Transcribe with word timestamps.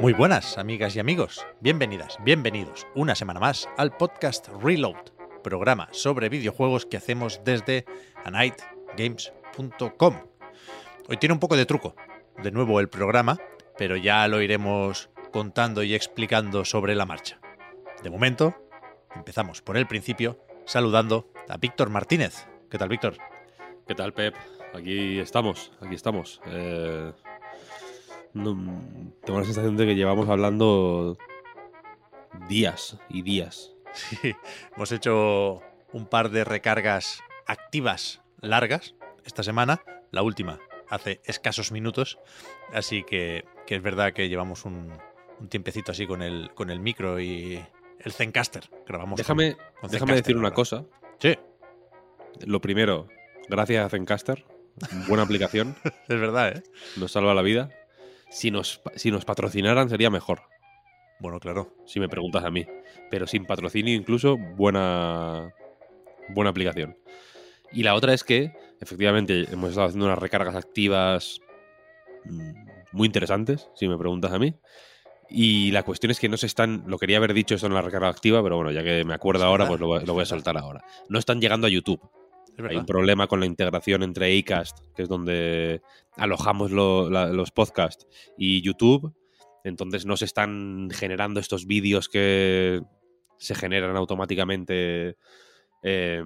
Muy 0.00 0.14
buenas, 0.14 0.56
amigas 0.56 0.96
y 0.96 0.98
amigos. 0.98 1.46
Bienvenidas, 1.60 2.16
bienvenidos 2.24 2.86
una 2.94 3.14
semana 3.14 3.38
más 3.38 3.68
al 3.76 3.94
podcast 3.94 4.48
Reload, 4.62 4.96
programa 5.44 5.90
sobre 5.92 6.30
videojuegos 6.30 6.86
que 6.86 6.96
hacemos 6.96 7.42
desde 7.44 7.84
anightgames.com. 8.24 10.14
Hoy 11.06 11.16
tiene 11.18 11.34
un 11.34 11.38
poco 11.38 11.54
de 11.54 11.66
truco, 11.66 11.96
de 12.42 12.50
nuevo 12.50 12.80
el 12.80 12.88
programa, 12.88 13.36
pero 13.76 13.94
ya 13.94 14.26
lo 14.26 14.40
iremos 14.40 15.10
contando 15.32 15.82
y 15.82 15.94
explicando 15.94 16.64
sobre 16.64 16.94
la 16.94 17.04
marcha. 17.04 17.38
De 18.02 18.08
momento, 18.08 18.56
empezamos 19.14 19.60
por 19.60 19.76
el 19.76 19.86
principio 19.86 20.42
saludando 20.64 21.30
a 21.46 21.58
Víctor 21.58 21.90
Martínez. 21.90 22.46
¿Qué 22.70 22.78
tal, 22.78 22.88
Víctor? 22.88 23.18
¿Qué 23.86 23.94
tal, 23.94 24.14
Pep? 24.14 24.34
Aquí 24.72 25.18
estamos, 25.18 25.72
aquí 25.82 25.94
estamos. 25.94 26.40
Eh, 26.46 27.12
no, 28.34 28.82
tengo 29.24 29.38
la 29.38 29.44
sensación 29.44 29.76
de 29.76 29.86
que 29.86 29.94
llevamos 29.94 30.28
hablando 30.28 31.16
días 32.48 32.98
y 33.08 33.22
días. 33.22 33.74
Sí, 33.92 34.36
hemos 34.76 34.92
hecho 34.92 35.62
un 35.92 36.06
par 36.06 36.30
de 36.30 36.44
recargas 36.44 37.20
activas 37.46 38.22
largas 38.40 38.94
esta 39.24 39.42
semana, 39.42 39.82
la 40.12 40.22
última 40.22 40.60
hace 40.90 41.20
escasos 41.24 41.72
minutos, 41.72 42.18
así 42.74 43.04
que, 43.04 43.44
que 43.66 43.76
es 43.76 43.82
verdad 43.82 44.12
que 44.12 44.28
llevamos 44.28 44.64
un, 44.64 44.92
un, 45.38 45.48
tiempecito 45.48 45.92
así 45.92 46.06
con 46.06 46.20
el, 46.20 46.50
con 46.54 46.68
el 46.68 46.80
micro 46.80 47.20
y 47.20 47.64
el 48.00 48.12
Zencaster. 48.12 48.68
Grabamos 48.86 49.16
déjame 49.16 49.54
con, 49.54 49.64
con 49.82 49.90
déjame 49.90 50.14
decir 50.16 50.36
una 50.36 50.52
cosa. 50.52 50.84
Sí. 51.18 51.38
Lo 52.44 52.60
primero, 52.60 53.08
gracias 53.48 53.86
a 53.86 53.88
Zencaster, 53.88 54.44
buena 55.06 55.22
aplicación. 55.22 55.76
es 56.08 56.20
verdad, 56.20 56.56
¿eh? 56.56 56.62
Nos 56.96 57.12
salva 57.12 57.34
la 57.34 57.42
vida. 57.42 57.70
Si 58.30 58.50
nos, 58.50 58.80
si 58.94 59.10
nos 59.10 59.24
patrocinaran 59.24 59.90
sería 59.90 60.08
mejor. 60.08 60.42
Bueno, 61.18 61.38
claro. 61.40 61.74
Si 61.84 62.00
me 62.00 62.08
preguntas 62.08 62.44
a 62.44 62.50
mí. 62.50 62.66
Pero 63.10 63.26
sin 63.26 63.44
patrocinio 63.44 63.94
incluso, 63.94 64.38
buena, 64.38 65.52
buena 66.28 66.50
aplicación. 66.50 66.96
Y 67.72 67.82
la 67.82 67.94
otra 67.94 68.14
es 68.14 68.24
que, 68.24 68.52
efectivamente, 68.80 69.46
hemos 69.50 69.70
estado 69.70 69.88
haciendo 69.88 70.06
unas 70.06 70.18
recargas 70.18 70.56
activas 70.56 71.40
muy 72.92 73.06
interesantes, 73.06 73.68
si 73.74 73.88
me 73.88 73.98
preguntas 73.98 74.32
a 74.32 74.38
mí. 74.38 74.54
Y 75.28 75.70
la 75.70 75.84
cuestión 75.84 76.10
es 76.10 76.18
que 76.18 76.28
no 76.28 76.36
se 76.36 76.46
están, 76.46 76.84
lo 76.86 76.98
quería 76.98 77.18
haber 77.18 77.34
dicho 77.34 77.54
esto 77.54 77.68
en 77.68 77.74
la 77.74 77.82
recarga 77.82 78.08
activa, 78.08 78.42
pero 78.42 78.56
bueno, 78.56 78.72
ya 78.72 78.82
que 78.82 79.04
me 79.04 79.14
acuerdo 79.14 79.44
ahora, 79.44 79.68
pues 79.68 79.78
lo, 79.78 80.00
lo 80.00 80.12
voy 80.12 80.22
a 80.22 80.26
soltar 80.26 80.58
ahora. 80.58 80.82
No 81.08 81.18
están 81.20 81.40
llegando 81.40 81.68
a 81.68 81.70
YouTube. 81.70 82.00
Hay 82.68 82.76
un 82.76 82.86
problema 82.86 83.26
con 83.26 83.40
la 83.40 83.46
integración 83.46 84.02
entre 84.02 84.38
Acast, 84.38 84.78
que 84.94 85.02
es 85.02 85.08
donde 85.08 85.82
alojamos 86.16 86.70
lo, 86.70 87.08
la, 87.08 87.28
los 87.28 87.50
podcasts, 87.50 88.06
y 88.36 88.62
YouTube. 88.62 89.14
Entonces 89.64 90.06
no 90.06 90.16
se 90.16 90.24
están 90.24 90.88
generando 90.92 91.40
estos 91.40 91.66
vídeos 91.66 92.08
que 92.08 92.82
se 93.38 93.54
generan 93.54 93.96
automáticamente. 93.96 95.16
Eh, 95.82 96.22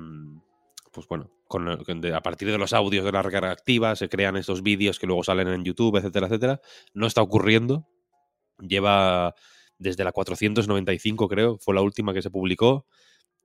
pues 0.92 1.06
bueno, 1.08 1.30
con, 1.48 1.68
a 1.68 2.22
partir 2.22 2.50
de 2.50 2.58
los 2.58 2.72
audios 2.72 3.04
de 3.04 3.12
la 3.12 3.22
recarga 3.22 3.50
activa, 3.50 3.96
se 3.96 4.08
crean 4.08 4.36
estos 4.36 4.62
vídeos 4.62 4.98
que 4.98 5.06
luego 5.06 5.24
salen 5.24 5.48
en 5.48 5.64
YouTube, 5.64 5.96
etcétera, 5.96 6.26
etcétera. 6.26 6.60
No 6.92 7.06
está 7.06 7.22
ocurriendo. 7.22 7.86
Lleva 8.58 9.34
desde 9.78 10.04
la 10.04 10.12
495, 10.12 11.28
creo, 11.28 11.58
fue 11.58 11.74
la 11.74 11.82
última 11.82 12.14
que 12.14 12.22
se 12.22 12.30
publicó. 12.30 12.86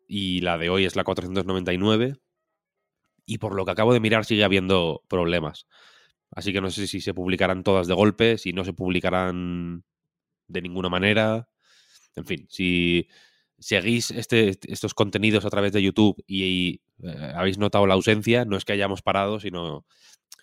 Y 0.08 0.42
la 0.42 0.58
de 0.58 0.70
hoy 0.70 0.86
es 0.86 0.96
la 0.96 1.04
499 1.04 2.20
y 3.30 3.38
por 3.38 3.56
lo 3.56 3.64
que 3.66 3.72
acabo 3.72 3.94
de 3.94 4.00
mirar 4.00 4.26
sigue 4.26 4.44
habiendo 4.44 5.04
problemas. 5.08 5.68
Así 6.32 6.54
que 6.54 6.62
no 6.62 6.70
sé 6.72 6.88
si 6.88 7.02
se 7.02 7.14
publicarán 7.14 7.64
todas 7.64 7.88
de 7.88 7.94
golpe, 7.94 8.38
si 8.38 8.54
no 8.54 8.64
se 8.66 8.74
publicarán 8.74 9.84
de 10.48 10.62
ninguna 10.62 10.90
manera. 10.90 11.50
En 12.16 12.26
fin, 12.26 12.48
si 12.50 13.08
seguís 13.60 14.12
este, 14.12 14.58
estos 14.68 14.94
contenidos 14.94 15.46
a 15.46 15.50
través 15.50 15.74
de 15.74 15.82
YouTube 15.82 16.24
y, 16.28 16.44
y 16.44 16.82
eh, 17.04 17.34
habéis 17.36 17.58
notado 17.58 17.86
la 17.88 17.96
ausencia, 17.96 18.46
no 18.46 18.58
es 18.58 18.66
que 18.66 18.74
hayamos 18.74 19.02
parado, 19.02 19.40
sino 19.40 19.86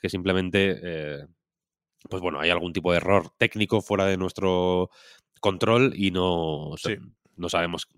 que 0.01 0.09
simplemente, 0.09 0.79
eh, 0.83 1.27
pues 2.09 2.23
bueno, 2.23 2.41
hay 2.41 2.51
algún 2.51 2.73
tipo 2.73 2.93
de 2.93 2.99
error 2.99 3.31
técnico 3.39 3.81
fuera 3.83 4.07
de 4.07 4.17
nuestro 4.17 4.91
control 5.41 5.93
y 5.97 6.11
no, 6.13 6.75
Sí. 6.77 6.97
no 7.37 7.49
sabemos 7.49 7.89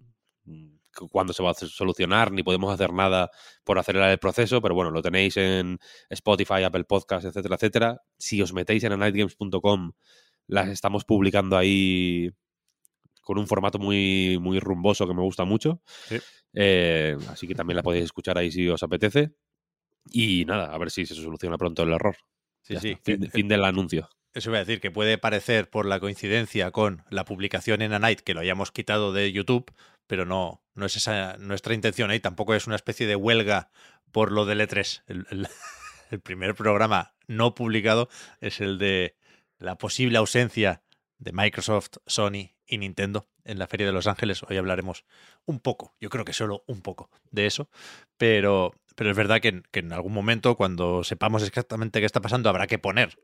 cuándo 1.10 1.32
se 1.32 1.42
va 1.42 1.50
a 1.50 1.54
solucionar, 1.54 2.32
ni 2.32 2.42
podemos 2.42 2.72
hacer 2.72 2.92
nada 2.92 3.30
por 3.64 3.78
acelerar 3.78 4.10
el 4.10 4.18
proceso, 4.18 4.60
pero 4.60 4.74
bueno, 4.74 4.90
lo 4.90 5.02
tenéis 5.02 5.36
en 5.36 5.78
Spotify, 6.10 6.64
Apple 6.64 6.84
Podcasts, 6.84 7.26
etcétera, 7.26 7.54
etcétera. 7.56 8.02
Si 8.18 8.42
os 8.42 8.52
metéis 8.52 8.84
en 8.84 8.92
anightgames.com, 8.92 9.92
las 10.48 10.68
estamos 10.68 11.04
publicando 11.04 11.56
ahí 11.56 12.30
con 13.22 13.38
un 13.38 13.46
formato 13.46 13.78
muy, 13.78 14.38
muy 14.40 14.58
rumboso 14.58 15.06
que 15.06 15.14
me 15.14 15.22
gusta 15.22 15.44
mucho. 15.44 15.82
Sí. 16.08 16.18
Eh, 16.54 17.16
así 17.28 17.46
que 17.46 17.54
también 17.54 17.76
la 17.76 17.82
podéis 17.82 18.04
escuchar 18.04 18.38
ahí 18.38 18.50
si 18.50 18.68
os 18.68 18.82
apetece. 18.82 19.32
Y 20.10 20.44
nada, 20.46 20.72
a 20.72 20.78
ver 20.78 20.90
si 20.90 21.04
se 21.04 21.14
soluciona 21.14 21.58
pronto 21.58 21.82
el 21.82 21.92
error. 21.92 22.16
Sí, 22.62 22.76
sí. 22.80 22.96
Fin, 23.02 23.30
fin 23.30 23.48
del 23.48 23.64
anuncio. 23.64 24.08
Eso 24.34 24.50
iba 24.50 24.58
a 24.58 24.64
decir 24.64 24.80
que 24.80 24.90
puede 24.90 25.18
parecer 25.18 25.68
por 25.70 25.86
la 25.86 26.00
coincidencia 26.00 26.70
con 26.70 27.04
la 27.10 27.24
publicación 27.24 27.82
en 27.82 27.92
Anite 27.92 28.22
que 28.22 28.34
lo 28.34 28.40
hayamos 28.40 28.70
quitado 28.70 29.12
de 29.12 29.32
YouTube, 29.32 29.72
pero 30.08 30.24
no, 30.24 30.64
no 30.74 30.86
es 30.86 30.96
esa 30.96 31.36
nuestra 31.38 31.74
intención 31.74 32.10
ahí. 32.10 32.18
Tampoco 32.18 32.54
es 32.54 32.66
una 32.66 32.74
especie 32.74 33.06
de 33.06 33.14
huelga 33.14 33.70
por 34.10 34.32
lo 34.32 34.44
del 34.44 34.60
E3. 34.60 35.02
El, 35.06 35.48
el, 36.10 36.20
primer 36.20 36.56
programa 36.56 37.14
no 37.28 37.54
publicado 37.54 38.08
es 38.40 38.60
el 38.60 38.78
de 38.78 39.14
la 39.58 39.76
posible 39.78 40.18
ausencia 40.18 40.82
de 41.18 41.32
Microsoft, 41.32 41.98
Sony 42.06 42.54
y 42.66 42.78
Nintendo 42.78 43.28
en 43.44 43.58
la 43.58 43.66
Feria 43.66 43.86
de 43.86 43.92
Los 43.92 44.06
Ángeles. 44.06 44.42
Hoy 44.48 44.56
hablaremos 44.56 45.04
un 45.44 45.60
poco, 45.60 45.94
yo 46.00 46.10
creo 46.10 46.24
que 46.24 46.32
solo 46.32 46.64
un 46.66 46.80
poco 46.80 47.10
de 47.30 47.46
eso, 47.46 47.68
pero, 48.16 48.74
pero 48.94 49.10
es 49.10 49.16
verdad 49.16 49.40
que, 49.40 49.62
que 49.70 49.80
en 49.80 49.92
algún 49.92 50.12
momento, 50.12 50.56
cuando 50.56 51.04
sepamos 51.04 51.42
exactamente 51.42 52.00
qué 52.00 52.06
está 52.06 52.20
pasando, 52.20 52.48
habrá 52.48 52.66
que 52.66 52.78
poner 52.78 53.18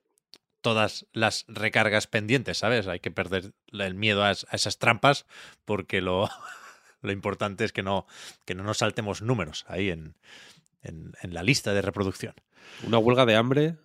todas 0.61 1.06
las 1.12 1.45
recargas 1.47 2.06
pendientes, 2.06 2.59
¿sabes? 2.59 2.89
Hay 2.89 2.99
que 3.01 3.11
perder 3.11 3.53
el 3.71 3.95
miedo 3.95 4.25
a 4.25 4.31
esas 4.31 4.78
trampas 4.78 5.27
porque 5.66 6.01
lo, 6.01 6.31
lo, 7.04 7.12
importante 7.12 7.65
es 7.65 7.72
que 7.72 7.82
no, 7.82 8.06
que 8.44 8.54
no 8.54 8.65
nos 8.65 8.78
saltemos 8.78 9.22
números 9.22 9.65
ahí 9.69 9.91
en, 9.91 10.16
en, 10.82 11.12
en 11.22 11.34
la 11.34 11.42
lista 11.42 11.72
de 11.72 11.82
reproducción. 11.82 12.34
Una 12.87 12.98
huelga 12.98 13.26
de 13.26 13.37
hambre, 13.37 13.76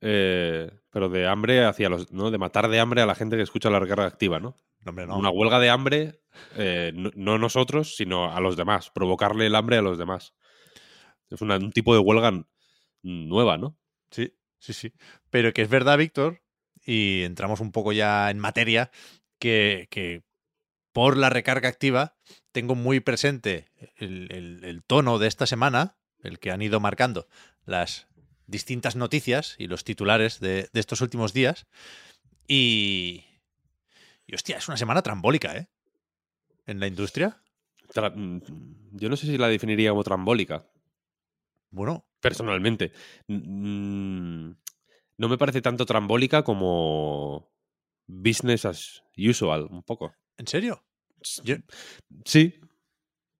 eh, 0.00 0.70
pero 0.90 1.08
de 1.08 1.26
hambre 1.26 1.64
hacia 1.64 1.88
los. 1.88 2.12
¿no? 2.12 2.30
De 2.30 2.38
matar 2.38 2.68
de 2.68 2.80
hambre 2.80 3.02
a 3.02 3.06
la 3.06 3.14
gente 3.14 3.36
que 3.36 3.42
escucha 3.42 3.70
la 3.70 3.80
recarga 3.80 4.06
activa, 4.06 4.40
¿no? 4.40 4.56
Hombre, 4.84 5.06
no. 5.06 5.18
Una 5.18 5.30
huelga 5.30 5.58
de 5.58 5.70
hambre, 5.70 6.20
eh, 6.56 6.92
no, 6.94 7.10
no, 7.14 7.38
nosotros, 7.38 7.96
sino 7.96 8.32
a 8.32 8.40
los 8.40 8.56
demás. 8.56 8.90
Provocarle 8.90 9.46
el 9.46 9.54
hambre 9.54 9.78
a 9.78 9.82
los 9.82 9.98
demás. 9.98 10.34
Es 11.28 11.40
una, 11.40 11.56
un 11.56 11.72
tipo 11.72 11.92
de 11.92 12.00
huelga 12.00 12.44
nueva, 13.02 13.58
¿no? 13.58 13.76
Sí, 14.10 14.32
sí, 14.58 14.72
sí. 14.72 14.92
Pero 15.30 15.52
que 15.52 15.62
es 15.62 15.68
verdad, 15.68 15.98
Víctor, 15.98 16.42
y 16.84 17.22
entramos 17.24 17.60
un 17.60 17.72
poco 17.72 17.92
ya 17.92 18.30
en 18.30 18.38
materia, 18.38 18.90
que, 19.40 19.88
que 19.90 20.22
por 20.92 21.16
la 21.16 21.30
recarga 21.30 21.68
activa 21.68 22.16
tengo 22.56 22.74
muy 22.74 23.00
presente 23.00 23.66
el, 23.98 24.32
el, 24.32 24.64
el, 24.64 24.82
tono 24.82 25.18
de 25.18 25.28
esta 25.28 25.44
semana, 25.44 25.98
el 26.22 26.38
que 26.38 26.50
han 26.50 26.62
ido 26.62 26.80
marcando 26.80 27.28
las 27.66 28.06
distintas 28.46 28.96
noticias 28.96 29.56
y 29.58 29.66
los 29.66 29.84
titulares 29.84 30.40
de, 30.40 30.70
de 30.72 30.80
estos 30.80 31.02
últimos 31.02 31.34
días. 31.34 31.66
Y, 32.48 33.26
y, 34.26 34.34
hostia, 34.34 34.56
es 34.56 34.68
una 34.68 34.78
semana 34.78 35.02
trambólica, 35.02 35.54
¿eh? 35.54 35.68
En 36.64 36.80
la 36.80 36.86
industria. 36.86 37.42
Tra 37.92 38.14
Yo 38.14 39.10
no 39.10 39.16
sé 39.16 39.26
si 39.26 39.36
la 39.36 39.48
definiría 39.48 39.90
como 39.90 40.02
trambólica. 40.02 40.64
Bueno. 41.70 42.06
Personalmente. 42.20 42.90
Mm, 43.28 44.52
No 45.18 45.28
me 45.28 45.36
parece 45.36 45.60
tanto 45.60 45.84
trambólica 45.84 46.42
como 46.42 47.50
business 48.06 48.64
as 48.64 49.02
usual, 49.14 49.68
un 49.70 49.82
poco. 49.82 50.14
¿En 50.38 50.46
serio? 50.46 50.82
Yo 51.44 51.56
Sí, 52.24 52.60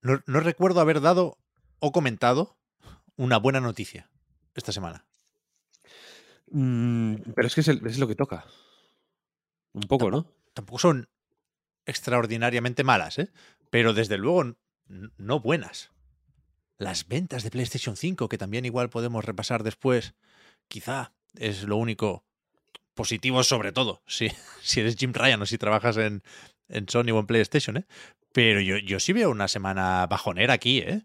no, 0.02 0.20
no 0.26 0.40
recuerdo 0.40 0.81
haber 0.81 1.00
dado 1.00 1.38
o 1.78 1.93
comentado 1.93 2.56
una 3.17 3.38
buena 3.38 3.61
noticia 3.61 4.11
esta 4.55 4.73
semana. 4.73 5.06
Mm, 6.50 7.17
pero 7.34 7.49
es 7.49 7.55
que 7.55 7.61
es, 7.61 7.69
el- 7.69 7.87
es 7.87 7.99
lo 7.99 8.06
que 8.08 8.14
toca. 8.14 8.44
Un 9.73 9.82
poco, 9.82 10.11
¿no? 10.11 10.32
Tampoco 10.55 10.78
son 10.78 11.08
extraordinariamente 11.84 12.84
malas, 12.84 13.19
¿eh? 13.19 13.31
Pero 13.70 13.93
desde 13.94 14.19
luego 14.19 14.56
no 14.88 15.40
buenas. 15.40 15.90
Las 16.78 17.08
ventas 17.08 17.43
de 17.43 17.50
PlayStation 17.50 17.96
5, 17.96 18.28
que 18.28 18.38
también 18.38 18.64
igual 18.64 18.90
podemos 18.90 19.25
repasar 19.25 19.62
después, 19.62 20.14
quizá 20.69 21.14
es 21.34 21.64
lo 21.64 21.76
único 21.76 22.25
positivo 22.94 23.43
sobre 23.43 23.73
todo, 23.73 24.02
si, 24.06 24.28
si 24.62 24.81
eres 24.81 24.96
Jim 24.96 25.12
Ryan 25.12 25.43
o 25.43 25.46
si 25.46 25.58
trabajas 25.58 25.96
en, 25.99 26.23
en 26.69 26.89
Sony 26.89 27.11
o 27.13 27.19
en 27.21 27.27
PlayStation, 27.27 27.77
¿eh? 27.79 27.87
Pero 28.33 28.61
yo, 28.61 28.77
yo 28.79 29.01
sí 29.01 29.13
veo 29.13 29.31
una 29.31 29.49
semana 29.49 30.07
bajonera 30.07 30.55
aquí, 30.55 30.79
¿eh? 30.79 31.03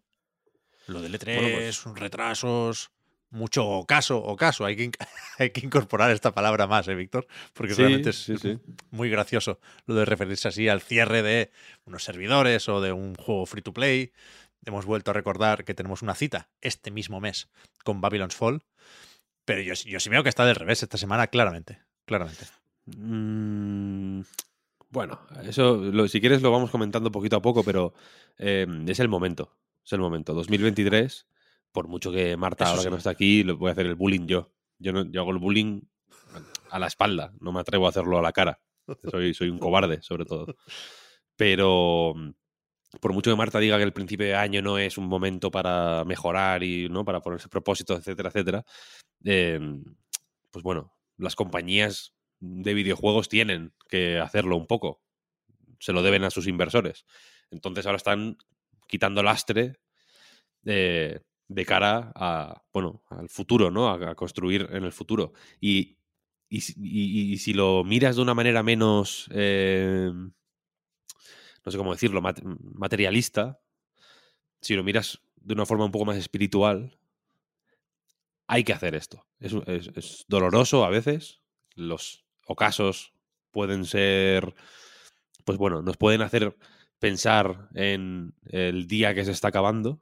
Lo 0.87 1.01
del 1.01 1.13
E3, 1.15 1.35
Bueno, 1.35 1.49
pues- 1.57 1.83
retrasos, 1.99 2.91
mucho 3.29 3.65
ocaso, 3.67 4.17
ocaso. 4.21 4.65
Hay 4.65 4.75
que, 4.75 4.91
hay 5.39 5.51
que 5.51 5.65
incorporar 5.65 6.11
esta 6.11 6.33
palabra 6.33 6.67
más, 6.67 6.87
¿eh, 6.87 6.95
Víctor? 6.95 7.27
Porque 7.53 7.73
Sí, 7.73 7.81
realmente 7.81 8.09
es 8.09 8.17
sí, 8.23 8.35
sí. 8.37 8.57
muy 8.89 9.09
gracioso 9.09 9.59
lo 9.85 9.95
de 9.95 10.05
referirse 10.05 10.47
así 10.49 10.67
al 10.67 10.81
cierre 10.81 11.21
de 11.21 11.51
unos 11.85 12.03
servidores 12.03 12.67
o 12.67 12.81
de 12.81 12.91
un 12.91 13.15
juego 13.15 13.45
free 13.45 13.61
to 13.61 13.73
play. 13.73 14.11
Hemos 14.65 14.85
vuelto 14.85 15.11
a 15.11 15.13
recordar 15.13 15.63
que 15.63 15.73
tenemos 15.73 16.01
una 16.01 16.13
cita 16.15 16.49
este 16.59 16.91
mismo 16.91 17.21
mes 17.21 17.49
con 17.85 18.01
Babylon's 18.01 18.35
Fall. 18.35 18.63
Pero 19.45 19.61
yo, 19.61 19.75
sí- 19.75 19.89
yo 19.89 19.99
sí 19.99 20.09
veo 20.09 20.23
que 20.23 20.29
está 20.29 20.45
del 20.45 20.55
revés 20.55 20.83
esta 20.83 20.97
semana, 20.97 21.27
claramente. 21.27 21.79
Claramente. 22.05 22.45
Mm, 22.85 24.21
bueno, 24.91 25.19
eso, 25.43 25.75
lo- 25.77 26.07
si 26.07 26.19
quieres, 26.21 26.41
lo 26.41 26.51
vamos 26.51 26.69
comentando 26.69 27.11
poquito 27.11 27.37
a 27.37 27.41
poco, 27.41 27.63
pero 27.63 27.93
eh, 28.37 28.67
es 28.87 28.99
el 28.99 29.07
momento. 29.09 29.55
Es 29.83 29.93
el 29.93 29.99
momento. 29.99 30.33
2023, 30.33 31.27
por 31.71 31.87
mucho 31.87 32.11
que 32.11 32.37
Marta, 32.37 32.65
Eso 32.65 32.71
ahora 32.71 32.81
sí. 32.81 32.87
que 32.87 32.91
no 32.91 32.97
está 32.97 33.09
aquí, 33.09 33.43
lo 33.43 33.57
voy 33.57 33.69
a 33.69 33.71
hacer 33.71 33.85
el 33.87 33.95
bullying 33.95 34.27
yo. 34.27 34.51
Yo, 34.77 34.93
no, 34.93 35.03
yo 35.09 35.21
hago 35.21 35.31
el 35.31 35.37
bullying 35.39 35.81
a 36.69 36.79
la 36.79 36.87
espalda, 36.87 37.33
no 37.39 37.51
me 37.51 37.59
atrevo 37.59 37.85
a 37.85 37.89
hacerlo 37.89 38.17
a 38.17 38.21
la 38.21 38.31
cara. 38.31 38.59
Soy, 39.09 39.33
soy 39.33 39.49
un 39.49 39.59
cobarde, 39.59 40.01
sobre 40.01 40.25
todo. 40.25 40.55
Pero 41.35 42.13
por 42.99 43.13
mucho 43.13 43.31
que 43.31 43.37
Marta 43.37 43.59
diga 43.59 43.77
que 43.77 43.83
el 43.83 43.93
principio 43.93 44.25
de 44.27 44.35
año 44.35 44.61
no 44.61 44.77
es 44.77 44.97
un 44.97 45.07
momento 45.07 45.49
para 45.49 46.03
mejorar 46.05 46.61
y 46.63 46.89
no 46.89 47.05
para 47.05 47.21
ponerse 47.21 47.47
propósitos, 47.47 47.99
etcétera, 47.99 48.29
etcétera, 48.29 48.65
eh, 49.23 49.59
pues 50.51 50.63
bueno, 50.63 50.93
las 51.17 51.35
compañías 51.35 52.13
de 52.41 52.73
videojuegos 52.73 53.29
tienen 53.29 53.73
que 53.87 54.19
hacerlo 54.19 54.57
un 54.57 54.67
poco. 54.67 55.01
Se 55.79 55.93
lo 55.93 56.03
deben 56.03 56.23
a 56.25 56.31
sus 56.31 56.47
inversores. 56.47 57.05
Entonces 57.51 57.85
ahora 57.85 57.97
están 57.97 58.37
quitando 58.87 59.23
lastre 59.23 59.79
eh, 60.65 61.19
de 61.47 61.65
cara 61.65 62.11
a, 62.15 62.63
bueno, 62.73 63.03
al 63.09 63.29
futuro, 63.29 63.71
¿no? 63.71 63.89
A, 63.89 64.15
construir 64.15 64.67
en 64.71 64.83
el 64.83 64.91
futuro. 64.91 65.33
Y, 65.59 65.97
y, 66.49 66.61
y- 67.33 67.37
si 67.37 67.53
lo 67.53 67.83
miras 67.83 68.15
de 68.17 68.21
una 68.21 68.33
manera 68.33 68.63
menos, 68.63 69.27
eh, 69.33 70.11
no 70.13 71.71
sé 71.71 71.77
cómo 71.77 71.91
decirlo, 71.93 72.21
mat- 72.21 72.41
materialista, 72.43 73.59
si 74.61 74.75
lo 74.75 74.83
miras 74.83 75.21
de 75.35 75.53
una 75.53 75.65
forma 75.65 75.85
un 75.85 75.91
poco 75.91 76.05
más 76.05 76.17
espiritual, 76.17 76.97
hay 78.47 78.63
que 78.63 78.73
hacer 78.73 78.95
esto. 78.95 79.25
Es, 79.39 79.53
es- 79.67 79.91
es 79.95 80.25
doloroso 80.27 80.83
a 80.85 80.89
veces. 80.89 81.41
Los 81.75 82.25
ocasos 82.51 83.13
pueden 83.51 83.85
ser, 83.85 84.55
pues 85.45 85.57
bueno, 85.57 85.81
nos 85.81 85.97
pueden 85.97 86.21
hacer 86.21 86.55
pensar 86.99 87.69
en 87.73 88.33
el 88.45 88.87
día 88.87 89.13
que 89.13 89.25
se 89.25 89.31
está 89.31 89.49
acabando, 89.49 89.99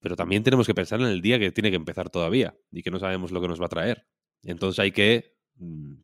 pero 0.00 0.16
también 0.16 0.42
tenemos 0.42 0.66
que 0.66 0.74
pensar 0.74 1.00
en 1.00 1.06
el 1.06 1.20
día 1.20 1.38
que 1.38 1.52
tiene 1.52 1.70
que 1.70 1.76
empezar 1.76 2.10
todavía 2.10 2.56
y 2.70 2.82
que 2.82 2.90
no 2.90 2.98
sabemos 2.98 3.32
lo 3.32 3.40
que 3.40 3.48
nos 3.48 3.60
va 3.60 3.66
a 3.66 3.70
traer. 3.70 4.06
Entonces 4.42 4.78
hay 4.78 4.92
que 4.92 5.36
mm, 5.56 5.94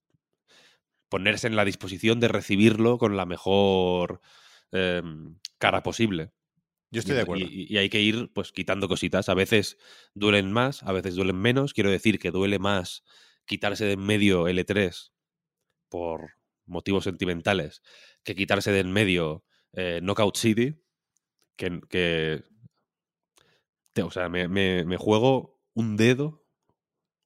ponerse 1.08 1.46
en 1.46 1.56
la 1.56 1.64
disposición 1.64 2.20
de 2.20 2.28
recibirlo 2.28 2.98
con 2.98 3.16
la 3.16 3.24
mejor 3.24 4.20
em, 4.72 5.38
cara 5.58 5.82
posible. 5.82 6.32
Yo 6.90 7.00
estoy 7.00 7.14
de 7.14 7.22
acuerdo. 7.22 7.46
Y, 7.48 7.66
y 7.72 7.78
hay 7.78 7.88
que 7.88 8.00
ir 8.00 8.30
pues 8.34 8.52
quitando 8.52 8.88
cositas. 8.88 9.28
A 9.28 9.34
veces 9.34 9.78
duelen 10.14 10.52
más, 10.52 10.82
a 10.82 10.92
veces 10.92 11.14
duelen 11.14 11.36
menos. 11.36 11.72
Quiero 11.72 11.90
decir 11.90 12.18
que 12.18 12.30
duele 12.30 12.58
más 12.58 13.02
quitarse 13.44 13.84
de 13.84 13.92
en 13.92 14.00
medio 14.00 14.48
el 14.48 14.58
E3 14.58 15.10
por 15.88 16.30
motivos 16.66 17.04
sentimentales 17.04 17.82
que 18.24 18.34
quitarse 18.34 18.72
de 18.72 18.80
en 18.80 18.92
medio 18.92 19.44
eh, 19.72 20.00
Knockout 20.02 20.36
City. 20.36 20.82
Que, 21.56 22.42
te- 23.92 24.02
o 24.02 24.10
sea, 24.10 24.28
me, 24.28 24.48
me- 24.48 24.96
juego 24.96 25.60
un 25.74 25.96
dedo. 25.96 26.42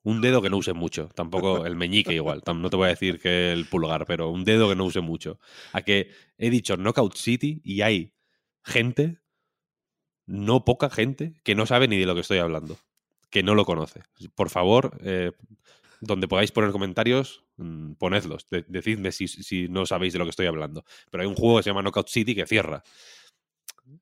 Un 0.03 0.23
dedo 0.23 0.41
que 0.41 0.49
no 0.49 0.57
use 0.57 0.73
mucho. 0.73 1.09
Tampoco 1.15 1.67
el 1.67 1.77
meñique 1.77 2.15
igual. 2.15 2.43
No 2.47 2.71
te 2.71 2.77
voy 2.77 2.87
a 2.87 2.91
decir 2.91 3.21
que 3.21 3.53
el 3.53 3.67
pulgar, 3.67 4.07
pero 4.07 4.31
un 4.31 4.45
dedo 4.45 4.69
que 4.69 4.75
no 4.75 4.87
use 4.87 5.01
mucho. 5.01 5.39
A 5.73 5.83
que 5.83 6.11
he 6.39 6.49
dicho 6.49 6.77
Knockout 6.77 7.17
City 7.17 7.61
y 7.65 7.83
hay 7.83 8.15
gente 8.65 9.19
no 10.27 10.65
poca 10.65 10.89
gente 10.91 11.35
que 11.43 11.55
no 11.55 11.67
sabe 11.67 11.89
ni 11.89 11.99
de 11.99 12.06
lo 12.06 12.15
que 12.15 12.21
estoy 12.21 12.39
hablando, 12.39 12.79
que 13.31 13.43
no 13.43 13.55
lo 13.55 13.65
conoce. 13.65 14.03
Por 14.35 14.49
favor, 14.49 14.97
eh, 15.03 15.33
donde 16.01 16.29
podáis 16.29 16.53
poner 16.53 16.71
comentarios, 16.71 17.45
mm, 17.61 17.93
ponedlos. 17.95 18.47
De- 18.51 18.65
decidme 18.69 19.12
si, 19.12 19.29
si 19.29 19.69
no 19.69 19.87
sabéis 19.87 20.12
de 20.12 20.19
lo 20.19 20.25
que 20.25 20.31
estoy 20.31 20.47
hablando. 20.47 20.85
Pero 21.11 21.23
hay 21.23 21.29
un 21.29 21.35
juego 21.37 21.59
que 21.59 21.62
se 21.65 21.71
llama 21.71 21.83
Knockout 21.83 22.09
City 22.09 22.35
que 22.35 22.47
cierra. 22.47 22.83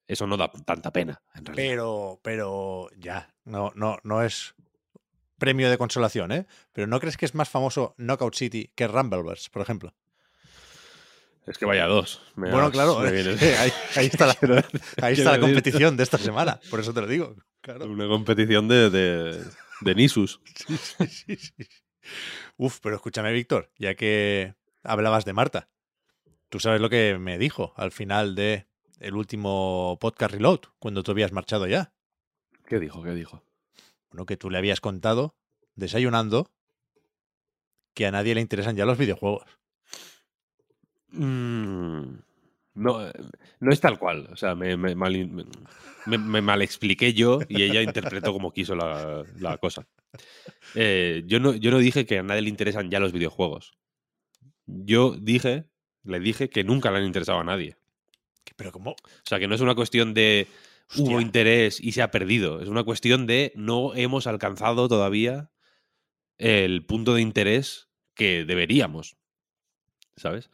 Eso 0.06 0.26
no 0.26 0.37
da 0.37 0.50
tanta 0.50 0.93
pena, 0.93 1.22
en 1.34 1.44
realidad. 1.46 1.69
Pero, 1.69 2.20
pero 2.22 2.90
ya, 2.99 3.32
no, 3.44 3.72
no, 3.75 3.99
no 4.02 4.22
es 4.22 4.55
premio 5.38 5.70
de 5.70 5.78
consolación, 5.78 6.32
¿eh? 6.32 6.46
Pero 6.72 6.87
¿no 6.87 6.99
crees 7.00 7.16
que 7.16 7.25
es 7.25 7.34
más 7.34 7.49
famoso 7.49 7.94
Knockout 7.96 8.34
City 8.34 8.70
que 8.75 8.87
Rumbleverse, 8.88 9.49
por 9.50 9.62
ejemplo? 9.62 9.94
Es 11.46 11.56
que 11.56 11.64
vaya 11.64 11.87
dos. 11.87 12.20
Me 12.37 12.50
bueno, 12.50 12.66
has- 12.66 12.72
claro, 12.72 12.99
me 12.99 13.08
ahí, 13.56 13.72
ahí 13.96 14.06
está 14.06 14.26
la, 14.26 14.37
ahí 15.02 15.14
está 15.14 15.31
la 15.32 15.40
competición 15.40 15.96
de 15.96 16.02
esta 16.02 16.19
semana, 16.19 16.61
por 16.70 16.81
eso 16.81 16.93
te 16.93 17.00
lo 17.00 17.06
digo. 17.06 17.34
Claro. 17.62 17.87
Una 17.87 18.06
competición 18.06 18.69
de, 18.69 18.90
de, 18.90 19.44
de 19.81 19.94
Nisus. 19.94 20.40
Sí, 20.69 20.76
sí, 21.06 21.37
sí. 21.37 21.52
Uf, 22.56 22.81
pero 22.81 22.96
escúchame, 22.96 23.32
Víctor, 23.32 23.70
ya 23.78 23.94
que 23.94 24.55
hablabas 24.82 25.25
de 25.25 25.32
Marta, 25.32 25.69
tú 26.49 26.60
sabes 26.60 26.81
lo 26.81 26.90
que 26.90 27.19
me 27.19 27.38
dijo 27.38 27.72
al 27.76 27.93
final 27.93 28.34
de 28.34 28.66
el 29.00 29.14
último 29.14 29.96
podcast 30.00 30.32
Reload, 30.32 30.61
cuando 30.78 31.02
tú 31.02 31.12
habías 31.12 31.32
marchado 31.32 31.66
ya. 31.66 31.92
¿Qué 32.66 32.78
dijo? 32.78 33.02
¿Qué 33.02 33.14
dijo? 33.14 33.42
Bueno, 34.11 34.26
que 34.26 34.37
tú 34.37 34.50
le 34.50 34.59
habías 34.59 34.80
contado, 34.80 35.37
desayunando, 35.75 36.50
que 37.94 38.06
a 38.06 38.11
nadie 38.11 38.35
le 38.35 38.40
interesan 38.40 38.76
ya 38.76 38.87
los 38.87 38.99
videojuegos. 38.99 39.44
Mm, 41.11 42.18
no, 42.78 43.06
eh, 43.06 43.12
no 43.61 43.73
es 43.73 43.80
tal 43.80 43.99
cual. 43.99 44.28
O 44.32 44.37
sea, 44.37 44.54
me, 44.54 44.76
me, 44.76 44.94
mal, 44.94 45.28
me, 46.06 46.18
me 46.18 46.40
malexpliqué 46.40 47.12
yo 47.12 47.40
y 47.49 47.62
ella 47.62 47.82
interpretó 47.82 48.32
como 48.32 48.52
quiso 48.52 48.75
la, 48.75 49.25
la 49.38 49.58
cosa. 49.58 49.87
Eh, 50.75 51.23
yo, 51.26 51.40
no, 51.40 51.54
yo 51.54 51.70
no 51.70 51.78
dije 51.78 52.06
que 52.06 52.18
a 52.18 52.23
nadie 52.23 52.42
le 52.42 52.49
interesan 52.49 52.90
ya 52.90 53.00
los 53.00 53.12
videojuegos. 53.12 53.73
Yo 54.66 55.16
dije, 55.18 55.66
le 56.04 56.20
dije 56.20 56.49
que 56.49 56.64
nunca 56.64 56.90
le 56.90 56.99
han 56.99 57.04
interesado 57.04 57.40
a 57.40 57.44
nadie. 57.44 57.76
Pero 58.56 58.73
¿cómo? 58.73 58.92
O 58.92 58.97
sea, 59.25 59.38
que 59.38 59.49
no 59.49 59.54
es 59.54 59.61
una 59.61 59.75
cuestión 59.75 60.14
de 60.14 60.47
hubo 60.97 61.20
interés 61.20 61.80
y 61.80 61.92
se 61.92 62.02
ha 62.02 62.11
perdido. 62.11 62.61
Es 62.61 62.68
una 62.68 62.85
cuestión 62.85 63.26
de 63.26 63.52
no 63.54 63.94
hemos 63.94 64.26
alcanzado 64.26 64.88
todavía 64.88 65.50
el 66.38 66.85
punto 66.87 67.14
de 67.14 67.23
interés 67.23 67.88
que 68.14 68.44
deberíamos. 68.44 69.16
¿Sabes? 70.16 70.50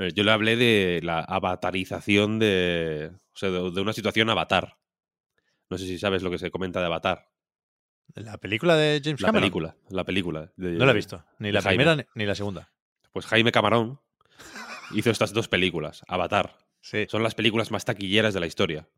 Eh, 0.00 0.12
Yo 0.14 0.24
le 0.24 0.30
hablé 0.32 0.56
de 0.56 1.00
la 1.02 1.20
avatarización 1.20 2.38
de. 2.38 3.12
O 3.32 3.36
sea, 3.36 3.50
de, 3.50 3.70
de 3.70 3.80
una 3.80 3.92
situación 3.92 4.28
avatar. 4.30 4.78
No 5.68 5.78
sé 5.78 5.86
si 5.86 5.98
sabes 5.98 6.22
lo 6.22 6.30
que 6.30 6.38
se 6.38 6.50
comenta 6.50 6.80
de 6.80 6.86
Avatar. 6.86 7.28
¿La 8.14 8.38
película 8.38 8.74
de 8.74 9.00
James 9.04 9.20
La 9.20 9.26
Cameron? 9.28 9.42
película. 9.42 9.76
La 9.88 10.02
película. 10.04 10.52
de- 10.56 10.72
No 10.72 10.84
la 10.84 10.90
he 10.90 10.96
visto, 10.96 11.24
ni 11.38 11.52
la 11.52 11.62
primera 11.62 11.94
ni- 11.94 12.02
ni 12.16 12.26
la 12.26 12.34
segunda. 12.34 12.72
Pues 13.12 13.26
Jaime 13.26 13.52
Camarón 13.52 14.00
hizo 14.92 15.10
estas 15.12 15.32
dos 15.32 15.46
películas. 15.46 16.02
Avatar. 16.08 16.58
Sí. 16.80 17.06
Son 17.08 17.22
las 17.22 17.36
películas 17.36 17.70
más 17.70 17.84
taquilleras 17.84 18.34
de 18.34 18.40
la 18.40 18.46
historia. 18.46 18.88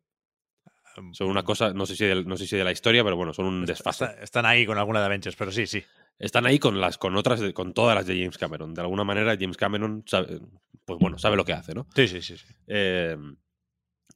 Son 1.11 1.27
una 1.29 1.43
cosa, 1.43 1.73
no 1.73 1.85
sé 1.85 1.95
si 1.95 2.05
de, 2.05 2.23
no 2.23 2.37
sé 2.37 2.47
si 2.47 2.55
de 2.55 2.63
la 2.63 2.71
historia, 2.71 3.03
pero 3.03 3.15
bueno, 3.15 3.33
son 3.33 3.45
un 3.45 3.65
desfase. 3.65 4.05
Está- 4.05 4.23
están 4.23 4.45
ahí 4.47 4.65
con 4.65 4.77
alguna 4.79 4.99
de 4.99 5.05
Avengers, 5.07 5.35
pero 5.35 5.51
sí, 5.51 5.67
sí. 5.67 5.83
Están 6.19 6.45
ahí 6.45 6.59
con 6.59 6.79
las, 6.79 6.97
con 6.97 7.15
otras, 7.17 7.41
con 7.53 7.73
todas 7.73 7.95
las 7.95 8.05
de 8.05 8.17
James 8.17 8.37
Cameron. 8.37 8.73
De 8.73 8.81
alguna 8.81 9.03
manera, 9.03 9.35
James 9.39 9.57
Cameron 9.57 10.03
sabe, 10.07 10.39
pues 10.85 10.99
bueno, 10.99 11.17
sabe 11.17 11.35
lo 11.35 11.43
que 11.45 11.53
hace, 11.53 11.73
¿no? 11.73 11.87
Sí, 11.95 12.07
sí, 12.07 12.21
sí. 12.21 12.37
sí. 12.37 12.45
Eh, 12.67 13.17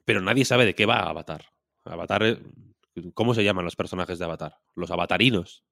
pero 0.05 0.21
nadie 0.21 0.45
sabe 0.45 0.65
de 0.65 0.73
qué 0.75 0.85
va 0.85 0.99
Avatar. 1.09 1.45
Avatar, 1.83 2.23
eh, 2.23 2.39
¿cómo 3.13 3.33
se 3.33 3.43
llaman 3.43 3.65
los 3.65 3.75
personajes 3.75 4.19
de 4.19 4.25
Avatar? 4.25 4.57
Los 4.75 4.91
avatarinos. 4.91 5.63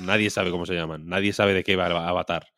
Nadie 0.00 0.30
sabe 0.30 0.50
cómo 0.50 0.66
se 0.66 0.74
llaman. 0.74 1.06
Nadie 1.06 1.32
sabe 1.32 1.54
de 1.54 1.62
qué 1.64 1.76
va 1.76 1.86
Avatar. 2.08 2.48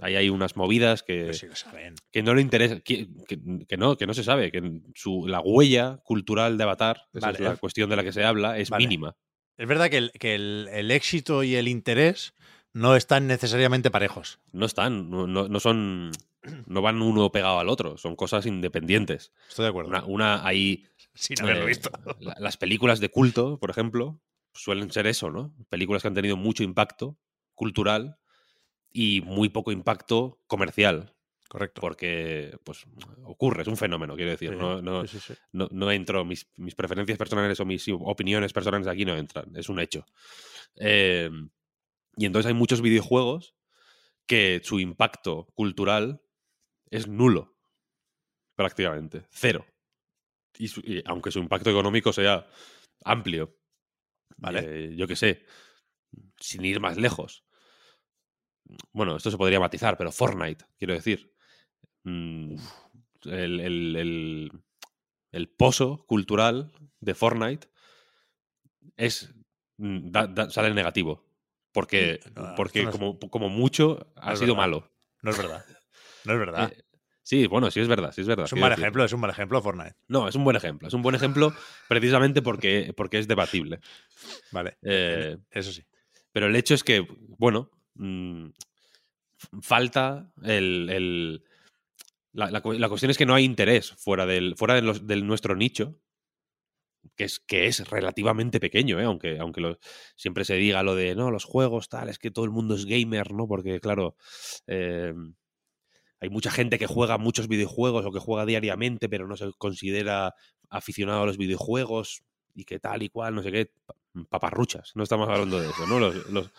Ahí 0.00 0.14
hay 0.14 0.28
unas 0.30 0.56
movidas 0.56 1.02
que, 1.02 1.34
sí 1.34 1.48
saben. 1.54 1.96
que 2.12 2.22
no 2.22 2.32
le 2.34 2.40
interesa, 2.40 2.78
que, 2.80 3.08
que- 3.26 3.40
que 3.66 3.76
no, 3.76 3.96
que 3.96 4.06
no 4.06 4.14
se 4.14 4.22
sabe, 4.22 4.52
que 4.52 4.80
su, 4.94 5.26
la 5.26 5.40
huella 5.40 5.98
cultural 6.04 6.56
de 6.56 6.62
Avatar, 6.64 7.02
esa 7.12 7.26
Vale. 7.26 7.38
es 7.38 7.44
la 7.44 7.56
cuestión 7.56 7.90
de 7.90 7.96
la 7.96 8.04
que 8.04 8.12
se 8.12 8.24
habla, 8.24 8.58
es 8.58 8.70
Vale. 8.70 8.84
mínima. 8.86 9.16
Es 9.58 9.66
verdad 9.68 9.90
que, 9.90 9.98
el, 9.98 10.12
que 10.12 10.34
el, 10.34 10.68
el 10.72 10.90
éxito 10.90 11.42
y 11.42 11.56
el 11.56 11.68
interés 11.68 12.34
no 12.72 12.94
están 12.96 13.26
necesariamente 13.26 13.90
parejos. 13.90 14.38
No 14.52 14.64
están, 14.66 15.10
no, 15.10 15.26
no- 15.26 15.60
son, 15.60 16.12
no 16.66 16.80
van 16.80 17.02
uno 17.02 17.30
pegado 17.32 17.58
al 17.58 17.68
otro, 17.68 17.98
son 17.98 18.14
cosas 18.16 18.46
independientes. 18.46 19.32
Estoy 19.48 19.64
de 19.64 19.68
acuerdo. 19.70 19.90
Una, 19.90 20.04
una 20.04 20.46
hay 20.46 20.86
sin 21.14 21.40
haberlo 21.40 21.64
eh, 21.64 21.66
visto. 21.66 21.90
la- 22.20 22.36
las 22.38 22.56
películas 22.56 23.00
de 23.00 23.08
culto, 23.10 23.58
por 23.58 23.70
ejemplo, 23.70 24.20
suelen 24.54 24.90
ser 24.92 25.06
eso, 25.08 25.30
¿no? 25.30 25.52
Películas 25.68 26.02
que 26.02 26.08
han 26.08 26.14
tenido 26.14 26.36
mucho 26.36 26.62
impacto 26.62 27.18
cultural 27.54 28.16
y 28.92 29.20
muy 29.22 29.48
poco 29.48 29.72
impacto 29.72 30.40
comercial, 30.46 31.14
Correcto. 31.48 31.80
porque 31.80 32.56
pues 32.62 32.84
ocurre, 33.24 33.62
es 33.62 33.68
un 33.68 33.76
fenómeno, 33.76 34.14
quiero 34.16 34.30
decir. 34.32 34.50
Sí, 34.50 34.56
No, 34.56 34.82
no, 34.82 35.06
sí, 35.06 35.18
sí, 35.18 35.32
sí. 35.34 35.40
no, 35.52 35.66
no 35.72 35.90
entro, 35.90 36.24
mis, 36.24 36.46
mis 36.56 36.74
preferencias 36.74 37.16
personales 37.18 37.58
o 37.60 37.64
mis 37.64 37.86
opiniones 37.88 38.52
personales 38.52 38.86
aquí 38.86 39.04
no 39.06 39.16
entran, 39.16 39.56
es 39.56 39.68
un 39.70 39.80
hecho. 39.80 40.04
Eh, 40.76 41.30
y 42.16 42.26
entonces 42.26 42.48
hay 42.48 42.54
muchos 42.54 42.82
videojuegos 42.82 43.54
que 44.26 44.60
su 44.62 44.78
impacto 44.78 45.46
cultural 45.54 46.20
es 46.90 47.08
nulo, 47.08 47.56
prácticamente, 48.54 49.26
cero. 49.30 49.64
Y, 50.58 50.68
su- 50.68 50.80
y 50.80 51.02
aunque 51.06 51.30
su 51.30 51.38
impacto 51.38 51.70
económico 51.70 52.12
sea 52.12 52.46
amplio, 53.04 53.56
Vale. 54.36 54.60
eh, 54.90 54.96
yo 54.96 55.06
qué 55.06 55.16
sé, 55.16 55.44
sin 56.38 56.64
ir 56.64 56.80
más 56.80 56.96
lejos. 56.98 57.44
Bueno, 58.92 59.16
esto 59.16 59.30
se 59.30 59.38
podría 59.38 59.60
matizar, 59.60 59.96
pero 59.96 60.12
Fortnite, 60.12 60.64
quiero 60.76 60.94
decir. 60.94 61.32
Mm, 62.04 62.56
el, 63.24 63.60
el- 63.60 63.96
el- 63.96 64.52
el 65.32 65.48
pozo 65.48 66.04
cultural 66.06 66.72
de 67.00 67.14
Fortnite 67.14 67.68
es 68.96 69.32
mm, 69.76 70.10
da- 70.10 70.26
da- 70.26 70.50
sale 70.50 70.72
negativo. 70.74 71.24
Porque, 71.72 72.18
no, 72.34 72.54
porque 72.56 72.80
esto 72.82 72.98
no 72.98 73.10
es- 73.10 73.18
como, 73.18 73.30
como 73.30 73.48
mucho 73.48 74.12
ha 74.16 74.34
sido 74.36 74.54
verdad. 74.54 74.56
malo. 74.56 74.90
No 75.22 75.30
es 75.30 75.36
verdad. 75.38 75.64
No 76.24 76.32
es 76.32 76.38
verdad. 76.38 76.72
Eh, 76.72 76.82
sí, 77.22 77.46
bueno, 77.46 77.70
sí 77.70 77.80
es 77.80 77.88
verdad, 77.88 78.10
sí 78.12 78.22
es 78.22 78.26
verdad. 78.26 78.46
es 78.46 78.52
un 78.52 78.60
mal 78.60 78.70
decir. 78.70 78.84
ejemplo, 78.84 79.04
es 79.04 79.12
un 79.12 79.20
mal 79.20 79.30
ejemplo 79.30 79.60
Fortnite. 79.62 79.94
No, 80.08 80.26
es 80.28 80.34
un 80.34 80.44
buen 80.44 80.56
ejemplo. 80.56 80.88
Es 80.88 80.94
un 80.94 81.02
buen 81.02 81.14
ejemplo 81.14 81.52
precisamente 81.88 82.40
porque, 82.42 82.92
porque 82.96 83.18
es 83.18 83.28
debatible. 83.28 83.80
Vale. 84.50 84.78
Eh, 84.82 85.36
Eso 85.50 85.72
sí. 85.72 85.84
Pero 86.32 86.46
el 86.46 86.56
hecho 86.56 86.74
es 86.74 86.82
que, 86.82 87.06
bueno, 87.38 87.70
mm, 87.94 88.48
falta 89.60 90.32
el. 90.42 90.88
el- 90.90 91.44
la, 92.32 92.50
la 92.50 92.60
cu- 92.60 92.72
la 92.74 92.88
cuestión 92.88 93.10
es 93.10 93.18
que 93.18 93.26
no 93.26 93.34
hay 93.34 93.44
interés 93.44 93.92
fuera 93.92 94.26
del, 94.26 94.56
fuera 94.56 94.74
de 94.74 94.82
los- 94.82 95.06
del 95.06 95.26
nuestro 95.26 95.56
nicho, 95.56 95.98
que 97.16 97.24
es, 97.24 97.40
que 97.40 97.66
es 97.66 97.88
relativamente 97.88 98.60
pequeño, 98.60 99.00
¿eh? 99.00 99.04
aunque, 99.04 99.38
aunque 99.38 99.78
siempre 100.16 100.44
se 100.44 100.54
diga 100.54 100.82
lo 100.82 100.94
de 100.94 101.14
no, 101.14 101.30
los 101.30 101.44
juegos, 101.44 101.88
tal, 101.88 102.08
es 102.08 102.18
que 102.18 102.30
todo 102.30 102.44
el 102.44 102.50
mundo 102.50 102.74
es 102.74 102.86
gamer, 102.86 103.32
¿no? 103.32 103.46
Porque, 103.48 103.80
claro, 103.80 104.16
eh, 104.66 105.14
hay 106.20 106.30
mucha 106.30 106.50
gente 106.50 106.78
que 106.78 106.86
juega 106.86 107.18
muchos 107.18 107.48
videojuegos 107.48 108.04
o 108.04 108.12
que 108.12 108.18
juega 108.18 108.44
diariamente, 108.46 109.08
pero 109.08 109.26
no 109.28 109.36
se 109.36 109.52
considera 109.56 110.34
aficionado 110.68 111.22
a 111.22 111.26
los 111.26 111.38
videojuegos 111.38 112.22
y 112.54 112.64
que 112.64 112.80
tal 112.80 113.02
y 113.02 113.08
cual, 113.08 113.34
no 113.34 113.42
sé 113.42 113.52
qué. 113.52 113.72
pa- 113.86 113.94
Paparruchas, 114.30 114.92
no 114.96 115.04
estamos 115.04 115.28
hablando 115.28 115.60
de 115.60 115.68
eso, 115.70 115.86
¿no? 115.86 116.00
Los, 116.00 116.28
los- 116.30 116.50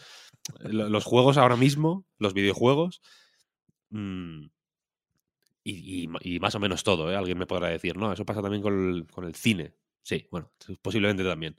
lo- 0.62 0.88
los 0.90 1.04
juegos 1.04 1.38
ahora 1.38 1.58
mismo, 1.58 2.06
los 2.18 2.34
videojuegos, 2.34 3.02
mm, 3.90 4.46
y, 5.70 6.40
más 6.40 6.56
o 6.56 6.60
menos 6.60 6.84
todo, 6.84 7.12
¿eh? 7.12 7.16
Alguien 7.16 7.38
me 7.38 7.46
podrá 7.46 7.68
decir, 7.68 7.98
no, 7.98 8.12
eso 8.12 8.26
pasa 8.26 8.42
también 8.42 8.62
con 8.62 8.96
el, 8.96 9.08
con 9.08 9.26
el 9.26 9.36
cine. 9.36 9.74
Sí, 10.04 10.28
bueno, 10.32 10.52
posiblemente 10.82 11.24
también. 11.24 11.56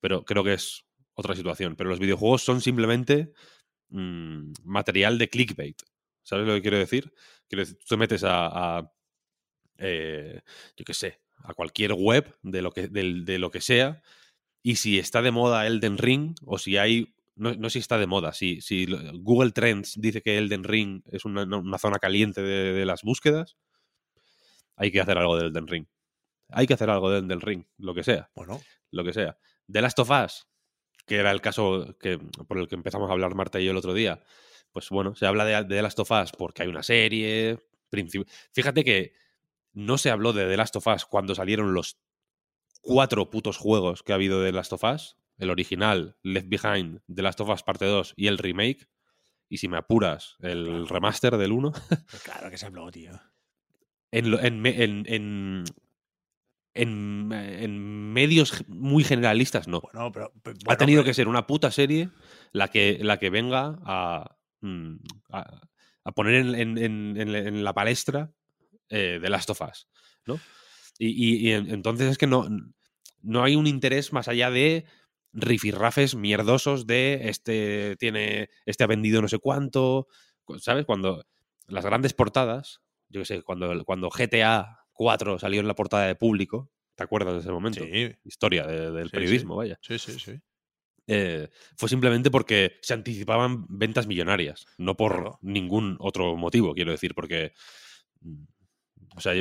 Pero 0.00 0.24
creo 0.24 0.44
que 0.44 0.54
es 0.54 0.84
otra 1.14 1.34
situación. 1.34 1.76
Pero 1.76 1.90
los 1.90 1.98
videojuegos 1.98 2.42
son 2.42 2.60
simplemente 2.60 3.32
mm, 3.88 4.52
material 4.64 5.18
de 5.18 5.28
clickbait. 5.28 5.82
¿Sabes 6.22 6.46
lo 6.46 6.54
que 6.54 6.62
quiero 6.62 6.78
decir? 6.78 7.12
Quiero 7.48 7.62
decir, 7.62 7.78
tú 7.78 7.86
te 7.88 7.96
metes 7.96 8.22
a, 8.24 8.92
eh, 9.78 10.40
yo 10.76 10.84
qué 10.84 10.94
sé, 10.94 11.20
a 11.42 11.54
cualquier 11.54 11.94
web 11.94 12.38
de 12.42 12.62
lo 12.62 12.70
que, 12.70 12.88
de 12.88 13.38
lo 13.38 13.50
que 13.50 13.60
sea, 13.60 14.02
y 14.62 14.76
si 14.76 14.98
está 14.98 15.22
de 15.22 15.30
moda 15.30 15.66
Elden 15.66 15.98
Ring, 15.98 16.34
o 16.44 16.58
si 16.58 16.76
hay, 16.76 17.14
no, 17.40 17.54
no 17.54 17.70
si 17.70 17.78
está 17.78 17.98
de 17.98 18.06
moda, 18.06 18.32
si, 18.32 18.60
si 18.60 18.86
Google 19.14 19.52
Trends 19.52 19.94
dice 19.98 20.20
que 20.20 20.36
Elden 20.36 20.62
Ring 20.62 21.02
es 21.06 21.24
una, 21.24 21.44
una 21.44 21.78
zona 21.78 21.98
caliente 21.98 22.42
de, 22.42 22.72
de 22.74 22.84
las 22.84 23.02
búsquedas, 23.02 23.56
hay 24.76 24.90
que 24.90 25.00
hacer 25.00 25.16
algo 25.16 25.36
de 25.36 25.46
Elden 25.46 25.66
Ring. 25.66 25.86
Hay 26.48 26.66
que 26.66 26.74
hacer 26.74 26.90
algo 26.90 27.10
de 27.10 27.18
Elden 27.18 27.40
Ring, 27.40 27.64
lo 27.78 27.94
que 27.94 28.02
sea 28.02 28.30
Bueno, 28.34 28.60
lo 28.90 29.04
que 29.04 29.12
sea. 29.12 29.38
The 29.70 29.80
Last 29.80 29.98
of 30.00 30.10
Us, 30.10 30.48
que 31.06 31.16
era 31.16 31.30
el 31.30 31.40
caso 31.40 31.96
que, 31.98 32.18
por 32.18 32.58
el 32.58 32.68
que 32.68 32.74
empezamos 32.74 33.08
a 33.08 33.12
hablar 33.12 33.34
Marta 33.34 33.58
y 33.58 33.64
yo 33.64 33.70
el 33.70 33.76
otro 33.78 33.94
día, 33.94 34.22
pues 34.72 34.90
bueno, 34.90 35.14
se 35.14 35.26
habla 35.26 35.44
de, 35.44 35.54
de 35.54 35.76
The 35.76 35.82
Last 35.82 35.98
of 35.98 36.10
Us 36.10 36.32
porque 36.32 36.62
hay 36.62 36.68
una 36.68 36.82
serie. 36.82 37.58
Fíjate 38.52 38.84
que 38.84 39.12
no 39.72 39.96
se 39.96 40.10
habló 40.10 40.32
de 40.32 40.46
The 40.46 40.56
Last 40.58 40.76
of 40.76 40.86
Us 40.86 41.06
cuando 41.06 41.34
salieron 41.34 41.72
los 41.72 41.98
cuatro 42.82 43.30
putos 43.30 43.56
juegos 43.56 44.02
que 44.02 44.12
ha 44.12 44.16
habido 44.16 44.40
de 44.40 44.50
The 44.50 44.56
Last 44.56 44.72
of 44.74 44.84
Us. 44.84 45.16
El 45.40 45.50
original, 45.50 46.16
Left 46.22 46.48
Behind, 46.48 47.00
The 47.12 47.22
Last 47.22 47.40
of 47.40 47.48
Us 47.48 47.62
parte 47.62 47.84
2 47.86 48.14
y 48.16 48.26
el 48.28 48.38
remake. 48.38 48.86
Y 49.48 49.56
si 49.58 49.66
me 49.68 49.78
apuras, 49.78 50.36
el 50.40 50.86
remaster 50.88 51.36
del 51.36 51.50
1. 51.52 51.72
pues 51.72 52.22
claro 52.22 52.50
que 52.50 52.58
se 52.58 52.66
habló, 52.66 52.90
tío. 52.90 53.12
en, 54.12 54.34
en, 54.66 55.04
en, 55.08 55.64
en, 56.74 58.12
medios 58.12 58.64
muy 58.68 59.02
generalistas, 59.04 59.66
no. 59.68 59.80
Bueno, 59.80 60.12
pero. 60.12 60.32
pe- 60.42 60.52
ha 60.68 60.76
tenido 60.76 61.02
pero- 61.02 61.10
que 61.10 61.14
ser 61.14 61.28
una 61.28 61.46
puta 61.46 61.70
serie 61.70 62.10
la 62.52 62.68
que, 62.68 62.98
la 63.02 63.18
que 63.18 63.30
venga 63.30 63.78
a, 63.84 64.36
mm, 64.60 64.94
a, 65.32 65.60
a 66.04 66.12
poner 66.12 66.34
en, 66.34 66.54
en- 66.54 66.78
en- 66.78 67.16
en 67.34 67.64
la- 67.64 67.72
palestra 67.74 68.32
eh, 68.88 69.18
de 69.20 69.30
Last 69.30 69.50
of 69.50 69.60
Us, 69.62 69.88
¿no? 70.26 70.38
Y, 70.98 71.08
y- 71.08 71.48
y 71.48 71.52
en- 71.52 71.70
entonces 71.70 72.10
es 72.10 72.18
que 72.18 72.26
no, 72.26 72.48
no 73.22 73.42
hay 73.42 73.56
un 73.56 73.66
interés 73.66 74.12
más 74.12 74.28
allá 74.28 74.50
de 74.50 74.84
rifirrafes 75.32 76.14
mierdosos 76.14 76.86
de 76.86 77.28
este 77.28 77.96
tiene 77.98 78.48
este 78.66 78.84
ha 78.84 78.86
vendido 78.88 79.22
no 79.22 79.28
sé 79.28 79.38
cuánto, 79.38 80.08
cu- 80.44 80.58
¿sabes? 80.58 80.84
Cuando 80.86 81.24
las 81.68 81.84
grandes 81.84 82.14
portadas, 82.14 82.80
yo 83.08 83.20
qué 83.20 83.24
sé, 83.26 83.42
cuando, 83.42 83.84
cuando 83.84 84.10
GTA 84.10 84.78
4 84.92 85.38
salió 85.38 85.60
en 85.60 85.68
la 85.68 85.74
portada 85.74 86.06
de 86.06 86.14
público, 86.16 86.70
¿te 86.96 87.04
acuerdas 87.04 87.34
de 87.34 87.40
ese 87.40 87.52
momento? 87.52 87.84
Sí, 87.84 88.12
Historia 88.24 88.66
de- 88.66 88.90
del 88.90 89.04
Sí, 89.04 89.10
sí. 89.10 89.16
periodismo, 89.16 89.56
vaya 89.56 89.78
sí, 89.82 89.98
sí, 89.98 90.18
sí. 90.18 90.40
eh, 91.06 91.48
fue 91.76 91.88
simplemente 91.88 92.30
porque 92.30 92.78
se 92.82 92.94
anticipaban 92.94 93.66
ventas 93.68 94.06
millonarias, 94.06 94.66
no 94.78 94.96
por 94.96 95.12
Claro. 95.14 95.38
ningún 95.42 95.96
otro 96.00 96.36
motivo, 96.36 96.74
quiero 96.74 96.92
decir, 96.92 97.14
porque. 97.14 97.52
mm, 98.22 98.44
O 99.16 99.20
sea, 99.20 99.32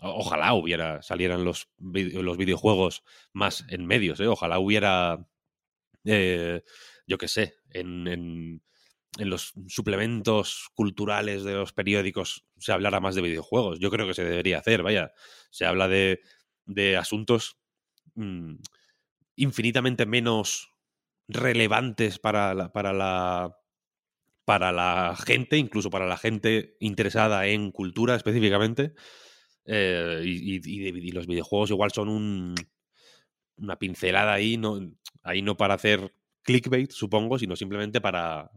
ojalá 0.00 0.54
hubiera, 0.54 1.02
salieran 1.02 1.44
los, 1.44 1.68
los 1.78 2.36
videojuegos 2.36 3.04
más 3.32 3.64
en 3.70 3.86
medios, 3.86 4.20
¿eh? 4.20 4.26
Ojalá 4.26 4.58
hubiera, 4.58 5.26
eh, 6.04 6.62
yo 7.06 7.18
qué 7.18 7.28
sé, 7.28 7.54
en, 7.70 8.06
en- 8.08 8.62
en 9.18 9.30
los 9.30 9.52
suplementos 9.68 10.68
culturales 10.74 11.44
de 11.44 11.54
los 11.54 11.72
periódicos 11.72 12.46
se 12.58 12.72
hablara 12.72 13.00
más 13.00 13.14
de 13.14 13.22
videojuegos. 13.22 13.78
Yo 13.80 13.90
creo 13.90 14.06
que 14.08 14.14
se 14.14 14.24
debería 14.24 14.58
hacer, 14.58 14.82
vaya. 14.82 15.12
Se 15.50 15.66
habla 15.66 15.88
de, 15.88 16.20
de 16.66 16.96
asuntos 16.96 17.58
mm, 18.16 18.56
infinitamente 19.36 20.06
menos 20.06 20.70
relevantes 21.28 22.18
para 22.18 22.54
la, 22.54 22.72
para 22.72 22.92
la 22.92 23.56
para 24.44 24.72
la 24.72 25.16
gente, 25.16 25.56
incluso 25.58 25.90
para 25.90 26.06
la 26.06 26.16
gente 26.18 26.76
interesada 26.80 27.46
en 27.46 27.70
cultura 27.72 28.14
específicamente. 28.16 28.94
eh, 29.66 30.22
y, 30.24 30.56
y- 30.64 31.12
los 31.12 31.26
videojuegos 31.26 31.70
igual 31.70 31.92
son 31.92 32.08
un, 32.10 32.54
una 33.56 33.76
pincelada 33.78 34.32
ahí, 34.32 34.56
no, 34.56 34.78
ahí 35.24 35.42
no 35.42 35.56
para 35.56 35.74
hacer 35.74 36.14
clickbait, 36.42 36.92
supongo, 36.92 37.38
sino 37.38 37.56
simplemente 37.56 38.00
para 38.00 38.50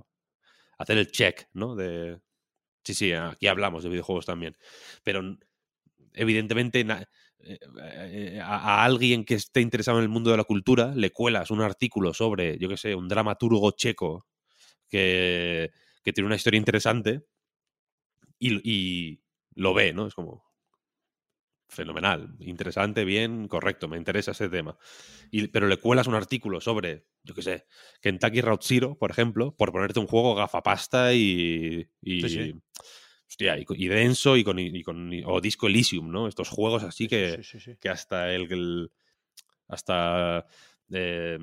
hacer 0.78 0.98
el 0.98 1.12
check, 1.12 1.48
¿no? 1.54 1.76
De, 1.76 2.20
sí, 2.84 2.94
sí, 2.94 3.14
aquí 3.14 3.48
hablamos 3.48 3.84
de 3.84 3.90
videojuegos 3.90 4.26
también. 4.26 4.58
Pero 5.04 5.22
evidentemente 6.14 6.84
na- 6.84 7.08
eh, 7.40 7.60
eh, 7.80 8.42
a, 8.44 8.84
alguien 8.84 9.26
que 9.26 9.36
esté 9.36 9.62
interesado 9.62 10.00
en 10.00 10.04
el 10.04 10.10
mundo 10.10 10.32
de 10.32 10.38
la 10.38 10.44
cultura 10.44 10.94
le 10.96 11.12
cuelas 11.12 11.52
un 11.52 11.62
artículo 11.62 12.14
sobre, 12.14 12.58
yo 12.60 12.70
qué 12.70 12.78
sé, 12.78 12.96
un 12.96 13.08
dramaturgo 13.08 13.72
checo 13.72 14.28
que, 14.90 15.72
tiene 16.14 16.28
una 16.28 16.38
historia 16.38 16.58
interesante 16.60 17.24
y 18.40 19.20
lo 19.56 19.74
ve, 19.74 19.94
¿no? 19.94 20.08
Es 20.08 20.14
como. 20.14 20.47
Fenomenal, 21.70 22.36
interesante, 22.40 23.04
bien, 23.06 23.48
correcto, 23.48 23.88
me 23.88 23.98
interesa 23.98 24.32
ese 24.32 24.50
tema. 24.50 24.78
Y, 25.32 25.48
pero 25.48 25.68
le 25.68 25.78
cuelas 25.78 26.08
un 26.08 26.16
artículo 26.16 26.62
sobre, 26.62 27.06
yo 27.24 27.34
qué 27.36 27.42
sé, 27.42 27.66
Kentucky 28.02 28.42
Route 28.42 28.66
Zero, 28.66 28.98
por 28.98 29.12
ejemplo, 29.12 29.56
por 29.56 29.72
ponerte 29.72 30.00
un 30.00 30.08
juego 30.08 30.36
gafapasta 30.36 31.14
y. 31.14 31.88
y 32.02 32.22
Sí, 32.22 32.30
sí. 32.30 32.54
hostia, 33.28 33.58
y, 33.58 33.88
denso 33.88 34.38
y 34.38 34.44
con, 34.44 34.58
y 34.60 34.82
con- 34.84 35.12
o 35.26 35.42
Disco 35.42 35.68
Elysium, 35.68 36.10
¿no? 36.10 36.28
Estos 36.28 36.50
juegos 36.50 36.84
así 36.84 37.08
que, 37.08 37.44
sí. 37.44 37.60
que 37.80 37.90
hasta 37.90 38.34
el, 38.34 38.52
el- 38.52 38.92
hasta 39.68 40.46
eh, 40.92 41.38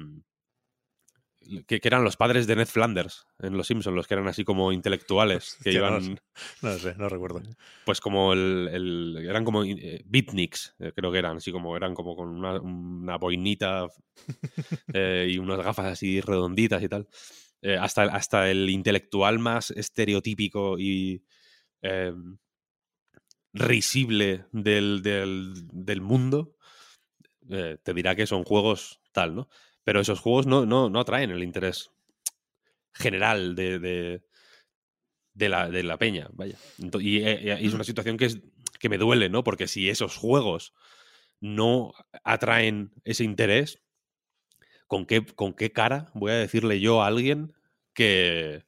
que, 1.67 1.81
que 1.81 1.89
eran 1.89 2.05
los 2.05 2.17
padres 2.17 2.47
de 2.47 2.57
Ned 2.57 2.67
Flanders 2.67 3.27
en 3.39 3.57
Los 3.57 3.67
Simpsons, 3.69 3.95
los 3.97 4.07
que 4.07 4.15
eran 4.15 4.27
así 4.29 4.45
como 4.45 4.73
intelectuales, 4.73 5.57
que 5.65 5.71
no 5.73 5.77
iban 5.79 6.03
sé. 6.03 6.17
No 6.63 6.79
sé, 6.79 6.95
no 6.97 7.09
recuerdo. 7.09 7.43
pues 7.85 8.01
como 8.01 8.33
el, 8.33 8.69
el- 8.73 9.17
eran 9.29 9.45
como 9.45 9.65
eh, 9.65 10.03
beatniks, 10.07 10.75
eh, 10.79 10.93
creo 10.95 11.13
que 11.13 11.19
eran, 11.19 11.37
así 11.37 11.53
como 11.53 11.77
eran 11.77 11.95
como 11.95 12.17
con 12.17 12.29
una, 12.29 12.61
una 12.61 13.17
boinita 13.19 13.87
eh, 14.93 15.29
y 15.31 15.39
unas 15.39 15.59
gafas 15.59 15.87
así 15.93 16.21
redonditas 16.21 16.83
y 16.83 16.89
tal. 16.89 17.07
Eh, 17.63 17.77
hasta, 17.79 18.03
hasta 18.05 18.51
el 18.51 18.69
intelectual 18.69 19.39
más 19.39 19.71
estereotípico 19.71 20.79
y 20.79 21.25
eh, 21.83 22.13
risible 23.53 24.47
del, 24.53 25.03
del- 25.03 25.55
del 25.73 26.01
mundo 26.01 26.57
te 27.47 27.93
dirá 27.95 28.17
que 28.17 28.27
son 28.27 28.43
juegos 28.43 29.01
tal, 29.13 29.35
¿no? 29.35 29.49
Pero 29.85 30.01
esos 30.01 30.21
juegos 30.21 30.47
no, 30.47 30.67
no, 30.67 30.89
no 30.89 31.01
atraen 31.01 31.31
el 31.31 31.43
interés 31.43 31.91
general 32.93 33.55
de, 33.55 33.79
de, 33.79 34.25
de 35.35 35.49
la, 35.49 35.69
de 35.69 35.83
la 35.83 35.99
peña, 35.99 36.29
vaya. 36.33 36.57
Y, 36.79 37.19
eh, 37.19 37.59
y 37.61 37.67
es 37.67 37.75
una 37.75 37.85
situación 37.85 38.17
que, 38.17 38.27
es, 38.27 38.41
que 38.79 38.89
me 38.89 38.99
duele, 38.99 39.29
¿no? 39.29 39.45
Porque 39.45 39.67
si 39.67 39.89
esos 39.89 40.17
juegos 40.17 40.73
no 41.41 41.93
atraen 42.23 42.93
ese 43.05 43.25
interés, 43.25 43.83
¿con 44.87 45.07
qué, 45.07 45.25
¿con 45.27 45.53
qué 45.53 45.73
cara 45.73 46.11
voy 46.15 46.33
a 46.33 46.37
decirle 46.37 46.81
yo 46.81 47.03
a 47.03 47.09
alguien 47.09 47.53
que, 47.93 48.65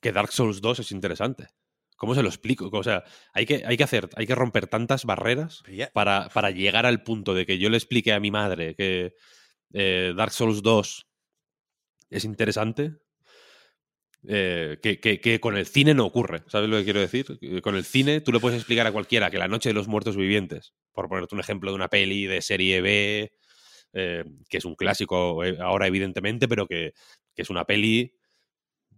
que 0.00 0.12
Dark 0.12 0.32
Souls 0.32 0.60
2 0.60 0.80
es 0.80 0.92
interesante? 0.92 1.48
¿Cómo 1.96 2.14
se 2.14 2.22
lo 2.22 2.28
explico? 2.28 2.68
O 2.72 2.82
sea, 2.82 3.04
hay 3.32 3.46
que, 3.46 3.62
hay 3.64 3.76
que 3.76 3.84
hacer, 3.84 4.10
hay 4.16 4.26
que 4.26 4.34
romper 4.34 4.66
tantas 4.66 5.04
barreras 5.04 5.62
para, 5.92 6.28
para 6.30 6.50
llegar 6.50 6.84
al 6.84 7.02
punto 7.04 7.32
de 7.32 7.46
que 7.46 7.58
yo 7.58 7.70
le 7.70 7.76
explique 7.76 8.12
a 8.12 8.20
mi 8.20 8.30
madre 8.32 8.74
que 8.74 9.14
eh, 9.72 10.12
Dark 10.16 10.32
Souls 10.32 10.62
2 10.62 11.06
es 12.10 12.24
interesante, 12.24 12.98
eh, 14.28 14.78
que, 14.82 15.00
que- 15.00 15.40
con 15.40 15.56
el 15.56 15.66
cine 15.66 15.94
no 15.94 16.04
ocurre. 16.06 16.42
¿Sabes 16.46 16.68
lo 16.68 16.76
que 16.76 16.84
quiero 16.84 17.00
decir? 17.00 17.38
Con 17.62 17.74
el 17.76 17.84
cine 17.84 18.20
tú 18.20 18.32
le 18.32 18.38
puedes 18.40 18.58
explicar 18.58 18.86
a 18.86 18.92
cualquiera 18.92 19.30
que 19.30 19.38
La 19.38 19.48
Noche 19.48 19.70
de 19.70 19.74
los 19.74 19.88
Muertos 19.88 20.16
Vivientes, 20.16 20.74
por 20.92 21.08
ponerte 21.08 21.34
un 21.34 21.40
ejemplo 21.40 21.70
de 21.70 21.74
una 21.76 21.88
peli 21.88 22.26
de 22.26 22.40
serie 22.40 22.80
B, 22.80 23.32
eh, 23.94 24.24
que 24.48 24.58
es 24.58 24.64
un 24.64 24.76
clásico 24.76 25.42
ahora 25.60 25.86
evidentemente, 25.88 26.48
pero 26.48 26.66
que, 26.68 26.92
que 27.34 27.42
es 27.42 27.50
una 27.50 27.64
peli 27.64 28.14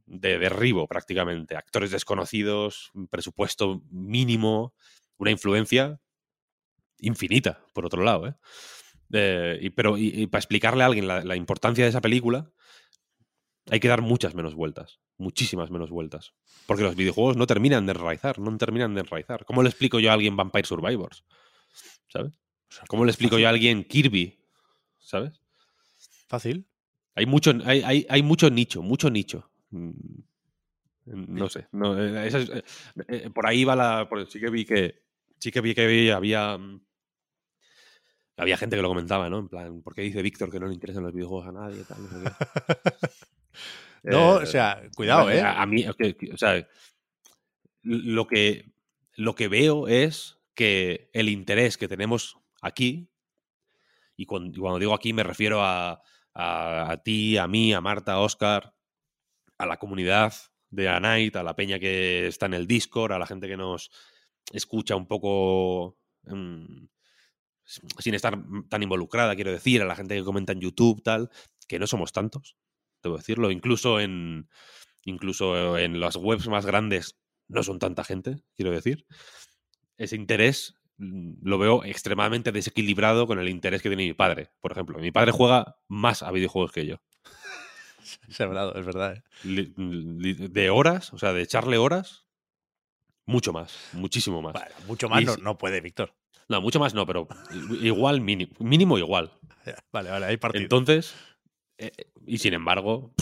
de 0.07 0.39
derribo 0.39 0.89
prácticamente. 0.89 1.57
Actores 1.57 1.91
desconocidos, 1.93 2.93
presupuesto 3.11 3.83
mínimo, 3.91 4.75
una 5.19 5.31
influencia 5.33 6.01
infinita, 6.99 7.65
por 7.75 7.87
otro 7.87 8.03
lado. 8.03 8.29
¿eh? 8.29 8.35
Eh, 9.17 9.59
y, 9.63 9.71
pero 9.71 9.97
y, 9.97 10.09
y 10.23 10.27
para 10.27 10.41
explicarle 10.41 10.83
a 10.83 10.87
alguien 10.87 11.07
la, 11.07 11.23
la 11.25 11.37
importancia 11.37 11.85
de 11.85 11.91
esa 11.91 12.01
película, 12.01 12.51
hay 13.71 13.81
que 13.81 13.89
dar 13.89 14.03
muchas 14.03 14.35
menos 14.35 14.55
vueltas, 14.55 15.01
muchísimas 15.19 15.71
menos 15.71 15.91
vueltas. 15.91 16.35
Porque 16.67 16.83
los 16.83 16.97
videojuegos 16.97 17.37
no 17.37 17.47
terminan 17.47 17.87
de 17.87 17.93
enraizar, 17.93 18.39
no 18.39 18.57
terminan 18.59 18.95
de 18.95 19.01
enraizar. 19.03 19.45
¿Cómo 19.45 19.63
le 19.63 19.69
explico 19.69 20.01
yo 20.01 20.11
a 20.11 20.15
alguien 20.15 20.37
Vampire 20.37 20.67
Survivors? 20.67 21.25
¿Sabes? 22.09 22.33
¿Cómo 22.89 23.05
le 23.05 23.11
explico 23.13 23.39
yo 23.39 23.47
a 23.47 23.51
alguien 23.51 23.85
Kirby? 23.85 24.39
¿Sabes? 24.99 25.41
Fácil. 26.27 26.67
Hay 27.15 27.27
mucho, 27.27 27.53
hay, 27.65 27.83
hay, 27.83 28.07
hay 28.09 28.23
mucho 28.23 28.51
nicho, 28.51 28.83
mucho 28.83 29.09
nicho. 29.11 29.49
Mm, 29.71 29.93
No 31.07 31.49
sé. 31.49 31.69
no, 31.73 32.01
eh, 32.03 32.27
esa 32.27 32.39
es- 32.41 32.51
eh, 33.09 33.31
por 33.33 33.47
ahí 33.47 33.65
va 33.65 33.77
la. 33.77 34.09
por- 34.09 34.29
sí 34.31 34.41
que 34.41 34.51
vi 34.51 34.65
que. 34.65 35.03
Sí 35.39 35.51
que 35.53 35.61
vi 35.61 35.75
que 35.75 36.11
había- 36.13 36.59
había. 38.37 38.57
gente 38.57 38.77
que 38.77 38.83
lo 38.83 38.89
comentaba, 38.89 39.29
¿no? 39.31 39.39
En 39.39 39.49
plan, 39.49 39.83
¿por 39.83 39.95
qué 39.95 40.03
dice 40.03 40.23
Víctor 40.23 40.51
que 40.51 40.61
no 40.61 40.67
le 40.67 40.75
interesan 40.75 41.03
los 41.03 41.13
videojuegos 41.13 41.49
a 41.49 41.53
nadie? 41.53 41.85
Tal, 41.85 42.03
no 42.03 42.09
sé 42.09 42.25
qué? 42.25 43.09
No, 44.05 44.39
Eh, 44.41 44.43
o 44.43 44.47
sea, 44.47 44.83
cuidado, 44.95 45.31
¿eh? 45.31 45.41
A, 45.41 45.63
a 45.63 45.67
mí, 45.67 45.85
o 45.87 46.37
sea, 46.37 46.69
lo 47.83 48.27
que, 48.27 48.71
lo 49.17 49.35
que 49.35 49.49
veo 49.49 49.89
es 49.89 50.39
que 50.55 51.09
el 51.15 51.29
interés 51.31 51.79
que 51.79 51.89
tenemos 51.89 52.37
aquí, 52.61 53.09
y 54.17 54.27
cuando, 54.27 54.57
y 54.57 54.61
cuando 54.61 54.79
digo 54.79 54.95
aquí 54.95 55.13
me 55.13 55.23
refiero 55.23 55.63
a, 55.63 56.03
a- 56.35 56.91
a 56.93 57.03
ti, 57.03 57.37
a 57.39 57.47
mí, 57.47 57.73
a 57.73 57.81
Marta, 57.81 58.13
a 58.15 58.21
Oscar, 58.21 58.75
a 59.59 59.67
la 59.67 59.79
comunidad 59.79 60.35
de 60.71 60.89
A 60.89 61.01
Night, 61.01 61.37
a 61.37 61.43
la 61.43 61.57
peña 61.57 61.79
que 61.79 62.27
está 62.27 62.47
en 62.47 62.55
el 62.55 62.67
Discord, 62.67 63.13
a 63.13 63.19
la 63.19 63.27
gente 63.27 63.49
que 63.49 63.57
nos 63.57 63.91
escucha 64.53 64.97
un 64.97 65.07
poco 65.07 65.97
mm, 66.25 66.85
sin 67.65 68.15
estar 68.15 68.39
tan 68.69 68.83
involucrada, 68.83 69.35
quiero 69.35 69.53
decir, 69.53 69.83
a 69.83 69.87
la 69.87 69.97
gente 69.97 70.15
que 70.15 70.25
comenta 70.25 70.53
en 70.53 70.61
YouTube, 70.61 71.03
tal, 71.03 71.31
que 71.67 71.79
no 71.79 71.87
somos 71.87 72.13
tantos, 72.13 72.57
debo 73.03 73.17
decirlo, 73.17 73.51
incluso 73.51 74.01
en 74.01 74.49
incluso 75.05 75.79
en 75.79 76.01
las 76.01 76.17
webs 76.17 76.49
más 76.49 76.67
grandes 76.67 77.19
no 77.49 77.63
son 77.63 77.79
tanta 77.79 78.05
gente, 78.05 78.43
quiero 78.57 78.71
decir. 78.71 79.07
Ese 79.97 80.17
interés 80.17 80.77
mm, 80.97 81.35
lo 81.43 81.59
veo 81.59 81.85
extremadamente 81.85 82.53
desequilibrado 82.53 83.27
con 83.27 83.39
el 83.39 83.49
interés 83.49 83.83
que 83.83 83.91
tiene 83.91 84.07
mi 84.07 84.15
padre, 84.15 84.51
por 84.61 84.73
ejemplo. 84.73 84.99
Mi 84.99 85.13
padre 85.13 85.33
juega 85.33 85.77
más 85.89 86.23
a 86.23 86.31
videojuegos 86.31 86.73
que 86.73 86.87
yo. 86.87 86.97
Se 88.29 88.43
ha 88.43 88.47
hablado, 88.47 88.75
es 88.75 88.85
verdad. 88.85 89.17
¿eh? 89.17 89.23
De 89.45 90.71
horas, 90.71 91.13
o 91.13 91.19
sea, 91.19 91.33
de 91.33 91.43
echarle 91.43 91.79
horas, 91.79 92.27
mucho 93.27 93.53
más, 93.53 93.91
muchísimo 93.93 94.43
más. 94.43 94.53
Bueno, 94.53 94.75
mucho 94.87 95.09
más 95.09 95.23
Y 95.23 95.25
no, 95.27 95.37
no 95.37 95.59
puede, 95.59 95.81
Víctor. 95.81 96.15
No, 96.49 96.61
mucho 96.61 96.79
más 96.79 96.95
no, 96.95 97.07
pero 97.07 97.29
igual, 97.81 98.21
mínimo, 98.21 98.53
mínimo 98.59 98.99
igual. 98.99 99.33
Vale, 99.93 100.11
vale, 100.11 100.27
hay 100.27 100.37
partido. 100.37 100.63
Entonces, 100.63 101.15
eh, 101.79 101.91
y 102.27 102.37
sin 102.37 102.53
embargo, 102.53 103.15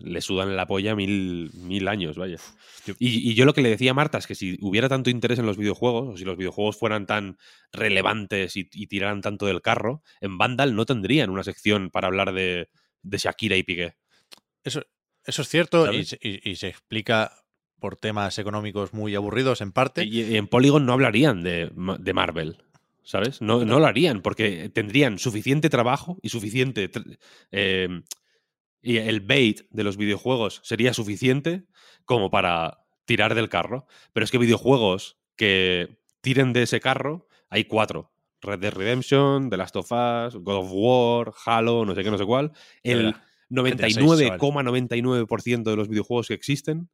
le 0.00 0.20
sudan 0.20 0.56
la 0.56 0.66
polla 0.66 0.96
mil, 0.96 1.52
mil 1.54 1.86
años, 1.86 2.18
vaya. 2.18 2.38
Y, 2.98 3.30
y 3.30 3.34
yo 3.34 3.44
lo 3.44 3.54
que 3.54 3.62
le 3.62 3.70
decía 3.70 3.92
a 3.92 3.94
Marta 3.94 4.18
es 4.18 4.26
que 4.26 4.34
si 4.34 4.58
hubiera 4.60 4.88
tanto 4.88 5.10
interés 5.10 5.38
en 5.38 5.46
los 5.46 5.56
videojuegos, 5.56 6.08
o 6.08 6.16
si 6.16 6.24
los 6.24 6.36
videojuegos 6.36 6.76
fueran 6.76 7.06
tan 7.06 7.38
relevantes 7.72 8.56
y, 8.56 8.68
y 8.72 8.88
tiraran 8.88 9.20
tanto 9.20 9.46
del 9.46 9.62
carro, 9.62 10.02
en 10.20 10.36
Vandal 10.36 10.74
no 10.74 10.84
tendrían 10.84 11.30
una 11.30 11.44
sección 11.44 11.90
para 11.90 12.08
hablar 12.08 12.32
de, 12.32 12.68
de 13.02 13.18
Shakira 13.18 13.56
y 13.56 13.62
Piqué. 13.62 13.94
Eso, 14.64 14.82
eso 15.24 15.42
es 15.42 15.48
cierto 15.48 15.92
y 15.92 16.04
se 16.04 16.68
explica 16.68 17.43
por 17.84 17.96
temas 17.96 18.38
económicos 18.38 18.94
muy 18.94 19.14
aburridos 19.14 19.60
en 19.60 19.70
parte. 19.70 20.04
Y, 20.06 20.22
y 20.22 20.36
en 20.38 20.46
Polygon 20.46 20.86
no 20.86 20.94
hablarían 20.94 21.42
de, 21.42 21.70
de 21.98 22.14
Marvel, 22.14 22.56
¿sabes? 23.02 23.42
No, 23.42 23.62
no 23.66 23.78
lo 23.78 23.84
harían 23.84 24.22
porque 24.22 24.70
tendrían 24.70 25.18
suficiente 25.18 25.68
trabajo 25.68 26.16
y 26.22 26.30
suficiente... 26.30 26.90
eh, 27.52 28.02
y 28.80 28.96
el 28.96 29.20
bait 29.20 29.66
de 29.68 29.84
los 29.84 29.98
videojuegos 29.98 30.62
sería 30.64 30.94
suficiente 30.94 31.64
como 32.06 32.30
para 32.30 32.86
tirar 33.04 33.34
del 33.34 33.50
carro. 33.50 33.86
Pero 34.14 34.24
es 34.24 34.30
que 34.30 34.38
videojuegos 34.38 35.18
que 35.36 35.98
tiren 36.22 36.54
de 36.54 36.62
ese 36.62 36.80
carro, 36.80 37.28
hay 37.50 37.64
cuatro. 37.64 38.14
Red 38.40 38.60
Dead 38.60 38.72
Redemption, 38.72 39.50
The 39.50 39.58
Last 39.58 39.76
of 39.76 39.92
Us, 39.92 40.36
God 40.36 40.56
of 40.56 40.70
War, 40.72 41.34
Halo, 41.44 41.84
no 41.84 41.94
sé 41.94 42.02
qué, 42.02 42.10
no 42.10 42.16
sé 42.16 42.24
cuál. 42.24 42.52
El 42.82 43.12
verá. 43.12 43.24
GTA 43.50 43.90
seis, 43.90 43.96
chaval. 43.96 44.40
99,99% 44.40 45.64
de 45.64 45.76
los 45.76 45.88
videojuegos 45.88 46.28
que 46.28 46.34
existen 46.34 46.88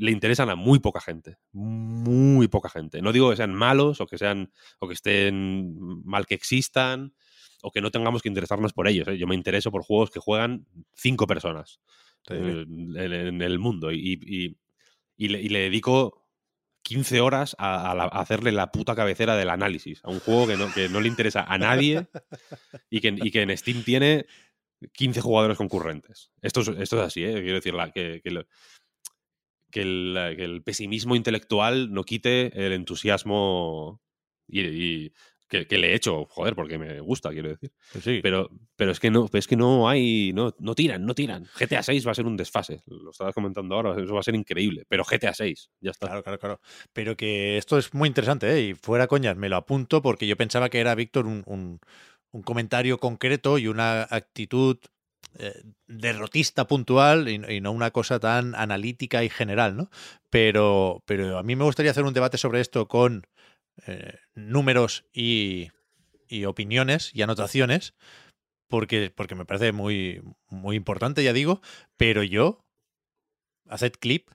le 0.00 0.10
interesan 0.12 0.48
a 0.50 0.54
muy 0.56 0.78
poca 0.78 1.00
gente. 1.00 1.36
Muy 1.52 2.48
poca 2.48 2.68
gente. 2.68 3.02
No 3.02 3.12
digo 3.12 3.30
que 3.30 3.36
sean 3.36 3.54
malos 3.54 4.00
o 4.00 4.06
que 4.06 4.18
sean 4.18 4.50
o 4.78 4.88
que 4.88 4.94
estén 4.94 6.02
mal 6.04 6.26
que 6.26 6.34
existan 6.34 7.14
o 7.62 7.70
que 7.70 7.80
no 7.82 7.90
tengamos 7.90 8.22
que 8.22 8.28
interesarnos 8.28 8.72
por 8.72 8.88
ellos. 8.88 9.06
¿eh? 9.08 9.18
Yo 9.18 9.26
me 9.26 9.34
intereso 9.34 9.70
por 9.70 9.82
juegos 9.82 10.10
que 10.10 10.18
juegan 10.20 10.66
cinco 10.94 11.26
personas 11.26 11.80
eh, 12.30 12.64
en, 12.68 12.96
en 12.96 13.42
el 13.42 13.58
mundo 13.58 13.92
y, 13.92 14.18
y- 14.22 14.56
y 15.16 15.28
le, 15.28 15.40
y 15.42 15.48
le 15.50 15.58
dedico 15.60 16.26
15 16.82 17.20
horas 17.20 17.54
a, 17.58 17.90
a 17.90 17.94
la- 17.94 18.04
a 18.04 18.20
hacerle 18.20 18.52
la 18.52 18.72
puta 18.72 18.94
cabecera 18.94 19.36
del 19.36 19.50
análisis 19.50 20.00
a 20.02 20.08
un 20.10 20.20
juego 20.20 20.46
que 20.46 20.56
no, 20.56 20.72
que 20.72 20.88
no 20.88 21.00
le 21.02 21.08
interesa 21.08 21.42
a 21.44 21.58
nadie 21.58 22.08
y 22.88 23.00
que, 23.00 23.08
y 23.22 23.30
que 23.30 23.42
en 23.42 23.54
Steam 23.56 23.84
tiene 23.84 24.24
15 24.94 25.20
jugadores 25.20 25.58
concurrentes. 25.58 26.30
Esto 26.40 26.62
es, 26.62 26.68
esto 26.68 26.96
es 26.98 27.06
así, 27.06 27.22
¿eh? 27.22 27.34
quiero 27.34 27.56
decir, 27.56 27.74
la- 27.74 27.90
que, 27.92 28.22
que 28.24 28.30
lo- 28.30 28.46
que 29.70 29.82
el, 29.82 30.34
que 30.36 30.44
el 30.44 30.62
pesimismo 30.62 31.16
intelectual 31.16 31.92
no 31.92 32.04
quite 32.04 32.66
el 32.66 32.72
entusiasmo 32.72 34.00
y, 34.48 34.60
y 34.60 35.12
que, 35.48 35.66
que 35.66 35.78
le 35.78 35.90
he 35.90 35.94
hecho, 35.94 36.26
joder, 36.26 36.54
porque 36.54 36.78
me 36.78 37.00
gusta, 37.00 37.30
quiero 37.30 37.48
decir. 37.48 37.72
Pues 37.92 38.04
sí. 38.04 38.20
Pero, 38.22 38.50
pero 38.76 38.92
es 38.92 39.00
que 39.00 39.10
no, 39.10 39.28
es 39.32 39.46
que 39.48 39.56
no 39.56 39.88
hay, 39.88 40.32
no, 40.32 40.54
no 40.60 40.74
tiran, 40.74 41.04
no 41.04 41.14
tiran. 41.14 41.44
GTA 41.46 41.82
6 41.82 42.06
va 42.06 42.12
a 42.12 42.14
ser 42.14 42.26
un 42.26 42.36
desfase. 42.36 42.82
Lo 42.86 43.10
estabas 43.10 43.34
comentando 43.34 43.74
ahora, 43.74 44.00
eso 44.00 44.14
va 44.14 44.20
a 44.20 44.22
ser 44.22 44.36
increíble. 44.36 44.84
Pero 44.88 45.04
GTA 45.04 45.34
6, 45.34 45.70
ya 45.80 45.90
está. 45.90 46.06
Claro, 46.06 46.22
claro, 46.22 46.38
claro. 46.38 46.60
Pero 46.92 47.16
que 47.16 47.58
esto 47.58 47.78
es 47.78 47.92
muy 47.94 48.06
interesante, 48.08 48.48
¿eh? 48.52 48.60
Y 48.68 48.74
fuera 48.74 49.08
coñas, 49.08 49.36
me 49.36 49.48
lo 49.48 49.56
apunto 49.56 50.02
porque 50.02 50.26
yo 50.28 50.36
pensaba 50.36 50.68
que 50.68 50.78
era, 50.80 50.94
Víctor, 50.94 51.26
un, 51.26 51.42
un- 51.46 51.80
un 52.32 52.42
comentario 52.42 52.98
concreto 52.98 53.58
y 53.58 53.66
una 53.66 54.02
actitud 54.08 54.78
derrotista 55.86 56.66
puntual 56.66 57.28
y, 57.28 57.60
no 57.60 57.72
una 57.72 57.90
cosa 57.92 58.18
tan 58.18 58.54
analítica 58.54 59.24
y 59.24 59.30
general, 59.30 59.76
¿no? 59.76 59.90
Pero, 60.28 61.02
pero 61.06 61.38
a 61.38 61.42
mí 61.42 61.56
me 61.56 61.64
gustaría 61.64 61.92
hacer 61.92 62.04
un 62.04 62.12
debate 62.12 62.36
sobre 62.36 62.60
esto 62.60 62.88
con 62.88 63.26
eh, 63.86 64.18
números 64.34 65.04
y, 65.12 65.70
y 66.28 66.44
opiniones 66.44 67.10
y 67.14 67.22
anotaciones, 67.22 67.94
porque, 68.68 69.12
porque 69.14 69.34
me 69.34 69.44
parece 69.44 69.72
muy, 69.72 70.22
muy 70.48 70.76
importante, 70.76 71.24
ya 71.24 71.32
digo, 71.32 71.60
pero 71.96 72.22
yo, 72.22 72.64
haced 73.68 73.92
clip, 73.98 74.30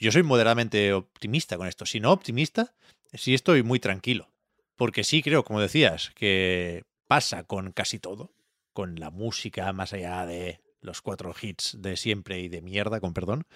yo 0.00 0.10
soy 0.12 0.22
moderadamente 0.22 0.92
optimista 0.92 1.56
con 1.56 1.68
esto. 1.68 1.86
Si 1.86 2.00
no 2.00 2.12
optimista, 2.12 2.74
sí 3.12 3.34
estoy 3.34 3.62
muy 3.62 3.78
tranquilo. 3.78 4.32
Porque 4.76 5.04
sí 5.04 5.22
creo, 5.22 5.44
como 5.44 5.60
decías, 5.60 6.10
que 6.16 6.82
pasa 7.06 7.44
con 7.44 7.72
casi 7.72 7.98
todo. 7.98 8.32
Con 8.74 9.00
la 9.00 9.10
música, 9.10 9.72
más 9.72 9.94
allá 9.94 10.26
de 10.26 10.60
los 10.82 11.00
cuatro 11.00 11.34
hits 11.40 11.78
de 11.80 11.96
siempre 11.96 12.40
y 12.40 12.48
de 12.48 12.60
mierda, 12.60 13.00
con 13.00 13.14
perdón. 13.14 13.46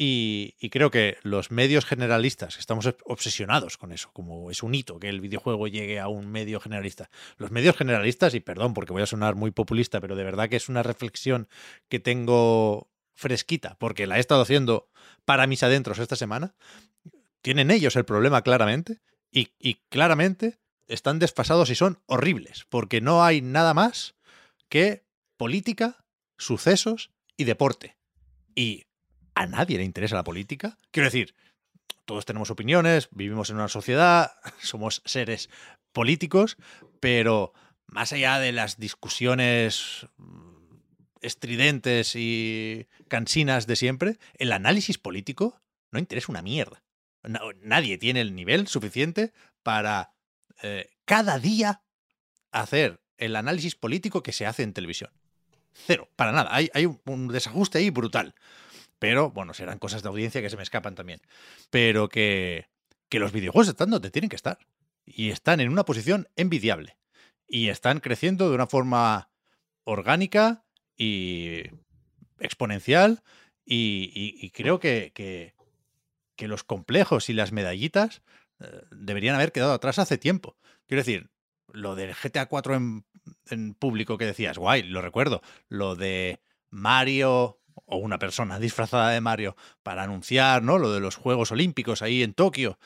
Y, 0.00 0.54
creo 0.70 0.92
que 0.92 1.18
los 1.24 1.50
medios 1.50 1.84
generalistas, 1.84 2.56
estamos 2.58 2.88
obsesionados 3.04 3.76
con 3.76 3.90
eso, 3.90 4.10
como 4.12 4.48
es 4.48 4.62
un 4.62 4.76
hito 4.76 5.00
que 5.00 5.08
el 5.08 5.20
videojuego 5.20 5.66
llegue 5.66 5.98
a 5.98 6.06
un 6.06 6.30
medio 6.30 6.60
generalista. 6.60 7.10
Los 7.36 7.50
medios 7.50 7.76
generalistas, 7.76 8.32
y 8.34 8.40
perdón 8.40 8.74
porque 8.74 8.92
voy 8.92 9.02
a 9.02 9.06
sonar 9.06 9.34
muy 9.34 9.50
populista, 9.50 10.00
pero 10.00 10.14
de 10.14 10.22
verdad 10.22 10.48
que 10.48 10.54
es 10.54 10.68
una 10.68 10.84
reflexión 10.84 11.48
que 11.88 11.98
tengo 11.98 12.88
fresquita, 13.14 13.76
porque 13.80 14.06
la 14.06 14.18
he 14.18 14.20
estado 14.20 14.42
haciendo 14.42 14.88
para 15.24 15.48
mis 15.48 15.64
adentros 15.64 15.98
esta 15.98 16.14
semana, 16.14 16.54
tienen 17.42 17.72
ellos 17.72 17.96
el 17.96 18.04
problema 18.04 18.42
claramente 18.42 19.00
y, 19.32 19.48
y 19.58 19.80
claramente 19.88 20.60
están 20.86 21.18
desfasados 21.18 21.70
y 21.70 21.74
son 21.74 21.98
horribles, 22.06 22.66
porque 22.68 23.00
no 23.00 23.24
hay 23.24 23.42
nada 23.42 23.74
más 23.74 24.14
que 24.68 25.04
política, 25.36 26.04
sucesos 26.36 27.10
y 27.36 27.44
deporte. 27.44 27.96
Y 28.54 28.86
a 29.34 29.46
nadie 29.46 29.78
le 29.78 29.84
interesa 29.84 30.16
la 30.16 30.24
política. 30.24 30.78
Quiero 30.90 31.06
decir, 31.06 31.34
todos 32.04 32.24
tenemos 32.24 32.50
opiniones, 32.50 33.08
vivimos 33.12 33.50
en 33.50 33.56
una 33.56 33.68
sociedad, 33.68 34.32
somos 34.60 35.02
seres 35.04 35.48
políticos, 35.92 36.56
pero 37.00 37.52
más 37.86 38.12
allá 38.12 38.38
de 38.38 38.52
las 38.52 38.78
discusiones 38.78 40.06
estridentes 41.20 42.12
y 42.14 42.86
cansinas 43.08 43.66
de 43.66 43.76
siempre, 43.76 44.18
el 44.34 44.52
análisis 44.52 44.98
político 44.98 45.60
no 45.90 45.98
interesa 45.98 46.32
una 46.32 46.42
mierda. 46.42 46.82
Nadie 47.62 47.98
tiene 47.98 48.20
el 48.20 48.34
nivel 48.34 48.68
suficiente 48.68 49.32
para 49.62 50.14
eh, 50.62 50.90
cada 51.04 51.38
día 51.38 51.82
hacer 52.52 53.00
el 53.18 53.36
análisis 53.36 53.74
político 53.74 54.22
que 54.22 54.32
se 54.32 54.46
hace 54.46 54.62
en 54.62 54.72
televisión. 54.72 55.10
Cero, 55.86 56.08
para 56.16 56.32
nada. 56.32 56.48
Hay, 56.52 56.70
hay 56.74 56.86
un, 56.86 57.28
desajuste 57.28 57.78
ahí 57.78 57.90
brutal. 57.90 58.34
Pero, 58.98 59.30
bueno, 59.30 59.54
serán 59.54 59.78
cosas 59.78 60.02
de 60.02 60.08
audiencia 60.08 60.42
que 60.42 60.50
se 60.50 60.56
me 60.56 60.62
escapan 60.62 60.94
también. 60.94 61.20
Pero 61.70 62.08
que, 62.08 62.66
que 63.08 63.20
los 63.20 63.32
videojuegos 63.32 63.68
están 63.68 63.90
donde 63.90 64.10
tienen 64.10 64.28
que 64.28 64.36
estar. 64.36 64.58
Y 65.04 65.30
están 65.30 65.60
en 65.60 65.68
una 65.70 65.84
posición 65.84 66.28
envidiable. 66.36 66.96
Y 67.46 67.68
están 67.68 68.00
creciendo 68.00 68.48
de 68.48 68.54
una 68.54 68.66
forma 68.66 69.30
orgánica 69.84 70.64
y 70.96 71.62
exponencial. 72.40 73.22
Y, 73.64 74.50
creo 74.50 74.80
que, 74.80 75.12
que- 75.14 75.54
que 76.38 76.48
los 76.48 76.62
complejos 76.64 77.28
y 77.28 77.32
las 77.34 77.52
medallitas 77.52 78.22
eh, 78.60 78.82
deberían 78.92 79.34
haber 79.34 79.52
quedado 79.52 79.72
atrás 79.72 79.98
hace 79.98 80.18
tiempo. 80.18 80.56
Quiero 80.86 81.00
decir, 81.00 81.30
lo 81.72 81.94
del 81.94 82.14
GTA 82.14 82.46
4 82.46 82.74
en, 83.50 83.74
público 83.74 84.18
que 84.18 84.26
decías, 84.26 84.58
guay, 84.58 84.82
lo 84.82 85.02
recuerdo. 85.02 85.42
Lo 85.68 85.96
de 85.96 86.40
Mario 86.70 87.60
o 87.86 87.96
una 87.96 88.18
persona 88.18 88.58
disfrazada 88.58 89.10
de 89.10 89.20
Mario 89.20 89.56
para 89.82 90.02
anunciar, 90.02 90.62
¿no? 90.62 90.78
Lo 90.78 90.92
de 90.92 91.00
los 91.00 91.16
Juegos 91.16 91.52
Olímpicos 91.52 92.02
ahí 92.02 92.22
en 92.22 92.34
Tokio. 92.34 92.78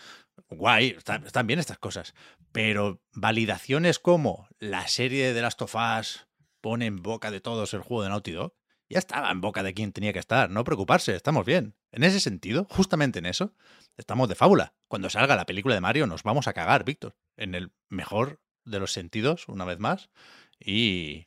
Guay, 0.48 0.90
están, 0.90 1.26
están 1.26 1.46
bien 1.46 1.58
estas 1.58 1.78
cosas. 1.78 2.14
Pero 2.52 3.00
validaciones 3.12 3.98
como 3.98 4.48
la 4.58 4.86
serie 4.88 5.32
de 5.32 5.42
Last 5.42 5.62
of 5.62 5.74
Us 5.74 6.26
pone 6.60 6.86
en 6.86 7.02
boca 7.02 7.30
de 7.30 7.40
todos 7.40 7.74
el 7.74 7.80
juego 7.80 8.02
de 8.02 8.10
Naughty 8.10 8.32
Dog, 8.32 8.54
ya 8.92 8.98
estaba 8.98 9.30
en 9.30 9.40
boca 9.40 9.62
de 9.62 9.72
quien 9.72 9.92
tenía 9.92 10.12
que 10.12 10.18
estar. 10.18 10.50
No 10.50 10.64
preocuparse, 10.64 11.14
estamos 11.14 11.46
bien. 11.46 11.74
En 11.92 12.04
ese 12.04 12.20
sentido, 12.20 12.66
justamente 12.68 13.18
en 13.18 13.26
eso, 13.26 13.54
estamos 13.96 14.28
de 14.28 14.34
fábula. 14.34 14.74
Cuando 14.86 15.08
salga 15.08 15.34
la 15.34 15.46
película 15.46 15.74
de 15.74 15.80
Mario 15.80 16.06
nos 16.06 16.22
vamos 16.22 16.46
a 16.46 16.52
cagar, 16.52 16.84
Víctor. 16.84 17.16
En 17.36 17.54
el 17.54 17.72
mejor 17.88 18.40
de 18.64 18.80
los 18.80 18.92
sentidos, 18.92 19.48
una 19.48 19.64
vez 19.64 19.78
más. 19.78 20.10
Y, 20.58 21.26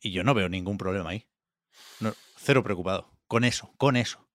y 0.00 0.12
yo 0.12 0.24
no 0.24 0.34
veo 0.34 0.48
ningún 0.48 0.78
problema 0.78 1.10
ahí. 1.10 1.26
No, 2.00 2.14
cero 2.36 2.62
preocupado. 2.62 3.10
Con 3.26 3.44
eso, 3.44 3.72
con 3.76 3.96
eso. 3.96 4.26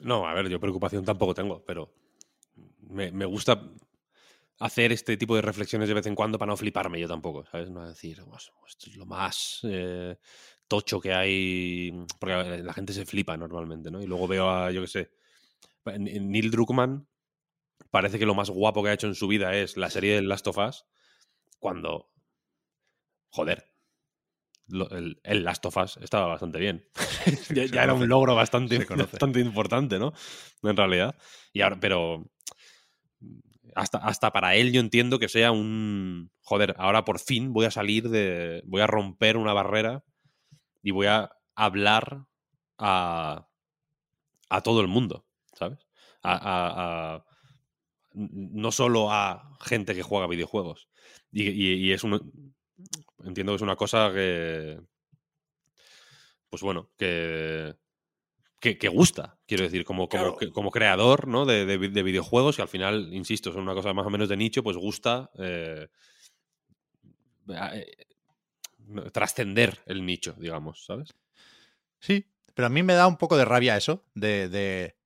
No, 0.00 0.26
a 0.26 0.34
ver, 0.34 0.48
yo 0.48 0.60
preocupación 0.60 1.04
tampoco 1.04 1.34
tengo, 1.34 1.64
pero 1.64 1.94
me, 2.80 3.10
me 3.12 3.24
gusta 3.24 3.62
hacer 4.58 4.92
este 4.92 5.16
tipo 5.16 5.36
de 5.36 5.42
reflexiones 5.42 5.88
de 5.88 5.94
vez 5.94 6.06
en 6.06 6.14
cuando 6.14 6.38
para 6.38 6.50
no 6.50 6.56
fliparme 6.56 7.00
yo 7.00 7.08
tampoco, 7.08 7.44
¿sabes? 7.44 7.70
No 7.70 7.86
decir, 7.86 8.22
"Pues, 8.28 8.50
esto 8.68 8.90
es 8.90 8.96
lo 8.96 9.06
más 9.06 9.60
eh, 9.64 10.16
tocho 10.66 11.00
que 11.00 11.12
hay, 11.12 11.92
porque 12.18 12.62
la 12.62 12.72
gente 12.72 12.92
se 12.92 13.06
flipa 13.06 13.36
normalmente, 13.36 13.90
¿no? 13.90 14.02
Y 14.02 14.06
luego 14.06 14.26
veo 14.26 14.50
a, 14.50 14.70
yo 14.70 14.82
qué 14.82 14.88
sé, 14.88 15.10
Neil 15.98 16.50
Druckmann 16.50 17.06
parece 17.90 18.18
que 18.18 18.26
lo 18.26 18.34
más 18.34 18.50
guapo 18.50 18.82
que 18.82 18.90
ha 18.90 18.94
hecho 18.94 19.06
en 19.06 19.14
su 19.14 19.28
vida 19.28 19.54
es 19.56 19.76
la 19.76 19.90
serie 19.90 20.14
de 20.14 20.22
Last 20.22 20.46
of 20.48 20.58
Us, 20.58 20.86
cuando, 21.66 22.12
joder, 23.30 23.72
lo- 24.68 24.88
el, 24.90 25.18
el 25.24 25.42
Last 25.42 25.66
of 25.66 25.76
Us 25.78 25.96
estaba 25.96 26.26
bastante 26.28 26.60
bien. 26.60 26.88
ya, 27.52 27.82
era 27.82 27.92
un 27.92 28.08
logro 28.08 28.36
bastante, 28.36 28.76
importante, 29.40 29.98
¿no? 29.98 30.12
En 30.62 30.76
realidad. 30.76 31.16
Y 31.52 31.62
ahora, 31.62 31.80
pero 31.80 32.30
hasta, 33.74 33.98
hasta 33.98 34.30
para 34.30 34.54
él 34.54 34.72
yo 34.72 34.80
entiendo 34.80 35.18
que 35.18 35.28
sea 35.28 35.50
un... 35.50 36.30
Joder, 36.42 36.76
ahora 36.78 37.04
por 37.04 37.18
fin 37.18 37.52
voy 37.52 37.66
a 37.66 37.72
salir 37.72 38.10
de... 38.10 38.62
Voy 38.64 38.80
a 38.80 38.86
romper 38.86 39.36
una 39.36 39.52
barrera 39.52 40.04
y 40.84 40.92
voy 40.92 41.08
a 41.08 41.32
hablar 41.56 42.26
a, 42.78 43.48
a 44.50 44.60
todo 44.60 44.80
el 44.82 44.86
mundo, 44.86 45.26
¿sabes? 45.52 45.80
A, 46.22 46.32
a- 46.32 47.14
a- 47.16 47.25
no 48.16 48.72
solo 48.72 49.12
a 49.12 49.56
gente 49.60 49.94
que 49.94 50.02
juega 50.02 50.26
videojuegos. 50.26 50.88
Y, 51.30 51.48
y- 51.50 51.74
y 51.86 51.92
es 51.92 52.02
un... 52.02 52.54
Entiendo 53.24 53.52
que 53.52 53.56
es 53.56 53.62
una 53.62 53.76
cosa 53.76 54.10
que... 54.12 54.80
Pues 56.50 56.62
bueno, 56.62 56.90
que... 56.96 57.74
Que, 58.58 58.78
que 58.78 58.88
gusta, 58.88 59.38
quiero 59.46 59.64
decir, 59.64 59.84
como, 59.84 60.08
como, 60.08 60.22
Claro. 60.22 60.36
que- 60.38 60.50
como 60.50 60.70
creador 60.70 61.28
¿no? 61.28 61.44
de, 61.44 61.66
de 61.66 61.76
vi- 61.76 61.88
de 61.88 62.02
videojuegos, 62.02 62.58
y 62.58 62.62
al 62.62 62.68
final, 62.68 63.12
insisto, 63.12 63.52
son 63.52 63.62
una 63.62 63.74
cosa 63.74 63.92
más 63.92 64.06
o 64.06 64.10
menos 64.10 64.30
de 64.30 64.36
nicho, 64.38 64.62
pues 64.62 64.78
gusta 64.78 65.30
eh, 65.38 65.88
eh, 67.48 67.96
trascender 69.12 69.82
el 69.86 70.04
nicho, 70.06 70.34
digamos, 70.38 70.84
¿sabes? 70.86 71.14
Sí, 72.00 72.26
pero 72.54 72.66
a 72.66 72.70
mí 72.70 72.82
me 72.82 72.94
da 72.94 73.06
un 73.06 73.18
poco 73.18 73.36
de 73.36 73.44
rabia 73.44 73.76
eso, 73.76 74.04
de, 74.14 74.48
de, 74.48 74.96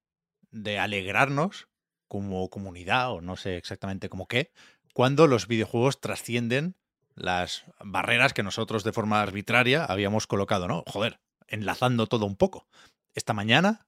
de 0.53 0.79
alegrarnos 0.79 1.67
como 2.11 2.51
comunidad, 2.51 3.13
o 3.13 3.21
no 3.21 3.37
sé 3.37 3.57
exactamente 3.57 4.09
cómo 4.09 4.27
qué, 4.27 4.51
cuando 4.95 5.29
los 5.29 5.47
videojuegos 5.47 6.01
trascienden 6.01 6.75
las 7.15 7.63
barreras 7.79 8.33
que 8.33 8.43
nosotros 8.43 8.83
de 8.83 8.93
forma 8.93 9.23
arbitraria 9.23 9.85
habíamos 9.85 10.27
colocado, 10.27 10.67
¿no? 10.67 10.83
Joder, 10.89 11.21
enlazando 11.47 12.09
todo 12.09 12.27
un 12.27 12.35
poco. 12.35 12.67
Esta 13.15 13.33
mañana, 13.33 13.87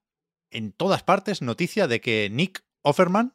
en 0.50 0.70
todas 0.70 1.02
partes, 1.02 1.42
noticia 1.42 1.88
de 1.88 2.00
que 2.00 2.30
Nick 2.30 2.64
Offerman, 2.82 3.34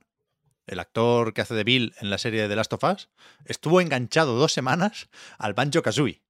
el 0.68 0.80
actor 0.80 1.34
que 1.34 1.42
hace 1.42 1.54
de 1.54 1.66
Bill 1.66 1.94
en 2.00 2.10
la 2.10 2.18
serie 2.18 2.42
de 2.42 2.48
The 2.48 2.56
Last 2.56 2.72
of 2.72 2.84
Us, 2.86 3.10
estuvo 3.44 3.82
enganchado 3.82 4.38
dos 4.38 4.54
semanas 4.54 5.10
al 5.38 5.54
Banjo 5.54 5.82
Kazooie 5.82 6.22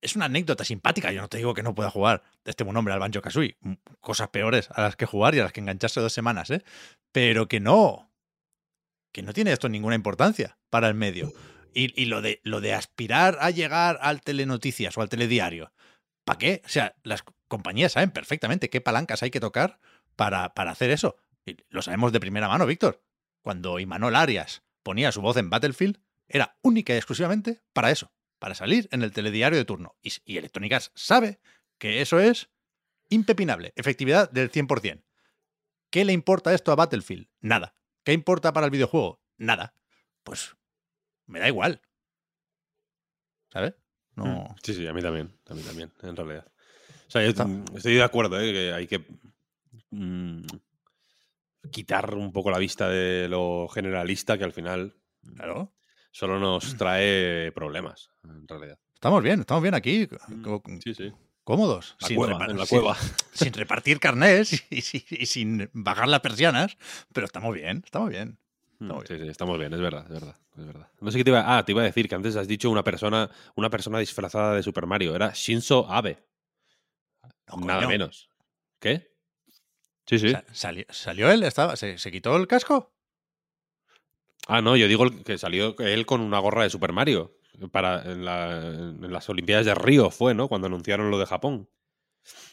es 0.00 0.16
una 0.16 0.26
anécdota 0.26 0.64
simpática. 0.64 1.12
Yo 1.12 1.20
no 1.20 1.28
te 1.28 1.38
digo 1.38 1.54
que 1.54 1.62
no 1.62 1.74
pueda 1.74 1.90
jugar 1.90 2.22
este 2.44 2.64
buen 2.64 2.76
hombre 2.76 2.94
al 2.94 3.00
Banjo 3.00 3.20
Kazooie. 3.20 3.58
Cosas 4.00 4.28
peores 4.28 4.68
a 4.70 4.82
las 4.82 4.96
que 4.96 5.06
jugar 5.06 5.34
y 5.34 5.40
a 5.40 5.44
las 5.44 5.52
que 5.52 5.60
engancharse 5.60 6.00
dos 6.00 6.12
semanas, 6.12 6.50
¿eh? 6.50 6.62
Pero 7.12 7.48
que 7.48 7.60
no. 7.60 8.12
Que 9.12 9.22
no 9.22 9.32
tiene 9.32 9.52
esto 9.52 9.68
ninguna 9.68 9.94
importancia 9.94 10.58
para 10.70 10.88
el 10.88 10.94
medio. 10.94 11.32
Y, 11.72 12.06
lo, 12.06 12.20
de, 12.20 12.40
lo 12.42 12.60
de 12.60 12.74
aspirar 12.74 13.38
a 13.40 13.50
llegar 13.50 13.98
al 14.02 14.22
telenoticias 14.22 14.98
o 14.98 15.02
al 15.02 15.08
telediario. 15.08 15.72
¿Para 16.24 16.38
qué? 16.38 16.62
O 16.64 16.68
sea, 16.68 16.96
las 17.04 17.22
compañías 17.46 17.92
saben 17.92 18.10
perfectamente 18.10 18.70
qué 18.70 18.80
palancas 18.80 19.22
hay 19.22 19.30
que 19.30 19.38
tocar 19.38 19.78
para, 20.16 20.52
para 20.54 20.72
hacer 20.72 20.90
eso. 20.90 21.16
Lo 21.68 21.82
sabemos 21.82 22.12
de 22.12 22.18
primera 22.18 22.48
mano, 22.48 22.66
Víctor. 22.66 23.04
Cuando 23.42 23.78
Imanol 23.78 24.16
Arias 24.16 24.62
ponía 24.82 25.12
su 25.12 25.20
voz 25.20 25.36
en 25.36 25.48
Battlefield, 25.48 26.00
era 26.28 26.56
única 26.62 26.92
y 26.92 26.96
exclusivamente 26.96 27.60
para 27.72 27.90
eso, 27.90 28.12
para 28.40 28.56
salir 28.56 28.88
en 28.90 29.02
el 29.02 29.12
telediario 29.12 29.56
de 29.56 29.64
turno. 29.64 29.96
Y, 30.02 30.38
Arts 30.38 30.90
sabe 30.96 31.38
que 31.78 32.00
eso 32.00 32.18
es 32.18 32.50
impepinable, 33.08 33.72
efectividad 33.76 34.28
del 34.30 34.50
100%. 34.50 35.04
¿Qué 35.90 36.04
le 36.04 36.12
importa 36.12 36.52
esto 36.52 36.72
a 36.72 36.76
Battlefield? 36.76 37.28
Nada. 37.40 37.76
¿Qué 38.02 38.12
importa 38.12 38.52
para 38.52 38.66
el 38.66 38.72
videojuego? 38.72 39.20
Nada. 39.36 39.74
Pues 40.24 40.56
me 41.26 41.38
da 41.38 41.48
igual. 41.48 41.82
¿Sabes? 43.52 43.74
No. 44.16 44.24
Mm, 44.24 44.56
Sí, 44.62 44.74
sí, 44.74 44.86
a 44.86 44.92
mí 44.92 45.02
también. 45.02 45.32
A 45.46 45.54
mí 45.54 45.62
también, 45.62 45.92
en 46.02 46.16
realidad. 46.16 46.46
O 47.08 47.10
sea, 47.10 47.22
yo 47.22 47.30
estoy 47.76 47.94
de 47.94 48.02
acuerdo, 48.02 48.40
¿eh? 48.40 48.52
que 48.52 48.72
hay 48.72 48.86
que 48.86 49.04
mm, 49.90 50.44
quitar 51.70 52.14
un 52.14 52.32
poco 52.32 52.50
la 52.50 52.58
vista 52.58 52.88
de 52.88 53.28
lo 53.28 53.68
generalista 53.68 54.38
que 54.38 54.44
al 54.44 54.52
final 54.52 54.94
Claro. 55.36 55.72
Solo 56.10 56.38
nos 56.38 56.76
trae 56.76 57.52
problemas, 57.52 58.10
en 58.24 58.46
realidad. 58.48 58.78
Estamos 58.94 59.22
bien, 59.22 59.40
estamos 59.40 59.62
bien 59.62 59.74
aquí, 59.74 60.06
co- 60.42 60.62
Sí, 60.84 60.94
sí. 60.94 61.12
cómodos. 61.44 61.96
La 62.00 62.08
sin 62.08 62.16
cueva, 62.16 62.46
en 62.46 62.58
la 62.58 62.66
cueva. 62.66 62.96
sin 63.32 63.52
repartir 63.52 63.98
carnés 64.00 64.64
y, 64.70 64.80
sin- 64.82 65.04
y 65.10 65.26
sin 65.26 65.70
bajar 65.72 66.08
las 66.08 66.20
persianas, 66.20 66.76
pero 67.12 67.26
estamos 67.26 67.54
bien, 67.54 67.82
estamos 67.84 68.10
bien. 68.10 68.38
Estamos 68.80 69.04
Mm, 69.04 69.06
Sí, 69.08 69.18
sí, 69.18 69.28
estamos 69.28 69.58
bien, 69.58 69.74
es 69.74 69.80
verdad, 69.80 70.04
es 70.04 70.10
verdad, 70.12 70.36
es 70.56 70.66
verdad. 70.66 70.88
No 71.00 71.10
sé 71.10 71.18
qué 71.18 71.24
te 71.24 71.30
iba 71.30 71.58
Ah, 71.58 71.62
te 71.66 71.72
iba 71.72 71.82
a 71.82 71.84
decir 71.84 72.08
que 72.08 72.14
antes 72.14 72.34
has 72.36 72.48
dicho 72.48 72.70
una 72.70 72.82
persona, 72.82 73.30
una 73.54 73.68
persona 73.68 73.98
disfrazada 73.98 74.54
de 74.54 74.62
Super 74.62 74.86
Mario. 74.86 75.14
Era 75.14 75.32
Shinzo 75.34 75.86
Abe. 75.90 76.24
No, 77.48 77.66
Nada 77.66 77.86
menos. 77.86 78.30
¿Qué? 78.78 79.10
Sí, 80.06 80.18
sí. 80.18 80.30
Sa- 80.30 80.44
salió, 80.52 80.84
salió 80.88 81.30
él? 81.30 81.42
Estaba, 81.42 81.76
¿se, 81.76 81.98
se 81.98 82.10
quitó 82.10 82.34
el 82.36 82.46
casco? 82.46 82.94
Ah, 84.50 84.60
no, 84.62 84.76
yo 84.76 84.88
digo 84.88 85.06
que 85.24 85.38
salió 85.38 85.76
él 85.78 86.06
con 86.06 86.20
una 86.20 86.38
gorra 86.38 86.64
de 86.64 86.70
Super 86.70 86.92
Mario. 86.92 87.36
Para, 87.72 88.02
en, 88.10 88.24
la- 88.24 88.66
en 88.68 89.12
las 89.12 89.28
Olimpiadas 89.28 89.66
de 89.66 89.74
Río 89.74 90.10
fue, 90.10 90.34
¿no? 90.34 90.48
Cuando 90.48 90.66
anunciaron 90.66 91.10
lo 91.10 91.18
de 91.18 91.26
Japón. 91.26 91.68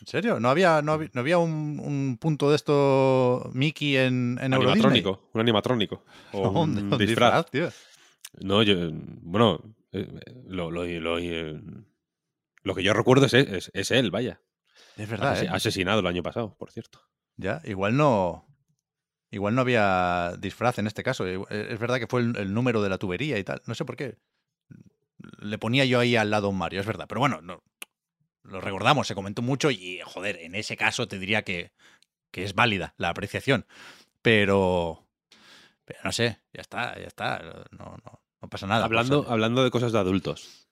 ¿En 0.02 0.08
serio? 0.08 0.40
¿No 0.40 0.50
había, 0.50 0.82
no 0.82 0.94
había, 0.94 1.10
no 1.14 1.22
había 1.22 1.38
un, 1.38 1.80
un 1.84 2.18
punto 2.20 2.50
de 2.50 2.56
esto 2.56 3.50
Mickey 3.54 3.98
en, 3.98 4.38
en 4.42 4.54
Euro? 4.54 4.70
Animatrónico, 4.70 5.30
un 5.34 5.42
animatrónico. 5.42 6.04
O 6.34 6.44
No, 6.44 6.62
un 6.62 6.78
un 6.94 6.98
disfraz. 6.98 7.50
tío. 7.50 7.70
No, 8.40 8.64
yo, 8.64 8.76
bueno, 8.92 9.62
eh, 9.92 10.08
lo, 10.48 10.72
lo, 10.72 10.86
lo, 10.86 11.20
eh, 11.20 11.60
lo 12.64 12.76
que 12.76 12.84
yo 12.84 12.94
recuerdo 12.94 13.26
es, 13.26 13.34
es, 13.34 13.72
es 13.74 13.92
él, 13.92 14.12
vaya. 14.12 14.42
Es 14.98 15.10
verdad, 15.10 15.42
¿eh? 15.44 15.48
Asesinado 15.50 16.00
el 16.02 16.08
año 16.08 16.24
pasado, 16.24 16.56
por 16.58 16.72
cierto. 16.72 17.02
Ya, 17.38 17.62
igual 17.66 17.96
no. 17.98 18.47
Igual 19.30 19.56
no 19.56 19.62
había 19.62 20.34
disfraz 20.40 20.80
en 20.80 20.88
este 20.88 21.04
caso. 21.04 21.28
Igual- 21.28 21.52
Es 21.52 21.80
verdad 21.80 22.00
que 22.00 22.08
fue 22.08 22.22
el, 22.22 22.38
el 22.38 22.54
número 22.54 22.82
de 22.82 22.90
la 22.90 22.98
tubería 22.98 23.38
y 23.38 23.44
tal. 23.44 23.62
No 23.66 23.76
sé 23.76 23.84
por 23.86 23.96
qué. 23.98 24.18
Le 25.40 25.58
ponía 25.58 25.84
yo 25.86 26.00
ahí 26.00 26.16
al 26.16 26.30
lado 26.30 26.50
un 26.50 26.58
Mario, 26.58 26.80
es 26.80 26.86
verdad. 26.86 27.06
Pero 27.10 27.20
bueno, 27.20 27.42
no, 27.42 27.62
lo 28.44 28.62
recordamos, 28.62 29.08
se 29.08 29.16
comentó 29.16 29.42
mucho 29.42 29.72
y, 29.72 30.00
joder, 30.06 30.38
en 30.38 30.56
ese 30.56 30.78
caso 30.78 31.08
te 31.08 31.20
diría 31.20 31.42
que, 31.44 31.72
que 32.32 32.44
es 32.44 32.54
válida 32.54 32.94
la 32.98 33.10
apreciación. 33.10 33.66
Pero. 34.22 35.04
Pero 35.86 36.00
no 36.04 36.12
sé, 36.12 36.40
ya 36.54 36.62
está, 36.62 36.98
ya 37.00 37.08
está. 37.08 37.40
No, 37.72 37.98
no, 38.06 38.22
no 38.42 38.50
pasa 38.50 38.68
nada. 38.68 38.86
hablando, 38.86 39.26
hablando 39.30 39.64
de 39.64 39.72
cosas 39.72 39.92
de 39.92 40.00
adultos 40.00 40.68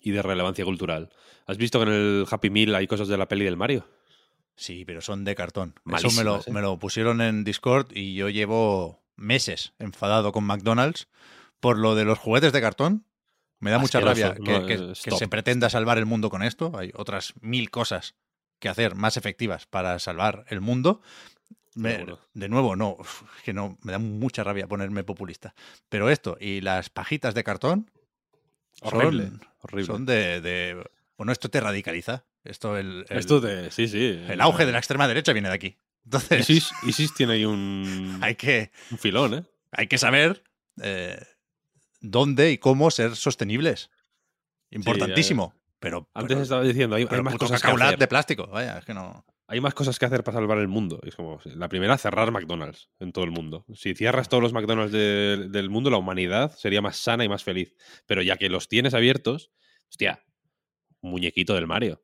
y 0.00 0.10
de 0.10 0.22
relevancia 0.22 0.64
cultural. 0.64 1.10
¿Has 1.46 1.56
visto 1.58 1.78
que 1.78 1.84
en 1.84 1.92
el 1.92 2.26
Happy 2.30 2.50
Meal 2.50 2.74
hay 2.74 2.86
cosas 2.86 3.08
de 3.08 3.16
la 3.18 3.28
peli 3.28 3.44
del 3.44 3.56
Mario? 3.56 3.86
Sí, 4.56 4.84
pero 4.84 5.00
son 5.00 5.24
de 5.24 5.34
cartón. 5.34 5.74
Eso 5.96 6.10
me 6.12 6.24
lo, 6.24 6.38
¿eh? 6.40 6.44
me 6.50 6.60
lo 6.60 6.78
pusieron 6.78 7.20
en 7.20 7.42
Discord 7.44 7.88
y 7.92 8.14
yo 8.14 8.28
llevo 8.28 9.02
meses 9.16 9.72
enfadado 9.78 10.32
con 10.32 10.44
McDonald's 10.44 11.08
por 11.60 11.78
lo 11.78 11.94
de 11.94 12.04
los 12.04 12.18
juguetes 12.18 12.52
de 12.52 12.60
cartón. 12.60 13.04
Me 13.60 13.70
da 13.70 13.78
mucha 13.78 14.00
rabia 14.00 14.34
que, 14.34 14.52
No, 14.52 14.66
que- 14.66 14.76
que 14.76 14.92
stop. 14.92 15.18
se 15.18 15.28
pretenda 15.28 15.70
salvar 15.70 15.96
el 15.98 16.06
mundo 16.06 16.30
con 16.30 16.42
esto. 16.42 16.72
Hay 16.76 16.90
otras 16.94 17.34
mil 17.40 17.70
cosas 17.70 18.14
que 18.58 18.68
hacer 18.68 18.94
más 18.96 19.16
efectivas 19.16 19.66
para 19.66 19.98
salvar 19.98 20.44
el 20.48 20.60
mundo. 20.60 21.00
Me- 21.74 22.04
de 22.34 22.48
nuevo, 22.48 22.76
no, 22.76 22.98
que 23.44 23.52
no, 23.54 23.78
me 23.82 23.92
da 23.92 23.98
mucha 23.98 24.44
rabia 24.44 24.66
ponerme 24.68 25.04
populista. 25.04 25.54
Pero 25.88 26.10
esto 26.10 26.36
y 26.40 26.60
las 26.60 26.90
pajitas 26.90 27.34
de 27.34 27.44
cartón 27.44 27.90
Horrible. 28.82 29.28
son, 29.28 29.40
horrible. 29.62 29.86
son 29.86 30.06
de, 30.06 30.40
de- 30.40 30.84
Bueno, 31.16 31.32
esto 31.32 31.48
te 31.48 31.60
radicaliza. 31.60 32.24
Esto, 32.44 32.76
el, 32.76 33.04
el- 33.08 33.18
Esto 33.18 33.40
de. 33.40 33.70
Sí, 33.70 33.88
sí. 33.88 34.20
el 34.28 34.40
auge 34.40 34.66
de 34.66 34.72
la 34.72 34.78
extrema 34.78 35.06
derecha 35.08 35.32
viene 35.32 35.48
de 35.48 35.54
aquí. 35.54 35.78
Entonces, 36.04 36.50
ISIS, 36.50 36.72
ISIS 36.84 37.14
tiene 37.14 37.34
ahí 37.34 37.44
un, 37.44 38.18
hay 38.22 38.34
que, 38.34 38.72
un 38.90 38.98
filón, 38.98 39.34
¿eh? 39.34 39.44
hay 39.70 39.86
que 39.86 39.98
saber 39.98 40.42
eh, 40.82 41.20
dónde 42.00 42.50
y 42.50 42.58
cómo 42.58 42.90
ser 42.90 43.14
sostenibles. 43.16 43.90
Importantísimo. 44.70 45.54
pero 45.78 46.08
Antes 46.14 46.34
pero- 46.36 46.42
estaba 46.42 46.62
diciendo, 46.62 46.96
hay, 46.96 47.06
hay 47.08 47.22
más 47.22 47.36
cosas 47.36 47.60
que 47.62 47.68
hacer. 47.70 47.98
de 47.98 48.06
plástico. 48.08 48.46
Vaya, 48.48 48.78
es 48.78 48.84
que 48.84 48.94
no. 48.94 49.24
Hay 49.48 49.60
más 49.60 49.74
cosas 49.74 49.98
que 49.98 50.06
hacer 50.06 50.24
para 50.24 50.38
salvar 50.38 50.56
el 50.58 50.68
mundo. 50.68 50.98
Es 51.04 51.14
como, 51.14 51.38
la 51.44 51.68
primera, 51.68 51.98
cerrar 51.98 52.30
McDonald's 52.30 52.88
en 53.00 53.12
todo 53.12 53.24
el 53.24 53.32
mundo. 53.32 53.66
Si 53.74 53.94
cierras 53.94 54.28
todos 54.30 54.42
los 54.42 54.52
McDonald's 54.54 54.92
de- 54.92 55.48
del 55.50 55.68
mundo, 55.68 55.90
la 55.90 55.98
humanidad 55.98 56.56
sería 56.56 56.80
más 56.80 56.96
sana 56.96 57.24
y 57.24 57.28
más 57.28 57.44
feliz. 57.44 57.74
Pero 58.06 58.22
ya 58.22 58.36
que 58.38 58.48
los 58.48 58.68
tienes 58.68 58.94
abiertos, 58.94 59.50
hostia, 59.90 60.24
un 61.02 61.10
muñequito 61.10 61.54
del 61.54 61.66
Mario. 61.66 62.02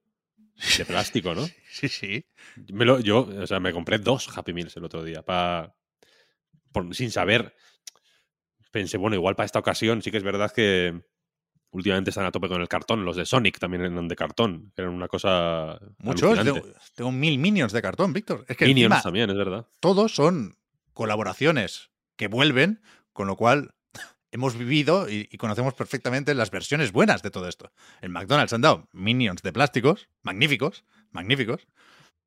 De 0.79 0.85
plástico, 0.85 1.35
¿no? 1.35 1.47
Sí, 1.71 1.88
sí. 1.88 2.27
Me 2.73 2.85
lo- 2.85 2.99
yo, 3.01 3.21
o 3.21 3.47
sea, 3.47 3.61
me 3.61 3.73
compré 3.73 3.99
dos 3.99 4.37
Happy 4.37 4.53
Meals 4.53 4.77
el 4.77 4.85
otro 4.85 5.05
día, 5.05 5.23
para 5.23 5.75
sin 6.92 7.11
saber. 7.11 7.55
Pensé, 8.71 8.97
bueno, 8.99 9.16
igual 9.16 9.35
para 9.37 9.47
esta 9.47 9.59
ocasión 9.59 10.03
sí 10.03 10.11
que 10.11 10.16
es 10.18 10.23
verdad 10.23 10.53
que 10.53 11.01
últimamente 11.71 12.11
están 12.11 12.27
a 12.27 12.33
tope 12.33 12.49
con 12.49 12.61
el 12.61 12.68
cartón. 12.68 13.05
Los 13.05 13.16
de 13.16 13.25
Sonic 13.27 13.59
también 13.59 13.83
eran 13.85 14.09
de 14.09 14.16
cartón, 14.16 14.73
eran 14.77 14.90
una 14.92 15.09
cosa 15.09 15.79
Muchos. 15.99 16.38
Tengo, 16.42 16.62
tengo 16.94 17.12
mil 17.12 17.38
minions 17.38 17.73
de 17.73 17.81
cartón, 17.83 18.12
Víctor. 18.12 18.44
Es 18.49 18.57
que 18.57 18.66
Minions 18.66 18.92
encima 18.94 19.03
también, 19.03 19.31
es 19.31 19.37
verdad. 19.37 19.66
todos 19.81 20.14
son 20.14 20.57
colaboraciones 20.92 21.90
que 22.16 22.27
vuelven, 22.29 22.83
con 23.12 23.27
lo 23.29 23.37
cual 23.37 23.75
hemos 24.31 24.57
vivido 24.57 25.09
y, 25.09 25.29
y 25.31 25.37
conocemos 25.38 25.75
perfectamente 25.75 26.35
las 26.35 26.51
versiones 26.51 26.93
buenas 26.93 27.23
de 27.23 27.31
todo 27.31 27.49
esto. 27.49 27.73
En 28.03 28.12
McDonald's 28.12 28.53
han 28.53 28.61
dado 28.62 28.88
minions 28.93 29.43
de 29.43 29.53
plásticos, 29.53 30.09
magníficos, 30.23 30.85
magníficos, 31.11 31.67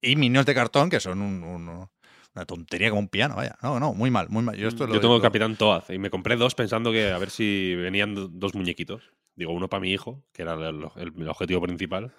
y 0.02 0.16
minions 0.16 0.46
de 0.46 0.56
cartón 0.56 0.90
que 0.90 1.00
son 1.00 1.22
un- 1.22 1.44
un- 1.44 1.88
una 2.34 2.46
tontería 2.46 2.90
como 2.90 3.02
un 3.02 3.10
piano, 3.10 3.36
vaya. 3.36 3.58
No, 3.62 3.80
no, 3.80 3.94
muy 3.94 4.10
mal, 4.10 4.30
muy 4.30 4.42
mal. 4.44 4.56
Yo, 4.58 4.68
esto 4.70 4.88
lo- 4.88 4.94
Yo 4.94 5.02
tengo 5.02 5.16
el 5.16 5.20
lo- 5.20 5.24
Capitán 5.24 5.56
Toad 5.58 5.84
y 5.90 5.98
me 6.00 6.10
compré 6.10 6.36
dos 6.38 6.56
pensando 6.56 6.92
que 6.92 7.12
a 7.12 7.18
ver 7.18 7.30
si 7.30 7.76
venían 7.76 8.16
do- 8.16 8.30
dos 8.30 8.56
muñequitos. 8.56 9.04
Digo, 9.36 9.52
uno 9.54 9.70
para 9.70 9.82
mi 9.82 9.92
hijo, 9.92 10.24
que 10.34 10.42
era 10.44 10.54
el, 10.54 10.88
el- 10.96 11.14
el 11.18 11.30
objetivo 11.30 11.62
principal, 11.62 12.14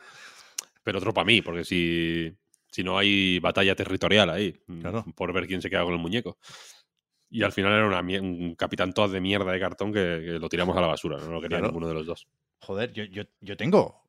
pero 0.85 0.99
otro 0.99 1.13
para 1.15 1.25
mí, 1.25 1.41
porque 1.43 1.65
si, 1.65 2.33
si 2.71 2.85
no 2.85 2.99
hay 2.99 3.39
batalla 3.39 3.75
territorial 3.75 4.29
ahí, 4.31 4.55
mm, 4.67 4.81
Claro. 4.81 5.05
por 5.17 5.33
ver 5.33 5.47
quién 5.47 5.63
se 5.63 5.71
queda 5.71 5.83
con 5.85 5.95
el 5.95 5.99
muñeco. 6.01 6.37
Y 7.35 7.43
al 7.45 7.53
final 7.53 7.73
era 7.73 7.87
una 7.87 8.01
un 8.21 8.55
Capitán 8.57 8.93
Toad 8.93 9.11
de 9.11 9.21
mierda 9.21 9.51
de 9.51 9.59
cartón 9.59 9.93
que, 9.93 10.23
que 10.25 10.39
lo 10.39 10.49
tiramos 10.51 10.77
a 10.77 10.81
la 10.83 10.87
basura, 10.87 11.17
no 11.19 11.33
lo 11.33 11.41
quería 11.41 11.59
Claro. 11.59 11.69
ninguno 11.73 11.89
de 11.89 11.95
los 11.95 12.07
dos. 12.07 12.29
Joder, 12.61 12.93
yo, 12.93 13.05
yo, 13.05 13.23
yo 13.41 13.57
tengo 13.57 14.03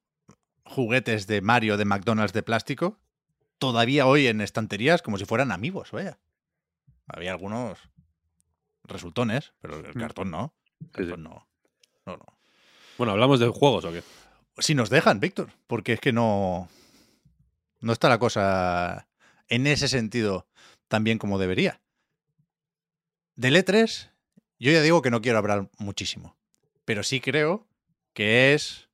juguetes 0.65 1.25
de 1.27 1.41
Mario 1.41 1.77
de 1.77 1.85
McDonald's 1.85 2.33
de 2.33 2.43
plástico 2.43 2.99
todavía 3.59 4.07
hoy 4.07 4.27
en 4.27 4.41
estanterías 4.41 5.01
como 5.01 5.17
si 5.17 5.23
fueran 5.25 5.51
amigos, 5.53 5.91
vaya. 5.91 6.19
Había 7.07 7.31
algunos 7.31 7.79
resultones, 8.83 9.53
pero 9.61 9.79
el 9.79 9.95
Mm. 9.95 9.99
cartón 9.99 10.31
no. 10.31 10.53
El 10.81 10.87
Sí, 10.87 10.91
sí. 10.95 10.97
cartón 11.03 11.23
no. 11.23 11.47
No, 12.05 12.17
no. 12.17 12.25
Bueno, 12.97 13.13
¿hablamos 13.13 13.39
de 13.39 13.47
juegos 13.47 13.85
o 13.85 13.91
qué? 13.91 14.03
Si 14.57 14.75
nos 14.75 14.89
dejan, 14.89 15.19
Víctor, 15.19 15.49
porque 15.67 15.93
es 15.93 15.99
que 15.99 16.11
no. 16.11 16.67
No 17.79 17.91
está 17.93 18.07
la 18.09 18.19
cosa 18.19 19.07
en 19.47 19.65
ese 19.67 19.87
sentido 19.87 20.47
tan 20.89 21.03
bien 21.03 21.17
como 21.17 21.39
debería. 21.39 21.81
Del 23.35 23.55
E3, 23.55 24.11
yo 24.59 24.71
ya 24.71 24.81
digo 24.81 25.01
que 25.01 25.11
no 25.11 25.21
quiero 25.21 25.39
hablar 25.39 25.69
muchísimo, 25.77 26.37
pero 26.85 27.03
sí 27.03 27.19
creo 27.19 27.67
que 28.13 28.53
es 28.53 28.89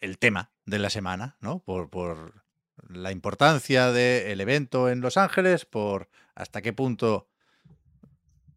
el 0.00 0.18
tema 0.18 0.52
de 0.66 0.78
la 0.78 0.90
semana, 0.90 1.36
¿no? 1.40 1.60
Por, 1.60 1.88
por 1.88 2.44
la 2.88 3.10
importancia 3.10 3.90
del 3.90 4.40
evento 4.40 4.88
en 4.88 5.00
Los 5.00 5.16
Ángeles, 5.16 5.64
por 5.64 6.10
hasta 6.34 6.62
qué 6.62 6.72
punto 6.72 7.28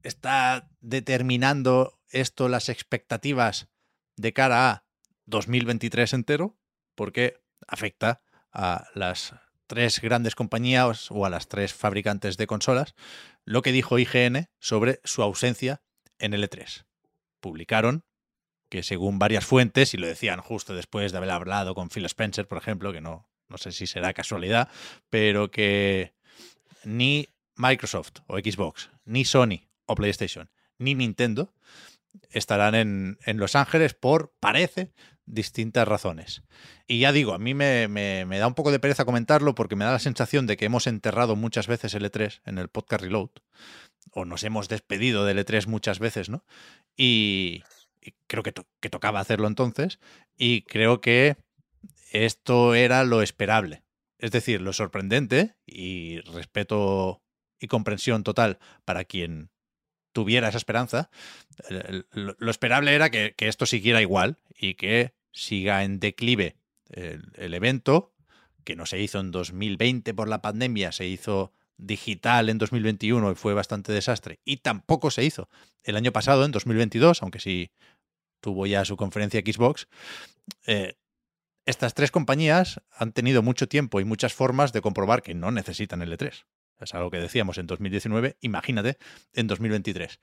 está 0.03 0.69
determinando 0.81 1.99
esto 2.09 2.49
las 2.49 2.69
expectativas 2.69 3.69
de 4.17 4.33
cara 4.33 4.69
a 4.69 4.85
2023 5.25 6.13
entero, 6.13 6.57
porque 6.95 7.41
afecta 7.67 8.21
a 8.51 8.87
las 8.93 9.33
tres 9.67 10.01
grandes 10.01 10.35
compañías 10.35 11.09
o 11.11 11.25
a 11.25 11.29
las 11.29 11.47
tres 11.47 11.73
fabricantes 11.73 12.35
de 12.35 12.47
consolas, 12.47 12.93
lo 13.45 13.61
que 13.61 13.71
dijo 13.71 13.99
IGN 13.99 14.47
sobre 14.59 14.99
su 15.03 15.21
ausencia 15.21 15.81
en 16.19 16.33
el 16.33 16.47
E3. 16.47 16.85
Publicaron 17.39 18.05
que 18.69 18.83
según 18.83 19.19
varias 19.19 19.45
fuentes, 19.45 19.93
y 19.93 19.97
lo 19.97 20.07
decían 20.07 20.39
justo 20.39 20.73
después 20.73 21.11
de 21.11 21.17
haber 21.17 21.31
hablado 21.31 21.75
con 21.75 21.89
Phil 21.89 22.05
Spencer, 22.05 22.47
por 22.47 22.57
ejemplo, 22.57 22.93
que 22.93 23.01
no, 23.01 23.29
no 23.49 23.57
sé 23.57 23.73
si 23.73 23.85
será 23.85 24.13
casualidad, 24.13 24.69
pero 25.09 25.51
que 25.51 26.13
ni 26.85 27.27
Microsoft 27.57 28.19
o 28.27 28.37
Xbox, 28.37 28.89
ni 29.03 29.25
Sony 29.25 29.67
o 29.85 29.95
PlayStation, 29.95 30.49
ni 30.77 30.95
Nintendo 30.95 31.53
estarán 32.29 32.75
en, 32.75 33.17
en 33.25 33.37
Los 33.37 33.55
Ángeles 33.55 33.93
por, 33.93 34.33
parece, 34.39 34.91
distintas 35.31 35.87
razones. 35.87 36.43
Y 36.87 36.99
ya 36.99 37.11
digo, 37.11 37.33
a 37.33 37.39
mí 37.39 37.53
me, 37.53 37.87
me, 37.87 38.37
da 38.37 38.47
un 38.47 38.53
poco 38.53 38.71
de 38.71 38.79
pereza 38.79 39.05
comentarlo 39.05 39.55
porque 39.55 39.75
me 39.75 39.85
da 39.85 39.93
la 39.93 39.99
sensación 39.99 40.45
de 40.45 40.57
que 40.57 40.65
hemos 40.65 40.87
enterrado 40.87 41.35
muchas 41.35 41.67
veces 41.67 41.93
el 41.95 42.03
E3 42.03 42.41
en 42.45 42.57
el 42.57 42.67
podcast 42.67 43.03
Reload, 43.03 43.29
o 44.11 44.25
nos 44.25 44.43
hemos 44.43 44.67
despedido 44.67 45.25
del 45.25 45.39
E3 45.39 45.67
muchas 45.67 45.99
veces, 45.99 46.29
¿no? 46.29 46.45
Y, 46.95 47.63
creo 48.27 48.43
que, 48.43 48.53
que 48.79 48.89
tocaba 48.89 49.19
hacerlo 49.19 49.47
entonces, 49.47 49.99
y 50.37 50.63
creo 50.63 51.01
que 51.01 51.37
esto 52.11 52.75
era 52.75 53.03
lo 53.03 53.21
esperable. 53.21 53.83
Es 54.17 54.31
decir, 54.31 54.61
lo 54.61 54.73
sorprendente, 54.73 55.55
y 55.65 56.19
respeto 56.21 57.21
y 57.59 57.67
comprensión 57.67 58.23
total 58.23 58.59
para 58.85 59.05
quien 59.05 59.49
tuviera 60.11 60.49
esa 60.49 60.57
esperanza, 60.57 61.09
lo 62.11 62.51
esperable 62.51 62.93
era 62.93 63.09
que, 63.09 63.33
que, 63.37 63.47
esto 63.47 63.65
siguiera 63.65 64.01
igual 64.01 64.37
y 64.57 64.73
que 64.73 65.13
siga 65.31 65.83
en 65.83 65.99
declive 65.99 66.57
el, 66.89 67.53
evento, 67.53 68.13
que 68.63 68.75
no 68.75 68.85
se 68.85 68.99
hizo 69.01 69.19
en 69.19 69.31
2020 69.31 70.13
por 70.13 70.27
la 70.27 70.41
pandemia, 70.41 70.91
se 70.91 71.07
hizo 71.07 71.53
digital 71.77 72.49
en 72.49 72.57
2021 72.57 73.31
y 73.31 73.35
fue 73.35 73.53
bastante 73.53 73.91
desastre, 73.91 74.39
y 74.45 74.57
tampoco 74.57 75.09
se 75.09 75.23
hizo 75.23 75.49
el 75.83 75.95
año 75.95 76.11
pasado, 76.11 76.45
en 76.45 76.51
2022, 76.51 77.23
aunque 77.23 77.39
sí 77.39 77.71
tuvo 78.39 78.65
ya 78.65 78.85
su 78.85 78.97
conferencia 78.97 79.41
Xbox. 79.41 79.87
Eh, 80.67 80.95
estas 81.65 81.93
tres 81.93 82.11
compañías 82.11 82.81
han 82.91 83.13
tenido 83.13 83.41
mucho 83.43 83.67
tiempo 83.67 83.99
y 83.99 84.05
muchas 84.05 84.33
formas 84.33 84.73
de 84.73 84.81
comprobar 84.81 85.21
que 85.21 85.35
no 85.35 85.51
necesitan 85.51 86.01
el 86.01 86.11
E3. 86.17 86.45
Es 86.79 86.93
algo 86.95 87.11
que 87.11 87.19
decíamos 87.19 87.57
en 87.59 87.67
2019, 87.67 88.37
imagínate 88.41 88.97
en 89.33 89.47
2023. 89.47 90.19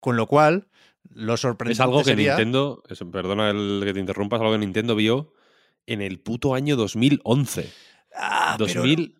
Con 0.00 0.16
lo 0.16 0.26
cual, 0.26 0.68
lo 1.10 1.36
sorprendente 1.36 1.74
Es 1.74 1.80
algo 1.80 1.98
que 1.98 2.04
sería... 2.04 2.32
Nintendo, 2.32 2.82
es, 2.88 2.98
perdona 3.10 3.50
el 3.50 3.82
que 3.84 3.94
te 3.94 4.00
interrumpa, 4.00 4.36
es 4.36 4.40
algo 4.40 4.52
que 4.52 4.58
Nintendo 4.58 4.94
vio 4.94 5.32
en 5.86 6.02
el 6.02 6.20
puto 6.20 6.54
año 6.54 6.76
2011. 6.76 7.72
Ah, 8.14 8.56
2011, 8.58 9.14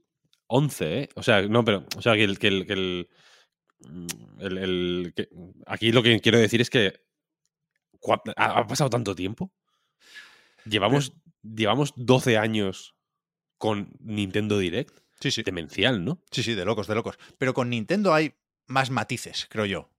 pero... 0.79 0.95
¿eh? 0.95 1.09
O 1.15 1.23
sea, 1.23 1.43
no, 1.43 1.65
pero, 1.65 1.87
o 1.97 2.03
sea, 2.03 2.15
que 2.15 2.25
el, 2.25 2.39
que 2.39 2.49
el, 2.49 2.67
que 2.67 2.73
el, 2.73 3.09
el, 4.41 4.59
el 4.59 5.13
que, 5.15 5.29
aquí 5.67 5.93
lo 5.93 6.03
que 6.03 6.21
quiero 6.21 6.39
decir 6.39 6.61
es 6.61 6.71
que 6.71 7.01
ha, 8.37 8.59
ha 8.59 8.67
pasado 8.67 8.91
tanto 8.91 9.15
tiempo. 9.15 9.53
Llevamos, 10.65 11.11
pero... 11.11 11.55
llevamos 11.57 11.93
12 11.97 12.39
años 12.39 12.97
con 13.59 13.91
Nintendo 14.01 14.59
Direct. 14.59 14.99
Sí, 15.21 15.31
sí. 15.31 15.43
Demencial, 15.43 16.05
¿no? 16.05 16.23
Sí, 16.31 16.43
sí, 16.43 16.55
de 16.55 16.65
locos, 16.65 16.87
de 16.87 16.95
locos. 16.95 17.19
Pero 17.39 17.55
con 17.55 17.71
Nintendo 17.71 18.13
hay 18.13 18.35
más 18.67 18.91
matices, 18.91 19.47
creo 19.49 19.65
yo. 19.65 19.91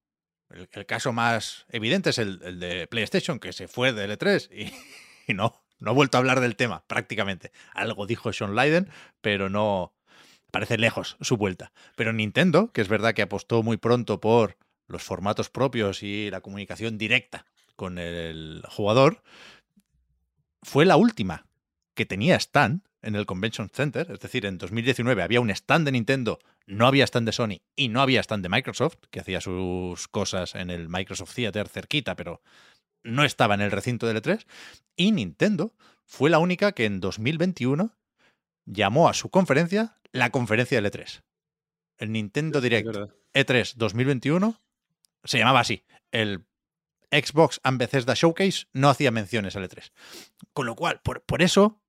El, 0.50 0.86
caso 0.86 1.12
más 1.12 1.66
evidente 1.70 2.12
es 2.12 2.18
el, 2.18 2.60
de 2.60 2.88
PlayStation, 2.88 3.40
que 3.40 3.54
se 3.54 3.68
fue 3.68 3.94
del 3.94 4.18
E3 4.18 4.50
y, 4.52 4.74
y, 5.32 5.34
no, 5.34 5.62
no 5.80 5.92
ha 5.92 5.94
vuelto 5.94 6.18
a 6.18 6.20
hablar 6.20 6.40
del 6.40 6.56
tema, 6.56 6.84
prácticamente. 6.88 7.52
Algo 7.74 8.06
dijo 8.06 8.32
Sean 8.34 8.56
Leiden, 8.56 8.90
pero 9.22 9.50
no. 9.50 9.94
Parece 10.52 10.78
lejos 10.78 11.18
su 11.20 11.36
vuelta. 11.36 11.74
Pero 11.96 12.14
Nintendo, 12.14 12.72
que 12.72 12.80
es 12.80 12.88
verdad 12.88 13.14
que 13.14 13.22
apostó 13.22 13.64
muy 13.64 13.76
pronto 13.76 14.22
por 14.22 14.58
los 14.88 15.04
formatos 15.04 15.50
propios 15.50 16.04
y 16.04 16.32
la 16.32 16.40
comunicación 16.40 16.98
directa 16.98 17.46
con 17.76 17.98
el 18.00 18.64
jugador, 18.70 19.22
fue 20.64 20.86
la 20.86 20.96
última 20.96 21.46
que 21.98 22.06
tenía 22.06 22.38
stand 22.38 22.84
en 23.02 23.16
el 23.16 23.26
Convention 23.26 23.70
Center, 23.70 24.10
es 24.12 24.20
decir, 24.20 24.46
en 24.46 24.58
2019 24.58 25.22
había 25.24 25.42
un 25.42 25.50
stand 25.50 25.86
de 25.86 25.92
Nintendo, 25.92 26.40
no 26.68 26.88
había 26.88 27.04
stand 27.04 27.28
de 27.28 27.34
Sony 27.34 27.62
y 27.76 27.90
no 27.90 28.02
había 28.02 28.22
stand 28.22 28.44
de 28.44 28.50
Microsoft, 28.50 28.98
que 29.10 29.20
hacía 29.20 29.42
sus 29.42 30.08
cosas 30.08 30.56
en 30.56 30.70
el 30.70 30.88
Microsoft 30.88 31.34
Theater 31.34 31.68
cerquita, 31.68 32.16
pero 32.16 32.42
no 33.04 33.24
estaba 33.24 33.56
en 33.56 33.62
el 33.62 33.72
recinto 33.72 34.06
del 34.06 34.22
E3, 34.22 34.46
y 34.96 35.12
Nintendo 35.12 35.76
fue 36.06 36.30
la 36.30 36.40
única 36.40 36.72
que 36.72 36.86
en 36.86 37.00
2021 37.00 37.98
llamó 38.66 39.10
a 39.10 39.14
su 39.14 39.30
conferencia 39.30 39.98
la 40.12 40.30
conferencia 40.30 40.80
del 40.80 40.92
E3. 40.92 41.24
El 41.98 42.12
Nintendo 42.12 42.62
Direct 42.62 42.96
E3 43.34 43.74
2021 43.76 44.62
se 45.24 45.40
llamaba 45.40 45.62
así. 45.62 45.84
El 46.12 46.46
Xbox 47.12 47.60
and 47.64 47.80
Bethesda 47.80 48.14
Showcase 48.14 48.68
no 48.74 48.90
hacía 48.90 49.10
menciones 49.10 49.56
al 49.56 49.68
E3. 49.68 49.92
Con 50.54 50.68
lo 50.68 50.76
cual, 50.76 51.02
por, 51.02 51.24
por 51.24 51.42
eso 51.42 51.82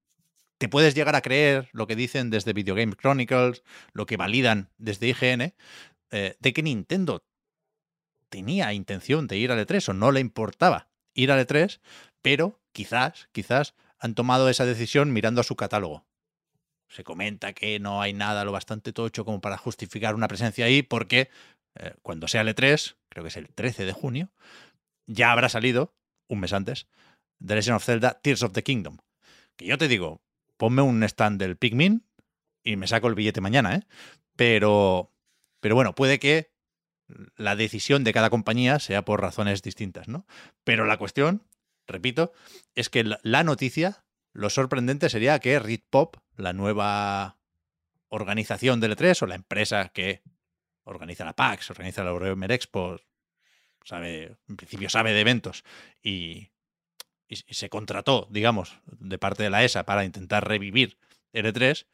te 0.58 0.68
puedes 0.68 0.94
llegar 0.94 1.16
a 1.16 1.22
creer 1.22 1.68
lo 1.72 1.86
que 1.86 1.96
dicen 1.96 2.30
desde 2.30 2.52
Video 2.52 2.74
Game 2.74 2.94
Chronicles, 2.94 3.62
lo 3.92 4.06
que 4.06 4.16
validan 4.16 4.70
desde 4.76 5.08
IGN, 5.08 5.54
eh, 6.10 6.36
de 6.38 6.52
que 6.52 6.62
Nintendo 6.62 7.24
tenía 8.28 8.72
intención 8.72 9.26
de 9.26 9.38
ir 9.38 9.52
al 9.52 9.64
E3 9.64 9.88
o 9.88 9.92
no 9.94 10.12
le 10.12 10.20
importaba 10.20 10.88
ir 11.14 11.32
al 11.32 11.46
E3, 11.46 11.80
pero 12.22 12.60
quizás, 12.72 13.28
quizás 13.32 13.74
han 13.98 14.14
tomado 14.14 14.48
esa 14.48 14.66
decisión 14.66 15.12
mirando 15.12 15.40
a 15.40 15.44
su 15.44 15.56
catálogo. 15.56 16.06
Se 16.88 17.04
comenta 17.04 17.52
que 17.52 17.78
no 17.78 18.00
hay 18.00 18.12
nada 18.12 18.44
lo 18.44 18.52
bastante 18.52 18.92
tocho 18.92 19.24
como 19.24 19.40
para 19.40 19.58
justificar 19.58 20.14
una 20.14 20.28
presencia 20.28 20.64
ahí, 20.64 20.82
porque 20.82 21.30
eh, 21.74 21.94
cuando 22.02 22.28
sea 22.28 22.40
el 22.40 22.48
E3, 22.48 22.96
creo 23.08 23.24
que 23.24 23.28
es 23.28 23.36
el 23.36 23.48
13 23.48 23.84
de 23.84 23.92
junio, 23.92 24.30
ya 25.06 25.32
habrá 25.32 25.48
salido, 25.48 25.94
un 26.28 26.40
mes 26.40 26.52
antes, 26.52 26.86
The 27.44 27.54
Legend 27.54 27.76
of 27.76 27.84
Zelda 27.84 28.20
Tears 28.20 28.42
of 28.42 28.52
the 28.52 28.62
Kingdom. 28.62 28.98
Que 29.56 29.66
yo 29.66 29.78
te 29.78 29.88
digo, 29.88 30.22
ponme 30.58 30.82
un 30.82 31.02
stand 31.04 31.40
del 31.40 31.56
Pikmin 31.56 32.04
y 32.62 32.76
me 32.76 32.86
saco 32.86 33.08
el 33.08 33.14
billete 33.14 33.40
mañana, 33.40 33.76
¿eh? 33.76 33.82
Pero, 34.36 35.14
pero 35.60 35.74
bueno, 35.74 35.94
puede 35.94 36.18
que 36.18 36.52
la 37.36 37.56
decisión 37.56 38.04
de 38.04 38.12
cada 38.12 38.28
compañía 38.28 38.78
sea 38.78 39.04
por 39.04 39.22
razones 39.22 39.62
distintas, 39.62 40.08
¿no? 40.08 40.26
Pero 40.64 40.84
la 40.84 40.98
cuestión, 40.98 41.46
repito, 41.86 42.32
es 42.74 42.90
que 42.90 43.04
la 43.22 43.44
noticia, 43.44 44.04
lo 44.32 44.50
sorprendente 44.50 45.08
sería 45.08 45.38
que 45.38 45.58
Reed 45.58 45.80
Pop, 45.88 46.16
la 46.36 46.52
nueva 46.52 47.38
organización 48.08 48.80
del 48.80 48.96
E3 48.96 49.22
o 49.22 49.26
la 49.26 49.34
empresa 49.36 49.88
que 49.88 50.22
organiza 50.84 51.24
la 51.24 51.34
PAX, 51.34 51.70
organiza 51.70 52.04
la 52.04 52.10
Eurogamer 52.10 52.52
Expo, 52.52 53.00
sabe, 53.84 54.36
en 54.48 54.56
principio 54.56 54.90
sabe 54.90 55.12
de 55.12 55.20
eventos 55.20 55.64
y, 56.02 56.50
y, 57.28 57.36
se 57.36 57.68
contrató, 57.68 58.26
digamos, 58.30 58.80
de 58.86 59.18
parte 59.18 59.42
de 59.42 59.50
la 59.50 59.64
ESA 59.64 59.84
para 59.84 60.04
intentar 60.04 60.48
revivir 60.48 60.98
R3, 61.32 61.86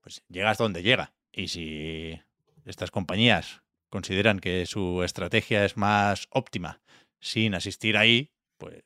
pues 0.00 0.22
llega 0.28 0.50
hasta 0.50 0.64
donde 0.64 0.82
llega. 0.82 1.12
Y 1.32 1.48
si 1.48 2.20
estas 2.64 2.90
compañías 2.90 3.62
consideran 3.88 4.40
que 4.40 4.66
su 4.66 5.02
estrategia 5.02 5.64
es 5.64 5.76
más 5.76 6.26
óptima 6.30 6.80
sin 7.20 7.54
asistir 7.54 7.96
ahí, 7.96 8.32
pues 8.58 8.84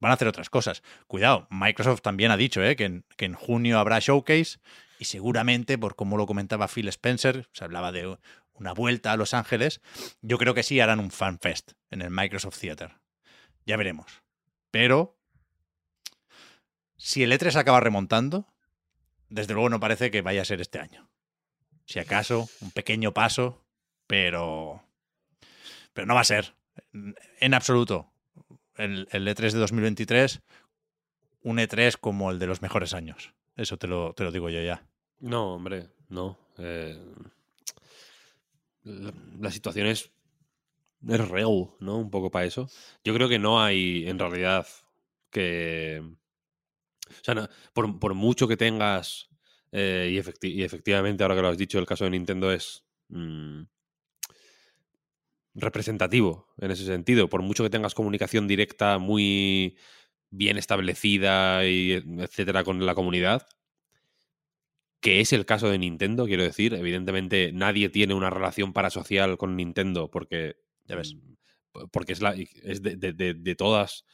van 0.00 0.10
a 0.10 0.14
hacer 0.14 0.28
otras 0.28 0.50
cosas. 0.50 0.82
Cuidado, 1.06 1.46
Microsoft 1.50 2.02
también 2.02 2.30
ha 2.30 2.36
dicho 2.36 2.62
¿eh? 2.62 2.76
que, 2.76 2.84
en, 2.84 3.04
que, 3.16 3.26
en, 3.26 3.34
junio 3.34 3.78
habrá 3.78 3.98
showcase 3.98 4.58
y 4.98 5.04
seguramente, 5.04 5.78
por 5.78 5.94
como 5.94 6.16
lo 6.16 6.26
comentaba 6.26 6.68
Phil 6.68 6.88
Spencer, 6.88 7.48
se 7.52 7.64
hablaba 7.64 7.92
de 7.92 8.18
una 8.52 8.72
vuelta 8.72 9.12
a 9.12 9.16
Los 9.16 9.34
Ángeles, 9.34 9.80
yo 10.20 10.38
creo 10.38 10.54
que 10.54 10.62
sí 10.64 10.80
harán 10.80 11.00
un 11.00 11.10
fanfest 11.10 11.72
en 11.90 12.02
el 12.02 12.10
Microsoft 12.10 12.58
Theater. 12.58 12.96
Ya 13.66 13.76
veremos. 13.76 14.22
Pero 14.70 15.16
si 16.96 17.22
el 17.22 17.32
E3 17.32 17.56
acaba 17.56 17.80
remontando, 17.80 18.46
desde 19.28 19.54
luego 19.54 19.70
no 19.70 19.80
parece 19.80 20.10
que 20.10 20.22
vaya 20.22 20.42
a 20.42 20.44
ser 20.44 20.60
este 20.60 20.78
año. 20.78 21.08
Si 21.84 21.98
acaso, 21.98 22.48
un 22.60 22.70
pequeño 22.70 23.14
paso, 23.14 23.64
pero. 24.06 24.82
Pero 25.94 26.06
no 26.06 26.14
va 26.14 26.20
a 26.20 26.24
ser. 26.24 26.54
En 27.40 27.54
absoluto. 27.54 28.10
El, 28.76 29.08
el 29.10 29.26
E3 29.26 29.52
de 29.52 29.58
2023, 29.58 30.40
un 31.42 31.58
E3 31.58 31.96
como 31.98 32.30
el 32.30 32.38
de 32.38 32.46
los 32.46 32.62
mejores 32.62 32.94
años. 32.94 33.32
Eso 33.56 33.76
te 33.76 33.86
lo, 33.86 34.12
te 34.12 34.24
lo 34.24 34.30
digo 34.30 34.50
yo 34.50 34.60
ya. 34.60 34.86
No, 35.20 35.54
hombre, 35.54 35.88
no. 36.08 36.38
Eh, 36.58 36.96
la, 38.84 39.12
la 39.40 39.50
situación 39.50 39.86
es 39.86 40.12
es 41.06 41.28
real, 41.28 41.70
¿no? 41.80 41.98
Un 41.98 42.10
poco 42.10 42.30
para 42.30 42.46
eso. 42.46 42.68
Yo 43.04 43.14
creo 43.14 43.28
que 43.28 43.38
no 43.38 43.62
hay, 43.62 44.08
en 44.08 44.18
realidad, 44.18 44.66
que... 45.30 46.02
O 47.08 47.24
sea, 47.24 47.48
por, 47.72 47.98
por, 47.98 48.14
mucho 48.14 48.48
que 48.48 48.56
tengas, 48.56 49.30
eh, 49.72 50.10
y, 50.12 50.18
efecti 50.18 50.48
y, 50.48 50.62
efectivamente, 50.62 51.22
ahora 51.22 51.36
que 51.36 51.42
lo 51.42 51.48
has 51.48 51.58
dicho, 51.58 51.78
el 51.78 51.86
caso 51.86 52.04
de 52.04 52.10
Nintendo 52.10 52.52
es 52.52 52.84
mmm, 53.08 53.62
representativo 55.54 56.48
en 56.58 56.70
ese 56.70 56.84
sentido. 56.84 57.28
Por 57.28 57.42
mucho 57.42 57.62
que 57.64 57.70
tengas 57.70 57.94
comunicación 57.94 58.46
directa 58.46 58.98
muy 58.98 59.76
bien 60.30 60.58
establecida, 60.58 61.66
y 61.66 61.92
etcétera, 61.92 62.64
con 62.64 62.84
la 62.84 62.94
comunidad, 62.94 63.46
que 65.00 65.20
es 65.20 65.32
el 65.32 65.46
caso 65.46 65.70
de 65.70 65.78
Nintendo, 65.78 66.26
quiero 66.26 66.42
decir. 66.42 66.74
Evidentemente, 66.74 67.52
nadie 67.52 67.88
tiene 67.88 68.14
una 68.14 68.30
relación 68.30 68.72
parasocial 68.72 69.38
con 69.38 69.56
Nintendo 69.56 70.10
porque 70.10 70.67
ya 70.88 70.96
ves. 70.96 71.16
Porque 71.92 72.12
es, 72.12 72.20
la, 72.20 72.34
es 72.34 72.82
de, 72.82 72.96
de, 72.96 73.12
de, 73.12 73.34
de, 73.34 73.54
todas 73.54 74.04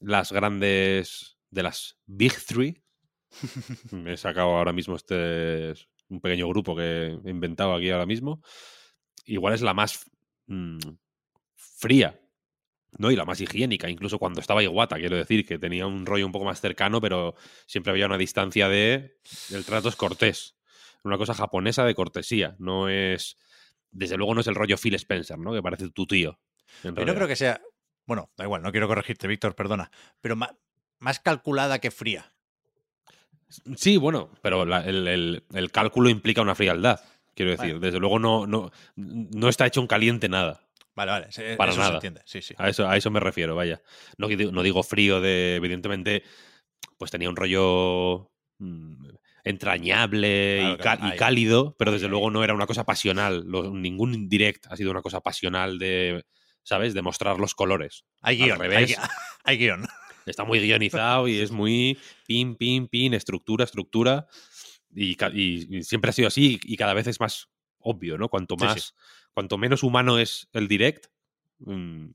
las 0.00 0.30
grandes. 0.32 1.38
de 1.50 1.62
las 1.62 1.98
Big 2.06 2.34
Three. 2.46 2.82
Me 3.90 4.12
he 4.12 4.16
sacado 4.16 4.50
ahora 4.50 4.72
mismo 4.72 4.94
este. 4.94 5.74
un 6.08 6.20
pequeño 6.20 6.48
grupo 6.48 6.76
que 6.76 7.18
he 7.24 7.30
inventado 7.30 7.74
aquí 7.74 7.90
ahora 7.90 8.06
mismo. 8.06 8.42
Igual 9.24 9.54
es 9.54 9.62
la 9.62 9.74
más 9.74 10.08
mmm, 10.46 10.78
fría 11.56 12.20
¿no? 12.98 13.10
Y 13.10 13.16
la 13.16 13.24
más 13.24 13.40
higiénica, 13.40 13.88
incluso 13.88 14.18
cuando 14.18 14.40
estaba 14.40 14.62
Iguata, 14.62 14.96
quiero 14.96 15.16
decir, 15.16 15.46
que 15.46 15.58
tenía 15.58 15.86
un 15.86 16.06
rollo 16.06 16.26
un 16.26 16.32
poco 16.32 16.44
más 16.44 16.60
cercano, 16.60 17.00
pero 17.00 17.34
siempre 17.66 17.92
había 17.92 18.06
una 18.06 18.18
distancia 18.18 18.68
de. 18.68 19.18
El 19.52 19.64
trato 19.64 19.88
es 19.88 19.96
cortés. 19.96 20.56
Una 21.02 21.16
cosa 21.16 21.34
japonesa 21.34 21.84
de 21.84 21.94
cortesía. 21.94 22.56
No 22.58 22.88
es. 22.88 23.36
Desde 23.90 24.16
luego 24.16 24.34
no 24.34 24.40
es 24.40 24.46
el 24.46 24.54
rollo 24.54 24.76
Phil 24.76 24.94
Spencer, 24.94 25.38
¿no? 25.38 25.52
Que 25.52 25.62
parece 25.62 25.90
tu 25.90 26.06
tío. 26.06 26.38
Yo 26.84 26.92
no 26.92 27.14
creo 27.14 27.28
que 27.28 27.36
sea. 27.36 27.60
Bueno, 28.06 28.30
da 28.36 28.44
igual, 28.44 28.62
no 28.62 28.70
quiero 28.70 28.88
corregirte, 28.88 29.26
Víctor, 29.26 29.54
perdona. 29.54 29.90
Pero 30.20 30.36
más, 30.36 31.20
calculada 31.20 31.78
que 31.78 31.90
fría. 31.90 32.32
Sí, 33.76 33.96
bueno, 33.96 34.30
pero 34.42 34.62
el, 34.62 35.70
cálculo 35.72 36.08
implica 36.08 36.42
una 36.42 36.54
frialdad. 36.54 37.00
Quiero 37.34 37.52
decir, 37.52 37.80
desde 37.80 37.98
luego 37.98 38.18
no, 38.18 38.46
no, 38.46 38.70
no 38.96 39.48
está 39.48 39.66
hecho 39.66 39.80
un 39.80 39.86
caliente 39.86 40.28
nada. 40.28 40.60
Vale, 40.94 41.12
vale. 41.12 41.56
Para 41.56 41.74
nada. 41.74 41.88
Se 41.88 41.94
entiende. 41.94 42.22
Sí, 42.24 42.42
sí. 42.42 42.54
A 42.58 42.68
eso, 42.68 42.88
a 42.88 42.96
eso 42.96 43.10
me 43.10 43.20
refiero, 43.20 43.56
vaya. 43.56 43.80
No, 44.18 44.28
no 44.28 44.62
digo 44.62 44.82
frío 44.82 45.20
de, 45.20 45.56
evidentemente, 45.56 46.22
pues 46.98 47.10
tenía 47.10 47.28
un 47.28 47.36
rollo 47.36 48.30
mm, 49.44 49.48
entrañable 49.48 50.72
y, 50.72 51.16
cálido, 51.16 51.76
pero 51.78 51.92
desde 51.92 52.08
luego 52.08 52.30
no 52.30 52.44
era 52.44 52.54
una 52.54 52.66
cosa 52.66 52.84
pasional. 52.84 53.44
ningún 53.46 54.28
direct 54.28 54.66
ha 54.68 54.76
sido 54.76 54.90
una 54.90 55.02
cosa 55.02 55.20
pasional 55.20 55.78
de, 55.78 56.24
¿sabes? 56.62 56.94
De 56.94 57.02
mostrar 57.02 57.38
los 57.38 57.54
colores. 57.54 58.04
Hay 58.20 58.36
guion. 58.36 58.58
Hay, 59.44 59.56
guion. 59.58 59.86
Está 60.26 60.44
muy 60.44 60.60
guionizado 60.60 61.28
y 61.28 61.38
es 61.38 61.50
muy 61.50 61.98
pin, 62.26 62.56
pin, 62.56 62.88
pin, 62.88 63.14
estructura, 63.14 63.64
estructura. 63.64 64.26
Y, 64.94 65.14
siempre 65.82 66.10
ha 66.10 66.12
sido 66.12 66.28
así 66.28 66.60
y 66.62 66.76
cada 66.76 66.94
vez 66.94 67.06
es 67.06 67.20
más 67.20 67.48
obvio, 67.78 68.18
¿no? 68.18 68.28
Cuanto 68.28 68.56
más 68.56 68.94
cuanto 69.32 69.58
menos 69.58 69.82
humano 69.82 70.18
es 70.18 70.48
el 70.52 70.68
direct, 70.68 71.06
mm, 71.60 72.10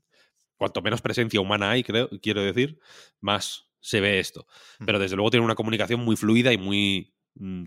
cuanto 0.57 0.82
menos 0.82 1.01
presencia 1.01 1.41
humana 1.41 1.71
hay, 1.71 1.84
creo, 1.84 2.09
quiero 2.21 2.41
decir, 2.41 2.80
más 3.19 3.69
se 3.80 4.01
ve 4.01 4.19
esto. 4.19 4.47
Pero 4.86 4.99
desde 4.99 5.15
luego 5.15 5.32
tiene 5.32 5.45
una 5.45 5.55
comunicación 5.55 6.01
muy 6.01 6.15
fluida 6.15 6.53
y 6.53 6.57
muy 6.57 7.14
mm, 7.14 7.14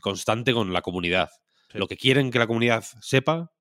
constante 0.01 0.53
con 0.53 0.73
la 0.73 0.83
comunidad. 0.83 1.31
Lo 1.73 1.87
que 1.87 1.97
quieren 1.97 2.31
que 2.31 2.39
la 2.39 2.47
comunidad 2.47 2.85
sepa, 3.01 3.53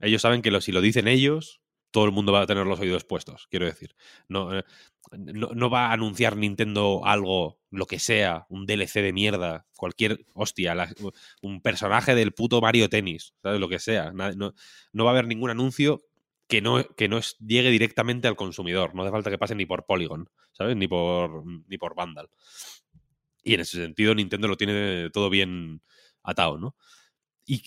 ellos 0.00 0.22
saben 0.22 0.42
que 0.42 0.60
si 0.60 0.72
lo 0.72 0.80
dicen 0.80 1.08
ellos, 1.08 1.62
todo 1.92 2.06
el 2.06 2.12
mundo 2.12 2.32
va 2.32 2.42
a 2.42 2.46
tener 2.46 2.66
los 2.66 2.80
oídos 2.80 3.04
puestos, 3.04 3.46
quiero 3.50 3.66
decir. 3.66 3.94
No, 4.28 4.58
eh, 4.58 4.64
no, 5.12 5.70
va 5.70 5.86
a 5.86 5.92
anunciar 5.92 6.36
Nintendo 6.36 7.02
algo, 7.04 7.60
lo 7.70 7.86
que 7.86 7.98
sea, 7.98 8.46
un 8.48 8.66
DLC 8.66 9.02
de 9.02 9.12
mierda, 9.12 9.66
cualquier 9.76 10.24
hostia, 10.34 10.74
un 11.42 11.60
personaje 11.60 12.14
del 12.14 12.32
puto 12.32 12.60
Mario 12.60 12.88
Tennis, 12.88 13.34
¿sabes? 13.42 13.60
Lo 13.60 13.68
que 13.68 13.78
sea. 13.78 14.10
No, 14.12 15.04
va 15.04 15.10
a 15.10 15.12
haber 15.12 15.26
ningún 15.26 15.50
anuncio 15.50 16.00
que 16.48 16.60
no, 16.60 16.82
que 16.96 17.08
no 17.08 17.20
llegue 17.46 17.70
directamente 17.70 18.26
al 18.26 18.36
consumidor. 18.36 18.94
No 18.94 19.02
hace 19.02 19.12
falta 19.12 19.30
que 19.30 19.38
pase 19.38 19.54
ni 19.54 19.66
por 19.66 19.84
Polygon, 19.84 20.30
¿sabes? 20.52 20.76
Ni 20.76 20.88
por, 20.88 21.44
ni 21.68 21.78
por 21.78 21.94
Vandal. 21.94 22.28
Y 23.42 23.54
en 23.54 23.60
ese 23.60 23.78
sentido, 23.78 24.14
Nintendo 24.14 24.48
lo 24.48 24.56
tiene 24.56 25.10
todo 25.10 25.30
bien 25.30 25.82
atado, 26.22 26.58
¿no? 26.58 26.76
Y, 27.44 27.62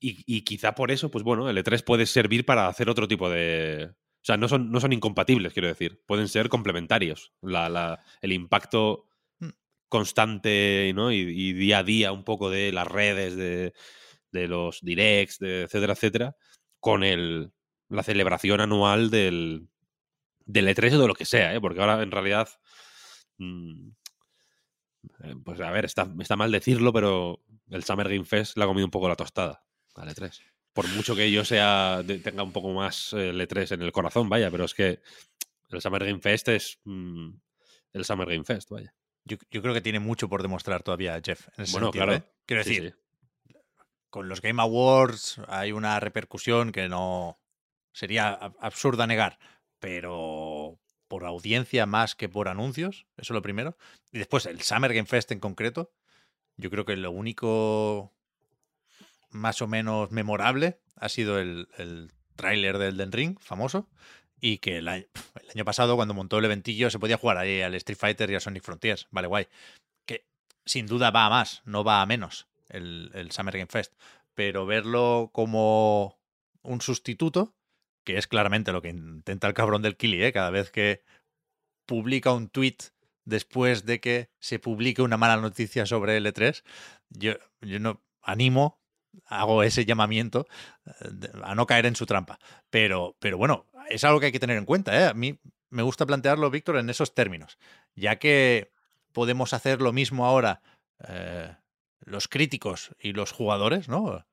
y, 0.00 0.42
quizá 0.42 0.74
por 0.74 0.90
eso, 0.90 1.10
pues 1.10 1.24
bueno, 1.24 1.48
el 1.48 1.56
E3 1.56 1.82
puede 1.82 2.06
servir 2.06 2.44
para 2.44 2.68
hacer 2.68 2.90
otro 2.90 3.08
tipo 3.08 3.30
de. 3.30 3.90
O 3.90 4.26
sea, 4.26 4.36
no 4.36 4.48
son, 4.48 4.70
no 4.70 4.80
son 4.80 4.92
incompatibles, 4.92 5.52
quiero 5.52 5.68
decir. 5.68 6.02
Pueden 6.06 6.28
ser 6.28 6.48
complementarios. 6.48 7.32
La, 7.42 8.02
el 8.20 8.32
impacto 8.32 9.06
mm. 9.38 9.48
constante 9.88 10.92
¿no? 10.94 11.10
y, 11.12 11.52
día 11.54 11.78
a 11.78 11.84
día 11.84 12.12
un 12.12 12.24
poco 12.24 12.50
de 12.50 12.72
las 12.72 12.86
redes, 12.86 13.36
de, 13.36 13.72
de 14.32 14.48
los 14.48 14.80
directs, 14.82 15.38
de 15.38 15.62
etcétera, 15.62 15.94
etcétera, 15.94 16.36
con 16.80 17.02
el, 17.04 17.52
la 17.88 18.02
celebración 18.02 18.60
anual 18.60 19.10
del, 19.10 19.68
del 20.44 20.68
E3 20.68 20.94
o 20.94 21.00
de 21.00 21.08
lo 21.08 21.14
que 21.14 21.24
sea, 21.24 21.54
¿eh? 21.54 21.60
porque 21.60 21.80
ahora 21.80 22.02
en 22.02 22.10
realidad. 22.10 22.48
Mm, 23.38 23.90
pues 25.44 25.60
a 25.60 25.70
ver, 25.70 25.84
está, 25.84 26.08
está 26.18 26.36
mal 26.36 26.50
decirlo, 26.50 26.92
pero 26.92 27.40
el 27.70 27.84
Summer 27.84 28.08
Game 28.08 28.24
Fest 28.24 28.56
le 28.56 28.64
ha 28.64 28.66
comido 28.66 28.86
un 28.86 28.90
poco 28.90 29.08
la 29.08 29.16
tostada. 29.16 29.64
Vale, 29.94 30.14
3. 30.14 30.42
Por 30.72 30.88
mucho 30.88 31.14
que 31.14 31.30
yo 31.30 31.44
sea 31.44 32.02
tenga 32.22 32.42
un 32.42 32.52
poco 32.52 32.72
más 32.72 33.12
el 33.12 33.40
eh, 33.40 33.48
E3 33.48 33.74
en 33.74 33.82
el 33.82 33.92
corazón, 33.92 34.28
vaya, 34.28 34.50
pero 34.50 34.64
es 34.64 34.74
que 34.74 35.00
el 35.70 35.80
Summer 35.80 36.04
Game 36.04 36.20
Fest 36.20 36.48
es 36.48 36.80
mm, 36.84 37.30
el 37.92 38.04
Summer 38.04 38.28
Game 38.28 38.44
Fest, 38.44 38.70
vaya. 38.70 38.94
Yo, 39.24 39.38
creo 39.38 39.72
que 39.72 39.80
tiene 39.80 40.00
mucho 40.00 40.28
por 40.28 40.42
demostrar 40.42 40.82
todavía, 40.82 41.18
Jeff. 41.24 41.48
bueno, 41.72 41.90
claro. 41.90 42.14
¿eh? 42.14 42.22
Quiero 42.44 42.62
decir, 42.62 42.94
con 44.10 44.28
los 44.28 44.42
Game 44.42 44.60
Awards 44.60 45.40
hay 45.48 45.72
una 45.72 45.98
repercusión 45.98 46.72
que 46.72 46.88
no 46.88 47.40
sería 47.92 48.32
absurda 48.32 49.06
negar, 49.06 49.38
pero 49.78 50.43
por 51.08 51.24
audiencia 51.24 51.86
más 51.86 52.14
que 52.14 52.28
por 52.28 52.48
anuncios, 52.48 53.06
eso 53.16 53.32
es 53.32 53.34
lo 53.34 53.42
primero. 53.42 53.76
Y 54.12 54.18
después 54.18 54.46
el 54.46 54.60
Summer 54.62 54.92
Game 54.92 55.06
Fest 55.06 55.32
en 55.32 55.40
concreto, 55.40 55.92
yo 56.56 56.70
creo 56.70 56.84
que 56.84 56.96
lo 56.96 57.10
único 57.10 58.12
más 59.30 59.60
o 59.62 59.66
menos 59.66 60.10
memorable 60.10 60.78
ha 60.96 61.08
sido 61.08 61.38
el, 61.38 61.68
el 61.78 62.12
tráiler 62.36 62.78
del 62.78 62.96
Den 62.96 63.12
Ring, 63.12 63.38
famoso, 63.40 63.88
y 64.40 64.58
que 64.58 64.76
el 64.78 64.88
año, 64.88 65.06
pasado, 65.64 65.96
cuando 65.96 66.12
montó 66.12 66.38
el 66.38 66.44
eventillo, 66.44 66.90
se 66.90 66.98
podía 66.98 67.16
jugar 67.16 67.38
ahí 67.38 67.62
al 67.62 67.74
Street 67.76 67.98
Fighter 67.98 68.30
y 68.30 68.34
a 68.34 68.40
Sonic 68.40 68.62
Frontiers. 68.62 69.06
Vale, 69.10 69.26
guay. 69.26 69.48
Que 70.04 70.26
sin 70.66 70.86
duda 70.86 71.10
va 71.10 71.26
a 71.26 71.30
más, 71.30 71.62
no 71.64 71.82
va 71.82 72.02
a 72.02 72.06
menos 72.06 72.46
el, 72.68 73.10
el 73.14 73.30
Summer 73.30 73.56
Game 73.56 73.70
Fest. 73.70 73.94
Pero 74.34 74.66
verlo 74.66 75.30
como 75.32 76.18
un 76.62 76.82
sustituto, 76.82 77.54
que 78.04 78.18
es 78.18 78.26
claramente 78.26 78.72
lo 78.72 78.82
que 78.82 78.90
intenta 78.90 79.46
el 79.48 79.54
cabrón 79.54 79.82
del 79.82 79.96
Kili, 79.96 80.22
¿eh? 80.22 80.32
cada 80.32 80.50
vez 80.50 80.70
que 80.70 81.02
publica 81.86 82.32
un 82.32 82.48
tweet 82.48 82.76
después 83.24 83.86
de 83.86 84.00
que 84.00 84.30
se 84.38 84.58
publique 84.58 85.02
una 85.02 85.16
mala 85.16 85.38
noticia 85.38 85.86
sobre 85.86 86.18
L3, 86.20 86.62
yo, 87.10 87.34
yo 87.60 87.80
no 87.80 88.02
animo 88.22 88.80
hago 89.26 89.62
ese 89.62 89.84
llamamiento 89.84 90.46
eh, 90.86 91.30
a 91.42 91.54
no 91.54 91.66
caer 91.66 91.86
en 91.86 91.96
su 91.96 92.06
trampa. 92.06 92.38
Pero, 92.70 93.16
pero 93.18 93.38
bueno, 93.38 93.66
es 93.88 94.04
algo 94.04 94.20
que 94.20 94.26
hay 94.26 94.32
que 94.32 94.40
tener 94.40 94.58
en 94.58 94.64
cuenta. 94.64 94.98
¿eh? 94.98 95.06
A 95.06 95.14
mí 95.14 95.38
me 95.70 95.82
gusta 95.82 96.06
plantearlo, 96.06 96.50
Víctor, 96.50 96.76
en 96.76 96.90
esos 96.90 97.14
términos, 97.14 97.58
ya 97.94 98.16
que 98.16 98.72
podemos 99.12 99.52
hacer 99.52 99.80
lo 99.80 99.92
mismo 99.92 100.26
ahora 100.26 100.62
eh, 101.08 101.54
los 102.00 102.28
críticos 102.28 102.94
y 102.98 103.12
los 103.12 103.32
jugadores, 103.32 103.88
¿no? 103.88 104.26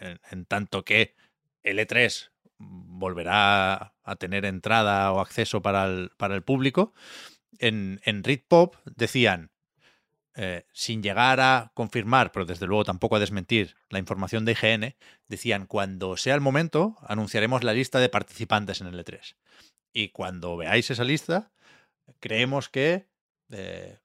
En, 0.00 0.44
tanto 0.46 0.84
que 0.84 1.14
el 1.62 1.78
E3 1.78 2.30
volverá 2.68 3.94
a 4.02 4.16
tener 4.16 4.44
entrada 4.44 5.12
o 5.12 5.20
acceso 5.20 5.62
para 5.62 5.86
el, 5.86 6.10
para 6.16 6.34
el 6.34 6.42
público. 6.42 6.92
En, 7.58 8.00
en 8.04 8.22
Pop 8.48 8.76
decían, 8.84 9.50
eh, 10.36 10.66
sin 10.72 11.02
llegar 11.02 11.40
a 11.40 11.70
confirmar, 11.74 12.32
pero 12.32 12.44
desde 12.44 12.66
luego 12.66 12.84
tampoco 12.84 13.16
a 13.16 13.20
desmentir 13.20 13.76
la 13.88 14.00
información 14.00 14.44
de 14.44 14.52
IGN, 14.52 14.96
decían, 15.28 15.66
cuando 15.66 16.16
sea 16.16 16.34
el 16.34 16.40
momento, 16.40 16.96
anunciaremos 17.02 17.62
la 17.62 17.72
lista 17.72 18.00
de 18.00 18.08
participantes 18.08 18.80
en 18.80 18.88
el 18.88 18.98
E3. 18.98 19.36
Y 19.92 20.08
cuando 20.08 20.56
veáis 20.56 20.90
esa 20.90 21.04
lista, 21.04 21.52
creemos 22.18 22.68
que 22.68 23.06
eh, 23.50 23.98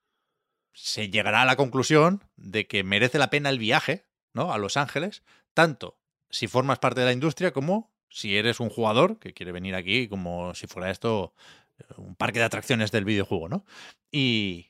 se 0.74 1.10
llegará 1.10 1.42
a 1.42 1.46
la 1.46 1.56
conclusión 1.56 2.24
de 2.36 2.68
que 2.68 2.84
merece 2.84 3.18
la 3.18 3.32
pena 3.32 3.50
el 3.50 3.58
viaje 3.58 4.06
¿no? 4.34 4.54
a 4.54 4.60
Los 4.60 4.78
Ángeles, 4.78 5.24
tanto 5.56 5.98
si 6.30 6.48
formas 6.48 6.78
parte 6.78 7.00
de 7.00 7.08
la 7.08 7.14
industria 7.14 7.52
como 7.52 7.92
si 8.10 8.38
eres 8.38 8.60
un 8.60 8.70
jugador 8.70 9.20
que 9.20 9.34
quiere 9.34 9.52
venir 9.52 9.76
aquí 9.76 10.08
como 10.08 10.54
si 10.56 10.68
fuera 10.68 10.92
esto 10.92 11.34
eh, 11.80 11.84
un 11.98 12.16
parque 12.16 12.40
de 12.40 12.46
atracciones 12.46 12.92
del 12.92 13.06
videojuego, 13.06 13.50
¿no? 13.50 13.66
Y, 14.12 14.68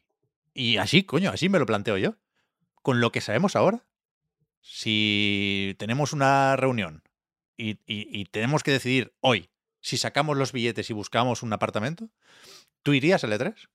y 0.53 0.77
así, 0.77 1.03
coño, 1.03 1.31
así 1.31 1.49
me 1.49 1.59
lo 1.59 1.65
planteo 1.65 1.97
yo. 1.97 2.15
Con 2.81 3.01
lo 3.01 3.11
que 3.11 3.21
sabemos 3.21 3.55
ahora, 3.55 3.83
si 4.61 5.75
tenemos 5.77 6.13
una 6.13 6.55
reunión 6.55 7.03
y, 7.57 8.25
tenemos 8.25 8.63
que 8.63 8.71
decidir 8.71 9.13
hoy 9.19 9.49
si 9.81 9.97
sacamos 9.97 10.37
los 10.37 10.51
billetes 10.51 10.89
y 10.89 10.93
buscamos 10.93 11.43
un 11.43 11.53
apartamento, 11.53 12.09
¿tú 12.83 12.93
irías 12.93 13.23
al 13.23 13.33
E3? 13.33 13.69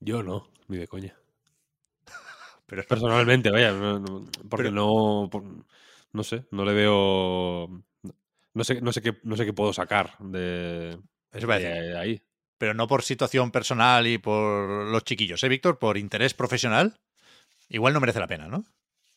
Yo 0.00 0.22
no, 0.22 0.48
ni 0.68 0.76
de 0.76 0.88
coña. 0.88 1.16
pero 2.66 2.84
Personalmente, 2.84 3.50
vaya, 3.50 3.72
porque 4.48 4.70
no, 4.70 5.30
no 6.12 6.24
sé, 6.24 6.44
no 6.50 6.64
le 6.64 6.74
veo, 6.74 7.82
no 8.54 8.64
sé, 8.64 8.80
no 8.80 8.92
sé 8.92 9.02
qué, 9.02 9.18
no 9.22 9.36
sé 9.36 9.44
qué 9.44 9.52
puedo 9.52 9.72
sacar 9.72 10.16
de, 10.18 10.98
de 11.32 11.98
ahí 11.98 12.22
pero 12.64 12.74
no 12.74 12.86
por 12.86 13.02
situación 13.02 13.50
personal 13.50 14.06
y 14.06 14.16
por 14.16 14.86
los 14.86 15.04
chiquillos, 15.04 15.42
¿eh, 15.42 15.48
Víctor? 15.48 15.78
Por 15.78 15.98
interés 15.98 16.32
profesional, 16.32 16.98
igual 17.68 17.92
no 17.92 18.00
merece 18.00 18.20
la 18.20 18.26
pena, 18.26 18.48
¿no? 18.48 18.64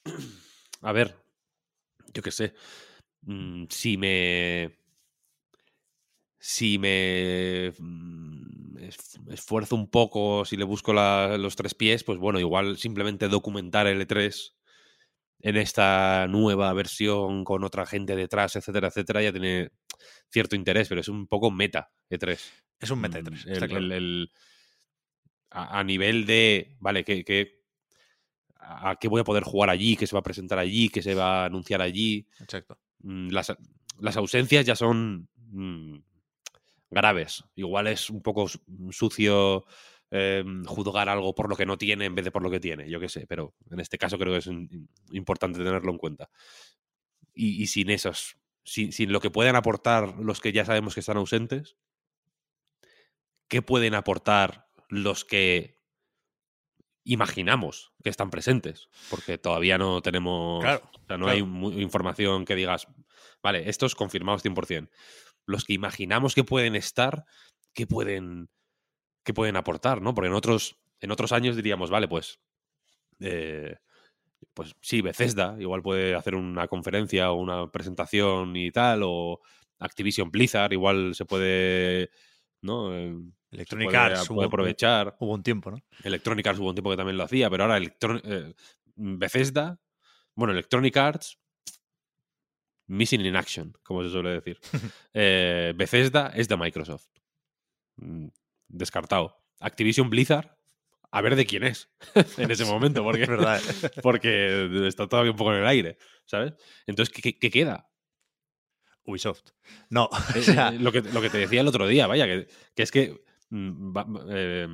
A 0.82 0.92
ver, 0.92 1.16
yo 2.14 2.22
qué 2.22 2.32
sé. 2.32 2.54
Mm, 3.22 3.66
si 3.70 3.98
me. 3.98 4.78
Si 6.40 6.78
me 6.78 7.74
mm, 7.80 8.78
esfuerzo 9.30 9.76
un 9.76 9.90
poco, 9.90 10.44
si 10.44 10.58
le 10.58 10.66
busco 10.66 10.92
los 10.92 11.56
tres 11.56 11.74
pies, 11.74 12.04
pues 12.04 12.20
bueno, 12.20 12.40
igual 12.40 12.78
simplemente 12.78 13.30
documentar 13.30 13.88
el 13.88 14.06
E3 14.06 14.57
en 15.40 15.58
esta 15.58 16.28
nueva 16.28 16.74
versión 16.74 17.44
con 17.44 17.64
otra 17.64 17.86
gente 17.86 18.16
detrás, 18.16 18.56
etcétera, 18.56 18.88
etcétera, 18.88 19.22
ya 19.22 19.32
tiene 19.32 19.72
cierto 20.30 20.56
interés, 20.56 20.88
pero 20.90 21.02
es 21.02 21.08
un 21.10 21.28
poco 21.28 21.52
meta 21.52 21.92
E3. 22.10 22.40
Es 22.80 22.90
un 22.92 23.00
meta 23.00 23.22
3. 23.24 23.46
Mm, 23.46 23.50
está 23.52 23.66
el- 23.66 23.70
claro. 23.72 23.86
el- 23.86 23.92
el- 23.92 24.32
a, 25.52 25.80
a 25.80 25.84
nivel 25.84 26.26
de, 26.26 26.76
vale, 26.80 27.04
que, 27.04 27.24
que- 27.24 27.58
a, 28.60 28.98
qué 29.00 29.08
voy 29.08 29.22
a 29.22 29.24
poder 29.24 29.44
jugar 29.44 29.70
allí, 29.70 29.96
qué 29.96 30.08
se 30.08 30.16
va 30.16 30.20
a 30.20 30.24
presentar 30.24 30.60
allí, 30.60 30.90
qué 30.90 31.02
se 31.02 31.16
va 31.16 31.44
a 31.44 31.46
anunciar 31.46 31.82
allí. 31.82 32.28
Exacto. 32.40 32.78
Mm, 33.00 33.30
Las, 33.30 33.56
las 34.00 34.18
ausencias 34.18 34.66
ya 34.66 34.76
son 34.76 35.30
mm, 35.36 35.96
graves. 36.90 37.44
Igual 37.56 37.88
es 37.88 38.10
un 38.10 38.22
poco 38.22 38.48
su- 38.48 38.62
sucio 38.92 39.66
eh, 40.12 40.44
juzgar 40.66 41.10
algo 41.10 41.36
por 41.36 41.50
lo 41.50 41.56
que 41.56 41.66
no 41.66 41.78
tiene 41.78 42.06
en 42.06 42.16
vez 42.16 42.26
de 42.26 42.32
por 42.32 42.42
lo 42.42 42.50
que 42.50 42.60
tiene, 42.60 42.90
yo 42.90 43.00
qué 43.00 43.10
sé, 43.10 43.26
pero 43.28 43.54
en 43.70 43.80
este 43.80 43.98
caso 43.98 44.18
creo 44.18 44.34
que 44.34 44.40
es 44.40 44.50
importante 45.12 45.60
tenerlo 45.60 45.92
en 45.92 45.98
cuenta. 45.98 46.30
Y, 47.34 47.62
y 47.62 47.68
sin 47.68 47.90
esos, 47.90 48.38
sin, 48.64 48.92
sin 48.92 49.12
lo 49.12 49.20
que 49.20 49.30
pueden 49.30 49.56
aportar 49.56 50.16
los 50.20 50.42
que 50.42 50.52
ya 50.52 50.66
sabemos 50.66 50.94
que 50.94 51.02
están 51.02 51.18
ausentes, 51.18 51.78
¿qué 53.48 53.62
pueden 53.62 53.96
aportar 53.96 54.68
los 54.90 55.26
que 55.26 55.78
imaginamos 57.04 57.94
que 58.04 58.10
están 58.10 58.30
presentes? 58.30 58.90
Porque 59.10 59.38
todavía 59.38 59.78
no 59.78 60.02
tenemos. 60.02 60.64
Claro, 60.64 60.90
o 60.94 61.06
sea, 61.08 61.18
no 61.18 61.26
claro. 61.26 61.72
hay 61.72 61.82
información 61.82 62.46
que 62.46 62.56
digas, 62.56 62.88
vale, 63.42 63.70
estos 63.70 63.96
confirmados 63.96 64.44
100%. 64.44 64.90
Los 65.46 65.64
que 65.64 65.74
imaginamos 65.74 66.36
que 66.36 66.44
pueden 66.44 66.76
estar, 66.76 67.26
¿qué 67.74 67.88
pueden, 67.88 68.50
qué 69.28 69.34
pueden 69.34 69.58
aportar? 69.58 70.02
¿no? 70.02 70.16
Porque 70.16 70.30
en 70.30 70.34
otros, 70.34 70.78
en 71.02 71.12
otros 71.12 71.32
años 71.34 71.56
diríamos, 71.58 71.90
vale, 71.90 72.08
pues. 72.08 72.40
eh, 73.20 73.76
pues 74.54 74.74
sí, 74.82 75.02
Bethesda 75.02 75.56
igual 75.60 75.82
puede 75.82 76.16
hacer 76.16 76.34
una 76.36 76.68
conferencia 76.68 77.32
o 77.32 77.36
una 77.36 77.70
presentación 77.70 78.56
y 78.56 78.72
tal, 78.72 79.02
o 79.04 79.42
Activision 79.80 80.32
Blizzard 80.32 80.72
igual 80.74 81.14
se 81.14 81.26
puede, 81.26 82.10
¿no? 82.62 82.96
Eh, 82.96 83.16
Electronic 83.52 83.88
puede, 83.88 83.98
Arts 83.98 84.28
puede 84.28 84.48
aprovechar. 84.48 85.16
Hubo 85.20 85.34
un 85.34 85.44
tiempo, 85.44 85.72
¿no? 85.72 85.82
Electronic 86.04 86.48
Arts 86.48 86.60
hubo 86.60 86.70
un 86.70 86.76
tiempo 86.76 86.90
que 86.92 86.98
también 86.98 87.18
lo 87.18 87.24
hacía, 87.24 87.50
pero 87.50 87.64
ahora 87.64 87.78
Electron- 87.78 88.22
eh, 88.24 88.54
Bethesda, 88.96 89.80
bueno, 90.36 90.54
Electronic 90.54 90.96
Arts, 90.98 91.40
missing 92.88 93.26
in 93.26 93.36
action, 93.36 93.74
como 93.84 94.04
se 94.04 94.10
suele 94.10 94.30
decir. 94.30 94.60
Eh, 95.14 95.74
Bethesda 95.76 96.32
es 96.36 96.48
de 96.48 96.58
Microsoft. 96.58 97.08
Descartado. 98.70 99.38
Activision 99.60 100.10
Blizzard, 100.10 100.56
a 101.12 101.22
ver 101.22 101.36
de 101.36 101.46
quién 101.46 101.64
es 101.64 101.90
en 102.38 102.52
ese 102.52 102.66
momento, 102.66 103.04
porque, 103.04 103.24
Es 103.24 103.30
verdad. 103.30 103.62
porque 104.04 104.88
está 104.88 105.08
todavía 105.08 105.32
un 105.32 105.38
poco 105.38 105.54
en 105.54 105.60
el 105.62 105.68
aire, 105.68 105.98
¿sabes? 106.26 106.54
Entonces, 106.86 107.14
¿qué, 107.14 107.50
queda? 107.50 107.90
Ubisoft. 109.04 109.52
No, 109.90 110.10
Eh, 110.36 110.40
o 110.40 110.42
sea, 110.44 110.70
eh, 110.70 110.80
lo, 110.80 110.92
que, 110.92 111.02
lo 111.02 111.22
que 111.22 111.30
te 111.30 111.38
decía 111.38 111.62
el 111.62 111.68
otro 111.68 111.88
día, 111.88 112.08
vaya, 112.08 112.26
que, 112.26 112.48
que 112.76 112.84
es 112.84 112.92
que. 112.92 113.24
mm, 113.50 113.96
va- 113.96 114.06
eh, 114.30 114.68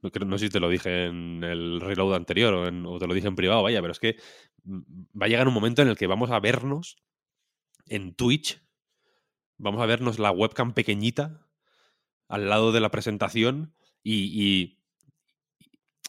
no, 0.00 0.10
creo- 0.10 0.26
no 0.26 0.38
sé 0.38 0.46
si 0.46 0.50
te 0.52 0.60
lo 0.60 0.68
dije 0.68 1.06
en 1.06 1.42
el 1.44 1.80
reload 1.80 2.14
anterior 2.14 2.54
o, 2.54 2.66
en- 2.68 2.86
o 2.86 2.98
te 2.98 3.06
lo 3.06 3.14
dije 3.14 3.28
en 3.28 3.36
privado, 3.36 3.62
vaya, 3.62 3.80
pero 3.80 3.92
es 3.92 3.98
que 4.00 4.16
mm, 4.64 4.80
va 5.20 5.26
a 5.26 5.28
llegar 5.28 5.48
un 5.48 5.54
momento 5.54 5.82
en 5.82 5.88
el 5.88 5.96
que 5.96 6.06
vamos 6.06 6.30
a 6.30 6.40
vernos 6.40 6.96
en 7.86 8.14
Twitch, 8.14 8.62
vamos 9.58 9.80
a 9.82 9.86
vernos 9.86 10.18
la 10.20 10.30
webcam 10.30 10.72
pequeñita 10.72 11.46
al 12.32 12.48
lado 12.48 12.72
de 12.72 12.80
la 12.80 12.90
presentación 12.90 13.74
y, 14.02 14.24
y- 14.32 14.78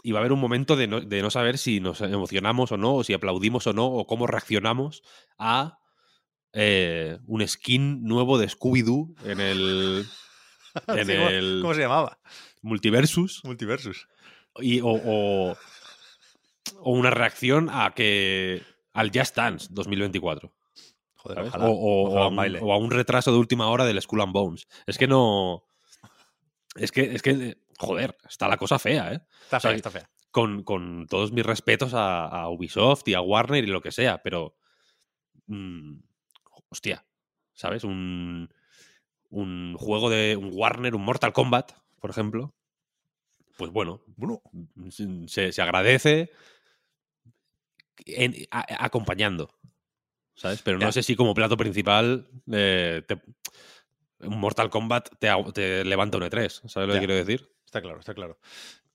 y 0.05 0.11
va 0.11 0.19
a 0.19 0.21
haber 0.21 0.32
un 0.34 0.39
momento 0.39 0.76
de 0.76 0.88
no, 0.88 0.99
de 1.01 1.21
no 1.21 1.30
saber 1.30 1.57
si 1.57 1.80
nos 1.80 2.01
emocionamos 2.01 2.71
o 2.71 2.78
no, 2.78 2.95
o 2.95 3.03
si 3.03 3.13
aplaudimos 3.13 3.67
o 3.67 3.74
no, 3.74 3.86
o 3.88 4.05
cómo 4.07 4.28
reaccionamos 4.28 5.01
a 5.38 5.80
eh, 6.53 7.19
un 7.26 7.47
skin 7.47 8.03
nuevo 8.03 8.38
de 8.38 8.47
Scooby-Doo 8.49 9.15
en 9.26 9.39
el, 9.39 10.05
en 10.88 11.05
sí, 11.05 11.13
¿cómo- 11.13 11.30
el 11.30 11.59
¿cómo 11.61 11.74
se 11.74 11.82
llamaba? 11.82 12.19
Multiversus 12.61 13.41
Multiversus. 13.43 14.07
y, 14.59 14.82
o, 14.82 14.88
o- 14.89 15.57
o 16.86 16.91
una 16.91 17.09
reacción 17.11 17.69
a 17.71 17.93
que 17.95 18.61
al 18.93 19.11
Just 19.13 19.36
Dance 19.36 19.67
2024 19.71 20.53
Joder, 21.15 21.39
ojalá. 21.45 21.65
o, 21.65 21.71
o- 21.71 22.07
ojalá 22.09 22.21
o 22.21 22.24
a 22.24 22.28
un 22.28 22.34
un, 22.34 22.36
baile. 22.38 22.59
o 22.61 22.74
a 22.74 22.78
un 22.78 22.91
retraso 22.91 23.32
de 23.32 23.38
última 23.38 23.67
hora 23.69 23.86
del 23.86 24.01
Skull 24.01 24.21
and 24.21 24.34
Bones 24.34 24.67
es 24.86 24.97
que 24.97 25.07
no 25.07 25.63
es 26.76 26.91
que 26.91 27.13
es 27.15 27.21
que 27.21 27.57
joder 27.78 28.17
está 28.30 28.47
la 28.47 28.57
cosa 28.57 28.80
fea 28.80 29.13
¿eh? 29.13 29.21
Está 29.43 29.57
o 29.57 29.59
sea, 29.59 29.69
fea, 29.71 29.76
está 29.78 29.91
fea. 29.91 30.09
con, 30.32 30.63
con 30.63 31.07
todos 31.07 31.32
mis 31.32 31.45
respetos 31.45 31.93
a, 31.93 32.26
a 32.28 32.49
Ubisoft 32.49 33.07
y 33.07 33.13
a 33.13 33.21
Warner 33.21 33.63
y 33.63 33.67
lo 33.67 33.82
que 33.82 33.91
sea, 33.91 34.21
pero. 34.24 34.55
mm, 35.47 35.95
hostia, 36.69 37.05
¿sabes? 37.53 37.84
Un, 37.84 38.49
un 39.30 39.76
juego 39.78 40.09
de 40.09 40.36
un 40.36 40.49
Warner, 40.53 40.95
un 40.95 41.03
Mortal 41.03 41.34
Kombat, 41.34 41.71
por 41.99 42.09
ejemplo. 42.09 42.53
Pues 43.57 43.71
bueno, 43.71 44.01
Bueno, 44.17 44.41
se, 45.28 45.51
se 45.51 45.61
agradece 45.61 46.32
en- 48.05 48.47
a- 48.51 48.84
acompañando, 48.86 49.53
¿sabes? 50.36 50.61
Pero 50.63 50.80
no 50.80 50.88
Ya. 50.88 50.91
sé 50.91 51.03
si 51.03 51.15
como 51.15 51.34
plato 51.36 51.55
principal 51.57 52.28
eh, 52.51 53.03
te- 53.07 53.21
Mortal 54.28 54.69
Kombat 54.69 55.09
te, 55.19 55.84
levanta 55.86 56.17
un 56.17 56.24
E3, 56.24 56.61
¿sabes 56.67 56.88
lo 56.88 56.93
Ya. 56.95 56.99
que 56.99 57.05
quiero 57.07 57.15
decir? 57.26 57.49
Está 57.65 57.82
claro, 57.82 57.99
está 57.99 58.13
claro. 58.13 58.38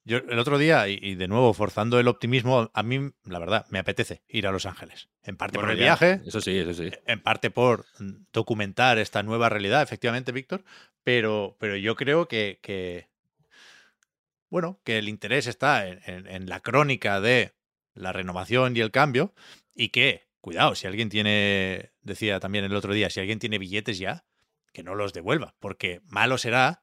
Yo 0.05 0.19
el 0.19 0.39
otro 0.39 0.57
día, 0.57 0.89
y, 0.89 0.99
y 1.03 1.15
de 1.17 1.29
nuevo 1.29 1.53
forzando 1.53 2.01
el 2.01 2.09
optimismo, 2.09 2.71
a 2.73 2.83
mí, 2.83 3.11
la 3.25 3.39
verdad, 3.39 3.67
me 3.69 3.79
apetece 3.79 4.23
ir 4.29 4.47
a 4.47 4.53
Los 4.53 4.65
Ángeles. 4.65 5.11
En 5.23 5.37
parte 5.37 5.59
por 5.59 5.71
el 5.71 5.77
ya, 5.77 5.83
viaje, 5.85 6.21
Eso 6.25 6.41
sí, 6.41 6.57
eso 6.57 6.73
sí. 6.73 6.91
en 7.07 7.21
parte 7.21 7.51
por 7.51 7.85
mm, 7.99 8.13
documentar 8.33 8.99
esta 8.99 9.23
nueva 9.23 9.49
realidad, 9.51 9.83
efectivamente, 9.83 10.33
Víctor, 10.33 10.65
pero, 11.05 11.57
pero 11.61 11.77
yo 11.77 11.95
creo 11.95 12.27
que, 12.27 12.59
que, 12.63 13.09
bueno, 14.51 14.81
que 14.85 14.99
el 14.99 15.09
interés 15.09 15.47
está 15.47 15.87
en, 15.89 16.01
en- 16.07 16.27
en 16.27 16.49
la 16.49 16.61
crónica 16.61 17.21
de 17.21 17.53
la 17.95 18.13
renovación 18.13 18.77
y 18.77 18.81
el 18.81 18.91
cambio 18.91 19.35
y 19.75 19.91
que, 19.91 20.29
cuidado, 20.41 20.75
si 20.75 20.87
alguien 20.87 21.09
tiene, 21.11 21.93
decía 22.01 22.41
también 22.41 22.65
el 22.65 22.75
otro 22.75 22.95
día, 22.95 23.11
si 23.11 23.21
alguien 23.21 23.39
tiene 23.39 23.59
billetes 23.59 23.99
ya, 23.99 24.25
que 24.73 24.83
no 24.83 24.95
los 24.95 25.13
devuelva, 25.13 25.55
porque 25.61 26.01
malo 26.07 26.39
será 26.39 26.83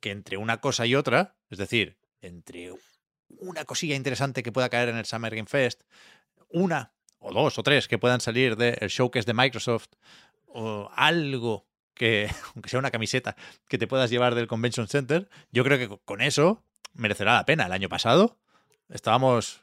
que 0.00 0.10
entre 0.10 0.36
una 0.36 0.60
cosa 0.60 0.86
y 0.86 0.94
otra, 0.94 1.36
es 1.50 1.58
decir, 1.58 1.96
entre 2.20 2.72
una 3.38 3.64
cosilla 3.64 3.94
interesante 3.96 4.42
que 4.42 4.52
pueda 4.52 4.68
caer 4.68 4.88
en 4.88 4.96
el 4.96 5.04
Summer 5.06 5.34
Game 5.34 5.48
Fest, 5.48 5.82
una 6.48 6.92
o 7.18 7.32
dos 7.32 7.58
o 7.58 7.62
tres 7.62 7.88
que 7.88 7.98
puedan 7.98 8.20
salir 8.20 8.56
del 8.56 8.88
showcase 8.88 9.26
de 9.26 9.34
Microsoft 9.34 9.88
o 10.46 10.90
algo 10.94 11.66
que, 11.94 12.28
aunque 12.54 12.68
sea 12.68 12.78
una 12.78 12.90
camiseta, 12.90 13.34
que 13.68 13.78
te 13.78 13.86
puedas 13.86 14.10
llevar 14.10 14.34
del 14.34 14.46
Convention 14.46 14.88
Center, 14.88 15.28
yo 15.52 15.64
creo 15.64 15.78
que 15.78 15.88
co- 15.88 15.98
con 16.04 16.20
eso 16.20 16.62
merecerá 16.92 17.34
la 17.34 17.46
pena. 17.46 17.66
El 17.66 17.72
año 17.72 17.88
pasado 17.88 18.38
estábamos 18.90 19.62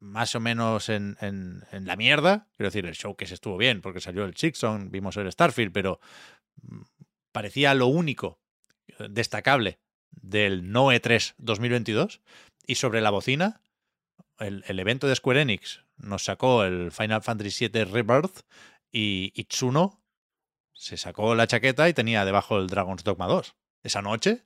más 0.00 0.34
o 0.34 0.40
menos 0.40 0.88
en, 0.88 1.16
en- 1.20 1.64
en 1.72 1.86
la 1.86 1.96
mierda. 1.96 2.46
Quiero 2.56 2.68
decir, 2.68 2.86
el 2.86 2.94
showcase 2.94 3.34
estuvo 3.34 3.56
bien 3.56 3.80
porque 3.80 4.00
salió 4.00 4.24
el 4.24 4.36
Sixon, 4.36 4.90
vimos 4.90 5.16
el 5.16 5.30
Starfield, 5.32 5.72
pero 5.72 6.00
parecía 7.32 7.74
lo 7.74 7.86
único 7.86 8.40
eh, 8.98 9.06
destacable 9.10 9.78
del 10.10 10.70
no 10.70 10.92
E 10.92 11.00
E3 11.00 11.34
2022. 11.38 12.20
Y 12.66 12.74
sobre 12.74 13.00
la 13.00 13.10
bocina, 13.10 13.62
el, 14.38 14.64
el 14.66 14.78
evento 14.78 15.06
de 15.06 15.14
Square 15.16 15.42
Enix 15.42 15.84
nos 15.96 16.24
sacó 16.24 16.64
el 16.64 16.92
Final 16.92 17.22
Fantasy 17.22 17.68
VII 17.68 17.84
Rebirth 17.84 18.40
y 18.92 19.32
Itsuno 19.34 20.02
se 20.74 20.96
sacó 20.96 21.34
la 21.34 21.46
chaqueta 21.46 21.88
y 21.88 21.94
tenía 21.94 22.24
debajo 22.24 22.58
el 22.58 22.68
Dragon's 22.68 23.04
Dogma 23.04 23.26
2. 23.26 23.56
Esa 23.82 24.02
noche, 24.02 24.44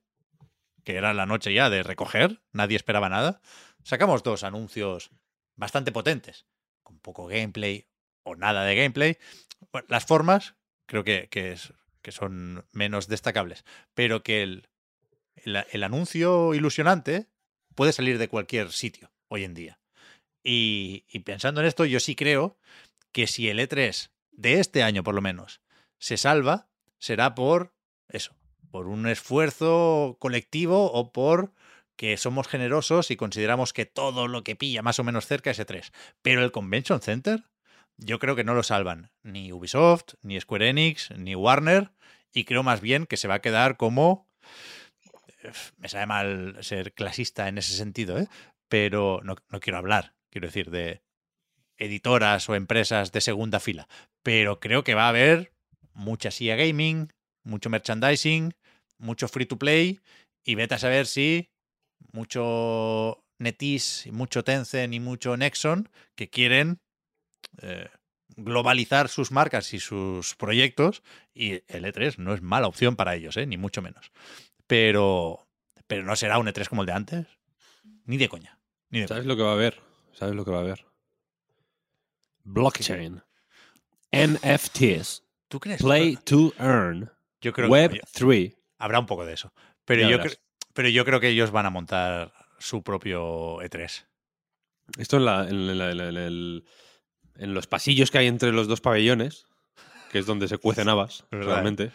que 0.84 0.96
era 0.96 1.12
la 1.14 1.26
noche 1.26 1.52
ya 1.52 1.68
de 1.68 1.82
recoger, 1.82 2.40
nadie 2.52 2.76
esperaba 2.76 3.08
nada, 3.08 3.40
sacamos 3.84 4.22
dos 4.22 4.44
anuncios 4.44 5.10
bastante 5.56 5.92
potentes, 5.92 6.46
con 6.82 6.98
poco 7.00 7.26
gameplay 7.26 7.86
o 8.22 8.34
nada 8.34 8.64
de 8.64 8.76
gameplay. 8.76 9.18
Las 9.88 10.06
formas 10.06 10.54
creo 10.86 11.04
que, 11.04 11.28
que, 11.28 11.52
es- 11.52 11.74
que 12.02 12.12
son 12.12 12.66
menos 12.72 13.08
destacables, 13.08 13.64
pero 13.94 14.22
que 14.22 14.42
el, 14.42 14.68
el- 15.44 15.82
anuncio 15.84 16.54
ilusionante 16.54 17.28
puede 17.74 17.92
salir 17.92 18.18
de 18.18 18.28
cualquier 18.28 18.72
sitio 18.72 19.10
hoy 19.28 19.44
en 19.44 19.54
día. 19.54 19.80
Y, 20.42 21.04
y 21.08 21.20
pensando 21.20 21.60
en 21.60 21.66
esto, 21.66 21.84
yo 21.84 22.00
sí 22.00 22.14
creo 22.16 22.58
que 23.12 23.26
si 23.26 23.48
el 23.48 23.60
E3 23.60 24.10
de 24.32 24.60
este 24.60 24.82
año, 24.82 25.02
por 25.04 25.14
lo 25.14 25.22
menos, 25.22 25.60
se 25.98 26.16
salva, 26.16 26.68
será 26.98 27.34
por 27.34 27.74
eso, 28.08 28.34
por 28.70 28.88
un 28.88 29.06
esfuerzo 29.06 30.16
colectivo 30.18 30.90
o 30.92 31.12
por 31.12 31.52
que 31.96 32.16
somos 32.16 32.48
generosos 32.48 33.10
y 33.10 33.16
consideramos 33.16 33.72
que 33.72 33.86
todo 33.86 34.26
lo 34.26 34.42
que 34.42 34.56
pilla 34.56 34.82
más 34.82 34.98
o 34.98 35.04
menos 35.04 35.26
cerca 35.26 35.50
es 35.50 35.60
E3. 35.60 35.92
Pero 36.22 36.42
el 36.42 36.50
Convention 36.50 37.00
Center, 37.00 37.44
yo 37.96 38.18
creo 38.18 38.36
que 38.36 38.44
no 38.44 38.54
lo 38.54 38.62
salvan 38.62 39.10
ni 39.22 39.52
Ubisoft, 39.52 40.14
ni 40.22 40.40
Square 40.40 40.68
Enix, 40.68 41.10
ni 41.12 41.34
Warner, 41.34 41.92
y 42.32 42.44
creo 42.44 42.62
más 42.62 42.80
bien 42.80 43.06
que 43.06 43.16
se 43.16 43.28
va 43.28 43.34
a 43.34 43.42
quedar 43.42 43.76
como... 43.76 44.28
Me 45.76 45.88
sabe 45.88 46.06
mal 46.06 46.56
ser 46.60 46.92
clasista 46.92 47.48
en 47.48 47.58
ese 47.58 47.74
sentido, 47.74 48.16
¿eh? 48.18 48.28
pero 48.68 49.20
no, 49.24 49.34
no 49.50 49.60
quiero 49.60 49.78
hablar, 49.78 50.14
quiero 50.30 50.46
decir, 50.46 50.70
de 50.70 51.02
editoras 51.78 52.48
o 52.48 52.54
empresas 52.54 53.12
de 53.12 53.20
segunda 53.20 53.58
fila. 53.58 53.88
Pero 54.22 54.60
creo 54.60 54.84
que 54.84 54.94
va 54.94 55.06
a 55.06 55.08
haber 55.08 55.52
mucha 55.94 56.30
SIA 56.30 56.56
Gaming, 56.56 57.12
mucho 57.42 57.70
merchandising, 57.70 58.54
mucho 58.98 59.28
free 59.28 59.46
to 59.46 59.58
play 59.58 60.00
y 60.44 60.54
vete 60.54 60.74
a 60.74 60.78
saber 60.78 61.06
si 61.06 61.50
mucho 62.12 63.24
NetEase, 63.38 64.08
y 64.08 64.12
mucho 64.12 64.44
Tencent 64.44 64.94
y 64.94 65.00
mucho 65.00 65.36
Nexon 65.36 65.88
que 66.14 66.30
quieren 66.30 66.80
eh, 67.60 67.88
globalizar 68.36 69.08
sus 69.08 69.30
marcas 69.30 69.72
y 69.74 69.80
sus 69.80 70.34
proyectos 70.36 71.02
y 71.34 71.52
el 71.68 71.84
E3 71.84 72.16
no 72.18 72.32
es 72.34 72.42
mala 72.42 72.66
opción 72.66 72.96
para 72.96 73.14
ellos, 73.14 73.36
¿eh? 73.36 73.46
ni 73.46 73.56
mucho 73.56 73.82
menos. 73.82 74.10
Pero, 74.66 75.46
pero 75.86 76.02
no 76.04 76.16
será 76.16 76.38
un 76.38 76.46
E3 76.46 76.68
como 76.68 76.82
el 76.82 76.86
de 76.86 76.92
antes, 76.92 77.26
ni 78.04 78.16
de 78.16 78.28
coña. 78.28 78.58
Ni 78.90 79.00
de 79.00 79.08
¿Sabes 79.08 79.22
coña. 79.24 79.28
lo 79.32 79.36
que 79.36 79.42
va 79.42 79.50
a 79.50 79.54
haber? 79.54 79.80
¿Sabes 80.14 80.34
lo 80.34 80.44
que 80.44 80.50
va 80.50 80.58
a 80.58 80.62
haber? 80.62 80.86
Blockchain. 82.44 83.22
NFTs. 84.12 85.22
¿Tú 85.48 85.60
crees? 85.60 85.82
Play 85.82 86.16
to 86.16 86.52
earn. 86.58 87.10
Yo 87.40 87.52
creo 87.52 87.68
Web 87.68 88.00
3. 88.12 88.56
habrá 88.78 88.98
un 88.98 89.06
poco 89.06 89.24
de 89.24 89.34
eso. 89.34 89.52
Pero 89.84 90.02
yo, 90.08 90.18
verás. 90.18 90.34
cre- 90.34 90.40
pero 90.74 90.88
yo 90.88 91.04
creo 91.04 91.20
que 91.20 91.28
ellos 91.28 91.50
van 91.50 91.66
a 91.66 91.70
montar 91.70 92.32
su 92.58 92.82
propio 92.82 93.60
E 93.62 93.68
E3. 93.70 94.06
Esto 94.98 95.16
en, 95.16 95.24
la- 95.24 95.48
en 95.48 95.78
la- 95.78 95.90
en 95.90 95.96
la- 95.98 96.08
en 96.08 96.16
el- 96.16 96.64
en 97.36 97.54
los 97.54 97.66
pasillos 97.66 98.10
que 98.10 98.18
hay 98.18 98.26
entre 98.26 98.52
los 98.52 98.68
dos 98.68 98.80
pabellones, 98.80 99.46
que 100.10 100.18
es 100.18 100.26
donde 100.26 100.48
se 100.48 100.58
cuecen 100.58 100.88
habas, 100.88 101.24
realmente. 101.30 101.90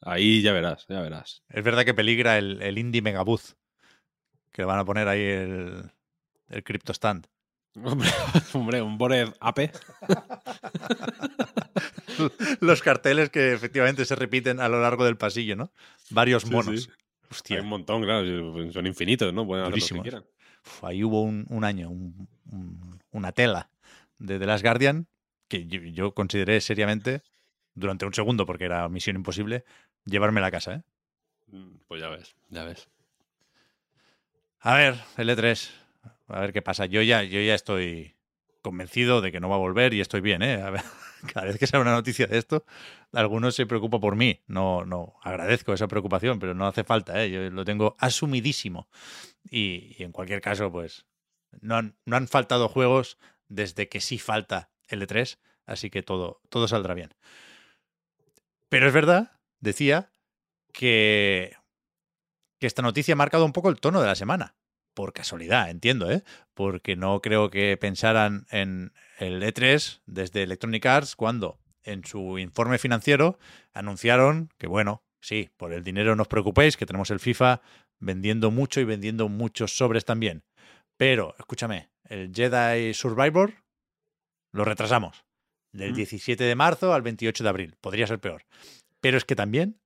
Ahí 0.00 0.42
ya 0.42 0.52
verás, 0.52 0.86
ya 0.88 1.00
verás. 1.00 1.42
Es 1.48 1.64
verdad 1.64 1.84
que 1.84 1.94
peligra 1.94 2.38
el, 2.38 2.60
el 2.62 2.78
Indie 2.78 3.02
Megabooth, 3.02 3.54
que 4.52 4.62
le 4.62 4.66
van 4.66 4.78
a 4.78 4.84
poner 4.84 5.08
ahí 5.08 5.22
el, 5.22 5.90
el 6.48 6.62
Crypto 6.64 6.92
Stand. 6.92 7.26
Hombre, 7.82 8.08
hombre 8.52 8.82
un 8.82 8.98
Bored 8.98 9.32
Ape. 9.40 9.72
Los 12.60 12.82
carteles 12.82 13.30
que 13.30 13.52
efectivamente 13.52 14.04
se 14.04 14.14
repiten 14.14 14.60
a 14.60 14.68
lo 14.68 14.80
largo 14.80 15.04
del 15.04 15.16
pasillo, 15.16 15.56
¿no? 15.56 15.72
Varios 16.10 16.46
monos. 16.50 16.84
sí. 16.84 16.90
Hostia, 17.30 17.56
Hay 17.56 17.62
un 17.62 17.68
montón, 17.68 18.02
claro. 18.02 18.72
Son 18.72 18.86
infinitos, 18.86 19.32
¿no? 19.32 19.46
Pueden 19.46 19.64
hacer 19.66 19.96
lo 19.96 20.02
que 20.02 20.10
quieran. 20.10 20.24
uf, 20.64 20.84
ahí 20.84 21.02
hubo 21.02 21.22
un, 21.22 21.46
un 21.48 21.64
año, 21.64 21.90
un- 21.90 22.28
un- 22.52 23.00
una 23.10 23.32
tela 23.32 23.70
de 24.18 24.38
The 24.38 24.46
Last 24.46 24.64
Guardian 24.64 25.08
que 25.48 25.66
yo, 25.66 25.80
yo 25.80 26.14
consideré 26.14 26.60
seriamente, 26.60 27.22
durante 27.74 28.06
un 28.06 28.14
segundo, 28.14 28.46
porque 28.46 28.64
era 28.64 28.88
misión 28.88 29.16
imposible, 29.16 29.64
llevarme 30.04 30.40
a 30.40 30.42
la 30.42 30.50
casa, 30.50 30.74
¿eh? 30.74 30.82
Mm, 31.48 31.76
Pues 31.88 32.00
ya 32.00 32.08
ves, 32.08 32.34
ya 32.50 32.64
ves. 32.64 32.88
A 34.60 34.74
ver, 34.74 34.94
L3, 35.18 35.70
a 36.28 36.40
ver 36.40 36.52
qué 36.52 36.62
pasa. 36.62 36.86
Yo 36.86 37.02
ya, 37.02 37.22
yo 37.22 37.40
ya 37.40 37.54
estoy 37.54 38.14
convencido 38.62 39.20
de 39.20 39.30
que 39.30 39.40
no 39.40 39.48
va 39.50 39.56
a 39.56 39.58
volver 39.58 39.92
y 39.92 40.00
estoy 40.00 40.22
bien, 40.22 40.42
¿eh? 40.42 40.62
A 40.62 40.70
ver, 40.70 40.82
cada 41.34 41.46
vez 41.46 41.58
que 41.58 41.66
sale 41.66 41.82
una 41.82 41.92
noticia 41.92 42.26
de 42.26 42.38
esto, 42.38 42.64
algunos 43.12 43.54
se 43.54 43.66
preocupa 43.66 44.00
por 44.00 44.16
mí. 44.16 44.40
No, 44.46 44.86
no, 44.86 45.16
agradezco 45.22 45.74
esa 45.74 45.88
preocupación, 45.88 46.38
pero 46.38 46.54
no 46.54 46.66
hace 46.66 46.84
falta, 46.84 47.22
¿eh? 47.22 47.30
Yo 47.30 47.50
lo 47.50 47.64
tengo 47.64 47.96
asumidísimo. 47.98 48.88
Y, 49.50 49.94
y 49.98 50.04
en 50.04 50.12
cualquier 50.12 50.40
caso, 50.40 50.72
pues, 50.72 51.04
no 51.60 51.76
han, 51.76 51.96
no 52.06 52.16
han 52.16 52.26
faltado 52.28 52.68
juegos 52.68 53.18
desde 53.54 53.88
que 53.88 54.00
sí 54.00 54.18
falta 54.18 54.70
L3, 54.88 55.38
así 55.66 55.90
que 55.90 56.02
todo, 56.02 56.40
todo 56.48 56.68
saldrá 56.68 56.94
bien. 56.94 57.14
Pero 58.68 58.86
es 58.86 58.92
verdad, 58.92 59.40
decía, 59.60 60.12
que 60.72 61.56
que 62.64 62.66
esta 62.66 62.82
noticia 62.82 63.12
ha 63.12 63.16
marcado 63.16 63.44
un 63.44 63.52
poco 63.52 63.68
el 63.68 63.80
tono 63.80 64.00
de 64.00 64.06
la 64.06 64.14
semana. 64.14 64.56
Por 64.94 65.12
casualidad, 65.12 65.70
entiendo, 65.70 66.10
¿eh? 66.10 66.22
Porque 66.54 66.96
no 66.96 67.20
creo 67.20 67.50
que 67.50 67.76
pensaran 67.76 68.46
en 68.50 68.92
el 69.18 69.42
E3 69.42 70.00
desde 70.06 70.44
Electronic 70.44 70.86
Arts 70.86 71.16
cuando 71.16 71.58
en 71.82 72.04
su 72.04 72.38
informe 72.38 72.78
financiero 72.78 73.38
anunciaron 73.72 74.50
que, 74.56 74.66
bueno, 74.66 75.02
sí, 75.20 75.50
por 75.56 75.72
el 75.72 75.82
dinero 75.82 76.14
no 76.14 76.22
os 76.22 76.28
preocupéis, 76.28 76.76
que 76.76 76.86
tenemos 76.86 77.10
el 77.10 77.20
FIFA 77.20 77.60
vendiendo 77.98 78.50
mucho 78.50 78.80
y 78.80 78.84
vendiendo 78.84 79.28
muchos 79.28 79.76
sobres 79.76 80.04
también. 80.04 80.44
Pero, 80.96 81.34
escúchame, 81.38 81.90
el 82.04 82.32
Jedi 82.34 82.94
Survivor 82.94 83.54
lo 84.52 84.64
retrasamos. 84.64 85.24
Del 85.72 85.92
Mm. 85.92 85.96
17 85.96 86.44
de 86.44 86.54
marzo 86.54 86.94
al 86.94 87.02
28 87.02 87.42
de 87.42 87.50
abril. 87.50 87.76
Podría 87.80 88.06
ser 88.06 88.20
peor. 88.20 88.44
Pero 89.00 89.18
es 89.18 89.24
que 89.24 89.34
también 89.36 89.80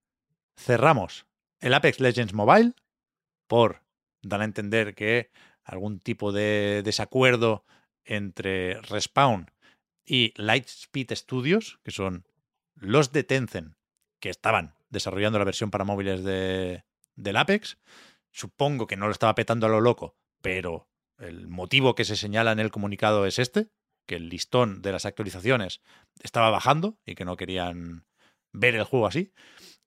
cerramos 0.57 1.27
el 1.61 1.73
Apex 1.75 2.01
Legends 2.01 2.35
Mobile 2.35 2.75
por 3.47 3.83
dar 4.23 4.43
a 4.43 4.45
entender 4.45 4.95
que 4.95 5.31
algún 5.65 6.01
tipo 6.01 6.33
de 6.33 6.83
desacuerdo 6.85 7.65
entre 8.05 8.81
Respawn 8.83 9.51
y 10.05 10.33
Lightspeed 10.37 11.15
Studios, 11.15 11.79
que 11.83 11.91
son 11.91 12.27
los 12.75 13.13
de 13.13 13.25
Tencent 13.25 13.75
que 14.21 14.31
estaban 14.31 14.75
desarrollando 14.91 15.39
la 15.39 15.45
versión 15.45 15.71
para 15.71 15.85
móviles 15.85 16.25
de, 16.25 16.85
del 17.17 17.37
Apex. 17.37 17.79
Supongo 18.31 18.87
que 18.87 18.97
no 18.97 19.07
lo 19.07 19.13
estaba 19.13 19.35
petando 19.35 19.67
a 19.67 19.71
lo 19.71 19.81
loco, 19.81 20.17
pero 20.43 20.89
el 21.19 21.49
motivo 21.49 21.95
que 21.95 22.05
se 22.05 22.17
señala 22.17 22.53
en 22.53 22.61
el 22.61 22.71
comunicado 22.71 23.27
es 23.27 23.39
este, 23.39 23.69
que 24.07 24.17
el 24.17 24.29
listón 24.29 24.83
de 24.83 24.93
las 24.93 25.05
actualizaciones 25.05 25.81
estaba 26.23 26.51
bajando 26.51 26.99
y 27.05 27.15
que 27.15 27.25
no 27.25 27.37
querían 27.37 28.07
ver 28.53 28.75
el 28.75 28.85
juego 28.85 29.07
así. 29.07 29.33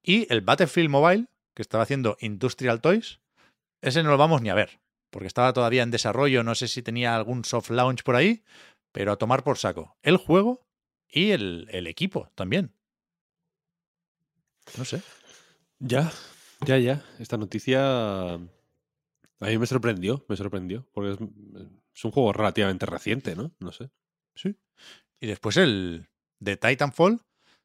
Y 0.04 0.32
el 0.32 0.42
Battlefield 0.42 0.90
Mobile, 0.90 1.28
que 1.56 1.62
estaba 1.62 1.84
haciendo 1.84 2.18
Industrial 2.20 2.82
Toys, 2.82 3.20
ese 3.82 4.04
no 4.04 4.12
lo 4.12 4.18
vamos 4.18 4.42
ni 4.42 4.50
a 4.50 4.54
ver, 4.54 4.80
porque 5.10 5.28
estaba 5.28 5.54
todavía 5.54 5.84
en 5.84 5.92
desarrollo, 5.92 6.44
no 6.44 6.56
sé 6.56 6.68
si 6.68 6.84
tenía 6.84 7.16
algún 7.16 7.46
soft 7.46 7.72
launch 7.72 8.04
por 8.04 8.16
ahí, 8.16 8.44
pero 8.92 9.12
a 9.12 9.18
tomar 9.18 9.44
por 9.44 9.58
saco. 9.58 9.98
El 10.02 10.18
juego 10.18 10.66
y 11.10 11.32
el, 11.32 11.68
el 11.72 11.88
equipo 11.88 12.30
también. 12.36 12.74
No 14.78 14.86
sé. 14.86 15.02
Ya, 15.80 16.12
ya, 16.66 16.78
ya. 16.78 17.04
Esta 17.20 17.38
noticia 17.38 18.40
a 19.42 19.48
mí 19.48 19.58
me 19.58 19.66
sorprendió, 19.66 20.24
me 20.30 20.38
sorprendió, 20.38 20.88
porque 20.94 21.12
es, 21.12 21.20
un 21.20 22.12
juego 22.12 22.32
relativamente 22.32 22.86
reciente, 22.86 23.36
¿no? 23.36 23.52
No 23.60 23.72
sé. 23.72 23.90
Sí. 24.36 24.56
Y 25.20 25.28
después 25.28 25.58
el 25.58 26.08
de 26.40 26.58
Titanfall 26.58 27.22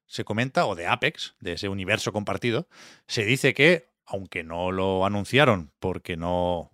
se 0.07 0.25
comenta, 0.25 0.67
o 0.67 0.75
de 0.75 0.87
Apex, 0.87 1.37
de 1.41 1.53
ese 1.53 1.69
universo 1.69 2.13
compartido, 2.13 2.69
se 3.07 3.25
dice 3.25 3.55
que, 3.55 3.91
aunque 4.07 4.43
no 4.43 4.73
lo 4.73 5.05
anunciaron 5.05 5.73
porque 5.79 6.17
no, 6.17 6.73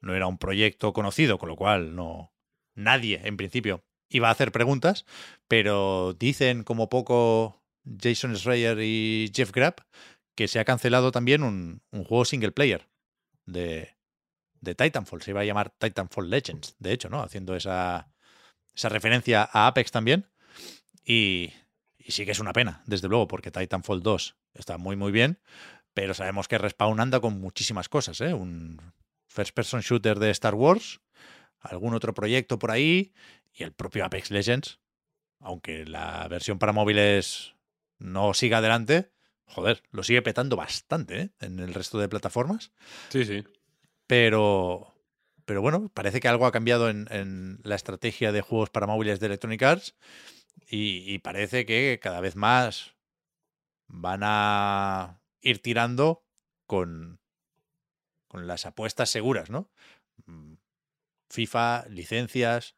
no 0.00 0.14
era 0.14 0.26
un 0.26 0.38
proyecto 0.38 0.92
conocido, 0.92 1.38
con 1.38 1.48
lo 1.48 1.56
cual 1.56 1.96
no 1.96 2.32
nadie 2.74 3.20
en 3.24 3.36
principio 3.36 3.84
iba 4.08 4.28
a 4.28 4.32
hacer 4.32 4.52
preguntas, 4.52 5.04
pero 5.48 6.14
dicen 6.14 6.62
como 6.62 6.88
poco 6.88 7.62
Jason 8.00 8.36
Schreier 8.36 8.78
y 8.80 9.32
Jeff 9.34 9.50
Grapp 9.50 9.80
que 10.36 10.48
se 10.48 10.58
ha 10.58 10.64
cancelado 10.64 11.10
también 11.10 11.42
un, 11.42 11.82
un 11.90 12.04
juego 12.04 12.24
single 12.24 12.52
player 12.52 12.88
de, 13.46 13.94
de 14.64 14.74
Titanfall. 14.74 15.22
Se 15.22 15.30
iba 15.30 15.42
a 15.42 15.44
llamar 15.44 15.70
Titanfall 15.70 16.30
Legends, 16.30 16.74
de 16.78 16.92
hecho, 16.92 17.08
¿no? 17.08 17.22
Haciendo 17.22 17.54
esa, 17.54 18.08
esa 18.74 18.88
referencia 18.88 19.48
a 19.52 19.66
Apex 19.66 19.90
también. 19.90 20.26
Y, 21.04 21.52
sí 22.08 22.24
que 22.24 22.32
es 22.32 22.40
una 22.40 22.52
pena, 22.52 22.82
desde 22.86 23.08
luego, 23.08 23.28
porque 23.28 23.50
Titanfall 23.50 24.02
2 24.02 24.36
está 24.54 24.78
muy, 24.78 24.96
muy 24.96 25.12
bien, 25.12 25.38
pero 25.92 26.14
sabemos 26.14 26.48
que 26.48 26.58
Respawn 26.58 27.00
anda 27.00 27.20
con 27.20 27.40
muchísimas 27.40 27.88
cosas, 27.88 28.20
¿eh? 28.20 28.34
Un 28.34 28.80
first-person 29.28 29.80
shooter 29.80 30.18
de 30.18 30.30
Star 30.30 30.54
Wars, 30.54 31.00
algún 31.60 31.94
otro 31.94 32.14
proyecto 32.14 32.58
por 32.58 32.70
ahí, 32.70 33.12
y 33.52 33.62
el 33.62 33.72
propio 33.72 34.04
Apex 34.04 34.30
Legends, 34.30 34.80
aunque 35.40 35.84
la 35.84 36.26
versión 36.28 36.58
para 36.58 36.72
móviles 36.72 37.54
no 37.98 38.34
siga 38.34 38.58
adelante, 38.58 39.10
joder, 39.46 39.82
lo 39.90 40.02
sigue 40.02 40.22
petando 40.22 40.56
bastante 40.56 41.20
¿eh? 41.20 41.30
en 41.40 41.60
el 41.60 41.74
resto 41.74 41.98
de 41.98 42.08
plataformas. 42.08 42.72
Sí, 43.10 43.24
sí. 43.24 43.44
Pero, 44.06 44.94
pero 45.44 45.62
bueno, 45.62 45.90
parece 45.94 46.20
que 46.20 46.28
algo 46.28 46.46
ha 46.46 46.52
cambiado 46.52 46.90
en, 46.90 47.60
la 47.62 47.74
estrategia 47.74 48.32
de 48.32 48.42
juegos 48.42 48.70
para 48.70 48.86
móviles 48.86 49.20
de 49.20 49.26
Electronic 49.26 49.62
Arts 49.62 49.96
y, 50.68 51.04
y 51.12 51.18
parece 51.18 51.66
que 51.66 51.98
cada 52.02 52.20
vez 52.20 52.36
más 52.36 52.94
van 53.86 54.20
a 54.24 55.20
ir 55.40 55.60
tirando 55.60 56.24
con, 56.66 57.20
con 58.28 58.46
las 58.46 58.66
apuestas 58.66 59.10
seguras, 59.10 59.50
¿no? 59.50 59.70
Mm, 60.26 60.54
FIFA, 61.30 61.86
licencias. 61.88 62.76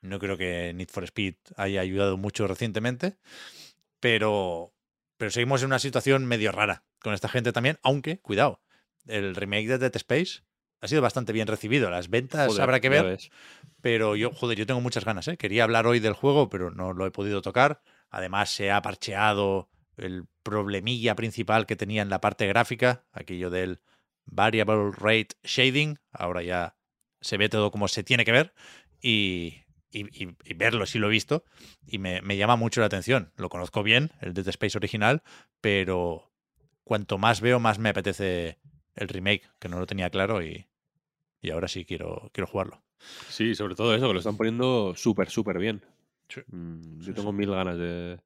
No 0.00 0.18
creo 0.18 0.36
que 0.36 0.72
Need 0.74 0.88
for 0.88 1.04
Speed 1.04 1.34
haya 1.56 1.80
ayudado 1.80 2.16
mucho 2.16 2.46
recientemente, 2.46 3.18
pero, 4.00 4.74
pero 5.16 5.30
seguimos 5.30 5.62
en 5.62 5.66
una 5.66 5.78
situación 5.78 6.26
medio 6.26 6.52
rara 6.52 6.84
con 7.00 7.14
esta 7.14 7.28
gente 7.28 7.52
también, 7.52 7.78
aunque, 7.82 8.20
cuidado, 8.20 8.62
el 9.06 9.34
remake 9.34 9.68
de 9.68 9.78
Dead 9.78 9.96
Space 9.96 10.42
ha 10.84 10.88
sido 10.88 11.02
bastante 11.02 11.32
bien 11.32 11.46
recibido. 11.46 11.90
Las 11.90 12.10
ventas 12.10 12.46
Joder, 12.46 12.62
habrá 12.62 12.80
que 12.80 12.88
ver, 12.90 13.18
pero 13.80 14.16
yo, 14.16 14.30
joder, 14.32 14.58
yo 14.58 14.66
tengo 14.66 14.80
muchas 14.80 15.04
ganas, 15.04 15.26
¿eh? 15.28 15.36
Quería 15.36 15.64
hablar 15.64 15.86
hoy 15.86 15.98
del 15.98 16.12
juego, 16.12 16.48
pero 16.50 16.70
no 16.70 16.92
lo 16.92 17.06
he 17.06 17.10
podido 17.10 17.40
tocar. 17.42 17.80
Además, 18.10 18.50
se 18.50 18.70
ha 18.70 18.82
parcheado 18.82 19.70
el 19.96 20.26
problemilla 20.42 21.14
principal 21.14 21.66
que 21.66 21.76
tenía 21.76 22.02
en 22.02 22.10
la 22.10 22.20
parte 22.20 22.46
gráfica, 22.46 23.04
aquello 23.12 23.48
del 23.48 23.80
variable 24.26 24.90
rate 24.96 25.36
shading. 25.42 25.98
Ahora 26.12 26.42
ya 26.42 26.76
se 27.20 27.38
ve 27.38 27.48
todo 27.48 27.70
como 27.70 27.88
se 27.88 28.04
tiene 28.04 28.24
que 28.26 28.32
ver 28.32 28.52
y, 29.00 29.62
y- 29.90 30.24
y- 30.24 30.36
y 30.44 30.54
verlo, 30.54 30.84
sí 30.84 30.98
lo 30.98 31.06
he 31.06 31.10
visto, 31.10 31.44
y 31.86 31.98
me, 31.98 32.20
me 32.20 32.36
llama 32.36 32.56
mucho 32.56 32.80
la 32.80 32.86
atención. 32.88 33.32
Lo 33.36 33.48
conozco 33.48 33.82
bien, 33.82 34.10
el 34.20 34.34
Dead 34.34 34.48
Space 34.48 34.76
original, 34.76 35.22
pero, 35.62 36.30
cuanto 36.82 37.16
más 37.16 37.40
veo, 37.40 37.58
más 37.58 37.78
me 37.78 37.88
apetece 37.88 38.58
el 38.94 39.08
remake, 39.08 39.48
que 39.58 39.68
no 39.68 39.78
lo 39.78 39.86
tenía 39.86 40.10
claro 40.10 40.42
y, 40.42 40.66
y 41.44 41.50
ahora 41.50 41.68
sí 41.68 41.84
quiero, 41.84 42.30
quiero 42.32 42.46
jugarlo. 42.48 42.82
Sí, 43.28 43.54
sobre 43.54 43.74
todo 43.74 43.94
eso, 43.94 44.06
que 44.06 44.12
lo 44.14 44.18
están 44.18 44.36
poniendo 44.36 44.94
súper, 44.96 45.30
súper 45.30 45.58
bien. 45.58 45.82
Sí. 46.28 46.40
Mm, 46.46 47.00
Sí, 47.00 47.06
Yo 47.08 47.14
tengo 47.14 47.32
sí. 47.32 47.36
mil 47.36 47.50
ganas 47.50 47.76
de, 47.78 48.20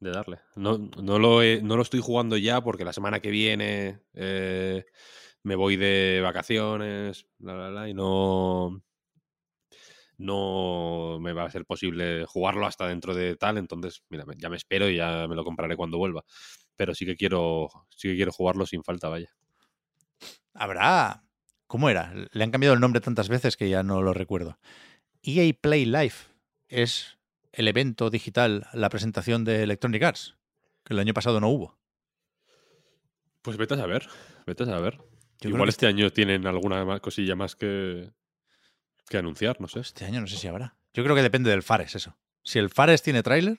de 0.00 0.10
darle. 0.10 0.40
No, 0.56 0.78
no, 0.78 1.18
lo 1.18 1.42
he- 1.42 1.62
no 1.62 1.76
lo 1.76 1.82
estoy 1.82 2.00
jugando 2.00 2.36
ya 2.36 2.62
porque 2.62 2.84
la 2.84 2.92
semana 2.92 3.20
que 3.20 3.30
viene 3.30 4.00
eh, 4.14 4.84
me 5.42 5.56
voy 5.56 5.76
de 5.76 6.20
vacaciones, 6.22 7.26
bla, 7.38 7.54
bla, 7.54 7.70
bla, 7.70 7.88
y 7.88 7.94
no, 7.94 8.82
no 10.18 11.18
me 11.20 11.32
va 11.32 11.44
a 11.44 11.50
ser 11.50 11.64
posible 11.66 12.24
jugarlo 12.26 12.66
hasta 12.66 12.86
dentro 12.88 13.14
de 13.14 13.36
tal. 13.36 13.58
Entonces, 13.58 14.02
mira, 14.08 14.24
ya 14.36 14.48
me 14.48 14.56
espero 14.56 14.88
y 14.88 14.96
ya 14.96 15.26
me 15.28 15.34
lo 15.36 15.44
compraré 15.44 15.76
cuando 15.76 15.98
vuelva. 15.98 16.24
Pero 16.76 16.94
sí 16.94 17.06
que 17.06 17.16
quiero, 17.16 17.68
sí 17.90 18.08
que 18.08 18.16
quiero 18.16 18.32
jugarlo 18.32 18.66
sin 18.66 18.82
falta, 18.84 19.08
vaya. 19.08 19.30
Habrá. 20.54 21.23
¿Cómo 21.74 21.90
era? 21.90 22.14
Le 22.30 22.44
han 22.44 22.52
cambiado 22.52 22.72
el 22.72 22.80
nombre 22.80 23.00
tantas 23.00 23.28
veces 23.28 23.56
que 23.56 23.68
ya 23.68 23.82
no 23.82 24.00
lo 24.00 24.14
recuerdo. 24.14 24.60
EA 25.24 25.52
Play 25.60 25.84
Live 25.84 26.14
es 26.68 27.18
el 27.50 27.66
evento 27.66 28.10
digital, 28.10 28.68
la 28.72 28.88
presentación 28.90 29.42
de 29.42 29.64
Electronic 29.64 30.04
Arts, 30.04 30.36
que 30.84 30.94
el 30.94 31.00
año 31.00 31.12
pasado 31.14 31.40
no 31.40 31.48
hubo. 31.48 31.76
Pues 33.42 33.56
vete 33.56 33.74
a 33.74 33.78
saber, 33.78 34.06
vete 34.46 34.62
a 34.62 34.66
saber. 34.66 35.00
Yo 35.40 35.48
Igual 35.48 35.64
que 35.64 35.70
este 35.70 35.88
año 35.88 36.10
tienen 36.10 36.46
alguna 36.46 37.00
cosilla 37.00 37.34
más 37.34 37.56
que, 37.56 38.12
que 39.08 39.18
anunciar, 39.18 39.60
no 39.60 39.66
sé. 39.66 39.80
Este 39.80 40.04
año 40.04 40.20
no 40.20 40.28
sé 40.28 40.36
si 40.36 40.46
habrá. 40.46 40.76
Yo 40.92 41.02
creo 41.02 41.16
que 41.16 41.22
depende 41.22 41.50
del 41.50 41.64
Fares 41.64 41.96
eso. 41.96 42.16
Si 42.44 42.60
el 42.60 42.70
Fares 42.70 43.02
tiene 43.02 43.24
tráiler 43.24 43.58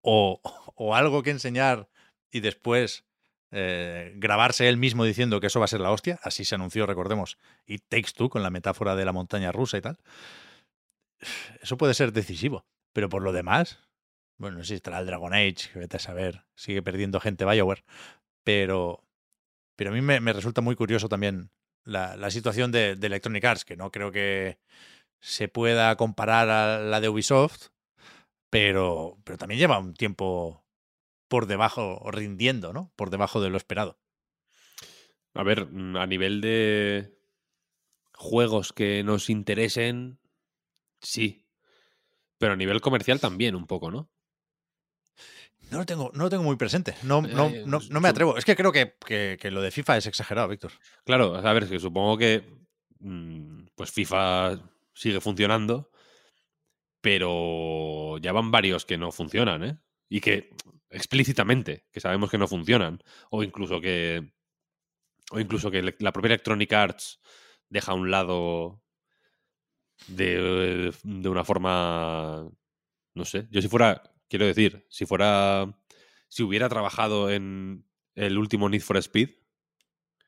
o, 0.00 0.40
o 0.74 0.96
algo 0.96 1.22
que 1.22 1.30
enseñar 1.30 1.88
y 2.32 2.40
después 2.40 3.04
eh, 3.52 4.12
grabarse 4.16 4.68
él 4.68 4.78
mismo 4.78 5.04
diciendo 5.04 5.38
que 5.38 5.46
eso 5.46 5.60
va 5.60 5.66
a 5.66 5.68
ser 5.68 5.80
la 5.80 5.90
hostia, 5.90 6.18
así 6.22 6.44
se 6.44 6.54
anunció, 6.54 6.86
recordemos, 6.86 7.38
y 7.66 7.78
Takes 7.78 8.12
Two 8.14 8.30
con 8.30 8.42
la 8.42 8.50
metáfora 8.50 8.96
de 8.96 9.04
la 9.04 9.12
montaña 9.12 9.52
rusa 9.52 9.76
y 9.76 9.82
tal. 9.82 9.98
Eso 11.60 11.76
puede 11.76 11.94
ser 11.94 12.12
decisivo. 12.12 12.64
Pero 12.92 13.08
por 13.08 13.22
lo 13.22 13.32
demás, 13.32 13.78
bueno, 14.38 14.58
no 14.58 14.64
sé 14.64 14.68
si 14.68 14.74
estará 14.74 14.98
el 14.98 15.06
Dragon 15.06 15.32
Age, 15.32 15.70
que 15.72 15.78
vete 15.78 15.96
a 15.96 16.00
saber, 16.00 16.44
sigue 16.54 16.82
perdiendo 16.82 17.20
gente 17.20 17.44
BioWare, 17.44 17.84
pero, 18.44 19.04
pero 19.76 19.90
a 19.90 19.94
mí 19.94 20.00
me, 20.02 20.32
resulta 20.32 20.60
muy 20.60 20.76
curioso 20.76 21.08
también 21.08 21.50
la, 21.84 22.16
la 22.16 22.30
situación 22.30 22.72
de, 22.72 22.96
de 22.96 23.06
Electronic 23.06 23.44
Arts, 23.44 23.64
que 23.64 23.76
no 23.76 23.90
creo 23.90 24.12
que 24.12 24.58
se 25.20 25.48
pueda 25.48 25.94
comparar 25.96 26.50
a 26.50 26.80
la 26.80 27.00
de 27.00 27.08
Ubisoft, 27.08 27.68
pero, 28.50 29.18
pero 29.24 29.38
también 29.38 29.58
lleva 29.60 29.78
un 29.78 29.94
tiempo 29.94 30.61
por 31.32 31.46
debajo, 31.46 31.98
o 32.02 32.10
rindiendo, 32.10 32.74
¿no? 32.74 32.92
Por 32.94 33.08
debajo 33.08 33.40
de 33.40 33.48
lo 33.48 33.56
esperado. 33.56 33.98
A 35.32 35.42
ver, 35.42 35.64
mm, 35.64 35.96
a 35.96 36.06
nivel 36.06 36.42
de 36.42 37.16
juegos 38.14 38.74
que 38.74 39.02
nos 39.02 39.30
interesen, 39.30 40.18
sí. 41.00 41.46
Pero 42.36 42.52
a 42.52 42.56
nivel 42.56 42.82
comercial 42.82 43.18
también 43.18 43.54
un 43.54 43.66
poco, 43.66 43.90
¿no? 43.90 44.10
No 45.70 45.78
lo 45.78 45.86
tengo, 45.86 46.10
no 46.12 46.24
lo 46.24 46.28
tengo 46.28 46.42
muy 46.42 46.56
presente. 46.56 46.96
No, 47.02 47.22
no, 47.22 47.46
Eh, 47.48 47.62
no, 47.64 47.80
no 47.88 48.00
me 48.02 48.08
atrevo. 48.10 48.36
Es 48.36 48.44
que 48.44 48.54
creo 48.54 48.70
que, 48.72 48.94
que- 49.06 49.38
que 49.40 49.50
lo 49.50 49.62
de 49.62 49.70
FIFA 49.70 49.96
es 49.96 50.06
exagerado, 50.06 50.48
Víctor. 50.48 50.72
Claro, 51.06 51.34
a 51.34 51.52
ver, 51.54 51.62
es 51.62 51.70
que 51.70 51.80
supongo 51.80 52.18
que 52.18 52.44
mm, 52.98 53.68
pues 53.74 53.90
FIFA 53.90 54.60
sigue 54.92 55.22
funcionando, 55.22 55.90
pero 57.00 58.18
ya 58.18 58.32
van 58.32 58.50
varios 58.50 58.84
que 58.84 58.98
no 58.98 59.10
funcionan, 59.12 59.64
¿eh? 59.64 59.78
Y 60.10 60.20
que 60.20 60.50
explícitamente, 60.92 61.86
que 61.92 62.00
sabemos 62.00 62.30
que 62.30 62.38
no 62.38 62.46
funcionan, 62.48 63.02
o 63.30 63.42
incluso 63.42 63.80
que 63.80 64.32
o 65.30 65.40
incluso 65.40 65.70
que 65.70 65.94
la 65.98 66.12
propia 66.12 66.28
Electronic 66.28 66.72
Arts 66.72 67.20
deja 67.70 67.92
a 67.92 67.94
un 67.94 68.10
lado 68.10 68.82
de, 70.08 70.92
de 71.04 71.28
una 71.28 71.44
forma, 71.44 72.48
no 73.14 73.24
sé, 73.24 73.46
yo 73.50 73.62
si 73.62 73.68
fuera, 73.68 74.02
quiero 74.28 74.46
decir, 74.46 74.86
si 74.90 75.06
fuera, 75.06 75.78
si 76.28 76.42
hubiera 76.42 76.68
trabajado 76.68 77.30
en 77.30 77.86
el 78.14 78.36
último 78.36 78.68
Need 78.68 78.82
for 78.82 78.96
Speed, 78.98 79.30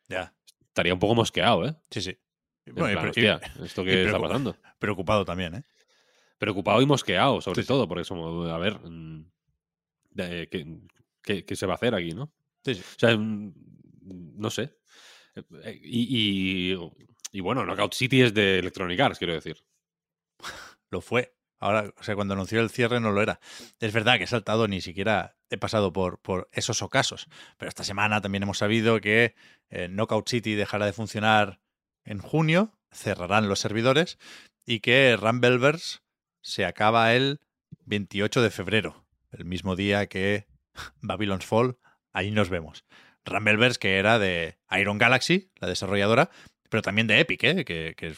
Ya. 0.08 0.34
estaría 0.60 0.94
un 0.94 1.00
poco 1.00 1.14
mosqueado, 1.14 1.66
¿eh? 1.66 1.74
Sí, 1.90 2.00
sí. 2.00 2.16
Bueno, 2.66 2.98
plan, 2.98 3.12
pre- 3.12 3.22
y 3.22 3.28
hostia, 3.28 3.52
¿esto 3.62 3.82
y 3.82 3.86
qué 3.86 4.04
está 4.04 4.18
pasando? 4.18 4.56
preocupado 4.78 5.24
también, 5.24 5.54
¿eh? 5.56 5.64
Preocupado 6.38 6.80
y 6.80 6.86
mosqueado, 6.86 7.40
sobre 7.40 7.56
Sí, 7.56 7.62
sí. 7.62 7.68
todo, 7.68 7.86
porque 7.86 8.02
es 8.02 8.08
como, 8.08 8.44
a 8.44 8.58
ver, 8.58 8.78
mm, 8.80 9.30
de- 10.14 10.48
¿qué, 10.50 10.66
qué- 11.22 11.44
qué 11.44 11.56
se 11.56 11.66
va 11.66 11.74
a 11.74 11.76
hacer 11.76 11.94
aquí, 11.94 12.12
no? 12.14 12.32
Sí, 12.64 12.74
sí. 12.76 12.80
O 12.82 12.98
sea, 12.98 13.16
mm, 13.16 13.52
no 14.38 14.50
sé. 14.50 14.76
Eh, 15.64 15.80
Y, 15.82 16.72
y, 16.74 16.78
y 17.32 17.40
bueno, 17.40 17.64
Knockout 17.64 17.94
City 17.94 18.22
es 18.22 18.34
de 18.34 18.58
Electronic 18.60 19.00
Arts, 19.00 19.18
quiero 19.18 19.34
decir. 19.34 19.56
Lo 20.90 21.00
fue. 21.00 21.34
Ahora, 21.60 21.92
o 21.96 22.02
sea, 22.02 22.14
cuando 22.14 22.34
anunció 22.34 22.60
el 22.60 22.68
cierre 22.70 23.00
no 23.00 23.10
lo 23.12 23.22
era. 23.22 23.40
Es 23.80 23.92
verdad 23.92 24.18
que 24.18 24.24
he 24.24 24.26
saltado, 24.26 24.68
ni 24.68 24.80
siquiera 24.82 25.36
he 25.48 25.56
pasado 25.56 25.92
por, 25.92 26.20
por 26.20 26.48
esos 26.52 26.82
ocasos. 26.82 27.28
Pero 27.56 27.68
esta 27.68 27.84
semana 27.84 28.20
también 28.20 28.42
hemos 28.42 28.58
sabido 28.58 29.00
que 29.00 29.34
eh, 29.70 29.88
Knockout 29.88 30.28
City 30.28 30.54
dejará 30.54 30.84
de 30.86 30.92
funcionar 30.92 31.60
en 32.04 32.18
junio, 32.18 32.72
cerrarán 32.90 33.48
los 33.48 33.60
servidores 33.60 34.18
y 34.66 34.80
que 34.80 35.16
Rumbleverse 35.18 36.00
se 36.42 36.66
acaba 36.66 37.14
el 37.14 37.40
28 37.86 38.42
de 38.42 38.50
febrero, 38.50 39.03
el 39.36 39.44
mismo 39.44 39.76
día 39.76 40.06
que 40.06 40.46
Babylon's 41.00 41.46
Fall. 41.46 41.78
Ahí 42.12 42.30
nos 42.30 42.48
vemos. 42.48 42.84
Rumbleverse, 43.24 43.78
que 43.78 43.98
era 43.98 44.18
de 44.18 44.58
Iron 44.78 44.98
Galaxy, 44.98 45.50
la 45.56 45.68
desarrolladora, 45.68 46.30
pero 46.68 46.82
también 46.82 47.06
de 47.06 47.20
Epic, 47.20 47.42
¿eh? 47.44 47.64
que, 47.64 47.94
que, 47.96 48.14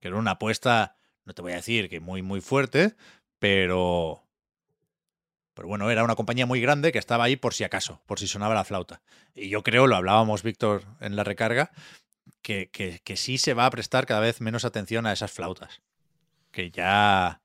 que 0.00 0.08
era 0.08 0.16
una 0.16 0.32
apuesta, 0.32 0.96
no 1.24 1.34
te 1.34 1.42
voy 1.42 1.52
a 1.52 1.56
decir 1.56 1.88
que 1.88 2.00
muy, 2.00 2.22
muy 2.22 2.40
fuerte, 2.40 2.94
pero. 3.38 4.20
Pero 5.54 5.68
bueno, 5.68 5.88
era 5.88 6.02
una 6.02 6.16
compañía 6.16 6.46
muy 6.46 6.60
grande 6.60 6.90
que 6.90 6.98
estaba 6.98 7.24
ahí 7.24 7.36
por 7.36 7.54
si 7.54 7.62
acaso, 7.62 8.02
por 8.06 8.18
si 8.18 8.26
sonaba 8.26 8.54
la 8.54 8.64
flauta. 8.64 9.02
Y 9.34 9.50
yo 9.50 9.62
creo, 9.62 9.86
lo 9.86 9.94
hablábamos, 9.94 10.42
Víctor, 10.42 10.82
en 11.00 11.14
la 11.14 11.22
recarga, 11.22 11.70
que, 12.42 12.70
que, 12.70 13.00
que 13.04 13.16
sí 13.16 13.38
se 13.38 13.54
va 13.54 13.66
a 13.66 13.70
prestar 13.70 14.04
cada 14.04 14.20
vez 14.20 14.40
menos 14.40 14.64
atención 14.64 15.06
a 15.06 15.12
esas 15.12 15.30
flautas. 15.30 15.80
Que 16.50 16.72
ya. 16.72 17.43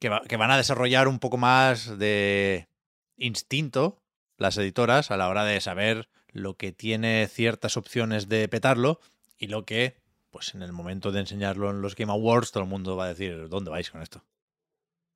Que, 0.00 0.08
va- 0.08 0.22
que 0.22 0.36
van 0.36 0.50
a 0.50 0.56
desarrollar 0.56 1.08
un 1.08 1.18
poco 1.18 1.36
más 1.38 1.98
de 1.98 2.68
instinto 3.16 4.02
las 4.36 4.56
editoras 4.56 5.10
a 5.10 5.16
la 5.16 5.28
hora 5.28 5.44
de 5.44 5.60
saber 5.60 6.08
lo 6.32 6.56
que 6.56 6.72
tiene 6.72 7.26
ciertas 7.28 7.76
opciones 7.76 8.28
de 8.28 8.48
petarlo 8.48 9.00
y 9.38 9.48
lo 9.48 9.64
que, 9.64 9.96
pues 10.30 10.54
en 10.54 10.62
el 10.62 10.72
momento 10.72 11.10
de 11.10 11.20
enseñarlo 11.20 11.70
en 11.70 11.80
los 11.82 11.96
Game 11.96 12.12
Awards, 12.12 12.52
todo 12.52 12.62
el 12.62 12.68
mundo 12.68 12.96
va 12.96 13.06
a 13.06 13.08
decir, 13.08 13.48
¿dónde 13.48 13.70
vais 13.70 13.90
con 13.90 14.02
esto? 14.02 14.24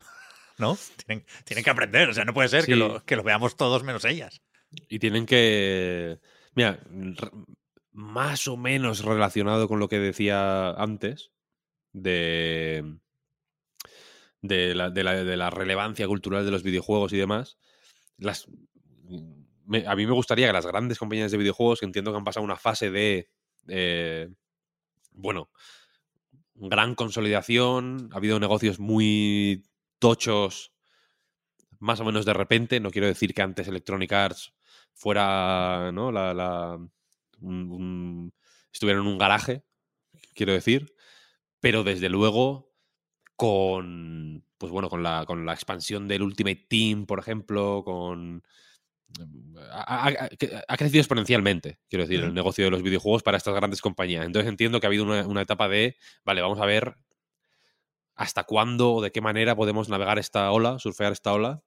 ¿No? 0.59 0.77
Tienen, 1.07 1.25
tienen 1.45 1.63
que 1.65 1.71
aprender, 1.71 2.09
o 2.09 2.15
sea, 2.15 2.25
no 2.25 2.35
puede 2.35 2.49
ser 2.49 2.67
que, 2.67 2.77
lo, 2.77 3.05
que 3.05 3.17
lo 3.17 3.23
veamos 3.23 3.57
todos 3.57 3.85
menos 3.85 4.05
ellas. 4.05 4.43
Y 4.89 4.99
tienen 4.99 5.27
que. 5.27 6.19
Mira, 6.55 6.81
más 7.93 8.49
o 8.49 8.57
menos 8.57 9.05
relacionado 9.05 9.69
con 9.69 9.79
lo 9.79 9.89
que 9.89 9.99
decía 9.99 10.71
antes 10.71 11.31
de. 11.93 12.97
De 14.43 14.75
la, 14.75 14.91
de 14.91 15.05
la- 15.05 15.25
de 15.25 15.37
la 15.37 15.51
relevancia 15.51 16.07
cultural 16.07 16.45
de 16.45 16.51
los 16.51 16.63
videojuegos 16.65 17.13
y 17.13 17.17
demás. 17.17 17.59
Las, 18.19 18.49
a 19.87 19.97
mí 19.97 20.07
me 20.07 20.13
gustaría 20.13 20.47
que 20.47 20.53
las 20.53 20.67
grandes 20.67 20.99
compañías 20.99 21.31
de 21.31 21.39
videojuegos, 21.39 21.81
que 21.81 21.87
entiendo 21.87 22.11
que 22.13 22.19
han 22.19 22.25
pasado 22.25 22.45
una 22.45 22.57
fase 22.57 22.91
de. 22.91 23.29
eh, 23.69 24.29
bueno, 25.13 25.51
gran 26.55 26.95
consolidación, 26.95 28.09
ha 28.13 28.17
habido 28.17 28.41
negocios 28.41 28.79
muy 28.79 29.65
tochos, 29.99 30.73
más 31.79 32.01
o 32.01 32.05
menos 32.05 32.25
de 32.25 32.35
repente. 32.35 32.81
No 32.81 32.91
quiero 32.91 33.07
decir 33.09 33.35
que 33.35 33.43
antes 33.43 33.69
Electronic 33.69 34.13
Arts 34.13 34.55
fuera, 34.95 35.91
¿no? 35.93 36.13
La, 36.13 36.35
la- 36.35 36.79
estuviera 38.73 39.01
en 39.01 39.07
un 39.07 39.19
garaje, 39.19 39.65
quiero 40.35 40.53
decir, 40.53 40.95
pero 41.61 41.85
desde 41.85 42.11
luego 42.11 42.72
con, 43.37 44.45
pues 44.59 44.73
bueno, 44.73 44.89
con 44.89 45.03
la, 45.03 45.25
con 45.27 45.45
la 45.47 45.55
expansión 45.55 46.09
del 46.09 46.23
Ultimate 46.23 46.67
Team, 46.69 47.07
por 47.07 47.19
ejemplo, 47.19 47.83
con... 47.85 48.43
Ha, 49.71 50.09
ha- 50.69 50.77
crecido 50.77 51.01
exponencialmente, 51.01 51.79
quiero 51.89 52.05
decir, 52.05 52.21
el 52.21 52.33
negocio 52.35 52.65
de 52.65 52.71
los 52.71 52.83
videojuegos 52.83 53.23
para 53.23 53.37
estas 53.37 53.55
grandes 53.55 53.81
compañías. 53.83 54.25
Entonces 54.25 54.49
entiendo 54.49 54.81
que 54.81 54.87
ha 54.87 54.89
habido 54.89 55.05
una, 55.05 55.27
una 55.27 55.43
etapa 55.43 55.69
de, 55.69 55.97
vale, 56.25 56.41
vamos 56.41 56.61
a 56.61 56.67
ver 56.67 56.97
hasta 58.15 58.45
cuándo 58.45 58.93
o 58.95 59.03
de 59.03 59.11
qué 59.11 59.21
manera 59.21 59.57
podemos 59.57 59.89
navegar 59.89 60.19
esta 60.19 60.51
ola, 60.53 60.79
surfear 60.79 61.13
esta 61.13 61.33
ola 61.33 61.63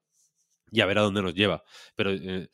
y 0.72 0.82
a 0.82 0.86
ver 0.86 1.00
a 1.00 1.04
dónde 1.04 1.22
nos 1.22 1.36
lleva. 1.36 1.64
Pero, 1.96 2.12
eh, 2.14 2.50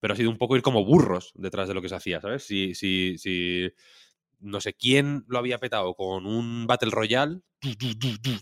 pero 0.00 0.14
ha 0.14 0.16
sido 0.16 0.30
un 0.30 0.38
poco 0.38 0.56
ir 0.56 0.62
como 0.62 0.84
burros 0.84 1.32
detrás 1.36 1.68
de 1.68 1.74
lo 1.74 1.82
que 1.82 1.88
se 1.88 1.96
hacía, 1.96 2.20
¿sabes? 2.20 2.44
Si, 2.44 2.74
si, 2.74 3.18
si 3.18 3.70
no 4.38 4.60
sé 4.60 4.74
quién 4.74 5.24
lo 5.28 5.38
había 5.38 5.58
petado 5.58 5.94
con 5.94 6.26
un 6.26 6.66
Battle 6.66 6.90
Royale, 6.90 7.40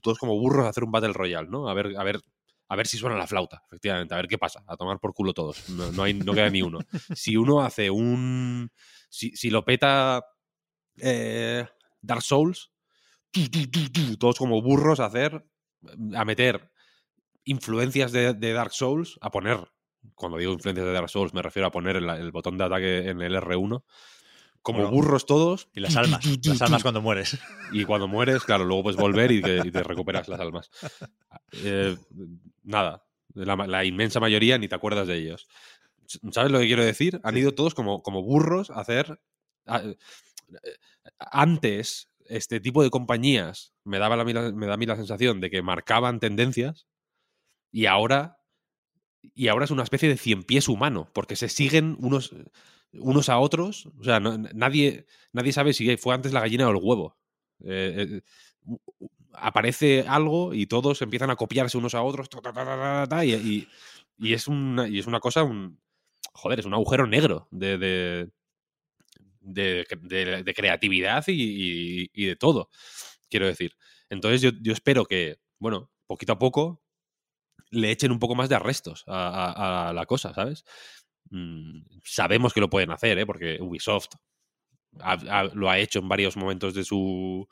todos 0.03 0.19
como 0.19 0.39
burros 0.39 0.67
a 0.67 0.71
hacer 0.71 0.85
un 0.85 0.93
Battle 0.93 1.13
Royale, 1.13 1.49
¿no? 1.49 1.69
A 1.69 1.75
ver, 1.75 1.95
a 1.97 2.05
ver, 2.05 2.21
a 2.69 2.77
ver 2.77 2.87
si 2.87 2.99
suena 2.99 3.17
la 3.17 3.27
flauta, 3.27 3.63
efectivamente, 3.67 4.15
a 4.15 4.19
ver 4.19 4.29
qué 4.29 4.39
pasa, 4.39 4.65
a 4.67 4.77
tomar 4.77 4.99
por 4.99 5.15
culo 5.15 5.33
todos. 5.33 5.69
No, 5.69 6.03
hay, 6.03 6.15
no 6.15 6.33
queda 6.33 6.51
ni 6.51 6.63
uno. 6.63 6.81
Si 7.15 7.37
uno 7.37 7.63
hace 7.63 7.91
un. 7.91 8.71
Si, 9.09 9.51
lo 9.51 9.65
peta 9.65 10.25
eh, 10.97 11.65
Dark 12.01 12.23
Souls, 12.23 12.73
todos 14.19 14.39
como 14.39 14.61
burros 14.61 14.99
a 14.99 15.07
hacer, 15.07 15.45
a 16.17 16.25
meter 16.25 16.73
influencias 17.45 18.11
de, 18.11 18.53
Dark 18.53 18.73
Souls, 18.73 19.19
a 19.21 19.31
poner, 19.31 19.61
cuando 20.17 20.39
digo 20.39 20.53
influencias 20.53 20.87
de 20.87 20.93
Dark 20.93 21.11
Souls, 21.11 21.33
me 21.33 21.43
refiero 21.43 21.69
a 21.69 21.71
poner 21.71 21.97
el 21.97 22.33
botón 22.33 22.59
de 22.59 22.65
ataque 22.65 23.09
en 23.09 23.23
el 23.23 23.37
R1 23.37 23.85
como 24.65 24.91
burros 24.91 25.27
todos. 25.27 25.69
Y 25.75 25.81
las 25.81 25.95
almas, 25.95 26.25
las 26.45 26.63
almas 26.63 26.83
cuando 26.83 27.03
mueres. 27.03 27.39
Y 27.71 27.85
cuando 27.85 28.09
mueres, 28.09 28.43
claro, 28.43 28.65
luego 28.65 28.85
puedes 28.85 28.99
volver 28.99 29.31
y, 29.31 29.41
te 29.43 29.83
recuperas 29.85 30.27
las 30.27 30.41
almas. 30.41 30.71
Eh, 31.63 31.97
nada, 32.63 33.05
la, 33.35 33.85
inmensa 33.85 34.19
mayoría 34.19 34.59
ni 34.59 34.67
te 34.67 34.75
acuerdas 34.75 35.07
de 35.07 35.19
ellos. 35.19 35.47
¿Sabes 36.33 36.51
lo 36.51 36.59
que 36.59 36.67
quiero 36.67 36.85
decir? 36.85 37.21
Han 37.23 37.37
ido 37.37 37.55
todos 37.55 37.75
como, 37.75 38.03
como 38.03 38.23
burros 38.23 38.71
a 38.71 38.81
hacer... 38.81 39.21
antes, 41.19 42.09
este 42.27 42.59
tipo 42.59 42.83
de 42.83 42.91
compañías 42.91 43.75
me, 43.85 43.99
daba 43.99 44.17
la, 44.17 44.25
me 44.25 44.67
da 44.67 44.75
a 44.75 44.77
mí 44.79 44.87
la 44.87 44.97
sensación 44.97 45.41
de 45.41 45.51
que 45.51 45.61
marcaban 45.61 46.21
tendencias 46.21 46.87
y 47.71 47.85
ahora 47.85 48.39
y 49.35 49.49
ahora 49.49 49.65
es 49.65 49.71
una 49.71 49.83
especie 49.83 50.09
de 50.09 50.17
cien 50.17 50.43
pies 50.43 50.69
humano, 50.69 51.09
porque 51.15 51.37
se 51.37 51.49
siguen 51.49 51.97
unos, 52.01 52.35
unos 52.99 53.29
a 53.29 53.39
otros. 53.39 53.87
O 53.99 54.05
sea, 54.05 54.21
nadie, 54.21 55.07
nadie 55.33 55.53
sabe 55.53 55.73
si 55.73 55.97
fue 55.97 56.15
antes 56.15 56.33
la 56.33 56.41
gallina 56.41 56.69
o 56.69 56.71
el 56.71 56.81
huevo. 56.83 57.17
Eh, 57.65 58.21
eh, 58.21 58.79
aparece 59.33 60.05
algo 60.07 60.55
y 60.55 60.67
todos 60.67 61.03
empiezan 61.03 61.31
a 61.31 61.37
copiarse 61.37 61.79
unos 61.79 61.95
a 61.95 62.03
otros 62.03 62.29
y, 63.25 64.33
es 64.33 64.49
una, 64.49 64.89
y 64.89 64.99
es 64.99 65.07
una 65.07 65.21
cosa, 65.21 65.43
un, 65.43 65.81
joder, 66.33 66.61
es 66.61 66.67
un 66.67 66.75
agujero 66.75 67.07
negro 67.07 67.49
de, 67.51 67.77
de, 67.79 68.31
de, 69.41 70.55
creatividad 70.55 71.25
y, 71.27 72.27
de 72.27 72.37
todo, 72.37 72.71
quiero 73.29 73.47
decir. 73.47 73.73
Entonces 74.09 74.41
yo, 74.41 74.51
yo, 74.63 74.73
espero 74.73 75.05
que, 75.05 75.39
bueno, 75.59 75.91
poquito 76.07 76.35
a 76.35 76.39
poco 76.39 76.81
le 77.71 77.91
echen 77.91 78.13
un 78.13 78.21
poco 78.21 78.37
más 78.37 78.49
de 78.49 78.55
arrestos 78.55 79.03
a 79.09 79.93
la 79.95 80.07
cosa, 80.07 80.33
¿sabes? 80.33 80.65
Mm, 81.35 81.81
sabemos 82.05 82.55
que 82.55 82.61
lo 82.61 82.71
pueden 82.71 82.93
hacer, 82.93 83.19
¿eh? 83.19 83.27
porque 83.27 83.59
Ubisoft 83.61 84.15
lo 85.55 85.69
ha 85.69 85.79
hecho 85.81 85.99
en 85.99 86.09
varios 86.09 86.37
momentos 86.37 86.75
de 86.75 86.85
su 86.85 87.49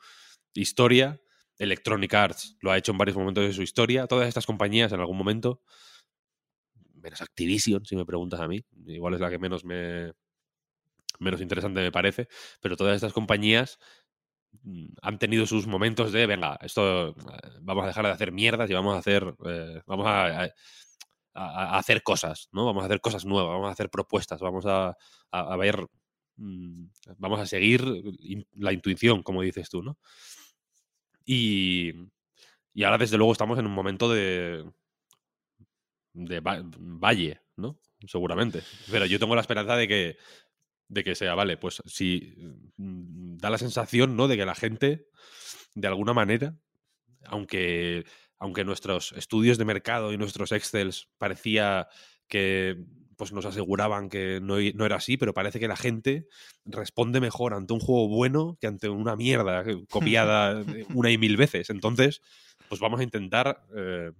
historia. 0.53 1.19
Electronic 1.57 2.13
Arts 2.13 2.57
lo 2.61 2.71
ha 2.71 2.77
hecho 2.77 2.93
en 2.93 2.97
varios 2.97 3.17
momentos 3.17 3.43
de 3.43 3.51
su 3.51 3.61
historia. 3.61 4.07
Todas 4.07 4.29
estas 4.29 4.45
compañías 4.45 4.93
en 4.93 5.01
algún 5.01 5.17
momento, 5.17 5.61
menos 6.95 7.21
Activision, 7.21 7.85
si 7.85 7.97
me 7.97 8.05
preguntas 8.05 8.39
a 8.39 8.47
mí, 8.47 8.63
igual 8.87 9.15
es 9.15 9.19
la 9.19 9.29
que 9.29 9.37
menos 9.37 9.65
me 9.65 10.13
menos 11.19 11.41
interesante 11.41 11.81
me 11.81 11.91
parece, 11.91 12.27
pero 12.61 12.75
todas 12.77 12.95
estas 12.95 13.13
compañías 13.13 13.79
mm, 14.63 14.87
han 15.01 15.19
tenido 15.19 15.45
sus 15.45 15.67
momentos 15.67 16.11
de, 16.11 16.25
venga, 16.25 16.57
esto 16.61 17.09
eh, 17.09 17.13
vamos 17.61 17.83
a 17.83 17.87
dejar 17.87 18.05
de 18.05 18.11
hacer 18.11 18.31
mierdas 18.31 18.69
y 18.69 18.73
vamos 18.73 18.95
a 18.95 18.99
hacer, 18.99 19.35
eh, 19.45 19.81
vamos 19.85 20.07
a, 20.07 20.43
a, 20.45 20.49
hacer 21.33 22.03
cosas, 22.03 22.49
¿no? 22.51 22.65
Vamos 22.65 22.83
a 22.83 22.85
hacer 22.85 23.01
cosas 23.01 23.25
nuevas, 23.25 23.51
vamos 23.51 23.69
a 23.69 23.73
hacer 23.73 23.89
propuestas, 23.89 24.39
vamos 24.41 24.65
a, 24.67 24.95
ver, 25.57 25.87
mm, 26.37 26.85
vamos 27.17 27.39
a 27.39 27.45
seguir 27.45 27.83
la 28.53 28.73
intuición, 28.73 29.23
como 29.23 29.41
dices 29.41 29.69
tú, 29.69 29.81
¿no? 29.81 29.97
Y, 31.25 31.91
y 32.73 32.83
ahora, 32.83 32.97
desde 32.97 33.17
luego, 33.17 33.31
estamos 33.31 33.57
en 33.59 33.65
un 33.65 33.73
momento 33.73 34.11
de, 34.11 34.65
de 36.13 36.39
valle, 36.41 37.41
¿no? 37.55 37.79
Seguramente. 38.07 38.61
Pero 38.91 39.05
yo 39.05 39.19
tengo 39.19 39.35
la 39.35 39.41
esperanza 39.41 39.75
de 39.75 39.87
que, 39.87 40.17
de 40.87 41.03
que 41.03 41.15
sea, 41.15 41.35
vale, 41.35 41.57
pues 41.57 41.81
si 41.85 42.35
mm, 42.77 43.37
da 43.37 43.49
la 43.49 43.57
sensación, 43.57 44.15
¿no? 44.15 44.27
De 44.27 44.37
que 44.37 44.45
la 44.45 44.55
gente, 44.55 45.07
de 45.73 45.87
alguna 45.87 46.13
manera, 46.13 46.55
aunque 47.25 48.05
aunque 48.39 48.63
nuestros 48.63 49.13
estudios 49.13 49.57
de 49.57 49.65
mercado 49.65 50.11
y 50.11 50.17
nuestros 50.17 50.51
Excels 50.51 51.09
parecía 51.17 51.87
que 52.27 52.77
pues 53.15 53.31
nos 53.31 53.45
aseguraban 53.45 54.09
que 54.09 54.39
no, 54.41 54.57
era 54.57 54.95
así, 54.95 55.17
pero 55.17 55.33
parece 55.33 55.59
que 55.59 55.67
la 55.67 55.75
gente 55.75 56.27
responde 56.65 57.21
mejor 57.21 57.53
ante 57.53 57.73
un 57.73 57.79
juego 57.79 58.07
bueno 58.07 58.57
que 58.59 58.67
ante 58.67 58.89
una 58.89 59.15
mierda 59.15 59.63
copiada 59.89 60.63
una 60.93 61.11
y 61.11 61.17
mil 61.17 61.37
veces. 61.37 61.69
Entonces, 61.69 62.21
pues 62.69 62.81
vamos 62.81 62.99
a 62.99 63.03
intentar 63.03 63.65
eh, 63.75 64.11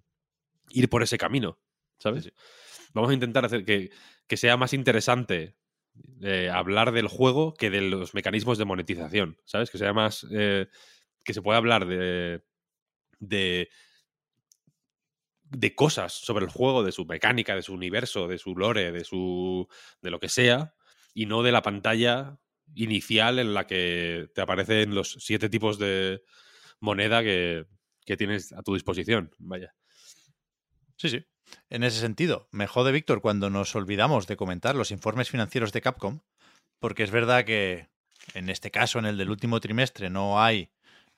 ir 0.69 0.89
por 0.89 1.03
ese 1.03 1.17
camino, 1.17 1.59
¿sabes? 1.97 2.31
Vamos 2.93 3.09
a 3.09 3.13
intentar 3.13 3.45
hacer 3.45 3.65
que, 3.65 3.91
sea 4.37 4.57
más 4.57 4.73
interesante 4.73 5.55
eh, 6.21 6.49
hablar 6.51 6.91
del 6.91 7.07
juego 7.07 7.53
que 7.53 7.69
de 7.69 7.81
los 7.81 8.13
mecanismos 8.13 8.57
de 8.57 8.65
monetización, 8.65 9.37
¿sabes? 9.45 9.69
Que 9.69 9.77
sea 9.77 9.93
más... 9.93 10.25
Eh, 10.31 10.67
que 11.23 11.33
se 11.33 11.41
pueda 11.41 11.57
hablar 11.57 11.85
de, 11.85 12.43
de 13.19 13.69
de 15.55 15.75
cosas 15.75 16.13
sobre 16.13 16.45
el 16.45 16.51
juego, 16.51 16.83
de 16.83 16.91
su 16.91 17.05
mecánica, 17.05 17.55
de 17.55 17.61
su 17.61 17.73
universo, 17.73 18.27
de 18.27 18.37
su 18.37 18.55
lore, 18.55 18.91
de 18.91 19.03
su. 19.03 19.67
de 20.01 20.11
lo 20.11 20.19
que 20.19 20.29
sea, 20.29 20.75
y 21.13 21.25
no 21.25 21.43
de 21.43 21.51
la 21.51 21.61
pantalla 21.61 22.39
inicial 22.75 23.39
en 23.39 23.53
la 23.53 23.67
que 23.67 24.29
te 24.33 24.41
aparecen 24.41 24.95
los 24.95 25.17
siete 25.19 25.49
tipos 25.49 25.77
de 25.77 26.23
moneda 26.79 27.23
que, 27.23 27.65
que 28.05 28.17
tienes 28.17 28.51
a 28.53 28.63
tu 28.63 28.73
disposición. 28.73 29.31
Vaya. 29.37 29.75
Sí, 30.97 31.09
sí. 31.09 31.25
En 31.69 31.83
ese 31.83 31.99
sentido, 31.99 32.47
me 32.51 32.67
jode 32.67 32.91
Víctor 32.91 33.21
cuando 33.21 33.49
nos 33.49 33.75
olvidamos 33.75 34.27
de 34.27 34.37
comentar 34.37 34.75
los 34.75 34.91
informes 34.91 35.29
financieros 35.29 35.71
de 35.71 35.81
Capcom, 35.81 36.21
porque 36.79 37.03
es 37.03 37.11
verdad 37.11 37.45
que 37.45 37.89
en 38.33 38.49
este 38.49 38.71
caso, 38.71 38.99
en 38.99 39.05
el 39.05 39.17
del 39.17 39.29
último 39.29 39.59
trimestre, 39.59 40.09
no 40.09 40.41
hay 40.41 40.71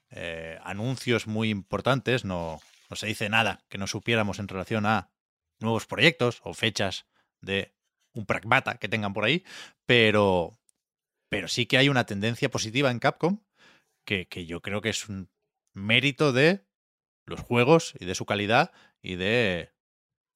eh, 0.10 0.58
anuncios 0.64 1.28
muy 1.28 1.50
importantes, 1.50 2.26
no, 2.26 2.62
no 2.96 2.98
se 2.98 3.08
dice 3.08 3.28
nada 3.28 3.66
que 3.68 3.78
no 3.78 3.88
supiéramos 3.88 4.39
en 4.39 4.48
relación 4.48 4.86
a 4.86 5.12
nuevos 5.60 5.86
proyectos 5.86 6.39
o 6.46 6.54
fechas 6.54 7.06
de 7.41 7.76
un 8.14 8.26
pragmata 8.26 8.78
que 8.78 8.88
tengan 8.88 9.14
por 9.14 9.26
ahí, 9.26 9.43
pero, 9.86 10.58
pero 11.28 11.50
sí 11.50 11.66
que 11.66 11.78
hay 11.78 11.89
una 11.89 12.06
tendencia 12.06 12.50
positiva 12.50 12.89
en 12.91 13.00
Capcom 13.00 13.43
que, 14.06 14.30
que 14.30 14.46
yo 14.46 14.62
creo 14.62 14.80
que 14.80 14.91
es 14.91 15.10
un 15.10 15.30
mérito 15.74 16.32
de 16.32 16.66
los 17.26 17.41
juegos 17.41 17.96
y 18.00 18.06
de 18.06 18.16
su 18.16 18.26
calidad 18.26 18.72
y 19.02 19.16
de, 19.16 19.74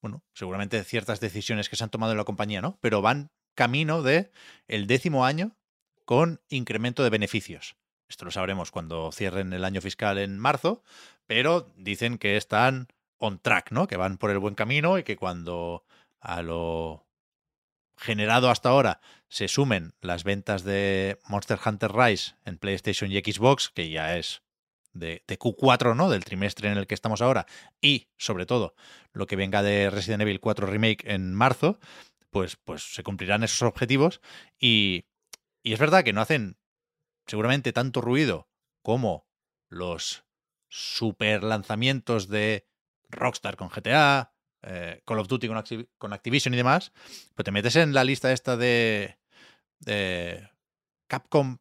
bueno, 0.02 0.22
seguramente 0.34 0.84
ciertas 0.84 1.18
decisiones 1.18 1.70
que 1.70 1.76
se 1.76 1.84
han 1.84 1.90
tomado 1.90 2.12
en 2.12 2.18
la 2.18 2.24
compañía, 2.24 2.60
¿no? 2.60 2.78
Pero 2.82 3.00
van 3.00 3.30
camino 3.54 4.02
de 4.02 4.32
el 4.68 4.86
décimo 4.86 5.24
año 5.24 5.56
con 6.04 6.42
incremento 6.50 7.02
de 7.04 7.08
beneficios. 7.08 7.79
Esto 8.10 8.24
lo 8.24 8.32
sabremos 8.32 8.72
cuando 8.72 9.12
cierren 9.12 9.52
el 9.52 9.64
año 9.64 9.80
fiscal 9.80 10.18
en 10.18 10.36
marzo, 10.36 10.82
pero 11.28 11.72
dicen 11.76 12.18
que 12.18 12.36
están 12.36 12.88
on 13.18 13.38
track, 13.38 13.70
¿no? 13.70 13.86
Que 13.86 13.96
van 13.96 14.18
por 14.18 14.30
el 14.30 14.40
buen 14.40 14.56
camino 14.56 14.98
y 14.98 15.04
que 15.04 15.16
cuando 15.16 15.84
a 16.20 16.42
lo 16.42 17.06
generado 17.96 18.50
hasta 18.50 18.70
ahora 18.70 19.00
se 19.28 19.46
sumen 19.46 19.94
las 20.00 20.24
ventas 20.24 20.64
de 20.64 21.18
Monster 21.28 21.60
Hunter 21.64 21.92
Rise 21.92 22.34
en 22.44 22.58
PlayStation 22.58 23.12
y 23.12 23.20
Xbox, 23.20 23.68
que 23.68 23.90
ya 23.90 24.16
es 24.16 24.42
de, 24.92 25.22
Q4, 25.28 25.94
¿no? 25.94 26.10
Del 26.10 26.24
trimestre 26.24 26.68
en 26.68 26.78
el 26.78 26.88
que 26.88 26.94
estamos 26.94 27.22
ahora, 27.22 27.46
y 27.80 28.08
sobre 28.16 28.44
todo 28.44 28.74
lo 29.12 29.28
que 29.28 29.36
venga 29.36 29.62
de 29.62 29.88
Resident 29.88 30.22
Evil 30.22 30.40
4 30.40 30.66
Remake 30.66 31.04
en 31.04 31.32
marzo, 31.32 31.78
pues, 32.30 32.56
pues 32.56 32.92
se 32.92 33.04
cumplirán 33.04 33.44
esos 33.44 33.62
objetivos. 33.62 34.20
Y, 34.58 35.04
y 35.62 35.74
es 35.74 35.78
verdad 35.78 36.02
que 36.02 36.12
no 36.12 36.22
hacen 36.22 36.56
seguramente 37.30 37.72
tanto 37.72 38.00
ruido 38.00 38.48
como 38.82 39.28
los 39.68 40.24
super 40.68 41.44
lanzamientos 41.44 42.28
de 42.28 42.66
Rockstar 43.08 43.56
con 43.56 43.68
GTA, 43.68 44.34
eh, 44.62 45.00
Call 45.06 45.20
of 45.20 45.28
Duty 45.28 45.48
con, 45.96 46.12
Activision 46.12 46.54
y 46.54 46.56
demás, 46.56 46.92
pero 47.36 47.44
te 47.44 47.52
metes 47.52 47.76
en 47.76 47.94
la 47.94 48.02
lista 48.02 48.32
esta 48.32 48.56
de, 48.56 49.16
Capcom 51.06 51.58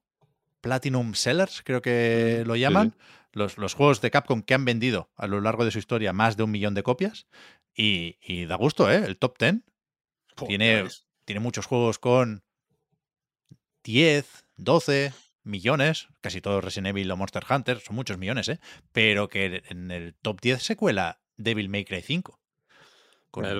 Platinum 0.59 1.13
Sellers, 1.13 1.61
creo 1.63 1.81
que 1.81 2.43
lo 2.45 2.55
llaman, 2.55 2.95
Los, 3.31 3.59
los, 3.59 3.75
juegos 3.75 4.01
de 4.01 4.09
Capcom 4.09 4.41
que 4.41 4.55
han 4.55 4.65
vendido 4.65 5.11
a 5.15 5.27
lo 5.27 5.39
largo 5.39 5.65
de 5.65 5.71
su 5.71 5.77
historia 5.77 6.13
más 6.13 6.35
de 6.35 6.43
un 6.43 6.51
millón 6.51 6.73
de 6.73 6.83
copias, 6.83 7.27
y, 7.75 8.45
da 8.45 8.55
gusto, 8.55 8.91
¿eh? 8.91 9.03
El 9.05 9.17
top 9.17 9.37
10 9.37 9.61
tiene, 10.47 10.87
tiene 11.25 11.39
muchos 11.39 11.65
juegos 11.67 11.99
con 11.99 12.43
10, 13.83 14.45
12, 14.57 15.13
millones, 15.49 16.07
casi 16.21 16.41
todos 16.41 16.63
Resident 16.63 16.87
Evil 16.87 17.11
o 17.11 17.17
Monster 17.17 17.43
Hunter, 17.49 17.79
son 17.79 17.95
muchos 17.95 18.17
millones, 18.17 18.47
¿eh? 18.49 18.59
Pero 18.91 19.27
que 19.27 19.63
en 19.67 19.91
el 19.91 20.13
top 20.15 20.39
10 20.41 20.63
se 20.63 20.75
cuela 20.75 21.19
Devil 21.35 21.69
May 21.69 21.85
Cry 21.85 22.01
5. 22.01 22.39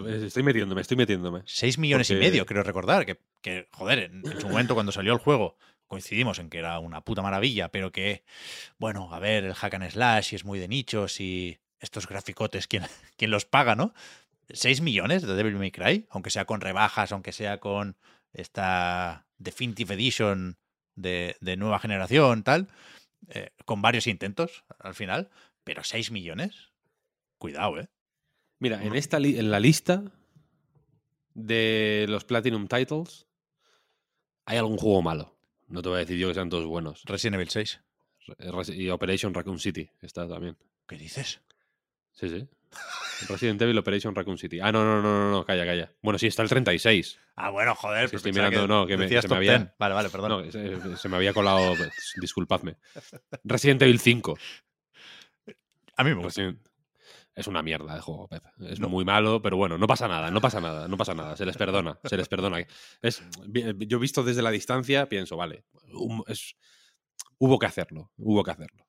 estoy 0.07 0.43
metiéndome, 0.43 0.81
estoy 0.81 0.97
metiéndome. 0.97 1.41
6 1.45 1.77
millones 1.77 2.09
y 2.11 2.15
medio, 2.15 2.45
creo 2.45 2.63
recordar. 2.63 3.05
Que, 3.41 3.67
joder, 3.71 3.99
en, 3.99 4.23
su 4.39 4.47
momento 4.47 4.73
cuando 4.73 4.91
salió 4.91 5.13
el 5.13 5.19
juego 5.19 5.57
coincidimos 5.87 6.37
en 6.37 6.51
que 6.51 6.59
era 6.59 6.77
una 6.77 7.01
puta 7.01 7.23
maravilla, 7.23 7.69
pero 7.69 7.91
que, 7.91 8.23
bueno, 8.77 9.11
a 9.11 9.17
ver, 9.17 9.43
el 9.43 9.55
hack 9.55 9.73
and 9.73 9.89
slash 9.89 10.33
y 10.33 10.35
es 10.35 10.45
muy 10.45 10.59
de 10.59 10.67
nichos 10.67 11.19
y 11.19 11.57
estos 11.79 12.07
graficotes, 12.07 12.67
¿quién, 12.67 12.83
quién 13.17 13.31
los 13.31 13.45
paga, 13.45 13.75
no? 13.75 13.93
6 14.51 14.81
millones 14.81 15.23
de 15.23 15.33
Devil 15.33 15.55
May 15.55 15.71
Cry, 15.71 16.07
aunque 16.11 16.29
sea 16.29 16.45
con 16.45 16.61
rebajas, 16.61 17.11
aunque 17.11 17.31
sea 17.31 17.59
con 17.59 17.97
esta 18.33 19.27
Definitive 19.37 19.95
Edition 19.95 20.57
de, 21.01 21.35
de 21.41 21.57
nueva 21.57 21.79
generación, 21.79 22.43
tal, 22.43 22.67
eh, 23.29 23.51
con 23.65 23.81
varios 23.81 24.07
intentos 24.07 24.63
al 24.79 24.95
final, 24.95 25.29
pero 25.63 25.83
6 25.83 26.11
millones, 26.11 26.71
cuidado, 27.37 27.79
¿eh? 27.79 27.89
Mira, 28.59 28.83
en, 28.83 28.95
esta 28.95 29.19
li- 29.19 29.39
en 29.39 29.51
la 29.51 29.59
lista 29.59 30.03
de 31.33 32.05
los 32.09 32.25
Platinum 32.25 32.67
Titles 32.67 33.27
hay 34.45 34.57
algún 34.57 34.77
juego 34.77 35.01
malo. 35.01 35.37
No 35.67 35.81
te 35.81 35.89
voy 35.89 35.97
a 35.97 35.99
decir 35.99 36.17
yo 36.17 36.27
que 36.27 36.33
sean 36.33 36.49
todos 36.49 36.65
buenos. 36.65 37.03
Resident 37.05 37.35
Evil 37.35 37.49
6. 37.49 37.79
Re- 38.25 38.51
Res- 38.51 38.69
Y 38.69 38.89
Operation 38.89 39.33
Raccoon 39.33 39.59
City 39.59 39.89
está 40.01 40.27
también. 40.27 40.57
¿Qué 40.87 40.97
dices? 40.97 41.39
Sí, 42.13 42.27
sí. 42.29 42.47
Resident 43.27 43.61
Evil 43.61 43.77
Operation 43.77 44.15
Raccoon 44.15 44.37
City. 44.37 44.59
Ah, 44.61 44.71
no, 44.71 44.83
no, 44.83 45.01
no, 45.01 45.19
no, 45.25 45.31
no, 45.31 45.45
calla, 45.45 45.65
calla. 45.65 45.91
Bueno, 46.01 46.17
sí, 46.19 46.27
está 46.27 46.41
el 46.43 46.49
36. 46.49 47.19
Ah, 47.35 47.49
bueno, 47.49 47.75
joder. 47.75 48.03
Pues 48.09 48.15
estoy 48.19 48.31
mirando, 48.33 48.67
no, 48.67 48.85
que 48.87 48.97
me- 48.97 49.07
se 49.07 49.27
me 49.27 49.35
había- 49.35 49.57
10. 49.59 49.71
Vale, 49.77 49.93
vale, 49.95 50.09
perdón. 50.09 50.45
No, 50.45 50.51
se, 50.51 50.97
se 50.97 51.09
me 51.09 51.15
había 51.17 51.33
colado. 51.33 51.75
pues, 51.75 52.13
Disculpadme. 52.21 52.77
Resident 53.43 53.81
Evil 53.81 53.99
5. 53.99 54.37
A 55.97 56.03
mí 56.03 56.09
me 56.11 56.15
gusta. 56.23 56.41
Resident- 56.41 56.59
Es 57.35 57.47
una 57.47 57.61
mierda 57.61 57.95
de 57.95 58.01
juego, 58.01 58.27
Pep. 58.27 58.43
Es 58.67 58.79
No. 58.81 58.89
muy 58.89 59.05
malo, 59.05 59.41
pero 59.41 59.55
bueno, 59.55 59.77
no 59.77 59.87
pasa 59.87 60.09
nada, 60.09 60.29
no 60.29 60.41
pasa 60.41 60.59
nada, 60.59 60.89
no 60.89 60.97
pasa 60.97 61.13
nada. 61.13 61.37
Se 61.37 61.45
les 61.45 61.55
perdona, 61.55 61.97
se 62.03 62.17
les 62.17 62.27
perdona. 62.27 62.65
Es, 63.01 63.23
yo 63.87 63.97
visto 63.99 64.23
desde 64.23 64.41
la 64.41 64.51
distancia, 64.51 65.07
pienso, 65.07 65.37
vale, 65.37 65.63
es- 66.27 66.55
hubo 67.37 67.57
que 67.57 67.65
hacerlo, 67.65 68.11
hubo 68.17 68.43
que 68.43 68.51
hacerlo. 68.51 68.85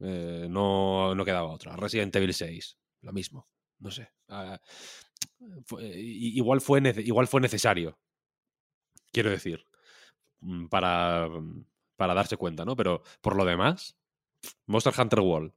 Eh, 0.00 0.48
no, 0.50 1.14
no 1.14 1.24
quedaba 1.24 1.48
otra. 1.52 1.76
Resident 1.76 2.16
Evil 2.16 2.34
6, 2.34 2.76
lo 3.02 3.12
mismo, 3.12 3.46
no 3.82 3.90
sé. 3.90 4.08
Ah, 4.28 4.58
i- 5.80 6.36
igual, 6.38 6.60
fue 6.60 6.80
igual 7.04 7.26
fue 7.26 7.40
necesario, 7.40 7.98
quiero 9.12 9.30
decir, 9.30 9.64
mm, 10.40 10.66
para, 10.68 11.28
para 11.96 12.14
darse 12.14 12.38
cuenta, 12.38 12.64
¿no? 12.64 12.76
Pero 12.76 13.02
por 13.20 13.36
lo 13.36 13.44
demás, 13.44 13.96
Monster 14.66 14.94
Hunter 14.98 15.20
World, 15.20 15.52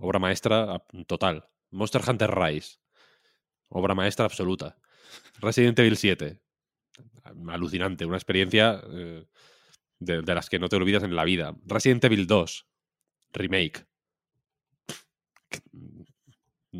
obra 0.00 0.18
maestra 0.18 0.76
ah, 0.76 0.84
total. 1.06 1.48
Monster 1.72 2.02
Hunter 2.08 2.30
Rise, 2.34 2.78
obra 3.68 3.94
maestra 3.94 4.26
absoluta. 4.26 4.78
Resident 5.40 5.78
Evil 5.80 5.96
7, 5.98 6.40
alucinante, 7.48 8.06
una 8.06 8.16
experiencia 8.16 8.82
eh, 8.90 9.26
de, 10.00 10.22
de 10.22 10.34
las 10.34 10.50
que 10.50 10.58
no 10.58 10.68
te 10.68 10.76
olvidas 10.76 11.02
en 11.04 11.16
la 11.16 11.24
vida. 11.24 11.56
Resident 11.66 12.04
Evil 12.04 12.26
2, 12.26 12.66
remake. 13.32 13.86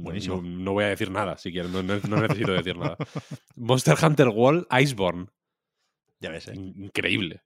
Buenísimo. 0.02 0.36
No, 0.42 0.42
no 0.42 0.72
voy 0.72 0.84
a 0.84 0.88
decir 0.88 1.10
nada, 1.10 1.36
si 1.38 1.52
quieres, 1.52 1.70
no, 1.70 1.82
no- 1.82 2.00
no 2.08 2.16
necesito 2.22 2.52
decir 2.52 2.76
nada. 2.76 2.96
Monster 3.56 3.96
Hunter 4.02 4.28
World, 4.28 4.66
Iceborne, 4.80 5.26
Ya 6.20 6.30
ves, 6.30 6.48
¿eh? 6.48 6.54
in- 6.54 6.84
increíble. 6.84 7.42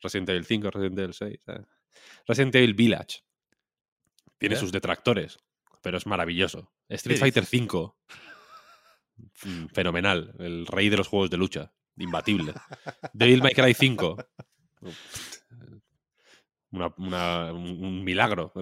Resident 0.00 0.28
Evil 0.28 0.44
5, 0.44 0.70
Resident 0.70 0.98
Evil 0.98 1.14
6. 1.14 1.40
eh. 1.48 1.60
Resident 2.26 2.54
Evil 2.56 2.74
Village. 2.74 3.20
Tiene 4.38 4.54
¿Eh? 4.54 4.58
sus 4.58 4.70
detractores, 4.70 5.38
pero 5.82 5.96
es 5.98 6.06
maravilloso. 6.06 6.72
Street 6.88 7.16
¿Qué 7.16 7.20
Fighter 7.20 7.44
5. 7.46 7.98
Fenomenal. 9.72 10.34
El 10.38 10.66
rey 10.66 10.88
de 10.90 10.96
los 10.98 11.08
juegos 11.08 11.30
de 11.30 11.36
lucha. 11.38 11.72
Imbatible. 11.96 12.52
Devil 13.12 13.42
May 13.42 13.54
Cry 13.54 13.74
5. 13.74 14.16
Una- 16.70 16.94
una- 16.98 17.52
un, 17.52 17.84
un 17.84 18.04
milagro. 18.04 18.52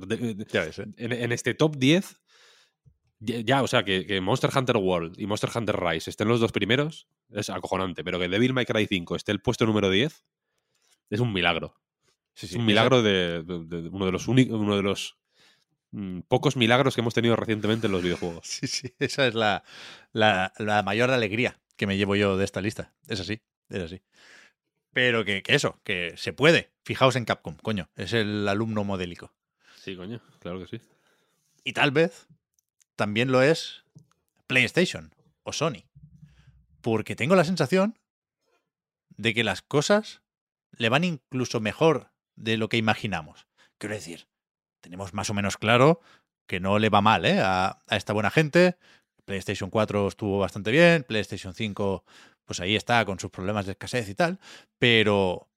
Ya 0.52 0.64
ves, 0.64 0.78
¿eh? 0.78 0.86
en, 0.96 1.12
en 1.12 1.32
este 1.32 1.54
top 1.54 1.76
10, 1.76 2.22
ya, 3.20 3.40
ya, 3.40 3.62
o 3.62 3.66
sea, 3.66 3.84
que, 3.84 4.06
que 4.06 4.20
Monster 4.20 4.50
Hunter 4.54 4.76
World 4.76 5.18
y 5.20 5.26
Monster 5.26 5.50
Hunter 5.54 5.76
Rise 5.78 6.10
estén 6.10 6.28
los 6.28 6.40
dos 6.40 6.52
primeros, 6.52 7.06
es 7.30 7.50
acojonante, 7.50 8.04
pero 8.04 8.18
que 8.18 8.28
Devil 8.28 8.52
May 8.52 8.66
Cry 8.66 8.86
5 8.86 9.16
esté 9.16 9.32
el 9.32 9.40
puesto 9.40 9.66
número 9.66 9.90
10, 9.90 10.24
es 11.10 11.20
un 11.20 11.32
milagro. 11.32 11.74
Sí, 12.34 12.46
Es 12.46 12.52
sí, 12.52 12.56
un 12.56 12.62
esa- 12.62 12.66
milagro 12.66 13.02
de, 13.02 13.42
de- 13.42 13.64
de 13.82 13.88
uno 13.88 14.06
de 14.06 14.12
los 14.12 14.28
únicos, 14.28 14.60
uno 14.60 14.76
de 14.76 14.82
los 14.82 15.16
mm, 15.92 16.20
pocos 16.28 16.56
milagros 16.56 16.94
que 16.94 17.00
hemos 17.00 17.14
tenido 17.14 17.36
recientemente 17.36 17.86
en 17.86 17.92
los 17.92 18.02
videojuegos. 18.02 18.46
Sí, 18.60 18.66
sí, 18.66 18.94
esa 18.98 19.26
es 19.26 19.34
la, 19.34 19.64
la, 20.12 20.52
la 20.58 20.82
mayor 20.82 21.10
alegría 21.10 21.58
que 21.76 21.86
me 21.86 21.96
llevo 21.96 22.16
yo 22.16 22.36
de 22.36 22.44
esta 22.44 22.60
lista. 22.60 22.94
Es 23.08 23.20
así, 23.20 23.40
es 23.70 23.82
así. 23.82 24.02
Pero 24.92 25.24
que, 25.24 25.42
que 25.42 25.54
eso, 25.54 25.78
que 25.84 26.14
se 26.16 26.32
puede. 26.32 26.70
Fijaos 26.84 27.16
en 27.16 27.24
Capcom, 27.26 27.56
coño, 27.56 27.90
es 27.96 28.12
el 28.14 28.48
alumno 28.48 28.82
modélico. 28.84 29.32
Sí, 29.76 29.94
coño, 29.96 30.20
claro 30.40 30.58
que 30.60 30.66
sí. 30.66 30.80
Y 31.64 31.72
tal 31.74 31.90
vez 31.90 32.26
también 32.96 33.30
lo 33.30 33.42
es 33.42 33.84
PlayStation 34.46 35.14
o 35.42 35.52
Sony. 35.52 35.84
Porque 36.80 37.16
tengo 37.16 37.36
la 37.36 37.44
sensación 37.44 37.98
de 39.16 39.34
que 39.34 39.44
las 39.44 39.62
cosas 39.62 40.22
le 40.76 40.88
van 40.88 41.04
incluso 41.04 41.60
mejor 41.60 42.10
de 42.36 42.56
lo 42.56 42.68
que 42.68 42.76
imaginamos. 42.76 43.46
Quiero 43.78 43.94
decir, 43.94 44.26
tenemos 44.80 45.14
más 45.14 45.30
o 45.30 45.34
menos 45.34 45.56
claro 45.56 46.00
que 46.46 46.60
no 46.60 46.78
le 46.78 46.90
va 46.90 47.00
mal 47.00 47.24
¿eh? 47.24 47.40
a, 47.40 47.82
a 47.86 47.96
esta 47.96 48.12
buena 48.12 48.30
gente. 48.30 48.76
PlayStation 49.24 49.70
4 49.70 50.08
estuvo 50.08 50.38
bastante 50.38 50.70
bien, 50.70 51.02
PlayStation 51.02 51.54
5 51.54 52.04
pues 52.46 52.60
ahí 52.60 52.76
está 52.76 53.04
con 53.04 53.18
sus 53.18 53.30
problemas 53.30 53.66
de 53.66 53.72
escasez 53.72 54.08
y 54.08 54.14
tal, 54.14 54.38
pero, 54.78 55.48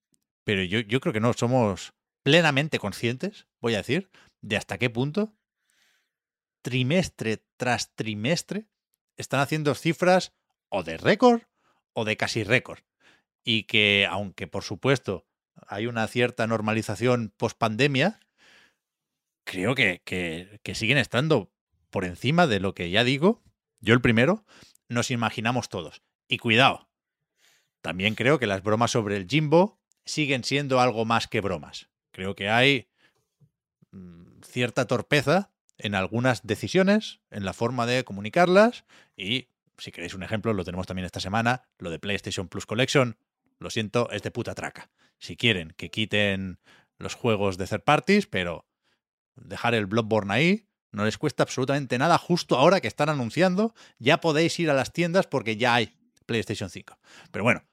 pero 0.44 0.64
yo, 0.64 0.80
yo 0.80 1.00
creo 1.00 1.14
que 1.14 1.20
no 1.20 1.32
somos 1.34 1.94
plenamente 2.24 2.80
conscientes, 2.80 3.48
voy 3.62 3.76
a 3.76 3.78
decir, 3.78 4.10
de 4.42 4.58
hasta 4.58 4.78
qué 4.78 4.90
punto 4.90 5.32
trimestre 6.62 7.43
tras 7.57 7.93
trimestre 7.95 8.68
están 9.18 9.39
haciendo 9.39 9.76
cifras 9.76 10.34
o 10.70 10.84
de 10.84 10.97
récord 10.97 11.43
o 11.93 12.05
de 12.05 12.18
casi 12.18 12.43
récord. 12.43 12.80
Y 13.43 13.64
que 13.64 14.07
aunque 14.10 14.47
por 14.47 14.64
supuesto 14.64 15.26
hay 15.68 15.88
una 15.88 16.07
cierta 16.07 16.47
normalización 16.47 17.34
post 17.36 17.57
pandemia, 17.57 18.20
creo 19.43 19.76
que, 19.76 20.01
que, 20.05 20.60
que 20.64 20.76
siguen 20.76 20.97
estando 20.97 21.51
por 21.89 22.05
encima 22.05 22.47
de 22.47 22.60
lo 22.60 22.74
que 22.74 22.89
ya 22.89 23.03
digo, 23.03 23.43
yo 23.80 23.93
el 23.93 24.01
primero, 24.01 24.45
nos 24.88 25.12
imaginamos 25.12 25.70
todos. 25.70 26.03
Y 26.28 26.38
cuidado, 26.38 26.89
también 27.82 28.16
creo 28.16 28.39
que 28.39 28.47
las 28.47 28.64
bromas 28.64 28.91
sobre 28.91 29.18
el 29.18 29.28
Jimbo 29.28 29.80
siguen 30.05 30.43
siendo 30.43 30.80
algo 30.80 31.05
más 31.05 31.28
que 31.28 31.41
bromas. 31.41 31.89
Creo 32.12 32.36
que 32.36 32.49
hay 32.49 32.89
mm, 33.91 34.41
cierta 34.43 34.86
torpeza 34.86 35.51
en 35.80 35.95
algunas 35.95 36.45
decisiones, 36.45 37.19
en 37.32 37.45
la 37.45 37.53
forma 37.53 37.86
de 37.86 38.03
comunicarlas 38.03 38.86
y, 39.15 39.47
si 39.77 39.91
queréis 39.91 40.13
un 40.13 40.23
ejemplo, 40.23 40.53
lo 40.53 40.63
tenemos 40.65 40.88
también 40.88 41.05
esta 41.05 41.19
semana, 41.19 41.63
lo 41.77 41.89
de 41.89 41.99
PlayStation 41.99 42.47
Plus 42.47 42.65
Collection, 42.65 43.17
lo 43.59 43.69
siento, 43.69 44.09
es 44.11 44.21
de 44.21 44.32
puta 44.32 44.53
traca. 44.55 44.89
Si 45.17 45.36
quieren 45.36 45.73
que 45.75 45.89
quiten 45.89 46.59
los 46.97 47.15
juegos 47.15 47.57
de 47.57 47.65
third 47.67 47.84
parties, 47.84 48.27
pero 48.27 48.67
dejar 49.36 49.73
el 49.73 49.86
Bloodborne 49.86 50.34
ahí 50.34 50.65
no 50.91 51.05
les 51.05 51.17
cuesta 51.17 51.43
absolutamente 51.43 51.97
nada 51.97 52.17
justo 52.17 52.57
ahora 52.57 52.82
que 52.82 52.88
están 52.88 53.09
anunciando, 53.09 53.73
ya 53.99 54.19
podéis 54.19 54.59
ir 54.59 54.69
a 54.69 54.73
las 54.73 54.91
tiendas 54.91 55.27
porque 55.27 55.55
ya 55.55 55.75
hay 55.75 55.95
PlayStation 56.25 56.69
5. 56.69 56.97
Pero 57.32 57.43
bueno, 57.43 57.63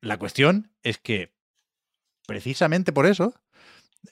la 0.00 0.18
cuestión 0.18 0.72
es 0.82 0.98
que 0.98 1.34
precisamente 2.26 2.92
por 2.92 3.06
eso 3.06 3.34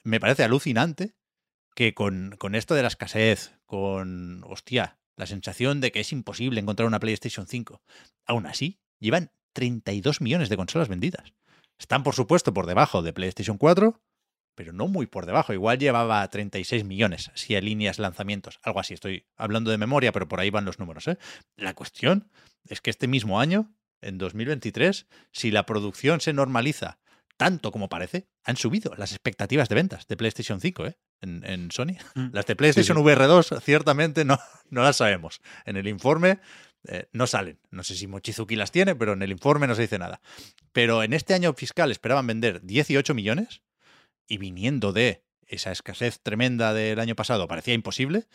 me 0.02 0.20
parece 0.20 0.44
alucinante 0.44 1.14
que 1.74 1.94
con, 1.94 2.36
con, 2.38 2.54
esto 2.54 2.74
de 2.74 2.82
la 2.82 2.88
escasez, 2.88 3.52
con, 3.66 4.42
hostia, 4.44 4.98
la 5.16 5.26
sensación 5.26 5.80
de 5.80 5.92
que 5.92 6.00
es 6.00 6.12
imposible 6.12 6.60
encontrar 6.60 6.86
una 6.86 7.00
PlayStation 7.00 7.46
5, 7.46 7.82
aún 8.26 8.46
así 8.46 8.80
llevan 8.98 9.30
32 9.52 10.20
millones 10.20 10.48
de 10.48 10.56
consolas 10.56 10.88
vendidas. 10.88 11.32
Están, 11.78 12.02
por 12.02 12.14
supuesto, 12.14 12.52
por 12.54 12.66
debajo 12.66 13.02
de 13.02 13.12
PlayStation 13.12 13.58
4, 13.58 14.00
pero 14.54 14.72
no 14.72 14.88
muy 14.88 15.06
por 15.06 15.26
debajo. 15.26 15.52
Igual 15.52 15.78
llevaba 15.78 16.28
36 16.28 16.84
millones 16.84 17.30
si 17.34 17.56
alineas 17.56 17.98
lanzamientos. 17.98 18.60
Algo 18.62 18.80
así, 18.80 18.94
estoy 18.94 19.26
hablando 19.36 19.70
de 19.70 19.78
memoria, 19.78 20.12
pero 20.12 20.28
por 20.28 20.40
ahí 20.40 20.50
van 20.50 20.64
los 20.64 20.78
números. 20.78 21.08
¿eh? 21.08 21.18
La 21.56 21.74
cuestión 21.74 22.30
es 22.64 22.80
que 22.80 22.90
este 22.90 23.08
mismo 23.08 23.40
año, 23.40 23.74
en 24.00 24.18
2023, 24.18 25.06
si 25.32 25.50
la 25.50 25.66
producción 25.66 26.20
se 26.20 26.32
normaliza 26.32 26.98
tanto 27.36 27.72
como 27.72 27.88
parece, 27.88 28.28
han 28.44 28.56
subido 28.56 28.94
las 28.96 29.10
expectativas 29.12 29.68
de 29.68 29.74
ventas 29.74 30.06
de 30.06 30.16
PlayStation 30.16 30.60
5 30.60 30.86
¿eh? 30.86 30.98
En, 31.24 31.44
en 31.44 31.70
Sony. 31.70 31.96
Mm. 32.14 32.28
Las 32.32 32.46
de 32.46 32.54
PlayStation 32.54 32.96
Sí, 32.96 33.02
sí. 33.02 33.08
VR2 33.08 33.60
ciertamente 33.60 34.24
no, 34.24 34.38
no 34.70 34.82
las 34.82 34.96
sabemos. 34.96 35.40
En 35.64 35.76
el 35.76 35.88
informe 35.88 36.38
eh, 36.86 37.08
no 37.12 37.26
salen. 37.26 37.58
No 37.70 37.82
sé 37.82 37.96
si 37.96 38.06
Mochizuki 38.06 38.56
las 38.56 38.70
tiene, 38.70 38.94
pero 38.94 39.14
en 39.14 39.22
el 39.22 39.32
informe 39.32 39.66
no 39.66 39.74
se 39.74 39.82
dice 39.82 39.98
nada. 39.98 40.20
Pero 40.72 41.02
en 41.02 41.12
este 41.12 41.34
año 41.34 41.52
fiscal 41.54 41.90
esperaban 41.90 42.26
vender 42.26 42.60
18 42.62 43.14
millones 43.14 43.62
y 44.28 44.38
viniendo 44.38 44.92
de 44.92 45.24
esa 45.46 45.72
escasez 45.72 46.20
tremenda 46.20 46.72
del 46.72 47.00
año 47.00 47.14
pasado 47.14 47.46
parecía 47.46 47.74
imposible, 47.74 48.26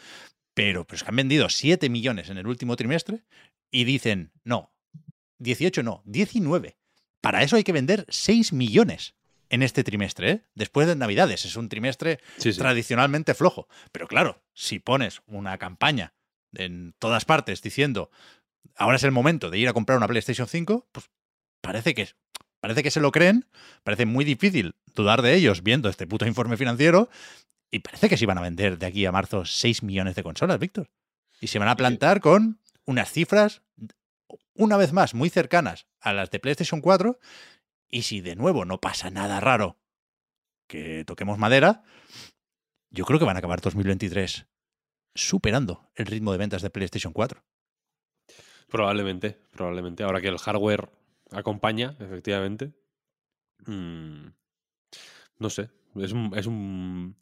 pero, 0.53 0.85
pero 0.85 0.95
es 0.97 1.03
que 1.03 1.09
han 1.09 1.15
vendido 1.15 1.49
7 1.49 1.89
millones 1.89 2.29
en 2.29 2.37
el 2.37 2.47
último 2.47 2.75
trimestre 2.75 3.23
y 3.71 3.83
dicen, 3.83 4.31
no, 4.43 4.73
18 5.39 5.83
no, 5.83 6.01
19. 6.05 6.77
Para 7.21 7.43
eso 7.43 7.55
hay 7.55 7.63
que 7.63 7.71
vender 7.71 8.05
6 8.09 8.53
millones 8.53 9.15
en 9.49 9.63
este 9.63 9.83
trimestre, 9.83 10.31
¿eh? 10.31 10.41
Después 10.55 10.87
de 10.87 10.95
Navidades, 10.95 11.45
es 11.45 11.55
un 11.55 11.69
trimestre 11.69 12.19
Sí, 12.37 12.53
sí. 12.53 12.59
tradicionalmente 12.59 13.33
flojo. 13.33 13.67
Pero 13.91 14.07
claro, 14.07 14.43
si 14.53 14.79
pones 14.79 15.21
una 15.27 15.57
campaña 15.57 16.13
en 16.53 16.93
todas 16.99 17.25
partes 17.25 17.61
diciendo 17.61 18.09
ahora 18.75 18.95
es 18.97 19.03
el 19.03 19.11
momento 19.11 19.49
de 19.49 19.57
ir 19.59 19.67
a 19.67 19.73
comprar 19.73 19.97
una 19.97 20.07
PlayStation 20.07 20.47
5, 20.47 20.87
pues 20.91 21.09
parece 21.61 21.93
que, 21.93 22.09
parece 22.59 22.81
que 22.83 22.91
se 22.91 22.99
lo 23.01 23.11
creen, 23.11 23.45
parece 23.83 24.05
muy 24.05 24.23
difícil 24.25 24.75
dudar 24.95 25.21
de 25.21 25.35
ellos 25.35 25.63
viendo 25.63 25.89
este 25.89 26.07
puto 26.07 26.25
informe 26.25 26.57
financiero 26.57 27.09
y 27.71 27.79
parece 27.79 28.09
que 28.09 28.17
se 28.17 28.23
iban 28.25 28.37
a 28.37 28.41
vender 28.41 28.77
de 28.77 28.85
aquí 28.85 29.05
a 29.05 29.11
marzo 29.11 29.45
6 29.45 29.83
millones 29.83 30.15
de 30.15 30.23
consolas, 30.23 30.59
Víctor. 30.59 30.89
Y 31.41 31.47
se 31.47 31.59
van 31.59 31.67
a 31.69 31.75
plantar 31.75 32.19
con 32.21 32.59
unas 32.85 33.11
cifras, 33.11 33.61
una 34.55 34.75
vez 34.77 34.91
más, 34.93 35.13
muy 35.13 35.29
cercanas 35.29 35.85
a 36.01 36.11
las 36.13 36.31
de 36.31 36.39
PlayStation 36.39 36.81
4. 36.81 37.19
Y 37.89 38.03
si 38.03 38.21
de 38.21 38.35
nuevo 38.35 38.65
no 38.65 38.79
pasa 38.79 39.09
nada 39.09 39.39
raro, 39.39 39.77
que 40.67 41.03
toquemos 41.05 41.37
madera, 41.39 41.83
yo 42.91 43.05
creo 43.05 43.19
que 43.19 43.25
van 43.25 43.35
a 43.35 43.39
acabar 43.39 43.61
2023 43.61 44.45
superando 45.15 45.89
el 45.95 46.05
ritmo 46.05 46.31
de 46.31 46.37
ventas 46.37 46.61
de 46.61 46.69
PlayStation 46.69 47.13
4. 47.13 47.43
Probablemente, 48.67 49.39
probablemente. 49.51 50.03
Ahora 50.03 50.21
que 50.21 50.27
el 50.27 50.37
hardware 50.37 50.89
acompaña, 51.31 51.95
efectivamente. 51.99 52.73
Mm, 53.65 54.27
no 55.39 55.49
sé. 55.49 55.71
Es 55.95 56.11
un. 56.11 56.31
Es 56.35 56.45
un 56.45 57.15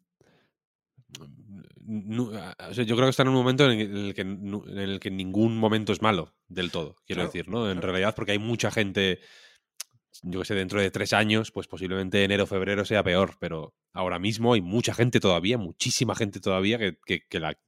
nu- 1.80 2.30
o 2.30 2.74
sea, 2.74 2.84
yo 2.84 2.94
creo 2.96 3.06
que 3.06 3.10
está 3.10 3.22
en 3.22 3.28
un 3.28 3.34
momento 3.34 3.64
en 3.70 3.80
el 3.80 4.14
que, 4.14 4.20
en 4.20 4.78
el 4.78 5.00
que 5.00 5.10
ningún 5.10 5.56
momento 5.56 5.92
es 5.92 6.02
malo 6.02 6.34
del 6.48 6.70
todo, 6.70 6.96
quiero 7.06 7.20
Claro, 7.22 7.28
decir, 7.32 7.48
¿no? 7.48 7.70
En 7.70 7.78
claro. 7.78 7.92
realidad, 7.92 8.14
porque 8.14 8.32
hay 8.32 8.38
mucha 8.38 8.70
gente, 8.70 9.20
yo 10.22 10.40
que 10.40 10.46
sé, 10.46 10.54
dentro 10.54 10.80
de 10.80 10.90
tres 10.90 11.12
años, 11.12 11.52
pues 11.52 11.66
posiblemente 11.68 12.24
enero 12.24 12.44
o 12.44 12.46
febrero 12.46 12.84
sea 12.84 13.02
peor, 13.04 13.36
pero 13.40 13.74
ahora 13.92 14.18
mismo 14.18 14.54
hay 14.54 14.60
mucha 14.60 14.94
gente 14.94 15.20
todavía, 15.20 15.58
muchísima 15.58 16.14
gente 16.14 16.40
todavía 16.40 16.78
que, 16.78 16.98
que- 17.06 17.26
que 17.28 17.40
la 17.40 17.58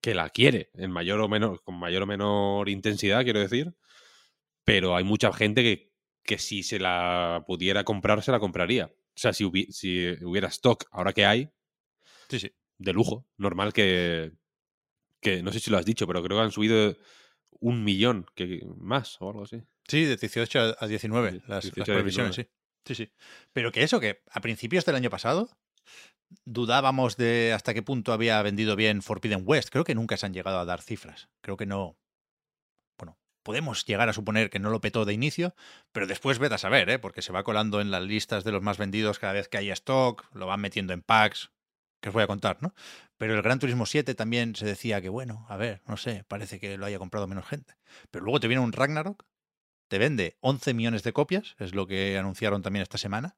que 0.00 0.14
la 0.14 0.30
quiere 0.30 0.70
en 0.74 0.90
mayor 0.90 1.20
o 1.20 1.28
menor, 1.28 1.62
con 1.64 1.74
mayor 1.78 2.02
o 2.02 2.06
menor 2.06 2.68
intensidad, 2.68 3.24
quiero 3.24 3.40
decir. 3.40 3.74
Pero 4.64 4.96
hay 4.96 5.04
mucha 5.04 5.32
gente 5.32 5.62
que, 5.62 5.92
que 6.24 6.38
si 6.38 6.62
se 6.62 6.78
la 6.78 7.44
pudiera 7.46 7.84
comprar, 7.84 8.22
se 8.22 8.32
la 8.32 8.40
compraría. 8.40 8.86
O 8.86 9.18
sea, 9.18 9.32
si, 9.32 9.44
hubi- 9.44 9.70
si 9.72 10.08
hubiera 10.24 10.48
stock 10.48 10.84
ahora 10.92 11.12
que 11.12 11.26
hay, 11.26 11.50
Sí, 12.28 12.40
sí. 12.40 12.52
de 12.78 12.92
lujo, 12.92 13.26
normal 13.38 13.72
que, 13.72 14.32
que, 15.20 15.42
no 15.42 15.52
sé 15.52 15.60
si 15.60 15.70
lo 15.70 15.78
has 15.78 15.86
dicho, 15.86 16.06
pero 16.06 16.22
creo 16.22 16.38
que 16.38 16.44
han 16.44 16.52
subido 16.52 16.96
un 17.60 17.84
millón 17.84 18.26
que, 18.34 18.66
más 18.78 19.20
o 19.20 19.28
algo 19.30 19.44
así. 19.44 19.62
Sí, 19.88 20.04
de 20.04 20.16
18 20.16 20.60
a- 20.60 20.76
a 20.78 20.86
19 20.86 21.30
Sí, 21.32 21.42
las, 21.46 21.62
18 21.64 21.80
las 21.80 21.88
a 21.88 21.92
previsiones, 21.94 22.34
sí. 22.34 22.46
Sí, 22.84 22.94
sí. 22.94 23.12
Pero 23.52 23.72
que 23.72 23.82
eso, 23.82 23.98
que 24.00 24.22
a 24.30 24.40
principios 24.40 24.84
del 24.84 24.96
año 24.96 25.10
pasado 25.10 25.50
dudábamos 26.44 27.16
de 27.16 27.52
hasta 27.54 27.74
qué 27.74 27.82
punto 27.82 28.12
había 28.12 28.40
vendido 28.42 28.76
bien 28.76 29.02
Forbidden 29.02 29.42
West. 29.44 29.70
Creo 29.70 29.84
que 29.84 29.94
nunca 29.94 30.16
se 30.16 30.26
han 30.26 30.34
llegado 30.34 30.58
a 30.58 30.64
dar 30.64 30.82
cifras. 30.82 31.28
Creo 31.40 31.56
que 31.56 31.66
no. 31.66 31.96
Bueno, 32.98 33.18
podemos 33.42 33.84
llegar 33.84 34.08
a 34.08 34.12
suponer 34.12 34.50
que 34.50 34.58
no 34.58 34.70
lo 34.70 34.80
petó 34.80 35.04
de 35.04 35.12
inicio, 35.12 35.54
pero 35.92 36.06
después 36.06 36.38
vete 36.38 36.54
a 36.56 36.58
saber, 36.58 36.88
¿eh? 36.90 36.98
porque 36.98 37.22
se 37.22 37.32
va 37.32 37.44
colando 37.44 37.80
en 37.80 37.90
las 37.90 38.02
listas 38.02 38.44
de 38.44 38.52
los 38.52 38.62
más 38.62 38.78
vendidos 38.78 39.18
cada 39.18 39.32
vez 39.32 39.48
que 39.48 39.58
hay 39.58 39.70
stock, 39.70 40.24
lo 40.34 40.46
van 40.46 40.60
metiendo 40.60 40.92
en 40.92 41.02
packs, 41.02 41.50
que 42.00 42.08
os 42.10 42.12
voy 42.12 42.22
a 42.24 42.26
contar, 42.28 42.58
¿no? 42.60 42.74
Pero 43.18 43.34
el 43.34 43.42
Gran 43.42 43.58
Turismo 43.58 43.86
7 43.86 44.14
también 44.14 44.54
se 44.56 44.66
decía 44.66 45.00
que, 45.00 45.08
bueno, 45.08 45.46
a 45.48 45.56
ver, 45.56 45.82
no 45.86 45.96
sé, 45.96 46.24
parece 46.28 46.60
que 46.60 46.76
lo 46.76 46.86
haya 46.86 46.98
comprado 46.98 47.26
menos 47.26 47.46
gente. 47.46 47.76
Pero 48.10 48.24
luego 48.24 48.40
te 48.40 48.48
viene 48.48 48.62
un 48.62 48.72
Ragnarok, 48.72 49.24
te 49.88 49.98
vende 49.98 50.36
11 50.40 50.74
millones 50.74 51.02
de 51.04 51.12
copias, 51.12 51.56
es 51.58 51.74
lo 51.74 51.86
que 51.86 52.18
anunciaron 52.18 52.62
también 52.62 52.82
esta 52.82 52.98
semana. 52.98 53.36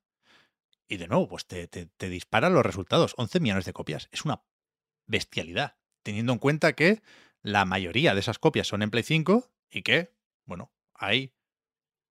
Y 0.88 0.96
de 0.98 1.08
nuevo, 1.08 1.28
pues 1.28 1.46
te, 1.46 1.68
te, 1.68 1.86
te 1.86 2.08
disparan 2.08 2.54
los 2.54 2.64
resultados. 2.66 3.14
11 3.18 3.40
millones 3.40 3.64
de 3.66 3.72
copias. 3.74 4.08
Es 4.12 4.24
una 4.24 4.42
bestialidad. 5.06 5.78
Teniendo 6.02 6.32
en 6.32 6.38
cuenta 6.40 6.74
que 6.74 7.02
la 7.42 7.64
mayoría 7.64 8.14
de 8.14 8.20
esas 8.20 8.38
copias 8.38 8.68
son 8.68 8.82
en 8.82 8.90
Play 8.90 9.04
5 9.04 9.50
y 9.70 9.82
que, 9.82 10.14
bueno, 10.46 10.72
hay, 10.94 11.34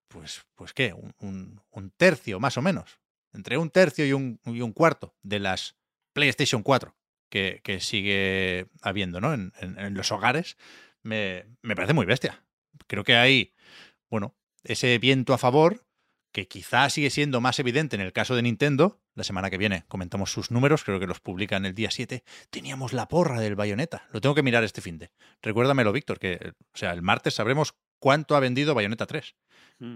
pues, 0.09 0.45
pues 0.55 0.73
qué, 0.73 0.93
un, 0.93 1.13
un- 1.19 1.61
un 1.71 1.91
tercio 1.91 2.39
más 2.39 2.57
o 2.57 2.61
menos. 2.63 2.99
Entre 3.33 3.57
un 3.57 3.69
tercio 3.71 4.05
y 4.07 4.13
un, 4.13 4.39
y 4.45 4.61
un 4.61 4.73
cuarto 4.73 5.15
de 5.23 5.39
las 5.39 5.77
PlayStation 6.13 6.63
4 6.63 6.96
que, 7.29 7.61
que 7.63 7.79
sigue 7.79 8.67
habiendo, 8.81 9.19
¿no? 9.21 9.33
En, 9.33 9.53
en- 9.59 9.77
en 9.79 9.93
los 9.93 10.11
hogares. 10.11 10.57
Me, 11.03 11.45
me 11.61 11.75
parece 11.75 11.93
muy 11.93 12.05
bestia. 12.05 12.43
Creo 12.87 13.03
que 13.03 13.15
hay, 13.15 13.53
bueno, 14.09 14.35
ese 14.63 14.97
viento 14.99 15.33
a 15.33 15.37
favor 15.37 15.85
que 16.33 16.47
quizá 16.47 16.89
sigue 16.89 17.09
siendo 17.09 17.41
más 17.41 17.57
evidente 17.59 17.95
en 17.95 18.01
el 18.01 18.13
caso 18.13 18.35
de 18.35 18.41
Nintendo. 18.43 19.01
La 19.15 19.23
semana 19.23 19.49
que 19.49 19.57
viene 19.57 19.85
comentamos 19.87 20.31
sus 20.31 20.51
números, 20.51 20.83
creo 20.83 20.99
que 20.99 21.07
los 21.07 21.19
publican 21.19 21.65
el 21.65 21.73
día 21.73 21.89
7. 21.89 22.23
Teníamos 22.51 22.93
la 22.93 23.07
porra 23.07 23.39
del 23.39 23.55
Bayonetta. 23.55 24.07
Lo 24.11 24.21
tengo 24.21 24.35
que 24.35 24.43
mirar 24.43 24.63
este 24.63 24.81
fin 24.81 24.99
de. 24.99 25.09
Recuérdamelo, 25.41 25.91
Víctor, 25.91 26.19
que 26.19 26.53
o 26.73 26.77
sea, 26.77 26.91
el 26.91 27.01
martes 27.01 27.33
sabremos 27.33 27.73
cuánto 27.99 28.35
ha 28.35 28.39
vendido 28.39 28.75
Bayonetta 28.75 29.07
3. 29.07 29.35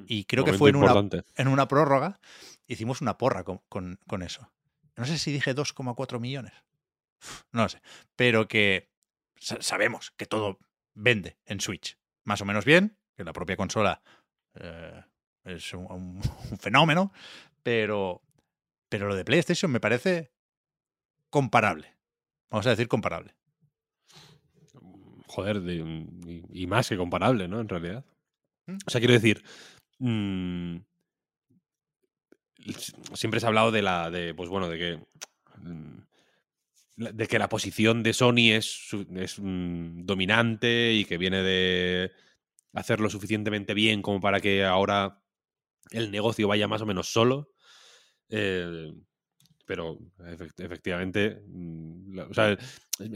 Y 0.08 0.26
creo 0.26 0.44
que 0.46 0.52
fue 0.58 0.70
en 0.70 0.76
una, 0.78 0.88
en 1.36 1.48
una 1.50 1.68
prórroga. 1.68 2.20
Hicimos 2.68 3.02
una 3.02 3.18
porra 3.18 3.44
con, 3.44 3.62
con- 3.70 4.00
con 4.08 4.24
eso. 4.24 4.50
No 4.96 5.06
sé 5.06 5.20
si 5.20 5.32
dije 5.32 5.54
2,4 5.56 6.20
millones. 6.20 6.54
No 7.52 7.64
lo 7.64 7.70
sé. 7.70 7.82
Pero 8.16 8.48
que 8.48 8.90
sa- 9.36 9.62
sabemos 9.62 10.12
que 10.18 10.26
todo 10.26 10.60
vende 10.94 11.38
en 11.46 11.60
Switch. 11.62 11.98
Más 12.24 12.42
o 12.42 12.46
menos 12.46 12.66
bien, 12.66 12.98
que 13.16 13.24
la 13.24 13.34
propia 13.34 13.58
consola 13.58 14.02
eh, 14.56 15.04
es 15.46 15.74
un, 15.74 15.86
un- 15.92 16.22
un 16.52 16.58
fenómeno, 16.60 17.12
pero, 17.64 18.22
pero 18.90 19.08
lo 19.08 19.16
de 19.16 19.26
PlayStation 19.26 19.72
me 19.72 19.80
parece 19.80 20.32
comparable. 21.30 21.96
Vamos 22.50 22.68
a 22.68 22.72
decir 22.72 22.88
comparable. 22.88 23.34
Joder, 25.28 25.62
de- 25.62 25.76
y, 26.26 26.64
y 26.64 26.68
más 26.68 26.90
que 26.90 26.98
comparable, 26.98 27.48
¿no? 27.48 27.62
En 27.62 27.70
realidad. 27.70 28.04
¿Mm? 28.68 28.78
O 28.86 28.90
sea, 28.90 29.00
quiero 29.00 29.14
decir. 29.14 29.44
mm, 30.00 30.78
siempre 33.14 33.40
se 33.40 33.46
ha 33.46 33.50
hablado 33.50 33.72
de 33.72 33.82
la. 33.82 34.10
de, 34.10 34.34
pues 34.34 34.50
bueno, 34.50 34.68
de 34.70 34.78
que. 34.78 35.00
mm, 35.58 36.00
de 36.96 37.28
que 37.28 37.40
la 37.40 37.50
posición 37.50 38.04
de 38.04 38.14
Sony 38.14 38.52
es, 38.54 38.90
es 39.16 39.40
mm, 39.40 40.06
dominante 40.06 40.94
y 40.94 41.06
que 41.06 41.18
viene 41.18 41.42
de 41.42 42.12
hacerlo 42.74 43.10
suficientemente 43.10 43.74
bien 43.74 44.02
como 44.02 44.20
para 44.22 44.40
que 44.40 44.64
ahora 44.66 45.24
el 45.92 46.12
negocio 46.12 46.48
vaya 46.48 46.68
más 46.68 46.82
o 46.82 46.86
menos 46.86 47.12
solo. 47.12 47.52
Eh, 48.30 48.94
pero 49.66 50.00
efect- 50.20 50.64
efectivamente, 50.64 51.42
mm, 51.48 52.20
o 52.30 52.34
sea, 52.34 52.58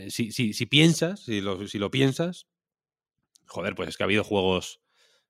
si, 0.09 0.31
si- 0.31 0.53
si 0.53 0.65
piensas, 0.65 1.23
si 1.25 1.41
lo, 1.41 1.67
si 1.67 1.77
lo 1.79 1.91
piensas, 1.91 2.47
joder, 3.47 3.75
pues 3.75 3.89
es 3.89 3.97
que 3.97 4.03
ha 4.03 4.05
habido 4.05 4.23
juegos 4.23 4.81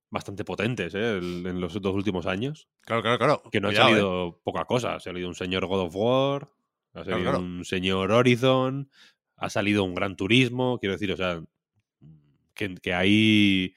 bastante 0.10 0.46
potentes 0.46 0.94
¿eh? 0.96 1.18
en 1.18 1.60
los 1.60 1.82
dos 1.82 1.94
últimos 1.96 2.26
años, 2.26 2.70
Claro, 2.82 3.02
claro, 3.02 3.18
claro. 3.18 3.44
que 3.52 3.60
no 3.60 3.70
Cuidado, 3.70 3.86
ha 3.88 3.90
¿eh? 3.90 3.92
salido 3.92 4.42
poca 4.44 4.66
cosa. 4.66 4.96
Ha 4.96 5.00
salido 5.00 5.28
un 5.28 5.36
señor 5.36 5.66
God 5.66 5.82
of 5.88 5.96
War, 5.96 6.50
ha 6.96 7.04
salido 7.04 7.22
claro. 7.22 7.40
un 7.40 7.66
señor 7.66 8.12
Horizon, 8.12 8.90
ha 9.38 9.50
salido 9.50 9.84
un 9.84 9.96
Gran 9.96 10.16
Turismo, 10.16 10.80
quiero 10.80 10.94
decir, 10.94 11.12
o 11.12 11.18
sea, 11.18 11.44
que, 12.54 12.76
que 12.76 12.94
hay... 12.94 13.76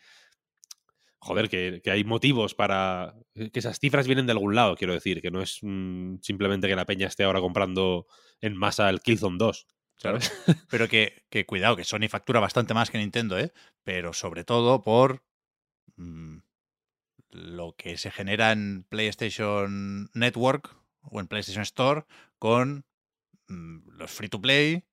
Joder, 1.21 1.49
que, 1.49 1.81
que 1.83 1.91
hay 1.91 2.05
motivos 2.05 2.55
para... 2.55 3.15
Que 3.35 3.59
esas 3.59 3.81
cifras 3.81 4.07
vienen 4.07 4.27
de 4.27 4.33
algún 4.33 4.55
lado, 4.55 4.77
quiero 4.77 4.95
decir, 4.95 5.21
que 5.21 5.31
no 5.31 5.43
es 5.43 5.59
mm, 5.63 6.17
simplemente 6.23 6.69
que 6.69 6.77
la 6.77 6.87
peña 6.87 7.09
esté 7.09 7.25
ahora 7.25 7.41
comprando 7.41 8.07
en 8.41 8.57
masa 8.57 8.89
el 8.89 9.01
Killzone 9.01 9.37
2. 9.37 9.67
Claro. 9.99 10.21
¿sabes? 10.21 10.33
Pero 10.71 10.89
que, 10.89 11.25
que 11.29 11.45
cuidado, 11.45 11.77
que 11.77 11.85
Sony 11.85 12.09
factura 12.09 12.41
bastante 12.41 12.73
más 12.73 12.91
que 12.91 12.99
Nintendo, 12.99 13.39
¿eh? 13.39 13.53
Pero 13.83 14.13
sobre 14.13 14.45
todo 14.45 14.83
por 14.83 15.25
mm, 15.97 16.39
lo 17.31 17.75
que 17.77 17.97
se 17.99 18.11
genera 18.11 18.53
en 18.53 18.85
PlayStation 18.89 20.09
Network 20.15 20.77
o 21.03 21.21
en 21.21 21.27
PlayStation 21.27 21.63
Store 21.63 22.05
con 22.39 22.85
los 23.49 24.11
free 24.11 24.29
to 24.29 24.41
play, 24.41 24.85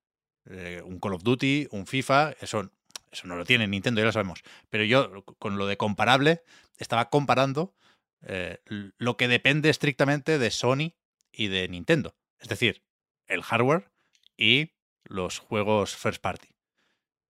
eh, 0.46 0.82
un 0.84 1.00
Call 1.00 1.14
of 1.14 1.24
Duty, 1.24 1.68
un 1.72 1.88
FIFA, 1.88 2.32
eso, 2.40 2.72
eso 3.12 3.28
no 3.28 3.36
lo 3.36 3.46
tiene 3.46 3.68
Nintendo, 3.68 4.02
ya 4.02 4.06
lo 4.06 4.12
sabemos. 4.12 4.42
Pero 4.70 4.84
yo 4.84 5.24
con 5.40 5.58
lo 5.58 5.68
de 5.68 5.78
comparable 5.78 6.44
estaba 6.78 7.10
comparando 7.10 7.76
eh, 8.22 8.60
lo 8.66 9.18
que 9.18 9.28
depende 9.28 9.70
estrictamente 9.70 10.38
de 10.38 10.52
Sony 10.52 10.94
y 11.32 11.48
de 11.48 11.68
Nintendo. 11.68 12.16
Es 12.40 12.48
decir, 12.48 12.84
el 13.28 13.44
hardware 13.44 13.92
y 14.38 14.72
los 15.04 15.40
juegos 15.40 15.96
first 15.96 16.22
party. 16.22 16.50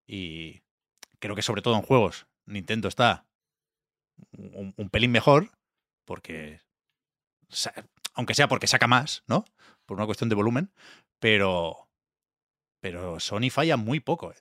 Y 0.07 0.61
creo 1.19 1.35
que 1.35 1.41
sobre 1.41 1.61
todo 1.61 1.75
en 1.75 1.81
juegos 1.81 2.27
Nintendo 2.45 2.87
está 2.87 3.25
un, 4.31 4.73
un 4.77 4.89
pelín 4.89 5.11
mejor 5.11 5.51
porque 6.05 6.61
aunque 8.13 8.33
sea 8.33 8.47
porque 8.47 8.67
saca 8.67 8.87
más, 8.87 9.23
¿no? 9.27 9.45
Por 9.85 9.97
una 9.97 10.05
cuestión 10.05 10.29
de 10.29 10.35
volumen, 10.35 10.71
pero 11.25 11.89
pero 12.81 13.19
Sony 13.19 13.49
falla 13.49 13.77
muy 13.77 13.99
poco. 13.99 14.31
¿eh? 14.31 14.35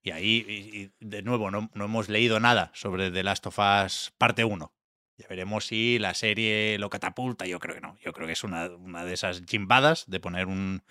Y 0.00 0.12
ahí, 0.12 0.92
de 1.00 1.22
nuevo, 1.22 1.50
no, 1.50 1.70
no 1.74 1.84
hemos 1.86 2.08
leído 2.08 2.38
nada 2.38 2.70
sobre 2.72 3.10
The 3.10 3.24
Last 3.24 3.44
of 3.48 3.58
Us 3.58 4.14
parte 4.16 4.44
1. 4.44 4.72
Ya 5.16 5.26
veremos 5.26 5.66
si 5.66 5.98
la 5.98 6.14
serie 6.14 6.78
lo 6.78 6.88
catapulta. 6.88 7.46
Yo 7.46 7.58
creo 7.58 7.74
que 7.74 7.80
no. 7.80 7.96
Yo 7.98 8.12
creo 8.12 8.28
que 8.28 8.34
es 8.34 8.44
una, 8.44 8.68
una 8.68 9.04
de 9.04 9.12
esas 9.12 9.42
jimbadas 9.44 10.04
de 10.06 10.20
poner 10.20 10.46
un, 10.46 10.84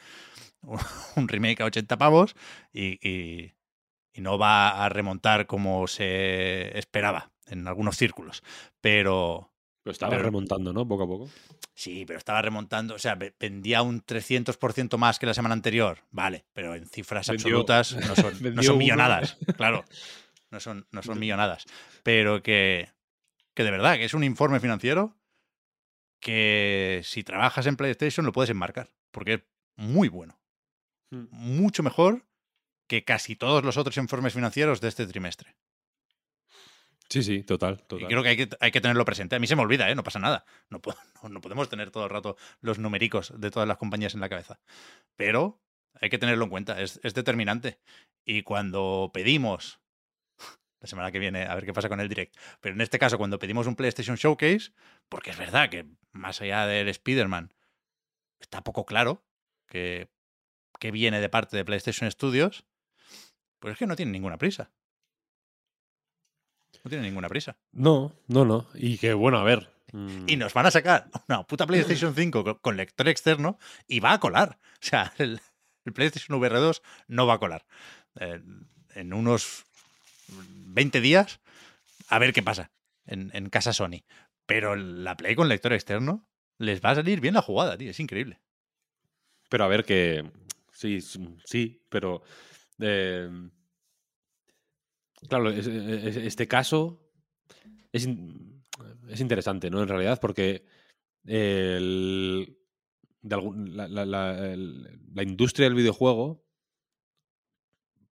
un 1.15 1.27
remake 1.29 1.61
a 1.61 1.65
80 1.67 1.97
pavos 1.97 2.35
y, 2.73 2.99
y 3.07 4.19
no 4.19 4.37
va 4.37 4.83
a 4.83 4.89
remontar 4.89 5.47
como 5.47 5.87
se 5.87 6.77
esperaba 6.77 7.31
en 7.45 7.65
algunos 7.65 7.95
círculos. 7.95 8.43
Pero, 8.81 9.53
Pero 9.87 9.93
estaba 9.93 10.09
Pero- 10.11 10.23
remontando, 10.23 10.73
¿no? 10.73 10.85
Poco 10.85 11.03
a 11.03 11.07
poco. 11.07 11.29
Sí, 11.73 12.03
pero 12.05 12.19
estaba 12.19 12.41
remontando, 12.41 12.95
o 12.95 12.99
sea, 12.99 13.15
ve- 13.15 13.33
vendía 13.39 13.81
un 13.83 14.01
300% 14.05 14.97
más 14.97 15.17
que 15.17 15.25
la 15.25 15.33
semana 15.33 15.53
anterior, 15.53 15.99
vale, 16.11 16.43
pero 16.51 16.75
en 16.75 16.85
cifras 16.89 17.29
Vendió- 17.29 17.45
absolutas 17.47 17.95
no 17.95 18.15
son, 18.15 18.33
no 18.73 18.75
millonadas, 18.75 19.37
claro, 19.55 19.85
no 20.51 20.59
son, 20.59 20.85
no 20.91 21.01
son 21.03 21.19
millonadas, 21.19 21.63
pero 22.03 22.43
que, 22.43 22.89
que 23.53 23.63
de 23.63 23.71
verdad, 23.71 23.95
que 23.95 24.03
es 24.03 24.13
un 24.13 24.25
informe 24.25 24.59
financiero 24.59 25.15
que 26.19 27.01
si 27.05 27.23
trabajas 27.23 27.65
en 27.67 27.77
PlayStation 27.77 28.25
lo 28.25 28.33
puedes 28.33 28.49
enmarcar, 28.49 28.89
porque 29.11 29.33
es 29.35 29.41
muy 29.77 30.09
bueno, 30.09 30.37
Hmm. 31.09 31.27
mucho 31.31 31.83
mejor 31.83 32.25
que 32.89 33.05
casi 33.05 33.37
todos 33.37 33.63
los 33.63 33.77
otros 33.77 33.95
informes 33.95 34.33
financieros 34.33 34.81
de 34.81 34.89
este 34.89 35.07
trimestre. 35.07 35.55
Sí, 37.09 37.23
sí, 37.23 37.43
total. 37.43 37.79
Y 37.81 37.87
total. 37.87 38.07
creo 38.07 38.23
que 38.23 38.29
hay, 38.29 38.37
que 38.37 38.49
hay 38.59 38.71
que 38.71 38.81
tenerlo 38.81 39.05
presente. 39.05 39.35
A 39.35 39.39
mí 39.39 39.47
se 39.47 39.55
me 39.55 39.61
olvida, 39.61 39.89
¿eh? 39.89 39.95
no 39.95 40.03
pasa 40.03 40.19
nada. 40.19 40.45
No, 40.69 40.81
no, 41.23 41.29
no 41.29 41.41
podemos 41.41 41.69
tener 41.69 41.91
todo 41.91 42.03
el 42.03 42.09
rato 42.09 42.37
los 42.61 42.79
numéricos 42.79 43.33
de 43.39 43.51
todas 43.51 43.67
las 43.67 43.77
compañías 43.77 44.13
en 44.13 44.19
la 44.19 44.29
cabeza. 44.29 44.59
Pero 45.15 45.61
hay 46.01 46.09
que 46.09 46.17
tenerlo 46.17 46.43
en 46.45 46.49
cuenta, 46.49 46.81
es, 46.81 46.99
es 47.03 47.13
determinante. 47.13 47.79
Y 48.25 48.43
cuando 48.43 49.11
pedimos, 49.13 49.79
la 50.81 50.87
semana 50.87 51.11
que 51.11 51.19
viene, 51.19 51.43
a 51.45 51.55
ver 51.55 51.65
qué 51.65 51.73
pasa 51.73 51.89
con 51.89 51.99
el 51.99 52.09
direct, 52.09 52.35
pero 52.61 52.75
en 52.75 52.81
este 52.81 52.99
caso, 52.99 53.17
cuando 53.17 53.39
pedimos 53.39 53.67
un 53.67 53.75
PlayStation 53.75 54.17
Showcase, 54.17 54.73
porque 55.09 55.31
es 55.31 55.37
verdad 55.37 55.69
que 55.69 55.85
más 56.11 56.41
allá 56.41 56.65
del 56.67 56.89
Spider-Man, 56.89 57.53
está 58.39 58.63
poco 58.63 58.85
claro 58.85 59.23
que, 59.67 60.09
que 60.79 60.91
viene 60.91 61.21
de 61.21 61.29
parte 61.29 61.57
de 61.57 61.65
PlayStation 61.65 62.09
Studios, 62.11 62.65
pues 63.59 63.73
es 63.73 63.79
que 63.79 63.87
no 63.87 63.95
tiene 63.95 64.11
ninguna 64.11 64.37
prisa. 64.37 64.71
No 66.83 66.89
tiene 66.89 67.05
ninguna 67.05 67.27
prisa. 67.29 67.57
No, 67.71 68.13
no, 68.27 68.45
no. 68.45 68.67
Y 68.75 68.97
que, 68.97 69.13
bueno, 69.13 69.37
a 69.37 69.43
ver. 69.43 69.69
mm, 69.93 70.25
Y 70.27 70.35
nos 70.37 70.53
van 70.53 70.65
a 70.67 70.71
sacar 70.71 71.09
una 71.27 71.43
puta 71.43 71.65
PlayStation 71.67 72.13
5 72.15 72.59
con, 72.61 72.77
lector 72.77 73.07
externo 73.07 73.57
y 73.87 73.99
va 73.99 74.13
a 74.13 74.19
colar. 74.19 74.59
O 74.73 74.77
sea, 74.85 75.13
el, 75.17 75.39
el 75.85 75.93
PlayStation 75.93 76.37
VR 76.39 76.59
2 76.59 76.81
no 77.07 77.25
va 77.27 77.35
a 77.35 77.39
colar. 77.39 77.65
Eh, 78.19 78.41
en 78.95 79.13
unos 79.13 79.65
20 80.29 81.01
días, 81.01 81.39
a 82.09 82.19
ver 82.19 82.33
qué 82.33 82.41
pasa 82.43 82.71
en, 83.05 83.31
en 83.33 83.49
casa 83.49 83.73
Sony. 83.73 84.03
Pero 84.45 84.75
la 84.75 85.17
Play 85.17 85.35
con 85.35 85.49
lector 85.49 85.73
externo 85.73 86.27
les 86.57 86.81
va 86.83 86.91
a 86.91 86.95
salir 86.95 87.19
bien 87.21 87.33
la 87.33 87.41
jugada, 87.41 87.77
tío. 87.77 87.91
Es 87.91 87.99
increíble. 87.99 88.39
Pero 89.49 89.63
a 89.65 89.67
ver 89.67 89.83
que. 89.85 90.29
Sí, 90.73 91.01
sí, 91.01 91.81
pero. 91.89 92.23
eh, 92.79 93.29
claro, 95.29 95.49
es- 95.49 95.67
es- 95.67 96.17
este 96.17 96.47
caso 96.47 97.01
es, 97.91 98.05
in- 98.05 98.63
es 99.09 99.19
interesante, 99.21 99.69
¿no? 99.69 99.81
En 99.81 99.87
realidad, 99.87 100.19
porque 100.21 100.65
la, 103.23 103.39
industria 105.23 105.65
del 105.67 105.75
videojuego, 105.75 106.43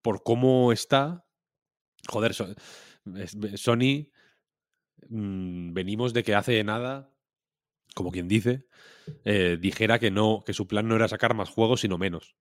por 0.01 0.23
cómo 0.23 0.71
está, 0.71 1.25
joder, 2.07 2.33
Sony, 2.33 4.09
mm, 5.09 5.73
venimos 5.73 6.13
de 6.13 6.23
que 6.23 6.35
hace 6.35 6.63
nada, 6.63 7.11
como 7.95 8.11
quien 8.11 8.27
dice, 8.27 8.65
eh, 9.23 9.57
dijera 9.59 9.99
que 9.99 10.11
no, 10.11 10.43
que 10.45 10.53
su 10.53 10.67
plan 10.67 10.87
no 10.87 10.95
era 10.95 11.07
sacar 11.07 11.33
más 11.33 11.49
juegos, 11.49 11.81
sino 11.81 11.97
menos. 11.97 12.35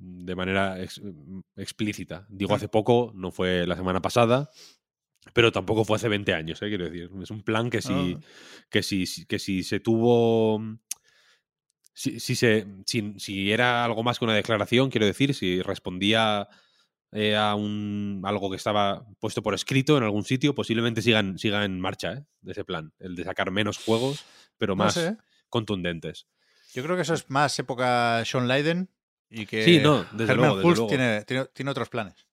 De 0.00 0.34
manera 0.34 0.80
ex- 0.82 1.00
mm, 1.02 1.40
explícita. 1.56 2.26
Digo, 2.28 2.52
Mm. 2.52 2.56
hace 2.56 2.68
poco, 2.68 3.12
no 3.14 3.30
fue 3.30 3.66
la 3.66 3.76
semana 3.76 4.00
pasada, 4.00 4.50
pero 5.34 5.52
tampoco 5.52 5.84
fue 5.84 5.96
hace 5.96 6.08
20 6.08 6.32
años, 6.34 6.60
¿eh? 6.62 6.68
quiero 6.68 6.84
decir. 6.86 7.10
Es 7.22 7.30
un 7.30 7.42
plan 7.42 7.68
que 7.70 7.82
si, 7.82 7.92
Ah. 8.16 8.20
que 8.70 8.82
si, 8.82 9.26
que 9.26 9.38
si 9.38 9.62
se 9.62 9.78
tuvo. 9.80 10.60
Si, 11.92 12.18
si 12.20 12.34
se, 12.36 12.66
si, 12.86 13.14
si 13.18 13.52
era 13.52 13.84
algo 13.84 14.02
más 14.02 14.18
que 14.18 14.24
una 14.24 14.34
declaración, 14.34 14.90
quiero 14.90 15.06
decir, 15.06 15.34
si 15.34 15.60
respondía 15.60 16.48
eh, 17.12 17.36
a 17.36 17.56
un 17.56 18.22
algo 18.24 18.48
que 18.50 18.56
estaba 18.56 19.04
puesto 19.18 19.42
por 19.42 19.52
escrito 19.54 19.98
en 19.98 20.04
algún 20.04 20.22
sitio, 20.24 20.54
posiblemente 20.54 21.02
sigan, 21.02 21.36
siga 21.38 21.64
en 21.64 21.80
marcha 21.80 22.12
¿eh? 22.12 22.24
ese 22.46 22.64
plan, 22.64 22.92
el 23.00 23.16
de 23.16 23.24
sacar 23.24 23.50
menos 23.50 23.78
juegos, 23.78 24.24
pero 24.56 24.72
No 24.74 24.84
más 24.84 24.94
sé. 24.94 25.08
¿eh? 25.08 25.16
contundentes. 25.48 26.28
Yo 26.72 26.84
creo 26.84 26.94
que 26.94 27.02
eso 27.02 27.14
es 27.14 27.28
más 27.28 27.58
época 27.58 28.22
Sean 28.24 28.46
Leiden 28.46 28.88
y 29.30 29.46
que 29.46 29.64
Sí, 29.64 29.78
no, 29.78 30.04
desde 30.12 30.32
Herman 30.32 30.36
luego, 30.38 30.56
desde 30.56 30.68
Hulst 30.68 30.78
luego. 30.78 30.88
tiene, 30.88 31.24
tiene, 31.24 31.44
tiene 31.54 31.70
otros 31.70 31.88
planes. 31.88 32.26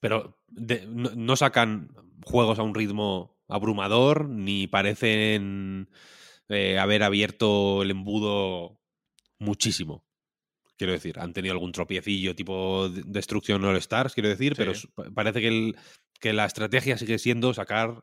Pero 0.00 0.36
de- 0.48 0.86
no, 0.86 1.10
no 1.14 1.36
sacan 1.36 1.90
juegos 2.24 2.58
a 2.58 2.62
un 2.62 2.74
ritmo 2.74 3.38
abrumador, 3.48 4.28
ni 4.28 4.66
parecen 4.66 5.88
eh, 6.48 6.78
haber 6.78 7.02
abierto 7.02 7.82
el 7.82 7.90
embudo 7.92 8.80
muchísimo. 9.38 10.04
Quiero 10.76 10.92
decir, 10.92 11.18
han 11.18 11.32
tenido 11.32 11.52
algún 11.52 11.72
tropiecillo 11.72 12.34
tipo 12.34 12.88
de- 12.88 13.02
Destruction 13.04 13.62
All 13.64 13.76
Stars, 13.76 14.14
quiero 14.14 14.28
decir, 14.30 14.54
pero 14.56 14.74
Sí. 14.74 14.88
parece 15.14 15.40
que, 15.40 15.48
el- 15.48 15.76
que 16.20 16.32
la 16.32 16.46
estrategia 16.46 16.98
sigue 16.98 17.18
siendo 17.18 17.54
sacar. 17.54 18.02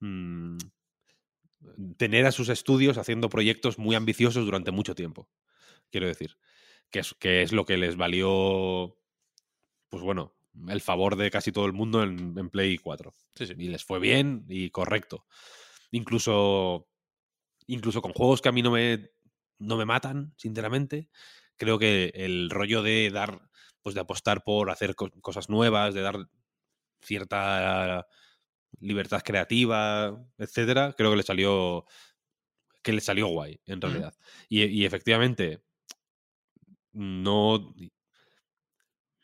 mm, 0.00 0.58
tener 1.96 2.26
a 2.26 2.32
sus 2.32 2.48
estudios 2.50 2.98
haciendo 2.98 3.28
proyectos 3.30 3.78
muy 3.78 3.96
ambiciosos 3.96 4.44
durante 4.44 4.70
mucho 4.70 4.94
tiempo. 4.94 5.28
Quiero 5.90 6.06
decir, 6.06 6.36
que 6.90 7.00
es, 7.00 7.14
que 7.14 7.42
es 7.42 7.52
lo 7.52 7.64
que 7.64 7.76
les 7.76 7.96
valió, 7.96 8.98
pues 9.88 10.02
bueno, 10.02 10.36
el 10.68 10.80
favor 10.80 11.16
de 11.16 11.30
casi 11.30 11.52
todo 11.52 11.66
el 11.66 11.72
mundo 11.72 12.02
en, 12.02 12.36
en 12.38 12.50
Play 12.50 12.78
4. 12.78 13.14
Sí, 13.34 13.46
sí. 13.46 13.54
Y 13.58 13.68
les 13.68 13.84
fue 13.84 14.00
bien 14.00 14.44
y 14.48 14.70
correcto. 14.70 15.26
Incluso, 15.92 16.88
incluso 17.66 18.02
con 18.02 18.12
juegos 18.12 18.42
que 18.42 18.48
a 18.48 18.52
mí 18.52 18.62
no 18.62 18.70
me, 18.72 19.10
no 19.58 19.76
me 19.76 19.86
matan, 19.86 20.34
sinceramente, 20.36 21.10
creo 21.56 21.78
que 21.78 22.12
el 22.14 22.50
rollo 22.50 22.82
de 22.82 23.10
dar, 23.10 23.50
pues 23.82 23.94
de 23.94 24.02
apostar 24.02 24.44
por 24.44 24.70
hacer 24.70 24.94
co- 24.96 25.10
cosas 25.22 25.50
nuevas, 25.50 25.94
de 25.94 26.02
dar 26.02 26.28
cierta 27.02 28.06
libertad 28.80 29.22
creativa, 29.24 30.26
etcétera, 30.38 30.94
creo 30.96 31.10
que 31.10 31.16
le 31.18 31.22
salió 31.22 31.86
que 32.82 32.92
le 32.92 33.00
salió 33.00 33.26
guay, 33.28 33.60
en 33.66 33.80
realidad. 33.80 34.14
Y, 34.48 34.64
y 34.64 34.84
efectivamente, 34.84 35.62
no 36.96 37.74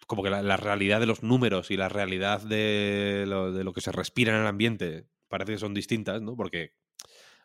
como 0.07 0.23
que 0.23 0.31
la, 0.31 0.57
realidad 0.59 1.01
de 1.01 1.07
los 1.07 1.23
números 1.23 1.71
y 1.71 1.77
la 1.77 1.89
realidad 1.89 2.43
de 2.43 3.25
lo, 3.27 3.51
de 3.51 3.65
lo 3.65 3.73
que 3.73 3.81
se 3.81 3.93
respira 3.93 4.35
en 4.35 4.43
el 4.43 4.47
ambiente 4.47 5.07
parece 5.29 5.53
que 5.53 5.59
son 5.59 5.73
distintas, 5.73 6.21
¿no? 6.21 6.37
Porque 6.37 6.75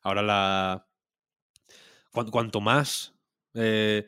ahora 0.04 0.22
la. 0.22 0.88
cuan- 2.12 2.30
cuanto 2.30 2.60
más 2.60 3.16
eh, 3.54 4.06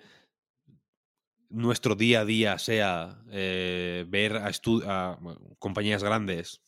nuestro 1.50 1.96
día 1.96 2.22
a 2.22 2.26
día 2.26 2.60
sea 2.60 3.24
eh, 3.32 4.06
ver 4.08 4.36
a, 4.36 5.18
compañías 5.58 6.04
grandes, 6.04 6.62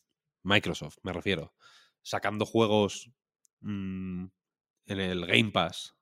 Microsoft 0.44 0.98
me 1.04 1.14
refiero, 1.14 1.54
sacando 2.02 2.46
juegos 2.46 3.12
mm, 3.60 4.26
en 4.86 5.00
el 5.00 5.26
Game 5.26 5.52
Pass, 5.52 5.96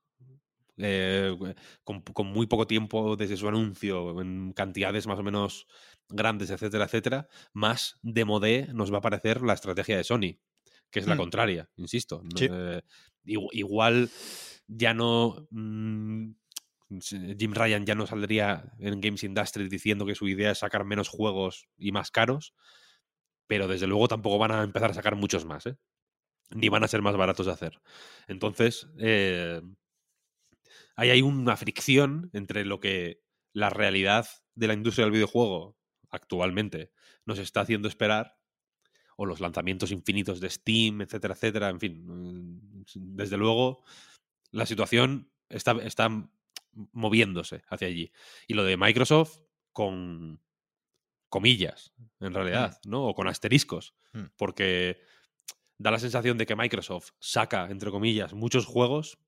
eh, 0.79 1.35
con, 1.83 2.01
con 2.01 2.27
muy 2.27 2.47
poco 2.47 2.65
tiempo 2.65 3.15
desde 3.15 3.37
su 3.37 3.47
anuncio, 3.47 4.19
en 4.21 4.53
cantidades 4.53 5.05
más 5.07 5.19
o 5.19 5.23
menos 5.23 5.67
grandes, 6.07 6.49
etcétera, 6.49 6.85
etcétera, 6.85 7.27
más 7.53 7.99
de 8.01 8.25
modé 8.25 8.67
nos 8.73 8.91
va 8.91 8.97
a 8.97 9.01
parecer 9.01 9.41
la 9.41 9.53
estrategia 9.53 9.97
de 9.97 10.03
Sony, 10.03 10.39
que 10.89 10.99
es 10.99 11.07
la 11.07 11.15
Hmm. 11.15 11.19
contraria, 11.19 11.69
insisto. 11.77 12.23
Eh, 12.39 12.81
igu- 13.25 13.49
igual 13.51 14.09
ya 14.67 14.93
no... 14.93 15.47
mm, 15.51 16.31
Jim 17.37 17.53
Ryan 17.53 17.85
ya 17.85 17.93
no 17.93 18.07
saldría 18.07 18.73
en 18.79 18.99
Games 18.99 19.23
Industry 19.23 19.69
diciendo 19.69 20.07
que 20.07 20.15
su 20.15 20.27
idea 20.27 20.49
es 20.51 20.57
sacar 20.57 20.85
menos 20.85 21.07
juegos 21.07 21.67
y 21.77 21.91
más 21.91 22.09
caros, 22.09 22.55
pero 23.45 23.67
desde 23.67 23.85
luego 23.85 24.07
tampoco 24.07 24.39
van 24.39 24.51
a 24.51 24.63
empezar 24.63 24.89
a 24.89 24.93
sacar 24.95 25.15
muchos 25.15 25.45
más, 25.45 25.67
¿eh? 25.67 25.77
ni 26.49 26.67
van 26.69 26.83
a 26.83 26.87
ser 26.87 27.03
más 27.03 27.15
baratos 27.15 27.45
de 27.45 27.51
hacer. 27.51 27.79
Entonces, 28.27 28.87
eh, 28.97 29.61
ahí 30.99 31.09
hay 31.11 31.21
una 31.21 31.55
fricción 31.55 32.29
entre 32.33 32.65
lo 32.65 32.79
que 32.79 33.23
la 33.53 33.69
realidad 33.69 34.27
de 34.55 34.67
la 34.67 34.73
industria 34.73 35.05
del 35.05 35.13
videojuego 35.13 35.77
actualmente 36.09 36.91
nos 37.25 37.39
está 37.39 37.61
haciendo 37.61 37.87
esperar, 37.87 38.37
o 39.15 39.25
los 39.25 39.39
lanzamientos 39.39 39.91
infinitos 39.91 40.39
de 40.39 40.49
Steam, 40.49 41.01
etcétera, 41.01 41.33
etcétera, 41.33 41.69
en 41.69 41.79
fin. 41.79 42.05
mm, 42.05 42.83
Desde 43.15 43.37
luego, 43.37 43.83
la 44.51 44.65
situación 44.65 45.31
está, 45.49 45.73
está 45.83 46.09
moviéndose 46.93 47.63
hacia 47.69 47.87
allí. 47.87 48.11
Y 48.47 48.53
lo 48.53 48.63
de 48.63 48.77
Microsoft 48.77 49.39
con 49.73 50.41
comillas, 51.29 51.93
en 52.19 52.33
realidad, 52.33 52.79
¿no? 52.85 53.07
O 53.07 53.13
con 53.13 53.27
asteriscos. 53.27 53.93
Mm. 54.13 54.25
Porque 54.37 55.01
da 55.77 55.91
la 55.91 55.99
sensación 55.99 56.37
de 56.37 56.45
que 56.45 56.55
Microsoft 56.55 57.11
saca, 57.19 57.69
entre 57.69 57.91
comillas, 57.91 58.33
muchos 58.33 58.65
juegos, 58.65 59.19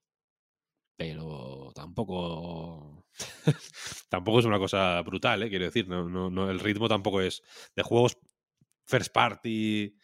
pero 0.96 1.72
tampoco. 1.76 3.06
tampoco 4.10 4.40
es 4.40 4.46
una 4.46 4.60
cosa 4.60 5.02
brutal, 5.02 5.44
¿eh? 5.44 5.50
quiero 5.50 5.66
decir. 5.66 5.88
No, 5.88 6.08
no, 6.08 6.30
no, 6.30 6.50
el 6.50 6.60
ritmo 6.60 6.88
tampoco 6.88 7.22
es. 7.22 7.42
De 7.76 7.84
juegos 7.84 8.18
first 8.86 9.12
party, 9.14 9.96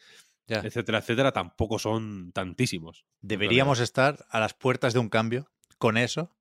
Ya. 0.47 0.59
etcétera, 0.59 0.99
etcétera, 0.99 1.31
tampoco 1.31 1.77
son 1.79 2.31
tantísimos. 2.31 3.05
Deberíamos 3.21 3.79
estar 3.79 4.25
a 4.29 4.39
las 4.39 4.53
puertas 4.53 4.93
de 4.93 4.99
un 4.99 5.09
cambio 5.09 5.51
con 5.77 5.97
eso 5.97 6.35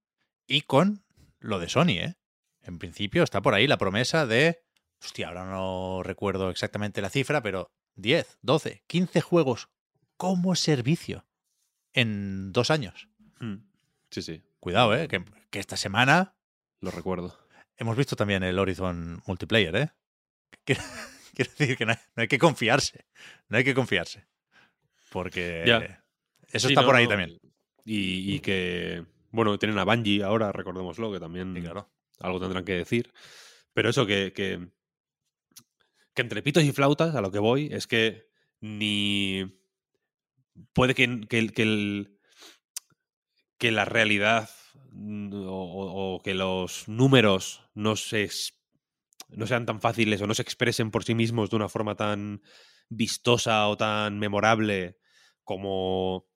y 0.46 0.62
con 0.62 1.04
lo 1.38 1.58
de 1.58 1.68
Sony, 1.68 1.98
¿eh? 1.98 2.14
En 2.62 2.78
principio 2.78 3.22
está 3.22 3.42
por 3.42 3.54
ahí 3.54 3.66
la 3.66 3.78
promesa 3.78 4.26
de. 4.26 4.60
Hostia, 5.02 5.28
ahora 5.28 5.44
no 5.44 6.02
recuerdo 6.02 6.50
exactamente 6.50 7.02
la 7.02 7.10
cifra, 7.10 7.42
pero 7.42 7.70
10, 7.96 8.38
12, 8.42 8.82
15 8.86 9.20
juegos 9.20 9.68
como 10.16 10.54
servicio 10.56 11.26
en 11.92 12.52
dos 12.52 12.70
años. 12.70 13.08
Mm. 13.40 13.56
Sí, 14.10 14.22
sí, 14.22 14.42
Cuidado, 14.60 14.94
¿eh? 14.96 15.08
Que, 15.08 15.24
que 15.50 15.58
esta 15.58 15.76
semana 15.76 16.34
lo 16.80 16.90
recuerdo. 16.90 17.36
hemos 17.76 17.96
visto 17.96 18.16
también 18.16 18.42
el 18.42 18.58
Horizon 18.58 19.22
Multiplayer, 19.26 19.76
¿eh? 19.76 19.90
Quiero, 20.64 20.82
quiero 21.34 21.50
decir 21.58 21.76
que 21.76 21.86
no 21.86 21.92
hay, 21.92 21.98
no 22.14 22.20
hay 22.22 22.28
que 22.28 22.38
confiarse. 22.38 23.06
No 23.48 23.58
hay 23.58 23.64
que 23.64 23.74
confiarse. 23.74 24.26
Porque 25.10 25.64
Ya. 25.66 26.04
eso 26.48 26.68
Sí, 26.68 26.72
está 26.72 26.82
no, 26.82 26.86
por 26.88 26.96
ahí 26.96 27.04
no, 27.04 27.10
también. 27.10 27.38
Y, 27.84 28.34
y 28.34 28.40
que, 28.40 29.04
bueno, 29.30 29.58
tienen 29.58 29.78
a 29.78 29.84
Bungie 29.84 30.22
ahora, 30.24 30.50
recordémoslo, 30.52 31.12
que 31.12 31.20
también 31.20 31.54
Sí, 31.54 31.60
claro. 31.62 31.90
algo 32.20 32.40
tendrán 32.40 32.64
que 32.64 32.72
decir. 32.74 33.12
Pero 33.72 33.90
eso 33.90 34.06
que, 34.06 34.32
que, 34.32 34.68
que 36.14 36.22
entre 36.22 36.42
pitos 36.42 36.64
y 36.64 36.72
flautas, 36.72 37.14
a 37.14 37.20
lo 37.20 37.30
que 37.30 37.38
voy, 37.38 37.68
es 37.72 37.86
que 37.86 38.28
ni 38.60 39.60
puede 40.72 40.94
que, 40.94 41.20
que, 41.28 41.48
que 41.48 41.62
el- 41.62 42.15
que 43.58 43.70
la 43.70 43.84
realidad 43.84 44.50
mm, 44.90 45.30
o, 45.46 46.20
que 46.22 46.34
los 46.34 46.88
números 46.88 47.62
no 47.74 47.96
se 47.96 48.28
no 49.28 49.46
sean 49.46 49.66
tan 49.66 49.80
fáciles 49.80 50.20
o 50.22 50.26
no 50.26 50.34
se 50.34 50.42
expresen 50.42 50.90
por 50.90 51.04
sí 51.04 51.14
mismos 51.14 51.50
de 51.50 51.56
una 51.56 51.68
forma 51.68 51.96
tan 51.96 52.42
vistosa 52.88 53.68
o 53.68 53.76
tan 53.76 54.18
memorable 54.18 54.98
como 55.42 56.26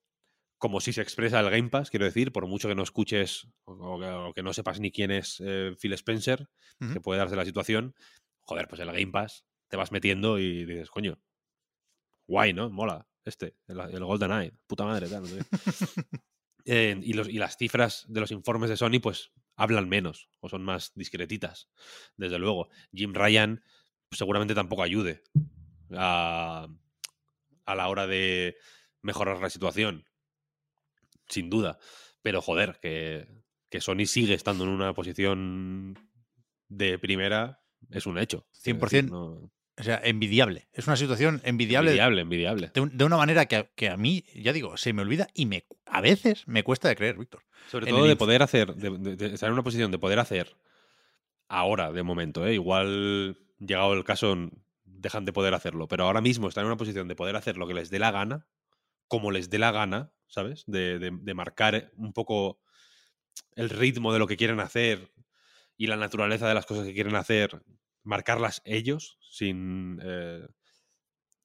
como 0.58 0.80
si 0.80 0.92
se 0.92 1.00
expresa 1.00 1.40
el 1.40 1.48
Game 1.48 1.70
Pass, 1.70 1.88
quiero 1.88 2.04
decir, 2.04 2.32
por 2.32 2.46
mucho 2.46 2.68
que 2.68 2.74
no 2.74 2.82
escuches 2.82 3.48
o, 3.64 3.98
que, 3.98 4.06
o 4.06 4.34
que 4.34 4.42
no 4.42 4.52
sepas 4.52 4.78
ni 4.78 4.92
quién 4.92 5.10
es 5.10 5.42
eh, 5.42 5.74
Phil 5.80 5.94
Spencer, 5.94 6.50
Ujú. 6.82 6.92
que 6.92 7.00
puede 7.00 7.18
darse 7.18 7.34
la 7.34 7.46
situación, 7.46 7.94
joder, 8.40 8.68
pues 8.68 8.78
el 8.82 8.92
Game 8.92 9.10
Pass 9.10 9.46
te 9.68 9.78
vas 9.78 9.90
metiendo 9.90 10.38
y 10.38 10.66
dices, 10.66 10.90
coño, 10.90 11.18
guay, 12.26 12.52
¿no? 12.52 12.68
Mola, 12.68 13.08
este, 13.24 13.56
el, 13.68 13.80
el 13.80 14.04
Golden 14.04 14.32
Eye, 14.32 14.52
puta 14.66 14.84
madre, 14.84 15.08
tal. 15.08 15.22
no 15.22 15.28
sé. 15.28 15.40
Eh, 16.72 16.96
y, 17.02 17.14
los, 17.14 17.28
y 17.28 17.38
las 17.38 17.56
cifras 17.56 18.04
de 18.08 18.20
los 18.20 18.30
informes 18.30 18.70
de 18.70 18.76
Sony, 18.76 19.00
pues 19.02 19.32
hablan 19.56 19.88
menos 19.88 20.28
o 20.38 20.48
son 20.48 20.62
más 20.62 20.92
discretitas, 20.94 21.68
desde 22.16 22.38
luego. 22.38 22.68
Jim 22.92 23.12
Ryan 23.12 23.62
pues, 24.08 24.18
seguramente 24.18 24.54
tampoco 24.54 24.82
ayude 24.84 25.24
a, 25.96 26.68
a 27.64 27.74
la 27.74 27.88
hora 27.88 28.06
de 28.06 28.56
mejorar 29.02 29.40
la 29.40 29.50
situación, 29.50 30.04
sin 31.28 31.50
duda. 31.50 31.78
Pero 32.22 32.40
joder, 32.40 32.78
que, 32.80 33.26
que 33.68 33.80
Sony 33.80 34.06
sigue 34.06 34.34
estando 34.34 34.64
en 34.64 34.70
una 34.70 34.94
posición 34.94 35.98
de 36.68 36.98
primera 36.98 37.62
es 37.90 38.06
un 38.06 38.18
hecho. 38.18 38.46
Quiero 38.62 38.78
100%. 38.78 38.84
decir, 38.90 39.10
no- 39.10 39.50
O 39.80 39.82
sea, 39.82 40.00
envidiable. 40.04 40.68
Es 40.72 40.86
una 40.86 40.96
situación 40.96 41.40
envidiable, 41.44 41.90
envidiable, 41.90 42.20
envidiable. 42.22 42.70
De, 42.74 42.80
un- 42.80 42.96
de 42.96 43.04
una 43.04 43.16
manera 43.16 43.46
que 43.46 43.56
a, 43.56 43.64
que 43.64 43.88
a 43.88 43.96
mí, 43.96 44.24
ya 44.34 44.52
digo, 44.52 44.76
se 44.76 44.92
me 44.92 45.02
olvida 45.02 45.28
y 45.34 45.46
me 45.46 45.64
a 45.86 46.00
veces 46.00 46.46
me 46.46 46.62
cuesta 46.62 46.88
de 46.88 46.96
creer, 46.96 47.16
Víctor. 47.16 47.42
Sobre 47.70 47.88
en 47.88 47.94
todo 47.96 48.06
de 48.06 48.16
poder 48.16 48.42
hacer, 48.42 48.74
de, 48.74 48.90
de- 48.98 49.16
de 49.16 49.34
estar 49.34 49.48
en 49.48 49.54
una 49.54 49.62
posición 49.62 49.90
de 49.90 49.98
poder 49.98 50.18
hacer 50.18 50.54
ahora, 51.48 51.90
de 51.92 52.02
momento, 52.02 52.46
¿eh? 52.46 52.54
igual 52.54 53.36
llegado 53.58 53.92
el 53.94 54.04
caso 54.04 54.36
dejan 54.84 55.24
de 55.24 55.32
poder 55.32 55.54
hacerlo, 55.54 55.88
pero 55.88 56.04
ahora 56.04 56.20
mismo 56.20 56.48
están 56.48 56.62
en 56.62 56.66
una 56.68 56.76
posición 56.76 57.08
de 57.08 57.16
poder 57.16 57.36
hacer 57.36 57.56
lo 57.56 57.66
que 57.66 57.74
les 57.74 57.90
dé 57.90 57.98
la 57.98 58.10
gana, 58.12 58.46
como 59.08 59.30
les 59.30 59.50
dé 59.50 59.58
la 59.58 59.72
gana, 59.72 60.12
¿sabes? 60.28 60.64
De 60.66 61.10
marcar 61.34 61.90
un 61.96 62.12
poco 62.12 62.60
el 63.56 63.70
ritmo 63.70 64.12
de 64.12 64.18
lo 64.18 64.26
que 64.26 64.36
quieren 64.36 64.60
hacer 64.60 65.10
y 65.76 65.86
la 65.86 65.96
naturaleza 65.96 66.46
de 66.46 66.54
las 66.54 66.66
cosas 66.66 66.84
que 66.86 66.94
quieren 66.94 67.16
hacer, 67.16 67.62
marcarlas 68.02 68.62
ellos 68.64 69.18
sin, 69.20 70.00
eh, 70.02 70.46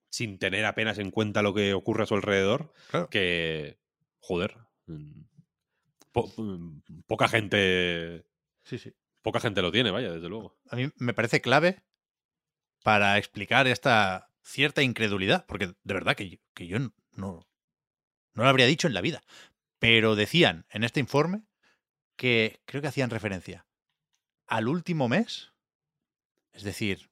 sin 0.10 0.40
tener 0.40 0.66
apenas 0.66 0.98
en 0.98 1.12
cuenta 1.12 1.42
lo 1.42 1.54
que 1.54 1.74
ocurre 1.74 2.04
a 2.04 2.06
su 2.06 2.16
alrededor, 2.16 2.74
Claro. 2.90 3.10
que, 3.10 3.80
joder, 4.20 4.58
mm, 4.88 5.22
po- 6.12 6.32
mm, 6.38 6.82
poca 7.08 7.28
gente 7.28 8.26
Sí, 8.64 8.78
sí. 8.80 8.94
poca 9.22 9.40
gente 9.40 9.62
lo 9.62 9.72
tiene, 9.72 9.92
vaya, 9.92 10.12
desde 10.12 10.30
luego. 10.30 10.58
A 10.70 10.76
mí 10.78 10.90
me 10.98 11.14
parece 11.14 11.42
clave 11.42 11.84
para 12.84 13.18
explicar 13.18 13.68
esta 13.68 14.32
cierta 14.44 14.82
incredulidad, 14.84 15.46
porque 15.48 15.68
de 15.84 15.94
verdad 15.94 16.16
que 16.16 16.30
yo, 16.30 16.38
que 16.54 16.68
yo 16.68 16.80
no, 16.80 16.94
no 17.16 17.44
lo 18.36 18.48
habría 18.48 18.68
dicho 18.68 18.88
en 18.88 18.94
la 18.94 19.02
vida. 19.02 19.22
Pero 19.80 20.16
decían 20.16 20.66
en 20.70 20.84
este 20.84 21.00
informe 21.00 21.44
que 22.16 22.62
creo 22.66 22.82
que 22.82 22.88
hacían 22.88 23.10
referencia 23.10 23.68
al 24.48 24.68
último 24.68 25.10
mes, 25.10 25.52
es 26.56 26.64
decir, 26.64 27.12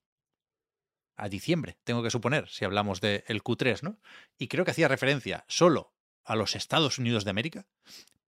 a 1.15 1.29
diciembre, 1.29 1.77
tengo 1.83 2.01
que 2.01 2.09
suponer, 2.09 2.49
si 2.49 2.65
hablamos 2.65 2.99
del 3.01 3.43
Q3, 3.43 3.83
¿no? 3.83 3.99
Y 4.37 4.47
creo 4.47 4.65
que 4.65 4.71
hacía 4.71 4.87
referencia 4.87 5.45
solo 5.47 5.93
a 6.23 6.35
los 6.35 6.55
Estados 6.55 6.97
Unidos 6.97 7.23
de 7.23 7.29
América, 7.31 7.67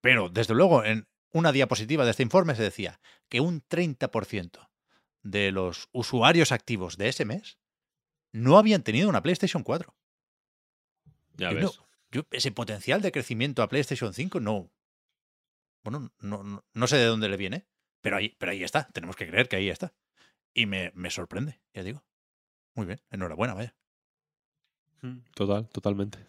pero 0.01 0.29
desde 0.29 0.55
luego 0.55 0.85
en 0.85 1.09
una 1.33 1.53
diapositiva 1.53 2.05
de 2.05 2.11
este 2.11 2.23
informe 2.23 2.55
se 2.55 2.63
decía 2.63 3.01
que 3.29 3.41
un 3.41 3.63
30% 3.67 4.69
de 5.23 5.51
los 5.51 5.89
usuarios 5.93 6.53
activos 6.53 6.97
de 6.99 7.09
ese 7.09 7.25
mes 7.25 7.59
no 8.33 8.59
habían 8.59 8.83
tenido 8.83 9.09
una 9.09 9.23
PlayStation 9.23 9.63
4. 9.63 9.97
Ya 11.37 11.51
Yo 11.51 11.57
ves. 11.57 11.65
no- 11.65 11.87
Yo 12.11 12.23
ese 12.31 12.53
potencial 12.53 13.01
de 13.01 13.11
crecimiento 13.13 13.63
a 13.63 13.69
PlayStation 13.69 14.13
5 14.13 14.41
no. 14.41 14.71
Bueno, 15.83 16.13
no, 16.21 16.43
no, 16.45 16.65
no 16.73 16.87
sé 16.87 16.97
de 16.97 17.07
dónde 17.07 17.29
le 17.29 17.37
viene, 17.37 17.67
pero 18.01 18.17
ahí, 18.17 18.37
pero 18.39 18.53
ahí 18.53 18.63
está. 18.63 18.89
Tenemos 18.93 19.17
que 19.17 19.27
creer 19.27 19.49
que 19.49 19.57
ahí 19.57 19.69
está. 19.71 19.95
Y 20.55 20.67
me, 20.67 20.93
me 20.95 21.11
sorprende, 21.11 21.61
ya 21.75 21.83
digo. 21.83 22.05
Muy 22.75 22.87
bien, 22.87 23.01
enhorabuena, 23.11 23.55
vaya. 23.55 23.75
Mm, 25.03 25.19
Total, 25.35 25.69
totalmente. 25.69 26.27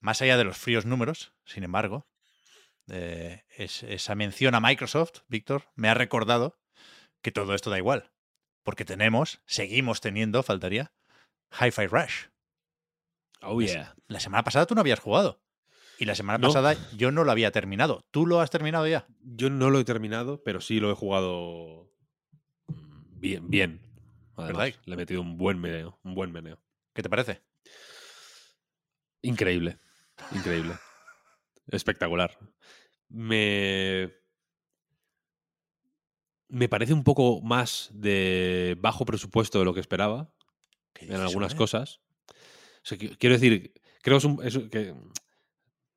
Más 0.00 0.20
allá 0.22 0.36
de 0.36 0.44
los 0.44 0.56
fríos 0.58 0.84
números, 0.86 1.32
sin 1.44 1.64
embargo, 1.64 2.06
eh, 2.88 3.44
es- 3.56 3.82
esa 3.84 4.14
mención 4.14 4.54
a 4.54 4.60
Microsoft, 4.60 5.20
Víctor, 5.28 5.64
me 5.74 5.88
ha 5.88 5.94
recordado 5.94 6.58
que 7.22 7.32
todo 7.32 7.54
esto 7.54 7.70
da 7.70 7.78
igual. 7.78 8.10
Porque 8.64 8.84
tenemos, 8.84 9.40
seguimos 9.46 10.00
teniendo, 10.00 10.42
faltaría, 10.42 10.92
Hi-Fi 11.60 11.86
Rush. 11.86 12.26
Oh, 13.42 13.60
yeah. 13.60 13.94
La 14.06 14.20
semana 14.20 14.44
pasada 14.44 14.66
tú 14.66 14.74
no 14.74 14.80
habías 14.80 15.00
jugado. 15.00 15.42
Y 15.98 16.04
la 16.04 16.14
semana 16.14 16.38
No. 16.38 16.48
pasada 16.48 16.76
yo 16.96 17.10
no 17.12 17.24
lo 17.24 17.30
había 17.32 17.50
terminado. 17.50 18.04
¿Tú 18.10 18.26
lo 18.26 18.40
has 18.40 18.50
terminado 18.50 18.86
ya? 18.86 19.06
Yo 19.20 19.50
no 19.50 19.70
lo 19.70 19.78
he 19.80 19.84
terminado, 19.84 20.42
pero 20.42 20.60
sí 20.60 20.80
lo 20.80 20.90
he 20.90 20.94
jugado 20.94 21.91
bien, 23.22 23.48
bien. 23.48 23.80
Además, 24.36 24.64
¿Verdad? 24.66 24.80
le 24.86 24.94
he 24.94 24.96
metido 24.96 25.20
un 25.22 25.38
buen 25.38 25.58
meneo, 25.58 25.98
un 26.02 26.14
buen 26.14 26.32
meneo. 26.32 26.58
¿Qué 26.92 27.02
te 27.02 27.08
parece? 27.08 27.40
Increíble, 29.22 29.78
increíble. 30.34 30.74
Espectacular. 31.68 32.36
Me. 33.08 34.12
Me 36.48 36.68
parece 36.68 36.92
un 36.92 37.04
poco 37.04 37.40
más 37.40 37.90
de 37.94 38.76
bajo 38.80 39.06
presupuesto 39.06 39.58
de 39.58 39.64
lo 39.64 39.72
que 39.72 39.80
esperaba 39.80 40.30
¿Qué 40.92 41.06
en 41.06 41.12
algunas 41.14 41.52
hombre? 41.52 41.56
cosas. 41.56 42.00
O 42.28 42.84
sea, 42.84 42.98
qui- 42.98 43.16
quiero 43.16 43.34
decir, 43.36 43.72
creo 44.02 44.18
que 44.18 44.18
es, 44.18 44.24
un- 44.24 44.40
es 44.44 44.58
que. 44.70 44.94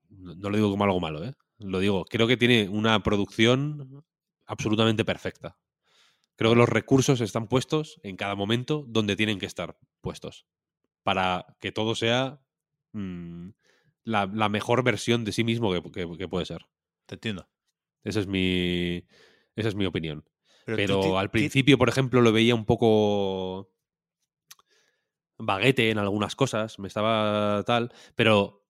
No 0.10 0.36
no 0.36 0.50
lo 0.50 0.56
digo 0.56 0.70
como 0.72 0.84
algo 0.86 1.00
malo, 1.00 1.26
¿eh? 1.26 1.34
Lo 1.60 1.80
digo, 1.80 2.06
creo 2.06 2.28
que 2.28 2.38
tiene 2.38 2.70
una 2.70 3.02
producción 3.04 4.06
absolutamente 4.46 5.04
perfecta. 5.04 5.58
Creo 6.38 6.52
que 6.52 6.58
los 6.58 6.70
recursos 6.70 7.22
están 7.22 7.48
puestos 7.48 8.00
en 8.04 8.18
cada 8.18 8.36
momento 8.36 8.84
donde 8.88 9.16
tienen 9.16 9.40
que 9.40 9.46
estar 9.46 9.78
puestos. 10.02 10.46
Para 11.04 11.46
que 11.60 11.72
todo 11.72 11.96
sea 11.96 12.42
mm, 12.94 13.50
la, 14.04 14.26
la 14.34 14.50
mejor 14.50 14.84
versión 14.84 15.24
de 15.24 15.32
sí 15.32 15.44
mismo 15.44 15.72
que, 15.72 15.82
que- 15.92 16.18
que 16.18 16.28
puede 16.28 16.46
ser. 16.46 16.66
Te 17.06 17.16
entiendo. 17.16 17.48
Esa 18.04 18.20
es 18.20 18.28
mi, 18.28 19.06
esa 19.56 19.70
es 19.70 19.76
mi 19.76 19.86
opinión. 19.86 20.24
Pero, 20.66 20.78
Pero 20.78 20.96
tú 21.00 21.02
ti- 21.12 21.16
al 21.18 21.32
principio, 21.32 21.78
por 21.78 21.90
ejemplo, 21.90 22.22
lo 22.22 22.32
veía 22.32 22.56
un 22.56 22.66
poco 22.66 23.72
baguete 25.38 25.90
en 25.90 25.98
algunas 25.98 26.36
cosas, 26.36 26.80
me 26.80 26.88
estaba 26.88 27.64
tal, 27.66 27.92
pero 28.16 28.64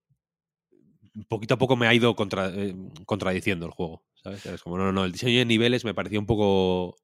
poquito 1.27 1.53
a 1.53 1.57
poco 1.57 1.75
me 1.75 1.87
ha 1.87 1.93
ido 1.93 2.15
contra- 2.15 2.49
eh, 2.53 2.75
contradiciendo 3.05 3.65
el 3.65 3.71
juego, 3.71 4.03
¿sabes? 4.15 4.45
Es 4.45 4.61
como, 4.63 4.77
no, 4.77 4.85
no, 4.85 4.91
no, 4.91 5.05
el 5.05 5.11
diseño 5.11 5.37
de 5.39 5.45
niveles 5.45 5.85
me 5.85 5.93
parecía 5.93 6.19
un 6.19 6.25
poco 6.25 6.97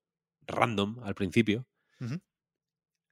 random 0.47 0.99
al 1.03 1.15
principio. 1.15 1.67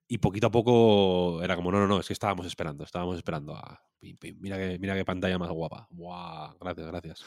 Y 0.08 0.18
poquito 0.18 0.48
a 0.48 0.52
poco 0.52 1.44
era 1.44 1.56
como, 1.56 1.72
no, 1.72 1.80
no, 1.80 1.88
no, 1.88 2.00
es 2.00 2.08
que 2.08 2.14
estábamos 2.14 2.48
esperando, 2.48 2.84
estábamos 2.84 3.16
esperando 3.18 3.56
a... 3.56 3.80
pim, 4.00 4.18
pim, 4.18 4.38
Mira 4.40 4.58
qué, 4.58 4.80
mira 4.80 4.96
qué 4.96 5.06
pantalla 5.06 5.38
más 5.38 5.52
guapa. 5.52 5.88
Gracias, 6.60 6.88
gracias. 6.88 7.26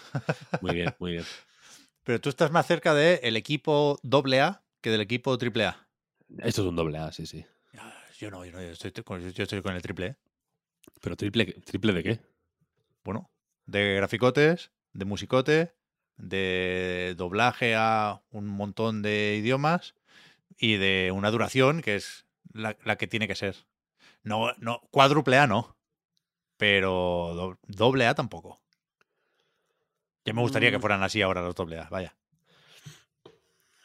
Muy 0.61 0.75
bien, 0.75 0.93
muy 0.99 1.13
bien. 1.13 1.25
Pero 2.03 2.21
tú 2.21 2.29
estás 2.29 2.51
más 2.51 2.67
cerca 2.67 2.93
del 2.95 3.37
equipo 3.37 4.01
AA 4.03 4.65
que 4.81 4.91
del 4.91 5.01
equipo 5.01 5.39
AAA. 5.41 5.89
Esto 6.39 6.63
es 6.63 6.69
un 6.69 6.75
doble 6.75 6.99
A, 6.99 7.13
sí, 7.13 7.27
sí. 7.27 7.45
Ah, 7.79 7.95
Yo 8.19 8.31
no, 8.33 8.45
yo 8.45 8.51
no, 8.51 8.61
yo 8.61 8.71
estoy 8.71 8.91
con, 9.05 9.21
yo 9.21 9.43
estoy 9.45 9.63
con 9.63 9.77
el 9.77 9.83
triple 9.83 10.07
E. 10.07 10.17
Pero 11.01 11.17
triple, 11.17 11.45
triple 11.65 11.93
de 11.93 12.03
qué? 12.03 12.21
Bueno, 13.05 13.31
de 13.67 13.95
graficotes, 13.95 14.73
de 14.93 15.05
musicote, 15.05 15.77
de 16.17 17.15
doblaje 17.17 17.75
a 17.77 18.23
un 18.31 18.47
montón 18.47 19.03
de 19.03 19.37
idiomas 19.39 19.95
y 20.57 20.77
de 20.77 21.11
una 21.13 21.31
duración 21.31 21.83
que 21.83 21.97
es 21.97 22.27
la, 22.53 22.77
la 22.85 22.97
que 22.97 23.07
tiene 23.07 23.27
que 23.29 23.35
ser. 23.35 23.57
No, 24.23 24.53
no, 24.59 24.81
cuádruple 24.91 25.39
A 25.39 25.47
no, 25.47 25.77
pero 26.57 27.33
do- 27.35 27.59
doble 27.67 28.07
A 28.07 28.15
tampoco. 28.15 28.61
Ya 30.25 30.33
me 30.33 30.41
gustaría 30.43 30.71
que 30.71 30.79
Mm. 30.79 30.81
fueran 30.81 31.03
así 31.03 31.21
ahora 31.23 31.43
los 31.43 31.55
doble 31.55 31.79
A, 31.81 31.89
vaya. 31.89 32.15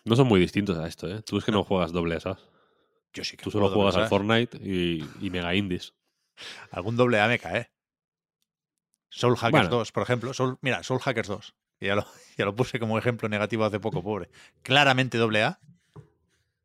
No 0.05 0.15
son 0.15 0.27
muy 0.27 0.39
distintos 0.39 0.77
a 0.77 0.87
esto, 0.87 1.07
¿eh? 1.09 1.21
Tú 1.23 1.37
es 1.37 1.43
que 1.43 1.51
no 1.51 1.63
juegas 1.63 1.91
doble 1.91 2.15
A, 2.15 2.19
¿sabes? 2.19 2.39
Yo 3.13 3.23
sí 3.23 3.35
que 3.35 3.43
Tú 3.43 3.51
solo 3.51 3.69
juegas 3.69 3.95
al 3.95 4.03
A. 4.03 4.07
Fortnite 4.07 4.57
y, 4.61 5.03
y 5.19 5.29
Mega 5.31 5.55
Indies. 5.55 5.95
Algún 6.71 6.95
doble 6.95 7.19
A 7.19 7.27
me 7.27 7.39
cae. 7.39 7.71
Soul 9.09 9.35
Hackers 9.37 9.51
Bueno. 9.51 9.69
2, 9.69 9.91
por 9.91 10.03
ejemplo. 10.03 10.33
Soul- 10.33 10.59
mira, 10.61 10.83
Soul 10.83 10.99
Hackers 10.99 11.27
2. 11.27 11.55
Ya 11.79 11.95
lo, 11.95 12.05
ya 12.37 12.45
lo 12.45 12.55
puse 12.55 12.79
como 12.79 12.97
ejemplo 12.97 13.29
negativo 13.29 13.65
hace 13.65 13.79
poco, 13.79 14.01
pobre. 14.03 14.29
Claramente 14.63 15.17
doble 15.17 15.43
A. 15.43 15.59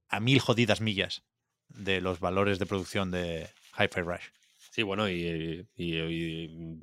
A 0.09 0.21
mil 0.21 0.41
jodidas 0.41 0.81
millas 0.81 1.23
de 1.69 2.01
los 2.01 2.21
valores 2.21 2.59
de 2.59 2.67
producción 2.67 3.11
de 3.11 3.49
Hi-Fi 3.79 4.01
Rush. 4.03 4.25
Sí, 4.71 4.83
bueno, 4.83 5.09
y, 5.09 5.67
y- 5.77 5.99
y 5.99 6.81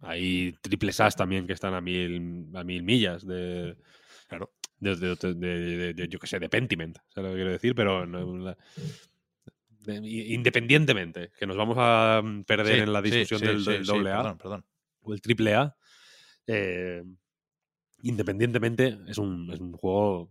hay 0.00 0.52
triples 0.60 1.00
As 1.00 1.16
también 1.16 1.46
que 1.46 1.52
están 1.52 1.74
a 1.74 1.80
mil, 1.80 2.48
a 2.54 2.64
mil 2.64 2.82
millas 2.82 3.26
de, 3.26 3.76
Claro. 4.28 4.52
de, 4.78 4.94
de- 4.96 5.92
de- 5.94 6.08
yo 6.08 6.18
qué 6.18 6.26
sé, 6.26 6.38
de 6.38 6.48
Pentiment, 6.48 6.96
¿sabes 7.08 7.30
lo 7.30 7.34
que 7.34 7.38
quiero 7.38 7.50
decir? 7.52 7.74
Pero 7.74 8.06
no- 8.06 8.54
independientemente, 9.86 11.30
que 11.38 11.46
nos 11.46 11.56
vamos 11.56 11.76
a 11.78 12.22
perder 12.46 12.76
Sí, 12.76 12.80
en 12.82 12.92
la 12.92 13.02
discusión 13.02 13.40
sí, 13.40 13.46
del, 13.46 13.64
sí, 13.64 13.70
del 13.72 13.84
doble 13.86 14.10
A 14.12 14.16
Perdón, 14.18 14.38
perdón. 14.38 14.64
o 15.02 15.14
el 15.14 15.20
triple 15.20 15.54
A, 15.54 15.76
eh, 16.46 17.02
independientemente, 18.02 18.98
es 19.06 19.18
un, 19.18 19.50
es 19.52 19.60
un 19.60 19.72
juego 19.72 20.30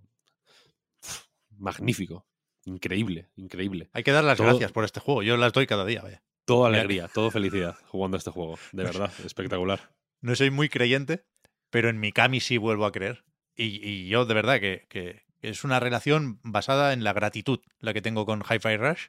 magnífico, 1.58 2.26
increíble, 2.66 3.30
increíble. 3.36 3.90
Hay 3.94 4.04
que 4.04 4.12
dar 4.12 4.24
las 4.24 4.38
Todo- 4.38 4.48
gracias 4.48 4.72
por 4.72 4.84
este 4.86 5.00
juego. 5.00 5.24
Yo 5.24 5.38
las 5.38 5.54
doy 5.54 5.68
cada 5.68 5.86
día, 5.86 6.02
vaya. 6.02 6.24
Todo 6.46 6.66
Mira- 6.68 6.80
alegría, 6.80 7.08
todo 7.10 7.30
felicidad 7.32 7.76
jugando 7.88 8.16
a 8.16 8.20
este 8.20 8.32
juego, 8.32 8.58
de 8.72 8.84
verdad, 8.84 9.12
espectacular. 9.26 9.92
No 10.22 10.36
soy 10.36 10.50
muy 10.50 10.70
creyente, 10.70 11.26
pero 11.70 11.90
en 11.90 12.00
mi 12.00 12.12
Kami 12.12 12.40
sí 12.40 12.58
vuelvo 12.58 12.86
a 12.86 12.92
creer. 12.92 13.26
Y, 13.56 13.86
y 13.86 14.08
yo 14.08 14.26
de 14.26 14.34
verdad 14.34 14.60
que, 14.60 14.86
que 14.88 15.24
es 15.42 15.64
una 15.64 15.80
relación 15.80 16.40
basada 16.44 16.94
en 16.94 17.04
la 17.04 17.14
gratitud 17.14 17.60
la 17.80 17.94
que 17.94 18.02
tengo 18.02 18.26
con 18.26 18.42
Hi-Fi 18.42 18.78
Rush, 18.78 19.08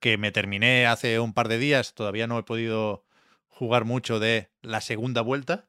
que 0.00 0.16
me 0.16 0.32
terminé 0.32 0.86
hace 0.86 1.18
un 1.18 1.34
par 1.34 1.48
de 1.48 1.58
días, 1.58 1.94
todavía 1.94 2.26
no 2.26 2.38
he 2.38 2.42
podido 2.44 3.04
jugar 3.48 3.84
mucho 3.84 4.18
de 4.20 4.48
la 4.62 4.80
segunda 4.80 5.20
vuelta. 5.20 5.68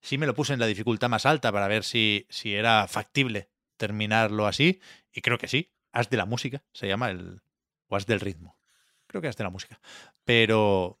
Sí 0.00 0.18
me 0.18 0.26
lo 0.26 0.34
puse 0.34 0.52
en 0.52 0.60
la 0.60 0.66
dificultad 0.66 1.08
más 1.08 1.26
alta 1.26 1.50
para 1.52 1.68
ver 1.68 1.84
si, 1.84 2.26
si 2.28 2.54
era 2.54 2.86
factible 2.88 3.50
terminarlo 3.76 4.46
así, 4.46 4.80
y 5.12 5.20
creo 5.20 5.38
que 5.38 5.48
sí. 5.48 5.72
As 5.92 6.10
de 6.10 6.16
la 6.16 6.26
música 6.26 6.62
se 6.72 6.88
llama 6.88 7.10
el... 7.10 7.40
o 7.88 7.96
As 7.96 8.06
del 8.06 8.20
ritmo. 8.20 8.58
Creo 9.06 9.22
que 9.22 9.28
As 9.28 9.36
de 9.36 9.44
la 9.44 9.50
música. 9.50 9.80
Pero 10.24 11.00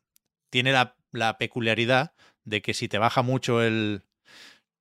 tiene 0.50 0.72
la, 0.72 0.96
la 1.12 1.38
peculiaridad 1.38 2.14
de 2.44 2.62
que 2.62 2.74
si 2.74 2.88
te 2.88 2.98
baja 2.98 3.22
mucho 3.22 3.62
el... 3.62 4.04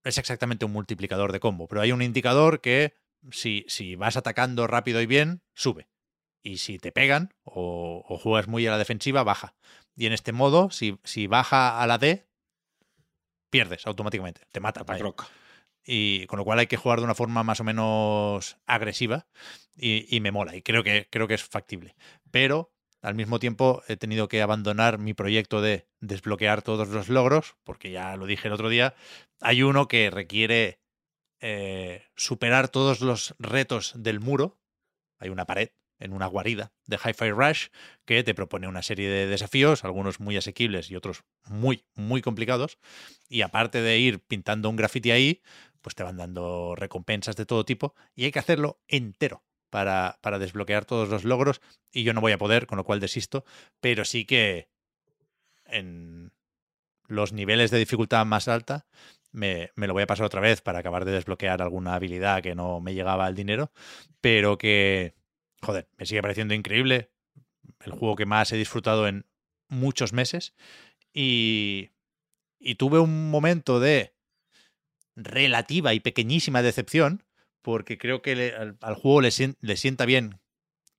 Es 0.03 0.17
exactamente 0.17 0.65
un 0.65 0.71
multiplicador 0.71 1.31
de 1.31 1.39
combo, 1.39 1.67
pero 1.67 1.81
hay 1.81 1.91
un 1.91 2.01
indicador 2.01 2.61
que 2.61 2.93
si, 3.31 3.65
si 3.67 3.95
vas 3.95 4.17
atacando 4.17 4.67
rápido 4.67 5.01
y 5.01 5.05
bien, 5.05 5.41
sube. 5.53 5.87
Y 6.43 6.57
si 6.57 6.77
te 6.77 6.91
pegan 6.91 7.33
o, 7.43 8.05
o 8.07 8.17
juegas 8.19 8.47
muy 8.47 8.67
a 8.67 8.71
la 8.71 8.77
defensiva, 8.77 9.23
baja. 9.23 9.55
Y 9.95 10.05
en 10.05 10.13
este 10.13 10.31
modo, 10.31 10.69
si, 10.69 10.99
si 11.03 11.25
baja 11.25 11.81
a 11.81 11.87
la 11.87 11.97
D, 11.97 12.27
pierdes 13.55 13.87
automáticamente. 13.87 14.41
Te 14.51 14.59
mata. 14.59 14.83
vaya. 14.83 15.05
Y 15.85 16.25
con 16.25 16.39
lo 16.39 16.43
cual 16.43 16.59
hay 16.59 16.67
que 16.67 16.75
jugar 16.75 16.99
de 16.99 17.05
una 17.05 17.15
forma 17.15 17.41
más 17.43 17.61
o 17.61 17.63
menos 17.63 18.57
agresiva 18.65 19.27
y, 19.77 20.13
y 20.13 20.19
me 20.19 20.31
mola. 20.31 20.57
Y 20.57 20.61
creo 20.61 20.83
que, 20.83 21.07
creo 21.09 21.29
que 21.29 21.35
es 21.35 21.43
factible. 21.43 21.95
Pero 22.31 22.73
al 23.01 23.15
mismo 23.15 23.39
tiempo 23.39 23.81
he 23.87 23.95
tenido 23.95 24.27
que 24.27 24.41
abandonar 24.41 24.97
mi 24.97 25.13
proyecto 25.13 25.61
de 25.61 25.87
desbloquear 26.01 26.63
todos 26.63 26.89
los 26.89 27.07
logros, 27.07 27.55
porque 27.63 27.91
ya 27.91 28.17
lo 28.17 28.25
dije 28.25 28.49
el 28.49 28.53
otro 28.53 28.67
día. 28.67 28.93
Hay 29.39 29.63
uno 29.63 29.87
que 29.87 30.09
requiere 30.09 30.81
eh, 31.39 32.03
superar 32.17 32.67
todos 32.67 32.99
los 32.99 33.35
retos 33.39 33.93
del 33.95 34.19
muro. 34.19 34.59
Hay 35.17 35.29
una 35.29 35.45
pared 35.45 35.69
en 35.99 36.13
una 36.13 36.27
guarida 36.27 36.71
de 36.85 36.97
Hi-Fi 36.97 37.31
Rush 37.31 37.67
que 38.05 38.23
te 38.23 38.33
propone 38.33 38.67
una 38.67 38.81
serie 38.81 39.09
de 39.09 39.27
desafíos, 39.27 39.83
algunos 39.83 40.19
muy 40.19 40.37
asequibles 40.37 40.91
y 40.91 40.95
otros 40.95 41.23
muy, 41.45 41.85
muy 41.95 42.21
complicados. 42.21 42.77
Y 43.29 43.41
aparte 43.41 43.81
de 43.81 43.97
ir 43.97 44.19
pintando 44.19 44.69
un 44.69 44.75
graffiti 44.75 45.11
ahí, 45.11 45.41
pues 45.81 45.95
te 45.95 46.03
van 46.03 46.17
dando 46.17 46.75
recompensas 46.75 47.35
de 47.35 47.45
todo 47.45 47.65
tipo 47.65 47.95
y 48.15 48.25
hay 48.25 48.31
que 48.31 48.39
hacerlo 48.39 48.79
entero 48.87 49.43
para, 49.69 50.19
para 50.21 50.39
desbloquear 50.39 50.85
todos 50.85 51.09
los 51.09 51.23
logros 51.23 51.61
y 51.91 52.03
yo 52.03 52.13
no 52.13 52.21
voy 52.21 52.31
a 52.31 52.37
poder, 52.37 52.67
con 52.67 52.77
lo 52.77 52.83
cual 52.83 52.99
desisto, 52.99 53.45
pero 53.79 54.05
sí 54.05 54.25
que 54.25 54.69
en 55.65 56.31
los 57.07 57.33
niveles 57.33 57.71
de 57.71 57.77
dificultad 57.77 58.25
más 58.25 58.47
alta 58.47 58.87
me, 59.31 59.71
me 59.75 59.87
lo 59.87 59.93
voy 59.93 60.03
a 60.03 60.07
pasar 60.07 60.25
otra 60.25 60.41
vez 60.41 60.61
para 60.61 60.79
acabar 60.79 61.05
de 61.05 61.11
desbloquear 61.11 61.61
alguna 61.61 61.93
habilidad 61.93 62.41
que 62.41 62.55
no 62.55 62.79
me 62.79 62.93
llegaba 62.93 63.25
al 63.25 63.35
dinero, 63.35 63.71
pero 64.21 64.57
que, 64.57 65.13
joder, 65.65 65.87
me 65.97 66.05
sigue 66.05 66.21
pareciendo 66.21 66.53
increíble, 66.53 67.11
el 67.83 67.91
juego 67.91 68.15
que 68.15 68.25
más 68.25 68.51
he 68.51 68.57
disfrutado 68.57 69.07
en 69.07 69.25
muchos 69.67 70.13
meses 70.13 70.53
y, 71.13 71.89
y 72.59 72.75
tuve 72.75 72.99
un 72.99 73.29
momento 73.31 73.79
de 73.79 74.13
relativa 75.15 75.93
y 75.93 75.99
pequeñísima 75.99 76.61
decepción, 76.61 77.23
porque 77.61 77.97
creo 77.97 78.21
que 78.21 78.35
le- 78.35 78.55
al, 78.55 78.77
al 78.81 78.95
juego 78.95 79.21
le, 79.21 79.29
sien- 79.31 79.57
le 79.61 79.77
sienta 79.77 80.05
bien 80.05 80.39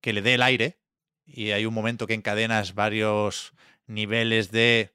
que 0.01 0.13
le 0.13 0.23
dé 0.23 0.35
el 0.35 0.43
aire, 0.43 0.79
y 1.25 1.51
hay 1.51 1.67
un 1.67 1.75
momento 1.75 2.07
que 2.07 2.15
encadenas 2.15 2.75
varios 2.75 3.53
niveles 3.87 4.51
de 4.51 4.91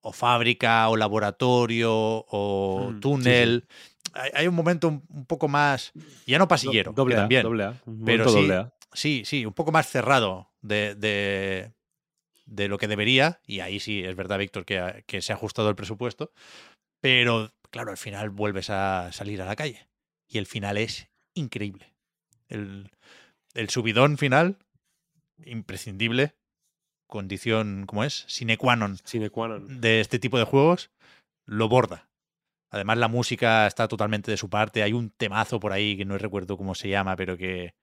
o 0.00 0.12
fábrica 0.12 0.88
o 0.88 0.96
laboratorio 0.96 1.90
o 2.28 2.90
Mm, 2.92 2.94
sí, 2.96 3.00
túnel. 3.00 3.68
Hay, 4.14 4.30
hay 4.34 4.46
un 4.48 4.54
momento 4.54 4.88
un, 4.88 5.04
un 5.10 5.26
poco 5.26 5.48
más, 5.48 5.92
ya 6.26 6.38
no 6.38 6.48
pasillero, 6.48 6.92
doble 6.92 7.16
A, 7.16 7.18
también, 7.18 7.42
doble 7.42 7.64
A, 7.64 7.74
pero 8.04 8.24
sí, 8.28 8.34
doble 8.40 8.54
A. 8.54 8.72
sí, 8.92 9.22
sí, 9.24 9.46
un 9.46 9.52
poco 9.54 9.72
más 9.72 9.88
cerrado 9.88 10.50
de, 10.62 10.94
de, 10.94 11.72
de 12.46 12.68
lo 12.68 12.78
que 12.78 12.88
debería, 12.88 13.40
y 13.46 13.60
ahí 13.60 13.80
sí, 13.80 14.02
es 14.04 14.16
verdad, 14.16 14.38
Víctor, 14.38 14.64
que, 14.64 14.78
ha- 14.78 15.02
que 15.02 15.22
se 15.22 15.32
ha 15.32 15.36
ajustado 15.36 15.68
el 15.68 15.76
presupuesto, 15.76 16.32
pero 17.00 17.52
claro, 17.70 17.90
al 17.90 17.96
final 17.98 18.30
vuelves 18.30 18.70
a 18.70 19.10
salir 19.12 19.40
a 19.42 19.46
la 19.46 19.56
calle, 19.56 19.88
y 20.28 20.38
el 20.38 20.46
final 20.46 20.76
es 20.76 21.08
increíble. 21.34 21.92
El, 22.48 22.90
el 23.54 23.68
subidón 23.70 24.18
final, 24.18 24.58
imprescindible, 25.44 26.34
condición, 27.06 27.84
¿cómo 27.86 28.04
es? 28.04 28.24
Sine 28.28 28.56
qua 28.58 28.74
non 28.76 28.98
Sine 29.04 29.30
qua 29.30 29.48
non. 29.48 29.80
de 29.80 30.00
este 30.00 30.18
tipo 30.18 30.38
de 30.38 30.44
juegos, 30.44 30.90
lo 31.46 31.68
borda. 31.68 32.08
Además, 32.70 32.98
la 32.98 33.08
música 33.08 33.66
está 33.66 33.86
totalmente 33.86 34.30
de 34.30 34.36
su 34.36 34.50
parte. 34.50 34.82
Hay 34.82 34.92
un 34.92 35.10
temazo 35.10 35.60
por 35.60 35.72
ahí 35.72 35.96
que 35.96 36.04
no 36.04 36.18
recuerdo 36.18 36.56
cómo 36.56 36.74
se 36.74 36.88
llama, 36.88 37.14
pero 37.14 37.36
que, 37.36 37.74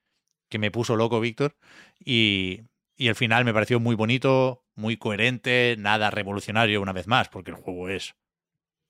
que 0.53 0.59
me 0.59 0.69
puso 0.69 0.95
loco, 0.95 1.19
Víctor. 1.19 1.57
Y, 1.99 2.61
y 2.95 3.07
el 3.07 3.15
final 3.15 3.43
me 3.43 3.55
pareció 3.55 3.79
muy 3.79 3.95
bonito, 3.95 4.63
muy 4.75 4.97
coherente, 4.97 5.75
nada 5.79 6.11
revolucionario 6.11 6.79
una 6.79 6.93
vez 6.93 7.07
más, 7.07 7.27
porque 7.27 7.49
el 7.49 7.57
juego 7.57 7.89
es, 7.89 8.13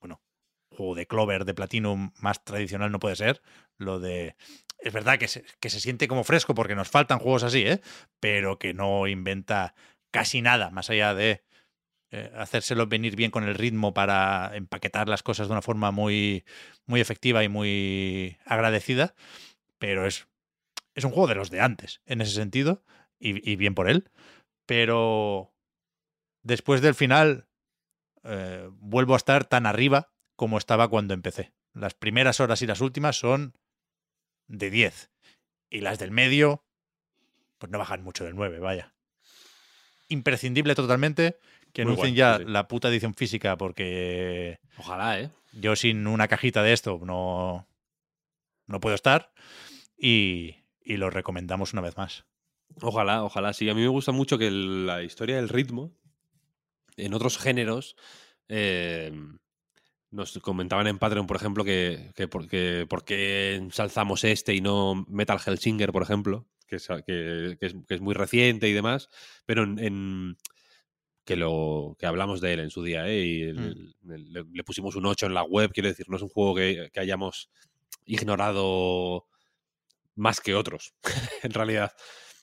bueno, 0.01 0.21
juego 0.67 0.93
de 0.93 1.07
Clover, 1.07 1.45
de 1.45 1.53
Platinum, 1.53 2.11
más 2.19 2.43
tradicional 2.43 2.91
no 2.91 2.99
puede 2.99 3.15
ser. 3.15 3.41
Lo 3.77 4.01
de... 4.01 4.35
Es 4.77 4.91
verdad 4.91 5.17
que 5.17 5.29
se, 5.29 5.45
que 5.61 5.69
se 5.69 5.79
siente 5.79 6.09
como 6.09 6.25
fresco 6.25 6.53
porque 6.53 6.75
nos 6.75 6.89
faltan 6.89 7.19
juegos 7.19 7.43
así, 7.43 7.65
¿eh? 7.65 7.79
Pero 8.19 8.59
que 8.59 8.73
no 8.73 9.07
inventa 9.07 9.73
casi 10.11 10.41
nada 10.41 10.69
más 10.69 10.89
allá 10.89 11.13
de 11.13 11.45
eh, 12.11 12.29
hacérselo 12.35 12.87
venir 12.87 13.15
bien 13.15 13.31
con 13.31 13.45
el 13.45 13.55
ritmo 13.55 13.93
para 13.93 14.51
empaquetar 14.53 15.07
las 15.07 15.23
cosas 15.23 15.47
de 15.47 15.53
una 15.53 15.61
forma 15.61 15.91
muy, 15.91 16.43
muy 16.87 16.99
efectiva 16.99 17.41
y 17.41 17.47
muy 17.47 18.37
agradecida. 18.45 19.15
Pero 19.77 20.05
es, 20.05 20.27
es 20.95 21.03
un 21.03 21.11
juego 21.11 21.27
de 21.27 21.35
los 21.35 21.49
de 21.49 21.61
antes, 21.61 22.01
en 22.05 22.21
ese 22.21 22.33
sentido, 22.33 22.83
y, 23.19 23.49
y 23.49 23.55
bien 23.55 23.75
por 23.75 23.89
él. 23.89 24.09
Pero 24.65 25.53
después 26.43 26.81
del 26.81 26.95
final, 26.95 27.47
eh, 28.23 28.69
vuelvo 28.79 29.13
a 29.13 29.17
estar 29.17 29.45
tan 29.45 29.65
arriba 29.65 30.11
como 30.35 30.57
estaba 30.57 30.87
cuando 30.87 31.13
empecé. 31.13 31.51
Las 31.73 31.93
primeras 31.93 32.39
horas 32.39 32.61
y 32.61 32.67
las 32.67 32.81
últimas 32.81 33.17
son 33.17 33.57
de 34.47 34.69
10. 34.69 35.11
Y 35.69 35.81
las 35.81 35.99
del 35.99 36.11
medio, 36.11 36.63
pues 37.57 37.71
no 37.71 37.79
bajan 37.79 38.03
mucho 38.03 38.23
del 38.23 38.35
9, 38.35 38.59
vaya. 38.59 38.93
imprescindible 40.09 40.75
totalmente 40.75 41.39
que 41.73 41.83
Muy 41.83 41.93
anuncien 41.93 42.13
guay, 42.13 42.17
ya 42.17 42.37
sí, 42.37 42.43
la 42.45 42.67
puta 42.67 42.89
edición 42.89 43.15
física, 43.15 43.57
porque 43.57 44.59
Ojalá, 44.77 45.19
¿eh? 45.19 45.31
yo 45.53 45.75
sin 45.75 46.05
una 46.05 46.27
cajita 46.27 46.61
de 46.61 46.71
esto 46.71 46.99
no, 47.03 47.67
no 48.67 48.79
puedo 48.79 48.95
estar. 48.95 49.31
Y, 49.97 50.57
y 50.83 50.97
lo 50.97 51.09
recomendamos 51.09 51.73
una 51.73 51.81
vez 51.81 51.97
más. 51.97 52.25
Ojalá, 52.81 53.23
ojalá. 53.23 53.53
Sí, 53.53 53.69
a 53.69 53.73
mí 53.75 53.81
me 53.81 53.87
gusta 53.87 54.11
mucho 54.11 54.37
que 54.37 54.47
el- 54.47 54.85
la 54.87 55.03
historia 55.03 55.35
del 55.35 55.49
ritmo 55.49 55.91
en 56.97 57.13
otros 57.13 57.37
géneros 57.37 57.95
eh, 58.49 59.11
nos 60.11 60.37
comentaban 60.39 60.87
en 60.87 60.99
Patreon, 60.99 61.25
por 61.27 61.37
ejemplo, 61.37 61.63
que, 61.63 62.11
que, 62.15 62.27
por, 62.27 62.47
que 62.47 62.85
por 62.87 63.03
qué 63.03 63.55
ensalzamos 63.55 64.23
este 64.23 64.53
y 64.53 64.61
no 64.61 65.05
Metal 65.07 65.39
Hellsinger, 65.43 65.91
por 65.91 66.03
ejemplo, 66.03 66.45
que 66.67 66.75
es, 66.75 66.87
que, 67.05 67.57
es, 67.61 68.01
muy 68.01 68.13
reciente 68.13 68.67
y 68.69 68.73
demás, 68.73 69.09
pero 69.45 69.63
en, 69.63 69.79
en- 69.79 70.37
que 71.25 71.35
lo 71.37 71.95
que 71.97 72.05
hablamos 72.05 72.41
de 72.41 72.53
él 72.53 72.59
en 72.59 72.69
su 72.69 72.83
día, 72.83 73.07
¿eh? 73.07 73.25
y 73.25 73.41
el- 73.43 73.95
el- 74.09 74.33
le, 74.33 74.43
le 74.51 74.63
pusimos 74.63 74.95
un 74.95 75.05
8 75.05 75.25
en 75.25 75.33
la 75.33 75.43
web, 75.43 75.71
quiero 75.73 75.87
decir, 75.89 76.07
no 76.09 76.17
es 76.17 76.21
un 76.21 76.29
juego 76.29 76.53
que 76.55 76.91
hayamos 76.97 77.49
ignorado 78.05 79.25
más 80.15 80.41
que 80.41 80.55
otros, 80.55 80.93
en 81.43 81.51
realidad. 81.51 81.91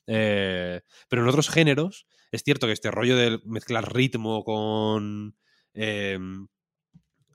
Eh, 0.06 0.80
pero 1.08 1.22
en 1.22 1.28
otros 1.28 1.48
géneros, 1.48 2.06
es 2.32 2.42
cierto 2.42 2.66
que 2.66 2.72
este 2.72 2.90
rollo 2.90 3.16
de 3.16 3.40
mezclar 3.44 3.92
ritmo 3.92 4.44
con 4.44 5.36
em, 5.74 6.48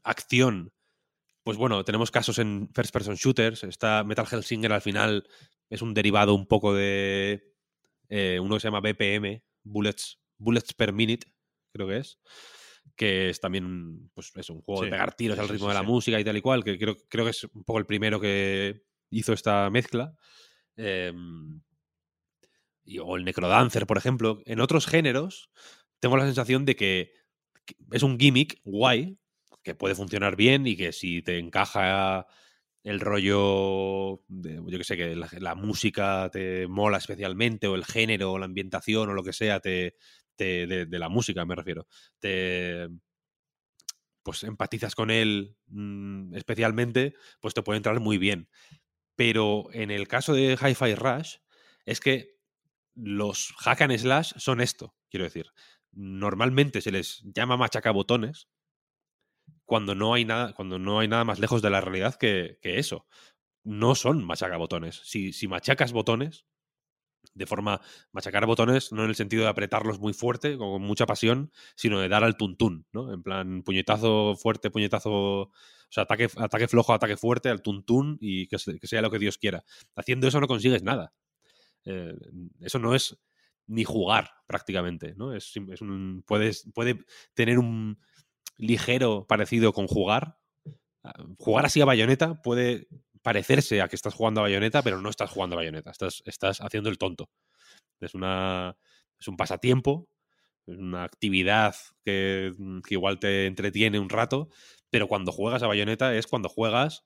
acción, 0.04 0.74
pues 1.44 1.58
bueno, 1.58 1.86
tenemos 1.86 2.12
casos 2.12 2.40
en 2.40 2.70
first 2.74 2.92
person 2.92 3.16
shooters. 3.16 3.64
Está 3.64 4.04
Metal 4.04 4.26
Hellsinger 4.30 4.74
al 4.74 4.82
final 4.82 5.28
es 5.70 5.82
un 5.82 5.94
derivado 5.94 6.34
un 6.34 6.48
poco 6.48 6.74
de 6.74 7.54
eh, 8.10 8.40
uno 8.42 8.56
que 8.56 8.62
se 8.62 8.68
llama 8.68 8.82
BPM, 8.82 9.44
Bullets, 9.64 10.20
Bullets 10.38 10.74
per 10.74 10.94
Minute, 10.94 11.28
creo 11.72 11.88
que 11.88 11.98
es. 11.98 12.20
Que 12.96 13.30
es 13.30 13.40
también, 13.40 14.10
pues 14.14 14.32
es 14.36 14.50
un 14.50 14.62
juego 14.62 14.82
Sí, 14.82 14.86
de 14.86 14.92
pegar 14.92 15.16
tiros 15.16 15.38
sí, 15.38 15.42
al 15.42 15.50
ritmo 15.50 15.66
sí, 15.66 15.70
de 15.70 15.74
la 15.74 15.84
música 15.84 16.20
y 16.20 16.24
tal 16.24 16.38
y 16.38 16.42
cual, 16.42 16.64
que 16.64 16.78
creo, 16.78 16.98
creo 17.10 17.26
que 17.26 17.32
es 17.32 17.44
un 17.44 17.64
poco 17.64 17.80
el 17.80 17.86
primero 17.86 18.20
que 18.20 18.84
hizo 19.10 19.34
esta 19.34 19.70
mezcla. 19.70 20.16
Em, 20.78 21.62
o 23.02 23.18
el 23.18 23.26
Necrodancer, 23.26 23.88
por 23.88 23.98
ejemplo. 23.98 24.42
En 24.46 24.60
otros 24.60 24.86
géneros, 24.88 25.50
tengo 26.00 26.18
la 26.18 26.26
sensación 26.26 26.66
de 26.66 26.76
que 26.76 27.12
es 27.92 28.04
un 28.04 28.20
gimmick 28.20 28.62
guay, 28.64 29.18
que 29.64 29.76
puede 29.76 29.96
funcionar 29.96 30.36
bien 30.36 30.68
y 30.68 30.78
que 30.78 30.92
si 30.92 31.22
te 31.24 31.40
encaja 31.40 32.28
el 32.84 33.00
rollo, 33.00 34.22
de, 34.28 34.62
yo 34.68 34.78
que 34.78 34.84
sé, 34.84 34.96
que 34.96 35.16
la, 35.16 35.56
música 35.56 36.30
te 36.32 36.68
mola 36.68 37.00
especialmente, 37.00 37.68
o 37.68 37.74
el 37.74 37.86
género, 37.86 38.34
o 38.34 38.38
la 38.40 38.46
ambientación, 38.46 39.10
o 39.10 39.14
lo 39.14 39.24
que 39.24 39.34
sea, 39.34 39.60
te, 39.60 39.96
de 40.38 41.00
la 41.00 41.10
música 41.10 41.46
me 41.46 41.56
refiero, 41.56 41.88
te 42.20 42.88
pues 44.26 44.44
empatizas 44.44 44.96
con 44.96 45.12
él 45.12 45.56
mm, 45.68 46.36
especialmente, 46.36 47.14
pues 47.40 47.54
te 47.54 47.62
puede 47.62 47.78
entrar 47.78 48.00
muy 48.00 48.18
bien. 48.18 48.50
Pero 49.16 49.68
en 49.72 49.92
el 49.92 50.08
caso 50.08 50.34
de 50.34 50.58
Hi-Fi 50.60 50.96
Rush, 50.96 51.38
es 51.86 52.00
que 52.00 52.36
los 52.96 53.54
hack 53.60 53.82
and 53.82 53.98
slash 53.98 54.34
son 54.38 54.62
esto, 54.62 54.96
quiero 55.10 55.26
decir. 55.26 55.48
Normalmente 55.92 56.82
se 56.82 56.92
les 56.92 57.22
llama 57.24 57.58
machacabotones 57.58 58.50
cuando 59.66 59.96
no 59.96 60.14
hay 60.14 60.26
nada, 60.26 60.54
cuando 60.54 60.80
no 60.80 61.00
hay 61.00 61.08
nada 61.08 61.24
más 61.24 61.40
lejos 61.40 61.62
de 61.62 61.70
la 61.70 61.82
realidad 61.82 62.16
que, 62.16 62.60
que 62.62 62.80
eso. 62.80 63.08
No 63.64 63.96
son 63.96 64.24
machacabotones. 64.24 65.02
Si, 65.04 65.34
si 65.34 65.48
machacas 65.48 65.92
botones, 65.92 66.46
de 67.36 67.46
forma 67.46 67.82
machacar 68.12 68.46
botones, 68.48 68.92
no 68.92 69.04
en 69.04 69.10
el 69.10 69.16
sentido 69.16 69.44
de 69.44 69.50
apretarlos 69.50 70.00
muy 70.00 70.14
fuerte, 70.14 70.58
con 70.58 70.82
mucha 70.82 71.06
pasión, 71.06 71.52
sino 71.76 72.00
de 72.00 72.10
dar 72.10 72.24
al 72.24 72.38
tuntún, 72.38 72.88
¿no? 72.94 73.14
En 73.14 73.22
plan, 73.24 73.62
puñetazo 73.64 74.36
fuerte, 74.36 74.72
puñetazo. 74.72 75.12
O 75.12 75.52
sea, 75.90 76.04
ataque, 76.04 76.28
ataque 76.38 76.68
flojo, 76.68 76.94
ataque 76.94 77.18
fuerte, 77.18 77.50
al 77.50 77.62
tuntún 77.62 78.18
y 78.20 78.48
que, 78.48 78.58
se- 78.58 78.80
que 78.80 78.88
sea 78.88 79.02
lo 79.04 79.12
que 79.12 79.20
Dios 79.20 79.38
quiera. 79.38 79.64
Haciendo 79.96 80.28
eso 80.28 80.42
no 80.42 80.48
consigues 80.48 80.82
nada. 80.84 81.14
Eh, 81.86 82.14
eso 82.62 82.80
no 82.80 82.96
es 82.96 83.18
ni 83.68 83.84
jugar 83.84 84.30
prácticamente, 84.48 85.14
¿no? 85.16 85.34
Es, 85.34 85.54
es 85.72 85.82
un, 85.82 86.24
puedes, 86.28 86.70
puede 86.74 87.06
tener 87.34 87.60
un 87.60 88.00
ligero 88.58 89.26
parecido 89.28 89.74
con 89.74 89.88
jugar. 89.88 90.38
Ah, 91.04 91.14
Jugar 91.40 91.66
así 91.66 91.82
a 91.82 91.86
bayoneta 91.86 92.42
puede 92.42 92.88
parecerse 93.26 93.82
a 93.82 93.88
que 93.88 93.96
estás 93.96 94.14
jugando 94.14 94.40
a 94.40 94.44
bayoneta, 94.44 94.84
pero 94.84 95.02
no 95.02 95.10
estás 95.10 95.32
jugando 95.32 95.56
a 95.56 95.58
bayoneta, 95.58 95.90
estás, 95.90 96.22
estás 96.28 96.62
haciendo 96.62 96.92
el 96.92 97.00
tonto. 97.00 97.32
Es, 98.00 98.14
una, 98.14 98.78
es 99.20 99.28
un 99.28 99.36
pasatiempo, 99.36 100.08
es 100.68 100.78
una 100.78 101.04
actividad 101.04 101.76
que, 102.04 102.54
que 102.88 102.94
igual 102.94 103.18
te 103.18 103.48
entretiene 103.48 103.98
un 103.98 104.10
rato, 104.10 104.50
pero 104.92 105.08
cuando 105.08 105.32
juegas 105.32 105.64
a 105.64 105.68
bayoneta 105.68 106.16
es 106.16 106.28
cuando 106.28 106.50
juegas 106.50 107.04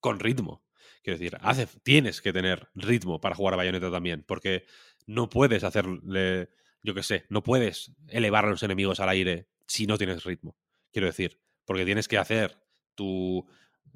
con 0.00 0.18
ritmo. 0.18 0.64
Quiero 1.02 1.18
decir, 1.18 1.36
tienes 1.82 2.22
que 2.22 2.32
tener 2.32 2.70
ritmo 2.74 3.20
para 3.20 3.34
jugar 3.34 3.52
a 3.52 3.58
bayoneta 3.58 3.90
también, 3.90 4.24
porque 4.26 4.64
no 5.04 5.28
puedes 5.28 5.62
hacerle, 5.62 6.48
yo 6.82 6.94
qué 6.94 7.02
sé, 7.02 7.26
no 7.28 7.42
puedes 7.42 7.92
elevar 8.08 8.46
a 8.46 8.48
los 8.50 8.62
enemigos 8.62 8.98
al 9.00 9.10
aire 9.10 9.46
si 9.66 9.86
no 9.86 9.98
tienes 9.98 10.24
ritmo. 10.24 10.56
Quiero 10.90 11.06
decir, 11.06 11.38
porque 11.66 11.84
tienes 11.84 12.08
que 12.08 12.16
hacer 12.16 12.56
tu 12.94 13.46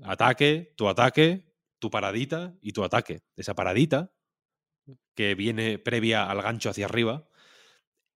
ataque, 0.04 0.74
tu 0.76 0.88
ataque, 0.88 1.54
tu 1.78 1.90
paradita 1.90 2.54
y 2.60 2.72
tu 2.72 2.84
ataque. 2.84 3.22
Esa 3.36 3.54
paradita, 3.54 4.12
que 5.14 5.34
viene 5.34 5.78
previa 5.78 6.30
al 6.30 6.42
gancho 6.42 6.70
hacia 6.70 6.86
arriba, 6.86 7.28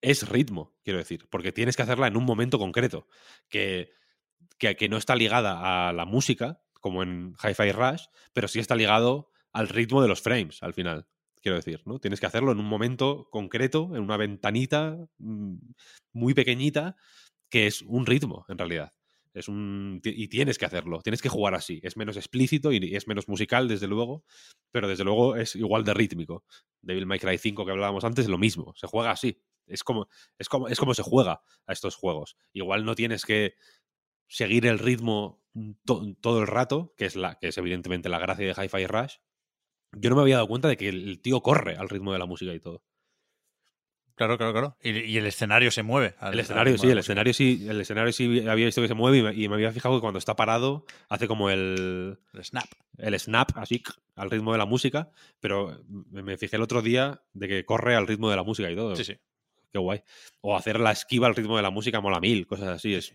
es 0.01 0.29
ritmo, 0.29 0.77
quiero 0.85 0.99
decir, 0.99 1.27
porque 1.31 1.53
tienes 1.53 1.77
que 1.77 1.83
hacerla 1.83 2.09
en 2.09 2.17
un 2.17 2.25
momento 2.25 2.59
concreto, 2.59 3.07
que, 3.49 3.93
que, 4.59 4.77
que 4.77 4.89
no 4.89 4.99
está 4.99 5.17
ligada 5.17 5.89
a 5.89 5.93
la 5.93 6.05
música, 6.05 6.61
como 6.81 7.03
en 7.03 7.35
Hi-Fi 7.43 7.73
Rush, 7.73 8.05
pero 8.35 8.49
sí 8.49 8.61
está 8.61 8.77
ligado 8.77 9.31
al 9.53 9.69
ritmo 9.69 10.03
de 10.03 10.09
los 10.09 10.21
frames 10.21 10.63
al 10.63 10.75
final. 10.75 11.07
Quiero 11.41 11.57
decir, 11.57 11.83
¿no? 11.87 11.99
Tienes 11.99 12.21
que 12.21 12.27
hacerlo 12.27 12.53
en 12.53 12.59
un 12.59 12.67
momento 12.67 13.29
concreto, 13.31 13.91
en 13.95 14.03
una 14.03 14.17
ventanita 14.17 14.99
mm, 15.19 15.57
muy 16.13 16.35
pequeñita, 16.35 16.97
que 17.51 17.67
es 17.67 17.83
un 17.83 18.05
ritmo, 18.05 18.45
en 18.49 18.59
realidad. 18.59 18.93
Es 19.35 19.49
un, 19.49 20.01
y 20.05 20.29
tienes 20.29 20.59
que 20.59 20.65
hacerlo, 20.65 21.01
tienes 21.03 21.21
que 21.21 21.29
jugar 21.29 21.55
así. 21.55 21.81
Es 21.83 21.97
menos 21.97 22.17
explícito 22.17 22.73
y 22.73 22.95
es 22.95 23.09
menos 23.09 23.29
musical, 23.29 23.67
desde 23.69 23.89
luego, 23.89 24.25
pero 24.71 24.89
desde 24.89 25.05
luego 25.05 25.37
es 25.37 25.57
igual 25.57 25.85
de 25.85 25.93
rítmico. 25.95 26.45
Devil 26.83 27.07
May 27.07 27.19
Cry 27.19 27.39
5 27.39 27.65
que 27.67 27.73
hablábamos 27.73 28.05
antes, 28.05 28.29
lo 28.29 28.39
mismo. 28.39 28.73
Se 28.77 28.87
juega 28.87 29.11
así. 29.11 29.41
Es 29.67 29.83
como, 29.83 30.09
es 30.39 30.49
como, 30.49 30.69
es 30.69 30.79
como 30.79 30.95
se 30.95 31.03
juega 31.03 31.43
a 31.67 31.73
estos 31.73 31.97
juegos. 31.97 32.37
Igual 32.53 32.85
no 32.85 32.95
tienes 32.95 33.25
que 33.25 33.55
seguir 34.29 34.67
el 34.67 34.79
ritmo 34.79 35.43
to- 35.85 36.15
todo 36.21 36.41
el 36.43 36.47
rato, 36.47 36.95
que 36.97 37.07
es, 37.07 37.17
la, 37.17 37.37
que 37.39 37.49
es 37.49 37.59
evidentemente 37.59 38.09
la 38.09 38.19
gracia 38.19 38.47
de 38.47 38.53
Hi-Fi 38.65 38.87
Rush. 38.87 39.15
Yo 39.93 40.11
no 40.11 40.17
me 40.17 40.23
había 40.23 40.37
dado 40.37 40.49
cuenta 40.49 40.69
de 40.69 40.77
que 40.77 40.89
el 40.89 41.21
tío 41.23 41.41
corre 41.43 41.77
al 41.77 41.89
ritmo 41.89 42.13
de 42.13 42.19
la 42.19 42.27
música 42.27 42.55
y 42.55 42.61
todo. 42.61 42.83
Claro, 44.17 44.39
claro, 44.39 44.53
claro. 44.53 44.77
Y, 44.83 44.91
y 44.91 45.19
el 45.19 45.27
escenario 45.27 45.71
se 45.73 45.83
mueve. 45.83 46.15
al- 46.19 46.35
El 46.35 46.41
escenario 46.41 46.79
sí, 46.79 46.89
el 46.89 46.99
escenario 46.99 47.35
sí, 47.35 47.67
el 47.69 47.81
escenario 47.81 48.13
sí 48.13 48.47
había 48.49 48.67
visto 48.67 48.81
que 48.81 48.89
se 48.89 48.95
mueve 48.95 49.19
y 49.19 49.23
me, 49.23 49.35
y 49.35 49.49
me 49.49 49.55
había 49.57 49.73
fijado 49.73 49.97
que 49.97 50.01
cuando 50.01 50.19
está 50.19 50.37
parado 50.37 50.87
hace 51.09 51.27
como 51.27 51.51
el, 51.51 52.19
El 52.33 52.45
snap. 52.45 52.67
el 52.99 53.19
snap 53.19 53.51
así 53.57 53.83
al 54.15 54.31
ritmo 54.31 54.53
de 54.53 54.59
la 54.59 54.67
música, 54.67 55.11
pero 55.41 55.83
me 55.89 56.23
me 56.23 56.37
fijé 56.39 56.57
el 56.57 56.63
otro 56.63 56.81
día 56.81 57.23
de 57.33 57.49
que 57.49 57.65
corre 57.65 57.97
al 57.97 58.07
ritmo 58.07 58.31
de 58.31 58.37
la 58.37 58.45
música 58.45 58.71
y 58.71 58.77
todo. 58.77 58.95
Sí, 58.95 59.03
sí. 59.05 59.15
Qué 59.73 59.79
guay. 59.81 60.01
O 60.43 60.57
hacer 60.57 60.79
la 60.79 60.93
esquiva 60.93 61.27
al 61.27 61.35
ritmo 61.35 61.57
de 61.57 61.63
la 61.65 61.71
música 61.71 62.01
mola 62.01 62.21
mil, 62.21 62.47
cosas 62.47 62.69
así, 62.69 62.95
es 62.95 63.13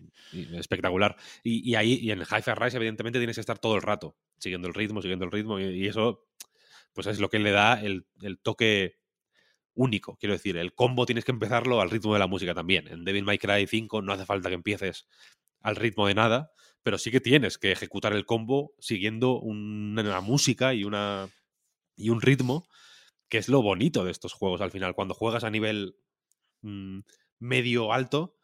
espectacular. 0.58 1.16
Y, 1.42 1.66
y 1.70 1.74
ahí, 1.76 1.94
y 1.94 2.10
en 2.10 2.20
Hi-Fi 2.20 2.52
Rise, 2.54 2.76
evidentemente, 2.76 3.18
tienes 3.18 3.36
que 3.36 3.40
estar 3.40 3.58
todo 3.58 3.76
el 3.76 3.80
rato, 3.82 4.18
siguiendo 4.36 4.68
el 4.68 4.74
ritmo, 4.74 5.00
siguiendo 5.00 5.24
el 5.24 5.30
ritmo, 5.32 5.58
y, 5.58 5.64
y 5.64 5.86
eso, 5.88 6.26
pues 6.92 7.06
es 7.06 7.18
lo 7.18 7.30
que 7.30 7.38
le 7.38 7.50
da 7.52 7.80
el, 7.80 8.04
el 8.20 8.38
toque 8.38 8.99
único. 9.80 10.16
Quiero 10.16 10.34
decir, 10.34 10.56
el 10.56 10.74
combo 10.74 11.06
tienes 11.06 11.24
que 11.24 11.32
empezarlo 11.32 11.80
al 11.80 11.90
ritmo 11.90 12.12
de 12.12 12.18
la 12.20 12.26
música 12.26 12.54
también. 12.54 12.88
En 12.88 13.04
Devil 13.04 13.24
May 13.24 13.38
Cry 13.38 13.66
5 13.66 14.02
no 14.02 14.12
hace 14.12 14.26
falta 14.26 14.48
que 14.48 14.54
empieces 14.56 15.06
al 15.60 15.76
ritmo 15.76 16.06
de 16.06 16.14
nada, 16.14 16.52
pero 16.82 16.98
sí 16.98 17.10
que 17.10 17.20
tienes 17.20 17.58
que 17.58 17.72
ejecutar 17.72 18.12
el 18.14 18.26
combo 18.26 18.72
siguiendo 18.78 19.38
una, 19.40 20.20
música 20.20 20.74
y, 20.74 20.84
una, 20.84 21.28
y 21.96 22.10
un 22.10 22.20
ritmo, 22.22 22.68
que 23.28 23.38
es 23.38 23.48
lo 23.48 23.62
bonito 23.62 24.04
de 24.04 24.12
estos 24.12 24.32
juegos 24.32 24.60
al 24.60 24.70
final. 24.72 24.94
Cuando 24.94 25.14
juegas 25.14 25.44
a 25.44 25.50
nivel 25.50 25.96
mm, 26.62 27.00
medio 27.40 27.92
alto, 27.92 28.36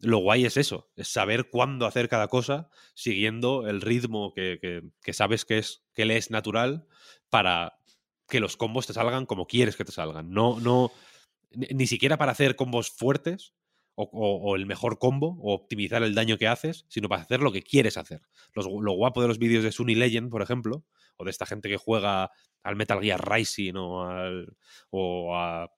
lo 0.00 0.18
guay 0.18 0.44
es 0.44 0.56
eso, 0.56 0.90
es 0.96 1.08
saber 1.08 1.48
cuándo 1.50 1.86
hacer 1.86 2.08
cada 2.08 2.28
cosa 2.28 2.68
siguiendo 2.94 3.68
el 3.68 3.80
ritmo 3.80 4.32
que, 4.34 4.58
que- 4.60 4.82
que 5.02 5.12
sabes 5.12 5.44
que, 5.44 5.58
es, 5.58 5.84
que 5.94 6.04
le 6.04 6.16
es 6.16 6.30
natural 6.30 6.86
para 7.30 7.78
que 8.32 8.40
los 8.40 8.56
combos 8.56 8.86
te 8.86 8.94
salgan 8.94 9.26
como 9.26 9.46
quieres 9.46 9.76
que 9.76 9.84
te 9.84 9.92
salgan. 9.92 10.30
No, 10.30 10.58
no, 10.58 10.90
ni, 11.50 11.86
siquiera 11.86 12.16
para 12.16 12.32
hacer 12.32 12.56
combos 12.56 12.90
fuertes 12.90 13.52
o, 13.94 14.56
el 14.56 14.64
mejor 14.64 14.98
combo 14.98 15.36
o 15.42 15.52
optimizar 15.52 16.02
el 16.02 16.14
daño 16.14 16.38
que 16.38 16.48
haces, 16.48 16.86
sino 16.88 17.10
para 17.10 17.20
hacer 17.20 17.40
lo 17.40 17.52
que 17.52 17.62
quieres 17.62 17.98
hacer. 17.98 18.22
Los- 18.54 18.66
lo 18.66 18.92
guapo 18.94 19.20
de 19.20 19.28
los 19.28 19.38
vídeos 19.38 19.62
de 19.62 19.70
Sunny 19.70 19.94
Legend, 19.94 20.30
por 20.30 20.40
ejemplo, 20.40 20.82
o 21.18 21.24
de 21.24 21.30
esta 21.30 21.44
gente 21.44 21.68
que 21.68 21.76
juega 21.76 22.30
al 22.62 22.74
Metal 22.76 23.02
Gear 23.02 23.20
Rising 23.30 23.74
o, 23.76 24.02
al, 24.08 24.56
o 24.88 25.36
a 25.36 25.70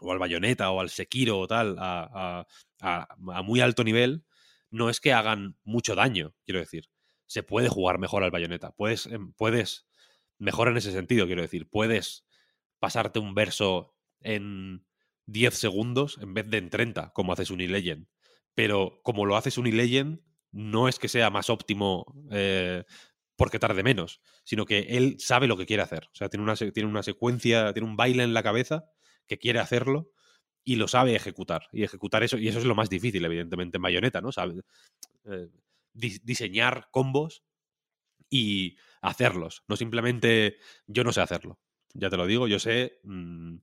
o 0.00 0.10
al 0.10 0.18
bayoneta 0.18 0.72
o 0.72 0.80
al 0.80 0.90
Sekiro 0.90 1.38
o 1.38 1.46
tal, 1.46 1.76
a, 1.78 2.44
a, 2.80 3.42
muy 3.44 3.60
alto 3.60 3.84
nivel, 3.84 4.24
no 4.70 4.90
es 4.90 4.98
que 4.98 5.12
hagan 5.12 5.56
mucho 5.62 5.94
daño, 5.94 6.34
quiero 6.44 6.58
decir. 6.58 6.88
Se 7.26 7.44
puede 7.44 7.68
jugar 7.68 7.98
mejor 7.98 8.24
al 8.24 8.32
bayoneta. 8.32 8.72
Puedes, 8.72 9.06
em, 9.06 9.32
puedes 9.34 9.86
mejor 10.44 10.68
en 10.68 10.76
ese 10.76 10.92
sentido, 10.92 11.26
quiero 11.26 11.42
decir. 11.42 11.68
Puedes 11.68 12.24
pasarte 12.78 13.18
un 13.18 13.34
verso 13.34 13.94
en 14.20 14.86
10 15.26 15.54
segundos 15.54 16.18
en 16.20 16.34
vez 16.34 16.48
de 16.48 16.58
en 16.58 16.70
30, 16.70 17.12
como 17.12 17.32
haces 17.32 17.50
Unilegend. 17.50 18.06
Pero 18.54 19.00
como 19.02 19.26
lo 19.26 19.36
haces 19.36 19.58
Unilegend, 19.58 20.20
no 20.52 20.86
es 20.86 20.98
que 20.98 21.08
sea 21.08 21.30
más 21.30 21.50
óptimo 21.50 22.06
eh, 22.30 22.84
porque 23.36 23.58
tarde 23.58 23.82
menos, 23.82 24.20
sino 24.44 24.66
que 24.66 24.80
él 24.90 25.16
sabe 25.18 25.48
lo 25.48 25.56
que 25.56 25.66
quiere 25.66 25.82
hacer. 25.82 26.04
O 26.12 26.14
sea, 26.14 26.28
tiene 26.28 26.44
una, 26.44 26.54
tiene 26.54 26.88
una 26.88 27.02
secuencia, 27.02 27.72
tiene 27.72 27.88
un 27.88 27.96
baile 27.96 28.22
en 28.22 28.34
la 28.34 28.42
cabeza 28.42 28.84
que 29.26 29.38
quiere 29.38 29.58
hacerlo 29.58 30.10
y 30.62 30.76
lo 30.76 30.86
sabe 30.86 31.16
ejecutar. 31.16 31.68
Y 31.72 31.82
ejecutar 31.82 32.22
eso, 32.22 32.38
y 32.38 32.48
eso 32.48 32.58
es 32.58 32.64
lo 32.64 32.74
más 32.74 32.88
difícil, 32.88 33.24
evidentemente, 33.24 33.78
en 33.78 33.82
Bayonetta, 33.82 34.20
¿no? 34.20 34.30
Sabe, 34.30 34.60
eh, 35.24 35.48
diseñar 35.94 36.88
combos 36.90 37.42
y 38.34 38.76
hacerlos. 39.00 39.64
No 39.68 39.76
simplemente 39.76 40.58
yo 40.86 41.04
no 41.04 41.12
sé 41.12 41.20
hacerlo. 41.20 41.60
Ya 41.94 42.10
te 42.10 42.16
lo 42.16 42.26
digo, 42.26 42.48
yo 42.48 42.58
sé 42.58 43.00
mm, 43.04 43.56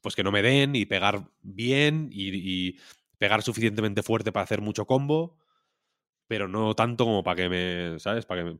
pues 0.00 0.14
que 0.14 0.22
no 0.22 0.32
me 0.32 0.42
den 0.42 0.76
y 0.76 0.86
pegar 0.86 1.28
bien 1.42 2.08
y, 2.12 2.78
pegar 3.18 3.42
suficientemente 3.42 4.02
fuerte 4.02 4.32
para 4.32 4.42
hacer 4.42 4.60
mucho 4.60 4.84
combo, 4.84 5.38
pero 6.26 6.48
no 6.48 6.74
tanto 6.74 7.04
como 7.04 7.22
para 7.22 7.36
que 7.36 7.48
me, 7.48 8.00
¿sabes? 8.00 8.26
Para 8.26 8.58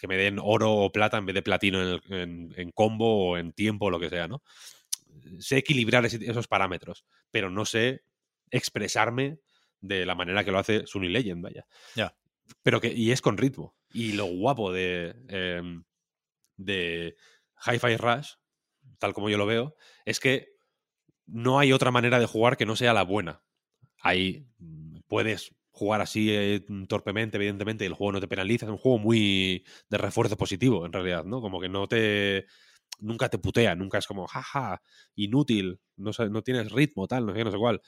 que, 0.00 0.06
me 0.06 0.16
den 0.16 0.38
oro 0.40 0.72
o 0.72 0.92
plata 0.92 1.18
en 1.18 1.26
vez 1.26 1.34
de 1.34 1.42
platino 1.42 2.00
en, 2.08 2.54
en 2.56 2.70
combo 2.70 3.30
o 3.30 3.36
en 3.38 3.52
tiempo 3.52 3.86
o 3.86 3.90
lo 3.90 3.98
que 3.98 4.08
sea, 4.08 4.28
¿no? 4.28 4.40
sé 5.38 5.58
equilibrar 5.58 6.04
esos 6.06 6.48
parámetros, 6.48 7.04
pero 7.30 7.50
no 7.50 7.64
sé 7.64 8.04
expresarme 8.50 9.40
de 9.80 10.06
la 10.06 10.14
manera 10.14 10.44
que 10.44 10.52
lo 10.52 10.58
hace 10.58 10.86
Sunny 10.86 11.08
Legend, 11.08 11.42
vaya. 11.42 11.66
Ya. 11.96 12.16
Pero 12.62 12.80
que, 12.80 12.92
y 12.92 13.10
es 13.10 13.20
con 13.20 13.36
ritmo. 13.36 13.74
Y 13.92 14.12
lo 14.12 14.26
guapo 14.26 14.72
de, 14.72 15.14
em, 15.28 15.84
de 16.56 17.16
Hi-Fi 17.66 17.96
Rush, 17.96 18.34
tal 18.98 19.14
como 19.14 19.30
yo 19.30 19.38
lo 19.38 19.46
veo, 19.46 19.76
es 20.04 20.20
que 20.20 20.48
no 21.26 21.58
hay 21.58 21.72
otra 21.72 21.90
manera 21.90 22.18
de 22.18 22.26
jugar 22.26 22.56
que 22.56 22.66
no 22.66 22.76
sea 22.76 22.94
la 22.94 23.04
buena. 23.04 23.42
Ahí 24.02 24.46
mm, 24.58 25.00
puedes 25.08 25.54
jugar 25.70 26.00
así 26.02 26.28
eh, 26.32 26.64
torpemente, 26.88 27.36
evidentemente, 27.38 27.84
y 27.84 27.88
el 27.88 27.94
juego 27.94 28.12
no 28.12 28.20
te 28.20 28.28
penaliza. 28.28 28.66
Es 28.66 28.72
un 28.72 28.78
juego 28.78 28.98
muy 28.98 29.64
de 29.90 29.98
refuerzo 29.98 30.36
positivo, 30.36 30.86
en 30.86 30.92
realidad, 30.92 31.24
¿no? 31.24 31.40
Como 31.40 31.60
que 31.60 31.68
no 31.68 31.88
te 31.88 32.46
nunca 33.00 33.28
te 33.28 33.38
putea, 33.38 33.74
nunca 33.74 33.98
es 33.98 34.06
como, 34.06 34.26
jaja, 34.26 34.80
inútil, 35.16 35.80
no, 35.96 36.12
no 36.30 36.42
tienes 36.42 36.70
ritmo, 36.72 37.08
tal, 37.08 37.26
no 37.26 37.32
sé 37.32 37.38
qué, 37.38 37.44
no 37.44 37.50
sé 37.50 37.58
cuál. 37.58 37.80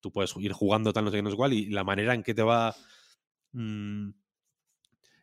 Tú 0.00 0.12
puedes 0.12 0.34
ir 0.38 0.52
jugando 0.52 0.92
tal, 0.92 1.04
no 1.04 1.10
sé 1.10 1.18
qué, 1.18 1.22
no 1.22 1.30
sé 1.30 1.36
cuál, 1.36 1.52
y 1.52 1.66
la 1.70 1.84
manera 1.84 2.14
en 2.14 2.22
que 2.22 2.34
te 2.34 2.42
va. 2.42 2.74
Mm, 3.52 4.10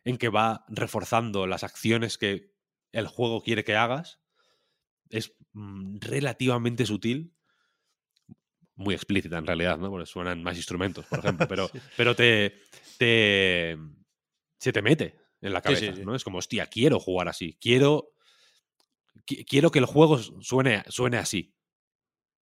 en 0.04 0.18
que 0.18 0.28
va 0.28 0.64
reforzando 0.68 1.46
las 1.46 1.64
acciones 1.64 2.18
que 2.18 2.52
el 2.92 3.06
juego 3.06 3.42
quiere 3.42 3.64
que 3.64 3.76
hagas 3.76 4.20
es 5.08 5.34
mm, 5.52 5.98
relativamente 6.00 6.86
sutil. 6.86 7.34
Muy 8.74 8.94
explícita 8.94 9.38
en 9.38 9.46
realidad, 9.46 9.78
¿no? 9.78 9.90
Porque 9.90 10.06
suenan 10.06 10.42
más 10.42 10.56
instrumentos, 10.56 11.04
por 11.06 11.18
ejemplo, 11.20 11.46
pero, 11.48 11.70
pero 11.96 12.16
te, 12.16 12.58
te. 12.98 13.78
se 14.58 14.72
te 14.72 14.82
mete 14.82 15.20
en 15.40 15.52
la 15.52 15.60
cabeza, 15.60 15.92
¿no? 16.04 16.14
Es 16.14 16.24
como, 16.24 16.38
hostia, 16.38 16.66
quiero 16.66 16.98
jugar 16.98 17.28
así, 17.28 17.58
quiero 17.60 18.12
quiero 19.24 19.70
que 19.70 19.78
el 19.78 19.86
juego 19.86 20.18
suene, 20.18 20.82
suene 20.88 21.18
así, 21.18 21.54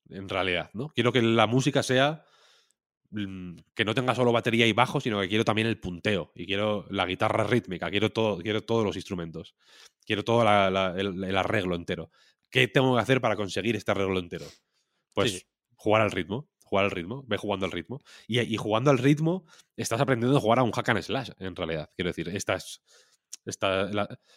en 0.09 0.29
realidad, 0.29 0.71
¿no? 0.73 0.89
Quiero 0.91 1.13
que 1.13 1.23
la 1.23 1.47
música 1.47 1.83
sea 1.83 2.25
que 3.11 3.85
no 3.85 3.95
tenga 3.95 4.15
solo 4.15 4.33
batería 4.33 4.67
y 4.67 4.73
bajo, 4.73 5.01
sino 5.01 5.21
que 5.21 5.29
quiero 5.29 5.45
también 5.45 5.67
el 5.67 5.81
punteo 5.81 6.31
y 6.35 6.47
quiero 6.47 6.87
la 6.91 7.07
guitarra 7.07 7.45
rítmica, 7.45 7.91
quiero 7.91 8.11
todo, 8.11 8.39
quiero 8.39 8.63
todos 8.63 8.85
los 8.85 8.97
instrumentos, 8.97 9.57
quiero 10.05 10.23
todo 10.25 10.43
el, 10.43 11.37
arreglo 11.37 11.75
entero. 11.75 12.11
¿Qué 12.51 12.69
tengo 12.69 12.95
que 12.95 13.03
hacer 13.03 13.21
para 13.21 13.37
conseguir 13.37 13.77
este 13.77 13.91
arreglo 13.91 14.19
entero? 14.19 14.47
Pues 15.13 15.47
jugar 15.75 16.03
al 16.03 16.13
ritmo, 16.13 16.49
jugar 16.65 16.85
al 16.85 16.91
ritmo, 16.93 17.25
ve 17.27 17.37
jugando 17.37 17.67
al 17.67 17.73
ritmo. 17.73 18.01
Y, 18.29 18.57
jugando 18.57 18.91
al 18.91 18.99
ritmo, 18.99 19.45
estás 19.77 20.01
aprendiendo 20.01 20.37
a 20.39 20.41
jugar 20.41 20.61
a 20.61 20.63
un 20.63 20.71
hack 20.71 20.89
and 20.91 21.03
slash, 21.03 21.31
en 21.39 21.57
realidad. 21.57 21.91
Quiero 21.97 22.11
decir, 22.11 22.29
estas, 22.29 22.83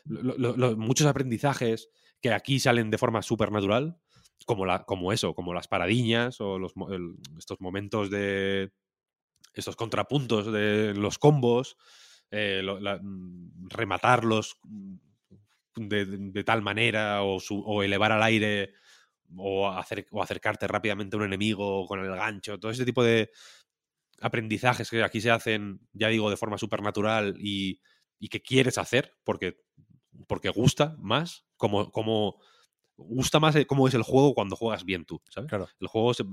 muchos 0.05 1.07
aprendizajes 1.07 1.89
que 2.21 2.33
aquí 2.33 2.59
salen 2.59 2.89
de 2.89 2.97
forma 2.97 3.21
supernatural, 3.21 3.99
como, 4.45 4.65
la, 4.65 4.83
como 4.83 5.11
eso, 5.11 5.33
como 5.33 5.53
las 5.53 5.67
paradiñas 5.67 6.39
o 6.41 6.59
los, 6.59 6.73
estos 7.37 7.59
momentos 7.61 8.09
de. 8.09 8.71
estos 9.53 9.75
contrapuntos 9.75 10.51
de 10.51 10.93
los 10.95 11.17
combos, 11.17 11.77
eh, 12.31 12.61
mm, 12.63 13.69
rematarlos 13.69 14.57
mm, 14.63 14.95
de, 15.75 16.43
tal 16.43 16.61
manera 16.61 17.23
o, 17.23 17.83
elevar 17.83 18.11
al 18.11 18.23
aire 18.23 18.73
o, 19.35 19.69
hacer, 19.69 20.07
o 20.11 20.21
acercarte 20.21 20.67
rápidamente 20.67 21.15
a 21.15 21.19
un 21.19 21.25
enemigo 21.25 21.85
con 21.87 21.99
el 21.99 22.15
gancho, 22.15 22.59
todo 22.59 22.71
ese 22.71 22.85
tipo 22.85 23.03
de 23.03 23.31
aprendizajes 24.21 24.89
que 24.89 25.03
aquí 25.03 25.19
se 25.19 25.31
hacen, 25.31 25.81
ya 25.91 26.07
digo, 26.07 26.29
de 26.29 26.37
forma 26.37 26.57
supernatural 26.57 27.35
y, 27.39 27.81
y 28.19 28.29
que 28.29 28.41
quieres 28.41 28.77
hacer 28.77 29.15
porque 29.23 29.57
porque 30.27 30.49
gusta 30.49 30.95
más, 30.99 31.45
como, 31.57 31.91
como 31.91 32.39
gusta 32.95 33.39
más 33.39 33.55
eh, 33.55 33.65
cómo 33.65 33.87
es 33.87 33.93
el 33.93 34.03
juego 34.03 34.33
cuando 34.33 34.55
juegas 34.55 34.85
bien 34.85 35.05
tú, 35.05 35.21
¿sabes? 35.29 35.49
Claro. 35.49 35.67
El 35.79 35.87
juego 35.87 36.13
se, 36.13 36.23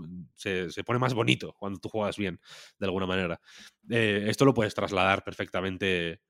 se, 0.70 0.84
pone 0.84 0.98
más 0.98 1.14
bonito 1.14 1.54
cuando 1.58 1.78
tú 1.78 1.88
juegas 1.88 2.16
bien, 2.16 2.40
de 2.78 2.86
alguna 2.86 3.06
manera. 3.06 3.40
Eh, 3.88 4.26
esto 4.28 4.44
lo 4.44 4.54
puedes 4.54 4.74
trasladar 4.74 5.24
perfectamente 5.24 6.20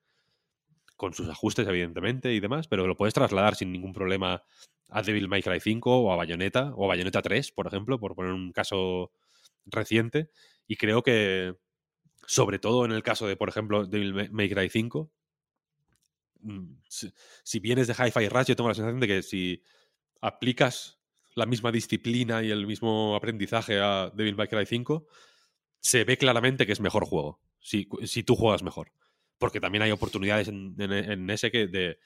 con 0.96 1.14
sus 1.14 1.28
ajustes, 1.28 1.66
evidentemente, 1.66 2.32
y 2.32 2.40
demás, 2.40 2.68
pero 2.68 2.86
lo 2.86 2.96
puedes 2.96 3.14
trasladar 3.14 3.54
sin 3.56 3.72
ningún 3.72 3.92
problema 3.92 4.42
a 4.88 5.02
Devil 5.02 5.28
May 5.28 5.42
Cry 5.42 5.60
5 5.60 6.00
o 6.00 6.12
a 6.12 6.16
Bayonetta, 6.16 6.72
o 6.74 6.84
a 6.84 6.88
Bayonetta 6.88 7.22
3, 7.22 7.52
por 7.52 7.66
ejemplo, 7.66 7.98
por 7.98 8.14
poner 8.14 8.32
un 8.32 8.52
caso 8.52 9.12
reciente. 9.66 10.30
Y 10.66 10.76
creo 10.76 11.02
que, 11.02 11.54
sobre 12.26 12.58
todo 12.58 12.84
en 12.84 12.92
el 12.92 13.02
caso 13.02 13.26
de, 13.26 13.36
por 13.36 13.48
ejemplo, 13.48 13.86
Devil 13.86 14.30
May 14.30 14.50
Cry 14.50 14.68
5, 14.68 15.10
Mm, 16.42 16.80
si, 16.88 17.60
vienes 17.60 17.86
de 17.86 17.94
Hi-Fi 17.94 18.28
Rush, 18.28 18.46
yo 18.46 18.56
tengo 18.56 18.68
la 18.68 18.74
sensación 18.74 19.00
de 19.00 19.06
que 19.06 19.22
si 19.22 19.62
aplicas 20.20 21.00
la 21.34 21.46
misma 21.46 21.72
disciplina 21.72 22.42
y 22.42 22.50
el 22.50 22.66
mismo 22.66 23.14
aprendizaje 23.14 23.80
a 23.80 24.10
Devil 24.14 24.36
May 24.36 24.48
Cry 24.48 24.66
5, 24.66 25.06
se 25.80 26.04
ve 26.04 26.18
claramente 26.18 26.66
que 26.66 26.72
es 26.72 26.80
mejor 26.80 27.04
juego, 27.04 27.40
si, 27.60 27.88
si 28.04 28.22
tú 28.22 28.36
juegas 28.36 28.62
mejor. 28.62 28.92
Porque 29.38 29.60
también 29.60 29.82
hay 29.82 29.90
oportunidades 29.90 30.48
en, 30.48 31.30
ese 31.30 31.50
que 31.50 31.66
de, 31.66 31.98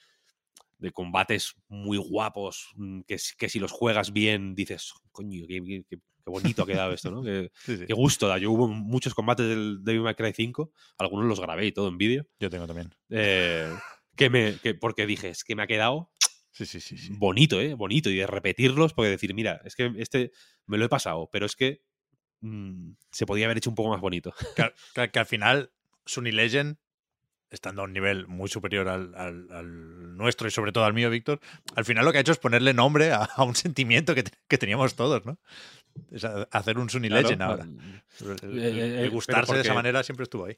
de, 0.77 0.91
combates 0.91 1.55
muy 1.67 1.97
guapos, 1.97 2.71
mm, 2.75 3.01
que, 3.01 3.17
que, 3.37 3.49
si 3.49 3.59
los 3.59 3.71
juegas 3.71 4.13
bien 4.13 4.55
dices, 4.55 4.93
coño, 5.11 5.45
qué, 5.47 5.83
bonito 6.25 6.63
ha 6.63 6.65
quedado 6.65 6.93
esto, 6.93 7.11
¿no? 7.11 7.23
Qué, 7.23 7.51
qué, 7.87 7.93
gusto 7.93 8.27
da. 8.29 8.37
Yo 8.37 8.51
hubo 8.51 8.69
muchos 8.69 9.13
combates 9.13 9.47
del 9.47 9.83
Devil 9.83 10.01
May 10.01 10.15
Cry 10.15 10.31
5, 10.33 10.71
algunos 10.99 11.25
los 11.25 11.41
grabé 11.41 11.65
y 11.65 11.71
todo 11.73 11.89
en 11.89 11.97
vídeo. 11.97 12.25
Yo 12.39 12.49
tengo 12.49 12.67
también. 12.67 12.95
Eh, 13.09 13.69
que 14.15 14.29
me, 14.29 14.57
que, 14.59 14.73
porque 14.75 15.05
dije, 15.05 15.29
es 15.29 15.43
que 15.43 15.55
me 15.55 15.63
ha 15.63 15.67
quedado 15.67 16.09
sí, 16.55 16.79
sí, 16.79 16.97
sí, 16.97 17.09
bonito, 17.11 17.59
¿eh? 17.59 17.73
Bonito. 17.73 18.09
Y 18.09 18.15
de 18.15 18.27
repetirlos, 18.27 18.93
porque 18.93 19.09
decir, 19.09 19.33
mira, 19.33 19.61
es 19.65 19.75
que 19.75 19.91
este 19.97 20.31
me 20.65 20.77
lo 20.77 20.85
he 20.85 20.89
pasado, 20.89 21.29
pero 21.31 21.45
es 21.45 21.55
que 21.55 21.81
mm, 22.41 22.91
se 23.11 23.25
podía 23.25 23.45
haber 23.45 23.57
hecho 23.57 23.69
un 23.69 23.75
poco 23.75 23.89
más 23.89 24.01
bonito. 24.01 24.33
Que, 24.55 25.19
al 25.19 25.25
final, 25.25 25.71
Sunny 26.05 26.31
Legend, 26.31 26.77
estando 27.49 27.81
a 27.81 27.85
un 27.85 27.93
nivel 27.93 28.27
muy 28.27 28.49
superior 28.49 28.87
al, 28.87 30.17
nuestro 30.17 30.47
y 30.47 30.51
sobre 30.51 30.71
todo 30.71 30.85
al 30.85 30.93
mío, 30.93 31.09
Víctor, 31.09 31.39
al 31.75 31.85
final 31.85 32.05
lo 32.05 32.11
que 32.11 32.19
ha 32.19 32.21
hecho 32.21 32.31
es 32.31 32.39
ponerle 32.39 32.73
nombre 32.73 33.11
a, 33.11 33.29
un 33.39 33.55
sentimiento 33.55 34.15
que, 34.15 34.23
que, 34.47 34.57
teníamos 34.57 34.95
todos, 34.95 35.25
¿no? 35.25 35.37
Es 36.11 36.25
hacer 36.25 36.77
un 36.77 36.89
Sunny 36.89 37.09
Legend 37.09 37.41
ahora. 37.41 37.67
El, 38.43 38.59
eh, 38.59 39.05
eh, 39.05 39.09
gustarse 39.09 39.53
de 39.55 39.61
esa 39.61 39.73
manera 39.73 40.03
siempre 40.03 40.23
estuvo 40.23 40.45
ahí. 40.45 40.57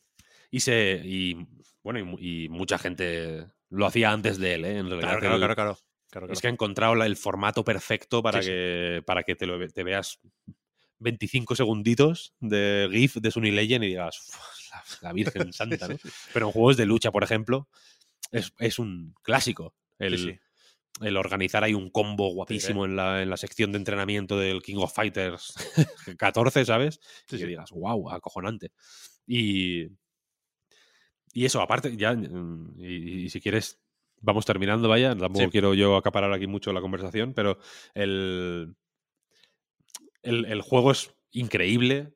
Y 0.50 0.62
se. 0.62 1.02
Y, 1.04 1.48
bueno, 1.84 2.18
y, 2.20 2.50
mucha 2.50 2.78
gente 2.78 3.48
lo 3.70 3.86
hacía 3.86 4.12
antes 4.12 4.38
de 4.38 4.56
él, 4.56 4.66
¿eh? 4.66 4.78
En 4.78 4.90
realidad. 4.90 5.20
Claro, 5.20 5.38
claro, 5.38 5.56
claro, 5.56 5.56
claro. 5.56 5.78
Es 6.32 6.42
que 6.42 6.48
ha 6.48 6.52
encontrado 6.52 6.94
el 7.04 7.18
formato 7.18 7.64
perfecto 7.64 8.24
para 8.24 8.40
que, 8.40 9.04
Para 9.06 9.24
que 9.24 9.36
te, 9.36 9.46
lo, 9.46 9.66
te 9.68 9.84
veas 9.84 10.20
25 11.00 11.56
segunditos 11.56 12.34
de 12.40 12.90
GIF 12.92 13.16
de 13.18 13.32
Sunny 13.32 13.52
Legend 13.52 13.84
y 13.84 13.88
digas, 13.88 14.32
la, 15.02 15.14
Virgen 15.14 15.54
Santa, 15.54 15.88
¿no? 15.88 15.98
Pero 16.34 16.48
en 16.48 16.52
juegos 16.52 16.78
de 16.78 16.86
lucha, 16.86 17.12
por 17.12 17.24
ejemplo, 17.24 17.68
es, 18.32 18.54
es 18.60 18.80
un 18.80 19.14
clásico. 19.22 19.76
El, 20.00 20.40
el, 21.02 21.18
organizar 21.18 21.64
ahí 21.64 21.74
un 21.74 21.90
combo 21.90 22.30
guapísimo 22.34 22.86
en, 22.86 22.96
la, 22.96 23.22
en, 23.22 23.30
la, 23.30 23.38
sección 23.38 23.72
de 23.72 23.80
entrenamiento 23.80 24.38
del 24.38 24.62
King 24.62 24.78
of 24.78 24.94
Fighters 24.94 25.54
14, 26.18 26.66
¿sabes? 26.66 27.00
y 27.32 27.38
que 27.38 27.46
digas, 27.46 27.72
wow, 27.72 28.12
acojonante. 28.12 28.72
Y, 29.26 29.88
y 31.38 31.46
eso, 31.46 31.62
aparte, 31.62 31.96
ya, 31.96 32.16
mm, 32.16 32.84
y, 32.84 33.30
si 33.30 33.40
quieres, 33.40 33.80
vamos 34.22 34.44
terminando, 34.44 34.90
vaya, 34.90 35.16
tampoco 35.16 35.52
quiero 35.52 35.76
yo 35.76 35.96
acaparar 35.96 36.34
aquí 36.34 36.48
mucho 36.48 36.74
la 36.74 36.82
conversación, 36.82 37.36
pero 37.36 37.60
el, 37.94 38.76
el, 40.24 40.46
el 40.46 40.62
juego 40.64 40.90
es 40.90 41.14
increíble, 41.30 42.16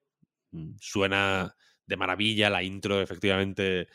mm, 0.50 0.72
suena 0.80 1.56
de 1.86 1.98
maravilla, 1.98 2.50
la 2.50 2.64
intro 2.64 3.00
efectivamente 3.00 3.90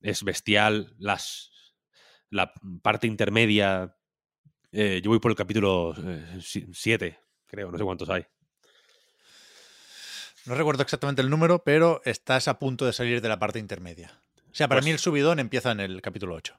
es 0.00 0.22
bestial, 0.22 0.94
las, 0.96 1.50
la 2.30 2.52
parte 2.80 3.08
intermedia, 3.08 3.96
eh, 4.70 5.00
yo 5.02 5.10
voy 5.10 5.18
por 5.18 5.32
el 5.32 5.36
capítulo 5.36 5.92
7, 6.40 7.18
creo, 7.46 7.72
no 7.72 7.78
sé 7.78 7.82
cuántos 7.82 8.08
hay. 8.10 8.24
No 10.46 10.54
recuerdo 10.54 10.84
exactamente 10.84 11.20
el 11.20 11.30
número, 11.30 11.64
pero 11.64 12.00
estás 12.04 12.46
a 12.46 12.60
punto 12.60 12.86
de 12.86 12.92
salir 12.92 13.20
de 13.20 13.28
la 13.28 13.40
parte 13.40 13.58
intermedia. 13.58 14.22
O 14.58 14.60
sea, 14.60 14.66
para 14.66 14.80
Pues- 14.80 14.86
mí 14.86 14.90
el 14.90 14.98
subidón 14.98 15.38
empieza 15.38 15.70
en 15.70 15.78
el 15.78 16.02
capítulo 16.02 16.34
8. 16.34 16.58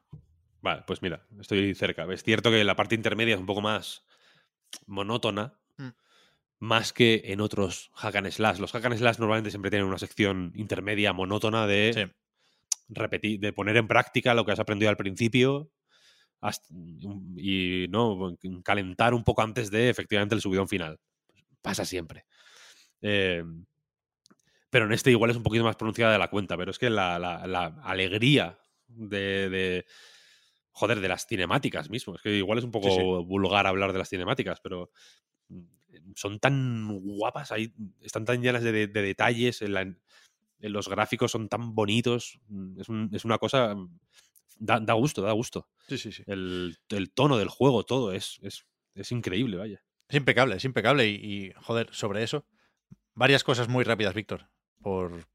Vale, 0.62 0.84
pues 0.88 1.02
mira, 1.02 1.28
estoy 1.38 1.76
cerca. 1.76 2.06
Es 2.14 2.24
cierto 2.24 2.50
que 2.50 2.64
la 2.64 2.78
parte 2.78 2.96
intermedia 2.96 3.34
es 3.34 3.42
un 3.42 3.46
poco 3.46 3.60
más 3.60 4.06
monótona, 4.86 5.60
Mm. 5.76 5.90
más 6.60 6.94
que 6.94 7.24
en 7.26 7.42
otros 7.42 7.92
hack 7.96 8.16
and 8.16 8.32
slash. 8.32 8.58
Los 8.60 8.72
hack 8.72 8.86
and 8.86 8.96
slash 8.98 9.18
normalmente 9.20 9.50
siempre 9.50 9.70
tienen 9.70 9.86
una 9.86 9.98
sección 9.98 10.54
intermedia 10.56 11.12
monótona 11.12 11.68
de 11.68 11.92
Sí. 11.94 12.74
repetir, 12.88 13.42
de 13.42 13.52
poner 13.52 13.76
en 13.76 13.90
práctica 13.90 14.34
lo 14.34 14.46
que 14.46 14.54
has 14.54 14.60
aprendido 14.62 14.90
al 14.90 14.96
principio 14.96 15.70
hasta- 16.40 16.74
y 17.36 17.88
no 17.90 18.38
calentar 18.64 19.14
un 19.14 19.26
poco 19.26 19.42
antes 19.42 19.72
de 19.72 19.90
efectivamente 19.90 20.36
el 20.36 20.42
subidón 20.42 20.70
final. 20.70 21.02
Pasa 21.62 21.84
siempre. 21.84 22.24
Eh, 23.02 23.44
pero 24.70 24.86
en 24.86 24.91
este 24.94 25.12
igual 25.12 25.32
es 25.32 25.38
un 25.38 25.44
poquito 25.44 25.64
más 25.64 25.76
pronunciada 25.76 26.12
de 26.14 26.20
la 26.20 26.30
cuenta, 26.30 26.58
pero 26.58 26.72
es 26.72 26.80
que 26.80 26.90
la, 26.90 27.18
la- 27.20 27.48
la 27.48 27.66
alegría 27.84 28.60
de, 28.88 29.50
de- 29.50 29.86
Joder, 30.72 31.02
de 31.02 31.10
las 31.10 31.28
cinemáticas 31.28 31.90
mismo. 31.90 32.16
Es 32.16 32.22
que 32.22 32.36
igual 32.38 32.58
es 32.60 32.64
un 32.64 32.72
poco 32.72 32.90
Sí, 32.90 32.96
sí. 32.98 33.02
vulgar 33.02 33.68
hablar 33.68 33.91
de 33.91 34.00
las 34.00 34.10
cinemáticas, 34.10 34.62
pero 34.62 34.91
mm, 35.50 35.64
son 36.16 36.40
tan 36.40 36.88
guapas, 37.02 37.52
ahí, 37.52 37.74
están 38.02 38.24
tan 38.26 38.41
llenas 38.41 38.64
de, 38.64 38.72
de- 38.72 38.88
de 38.88 39.02
detalles, 39.02 39.62
en 39.62 39.74
la- 39.74 39.82
en 39.82 40.74
los 40.74 40.88
gráficos 40.90 41.32
son 41.32 41.50
tan 41.50 41.76
bonitos. 41.76 42.40
mm, 42.48 42.80
Es, 42.82 42.90
un- 42.90 43.10
es 43.14 43.26
una 43.26 43.38
cosa. 43.38 43.76
mm, 43.76 44.00
Da, 44.62 44.80
da 44.82 44.94
gusto, 44.94 45.22
da 45.22 45.32
gusto. 45.32 45.70
Sí, 45.88 45.98
sí, 45.98 46.12
sí. 46.12 46.24
El, 46.28 46.78
el 46.90 47.12
tono 47.14 47.38
del 47.38 47.48
juego, 47.48 47.84
todo 47.86 48.12
es, 48.12 48.40
es, 48.44 48.66
es 48.94 49.12
increíble, 49.14 49.56
vaya. 49.58 49.82
Es 50.10 50.18
impecable, 50.18 50.56
es 50.58 50.66
impecable. 50.66 51.08
Y, 51.08 51.16
y, 51.48 51.52
joder, 51.56 51.90
sobre 51.94 52.24
eso, 52.24 52.46
varias 53.16 53.44
cosas 53.46 53.70
muy 53.70 53.84
rápidas, 53.86 54.14
Víctor, 54.14 54.50
por, 54.81 55.26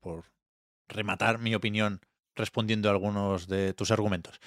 rematar 0.89 1.39
mi 1.39 1.55
opinión 1.55 2.01
respondiendo 2.37 2.89
a 2.89 2.93
algunos 2.93 3.47
de 3.47 3.73
tus 3.75 3.91
argumentos. 3.91 4.41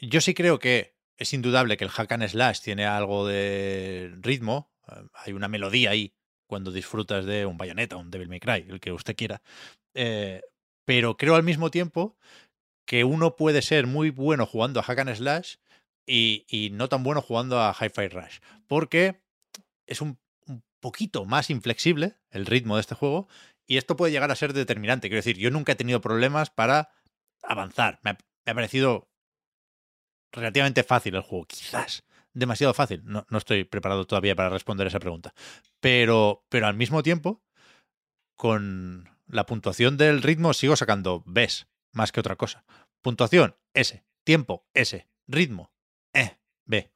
Yo 0.00 0.20
sí 0.20 0.34
creo 0.34 0.58
que 0.58 0.94
es 1.16 1.32
indudable 1.32 1.76
que 1.76 1.84
el 1.84 1.90
hack 1.90 2.12
and 2.12 2.26
slash 2.28 2.60
tiene 2.60 2.86
algo 2.86 3.26
de 3.26 4.12
ritmo, 4.20 4.72
eh, 4.88 5.02
hay 5.14 5.32
una 5.32 5.48
melodía 5.48 5.90
ahí 5.90 6.14
cuando 6.46 6.72
disfrutas 6.72 7.26
de 7.26 7.46
un 7.46 7.58
Bayonetta, 7.58 7.96
un 7.96 8.10
Devil 8.10 8.28
May 8.28 8.40
Cry, 8.40 8.66
el 8.68 8.80
que 8.80 8.92
usted 8.92 9.14
quiera. 9.14 9.42
Eh, 9.94 10.42
pero 10.84 11.16
creo 11.16 11.36
al 11.36 11.42
mismo 11.42 11.70
tiempo 11.70 12.16
que 12.86 13.04
uno 13.04 13.36
puede 13.36 13.62
ser 13.62 13.86
muy 13.86 14.10
bueno 14.10 14.46
jugando 14.46 14.80
a 14.80 14.82
hack 14.82 14.98
and 14.98 15.14
slash 15.14 15.56
y, 16.06 16.70
no 16.72 16.88
tan 16.88 17.04
bueno 17.04 17.22
jugando 17.22 17.60
a 17.60 17.72
Hi-Fi 17.72 18.08
Rush. 18.08 18.38
Porque 18.66 19.20
es 19.86 20.00
un 20.00 20.18
poquito 20.80 21.24
más 21.24 21.50
inflexible 21.50 22.16
el 22.30 22.46
ritmo 22.46 22.74
de 22.74 22.80
este 22.80 22.96
juego 22.96 23.28
y 23.70 23.76
esto 23.76 23.94
puede 23.96 24.10
llegar 24.10 24.32
a 24.32 24.34
ser 24.34 24.52
determinante. 24.52 25.08
Quiero 25.08 25.20
decir, 25.20 25.38
yo 25.38 25.48
nunca 25.52 25.72
he 25.72 25.76
tenido 25.76 26.00
problemas 26.00 26.50
para 26.50 26.88
avanzar. 27.44 28.00
Me 28.02 28.10
ha, 28.10 28.18
me 28.44 28.50
ha 28.50 28.54
parecido 28.56 29.08
relativamente 30.32 30.82
fácil 30.82 31.14
el 31.14 31.22
juego, 31.22 31.46
quizás 31.46 32.02
demasiado 32.32 32.74
fácil. 32.74 33.02
No, 33.04 33.24
no 33.30 33.38
estoy 33.38 33.62
preparado 33.62 34.06
todavía 34.08 34.34
para 34.34 34.48
responder 34.48 34.88
esa 34.88 34.98
pregunta. 34.98 35.34
Pero, 35.78 36.44
pero 36.48 36.66
al 36.66 36.74
mismo 36.74 37.04
tiempo, 37.04 37.44
con 38.34 39.08
la 39.28 39.46
puntuación 39.46 39.96
del 39.96 40.20
ritmo 40.22 40.52
sigo 40.52 40.74
sacando 40.74 41.22
Bs 41.26 41.68
más 41.92 42.10
que 42.10 42.18
otra 42.20 42.34
cosa. 42.34 42.64
Puntuación 43.02 43.54
S, 43.74 44.04
tiempo 44.24 44.66
S, 44.74 45.06
ritmo 45.28 45.72
eh, 46.12 46.38
B. 46.64 46.90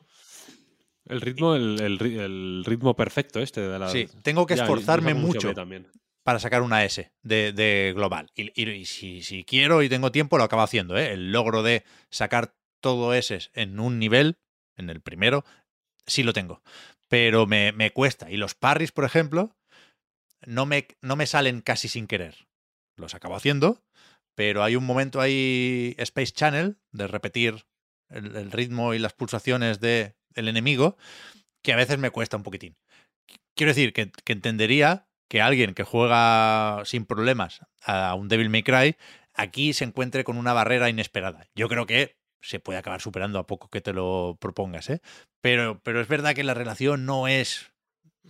El 1.04 1.20
ritmo, 1.20 1.54
el, 1.54 1.80
el 1.80 1.98
ri- 2.00 2.18
el 2.18 2.64
ritmo 2.64 2.96
perfecto 2.96 3.38
este 3.40 3.60
de 3.60 3.78
la. 3.78 3.88
Sí, 3.90 4.08
tengo 4.22 4.46
que 4.46 4.54
esforzarme 4.54 5.14
mucho 5.14 5.54
también. 5.54 5.86
Para 6.24 6.40
sacar 6.40 6.62
una 6.62 6.84
S 6.84 7.12
de, 7.22 7.52
de 7.52 7.92
global. 7.94 8.30
Y, 8.34 8.86
si, 8.86 9.22
si 9.22 9.44
quiero 9.44 9.82
y 9.82 9.88
tengo 9.88 10.10
tiempo, 10.10 10.38
lo 10.38 10.44
acabo 10.44 10.62
haciendo. 10.62 10.96
¿eh? 10.96 11.12
El 11.12 11.30
logro 11.30 11.62
de 11.62 11.84
sacar 12.10 12.54
todo 12.80 13.14
S 13.14 13.50
en 13.52 13.78
un 13.78 13.98
nivel, 13.98 14.38
en 14.76 14.90
el 14.90 15.00
primero, 15.00 15.44
sí 16.06 16.22
lo 16.22 16.32
tengo. 16.32 16.62
Pero 17.08 17.46
me, 17.46 17.72
me 17.72 17.92
cuesta. 17.92 18.30
Y 18.30 18.38
los 18.38 18.54
parries, 18.54 18.90
por 18.90 19.04
ejemplo, 19.04 19.54
no 20.46 20.64
me, 20.64 20.88
no 21.02 21.14
me 21.14 21.26
salen 21.26 21.60
casi 21.60 21.88
sin 21.88 22.06
querer. 22.06 22.48
Los 22.96 23.14
acabo 23.14 23.36
haciendo, 23.36 23.84
pero 24.34 24.62
hay 24.62 24.76
un 24.76 24.84
momento 24.84 25.20
ahí, 25.20 25.94
Space 25.98 26.32
Channel, 26.32 26.78
de 26.90 27.06
repetir 27.06 27.66
el, 28.08 28.50
ritmo 28.50 28.94
y 28.94 28.98
las 28.98 29.12
pulsaciones 29.12 29.80
del 29.80 30.14
enemigo, 30.34 30.96
que 31.62 31.72
a 31.72 31.76
veces 31.76 31.98
me 31.98 32.10
cuesta 32.10 32.36
un 32.36 32.44
poquitín. 32.44 32.76
Quiero 33.54 33.70
decir 33.70 33.92
que 33.92 34.10
entendería 34.26 35.06
que 35.28 35.40
alguien 35.40 35.74
que 35.74 35.84
juega 35.84 36.82
sin 36.84 37.06
problemas 37.06 37.60
a 37.82 38.14
un 38.14 38.28
Devil 38.28 38.50
May 38.50 38.62
Cry 38.62 38.96
aquí 39.34 39.72
se 39.72 39.84
encuentre 39.84 40.24
con 40.24 40.38
una 40.38 40.52
barrera 40.52 40.88
inesperada. 40.88 41.46
Yo 41.54 41.68
creo 41.68 41.86
que 41.86 42.16
se 42.40 42.60
puede 42.60 42.78
acabar 42.78 43.00
superando 43.00 43.38
a 43.38 43.46
poco 43.46 43.68
que 43.68 43.80
te 43.80 43.92
lo 43.92 44.36
propongas, 44.40 44.90
¿eh? 44.90 45.00
Pero, 45.40 45.80
pero 45.82 46.00
es 46.00 46.08
verdad 46.08 46.34
que 46.34 46.44
la 46.44 46.54
relación 46.54 47.06
no 47.06 47.26
es 47.26 47.72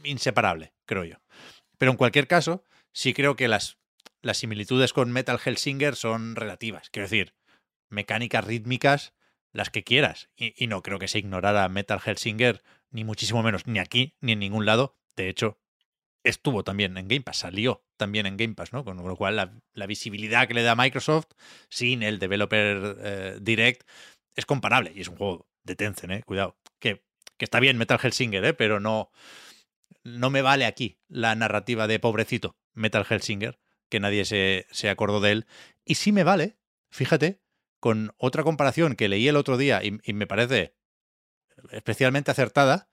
inseparable, 0.05 0.73
creo 0.87 1.05
yo. 1.05 1.17
Pero 1.79 1.91
en 1.91 1.97
cualquier 1.97 2.27
caso, 2.27 2.65
sí 2.93 3.13
creo 3.13 3.37
que 3.37 3.49
las, 3.49 3.79
las 4.23 4.39
similitudes 4.39 4.93
con 4.93 5.13
Metal 5.13 5.41
Hellsinger 5.45 5.97
son 5.97 6.37
relativas. 6.37 6.91
Quiero 6.91 7.07
decir, 7.07 7.35
mecánicas 7.91 8.45
rítmicas, 8.45 9.15
las 9.53 9.71
que 9.71 9.85
quieras. 9.85 10.31
Y, 10.37 10.55
y 10.63 10.69
no 10.69 10.83
creo 10.83 10.99
que 10.99 11.09
se 11.09 11.19
ignorara 11.19 11.69
Metal 11.69 12.01
Hellsinger, 12.05 12.63
ni 12.91 13.05
muchísimo 13.05 13.43
menos, 13.43 13.67
ni 13.67 13.81
aquí, 13.81 14.17
ni 14.21 14.33
en 14.33 14.39
ningún 14.39 14.65
lado. 14.65 14.97
De 15.17 15.29
hecho, 15.29 15.59
estuvo 16.25 16.65
también 16.65 16.97
en 16.97 17.07
Game 17.07 17.21
Pass, 17.21 17.39
salió 17.39 17.85
también 17.97 18.27
en 18.27 18.37
Game 18.37 18.55
Pass, 18.55 18.73
¿no? 18.73 18.85
Con 18.85 18.97
lo 18.97 19.17
cual 19.17 19.37
la, 19.75 19.87
visibilidad 19.87 20.49
que 20.49 20.55
le 20.55 20.63
da 20.63 20.75
Microsoft 20.75 21.27
sin 21.69 22.03
el 22.03 22.19
Developer 22.19 22.97
eh, 23.01 23.39
Direct 23.41 23.89
es 24.35 24.47
comparable. 24.47 24.93
Y 24.95 25.03
es 25.03 25.09
un 25.09 25.17
juego 25.17 25.47
de 25.63 25.77
Tencent, 25.77 26.13
¿eh? 26.13 26.23
Cuidado. 26.25 26.57
Que, 26.81 27.05
que 27.37 27.45
está 27.45 27.61
bien 27.61 27.79
Metal 27.79 28.01
Hellsinger, 28.03 28.45
¿eh? 28.45 28.55
Pero 28.55 28.81
no, 28.81 29.11
no 30.03 30.31
me 30.31 30.43
vale 30.43 30.65
aquí 30.65 30.99
la 31.09 31.35
narrativa 31.35 31.87
de 31.87 32.01
pobrecito 32.01 32.57
Metal 32.73 33.07
Hellsinger, 33.09 33.61
que 33.91 34.01
nadie 34.01 34.25
se, 34.25 34.67
se 34.71 34.89
acordó 34.89 35.21
de 35.21 35.33
él. 35.33 35.47
Y 35.85 35.97
sí 35.97 36.11
me 36.11 36.25
vale, 36.25 36.57
fíjate, 36.91 37.41
con 37.81 38.15
otra 38.17 38.43
comparación 38.43 38.97
que 38.97 39.09
leí 39.09 39.29
el 39.29 39.37
otro 39.37 39.59
día 39.59 39.83
y 39.85 40.13
me 40.15 40.27
parece 40.27 40.75
especialmente 41.71 42.31
acertada, 42.31 42.89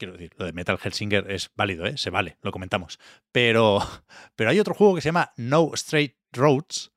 quiero 0.00 0.14
decir, 0.14 0.32
lo 0.38 0.46
de 0.46 0.52
Metal 0.54 0.78
Hellsinger 0.82 1.30
es 1.30 1.50
válido, 1.54 1.84
¿eh? 1.84 1.98
se 1.98 2.08
vale, 2.10 2.38
lo 2.40 2.50
comentamos. 2.50 2.98
Pero, 3.30 3.78
pero 4.34 4.50
hay 4.50 4.58
otro 4.58 4.74
juego 4.74 4.94
que 4.94 5.02
se 5.02 5.08
llama 5.08 5.32
No 5.36 5.70
Straight 5.74 6.16
Roads, 6.32 6.90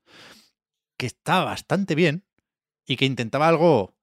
que 0.97 1.05
está 1.05 1.43
bastante 1.43 1.95
bien 1.95 2.25
y 2.87 2.95
que 2.95 3.05
intentaba 3.05 3.49
algo 3.49 3.97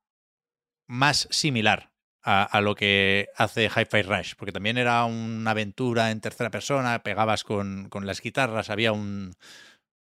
más 0.87 1.27
similar 1.31 1.93
a, 2.23 2.61
lo 2.61 2.75
que 2.75 3.29
hace 3.37 3.71
Hi-Fi 3.75 4.03
Rush, 4.03 4.35
porque 4.37 4.53
también 4.53 4.77
era 4.77 5.05
una 5.07 5.53
aventura 5.53 6.11
en 6.11 6.21
tercera 6.21 6.51
persona, 6.51 7.03
pegabas 7.03 7.45
con, 7.45 7.89
con 7.89 8.07
las 8.07 8.21
guitarras, 8.21 8.69
había 8.69 8.93
un, 8.93 9.33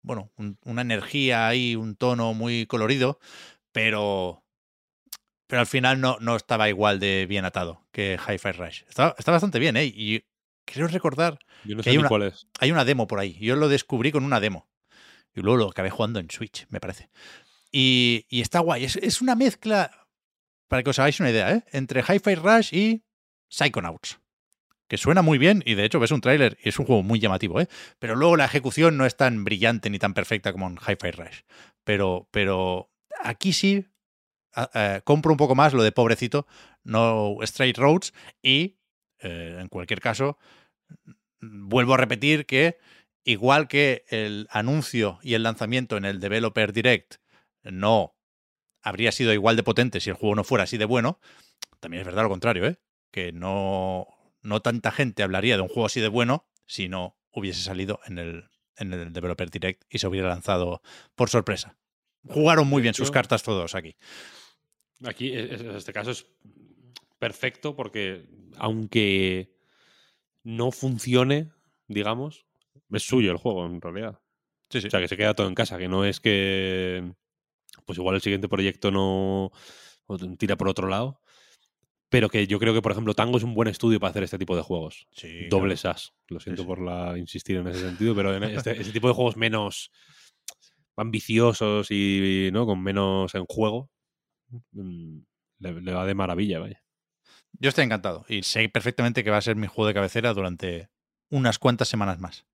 bueno, 0.02 0.32
un- 0.36 0.58
una 0.64 0.82
energía 0.82 1.46
ahí, 1.46 1.76
un 1.76 1.94
tono 1.94 2.34
muy 2.34 2.66
colorido, 2.66 3.20
pero, 3.70 4.42
pero 5.50 5.60
al 5.60 5.66
final 5.66 6.00
no, 6.00 6.16
no 6.20 6.36
estaba 6.36 6.68
igual 6.68 6.98
de 7.00 7.26
bien 7.28 7.44
atado 7.44 7.84
que 7.92 8.16
Hi-Fi 8.18 8.52
Rush. 8.52 8.82
Está, 8.88 9.14
está 9.18 9.32
bastante 9.32 9.58
bien, 9.58 9.76
¿eh? 9.76 9.84
Y 9.84 10.24
creo 10.64 10.86
recordar, 10.86 11.38
Yo 11.64 11.74
no 11.74 11.78
que 11.82 11.84
sé 11.84 11.90
hay 11.90 11.96
ni 11.96 12.00
una- 12.00 12.08
cuál 12.08 12.22
es. 12.22 12.46
hay 12.60 12.70
una 12.72 12.84
demo 12.84 13.06
por 13.06 13.18
ahí. 13.18 13.34
Yo 13.40 13.56
lo 13.56 13.68
descubrí 13.68 14.12
con 14.12 14.24
una 14.24 14.40
demo. 14.40 14.68
Y 15.34 15.40
luego 15.42 15.56
lo 15.58 15.68
acabé 15.70 15.90
jugando 15.90 16.18
en 16.20 16.30
Switch, 16.30 16.66
me 16.70 16.80
parece. 16.80 17.10
Y, 17.72 18.26
y 18.30 18.40
está 18.40 18.60
guay. 18.60 18.84
Es, 18.84 18.96
es 18.96 19.20
una 19.20 19.34
mezcla, 19.34 20.06
para 20.68 20.82
que 20.82 20.90
os 20.90 20.98
hagáis 20.98 21.20
una 21.20 21.30
idea, 21.30 21.52
¿eh? 21.52 21.64
entre 21.72 22.00
Hi-Fi 22.02 22.34
Rush 22.36 22.72
y 22.74 23.02
Psychonauts. 23.48 24.18
Que 24.88 24.96
suena 24.98 25.22
muy 25.22 25.38
bien 25.38 25.62
y 25.66 25.74
de 25.74 25.84
hecho 25.84 26.00
ves 26.00 26.10
un 26.10 26.20
tráiler 26.20 26.58
y 26.64 26.68
es 26.68 26.78
un 26.80 26.86
juego 26.86 27.02
muy 27.04 27.20
llamativo, 27.20 27.60
¿eh? 27.60 27.68
Pero 28.00 28.16
luego 28.16 28.36
la 28.36 28.44
ejecución 28.46 28.96
no 28.96 29.06
es 29.06 29.16
tan 29.16 29.44
brillante 29.44 29.88
ni 29.88 29.98
tan 30.00 30.14
perfecta 30.14 30.52
como 30.52 30.66
en 30.68 30.76
Hi-Fi 30.78 31.10
Rush. 31.12 31.40
Pero, 31.84 32.28
pero 32.32 32.90
aquí 33.22 33.52
sí 33.52 33.86
eh, 34.74 35.00
compro 35.04 35.32
un 35.32 35.36
poco 35.36 35.54
más 35.54 35.72
lo 35.72 35.82
de 35.82 35.92
pobrecito, 35.92 36.46
no 36.82 37.36
Straight 37.42 37.78
Roads 37.78 38.12
y 38.42 38.78
eh, 39.20 39.58
en 39.60 39.68
cualquier 39.68 40.00
caso 40.00 40.38
vuelvo 41.40 41.94
a 41.94 41.96
repetir 41.96 42.46
que 42.46 42.78
igual 43.24 43.68
que 43.68 44.04
el 44.08 44.48
anuncio 44.50 45.18
y 45.22 45.34
el 45.34 45.42
lanzamiento 45.42 45.96
en 45.96 46.04
el 46.04 46.20
Developer 46.20 46.72
Direct 46.72 47.16
no 47.62 48.16
habría 48.82 49.12
sido 49.12 49.32
igual 49.32 49.56
de 49.56 49.62
potente 49.62 50.00
si 50.00 50.10
el 50.10 50.16
juego 50.16 50.34
no 50.34 50.44
fuera 50.44 50.64
así 50.64 50.78
de 50.78 50.84
bueno, 50.84 51.20
también 51.80 52.00
es 52.00 52.06
verdad 52.06 52.22
lo 52.22 52.28
contrario, 52.28 52.66
¿eh? 52.66 52.80
que 53.10 53.32
no, 53.32 54.06
no 54.42 54.60
tanta 54.60 54.90
gente 54.90 55.22
hablaría 55.22 55.56
de 55.56 55.62
un 55.62 55.68
juego 55.68 55.86
así 55.86 56.00
de 56.00 56.08
bueno 56.08 56.46
si 56.66 56.88
no 56.88 57.16
hubiese 57.32 57.62
salido 57.62 58.00
en 58.06 58.18
el, 58.18 58.50
en 58.76 58.92
el 58.92 59.12
Developer 59.12 59.50
Direct 59.50 59.84
y 59.90 59.98
se 59.98 60.06
hubiera 60.06 60.28
lanzado 60.28 60.82
por 61.14 61.28
sorpresa. 61.28 61.76
Jugaron 62.26 62.68
muy 62.68 62.82
bien 62.82 62.94
sus 62.94 63.10
cartas 63.10 63.42
todos 63.42 63.74
aquí. 63.74 63.96
Aquí, 65.04 65.32
en 65.32 65.76
este 65.76 65.92
caso, 65.92 66.10
es 66.10 66.26
perfecto 67.18 67.74
porque 67.74 68.26
aunque 68.56 69.54
no 70.42 70.70
funcione, 70.70 71.50
digamos, 71.88 72.46
es 72.90 73.02
suyo 73.02 73.30
el 73.30 73.38
juego 73.38 73.66
en 73.66 73.80
realidad. 73.80 74.20
Sí, 74.68 74.80
sí. 74.80 74.88
O 74.88 74.90
sea, 74.90 75.00
que 75.00 75.08
se 75.08 75.16
queda 75.16 75.34
todo 75.34 75.48
en 75.48 75.54
casa, 75.54 75.78
que 75.78 75.88
no 75.88 76.04
es 76.04 76.20
que 76.20 77.12
pues 77.84 77.98
igual 77.98 78.14
el 78.14 78.20
siguiente 78.20 78.48
proyecto 78.48 78.90
no 78.90 79.52
tira 80.38 80.56
por 80.56 80.68
otro 80.68 80.88
lado. 80.88 81.20
Pero 82.08 82.28
que 82.28 82.48
yo 82.48 82.58
creo 82.58 82.74
que, 82.74 82.82
por 82.82 82.90
ejemplo, 82.90 83.14
Tango 83.14 83.38
es 83.38 83.44
un 83.44 83.54
buen 83.54 83.68
estudio 83.68 84.00
para 84.00 84.10
hacer 84.10 84.24
este 84.24 84.38
tipo 84.38 84.56
de 84.56 84.62
juegos. 84.62 85.06
Sí, 85.12 85.46
Doble 85.48 85.76
claro. 85.76 85.96
SAS. 85.96 86.12
Lo 86.26 86.40
siento 86.40 86.62
sí. 86.62 86.66
por 86.66 86.80
la 86.80 87.16
insistir 87.16 87.56
en 87.56 87.68
ese 87.68 87.80
sentido, 87.80 88.16
pero 88.16 88.34
en 88.34 88.42
este, 88.44 88.72
este 88.72 88.92
tipo 88.92 89.06
de 89.06 89.14
juegos 89.14 89.36
menos 89.36 89.92
ambiciosos 90.96 91.90
y 91.90 92.50
¿no? 92.52 92.66
con 92.66 92.82
menos 92.82 93.34
en 93.36 93.44
juego, 93.46 93.90
le, 94.72 95.80
le 95.80 95.92
va 95.92 96.06
de 96.06 96.14
maravilla, 96.14 96.58
vaya. 96.58 96.82
Yo 97.52 97.68
estoy 97.68 97.84
encantado 97.84 98.24
y 98.28 98.42
sé 98.42 98.68
perfectamente 98.68 99.24
que 99.24 99.30
va 99.30 99.38
a 99.38 99.42
ser 99.42 99.56
mi 99.56 99.66
juego 99.66 99.88
de 99.88 99.94
cabecera 99.94 100.32
durante 100.32 100.88
unas 101.30 101.58
cuantas 101.58 101.88
semanas 101.88 102.18
más. 102.18 102.46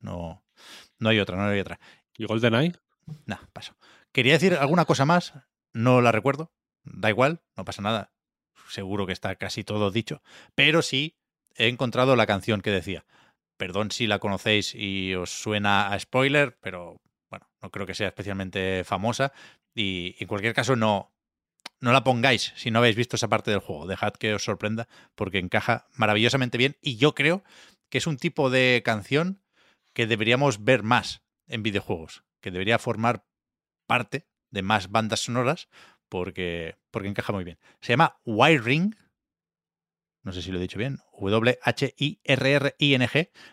No, 0.00 0.44
no 0.98 1.08
hay 1.08 1.18
otra, 1.18 1.36
no 1.36 1.44
hay 1.44 1.60
otra. 1.60 1.80
¿Y 2.16 2.24
GoldenEye? 2.24 2.74
Nah, 3.26 3.38
paso. 3.52 3.76
Quería 4.12 4.34
decir 4.34 4.54
alguna 4.54 4.84
cosa 4.84 5.04
más, 5.04 5.34
no 5.72 6.00
la 6.00 6.12
recuerdo. 6.12 6.52
Da 6.84 7.10
igual, 7.10 7.42
no 7.56 7.64
pasa 7.64 7.82
nada. 7.82 8.12
Seguro 8.68 9.06
que 9.06 9.12
está 9.12 9.36
casi 9.36 9.64
todo 9.64 9.90
dicho. 9.90 10.22
Pero 10.54 10.82
sí 10.82 11.18
he 11.56 11.68
encontrado 11.68 12.16
la 12.16 12.26
canción 12.26 12.60
que 12.60 12.70
decía. 12.70 13.04
Perdón 13.56 13.90
si 13.90 14.06
la 14.06 14.18
conocéis 14.18 14.74
y 14.74 15.14
os 15.14 15.30
suena 15.30 15.88
a 15.88 15.98
spoiler, 15.98 16.56
pero 16.60 17.00
bueno, 17.28 17.50
no 17.60 17.70
creo 17.70 17.86
que 17.86 17.94
sea 17.94 18.08
especialmente 18.08 18.84
famosa. 18.84 19.32
Y 19.74 20.16
en 20.18 20.28
cualquier 20.28 20.54
caso, 20.54 20.76
no, 20.76 21.12
no 21.80 21.92
la 21.92 22.04
pongáis 22.04 22.52
si 22.56 22.70
no 22.70 22.78
habéis 22.78 22.96
visto 22.96 23.16
esa 23.16 23.28
parte 23.28 23.50
del 23.50 23.60
juego. 23.60 23.86
Dejad 23.86 24.14
que 24.14 24.34
os 24.34 24.44
sorprenda 24.44 24.88
porque 25.14 25.38
encaja 25.38 25.86
maravillosamente 25.94 26.58
bien. 26.58 26.76
Y 26.80 26.96
yo 26.96 27.14
creo 27.14 27.44
que 27.88 27.98
es 27.98 28.06
un 28.06 28.16
tipo 28.16 28.50
de 28.50 28.82
canción 28.84 29.40
que 29.94 30.06
deberíamos 30.06 30.64
ver 30.64 30.82
más 30.82 31.22
en 31.46 31.62
videojuegos, 31.62 32.24
que 32.40 32.50
debería 32.50 32.78
formar 32.78 33.24
parte 33.86 34.26
de 34.50 34.62
más 34.62 34.90
bandas 34.90 35.20
sonoras 35.20 35.68
porque, 36.08 36.76
porque 36.90 37.08
encaja 37.08 37.32
muy 37.32 37.44
bien. 37.44 37.58
Se 37.80 37.92
llama 37.92 38.18
Wiring, 38.24 38.96
no 40.22 40.32
sé 40.32 40.42
si 40.42 40.50
lo 40.52 40.58
he 40.58 40.62
dicho 40.62 40.78
bien, 40.78 40.98
W-H-I-R-R-I-N-G, 41.18 41.70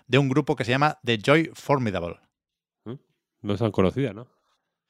de 0.08 0.18
un 0.18 0.30
grupo 0.30 0.56
que 0.56 0.66
se 0.66 0.72
llama 0.72 1.00
The 1.04 1.20
Joy 1.24 1.52
Formidable. 1.54 2.20
No 3.42 3.54
es 3.54 3.60
tan 3.60 3.72
conocida, 3.72 4.14
¿no? 4.14 4.28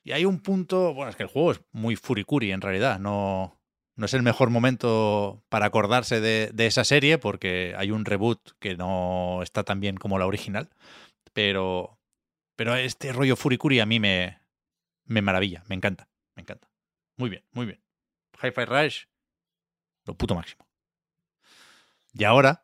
Y 0.05 0.11
hay 0.11 0.23
un 0.23 0.39
punto, 0.39 0.93
bueno, 0.93 1.09
es 1.09 1.15
que 1.15 1.23
el 1.23 1.29
juego 1.29 1.51
es 1.51 1.61
muy 1.71 1.95
furicuri 1.95 2.51
en 2.51 2.61
realidad, 2.61 2.99
no, 2.99 3.59
no 3.95 4.05
es 4.05 4.13
el 4.13 4.21
mejor 4.21 4.51
momento 4.51 5.43
para 5.49 5.65
acordarse 5.65 6.21
de, 6.21 6.53
esa 6.67 6.83
serie 6.83 7.17
porque 7.17 7.73
hay 7.75 7.89
un 7.89 8.05
reboot 8.05 8.51
que 8.59 8.77
no 8.77 9.41
está 9.41 9.63
tan 9.63 9.79
bien 9.79 9.97
como 9.97 10.19
la 10.19 10.27
original, 10.27 10.69
pero, 11.33 11.97
pero 12.55 12.75
este 12.75 13.13
rollo 13.13 13.35
furicuri 13.35 13.79
a 13.79 13.87
mí 13.87 13.99
me, 13.99 14.39
me 15.05 15.23
maravilla, 15.23 15.63
me 15.67 15.73
encanta, 15.73 16.07
me 16.35 16.41
encanta. 16.41 16.69
Muy 17.17 17.31
bien, 17.31 17.43
muy 17.51 17.65
bien. 17.65 17.81
Hi-Fi 18.43 18.65
Rush, 18.65 19.05
lo 20.05 20.13
puto 20.15 20.35
máximo. 20.35 20.67
Y 22.13 22.25
ahora 22.25 22.63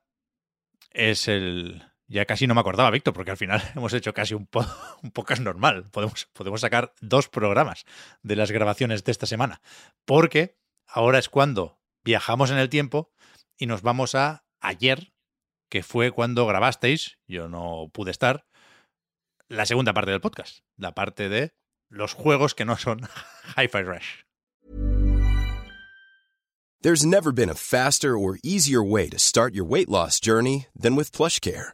es 0.91 1.27
el... 1.27 1.90
Ya 2.11 2.25
casi 2.25 2.45
no 2.45 2.53
me 2.53 2.59
acordaba, 2.59 2.91
Víctor, 2.91 3.13
porque 3.13 3.31
al 3.31 3.37
final 3.37 3.63
hemos 3.75 3.93
hecho 3.93 4.13
casi 4.13 4.33
un, 4.33 4.49
un 5.01 5.11
podcast 5.11 5.41
normal. 5.41 5.89
Podemos, 5.91 6.25
podemos 6.33 6.59
sacar 6.59 6.93
dos 6.99 7.29
programas 7.29 7.85
de 8.21 8.35
las 8.35 8.51
grabaciones 8.51 9.05
de 9.05 9.13
esta 9.13 9.25
semana. 9.25 9.61
Porque 10.03 10.57
ahora 10.85 11.19
es 11.19 11.29
cuando 11.29 11.79
viajamos 12.03 12.51
en 12.51 12.57
el 12.57 12.67
tiempo 12.67 13.13
y 13.57 13.65
nos 13.65 13.81
vamos 13.81 14.13
a 14.15 14.43
ayer, 14.59 15.13
que 15.69 15.83
fue 15.83 16.11
cuando 16.11 16.45
grabasteis, 16.45 17.17
yo 17.27 17.47
no 17.47 17.89
pude 17.93 18.11
estar, 18.11 18.45
la 19.47 19.65
segunda 19.65 19.93
parte 19.93 20.11
del 20.11 20.19
podcast. 20.19 20.65
La 20.75 20.93
parte 20.93 21.29
de 21.29 21.53
los 21.87 22.13
juegos 22.13 22.55
que 22.55 22.65
no 22.65 22.75
son 22.75 23.07
Hi-Fi 23.55 23.83
Rush. 23.83 24.23
There's 26.81 27.05
never 27.05 27.31
been 27.31 27.49
a 27.49 27.55
faster 27.55 28.17
or 28.17 28.37
easier 28.43 28.83
way 28.83 29.07
to 29.07 29.17
start 29.17 29.53
your 29.53 29.65
weight 29.65 29.87
loss 29.87 30.19
journey 30.19 30.65
than 30.75 30.95
with 30.95 31.11
PlushCare. 31.13 31.73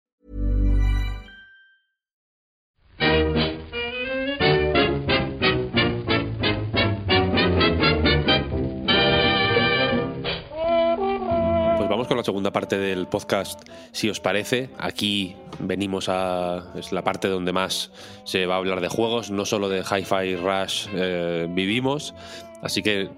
Con 12.07 12.17
la 12.17 12.23
segunda 12.23 12.51
parte 12.51 12.77
del 12.77 13.07
podcast, 13.07 13.61
si 13.91 14.09
os 14.09 14.19
parece. 14.19 14.69
Aquí 14.77 15.35
venimos 15.59 16.09
a. 16.09 16.71
Es 16.75 16.91
la 16.91 17.03
parte 17.03 17.27
donde 17.27 17.53
más 17.53 17.91
se 18.23 18.45
va 18.45 18.55
a 18.55 18.57
hablar 18.57 18.81
de 18.81 18.87
juegos, 18.87 19.31
no 19.31 19.45
solo 19.45 19.69
de 19.69 19.79
Hi-Fi 19.79 20.35
Rush 20.35 20.87
eh, 20.93 21.47
vivimos. 21.49 22.13
Así 22.61 22.81
que, 22.81 23.09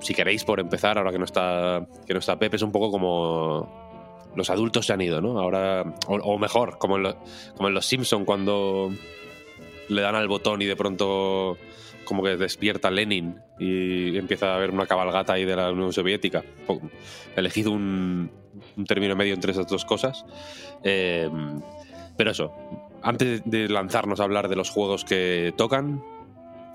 si 0.00 0.14
queréis, 0.14 0.44
por 0.44 0.60
empezar, 0.60 0.98
ahora 0.98 1.12
que 1.12 1.18
no 1.18 1.24
está, 1.24 1.86
que 2.06 2.12
no 2.12 2.20
está 2.20 2.38
Pepe, 2.38 2.56
es 2.56 2.62
un 2.62 2.72
poco 2.72 2.90
como. 2.90 3.82
Los 4.34 4.48
adultos 4.48 4.86
se 4.86 4.92
han 4.92 5.00
ido, 5.00 5.20
¿no? 5.20 5.38
Ahora. 5.38 5.84
O, 6.06 6.38
mejor, 6.38 6.78
como 6.78 6.96
en, 6.96 7.14
como 7.56 7.68
en 7.68 7.74
Los 7.74 7.86
Simpson 7.86 8.24
cuando 8.24 8.90
le 9.88 10.02
dan 10.02 10.14
al 10.14 10.28
botón 10.28 10.62
y 10.62 10.66
de 10.66 10.76
pronto 10.76 11.58
como 12.04 12.22
que 12.22 12.36
despierta 12.36 12.90
Lenin 12.90 13.36
y 13.58 14.16
empieza 14.16 14.52
a 14.52 14.56
haber 14.56 14.70
una 14.70 14.86
cabalgata 14.86 15.34
ahí 15.34 15.44
de 15.44 15.56
la 15.56 15.70
Unión 15.70 15.92
Soviética. 15.92 16.42
Po- 16.66 16.80
Elegid 17.36 17.66
un, 17.68 18.30
término 18.86 19.16
medio 19.16 19.34
entre 19.34 19.52
esas 19.52 19.66
dos 19.66 19.84
cosas. 19.84 20.24
Eh, 20.82 21.30
pero 22.16 22.30
eso, 22.32 22.52
antes 23.02 23.42
de 23.44 23.68
lanzarnos 23.68 24.20
a 24.20 24.24
hablar 24.24 24.48
de 24.48 24.56
los 24.56 24.70
juegos 24.70 25.04
que 25.04 25.54
tocan, 25.56 26.02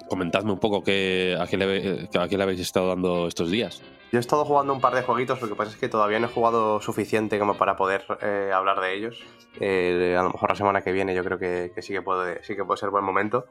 comentadme 0.10 0.52
un 0.54 0.60
poco 0.60 0.84
qué, 0.84 1.38
a, 1.40 1.46
qué 1.48 1.58
le, 1.58 2.10
a 2.20 2.28
qué 2.28 2.38
le 2.38 2.44
habéis 2.44 2.60
estado 2.60 2.88
dando 2.90 3.28
estos 3.28 3.52
días. 3.52 3.82
Yo 4.12 4.20
he 4.20 4.22
estado 4.22 4.46
jugando 4.46 4.74
un 4.74 4.80
par 4.80 4.96
de 4.96 5.02
jueguitos, 5.02 5.42
lo 5.42 5.50
que 5.50 5.56
pasa 5.56 5.72
es 5.72 5.78
que 5.78 5.90
todavía 5.90 6.18
no 6.20 6.28
he 6.28 6.30
jugado 6.30 6.80
suficiente 6.80 7.38
como 7.40 7.58
para 7.58 7.76
poder 7.76 8.06
eh, 8.22 8.52
hablar 8.54 8.80
de 8.80 8.96
ellos. 8.96 9.22
Eh, 9.60 10.16
a 10.18 10.24
lo 10.24 10.30
mejor 10.30 10.50
la 10.50 10.56
semana 10.56 10.82
que 10.82 10.94
viene 10.94 11.14
yo 11.14 11.26
creo 11.26 11.38
que, 11.38 11.74
sí, 11.82 11.92
que 11.92 12.02
puede, 12.02 12.42
sí 12.44 12.56
que 12.56 12.64
puede 12.64 12.78
ser 12.78 12.90
buen 12.90 13.04
momento. 13.04 13.48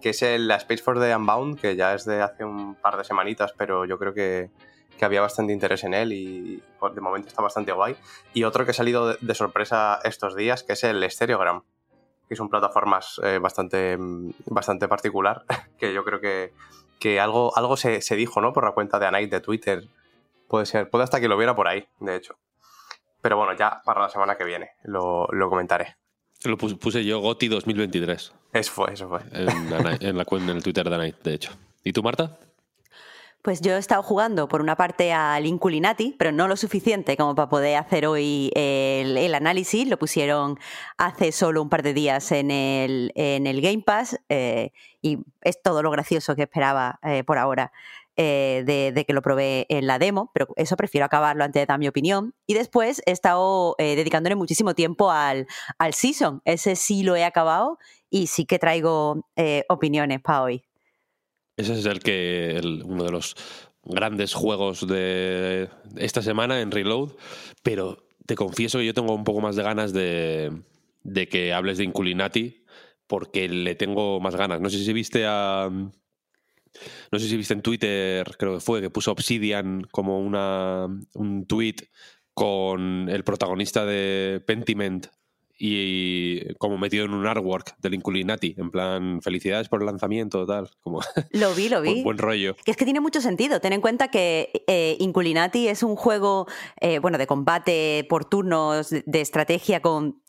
Que 0.00 0.10
es 0.10 0.22
el, 0.22 0.48
Space 0.52 0.82
for 0.82 1.00
the 1.00 1.14
Unbound, 1.16 1.60
que 1.60 1.74
ya 1.74 1.92
es 1.94 2.04
de 2.04 2.22
hace 2.22 2.44
un 2.44 2.76
par 2.76 2.96
de 2.96 3.02
semanitas, 3.02 3.52
pero 3.56 3.84
yo 3.84 3.98
creo 3.98 4.14
que, 4.14 4.50
que 4.96 5.04
había 5.04 5.22
bastante 5.22 5.52
interés 5.52 5.82
en 5.82 5.92
él 5.92 6.12
y 6.12 6.62
pues, 6.78 6.94
de 6.94 7.00
momento 7.00 7.26
está 7.26 7.42
bastante 7.42 7.72
guay. 7.72 7.96
Y 8.32 8.44
otro 8.44 8.64
que 8.64 8.70
ha 8.70 8.74
salido 8.74 9.08
de, 9.08 9.16
de 9.20 9.34
sorpresa 9.34 9.98
estos 10.04 10.36
días, 10.36 10.62
que 10.62 10.74
es 10.74 10.84
el 10.84 11.02
Stereogram, 11.10 11.62
que 12.28 12.34
es 12.34 12.40
un 12.40 12.48
plataformas 12.48 13.20
eh, 13.22 13.38
bastante, 13.38 13.96
bastante 14.46 14.88
particular, 14.88 15.44
que 15.78 15.92
yo 15.92 16.04
creo 16.04 16.20
que, 16.20 16.52
que 16.98 17.20
algo, 17.20 17.56
algo 17.56 17.76
se, 17.76 18.00
se, 18.00 18.16
dijo, 18.16 18.40
¿no? 18.40 18.52
Por 18.52 18.64
la 18.64 18.72
cuenta 18.72 18.98
de 18.98 19.06
Anite 19.06 19.36
de 19.36 19.40
Twitter. 19.40 19.84
Puede 20.48 20.66
ser, 20.66 20.88
puede 20.90 21.04
hasta 21.04 21.20
que 21.20 21.28
lo 21.28 21.36
viera 21.36 21.54
por 21.54 21.68
ahí, 21.68 21.86
de 22.00 22.16
hecho. 22.16 22.36
Pero 23.20 23.36
bueno, 23.36 23.54
ya 23.56 23.82
para 23.84 24.02
la 24.02 24.08
semana 24.08 24.36
que 24.36 24.44
viene 24.44 24.70
lo, 24.84 25.26
lo 25.32 25.48
comentaré. 25.48 25.96
Lo 26.44 26.56
puse, 26.56 26.76
puse 26.76 27.04
yo 27.04 27.20
GOTI 27.20 27.48
2023. 27.48 28.32
Eso 28.52 28.72
fue, 28.72 28.92
eso 28.92 29.08
fue. 29.08 29.20
En, 29.32 29.70
la, 29.70 29.96
en 30.00 30.16
la 30.16 30.26
en 30.30 30.48
el 30.48 30.62
Twitter 30.62 30.88
de 30.88 30.98
Night, 30.98 31.16
de 31.22 31.34
hecho. 31.34 31.52
¿Y 31.82 31.92
tú, 31.92 32.02
Marta? 32.02 32.38
Pues 33.46 33.60
yo 33.60 33.76
he 33.76 33.78
estado 33.78 34.02
jugando 34.02 34.48
por 34.48 34.60
una 34.60 34.74
parte 34.74 35.12
al 35.12 35.46
Inculinati, 35.46 36.16
pero 36.18 36.32
no 36.32 36.48
lo 36.48 36.56
suficiente 36.56 37.16
como 37.16 37.36
para 37.36 37.48
poder 37.48 37.76
hacer 37.76 38.04
hoy 38.04 38.50
el, 38.56 39.16
el 39.16 39.36
análisis. 39.36 39.86
Lo 39.86 40.00
pusieron 40.00 40.58
hace 40.96 41.30
solo 41.30 41.62
un 41.62 41.68
par 41.68 41.84
de 41.84 41.94
días 41.94 42.32
en 42.32 42.50
el, 42.50 43.12
Game 43.14 43.84
Pass 43.86 44.18
eh, 44.28 44.72
y 45.00 45.18
es 45.42 45.62
todo 45.62 45.84
lo 45.84 45.92
gracioso 45.92 46.34
que 46.34 46.42
esperaba 46.42 46.98
eh, 47.04 47.22
por 47.22 47.38
ahora 47.38 47.70
eh, 48.16 48.64
de, 48.66 49.04
que 49.04 49.12
lo 49.12 49.22
probé 49.22 49.66
en 49.68 49.86
la 49.86 50.00
demo, 50.00 50.30
pero 50.34 50.48
eso 50.56 50.74
prefiero 50.76 51.04
acabarlo 51.04 51.44
antes 51.44 51.60
de 51.60 51.66
dar 51.66 51.78
mi 51.78 51.86
opinión. 51.86 52.34
Y 52.46 52.54
después 52.54 53.00
he 53.06 53.12
estado 53.12 53.76
eh, 53.78 53.94
dedicándole 53.94 54.34
muchísimo 54.34 54.74
tiempo 54.74 55.12
al, 55.12 55.46
Season. 55.92 56.42
Ese 56.46 56.74
sí 56.74 57.04
lo 57.04 57.14
he 57.14 57.24
acabado 57.24 57.78
y 58.10 58.26
sí 58.26 58.44
que 58.44 58.58
traigo 58.58 59.28
eh, 59.36 59.64
opiniones 59.68 60.20
para 60.20 60.42
hoy. 60.42 60.65
Ese 61.56 61.72
es 61.74 61.86
el 61.86 62.00
que 62.00 62.60
uno 62.84 63.04
de 63.04 63.10
los 63.10 63.34
grandes 63.82 64.34
juegos 64.34 64.86
de 64.86 65.70
esta 65.96 66.22
semana 66.22 66.60
en 66.60 66.70
Reload, 66.70 67.12
pero 67.62 68.06
te 68.26 68.34
confieso 68.34 68.78
que 68.78 68.86
yo 68.86 68.94
tengo 68.94 69.14
un 69.14 69.24
poco 69.24 69.40
más 69.40 69.56
de 69.56 69.62
ganas 69.62 69.92
de, 69.92 70.52
de 71.02 71.28
que 71.28 71.52
hables 71.52 71.78
de 71.78 71.84
Inculinati 71.84 72.64
porque 73.06 73.48
le 73.48 73.74
tengo 73.74 74.20
más 74.20 74.36
ganas. 74.36 74.60
No 74.60 74.68
sé 74.68 74.84
si 74.84 74.92
viste 74.92 75.24
a 75.26 75.70
no 77.10 77.18
sé 77.18 77.28
si 77.28 77.36
viste 77.36 77.54
en 77.54 77.62
Twitter, 77.62 78.36
creo 78.38 78.54
que 78.54 78.60
fue 78.60 78.80
que 78.80 78.90
puso 78.90 79.12
Obsidian 79.12 79.82
como 79.90 80.20
una 80.20 80.86
un 81.14 81.46
tweet 81.46 81.76
con 82.34 83.08
el 83.08 83.24
protagonista 83.24 83.86
de 83.86 84.42
Pentiment 84.46 85.06
y 85.58 86.54
como 86.54 86.76
metido 86.78 87.04
en 87.04 87.14
un 87.14 87.26
artwork 87.26 87.76
del 87.78 87.94
Inculinati, 87.94 88.54
en 88.58 88.70
plan 88.70 89.20
felicidades 89.22 89.68
por 89.68 89.80
el 89.80 89.86
lanzamiento, 89.86 90.46
tal, 90.46 90.70
como 90.80 91.00
Lo 91.30 91.54
vi, 91.54 91.68
lo 91.68 91.80
vi. 91.82 91.90
buen, 91.90 92.04
buen 92.04 92.18
rollo. 92.18 92.56
Que 92.64 92.70
es 92.70 92.76
que 92.76 92.84
tiene 92.84 93.00
mucho 93.00 93.20
sentido. 93.20 93.60
Ten 93.60 93.72
en 93.72 93.80
cuenta 93.80 94.08
que 94.08 94.50
eh, 94.66 94.96
Inculinati 95.00 95.68
es 95.68 95.82
un 95.82 95.96
juego 95.96 96.46
eh, 96.80 96.98
bueno, 96.98 97.18
de 97.18 97.26
combate 97.26 98.06
por 98.08 98.24
turnos, 98.24 98.90
de 98.90 99.20
estrategia 99.20 99.80
con 99.80 100.22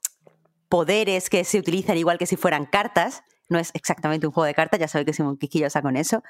poderes 0.70 1.30
que 1.30 1.44
se 1.44 1.60
utilizan 1.60 1.98
igual 1.98 2.18
que 2.18 2.26
si 2.26 2.36
fueran 2.36 2.66
cartas. 2.66 3.24
No 3.50 3.60
es 3.60 3.72
exactamente 3.74 4.28
un 4.28 4.34
juego 4.34 4.46
de 4.46 4.54
cartas, 4.54 4.80
ya 4.80 4.88
sabéis 4.88 5.06
que 5.08 5.14
soy 5.14 5.26
un 5.26 5.38
quisquillosa 5.38 5.82
con 5.82 5.98
eso. 5.98 6.24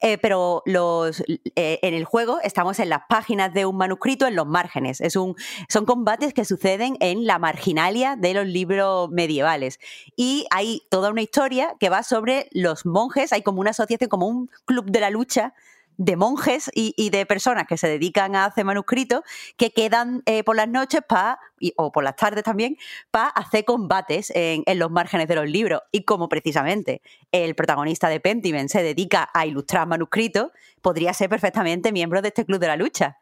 Eh, 0.00 0.18
pero 0.18 0.62
los, 0.66 1.22
eh, 1.56 1.78
en 1.82 1.94
el 1.94 2.04
juego 2.04 2.38
estamos 2.42 2.78
en 2.78 2.88
las 2.88 3.02
páginas 3.08 3.52
de 3.52 3.66
un 3.66 3.76
manuscrito, 3.76 4.26
en 4.26 4.36
los 4.36 4.46
márgenes. 4.46 5.00
Es 5.00 5.16
un, 5.16 5.34
son 5.68 5.84
combates 5.84 6.34
que 6.34 6.44
suceden 6.44 6.96
en 7.00 7.26
la 7.26 7.38
marginalia 7.38 8.16
de 8.16 8.34
los 8.34 8.46
libros 8.46 9.10
medievales. 9.10 9.80
Y 10.16 10.46
hay 10.50 10.82
toda 10.90 11.10
una 11.10 11.22
historia 11.22 11.74
que 11.80 11.88
va 11.88 12.02
sobre 12.02 12.48
los 12.52 12.86
monjes. 12.86 13.32
Hay 13.32 13.42
como 13.42 13.60
una 13.60 13.70
asociación, 13.70 14.08
como 14.08 14.26
un 14.26 14.50
club 14.64 14.90
de 14.90 15.00
la 15.00 15.10
lucha 15.10 15.54
de 16.02 16.16
monjes 16.16 16.70
y, 16.74 16.94
y 16.96 17.10
de 17.10 17.26
personas 17.26 17.66
que 17.68 17.76
se 17.76 17.86
dedican 17.86 18.34
a 18.34 18.46
hacer 18.46 18.64
manuscritos 18.64 19.20
que 19.58 19.70
quedan 19.70 20.22
eh, 20.24 20.42
por 20.42 20.56
las 20.56 20.66
noches 20.66 21.02
pa, 21.06 21.38
y- 21.58 21.74
o 21.76 21.92
por 21.92 22.02
las 22.02 22.16
tardes 22.16 22.42
también 22.42 22.78
para 23.10 23.28
hacer 23.28 23.66
combates 23.66 24.32
en, 24.34 24.62
en 24.64 24.78
los 24.78 24.90
márgenes 24.90 25.28
de 25.28 25.34
los 25.34 25.46
libros. 25.46 25.82
Y 25.92 26.04
como 26.04 26.30
precisamente 26.30 27.02
el 27.32 27.54
protagonista 27.54 28.08
de 28.08 28.18
Pentiment 28.18 28.70
se 28.70 28.82
dedica 28.82 29.28
a 29.34 29.44
ilustrar 29.44 29.86
manuscritos, 29.86 30.52
podría 30.80 31.12
ser 31.12 31.28
perfectamente 31.28 31.92
miembro 31.92 32.22
de 32.22 32.28
este 32.28 32.46
club 32.46 32.58
de 32.60 32.68
la 32.68 32.76
lucha. 32.76 33.18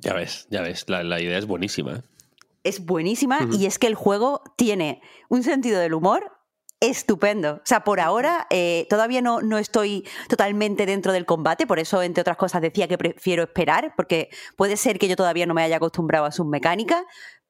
Ya 0.00 0.12
ves, 0.12 0.46
ya 0.50 0.60
ves, 0.60 0.84
la, 0.88 1.02
la 1.02 1.18
idea 1.18 1.38
es 1.38 1.46
buenísima. 1.46 1.92
¿eh? 1.92 2.02
es 2.64 2.84
buenísima 2.84 3.48
y 3.52 3.64
es 3.66 3.78
que 3.78 3.86
el 3.86 3.94
juego 3.94 4.42
tiene 4.56 5.00
un 5.30 5.42
sentido 5.42 5.80
del 5.80 5.94
humor 5.94 6.30
estupendo. 6.82 7.54
O 7.54 7.60
sea, 7.64 7.84
por 7.84 8.00
ahora 8.00 8.46
eh, 8.50 8.86
todavía 8.90 9.22
no, 9.22 9.40
no 9.40 9.56
estoy 9.58 10.06
totalmente 10.28 10.84
dentro 10.84 11.12
del 11.12 11.24
combate, 11.24 11.66
por 11.66 11.78
eso, 11.78 12.02
entre 12.02 12.20
otras 12.20 12.36
cosas, 12.36 12.60
decía 12.60 12.88
que 12.88 12.98
prefiero 12.98 13.44
esperar, 13.44 13.94
porque 13.96 14.30
puede 14.56 14.76
ser 14.76 14.98
que 14.98 15.08
yo 15.08 15.14
todavía 15.14 15.46
no 15.46 15.54
me 15.54 15.62
haya 15.62 15.76
acostumbrado 15.76 16.26
a 16.26 16.32
sus 16.32 16.44
mecánicas. 16.44 17.02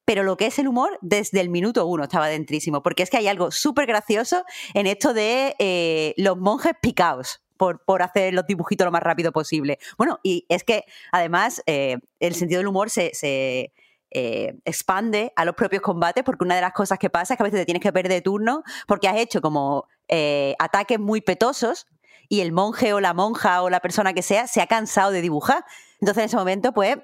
Pero 0.04 0.24
lo 0.24 0.36
que 0.36 0.46
es 0.46 0.58
el 0.58 0.68
humor, 0.68 0.98
desde 1.00 1.40
el 1.40 1.48
minuto 1.48 1.86
uno 1.86 2.02
estaba 2.02 2.28
dentrísimo, 2.28 2.82
porque 2.82 3.04
es 3.04 3.10
que 3.10 3.16
hay 3.18 3.28
algo 3.28 3.50
súper 3.52 3.86
gracioso 3.86 4.44
en 4.74 4.86
esto 4.86 5.14
de 5.14 5.54
eh, 5.58 6.12
los 6.16 6.36
monjes 6.36 6.72
picaos. 6.80 7.40
Por, 7.58 7.84
por 7.84 8.02
hacer 8.02 8.34
los 8.34 8.44
dibujitos 8.44 8.84
lo 8.84 8.90
más 8.90 9.04
rápido 9.04 9.30
posible. 9.30 9.78
Bueno, 9.96 10.18
y 10.24 10.46
es 10.48 10.64
que 10.64 10.84
además 11.12 11.62
eh, 11.66 11.98
el 12.18 12.34
sentido 12.34 12.58
del 12.58 12.66
humor 12.66 12.90
se, 12.90 13.12
se, 13.14 13.72
eh, 14.14 14.58
expande 14.64 15.32
a 15.36 15.44
los 15.44 15.54
propios 15.54 15.82
combates, 15.82 16.22
porque 16.22 16.44
una 16.44 16.54
de 16.54 16.60
las 16.60 16.72
cosas 16.72 16.98
que 16.98 17.08
pasa 17.08 17.34
es 17.34 17.38
que 17.38 17.42
a 17.42 17.44
veces 17.44 17.60
te 17.60 17.64
tienes 17.64 17.82
que 17.82 17.92
perder 17.92 18.12
de 18.12 18.20
turno 18.20 18.62
porque 18.86 19.08
has 19.08 19.16
hecho 19.16 19.40
como 19.40 19.88
eh, 20.08 20.54
ataques 20.58 21.00
muy 21.00 21.22
petosos 21.22 21.86
y 22.28 22.40
el 22.40 22.52
monje 22.52 22.92
o 22.92 23.00
la 23.00 23.14
monja 23.14 23.62
o 23.62 23.70
la 23.70 23.80
persona 23.80 24.12
que 24.12 24.22
sea 24.22 24.46
se 24.46 24.60
ha 24.60 24.66
cansado 24.66 25.12
de 25.12 25.22
dibujar. 25.22 25.64
Entonces 26.00 26.24
en 26.24 26.26
ese 26.26 26.36
momento, 26.36 26.72
pues, 26.72 26.96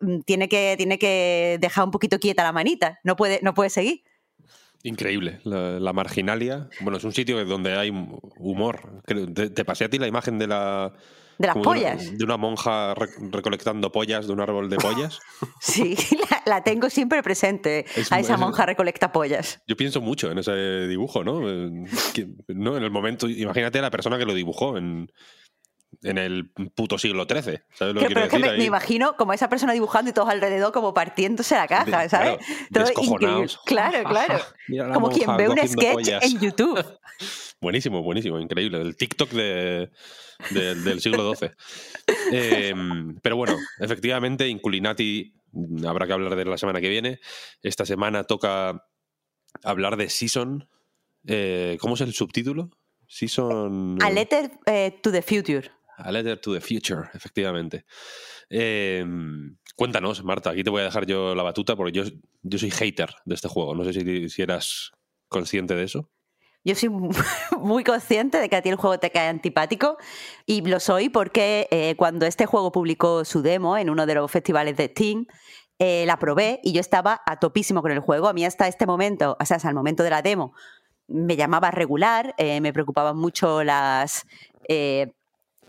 mm, 0.00 0.20
tiene 0.20 0.48
que, 0.48 0.74
tiene 0.76 0.98
que 0.98 1.58
dejar 1.60 1.84
un 1.84 1.92
poquito 1.92 2.18
quieta 2.18 2.42
la 2.42 2.52
manita, 2.52 2.98
no 3.04 3.14
puede, 3.14 3.38
no 3.42 3.54
puede 3.54 3.70
seguir. 3.70 4.02
Increíble. 4.82 5.40
La, 5.44 5.92
marginalia. 5.92 6.68
Bueno, 6.80 6.96
es 6.96 7.04
un 7.04 7.12
sitio 7.12 7.44
donde 7.44 7.76
hay 7.76 7.90
humor. 8.38 9.02
Te, 9.04 9.50
te 9.50 9.64
pasé 9.64 9.84
a 9.84 9.90
ti 9.90 9.98
la 9.98 10.06
imagen 10.06 10.38
de 10.38 10.46
la. 10.46 10.94
De 11.40 11.46
las 11.46 11.54
como 11.54 11.72
de 11.74 11.80
una- 11.80 11.90
pollas. 11.92 12.18
De 12.18 12.24
una, 12.24 12.36
monja 12.36 12.94
re- 12.94 13.08
recolectando 13.30 13.90
pollas 13.90 14.26
de 14.26 14.32
un 14.34 14.40
árbol 14.40 14.68
de 14.68 14.76
pollas. 14.76 15.18
Sí, 15.60 15.96
la, 16.30 16.42
la 16.44 16.62
tengo 16.62 16.90
siempre 16.90 17.22
presente 17.22 17.86
Es 17.96 18.12
a 18.12 18.18
esa 18.20 18.34
es- 18.34 18.40
monja 18.40 18.66
recolecta 18.66 19.10
pollas. 19.10 19.62
Yo 19.66 19.74
pienso 19.76 20.00
mucho 20.02 20.30
en 20.30 20.38
ese 20.38 20.86
dibujo, 20.86 21.24
¿no? 21.24 21.48
Eh, 21.48 21.84
que- 22.12 22.28
¿no? 22.48 22.76
En 22.76 22.82
el 22.84 22.90
momento. 22.90 23.26
Imagínate 23.26 23.78
a 23.78 23.82
la 23.82 23.90
persona 23.90 24.18
que 24.18 24.26
lo 24.26 24.34
dibujó 24.34 24.76
en, 24.76 25.10
en 26.02 26.18
el 26.18 26.50
puto 26.74 26.98
siglo 26.98 27.24
XIII. 27.24 27.60
¿Sabes 27.72 27.94
lo 27.94 28.00
que 28.00 28.08
pero 28.08 28.20
es 28.24 28.28
que 28.30 28.38
me, 28.38 28.62
imagino 28.64 29.16
como 29.16 29.32
esa 29.32 29.48
persona 29.48 29.72
dibujando 29.72 30.10
y 30.10 30.14
todos 30.14 30.28
alrededor 30.28 30.72
como 30.72 30.92
partiéndose 30.92 31.54
la 31.54 31.66
caja, 31.66 31.84
Claro, 31.86 32.10
¿sabes? 32.10 32.38
Todo 32.70 32.84
descojonados. 32.84 33.58
increíble. 33.66 34.02
Claro, 34.04 34.08
claro. 34.10 34.44
Como 34.94 35.00
monja 35.08 35.16
quien 35.16 35.36
ve 35.38 35.48
un 35.48 35.56
sketch 35.66 35.92
pollas. 35.94 36.22
en 36.24 36.38
YouTube. 36.38 36.84
Buenísimo, 37.60 38.02
buenísimo, 38.02 38.40
increíble. 38.40 38.80
El 38.80 38.96
TikTok 38.96 39.30
de, 39.32 39.90
de- 40.50 40.74
del 40.76 41.00
siglo 41.00 41.34
XII. 41.34 41.50
Eh, 42.32 42.72
pero 43.22 43.34
bueno, 43.36 43.56
efectivamente, 43.80 44.46
Inculinati 44.48 45.34
habrá 45.86 46.06
que 46.06 46.12
hablar 46.12 46.36
de 46.36 46.44
la 46.44 46.56
semana 46.58 46.80
que 46.80 46.88
viene. 46.88 47.18
Esta 47.62 47.84
semana 47.84 48.22
toca 48.24 48.86
hablar 49.64 49.96
de 49.96 50.08
Season. 50.08 50.68
Eh, 51.26 51.76
¿Cómo 51.80 51.94
es 51.94 52.00
el 52.02 52.12
subtítulo? 52.14 52.70
Season. 53.08 53.98
A 54.00 54.10
Letter 54.10 54.52
eh, 54.66 54.98
to 55.02 55.10
the 55.10 55.22
Future. 55.22 55.70
A 55.96 56.12
Letter 56.12 56.38
to 56.40 56.54
the 56.54 56.60
Future, 56.60 57.08
efectivamente. 57.14 57.84
Eh, 58.48 59.04
cuéntanos, 59.74 60.22
Marta, 60.22 60.50
aquí 60.50 60.62
te 60.62 60.70
voy 60.70 60.82
a 60.82 60.84
dejar 60.84 61.06
yo 61.06 61.34
la 61.34 61.42
batuta 61.42 61.74
porque 61.74 61.92
yo, 61.92 62.04
yo 62.42 62.58
soy 62.58 62.70
hater 62.70 63.10
de 63.24 63.34
este 63.34 63.48
juego. 63.48 63.74
No 63.74 63.82
sé 63.84 63.92
si, 63.92 64.28
si 64.28 64.42
eras 64.42 64.92
consciente 65.28 65.74
de 65.74 65.82
eso. 65.84 66.10
Yo 66.64 66.74
soy 66.74 66.90
muy 67.58 67.84
consciente 67.84 68.38
de 68.38 68.48
que 68.48 68.56
a 68.56 68.62
ti 68.62 68.68
el 68.68 68.76
juego 68.76 68.98
te 68.98 69.10
cae 69.10 69.28
antipático 69.28 69.96
y 70.46 70.62
lo 70.62 70.80
soy 70.80 71.08
porque 71.08 71.68
eh, 71.70 71.94
cuando 71.96 72.26
este 72.26 72.46
juego 72.46 72.70
publicó 72.72 73.24
su 73.24 73.42
demo 73.42 73.76
en 73.76 73.90
uno 73.90 74.06
de 74.06 74.14
los 74.14 74.30
festivales 74.30 74.76
de 74.76 74.88
Steam, 74.88 75.26
eh, 75.78 76.04
la 76.06 76.18
probé 76.18 76.60
y 76.62 76.72
yo 76.72 76.80
estaba 76.80 77.22
a 77.24 77.38
topísimo 77.38 77.80
con 77.80 77.92
el 77.92 78.00
juego. 78.00 78.28
A 78.28 78.34
mí 78.34 78.44
hasta 78.44 78.68
este 78.68 78.86
momento, 78.86 79.36
o 79.40 79.44
sea, 79.46 79.56
hasta 79.56 79.68
el 79.68 79.74
momento 79.74 80.02
de 80.02 80.10
la 80.10 80.20
demo, 80.20 80.52
me 81.08 81.36
llamaba 81.36 81.70
regular, 81.70 82.34
eh, 82.36 82.60
me 82.60 82.72
preocupaban 82.72 83.16
mucho 83.16 83.64
las... 83.64 84.26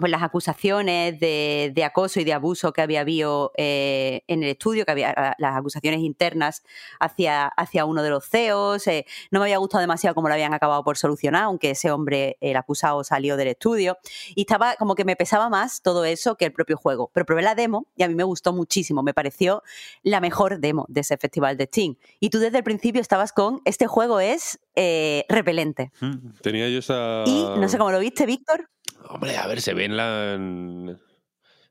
pues 0.02 0.12
las 0.12 0.24
acusaciones 0.24 1.18
de, 1.20 1.72
de 1.74 1.84
acoso 1.86 2.20
y 2.20 2.26
de 2.26 2.34
abuso 2.34 2.74
que 2.74 2.82
había 2.82 3.00
habido 3.00 3.54
eh, 3.56 4.24
en 4.28 4.44
el 4.44 4.50
estudio, 4.50 4.84
que 4.84 4.92
había 4.92 5.14
ah, 5.16 5.36
las 5.38 5.56
acusaciones 5.56 6.02
internas 6.02 6.64
hacia, 7.00 7.48
hacia 7.48 7.86
uno 7.86 8.04
de 8.04 8.10
los 8.10 8.28
CEOs. 8.28 8.88
eh, 8.88 9.06
no 9.32 9.40
me 9.40 9.46
había 9.46 9.58
gustado 9.58 9.80
demasiado 9.80 10.14
cómo 10.14 10.28
lo 10.28 10.34
habían 10.34 10.54
acabado 10.54 10.84
por 10.84 10.98
solucionar, 10.98 11.44
aunque 11.44 11.70
ese 11.70 11.92
hombre, 11.92 12.38
el 12.42 12.58
acusado, 12.58 13.04
salió 13.06 13.38
del 13.38 13.48
estudio. 13.48 13.98
Y 14.36 14.42
estaba 14.42 14.76
como 14.76 14.96
que 14.96 15.06
me 15.06 15.16
pesaba 15.16 15.50
más 15.50 15.82
todo 15.82 16.04
eso 16.04 16.36
que 16.36 16.46
el 16.46 16.52
propio 16.52 16.76
juego. 16.76 17.12
Pero 17.14 17.26
probé 17.26 17.44
la 17.44 17.56
demo 17.56 17.88
y 17.96 18.04
a 18.04 18.08
mí 18.10 18.16
me 18.16 18.24
gustó 18.24 18.52
muchísimo. 18.52 19.04
Me 19.04 19.14
pareció 19.14 19.64
la 20.04 20.20
mejor 20.20 20.60
demo 20.60 20.86
de 20.90 21.02
ese 21.02 21.18
festival 21.18 21.56
de 21.56 21.66
Steam. 21.66 21.96
Y 22.20 22.30
tú 22.32 22.40
desde 22.40 22.58
el 22.58 22.64
principio 22.64 23.02
estabas 23.02 23.32
con, 23.32 23.62
este 23.66 23.88
juego 23.88 24.20
es 24.20 24.60
eh, 24.76 25.26
repelente. 25.30 25.92
Mm, 26.00 26.32
Tenía 26.42 26.70
yo 26.70 26.80
esa. 26.80 27.24
Y 27.26 27.44
no 27.58 27.70
sé 27.70 27.78
cómo 27.78 27.92
lo 27.92 28.00
viste, 28.00 28.26
Víctor. 28.26 28.70
Hombre, 29.14 29.38
a 29.38 29.48
ver, 29.48 29.62
se 29.62 29.74
ve 29.74 29.86
en 29.86 29.98
la. 29.98 30.34
En, 30.36 30.98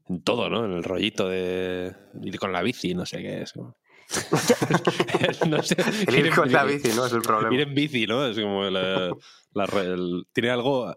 en 0.08 0.22
todo, 0.22 0.48
¿no? 0.50 0.64
En 0.64 0.72
el 0.72 0.84
rollito 0.84 1.28
de 1.28 1.94
ir 2.22 2.38
con 2.38 2.52
la 2.52 2.62
bici, 2.62 2.94
no 2.94 3.06
sé 3.06 3.18
qué 3.18 3.42
es. 3.42 3.54
no 5.48 5.62
sé. 5.62 5.76
El 6.08 6.26
ir 6.26 6.34
con 6.34 6.50
la 6.50 6.64
bici, 6.64 6.88
¿no? 6.94 7.06
Es 7.06 7.12
el 7.12 7.22
problema. 7.22 7.54
Ir 7.54 7.60
en 7.60 7.74
bici, 7.74 8.06
¿no? 8.06 8.26
Es 8.26 8.38
como 8.38 8.64
la, 8.64 9.10
la 9.54 9.66
re- 9.66 9.86
el- 9.94 10.24
tiene 10.32 10.50
algo. 10.50 10.94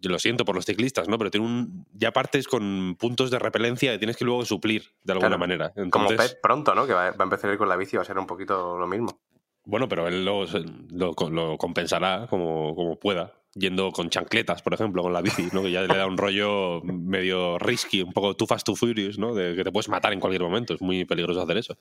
Yo 0.00 0.10
lo 0.10 0.18
siento 0.20 0.44
por 0.44 0.54
los 0.54 0.64
ciclistas, 0.64 1.08
¿no? 1.08 1.18
Pero 1.18 1.30
tiene 1.30 1.46
un. 1.46 1.86
Ya 1.92 2.12
partes 2.12 2.46
con 2.46 2.96
puntos 2.98 3.30
de 3.30 3.38
repelencia 3.38 3.92
que 3.92 3.98
tienes 3.98 4.16
que 4.16 4.24
luego 4.24 4.44
suplir 4.44 4.84
de 5.02 5.12
alguna 5.14 5.28
Claro. 5.36 5.40
manera. 5.40 5.72
Como 5.90 6.08
Pet 6.10 6.38
pronto, 6.40 6.74
¿no? 6.74 6.86
Que 6.86 6.92
va, 6.92 7.10
va 7.10 7.16
a 7.18 7.24
empezar 7.24 7.50
a 7.50 7.54
ir 7.54 7.58
con 7.58 7.68
la 7.68 7.76
bici 7.76 7.96
va 7.96 8.02
a 8.02 8.06
ser 8.06 8.18
un 8.18 8.26
poquito 8.26 8.78
lo 8.78 8.86
mismo. 8.86 9.20
Bueno, 9.64 9.88
pero 9.88 10.06
él 10.06 10.24
lo, 10.24 10.44
lo- 10.44 11.14
lo 11.30 11.58
compensará 11.58 12.28
como, 12.30 12.76
como 12.76 13.00
pueda, 13.00 13.32
yendo 13.58 13.90
con 13.90 14.10
chancletas, 14.10 14.60
por 14.62 14.74
ejemplo, 14.74 15.02
con 15.02 15.12
la 15.12 15.22
bici, 15.22 15.48
¿no? 15.52 15.62
que 15.62 15.70
ya 15.70 15.82
le 15.82 15.96
da 15.96 16.06
un 16.06 16.18
rollo 16.18 16.82
medio 16.82 17.58
risky, 17.58 18.02
un 18.02 18.12
poco 18.12 18.36
too 18.36 18.46
fast, 18.46 18.66
too 18.66 18.76
furious, 18.76 19.18
¿no? 19.18 19.34
de 19.34 19.56
que 19.56 19.64
te 19.64 19.72
puedes 19.72 19.88
matar 19.88 20.12
en 20.12 20.20
cualquier 20.20 20.42
momento, 20.42 20.74
es 20.74 20.82
muy 20.82 21.04
peligroso 21.04 21.40
hacer 21.42 21.56
eso. 21.56 21.78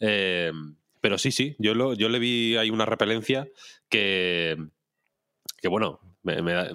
Eh, 0.00 0.52
pero 1.00 1.18
sí, 1.18 1.32
sí, 1.32 1.56
yo, 1.58 1.74
lo, 1.74 1.94
yo 1.94 2.08
le 2.08 2.18
vi 2.20 2.56
ahí 2.56 2.70
una 2.70 2.84
repelencia 2.86 3.48
que, 3.88 4.56
que 5.60 5.68
bueno, 5.68 5.98
me, 6.22 6.36
da, 6.40 6.70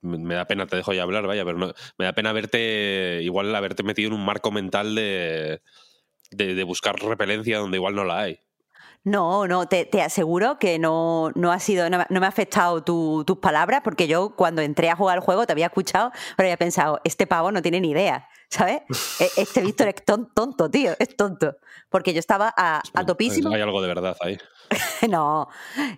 me- 0.00 0.34
da 0.34 0.46
pena, 0.46 0.66
te 0.66 0.76
dejo 0.76 0.92
ya 0.94 1.02
hablar, 1.02 1.26
vaya, 1.26 1.44
pero 1.44 1.58
no- 1.58 1.74
me 1.98 2.06
da 2.06 2.14
pena 2.14 2.32
verte, 2.32 3.20
igual 3.22 3.54
haberte 3.54 3.82
metido 3.82 4.08
en 4.08 4.14
un 4.14 4.24
marco 4.24 4.50
mental 4.50 4.94
de, 4.94 5.60
de 6.30 6.64
buscar 6.64 6.96
repelencia 6.98 7.58
donde 7.58 7.76
igual 7.76 7.94
no 7.94 8.04
la 8.04 8.20
hay. 8.20 8.38
No, 9.04 9.46
no, 9.46 9.66
te, 9.68 9.84
te 9.84 10.00
aseguro 10.00 10.58
que 10.58 10.78
no, 10.78 11.30
no 11.34 11.52
ha 11.52 11.58
sido, 11.58 11.90
no, 11.90 11.98
no 12.08 12.20
me 12.20 12.26
ha 12.26 12.28
afectado 12.30 12.82
tu- 12.82 13.22
tus 13.26 13.36
palabras, 13.36 13.82
porque 13.84 14.08
yo 14.08 14.34
cuando 14.34 14.62
entré 14.62 14.88
a 14.88 14.96
jugar 14.96 15.18
al 15.18 15.22
juego 15.24 15.44
te 15.46 15.52
había 15.52 15.66
escuchado, 15.66 16.10
pero 16.38 16.46
había 16.46 16.56
pensado, 16.56 17.00
este 17.04 17.26
pavo 17.26 17.52
no 17.52 17.60
tiene 17.60 17.80
ni 17.82 17.90
idea, 17.90 18.28
¿sabes? 18.48 18.80
E- 19.20 19.30
Este 19.36 19.60
Víctor 19.62 19.88
es 19.88 20.04
ton- 20.04 20.30
tonto, 20.34 20.70
tío, 20.70 20.92
es 20.98 21.16
tonto. 21.16 21.56
Porque 21.90 22.12
yo 22.12 22.20
estaba 22.20 22.52
a, 22.56 22.78
a 22.94 23.06
topísimo. 23.06 23.50
Hay 23.52 23.60
algo 23.60 23.80
de 23.82 23.88
verdad 23.88 24.16
ahí. 24.20 24.38
No, 25.08 25.48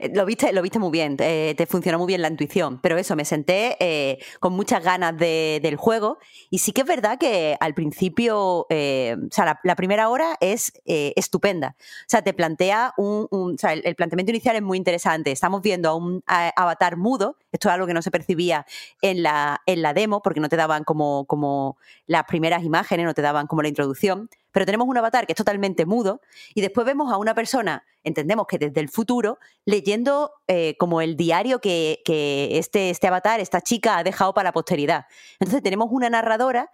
eh, 0.00 0.10
lo 0.12 0.26
viste, 0.26 0.52
lo 0.52 0.60
viste 0.60 0.80
muy 0.80 0.90
bien, 0.90 1.16
eh, 1.20 1.54
te 1.56 1.66
funcionó 1.66 1.98
muy 1.98 2.08
bien 2.08 2.20
la 2.22 2.28
intuición, 2.28 2.80
pero 2.80 2.98
eso, 2.98 3.14
me 3.14 3.24
senté 3.24 3.76
eh, 3.78 4.18
con 4.40 4.52
muchas 4.54 4.82
ganas 4.82 5.16
de- 5.16 5.60
del 5.62 5.76
juego 5.76 6.18
y 6.50 6.58
sí 6.58 6.72
que 6.72 6.80
es 6.80 6.86
verdad 6.86 7.16
que 7.16 7.56
al 7.60 7.72
principio, 7.74 8.66
eh, 8.68 9.16
o 9.22 9.32
sea, 9.32 9.44
la, 9.44 9.60
la 9.62 9.76
primera 9.76 10.08
hora 10.08 10.36
es 10.40 10.72
eh, 10.84 11.12
estupenda, 11.14 11.76
o 11.78 12.04
sea, 12.08 12.22
te 12.22 12.34
plantea 12.34 12.92
un, 12.96 13.28
un- 13.30 13.54
o 13.54 13.58
sea, 13.58 13.72
el, 13.72 13.82
el 13.84 13.94
planteamiento 13.94 14.30
inicial 14.32 14.56
es 14.56 14.62
muy 14.62 14.76
interesante, 14.78 15.30
estamos 15.30 15.62
viendo 15.62 15.88
a 15.88 15.94
un 15.94 16.22
a- 16.26 16.52
avatar 16.56 16.96
mudo, 16.96 17.36
esto 17.52 17.68
es 17.68 17.74
algo 17.74 17.86
que 17.86 17.94
no 17.94 18.02
se 18.02 18.10
percibía 18.10 18.66
en 19.00 19.22
la, 19.22 19.62
en 19.66 19.80
la 19.82 19.94
demo 19.94 20.20
porque 20.22 20.40
no 20.40 20.48
te 20.48 20.56
daban 20.56 20.82
como, 20.84 21.24
como 21.26 21.78
las 22.06 22.24
primeras 22.24 22.35
imágenes, 22.36 23.06
no 23.06 23.14
te 23.14 23.22
daban 23.22 23.46
como 23.46 23.62
la 23.62 23.68
introducción, 23.68 24.28
pero 24.52 24.66
tenemos 24.66 24.86
un 24.88 24.96
avatar 24.96 25.26
que 25.26 25.32
es 25.32 25.36
totalmente 25.36 25.86
mudo 25.86 26.20
y 26.54 26.60
después 26.60 26.86
vemos 26.86 27.12
a 27.12 27.16
una 27.16 27.34
persona, 27.34 27.84
entendemos 28.04 28.46
que 28.46 28.58
desde 28.58 28.80
el 28.80 28.88
futuro, 28.88 29.38
leyendo 29.64 30.32
eh, 30.46 30.76
como 30.78 31.00
el 31.00 31.16
diario 31.16 31.60
que, 31.60 32.00
que 32.04 32.58
este, 32.58 32.90
este 32.90 33.06
avatar, 33.06 33.40
esta 33.40 33.60
chica, 33.60 33.98
ha 33.98 34.04
dejado 34.04 34.34
para 34.34 34.48
la 34.48 34.52
posteridad. 34.52 35.06
Entonces 35.40 35.62
tenemos 35.62 35.88
una 35.90 36.10
narradora 36.10 36.70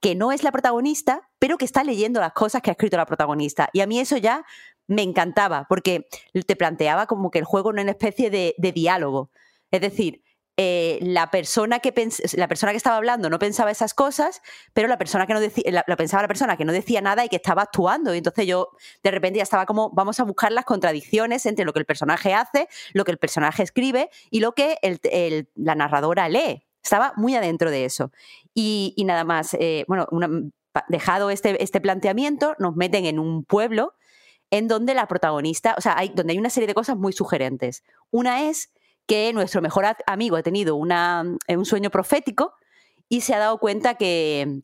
que 0.00 0.14
no 0.14 0.32
es 0.32 0.42
la 0.42 0.52
protagonista, 0.52 1.28
pero 1.38 1.56
que 1.58 1.64
está 1.64 1.82
leyendo 1.82 2.20
las 2.20 2.32
cosas 2.32 2.62
que 2.62 2.70
ha 2.70 2.72
escrito 2.72 2.96
la 2.96 3.06
protagonista. 3.06 3.68
Y 3.72 3.80
a 3.80 3.86
mí 3.86 3.98
eso 3.98 4.16
ya 4.16 4.44
me 4.86 5.02
encantaba, 5.02 5.66
porque 5.68 6.06
te 6.46 6.56
planteaba 6.56 7.06
como 7.06 7.30
que 7.30 7.38
el 7.38 7.44
juego 7.44 7.70
era 7.72 7.82
una 7.82 7.90
especie 7.90 8.30
de 8.30 8.72
diálogo. 8.72 9.30
Es 9.70 9.80
decir, 9.80 10.22
eh, 10.58 10.98
la, 11.02 11.30
persona 11.30 11.80
que 11.80 11.92
la 12.34 12.48
persona 12.48 12.72
que 12.72 12.78
estaba 12.78 12.96
hablando 12.96 13.28
no 13.28 13.38
pensaba 13.38 13.70
esas 13.70 13.92
cosas, 13.92 14.40
pero 14.72 14.88
la 14.88 14.96
persona 14.96 15.26
que 15.26 15.34
no 15.34 15.40
decía, 15.40 15.64
la, 15.70 15.96
pensaba 15.96 16.22
la 16.22 16.28
persona 16.28 16.56
que 16.56 16.64
no 16.64 16.72
decía 16.72 17.02
nada 17.02 17.24
y 17.24 17.28
que 17.28 17.36
estaba 17.36 17.62
actuando. 17.62 18.14
Y 18.14 18.18
entonces 18.18 18.46
yo 18.46 18.70
de 19.02 19.10
repente 19.10 19.38
ya 19.38 19.42
estaba 19.42 19.66
como, 19.66 19.90
vamos 19.90 20.18
a 20.18 20.24
buscar 20.24 20.52
las 20.52 20.64
contradicciones 20.64 21.44
entre 21.44 21.64
lo 21.66 21.74
que 21.74 21.80
el 21.80 21.84
personaje 21.84 22.32
hace, 22.32 22.68
lo 22.94 23.04
que 23.04 23.12
el 23.12 23.18
personaje 23.18 23.62
escribe 23.62 24.08
y 24.30 24.40
lo 24.40 24.52
que 24.52 24.78
la 25.54 25.74
narradora 25.74 26.28
lee. 26.28 26.64
Estaba 26.82 27.12
muy 27.16 27.34
adentro 27.34 27.70
de 27.70 27.84
eso. 27.84 28.12
Y, 28.54 28.94
nada 29.04 29.24
más, 29.24 29.54
eh, 29.54 29.84
bueno, 29.88 30.06
dejado 30.88 31.30
este, 31.30 31.62
este 31.62 31.80
planteamiento, 31.80 32.54
nos 32.58 32.76
meten 32.76 33.04
en 33.04 33.18
un 33.18 33.44
pueblo 33.44 33.94
en 34.50 34.68
donde 34.68 34.94
la 34.94 35.08
protagonista, 35.08 35.74
o 35.76 35.80
sea, 35.80 35.98
hay, 35.98 36.10
donde 36.14 36.32
hay 36.32 36.38
una 36.38 36.50
serie 36.50 36.66
de 36.66 36.74
cosas 36.74 36.96
muy 36.96 37.12
sugerentes. 37.12 37.82
Una 38.10 38.48
es 38.48 38.70
que 39.06 39.32
nuestro 39.32 39.62
mejor 39.62 39.84
amigo 40.06 40.36
ha 40.36 40.42
tenido 40.42 40.76
un 40.76 41.64
sueño 41.64 41.90
profético 41.90 42.54
y 43.08 43.20
se 43.20 43.34
ha 43.34 43.38
dado 43.38 43.58
cuenta 43.58 43.94
que, 43.94 44.62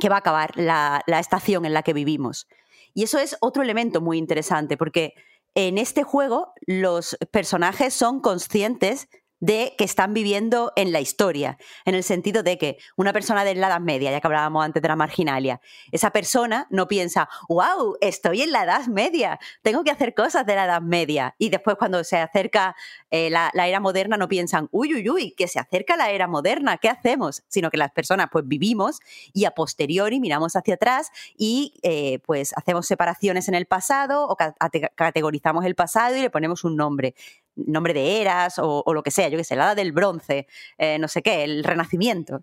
que 0.00 0.08
va 0.08 0.16
a 0.16 0.18
acabar 0.18 0.52
la, 0.56 1.02
la 1.06 1.20
estación 1.20 1.64
en 1.64 1.72
la 1.72 1.82
que 1.82 1.92
vivimos. 1.92 2.48
Y 2.92 3.04
eso 3.04 3.18
es 3.18 3.36
otro 3.40 3.62
elemento 3.62 4.00
muy 4.00 4.18
interesante, 4.18 4.76
porque 4.76 5.14
en 5.54 5.78
este 5.78 6.02
juego 6.02 6.52
los 6.66 7.16
personajes 7.30 7.94
son 7.94 8.20
conscientes 8.20 9.08
de 9.40 9.74
que 9.76 9.84
están 9.84 10.14
viviendo 10.14 10.72
en 10.76 10.92
la 10.92 11.00
historia, 11.00 11.58
en 11.84 11.94
el 11.94 12.02
sentido 12.02 12.42
de 12.42 12.56
que 12.56 12.78
una 12.96 13.12
persona 13.12 13.44
de 13.44 13.54
la 13.54 13.66
Edad 13.66 13.80
Media, 13.80 14.10
ya 14.10 14.20
que 14.20 14.26
hablábamos 14.26 14.64
antes 14.64 14.82
de 14.82 14.88
la 14.88 14.96
marginalia, 14.96 15.60
esa 15.92 16.10
persona 16.10 16.66
no 16.70 16.88
piensa, 16.88 17.28
wow, 17.48 17.96
estoy 18.00 18.42
en 18.42 18.52
la 18.52 18.64
Edad 18.64 18.86
Media, 18.86 19.38
tengo 19.62 19.84
que 19.84 19.90
hacer 19.90 20.14
cosas 20.14 20.46
de 20.46 20.54
la 20.54 20.64
Edad 20.64 20.80
Media. 20.80 21.34
Y 21.38 21.50
después 21.50 21.76
cuando 21.76 22.02
se 22.04 22.16
acerca 22.18 22.74
eh, 23.10 23.28
la, 23.28 23.50
la 23.54 23.66
era 23.68 23.80
moderna 23.80 24.16
no 24.16 24.28
piensan, 24.28 24.68
uy, 24.70 24.94
uy, 24.94 25.10
uy, 25.10 25.34
que 25.36 25.46
se 25.48 25.58
acerca 25.58 25.96
la 25.96 26.10
era 26.10 26.26
moderna, 26.26 26.78
¿qué 26.78 26.88
hacemos? 26.88 27.42
Sino 27.48 27.70
que 27.70 27.76
las 27.76 27.90
personas 27.92 28.28
pues 28.32 28.46
vivimos 28.48 29.00
y 29.32 29.44
a 29.44 29.50
posteriori 29.50 30.20
miramos 30.20 30.56
hacia 30.56 30.74
atrás 30.74 31.10
y 31.36 31.74
eh, 31.82 32.18
pues 32.24 32.52
hacemos 32.56 32.86
separaciones 32.86 33.48
en 33.48 33.54
el 33.54 33.66
pasado 33.66 34.26
o 34.26 34.36
ca- 34.36 34.54
ate- 34.60 34.90
categorizamos 34.94 35.64
el 35.64 35.74
pasado 35.74 36.16
y 36.16 36.20
le 36.22 36.30
ponemos 36.30 36.64
un 36.64 36.76
nombre 36.76 37.14
nombre 37.56 37.94
de 37.94 38.20
eras 38.20 38.58
o, 38.58 38.82
lo 38.92 39.02
que 39.02 39.10
sea, 39.10 39.28
yo 39.28 39.38
que 39.38 39.44
sé, 39.44 39.56
la 39.56 39.64
edad 39.64 39.76
del 39.76 39.92
bronce, 39.92 40.46
eh, 40.78 40.98
no 40.98 41.08
sé 41.08 41.22
qué, 41.22 41.44
el 41.44 41.64
renacimiento. 41.64 42.42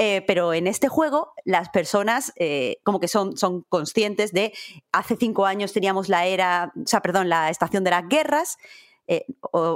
Eh, 0.00 0.22
pero 0.28 0.54
en 0.54 0.68
este 0.68 0.86
juego 0.88 1.32
las 1.44 1.70
personas 1.70 2.32
eh, 2.36 2.78
como 2.84 3.00
que 3.00 3.08
son, 3.08 3.36
son 3.36 3.62
conscientes 3.68 4.32
de 4.32 4.52
hace 4.92 5.16
cinco 5.16 5.44
años 5.44 5.72
teníamos 5.72 6.08
la 6.08 6.24
era, 6.26 6.72
o 6.76 6.86
sea, 6.86 7.00
perdón, 7.00 7.28
la 7.28 7.50
estación 7.50 7.82
de 7.82 7.90
las 7.90 8.08
guerras 8.08 8.58
eh, 9.08 9.24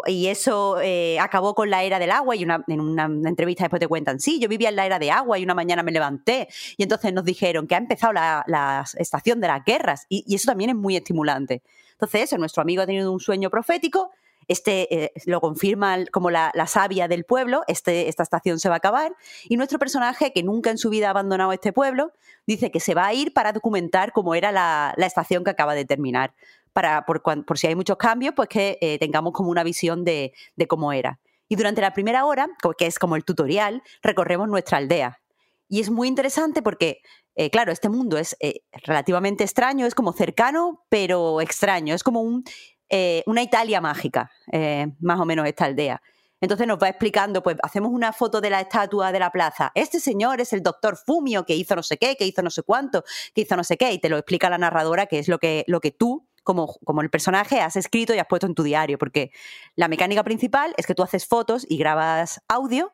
y 0.07 0.28
eso 0.28 0.78
eh, 0.81 1.19
acabó 1.19 1.55
con 1.57 1.70
la 1.70 1.82
era 1.82 1.99
del 1.99 2.12
agua 2.12 2.36
y 2.36 2.44
una- 2.44 2.62
en 2.69 2.81
una, 2.81 3.07
entrevista 3.28 3.65
después 3.65 3.81
te 3.81 3.89
cuentan, 3.89 4.20
sí, 4.20 4.39
yo 4.39 4.49
vivía 4.49 4.69
en 4.69 4.77
la 4.77 4.86
era 4.86 5.01
de 5.01 5.11
agua 5.11 5.39
y 5.39 5.43
una 5.43 5.55
mañana 5.55 5.82
me 5.82 5.90
levanté 5.90 6.49
y 6.77 6.85
entonces 6.85 7.12
nos 7.12 7.24
dijeron 7.24 7.66
que 7.66 7.74
ha 7.74 7.78
empezado 7.78 8.12
la, 8.12 8.44
la 8.47 8.85
estación 8.99 9.40
de 9.40 9.49
las 9.49 9.65
guerras 9.65 10.07
y, 10.09 10.23
y 10.27 10.36
eso 10.36 10.47
también 10.47 10.70
es 10.70 10.77
muy 10.77 10.97
estimulante. 10.97 11.62
Entonces 11.93 12.23
eso, 12.23 12.39
nuestro 12.39 12.62
amigo 12.62 12.82
ha 12.82 12.86
tenido 12.86 13.11
un 13.11 13.20
sueño 13.20 13.49
profético, 13.49 14.11
este 14.48 15.05
eh, 15.05 15.12
lo 15.27 15.40
confirma 15.40 15.98
como 16.10 16.31
la, 16.31 16.51
la 16.55 16.66
sabia 16.66 17.09
del 17.09 17.24
pueblo, 17.24 17.62
este, 17.69 18.09
esta 18.09 18.23
estación 18.23 18.59
se 18.59 18.69
va 18.69 18.77
a 18.77 18.78
acabar, 18.78 19.14
y 19.44 19.56
nuestro 19.56 19.78
personaje, 19.78 20.32
que 20.32 20.43
nunca 20.43 20.70
en 20.70 20.78
su 20.78 20.90
vida 20.90 21.09
ha 21.09 21.10
abandonado 21.10 21.52
este 21.52 21.73
pueblo, 21.73 22.12
dice 22.47 22.70
que 22.70 22.81
se 22.81 22.94
va 22.94 23.06
a 23.06 23.14
ir 23.14 23.32
para 23.32 23.52
documentar 23.52 24.12
cómo 24.12 24.35
era 24.35 24.52
la, 24.52 24.94
la 24.97 25.06
estación 25.06 25.44
que 25.44 25.51
acaba 25.51 25.74
de 25.74 25.85
terminar, 25.85 26.35
para, 26.73 27.05
por, 27.05 27.23
si 27.59 27.66
hay 27.66 27.74
muchos 27.74 27.98
cambios, 27.98 28.35
pues 28.35 28.48
que 28.48 28.78
eh, 28.81 28.98
tengamos 28.98 29.32
como 29.35 29.51
una 29.51 29.62
visión 29.62 30.05
de, 30.05 30.32
de 30.56 30.66
cómo 30.66 30.93
era. 30.93 31.20
Y 31.48 31.56
durante 31.56 31.82
la 31.82 31.93
primera 31.93 32.24
hora, 32.24 32.48
co- 32.62 32.73
que 32.73 32.86
es 32.86 32.98
como 32.98 33.14
el 33.14 33.24
tutorial, 33.24 33.82
recorremos 34.02 34.48
nuestra 34.48 34.78
aldea. 34.78 35.20
Y 35.69 35.81
es 35.81 35.90
muy 35.90 36.09
interesante 36.09 36.62
porque, 36.62 37.02
eh, 37.35 37.51
claro, 37.51 37.73
este 37.73 37.90
mundo 37.90 38.16
es 38.16 38.36
relativamente 38.85 39.44
extraño, 39.44 39.85
es 39.85 39.94
como 39.94 40.14
cercano, 40.14 40.85
pero 40.89 41.43
extraño. 41.43 41.94
Es 41.94 42.02
como 42.02 42.23
un, 42.23 42.44
eh, 42.94 43.23
una 43.24 43.40
Italia 43.40 43.81
mágica, 43.81 44.31
eh, 44.52 44.86
más 45.01 45.19
o 45.19 45.24
menos 45.24 45.47
esta 45.47 45.64
aldea. 45.64 46.02
Entonces 46.43 46.66
nos 46.66 46.77
va 46.78 46.90
explicando, 46.90 47.43
pues 47.43 47.56
hacemos 47.62 47.90
una 47.90 48.12
foto 48.12 48.43
de 48.43 48.51
la 48.51 48.60
estatua 48.60 49.12
de 49.12 49.19
la 49.19 49.31
plaza. 49.31 49.73
Este 49.74 49.98
señor 49.98 50.43
es 50.43 50.52
el 50.52 50.62
doctor 50.62 50.98
Fumio 50.98 51.47
que 51.47 51.55
hizo 51.55 51.74
no 51.74 51.82
sé 51.82 51.97
qué, 51.97 52.16
que 52.16 52.27
hizo 52.27 52.43
no 52.43 52.51
sé 52.51 52.62
cuánto, 52.62 53.02
que 53.35 53.40
hizo 53.40 53.56
no 53.56 53.64
sé 53.64 53.78
qué, 53.78 53.93
y 53.93 53.98
te 53.98 54.10
lo 54.10 54.19
explica 54.19 54.51
la 54.51 54.59
narradora, 54.59 55.06
que 55.06 55.19
es 55.19 55.28
lo 55.28 55.39
que, 55.39 55.64
lo 55.69 55.81
que 55.81 55.90
tú, 55.90 56.28
como, 56.43 56.74
como 56.85 57.01
el 57.01 57.09
personaje, 57.09 57.62
has 57.62 57.77
escrito 57.77 58.14
y 58.14 58.19
has 58.19 58.27
puesto 58.27 58.47
en 58.47 58.55
tu 58.55 58.62
diario. 58.62 58.98
Porque 58.98 59.31
la 59.74 59.89
mecánica 59.89 60.23
principal 60.23 60.74
es 60.77 60.86
que 60.86 60.94
tú 60.94 61.02
haces 61.02 61.27
fotos 61.27 61.64
y 61.66 61.78
grabas 61.78 62.43
audio 62.47 62.93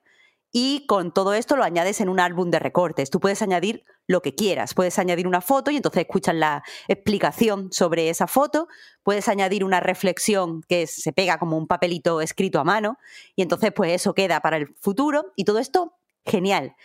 y 0.53 0.87
con 0.87 1.13
todo 1.13 1.35
esto 1.35 1.57
lo 1.57 1.65
añades 1.65 2.01
en 2.01 2.09
un 2.09 2.21
álbum 2.21 2.51
de 2.51 2.59
recortes. 2.59 3.11
Tú 3.11 3.21
puedes 3.21 3.43
añadir 3.43 3.85
lo 4.07 4.23
que 4.23 4.35
quieras. 4.35 4.75
Puedes 4.75 4.99
añadir 4.99 5.27
una 5.27 5.41
foto 5.41 5.71
y 5.71 5.77
entonces 5.77 6.01
escuchas 6.01 6.35
la 6.35 6.63
explicación 6.89 7.71
sobre 7.71 8.09
esa 8.09 8.27
foto. 8.27 8.69
Puedes 9.03 9.29
añadir 9.29 9.65
una 9.65 9.81
reflexión 9.81 10.63
que 10.63 10.87
se 10.87 11.13
pega 11.13 11.39
como 11.39 11.59
un 11.59 11.67
papelito 11.67 12.21
escrito 12.21 12.59
a 12.59 12.65
mano 12.65 12.99
y 13.37 13.43
entonces 13.43 13.73
pues 13.73 13.93
eso 13.93 14.15
queda 14.15 14.41
para 14.41 14.57
el 14.57 14.75
futuro 14.81 15.33
y 15.37 15.45
todo 15.45 15.59
esto 15.59 15.99
genial. 16.29 16.77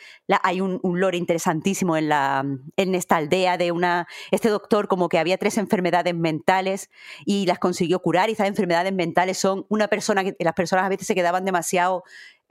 Hay 0.42 0.62
un, 0.62 0.80
un 0.84 1.00
lore 1.00 1.18
interesantísimo 1.18 1.98
en, 1.98 2.10
la, 2.10 2.46
en 2.78 2.96
esta 2.96 3.18
aldea 3.18 3.58
de 3.58 3.72
una, 3.72 4.08
este 4.32 4.50
doctor 4.50 4.88
como 4.88 5.10
que 5.10 5.20
había 5.20 5.38
tres 5.38 5.58
enfermedades 5.58 6.16
mentales 6.16 6.90
y 7.26 7.46
las 7.46 7.60
consiguió 7.60 8.00
curar 8.00 8.30
y 8.30 8.34
esas 8.34 8.48
enfermedades 8.48 8.94
mentales 8.94 9.38
son 9.38 9.66
una 9.70 9.88
persona 9.90 10.24
que 10.24 10.36
las 10.40 10.54
personas 10.54 10.86
a 10.86 10.90
veces 10.90 11.08
se 11.08 11.16
quedaban 11.16 11.46
demasiado 11.46 12.04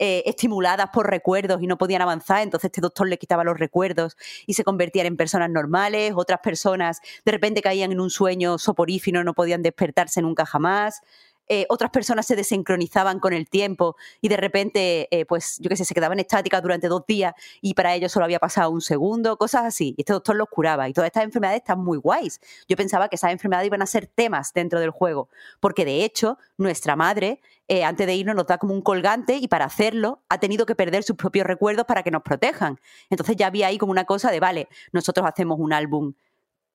eh, 0.04 0.24
estimuladas 0.26 0.90
por 0.92 1.08
recuerdos 1.08 1.62
y 1.62 1.68
no 1.68 1.78
podían 1.78 2.02
avanzar, 2.02 2.42
entonces 2.42 2.70
este 2.70 2.80
doctor 2.80 3.06
le 3.06 3.18
quitaba 3.18 3.44
los 3.44 3.56
recuerdos 3.56 4.16
y 4.48 4.54
se 4.54 4.64
convertían 4.64 5.06
en 5.06 5.16
personas 5.16 5.48
normales, 5.48 6.14
otras 6.16 6.40
personas 6.40 7.00
de 7.24 7.30
repente 7.30 7.62
caían 7.62 7.92
en 7.92 8.00
un 8.00 8.10
sueño 8.10 8.58
soporífero, 8.58 9.22
no 9.22 9.32
podían 9.32 9.62
despertarse 9.62 10.20
nunca 10.20 10.44
jamás. 10.44 11.02
Eh, 11.48 11.66
otras 11.68 11.90
personas 11.90 12.26
se 12.26 12.36
desincronizaban 12.36 13.18
con 13.18 13.32
el 13.32 13.48
tiempo 13.48 13.96
y 14.20 14.28
de 14.28 14.36
repente, 14.36 15.08
eh, 15.10 15.26
pues 15.26 15.58
yo 15.58 15.68
qué 15.68 15.76
sé, 15.76 15.84
se 15.84 15.94
quedaban 15.94 16.18
estáticas 16.20 16.62
durante 16.62 16.88
dos 16.88 17.04
días 17.06 17.34
y 17.60 17.74
para 17.74 17.94
ellos 17.94 18.12
solo 18.12 18.24
había 18.24 18.38
pasado 18.38 18.70
un 18.70 18.80
segundo, 18.80 19.36
cosas 19.36 19.64
así. 19.64 19.94
Y 19.96 20.02
este 20.02 20.12
doctor 20.12 20.36
los 20.36 20.48
curaba. 20.48 20.88
Y 20.88 20.92
todas 20.92 21.08
estas 21.08 21.24
enfermedades 21.24 21.60
están 21.60 21.82
muy 21.82 21.98
guays. 21.98 22.40
Yo 22.68 22.76
pensaba 22.76 23.08
que 23.08 23.16
esas 23.16 23.32
enfermedades 23.32 23.66
iban 23.66 23.82
a 23.82 23.86
ser 23.86 24.06
temas 24.06 24.52
dentro 24.52 24.80
del 24.80 24.90
juego, 24.90 25.28
porque 25.60 25.84
de 25.84 26.04
hecho, 26.04 26.38
nuestra 26.56 26.96
madre, 26.96 27.40
eh, 27.68 27.84
antes 27.84 28.06
de 28.06 28.14
irnos, 28.14 28.36
nos 28.36 28.46
da 28.46 28.58
como 28.58 28.74
un 28.74 28.82
colgante 28.82 29.36
y 29.36 29.48
para 29.48 29.64
hacerlo 29.64 30.22
ha 30.28 30.38
tenido 30.38 30.66
que 30.66 30.74
perder 30.74 31.02
sus 31.02 31.16
propios 31.16 31.46
recuerdos 31.46 31.86
para 31.86 32.02
que 32.02 32.10
nos 32.10 32.22
protejan. 32.22 32.80
Entonces 33.10 33.36
ya 33.36 33.48
había 33.48 33.66
ahí 33.66 33.78
como 33.78 33.92
una 33.92 34.04
cosa 34.04 34.30
de, 34.30 34.40
vale, 34.40 34.68
nosotros 34.92 35.26
hacemos 35.26 35.58
un 35.58 35.72
álbum 35.72 36.14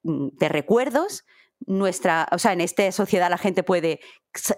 mm, 0.04 0.28
de 0.34 0.50
recuerdos 0.50 1.24
nuestra, 1.66 2.28
o 2.32 2.40
sea, 2.40 2.54
en 2.54 2.62
esta 2.62 2.92
sociedad 2.92 3.30
la 3.30 3.38
gente 3.38 3.64
puede 3.64 4.00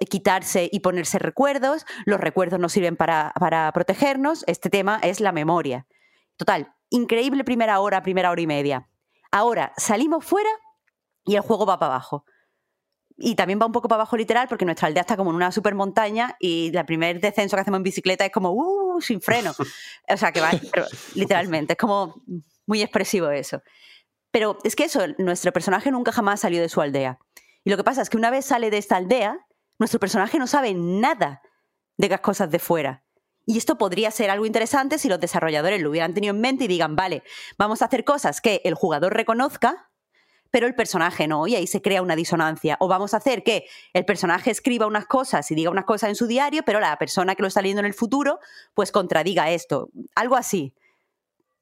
quitarse 0.09 0.69
y 0.71 0.81
ponerse 0.81 1.19
recuerdos, 1.19 1.85
los 2.05 2.19
recuerdos 2.19 2.59
nos 2.59 2.73
sirven 2.73 2.97
para, 2.97 3.33
para 3.39 3.71
protegernos, 3.71 4.43
este 4.47 4.69
tema 4.69 4.99
es 5.01 5.19
la 5.19 5.31
memoria. 5.31 5.87
Total, 6.37 6.73
increíble 6.89 7.43
primera 7.43 7.79
hora, 7.79 8.01
primera 8.01 8.31
hora 8.31 8.41
y 8.41 8.47
media. 8.47 8.89
Ahora 9.31 9.73
salimos 9.77 10.25
fuera 10.25 10.49
y 11.25 11.35
el 11.35 11.41
juego 11.41 11.65
va 11.65 11.79
para 11.79 11.93
abajo. 11.93 12.25
Y 13.21 13.35
también 13.35 13.59
va 13.61 13.65
un 13.65 13.73
poco 13.73 13.89
para 13.89 14.01
abajo 14.01 14.15
literal 14.15 14.47
porque 14.47 14.65
nuestra 14.65 14.87
aldea 14.87 15.01
está 15.01 15.17
como 15.17 15.31
en 15.31 15.35
una 15.35 15.51
super 15.51 15.75
montaña 15.75 16.37
y 16.39 16.75
el 16.75 16.85
primer 16.85 17.19
descenso 17.19 17.57
que 17.57 17.61
hacemos 17.61 17.79
en 17.79 17.83
bicicleta 17.83 18.25
es 18.25 18.31
como, 18.31 18.51
uh, 18.53 19.01
sin 19.01 19.21
freno. 19.21 19.53
O 20.11 20.17
sea, 20.17 20.31
que 20.31 20.41
va, 20.41 20.51
literalmente, 21.13 21.73
es 21.73 21.77
como 21.77 22.23
muy 22.65 22.81
expresivo 22.81 23.29
eso. 23.29 23.61
Pero 24.31 24.57
es 24.63 24.75
que 24.75 24.83
eso, 24.85 25.01
nuestro 25.17 25.51
personaje 25.51 25.91
nunca 25.91 26.11
jamás 26.11 26.41
salió 26.41 26.61
de 26.61 26.69
su 26.69 26.81
aldea. 26.81 27.19
Y 27.63 27.69
lo 27.69 27.77
que 27.77 27.83
pasa 27.83 28.01
es 28.01 28.09
que 28.09 28.17
una 28.17 28.29
vez 28.29 28.45
sale 28.45 28.69
de 28.69 28.77
esta 28.77 28.95
aldea, 28.95 29.45
nuestro 29.79 29.99
personaje 29.99 30.37
no 30.37 30.47
sabe 30.47 30.73
nada 30.73 31.41
de 31.97 32.09
las 32.09 32.21
cosas 32.21 32.51
de 32.51 32.59
fuera. 32.59 33.03
Y 33.45 33.57
esto 33.57 33.77
podría 33.77 34.11
ser 34.11 34.29
algo 34.29 34.45
interesante 34.45 34.99
si 34.99 35.09
los 35.09 35.19
desarrolladores 35.19 35.81
lo 35.81 35.89
hubieran 35.89 36.13
tenido 36.13 36.35
en 36.35 36.41
mente 36.41 36.65
y 36.65 36.67
digan, 36.67 36.95
vale, 36.95 37.23
vamos 37.57 37.81
a 37.81 37.85
hacer 37.85 38.03
cosas 38.03 38.41
que 38.41 38.61
el 38.63 38.75
jugador 38.75 39.13
reconozca, 39.13 39.89
pero 40.51 40.67
el 40.67 40.75
personaje 40.75 41.27
no, 41.27 41.47
y 41.47 41.55
ahí 41.55 41.65
se 41.65 41.81
crea 41.81 42.01
una 42.01 42.15
disonancia. 42.15 42.77
O 42.79 42.87
vamos 42.87 43.13
a 43.13 43.17
hacer 43.17 43.43
que 43.43 43.65
el 43.93 44.05
personaje 44.05 44.51
escriba 44.51 44.85
unas 44.85 45.07
cosas 45.07 45.49
y 45.49 45.55
diga 45.55 45.71
unas 45.71 45.85
cosas 45.85 46.09
en 46.09 46.15
su 46.15 46.27
diario, 46.27 46.63
pero 46.63 46.79
la 46.79 46.95
persona 46.97 47.35
que 47.35 47.41
lo 47.41 47.47
está 47.47 47.61
leyendo 47.61 47.79
en 47.79 47.87
el 47.87 47.93
futuro, 47.93 48.39
pues 48.73 48.91
contradiga 48.91 49.49
esto. 49.49 49.89
Algo 50.15 50.35
así. 50.35 50.75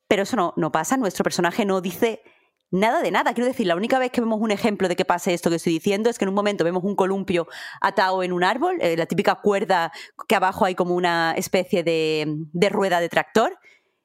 Pero 0.08 0.24
eso 0.24 0.36
no, 0.36 0.54
no 0.58 0.72
pasa, 0.72 0.98
nuestro 0.98 1.24
personaje 1.24 1.66
no 1.66 1.82
dice 1.82 2.22
Nada 2.70 3.02
de 3.02 3.12
nada. 3.12 3.34
Quiero 3.34 3.48
decir, 3.48 3.66
la 3.66 3.76
única 3.76 3.98
vez 3.98 4.12
que 4.12 4.20
vemos 4.20 4.42
un 4.42 4.52
ejemplo 4.52 4.90
de 4.90 4.98
que 4.98 5.06
pase 5.06 5.34
esto 5.34 5.50
que 5.50 5.56
estoy 5.56 5.74
diciendo 5.74 6.10
es 6.10 6.18
que 6.18 6.26
en 6.26 6.30
un 6.30 6.36
momento 6.36 6.66
vemos 6.66 6.84
un 6.84 6.96
columpio 6.96 7.48
atado 7.80 8.24
en 8.24 8.34
un 8.34 8.44
árbol, 8.44 8.78
eh, 8.82 8.98
la 8.98 9.06
típica 9.06 9.36
cuerda 9.36 9.92
que 10.28 10.36
abajo 10.36 10.66
hay 10.66 10.76
como 10.76 10.94
una 10.96 11.34
especie 11.38 11.84
de, 11.84 12.70
rueda 12.70 13.00
de 13.00 13.10
tractor. 13.10 13.58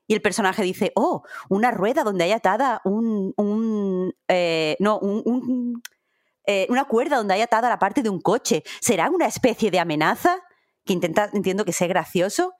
Y 0.06 0.14
el 0.14 0.22
personaje 0.22 0.62
dice, 0.62 0.92
oh, 0.94 1.22
una 1.48 1.70
rueda 1.70 2.04
donde 2.04 2.24
hay 2.24 2.32
atada 2.32 2.82
un, 2.84 4.12
eh, 4.28 4.76
no, 4.78 4.98
un, 4.98 5.82
eh, 6.46 6.66
una 6.68 6.84
cuerda 6.84 7.16
donde 7.16 7.34
hay 7.34 7.40
atada 7.40 7.68
la 7.68 7.78
parte 7.78 8.02
de 8.02 8.10
un 8.10 8.20
coche. 8.20 8.62
¿Será 8.80 9.10
una 9.10 9.26
especie 9.26 9.70
de 9.70 9.78
amenaza? 9.78 10.38
Que 10.84 10.92
intenta, 10.92 11.30
entiendo 11.32 11.64
que 11.64 11.72
sea 11.72 11.88
gracioso. 11.88 12.54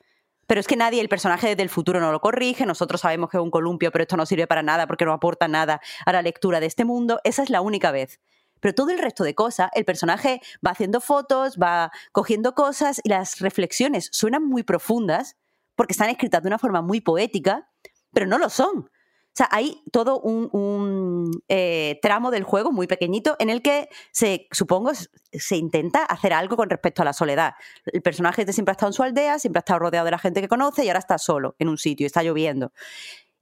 Pero 0.52 0.60
es 0.60 0.66
que 0.66 0.76
nadie, 0.76 1.00
el 1.00 1.08
personaje 1.08 1.56
del 1.56 1.70
futuro 1.70 1.98
no 1.98 2.12
lo 2.12 2.20
corrige, 2.20 2.66
nosotros 2.66 3.00
sabemos 3.00 3.30
que 3.30 3.38
es 3.38 3.42
un 3.42 3.50
columpio, 3.50 3.90
pero 3.90 4.02
esto 4.02 4.18
no 4.18 4.26
sirve 4.26 4.46
para 4.46 4.62
nada 4.62 4.86
porque 4.86 5.06
no 5.06 5.14
aporta 5.14 5.48
nada 5.48 5.80
a 6.04 6.12
la 6.12 6.20
lectura 6.20 6.60
de 6.60 6.66
este 6.66 6.84
mundo. 6.84 7.20
Esa 7.24 7.42
es 7.42 7.48
la 7.48 7.62
única 7.62 7.90
vez. 7.90 8.20
Pero 8.60 8.74
todo 8.74 8.90
el 8.90 8.98
resto 8.98 9.24
de 9.24 9.34
cosas, 9.34 9.70
el 9.72 9.86
personaje 9.86 10.42
va 10.62 10.72
haciendo 10.72 11.00
fotos, 11.00 11.56
va 11.56 11.90
cogiendo 12.12 12.54
cosas 12.54 13.00
y 13.02 13.08
las 13.08 13.40
reflexiones 13.40 14.10
suenan 14.12 14.46
muy 14.46 14.62
profundas 14.62 15.38
porque 15.74 15.92
están 15.92 16.10
escritas 16.10 16.42
de 16.42 16.48
una 16.48 16.58
forma 16.58 16.82
muy 16.82 17.00
poética, 17.00 17.70
pero 18.12 18.26
no 18.26 18.36
lo 18.36 18.50
son. 18.50 18.90
O 19.32 19.34
sea, 19.34 19.48
hay 19.50 19.82
todo 19.90 20.20
un, 20.20 21.30
eh, 21.48 21.98
tramo 22.02 22.30
del 22.30 22.44
juego 22.44 22.70
muy 22.70 22.86
pequeñito 22.86 23.34
en 23.38 23.48
el 23.48 23.62
que 23.62 23.88
se, 24.10 24.46
supongo, 24.50 24.92
se 25.32 25.56
intenta 25.56 26.04
hacer 26.04 26.34
algo 26.34 26.56
con 26.56 26.68
respecto 26.68 27.00
a 27.00 27.06
la 27.06 27.14
soledad. 27.14 27.54
El 27.86 28.02
personaje 28.02 28.50
siempre 28.52 28.72
ha 28.72 28.74
estado 28.74 28.90
en 28.90 28.94
su 28.94 29.02
aldea, 29.02 29.38
siempre 29.38 29.58
ha 29.58 29.62
estado 29.62 29.78
rodeado 29.80 30.04
de 30.04 30.10
la 30.10 30.18
gente 30.18 30.42
que 30.42 30.48
conoce 30.48 30.84
y 30.84 30.88
ahora 30.88 30.98
está 30.98 31.16
solo 31.16 31.56
en 31.58 31.68
un 31.68 31.78
sitio 31.78 32.06
está 32.06 32.22
lloviendo. 32.22 32.72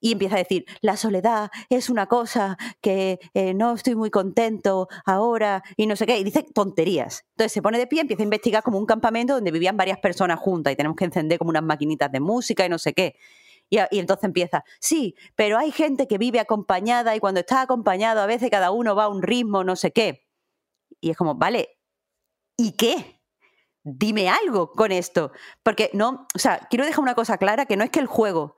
Y 0.03 0.13
empieza 0.13 0.37
a 0.37 0.39
decir, 0.39 0.65
la 0.81 0.97
soledad 0.97 1.51
es 1.69 1.91
una 1.91 2.07
cosa 2.07 2.57
que 2.81 3.19
eh, 3.35 3.53
no 3.53 3.75
estoy 3.75 3.97
muy 3.97 4.11
contento 4.11 4.89
ahora 5.05 5.63
y 5.77 5.87
no 5.87 5.95
sé 5.95 6.07
qué. 6.07 6.19
Y 6.19 6.25
dice 6.25 6.43
tonterías. 6.55 7.27
Entonces 7.33 7.53
se 7.53 7.61
pone 7.61 7.79
de 7.79 7.87
pie, 7.87 8.01
empieza 8.01 8.23
a 8.23 8.25
investigar 8.25 8.63
como 8.63 8.79
un 8.79 8.87
campamento 8.87 9.35
donde 9.35 9.51
vivían 9.51 9.77
varias 9.77 9.99
personas 9.99 10.39
juntas 10.39 10.73
y 10.73 10.77
tenemos 10.77 10.97
que 10.97 11.05
encender 11.05 11.39
como 11.39 11.51
unas 11.51 11.65
maquinitas 11.65 12.11
de 12.11 12.21
música 12.21 12.65
y 12.65 12.71
no 12.71 12.79
sé 12.79 12.95
qué. 12.95 13.17
Y, 13.71 13.79
entonces 13.93 14.25
empieza, 14.25 14.65
sí, 14.81 15.15
pero 15.37 15.57
hay 15.57 15.71
gente 15.71 16.09
que 16.09 16.19
vive 16.19 16.41
acompañada 16.41 17.15
y 17.15 17.21
cuando 17.21 17.41
está 17.41 17.63
acompañado 17.63 18.21
a 18.21 18.27
veces 18.27 18.51
cada 18.51 18.73
uno 18.73 18.97
va 18.97 19.05
a 19.05 19.09
un 19.09 19.23
ritmo, 19.23 19.63
no 19.63 19.77
sé 19.77 19.93
qué. 19.93 20.27
Y 21.01 21.11
es 21.11 21.17
como, 21.17 21.37
vale, 21.37 21.79
¿y 22.57 22.73
qué? 22.73 23.23
Dime 23.85 24.29
algo 24.29 24.73
con 24.73 24.91
esto. 24.91 25.31
Porque 25.63 25.91
no, 25.95 26.27
o 26.35 26.39
sea, 26.39 26.67
quiero 26.69 26.85
dejar 26.85 27.01
una 27.01 27.15
cosa 27.15 27.39
clara, 27.39 27.65
que 27.67 27.77
no 27.77 27.85
es 27.85 27.91
que 27.91 28.01
el 28.01 28.07
juego 28.07 28.57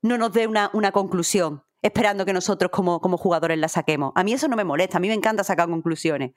no 0.00 0.16
nos 0.16 0.32
dé 0.32 0.46
una, 0.46 0.70
una 0.72 0.92
conclusión 0.92 1.64
esperando 1.82 2.24
que 2.24 2.32
nosotros 2.32 2.70
como, 2.70 3.00
como 3.00 3.18
jugadores 3.18 3.58
la 3.58 3.68
saquemos. 3.68 4.12
A 4.14 4.22
mí 4.22 4.32
eso 4.32 4.46
no 4.46 4.56
me 4.56 4.64
molesta, 4.64 4.98
a 4.98 5.00
mí 5.00 5.08
me 5.08 5.14
encanta 5.14 5.42
sacar 5.42 5.68
conclusiones. 5.68 6.32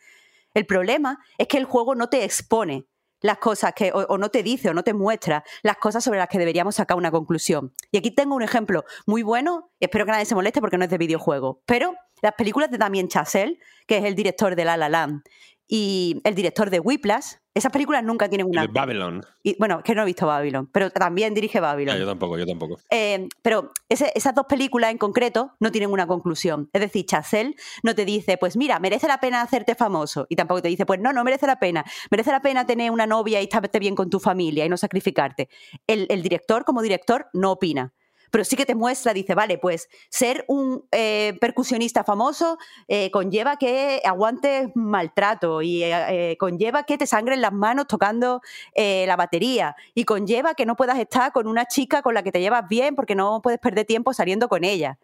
El 0.55 0.65
problema 0.65 1.19
es 1.37 1.47
que 1.47 1.57
el 1.57 1.65
juego 1.65 1.93
no 1.93 2.09
te 2.09 2.23
expone 2.23 2.87
las 3.21 3.37
cosas 3.37 3.73
que, 3.73 3.91
o, 3.93 4.17
no 4.17 4.29
te 4.29 4.43
dice 4.43 4.69
o 4.69 4.73
no 4.73 4.83
te 4.83 4.93
muestra 4.93 5.43
las 5.63 5.77
cosas 5.77 6.03
sobre 6.03 6.19
las 6.19 6.27
que 6.27 6.37
deberíamos 6.37 6.75
sacar 6.75 6.97
una 6.97 7.11
conclusión. 7.11 7.73
Y 7.91 7.97
aquí 7.97 8.11
tengo 8.11 8.35
un 8.35 8.43
ejemplo 8.43 8.85
muy 9.05 9.23
bueno, 9.23 9.71
espero 9.79 10.05
que 10.05 10.11
nadie 10.11 10.25
se 10.25 10.35
moleste 10.35 10.61
porque 10.61 10.77
no 10.77 10.83
es 10.83 10.89
de 10.89 10.97
videojuego, 10.97 11.61
pero 11.65 11.95
las 12.21 12.33
películas 12.33 12.71
de 12.71 12.77
Damien 12.77 13.07
Chazelle, 13.07 13.59
que 13.87 13.97
es 13.97 14.03
el 14.03 14.15
director 14.15 14.55
de 14.55 14.65
La 14.65 14.77
La 14.77 14.89
Land 14.89 15.23
y 15.67 16.21
el 16.23 16.35
director 16.35 16.69
de 16.69 16.79
Whiplash, 16.79 17.33
esas 17.55 17.71
películas 17.71 18.03
nunca 18.03 18.27
tienen 18.27 18.47
una. 18.47 18.67
Babylon. 18.67 19.25
Y, 19.41 19.55
bueno, 19.57 19.81
que 19.81 19.95
no 19.95 20.01
he 20.01 20.05
visto 20.05 20.27
Babylon, 20.27 20.67
pero 20.71 20.89
también 20.89 21.33
dirige 21.33 21.61
Babylon. 21.61 21.95
Ah, 21.95 21.99
yo 21.99 22.05
tampoco, 22.05 22.37
yo 22.37 22.45
tampoco. 22.45 22.77
Eh, 22.89 23.29
pero 23.41 23.71
esas 23.87 24.35
dos 24.35 24.45
películas 24.45 24.91
en 24.91 24.97
concreto 24.97 25.53
no 25.59 25.71
tienen 25.71 25.89
una 25.89 26.05
conclusión. 26.05 26.69
Es 26.73 26.81
decir, 26.81 27.05
Chazelle 27.05 27.55
no 27.81 27.95
te 27.95 28.03
dice, 28.03 28.37
pues 28.37 28.57
mira, 28.57 28.79
merece 28.79 29.07
la 29.07 29.19
pena 29.19 29.41
hacerte 29.41 29.73
famoso. 29.73 30.27
Y 30.29 30.35
tampoco 30.35 30.61
te 30.61 30.67
dice, 30.67 30.85
pues 30.85 30.99
no, 30.99 31.13
no 31.13 31.23
merece 31.23 31.47
la 31.47 31.57
pena. 31.57 31.85
Merece 32.11 32.31
la 32.31 32.41
pena 32.41 32.65
tener 32.65 32.91
una 32.91 33.07
novia 33.07 33.39
y 33.39 33.45
estarte 33.45 33.79
bien 33.79 33.95
con 33.95 34.09
tu 34.09 34.19
familia 34.19 34.65
y 34.65 34.69
no 34.69 34.75
sacrificarte. 34.77 35.47
el 35.87 36.21
director, 36.21 36.65
como 36.65 36.81
director, 36.81 37.27
no 37.33 37.53
opina 37.53 37.93
pero 38.31 38.43
sí 38.43 38.55
que 38.55 38.65
te 38.65 38.75
muestra, 38.75 39.13
dice, 39.13 39.35
vale, 39.35 39.57
pues 39.57 39.89
ser 40.09 40.45
un 40.47 40.85
eh, 40.91 41.37
percusionista 41.39 42.03
famoso 42.03 42.57
eh, 42.87 43.11
conlleva 43.11 43.57
que 43.57 44.01
aguantes 44.03 44.69
maltrato 44.75 45.61
y 45.61 45.83
eh, 45.83 46.35
conlleva 46.39 46.83
que 46.83 46.97
te 46.97 47.07
sangren 47.07 47.41
las 47.41 47.53
manos 47.53 47.87
tocando 47.87 48.41
la 48.75 49.15
batería 49.15 49.75
y 49.93 50.03
conlleva 50.03 50.53
que 50.53 50.65
no 50.65 50.75
puedas 50.75 50.99
estar 50.99 51.31
con 51.31 51.47
una 51.47 51.65
chica 51.65 52.01
con 52.01 52.13
la 52.13 52.23
que 52.23 52.31
te 52.31 52.39
llevas 52.39 52.67
bien 52.67 52.95
porque 52.95 53.15
no 53.15 53.41
puedes 53.41 53.59
perder 53.59 53.85
tiempo 53.85 54.13
saliendo 54.13 54.47
con 54.47 54.63
ella. 54.63 54.97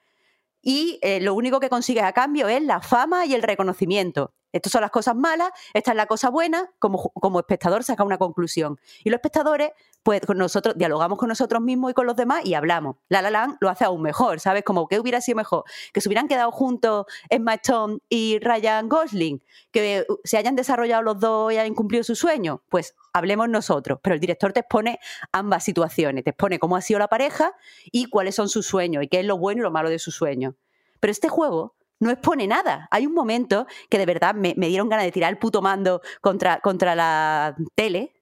Y 0.62 1.00
lo 1.22 1.34
único 1.34 1.60
que 1.60 1.70
consigues 1.70 2.04
a 2.04 2.14
cambio 2.14 2.48
es 2.48 2.62
la 2.62 2.82
fama 2.82 3.26
y 3.26 3.34
el 3.34 3.44
reconocimiento. 3.44 4.34
Estas 4.52 4.72
son 4.72 4.82
las 4.82 4.92
cosas 4.92 5.16
malas, 5.16 5.50
esta 5.74 5.92
es 5.92 5.98
la 5.98 6.06
cosa 6.06 6.30
buena, 6.30 6.70
como, 6.80 7.12
como 7.14 7.40
espectador 7.40 7.84
saca 7.84 8.04
una 8.04 8.18
conclusión. 8.18 8.80
Y 9.04 9.10
los 9.10 9.18
espectadores, 9.18 9.72
pues 10.04 10.22
con 10.22 10.38
nosotros, 10.38 10.76
dialogamos 10.78 11.18
con 11.18 11.30
nosotros 11.30 11.62
mismos 11.62 11.92
y 11.92 11.94
con 11.94 12.06
los 12.06 12.16
demás 12.16 12.46
y 12.46 12.54
hablamos. 12.54 12.98
La 13.10 13.22
La 13.22 13.30
Land 13.30 13.58
lo 13.60 13.70
hace 13.70 13.86
aún 13.86 14.02
mejor, 14.02 14.40
¿sabes? 14.40 14.64
Como 14.64 14.88
que 14.88 15.00
hubiera 15.00 15.22
sido 15.22 15.38
mejor 15.38 15.64
que 15.94 16.02
se 16.02 16.10
hubieran 16.10 16.28
quedado 16.28 16.52
juntos 16.52 17.06
Emma 17.30 17.56
Stone 17.56 18.00
y 18.10 18.40
Ryan 18.40 18.90
Gosling, 18.90 19.44
que 19.72 20.06
uh, 20.08 20.16
se 20.24 20.38
hayan 20.38 20.56
desarrollado 20.56 21.02
los 21.04 21.20
dos 21.20 21.54
y 21.54 21.58
hayan 21.58 21.74
cumplido 21.74 22.04
su 22.04 22.16
sueño. 22.16 22.64
Pues 22.70 22.96
hablemos 23.14 23.50
nosotros, 23.50 24.00
pero 24.02 24.14
el 24.14 24.20
director 24.20 24.54
te 24.54 24.62
expone 24.62 25.00
ambas 25.32 25.64
situaciones, 25.64 26.24
te 26.24 26.32
expone 26.32 26.60
cómo 26.60 26.76
ha 26.76 26.82
sido 26.82 27.00
la 27.00 27.08
pareja 27.08 27.54
y 27.92 28.06
cuáles 28.06 28.36
son 28.36 28.50
sus 28.50 28.66
sueños 28.66 29.04
y 29.04 29.08
qué 29.08 29.20
es 29.20 29.26
lo 29.26 29.38
bueno 29.38 29.62
y 29.62 29.64
lo 29.64 29.72
malo 29.72 29.90
de 29.90 30.00
sus 30.00 30.16
sueños. 30.16 30.56
Pero 31.00 31.12
este 31.12 31.30
juego 31.30 31.76
no 32.02 32.10
expone 32.10 32.48
nada. 32.48 32.88
Hay 32.92 33.06
un 33.06 33.14
momento 33.14 33.68
que 33.90 33.98
de 33.98 34.06
verdad 34.06 34.36
me, 34.36 34.54
dieron 34.54 34.90
ganas 34.90 35.06
de 35.06 35.12
tirar 35.12 35.32
el 35.32 35.38
puto 35.38 35.62
mando 35.62 36.02
contra, 36.20 36.60
contra 36.60 36.96
la 36.96 37.56
tele, 37.76 38.14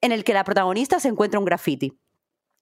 en 0.00 0.12
el 0.12 0.22
que 0.22 0.34
la 0.34 0.44
protagonista 0.44 1.00
se 1.00 1.08
encuentra 1.08 1.40
un 1.40 1.46
graffiti. 1.46 1.98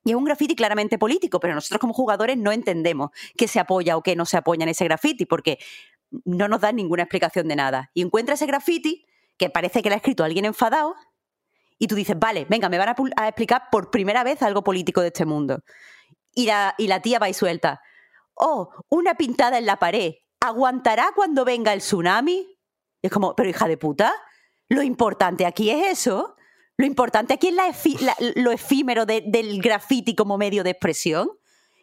Y 0.05 0.11
es 0.11 0.17
un 0.17 0.25
graffiti 0.25 0.55
claramente 0.55 0.97
político, 0.97 1.41
pero 1.41 1.55
nosotros 1.55 1.81
como 1.81 1.93
jugadores 1.93 2.39
no 2.39 2.53
entendemos 2.53 3.11
qué 3.37 3.49
se 3.49 3.59
apoya 3.59 3.97
o 3.97 4.03
qué 4.03 4.15
no 4.17 4.25
se 4.25 4.37
apoya 4.37 4.63
en 4.63 4.69
ese 4.69 4.85
graffiti, 4.85 5.27
porque 5.27 5.59
no 6.25 6.49
nos 6.49 6.61
dan 6.61 6.77
ninguna 6.77 7.03
explicación 7.03 7.49
de 7.49 7.57
nada. 7.57 7.91
Y 7.93 8.03
encuentra 8.03 8.35
ese 8.35 8.47
graffiti 8.47 9.05
que 9.37 9.51
parece 9.51 9.83
que 9.83 9.89
lo 9.89 9.95
ha 9.95 9.99
escrito 9.99 10.23
alguien 10.23 10.45
enfadado, 10.45 10.95
y 11.79 11.89
tú 11.89 11.97
dices, 11.97 12.17
vale, 12.19 12.47
venga, 12.49 12.69
me 12.69 12.79
van 12.79 12.91
a, 13.17 13.27
explicar 13.27 13.65
por 13.73 13.91
primera 13.91 14.23
vez 14.23 14.43
algo 14.43 14.63
político 14.63 15.01
de 15.01 15.09
este 15.09 15.25
mundo. 15.25 15.65
Y 16.33 16.47
la, 16.47 16.75
y 16.79 16.87
la 16.87 17.01
tía 17.01 17.19
va 17.19 17.29
y 17.29 17.35
suelta, 17.35 17.81
oh, 18.35 18.71
una 18.89 19.15
pintada 19.15 19.59
en 19.59 19.67
la 19.67 19.79
pared, 19.79 20.13
¿aguantará 20.41 21.13
cuando 21.15 21.45
venga 21.45 21.73
el 21.73 21.81
tsunami? 21.81 22.57
es 23.03 23.11
como, 23.11 23.35
pero 23.35 23.49
hija 23.49 23.67
de 23.69 23.77
puta, 23.77 24.13
lo 24.69 24.83
importante 24.83 25.47
aquí 25.47 25.71
es 25.71 26.01
eso. 26.01 26.37
Lo 26.77 26.87
importante 26.87 27.35
aquí 27.35 27.49
es 27.49 28.07
lo 28.37 28.53
efímero 28.53 29.05
del 29.05 29.61
graffiti 29.61 30.15
como 30.15 30.39
medio 30.39 30.65
de 30.65 30.71
expresión. 30.71 31.31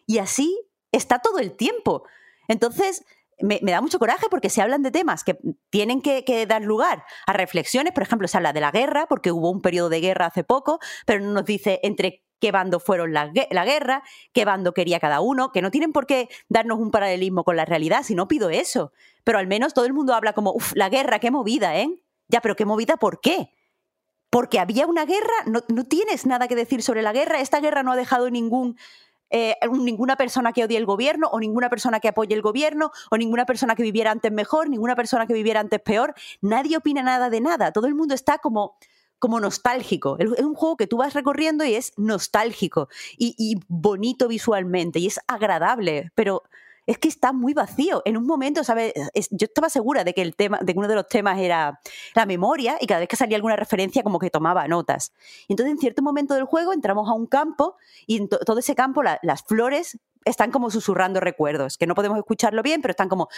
Y 0.06 0.18
así 0.18 0.60
está 0.90 1.20
todo 1.20 1.38
el 1.38 1.56
tiempo. 1.56 2.04
Entonces, 2.48 3.04
me, 3.40 3.60
da 3.60 3.80
mucho 3.80 3.98
coraje 3.98 4.26
porque 4.30 4.50
se 4.50 4.60
hablan 4.60 4.82
de 4.82 4.90
temas 4.90 5.22
que 5.22 5.38
tienen 5.70 6.02
que, 6.02 6.46
dar 6.46 6.62
lugar 6.62 7.04
a 7.26 7.32
reflexiones. 7.32 7.92
Por 7.92 8.02
ejemplo, 8.02 8.26
se 8.26 8.38
habla 8.38 8.52
de 8.52 8.60
la 8.60 8.72
guerra, 8.72 9.06
porque 9.06 9.30
hubo 9.30 9.50
un 9.50 9.60
periodo 9.60 9.88
de 9.88 10.00
guerra 10.00 10.26
hace 10.26 10.42
poco, 10.42 10.80
pero 11.06 11.20
no 11.20 11.32
nos 11.32 11.44
dice 11.44 11.78
entre 11.82 12.24
qué 12.40 12.52
bando 12.52 12.80
fueron 12.80 13.12
la, 13.12 13.26
guerra, 13.28 14.02
qué 14.32 14.44
bando 14.44 14.72
quería 14.72 15.00
cada 15.00 15.20
uno, 15.20 15.52
que 15.52 15.62
no 15.62 15.70
tienen 15.70 15.92
por 15.92 16.06
qué 16.06 16.28
darnos 16.48 16.78
un 16.78 16.90
paralelismo 16.90 17.44
con 17.44 17.56
la 17.56 17.64
realidad, 17.64 18.02
si 18.02 18.14
no 18.14 18.28
pido 18.28 18.50
eso. 18.50 18.92
Pero 19.24 19.38
al 19.38 19.46
menos 19.46 19.74
todo 19.74 19.84
el 19.84 19.92
mundo 19.92 20.14
habla 20.14 20.32
como, 20.32 20.52
uff, 20.52 20.72
la 20.74 20.88
guerra, 20.88 21.18
qué 21.18 21.30
movida, 21.30 21.76
¿eh? 21.78 21.88
Ya, 22.28 22.40
pero 22.40 22.56
qué 22.56 22.64
movida, 22.64 22.96
¿por 22.96 23.20
qué? 23.20 23.50
Porque 24.30 24.58
había 24.58 24.86
una 24.86 25.06
guerra, 25.06 25.32
no, 25.46 25.62
no 25.68 25.84
tienes 25.84 26.26
nada 26.26 26.48
que 26.48 26.54
decir 26.54 26.82
sobre 26.82 27.02
la 27.02 27.12
guerra, 27.12 27.40
esta 27.40 27.60
guerra 27.60 27.82
no 27.82 27.92
ha 27.92 27.96
dejado 27.96 28.30
ningún 28.30 28.76
eh, 29.30 29.56
ninguna 29.70 30.16
persona 30.16 30.52
que 30.52 30.64
odie 30.64 30.78
el 30.78 30.86
gobierno 30.86 31.28
o 31.28 31.38
ninguna 31.38 31.68
persona 31.68 32.00
que 32.00 32.08
apoye 32.08 32.34
el 32.34 32.40
gobierno 32.40 32.90
o 33.10 33.18
ninguna 33.18 33.44
persona 33.44 33.74
que 33.74 33.82
viviera 33.82 34.10
antes 34.10 34.32
mejor, 34.32 34.70
ninguna 34.70 34.96
persona 34.96 35.26
que 35.26 35.34
viviera 35.34 35.60
antes 35.60 35.80
peor. 35.80 36.14
Nadie 36.40 36.78
opina 36.78 37.02
nada 37.02 37.28
de 37.28 37.40
nada. 37.40 37.72
Todo 37.72 37.86
el 37.86 37.94
mundo 37.94 38.14
está 38.14 38.38
como 38.38 38.78
como 39.18 39.40
nostálgico. 39.40 40.16
Es 40.18 40.28
un 40.28 40.54
juego 40.54 40.76
que 40.76 40.86
tú 40.86 40.98
vas 40.98 41.14
recorriendo 41.14 41.64
y 41.64 41.74
es 41.74 41.92
nostálgico 41.96 42.88
y, 43.16 43.58
bonito 43.68 44.28
visualmente 44.28 44.98
y 44.98 45.06
es 45.06 45.20
agradable, 45.26 46.10
pero 46.14 46.42
es 46.86 46.98
que 46.98 47.08
está 47.08 47.32
muy 47.32 47.52
vacío. 47.52 48.00
En 48.06 48.16
un 48.16 48.26
momento, 48.26 48.64
¿sabes? 48.64 48.94
yo 49.30 49.44
estaba 49.44 49.68
segura 49.68 50.04
de 50.04 50.14
que 50.14 50.22
el 50.22 50.34
tema, 50.34 50.58
de 50.62 50.72
uno 50.74 50.88
de 50.88 50.94
los 50.94 51.06
temas 51.06 51.38
era 51.38 51.80
la 52.14 52.24
memoria 52.24 52.78
y 52.80 52.86
cada 52.86 53.00
vez 53.00 53.08
que 53.08 53.16
salía 53.16 53.36
alguna 53.36 53.56
referencia 53.56 54.02
como 54.02 54.18
que 54.18 54.30
tomaba 54.30 54.66
notas. 54.68 55.12
Y 55.48 55.52
entonces 55.52 55.72
en 55.72 55.78
cierto 55.78 56.02
momento 56.02 56.34
del 56.34 56.44
juego 56.44 56.72
entramos 56.72 57.08
a 57.08 57.12
un 57.12 57.26
campo 57.26 57.76
y 58.06 58.16
en 58.16 58.28
todo 58.28 58.58
ese 58.58 58.74
campo 58.74 59.02
las 59.02 59.42
flores 59.42 59.98
están 60.24 60.50
como 60.50 60.70
susurrando 60.70 61.20
recuerdos, 61.20 61.78
que 61.78 61.86
no 61.86 61.94
podemos 61.94 62.18
escucharlo 62.18 62.62
bien, 62.62 62.80
pero 62.82 62.92
están 62.92 63.08
como 63.08 63.28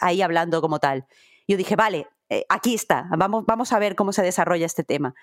ahí 0.00 0.22
hablando 0.22 0.60
como 0.60 0.78
tal. 0.78 1.06
Yo 1.46 1.56
dije, 1.56 1.76
vale, 1.76 2.08
eh, 2.28 2.44
aquí 2.48 2.74
está, 2.74 3.06
vamos, 3.16 3.44
vamos 3.46 3.72
a 3.72 3.78
ver 3.78 3.94
cómo 3.94 4.12
se 4.12 4.22
desarrolla 4.22 4.66
este 4.66 4.84
tema. 4.84 5.14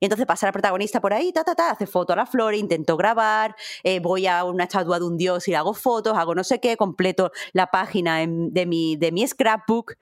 Y 0.00 0.06
entonces 0.06 0.26
pasa 0.26 0.46
la 0.46 0.52
protagonista 0.52 1.00
por 1.00 1.14
ahí, 1.14 1.32
ta, 1.32 1.44
ta, 1.44 1.54
ta, 1.54 1.70
hace 1.70 1.86
foto 1.86 2.12
a 2.12 2.16
la 2.16 2.26
flor, 2.26 2.54
intento 2.54 2.96
grabar, 2.96 3.54
eh, 3.84 4.00
voy 4.00 4.26
a 4.26 4.42
una 4.42 4.64
estatua 4.64 4.98
de 4.98 5.04
un 5.04 5.16
dios 5.16 5.46
y 5.46 5.54
hago 5.54 5.74
fotos, 5.74 6.18
hago 6.18 6.34
no 6.34 6.42
sé 6.42 6.58
qué, 6.58 6.76
completo 6.76 7.30
la 7.52 7.68
página 7.68 8.18
de, 8.18 8.66
mi, 8.66 8.96
de 8.96 9.12
mi 9.12 9.26
scrapbook 9.26 9.94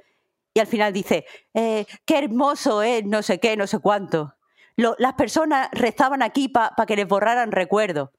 y 0.54 0.60
al 0.60 0.66
final 0.66 0.92
dice, 0.92 1.26
eh, 1.54 1.86
qué 2.04 2.18
hermoso 2.18 2.82
es, 2.82 3.04
no 3.04 3.22
sé 3.22 3.38
qué, 3.38 3.56
no 3.56 3.66
sé 3.66 3.78
cuánto. 3.78 4.34
las 4.76 5.14
personas 5.14 5.68
rezaban 5.72 6.22
aquí 6.22 6.48
para 6.48 6.86
que 6.86 6.96
les 6.96 7.06
borraran 7.06 7.52
recuerdos. 7.52 8.10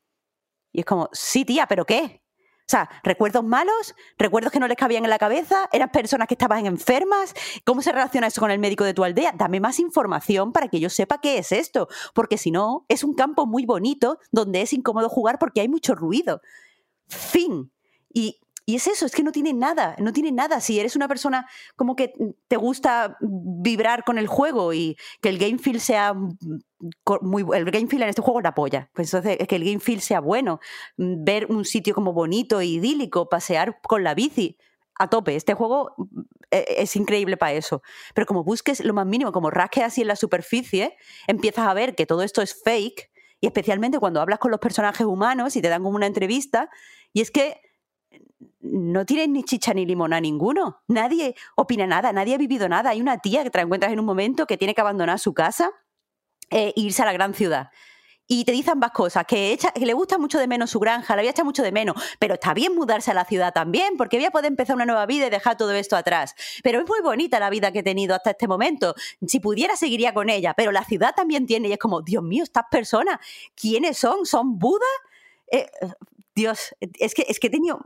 Y 0.71 0.81
es 0.81 0.85
como, 0.85 1.09
sí, 1.11 1.43
tía, 1.45 1.65
pero 1.67 1.85
¿qué? 1.85 2.21
Sea, 2.71 2.89
recuerdos 3.03 3.43
malos, 3.43 3.95
recuerdos 4.17 4.53
que 4.53 4.59
no 4.61 4.67
les 4.69 4.77
cabían 4.77 5.03
en 5.03 5.09
la 5.09 5.19
cabeza, 5.19 5.67
eran 5.73 5.89
personas 5.89 6.29
que 6.29 6.35
estaban 6.35 6.65
enfermas. 6.65 7.33
¿Cómo 7.65 7.81
se 7.81 7.91
relaciona 7.91 8.27
eso 8.27 8.39
con 8.39 8.49
el 8.49 8.59
médico 8.59 8.85
de 8.85 8.93
tu 8.93 9.03
aldea? 9.03 9.33
Dame 9.35 9.59
más 9.59 9.77
información 9.77 10.53
para 10.53 10.69
que 10.69 10.79
yo 10.79 10.89
sepa 10.89 11.19
qué 11.19 11.37
es 11.37 11.51
esto, 11.51 11.89
porque 12.13 12.37
si 12.37 12.49
no, 12.49 12.85
es 12.87 13.03
un 13.03 13.13
campo 13.13 13.45
muy 13.45 13.65
bonito 13.65 14.19
donde 14.31 14.61
es 14.61 14.71
incómodo 14.71 15.09
jugar 15.09 15.37
porque 15.37 15.59
hay 15.59 15.67
mucho 15.67 15.95
ruido. 15.95 16.39
Fin. 17.09 17.73
Y 18.13 18.39
y 18.65 18.75
es 18.75 18.87
eso, 18.87 19.05
es 19.05 19.11
que 19.11 19.23
no 19.23 19.33
tiene 19.33 19.51
nada, 19.53 19.95
no 19.99 20.13
tiene 20.13 20.31
nada. 20.31 20.61
Si 20.61 20.79
eres 20.79 20.95
una 20.95 21.09
persona 21.09 21.45
como 21.75 21.97
que 21.97 22.13
te 22.47 22.55
gusta 22.55 23.17
vibrar 23.19 24.05
con 24.05 24.17
el 24.17 24.27
juego 24.27 24.71
y 24.71 24.97
que 25.19 25.27
el 25.27 25.39
game 25.39 25.57
feel 25.57 25.81
sea 25.81 26.13
muy 27.21 27.45
el 27.53 27.69
game 27.69 27.87
feel 27.87 28.03
en 28.03 28.09
este 28.09 28.21
juego 28.21 28.41
la 28.41 28.49
apoya. 28.49 28.89
Pues 28.93 29.13
entonces 29.13 29.47
que 29.47 29.55
el 29.55 29.65
game 29.65 29.79
feel 29.79 30.01
sea 30.01 30.19
bueno, 30.19 30.59
mm, 30.97 31.23
ver 31.23 31.47
un 31.49 31.65
sitio 31.65 31.93
como 31.93 32.13
bonito, 32.13 32.61
idílico, 32.61 33.29
pasear 33.29 33.79
con 33.81 34.03
la 34.03 34.13
bici 34.13 34.57
a 34.97 35.09
tope. 35.09 35.35
Este 35.35 35.53
juego 35.53 35.95
e, 36.51 36.65
es 36.77 36.95
increíble 36.95 37.37
para 37.37 37.53
eso. 37.53 37.81
Pero 38.13 38.27
como 38.27 38.43
busques 38.43 38.83
lo 38.83 38.93
más 38.93 39.05
mínimo, 39.05 39.31
como 39.31 39.49
rasques 39.49 39.83
así 39.83 40.01
en 40.01 40.07
la 40.07 40.15
superficie, 40.15 40.95
empiezas 41.27 41.67
a 41.67 41.73
ver 41.73 41.95
que 41.95 42.05
todo 42.05 42.23
esto 42.23 42.41
es 42.41 42.61
fake 42.63 43.11
y 43.39 43.47
especialmente 43.47 43.99
cuando 43.99 44.21
hablas 44.21 44.39
con 44.39 44.51
los 44.51 44.59
personajes 44.59 45.05
humanos 45.05 45.55
y 45.55 45.61
te 45.61 45.69
dan 45.69 45.83
como 45.83 45.95
una 45.95 46.05
entrevista 46.05 46.69
y 47.13 47.21
es 47.21 47.31
que 47.31 47.59
no 48.59 49.05
tienen 49.05 49.33
ni 49.33 49.43
chicha 49.43 49.73
ni 49.73 49.85
limona 49.85 50.21
ninguno. 50.21 50.81
Nadie 50.87 51.35
opina 51.55 51.87
nada, 51.87 52.13
nadie 52.13 52.35
ha 52.35 52.37
vivido 52.37 52.69
nada. 52.69 52.91
Hay 52.91 53.01
una 53.01 53.17
tía 53.17 53.43
que 53.43 53.49
te 53.49 53.59
encuentras 53.59 53.91
en 53.91 53.99
un 53.99 54.05
momento 54.05 54.45
que 54.45 54.57
tiene 54.57 54.75
que 54.75 54.81
abandonar 54.81 55.19
su 55.19 55.33
casa 55.33 55.71
e 56.51 56.73
irse 56.75 57.01
a 57.01 57.05
la 57.05 57.13
gran 57.13 57.33
ciudad. 57.33 57.71
Y 58.33 58.45
te 58.45 58.53
dice 58.53 58.71
ambas 58.71 58.91
cosas, 58.91 59.25
que, 59.25 59.57
le 59.75 59.93
gusta 59.93 60.17
mucho 60.17 60.39
de 60.39 60.47
menos 60.47 60.69
su 60.69 60.79
granja, 60.79 61.17
la 61.17 61.19
había 61.19 61.31
echado 61.31 61.45
mucho 61.45 61.63
de 61.63 61.73
menos, 61.73 62.01
pero 62.17 62.35
está 62.35 62.53
bien 62.53 62.73
mudarse 62.75 63.11
a 63.11 63.13
la 63.13 63.25
ciudad 63.25 63.51
también, 63.51 63.97
porque 63.97 64.15
voy 64.15 64.25
a 64.25 64.31
poder 64.31 64.45
empezar 64.45 64.77
una 64.77 64.85
nueva 64.85 65.05
vida 65.05 65.27
y 65.27 65.29
dejar 65.29 65.57
todo 65.57 65.73
esto 65.73 65.97
atrás. 65.97 66.33
Pero 66.63 66.79
es 66.79 66.87
muy 66.87 67.01
bonita 67.01 67.41
la 67.41 67.49
vida 67.49 67.73
que 67.73 67.79
he 67.79 67.83
tenido 67.83 68.15
hasta 68.15 68.29
este 68.29 68.47
momento. 68.47 68.95
Si 69.27 69.41
pudiera, 69.41 69.75
seguiría 69.75 70.13
con 70.13 70.29
ella, 70.29 70.53
pero 70.55 70.71
la 70.71 70.85
ciudad 70.85 71.13
también 71.13 71.45
tiene, 71.45 71.67
y 71.67 71.73
es 71.73 71.77
como, 71.77 72.01
Dios 72.03 72.23
mío, 72.23 72.43
estas 72.43 72.63
personas, 72.71 73.19
¿quiénes 73.53 73.97
son? 73.97 74.25
¿Son 74.25 74.57
Buda? 74.57 74.85
Eh, 75.51 75.69
Dios, 76.33 76.73
es 76.79 77.13
que, 77.13 77.25
es 77.27 77.37
que 77.37 77.47
he 77.47 77.49
tenido 77.49 77.81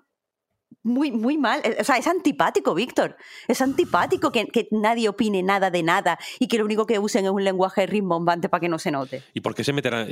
muy, 0.85 1.11
muy 1.11 1.37
mal. 1.37 1.61
O 1.79 1.83
sea, 1.83 1.97
es 1.97 2.05
antipático, 2.05 2.75
Víctor. 2.75 3.17
Es 3.47 3.59
antipático 3.59 4.31
que, 4.31 4.47
nadie 4.69 5.09
opine 5.09 5.41
nada 5.41 5.71
de 5.71 5.81
nada 5.81 6.17
y 6.39 6.47
que 6.47 6.59
lo 6.59 6.65
único 6.65 6.85
que 6.85 6.99
usen 6.99 7.25
es 7.25 7.31
un 7.31 7.43
lenguaje 7.43 7.87
rimbombante 7.87 8.49
para 8.49 8.61
que 8.61 8.69
no 8.69 8.77
se 8.77 8.91
note. 8.91 9.23
¿Y 9.33 9.41
por 9.41 9.55
qué 9.55 9.63
se 9.63 9.73
meterá? 9.73 10.07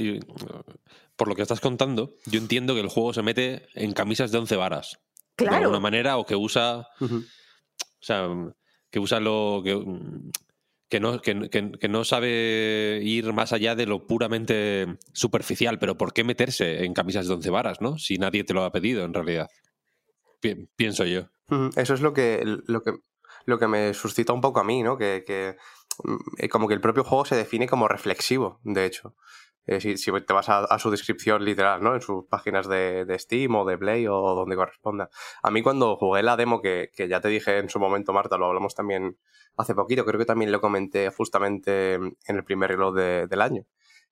Por 1.15 1.27
lo 1.27 1.35
que 1.35 1.43
estás 1.43 1.61
contando, 1.61 2.15
yo 2.25 2.39
entiendo 2.39 2.73
que 2.73 2.81
el 2.81 2.89
juego 2.89 3.13
se 3.13 3.21
mete 3.21 3.67
en 3.75 3.93
camisas 3.93 4.31
de 4.31 4.39
once 4.39 4.55
varas. 4.55 4.99
Claro. 5.35 5.57
De 5.57 5.61
alguna 5.61 5.79
manera, 5.79 6.17
o 6.17 6.25
que 6.25 6.35
usa. 6.35 6.87
O 6.99 7.21
sea, 8.01 8.27
que 8.89 8.99
usa 8.99 9.19
lo. 9.19 9.61
Que, 9.63 9.79
que 10.89 10.99
no, 10.99 11.21
que, 11.21 11.87
no 11.87 12.03
sabe 12.03 12.99
ir 13.03 13.31
más 13.31 13.53
allá 13.53 13.75
de 13.75 13.85
lo 13.85 14.07
puramente 14.07 14.97
superficial, 15.13 15.77
pero 15.77 15.97
¿por 15.97 16.13
qué 16.13 16.23
meterse 16.23 16.83
en 16.83 16.93
camisas 16.93 17.27
de 17.27 17.33
once 17.35 17.49
varas, 17.51 17.79
no? 17.79 17.99
Si 17.99 18.17
nadie 18.17 18.43
te 18.43 18.53
lo 18.53 18.63
ha 18.63 18.71
pedido, 18.71 19.03
en 19.03 19.13
realidad 19.13 19.49
pienso 20.75 21.05
yo. 21.05 21.29
Eso 21.75 21.93
es 21.93 22.01
lo 22.01 22.13
que, 22.13 22.41
lo 22.65 22.81
que, 22.81 22.93
lo 23.45 23.59
que 23.59 23.67
me 23.67 23.93
suscita 23.93 24.33
un 24.33 24.41
poco 24.41 24.59
a 24.59 24.63
mí, 24.63 24.83
¿no? 24.83 24.97
Que, 24.97 25.55
mm, 26.03 26.47
como 26.49 26.67
que 26.67 26.73
el 26.73 26.81
propio 26.81 27.03
juego 27.03 27.25
se 27.25 27.35
define 27.35 27.67
como 27.67 27.87
reflexivo, 27.87 28.59
de 28.63 28.85
hecho. 28.85 29.15
Eh, 29.65 29.79
si, 29.79 29.95
te 29.95 30.33
vas 30.33 30.49
a, 30.49 30.77
su 30.77 30.91
descripción 30.91 31.45
literal, 31.45 31.81
¿no? 31.81 31.95
En 31.95 32.01
sus 32.01 32.25
páginas 32.25 32.67
de, 32.67 33.15
Steam 33.17 33.55
o 33.55 33.65
de 33.65 33.77
Play 33.77 34.07
o 34.07 34.35
donde 34.35 34.55
corresponda. 34.55 35.09
A 35.41 35.51
mí 35.51 35.61
cuando 35.61 35.95
jugué 35.95 36.21
la 36.21 36.35
demo, 36.35 36.61
que, 36.61 36.91
ya 36.97 37.21
te 37.21 37.29
dije 37.29 37.59
en 37.59 37.69
su 37.69 37.79
momento, 37.79 38.11
Marta, 38.11 38.37
lo 38.37 38.47
hablamos 38.47 38.75
también 38.75 39.17
hace 39.55 39.73
poquito, 39.73 40.03
creo 40.03 40.19
que 40.19 40.25
también 40.25 40.51
lo 40.51 40.59
comenté 40.59 41.09
justamente 41.11 41.93
en 41.93 42.15
el 42.27 42.43
primer 42.43 42.71
reloj 42.71 42.93
del 42.95 43.41
año. 43.41 43.65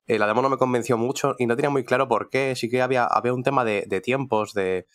Eh, 0.08 0.20
la 0.20 0.28
demo 0.28 0.42
no 0.42 0.50
me 0.50 0.58
convenció 0.58 0.98
mucho 0.98 1.36
y 1.38 1.46
no 1.48 1.56
tenía 1.56 1.70
muy 1.70 1.84
claro 1.84 2.08
por 2.08 2.30
qué. 2.30 2.56
Sí 2.56 2.70
que 2.70 2.82
había, 2.82 3.06
había 3.06 3.34
un 3.34 3.44
tema 3.44 3.66
de 3.66 4.02
tiempos, 4.02 4.54
de, 4.54 4.88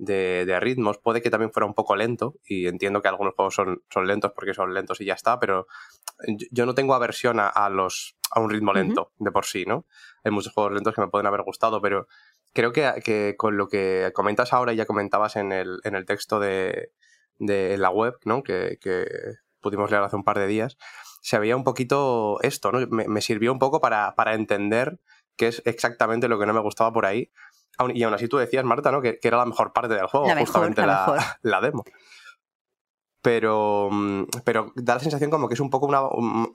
de, 0.00 0.58
ritmos. 0.60 0.98
Puede 0.98 1.22
que 1.22 1.30
también 1.30 1.52
fuera 1.52 1.66
un 1.66 1.74
poco 1.74 1.94
lento 1.94 2.36
y 2.44 2.66
entiendo 2.66 3.02
que 3.02 3.08
algunos 3.08 3.34
juegos 3.34 3.54
son, 3.54 3.82
son 3.90 4.06
lentos 4.06 4.32
porque 4.34 4.54
son 4.54 4.72
lentos 4.72 5.00
y 5.00 5.04
ya 5.04 5.14
está, 5.14 5.38
pero 5.38 5.66
yo 6.50 6.66
no 6.66 6.74
tengo 6.74 6.94
aversión 6.94 7.38
a, 7.38 7.68
los, 7.68 8.16
a 8.30 8.40
un 8.40 8.50
ritmo 8.50 8.72
lento 8.72 9.12
de 9.18 9.30
por 9.30 9.44
sí, 9.44 9.64
¿no? 9.66 9.86
Hay 10.24 10.32
muchos 10.32 10.52
juegos 10.52 10.72
lentos 10.72 10.94
que 10.94 11.00
me 11.02 11.08
pueden 11.08 11.26
haber 11.26 11.42
gustado, 11.42 11.80
pero 11.80 12.08
creo 12.52 12.72
que, 12.72 12.90
que 13.04 13.34
con 13.36 13.56
lo 13.56 13.68
que 13.68 14.10
comentas 14.14 14.52
ahora 14.52 14.72
y 14.72 14.76
ya 14.76 14.86
comentabas 14.86 15.36
en 15.36 15.52
el, 15.52 15.80
en 15.84 15.94
el 15.94 16.06
texto 16.06 16.40
de, 16.40 16.92
de 17.38 17.76
la 17.76 17.90
web, 17.90 18.16
¿no? 18.24 18.42
Que, 18.42 18.78
que 18.80 19.06
pudimos 19.60 19.90
leer 19.90 20.02
hace 20.02 20.16
un 20.16 20.24
par 20.24 20.38
de 20.38 20.46
días, 20.46 20.78
se 21.20 21.38
veía 21.38 21.56
un 21.56 21.64
poquito 21.64 22.38
esto, 22.42 22.72
¿no? 22.72 22.86
Me, 22.88 23.06
me 23.06 23.20
sirvió 23.20 23.52
un 23.52 23.58
poco 23.58 23.80
para, 23.80 24.14
para 24.14 24.34
entender 24.34 24.98
qué 25.36 25.48
es 25.48 25.62
exactamente 25.66 26.28
lo 26.28 26.38
que 26.38 26.46
no 26.46 26.54
me 26.54 26.60
gustaba 26.60 26.92
por 26.92 27.04
ahí 27.04 27.30
y 27.94 28.02
aún 28.02 28.14
así 28.14 28.28
tú 28.28 28.36
decías, 28.36 28.64
Marta, 28.64 28.90
¿no? 28.90 29.00
Que, 29.00 29.18
era 29.22 29.38
la 29.38 29.46
mejor 29.46 29.72
parte 29.72 29.94
del 29.94 30.06
juego, 30.06 30.26
justamente 30.38 30.82
la, 30.84 31.60
demo. 31.60 31.84
Pero, 33.22 33.88
mm, 33.90 34.24
pero 34.44 34.72
da 34.76 34.94
la 34.94 35.00
sensación 35.00 35.30
como 35.30 35.48
que 35.48 35.54
es 35.54 35.60
un 35.60 35.70
poco 35.70 35.86
una. 35.86 36.00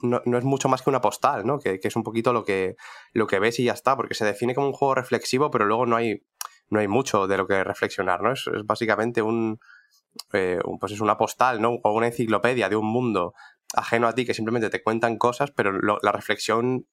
No, 0.02 0.38
es 0.38 0.44
mucho 0.44 0.68
más 0.68 0.82
que 0.82 0.90
una 0.90 1.00
postal, 1.00 1.46
¿no? 1.46 1.58
Que, 1.58 1.80
es 1.82 1.96
un 1.96 2.02
poquito 2.02 2.32
lo 2.32 2.44
que, 2.44 2.76
lo 3.12 3.26
que 3.26 3.38
ves 3.38 3.58
y 3.60 3.64
ya 3.64 3.72
está, 3.72 3.96
porque 3.96 4.14
se 4.14 4.24
define 4.24 4.54
como 4.54 4.68
un 4.68 4.72
juego 4.72 4.94
reflexivo, 4.94 5.50
pero 5.50 5.64
luego 5.64 5.86
no 5.86 5.96
hay, 5.96 6.22
no 6.68 6.80
hay 6.80 6.88
mucho 6.88 7.26
de 7.26 7.36
lo 7.36 7.46
que 7.46 7.62
reflexionar, 7.62 8.22
¿no? 8.22 8.32
Es, 8.32 8.44
básicamente 8.64 9.20
eh, 9.20 9.22
un, 9.22 9.58
Pues 10.80 10.92
es 10.92 11.00
una 11.00 11.16
postal, 11.16 11.60
¿no? 11.60 11.78
O 11.82 11.92
una 11.92 12.08
enciclopedia 12.08 12.68
de 12.68 12.76
un 12.76 12.86
mundo 12.86 13.34
ajeno 13.74 14.08
a 14.08 14.14
ti 14.14 14.24
que 14.24 14.34
simplemente 14.34 14.70
te 14.70 14.82
cuentan 14.82 15.18
cosas, 15.18 15.50
pero 15.50 15.72
la 15.72 16.12
reflexión 16.12 16.86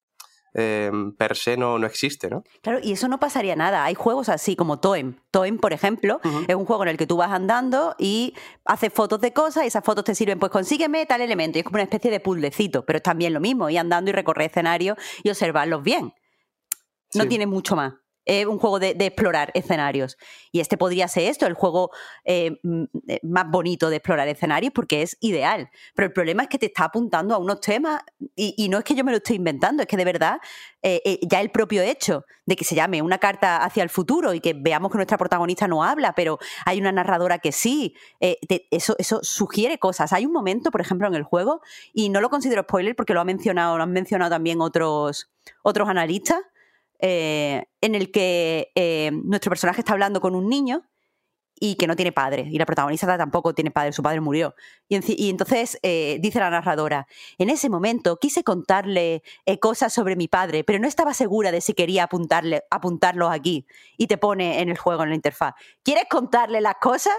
em, 0.54 1.12
per 1.14 1.36
se 1.36 1.58
no, 1.58 1.80
no 1.80 1.88
existe, 1.88 2.30
¿no? 2.30 2.44
Claro, 2.62 2.80
y 2.82 2.92
eso 2.94 3.08
no 3.08 3.20
pasaría 3.20 3.56
nada. 3.56 3.86
Hay 3.86 3.96
juegos 3.96 4.30
así 4.30 4.56
como 4.56 4.80
Toem. 4.80 5.16
Toem, 5.32 5.58
por 5.58 5.74
ejemplo, 5.74 6.20
es 6.48 6.56
un 6.56 6.66
juego 6.66 6.84
en 6.84 6.90
el 6.90 6.98
que 6.98 7.08
tú 7.08 7.18
vas 7.18 7.32
andando 7.32 7.96
y 7.98 8.34
haces 8.66 8.94
fotos 8.94 9.22
de 9.22 9.34
cosas 9.34 9.64
y 9.64 9.68
esas 9.68 9.84
fotos 9.84 10.04
te 10.04 10.16
sirven, 10.16 10.40
pues 10.40 10.52
consígueme 10.52 11.06
tal 11.06 11.22
elemento. 11.22 11.58
Y 11.58 11.62
es 11.62 11.66
como 11.66 11.76
una 11.76 11.84
especie 11.84 12.12
de 12.12 12.20
puzzlecito, 12.20 12.86
pero 12.86 12.98
es 12.98 13.04
también 13.04 13.34
lo 13.34 13.40
mismo, 13.40 13.70
ir 13.70 13.80
andando 13.80 14.10
y 14.10 14.14
recorrer 14.14 14.50
escenarios 14.50 14.98
y 15.24 15.30
observarlos 15.30 15.84
bien. 15.84 16.14
No 17.16 17.28
tiene 17.28 17.46
mucho 17.46 17.76
más 17.76 17.94
es 18.26 18.46
un 18.46 18.60
juego 18.60 18.80
de, 18.80 18.96
explorar 19.00 19.52
escenarios. 19.54 20.18
Y 20.52 20.60
este 20.60 20.78
podría 20.78 21.08
ser 21.08 21.30
esto, 21.30 21.46
el 21.46 21.54
juego 21.54 21.92
eh, 22.24 22.60
eh, 23.08 23.20
más 23.24 23.50
bonito 23.50 23.90
de 23.90 23.98
explorar 23.98 24.28
escenarios, 24.28 24.72
porque 24.74 25.02
es 25.02 25.18
ideal. 25.20 25.70
Pero 25.96 26.08
el 26.08 26.14
problema 26.14 26.44
es 26.44 26.50
que 26.50 26.60
te 26.60 26.68
está 26.68 26.86
apuntando 26.86 27.36
a 27.36 27.38
unos 27.38 27.60
temas, 27.62 28.02
y, 28.36 28.68
no 28.70 28.78
es 28.80 28.84
que 28.84 28.96
yo 28.96 29.04
me 29.04 29.12
lo 29.12 29.18
estoy 29.18 29.36
inventando, 29.38 29.84
es 29.84 29.88
que 29.88 29.98
de 29.98 30.06
verdad 30.06 30.40
eh, 30.82 31.20
ya 31.24 31.42
el 31.42 31.52
propio 31.52 31.82
hecho 31.82 32.26
de 32.46 32.56
que 32.56 32.66
se 32.66 32.76
llame 32.76 33.02
una 33.02 33.18
carta 33.18 33.64
hacia 33.64 33.84
el 33.84 33.90
futuro 33.90 34.34
y 34.34 34.40
que 34.40 34.54
veamos 34.54 34.92
que 34.92 34.98
nuestra 34.98 35.18
protagonista 35.18 35.68
no 35.68 35.84
habla, 35.84 36.14
pero 36.14 36.40
hay 36.66 36.80
una 36.80 36.92
narradora 36.92 37.40
que 37.40 37.52
sí, 37.52 37.96
eso, 38.20 38.96
eso 38.98 39.20
sugiere 39.24 39.78
cosas. 39.78 40.14
Hay 40.14 40.26
un 40.26 40.34
momento, 40.34 40.72
por 40.72 40.82
ejemplo, 40.82 41.08
en 41.08 41.16
el 41.16 41.24
juego, 41.24 41.62
y 41.94 42.10
no 42.10 42.22
lo 42.22 42.30
considero 42.30 42.64
spoiler 42.64 42.96
porque 42.96 43.14
lo, 43.14 43.22
ha 43.22 43.26
mencionado, 43.26 43.78
lo 43.78 43.84
han 43.84 43.92
mencionado 43.92 44.32
también 44.32 44.62
otros, 44.62 45.32
otros 45.62 45.90
analistas, 45.90 46.40
eh, 47.06 47.66
en 47.82 47.96
el 47.96 48.12
que 48.12 48.72
eh, 48.76 49.12
nuestro 49.26 49.50
personaje 49.50 49.82
está 49.82 49.92
hablando 49.92 50.22
con 50.22 50.36
un 50.36 50.48
niño 50.48 50.90
y 51.60 51.76
que 51.76 51.86
no 51.86 51.98
tiene 51.98 52.14
padre, 52.14 52.48
y 52.50 52.58
la 52.58 52.66
protagonista 52.66 53.18
tampoco 53.18 53.54
tiene 53.54 53.72
padre, 53.72 53.92
su 53.92 54.02
padre 54.02 54.22
murió. 54.22 54.56
Y, 54.88 55.30
entonces 55.30 55.78
eh, 55.84 56.18
dice 56.22 56.40
la 56.40 56.50
narradora, 56.50 57.06
en 57.38 57.50
ese 57.50 57.70
momento 57.70 58.18
quise 58.20 58.46
contarle 58.46 59.22
cosas 59.60 59.92
sobre 59.92 60.16
mi 60.16 60.30
padre, 60.30 60.64
pero 60.64 60.80
no 60.80 60.88
estaba 60.88 61.14
segura 61.14 61.52
de 61.52 61.60
si 61.60 61.74
quería 61.74 62.06
apuntarle, 62.06 62.64
apuntarlos 62.72 63.32
aquí. 63.32 63.68
Y 63.98 64.08
te 64.08 64.18
pone 64.18 64.62
en 64.62 64.70
el 64.70 64.78
juego, 64.78 65.04
en 65.04 65.10
la 65.10 65.16
interfaz, 65.16 65.56
¿quieres 65.84 66.06
contarle 66.10 66.62
las 66.62 66.76
cosas? 66.82 67.14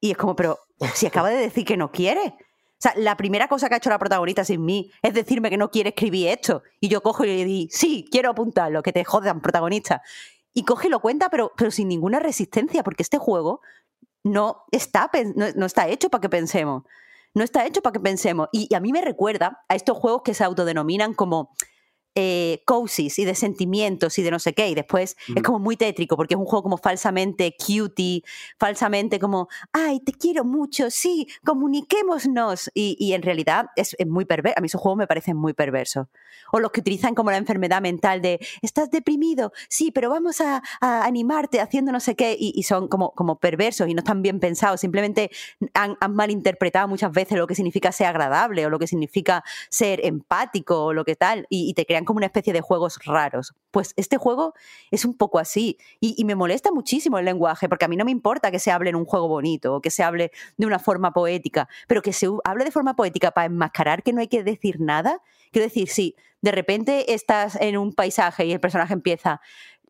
Y 0.00 0.12
es 0.12 0.16
como, 0.16 0.34
pero 0.34 0.58
si 0.94 1.06
acaba 1.06 1.28
de 1.28 1.36
decir 1.36 1.66
que 1.66 1.76
no 1.76 1.92
quiere. 1.92 2.34
O 2.78 2.78
sea, 2.78 2.92
la 2.96 3.16
primera 3.16 3.48
cosa 3.48 3.68
que 3.68 3.74
ha 3.74 3.78
hecho 3.78 3.88
la 3.88 3.98
protagonista 3.98 4.44
sin 4.44 4.64
mí 4.64 4.90
es 5.00 5.14
decirme 5.14 5.48
que 5.48 5.56
no 5.56 5.70
quiere 5.70 5.90
escribir 5.90 6.28
esto. 6.28 6.62
Y 6.78 6.88
yo 6.88 7.02
cojo 7.02 7.24
y 7.24 7.28
le 7.28 7.44
digo, 7.44 7.68
sí, 7.72 8.06
quiero 8.10 8.30
apuntarlo, 8.30 8.82
que 8.82 8.92
te 8.92 9.02
jodan, 9.02 9.40
protagonista. 9.40 10.02
Y 10.52 10.64
coge 10.64 10.88
y 10.88 10.90
lo 10.90 11.00
cuenta, 11.00 11.30
pero, 11.30 11.52
pero 11.56 11.70
sin 11.70 11.88
ninguna 11.88 12.20
resistencia, 12.20 12.82
porque 12.82 13.02
este 13.02 13.18
juego 13.18 13.60
no 14.24 14.64
está, 14.72 15.10
no, 15.34 15.66
está 15.66 15.88
hecho 15.88 16.10
para 16.10 16.20
que 16.20 16.28
pensemos. 16.28 16.82
No 17.32 17.44
está 17.44 17.64
hecho 17.66 17.80
para 17.80 17.94
que 17.94 18.00
pensemos. 18.00 18.48
y 18.52 18.74
a 18.74 18.80
mí 18.80 18.92
me 18.92 19.00
recuerda 19.00 19.64
a 19.68 19.74
estos 19.74 19.96
juegos 19.96 20.22
que 20.22 20.34
se 20.34 20.44
autodenominan 20.44 21.14
como 21.14 21.54
eh, 22.18 22.62
y 22.96 23.24
de 23.24 23.34
sentimientos 23.34 24.18
y 24.18 24.22
de 24.22 24.30
no 24.30 24.38
sé 24.38 24.54
qué. 24.54 24.70
Y 24.70 24.74
después 24.74 25.16
es 25.34 25.42
como 25.42 25.58
muy 25.58 25.76
tétrico 25.76 26.16
porque 26.16 26.34
es 26.34 26.40
un 26.40 26.46
juego 26.46 26.62
como 26.62 26.78
falsamente 26.78 27.54
cutie, 27.56 28.22
falsamente 28.58 29.20
como, 29.20 29.48
ay, 29.72 30.00
te 30.00 30.12
quiero 30.12 30.44
mucho, 30.44 30.90
sí, 30.90 31.28
comuniquémonos. 31.44 32.70
Y, 32.74 32.96
y 32.98 33.12
en 33.12 33.22
realidad 33.22 33.66
es, 33.76 33.94
muy 34.06 34.24
perverso. 34.24 34.58
A 34.58 34.60
mí 34.62 34.66
esos 34.66 34.80
juegos 34.80 34.96
me 34.96 35.06
parecen 35.06 35.36
muy 35.36 35.52
perversos. 35.52 36.06
O 36.52 36.58
los 36.60 36.70
que 36.70 36.80
utilizan 36.80 37.14
como 37.14 37.30
la 37.30 37.36
enfermedad 37.36 37.82
mental 37.82 38.22
de, 38.22 38.40
estás 38.62 38.90
deprimido, 38.90 39.52
sí, 39.68 39.90
pero 39.90 40.08
vamos 40.08 40.40
a, 40.40 40.62
animarte 40.80 41.60
haciendo 41.60 41.92
no 41.92 42.00
sé 42.00 42.16
qué. 42.16 42.36
Y, 42.38 42.62
son 42.62 42.88
como, 42.88 43.12
como 43.12 43.38
perversos 43.38 43.88
y 43.88 43.94
no 43.94 44.00
están 44.00 44.22
bien 44.22 44.40
pensados. 44.40 44.80
Simplemente 44.80 45.30
han, 45.74 45.96
han 46.00 46.14
malinterpretado 46.14 46.88
muchas 46.88 47.12
veces 47.12 47.36
lo 47.36 47.46
que 47.46 47.54
significa 47.54 47.92
ser 47.92 48.06
agradable 48.06 48.64
o 48.64 48.70
lo 48.70 48.78
que 48.78 48.86
significa 48.86 49.44
ser 49.68 50.04
empático 50.04 50.84
o 50.84 50.92
lo 50.94 51.04
que 51.04 51.14
tal. 51.14 51.46
y, 51.50 51.68
y 51.68 51.74
te 51.74 51.84
crean 51.84 52.05
como 52.06 52.16
una 52.16 52.26
especie 52.26 52.54
de 52.54 52.62
juegos 52.62 52.98
raros. 53.04 53.54
Pues 53.70 53.92
este 53.96 54.16
juego 54.16 54.54
es 54.90 55.04
un 55.04 55.14
poco 55.14 55.38
así 55.38 55.76
y, 56.00 56.24
me 56.24 56.34
molesta 56.34 56.72
muchísimo 56.72 57.18
el 57.18 57.26
lenguaje 57.26 57.68
porque 57.68 57.84
a 57.84 57.88
mí 57.88 57.96
no 57.96 58.04
me 58.04 58.10
importa 58.10 58.50
que 58.50 58.58
se 58.58 58.72
hable 58.72 58.90
en 58.90 58.96
un 58.96 59.04
juego 59.04 59.28
bonito 59.28 59.74
o 59.74 59.80
que 59.80 59.90
se 59.90 60.02
hable 60.02 60.32
de 60.56 60.66
una 60.66 60.78
forma 60.78 61.12
poética, 61.12 61.68
pero 61.86 62.02
que 62.02 62.12
se 62.12 62.26
hable 62.44 62.64
de 62.64 62.70
forma 62.70 62.96
poética 62.96 63.30
para 63.30 63.46
enmascarar 63.46 64.02
que 64.02 64.12
no 64.12 64.20
hay 64.20 64.28
que 64.28 64.42
decir 64.42 64.80
nada. 64.80 65.20
Quiero 65.52 65.66
decir, 65.66 65.88
si 65.88 66.16
de 66.40 66.52
repente 66.52 67.12
estás 67.12 67.56
en 67.60 67.76
un 67.76 67.92
paisaje 67.92 68.46
y 68.46 68.52
el 68.52 68.60
personaje 68.60 68.94
empieza 68.94 69.40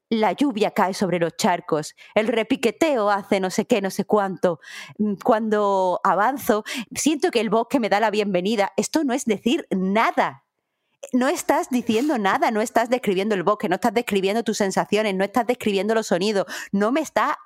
la 0.09 0.32
lluvia 0.32 0.70
cae 0.70 0.94
sobre 0.94 1.18
los 1.18 1.36
charcos, 1.36 1.94
el 2.14 2.28
repiqueteo 2.28 3.10
hace 3.10 3.40
no 3.40 3.51
sé 3.51 3.66
qué, 3.66 3.80
no 3.80 3.90
sé 3.90 4.05
cuánto. 4.05 4.60
Mm, 4.98 5.14
cuando 5.22 6.01
avanzo, 6.05 6.64
siento 6.94 7.30
que 7.30 7.40
el 7.40 7.51
bosque 7.51 7.80
me 7.80 7.88
da 7.88 8.01
la 8.01 8.10
bienvenida. 8.10 8.72
Esto 8.76 9.05
no 9.05 9.12
es 9.14 9.24
decir 9.24 9.66
nada 9.70 10.45
no 11.12 11.28
estás 11.28 11.70
diciendo 11.70 12.19
nada, 12.19 12.51
no 12.51 12.61
estás 12.61 12.91
describiendo 12.91 13.35
el 13.35 13.43
bosque, 13.43 13.69
no 13.69 13.77
estás 13.77 13.95
describiendo 13.95 14.43
tus 14.43 14.59
sensaciones, 14.59 15.15
no 15.15 15.24
estás 15.24 15.47
describiendo 15.47 15.95
los 15.95 16.09
sonidos, 16.09 16.47
no 16.73 16.93
me 16.93 17.01
está 17.01 17.39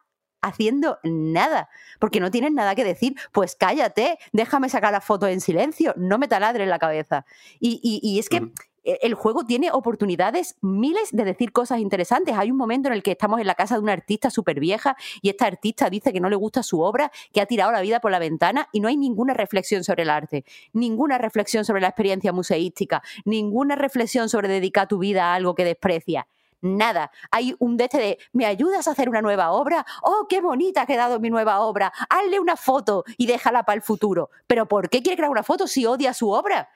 haciendo 0.42 0.98
nada, 1.02 1.68
porque 1.98 2.20
no 2.20 2.30
tienes 2.30 2.52
nada 2.52 2.74
que 2.74 2.84
decir, 2.84 3.14
pues 3.32 3.56
cállate, 3.56 4.18
déjame 4.32 4.68
sacar 4.68 4.92
la 4.92 5.00
foto 5.00 5.26
en 5.26 5.40
silencio, 5.40 5.94
no 5.96 6.18
me 6.18 6.28
taladres 6.28 6.68
la 6.68 6.78
cabeza. 6.78 7.26
Y, 7.58 8.18
es 8.18 8.28
que... 8.28 8.50
el 8.84 9.14
juego 9.14 9.44
tiene 9.44 9.70
oportunidades, 9.72 10.56
miles 10.60 11.10
de 11.12 11.24
decir 11.24 11.52
cosas 11.52 11.80
interesantes. 11.80 12.36
Hay 12.36 12.50
un 12.50 12.56
momento 12.56 12.88
en 12.88 12.94
el 12.94 13.02
que 13.02 13.12
estamos 13.12 13.40
en 13.40 13.46
la 13.46 13.54
casa 13.54 13.74
de 13.74 13.80
una 13.80 13.92
artista 13.92 14.30
súper 14.30 14.60
vieja 14.60 14.96
y 15.22 15.28
esta 15.28 15.46
artista 15.46 15.90
dice 15.90 16.12
que 16.12 16.20
no 16.20 16.30
le 16.30 16.36
gusta 16.36 16.62
su 16.62 16.80
obra, 16.80 17.10
que 17.32 17.40
ha 17.40 17.46
tirado 17.46 17.72
la 17.72 17.80
vida 17.80 18.00
por 18.00 18.10
la 18.10 18.18
ventana 18.18 18.68
y 18.72 18.80
no 18.80 18.88
hay 18.88 18.96
ninguna 18.96 19.34
reflexión 19.34 19.84
sobre 19.84 20.02
el 20.02 20.10
arte, 20.10 20.44
ninguna 20.72 21.18
reflexión 21.18 21.64
sobre 21.64 21.80
la 21.80 21.88
experiencia 21.88 22.32
museística, 22.32 23.02
ninguna 23.24 23.76
reflexión 23.76 24.28
sobre 24.28 24.48
dedicar 24.48 24.88
tu 24.88 24.98
vida 24.98 25.32
a 25.32 25.34
algo 25.34 25.54
que 25.54 25.64
desprecia 25.64 26.26
nada. 26.62 27.10
Hay 27.30 27.54
un 27.58 27.76
de 27.76 27.84
este 27.84 27.98
de, 27.98 28.18
¿me 28.32 28.46
ayudas 28.46 28.86
a 28.88 28.92
hacer 28.92 29.08
una 29.08 29.22
nueva 29.22 29.52
obra? 29.52 29.86
¡Oh, 30.02 30.26
qué 30.28 30.40
bonita 30.40 30.82
ha 30.82 30.86
quedado 30.86 31.20
mi 31.20 31.30
nueva 31.30 31.60
obra! 31.60 31.92
Hazle 32.08 32.38
una 32.38 32.56
foto 32.56 33.04
y 33.16 33.26
déjala 33.26 33.64
para 33.64 33.76
el 33.76 33.82
futuro. 33.82 34.30
¿Pero 34.46 34.66
por 34.66 34.88
qué 34.88 35.02
quiere 35.02 35.16
crear 35.16 35.30
una 35.30 35.42
foto 35.42 35.66
si 35.66 35.86
odia 35.86 36.14
su 36.14 36.30
obra? 36.30 36.68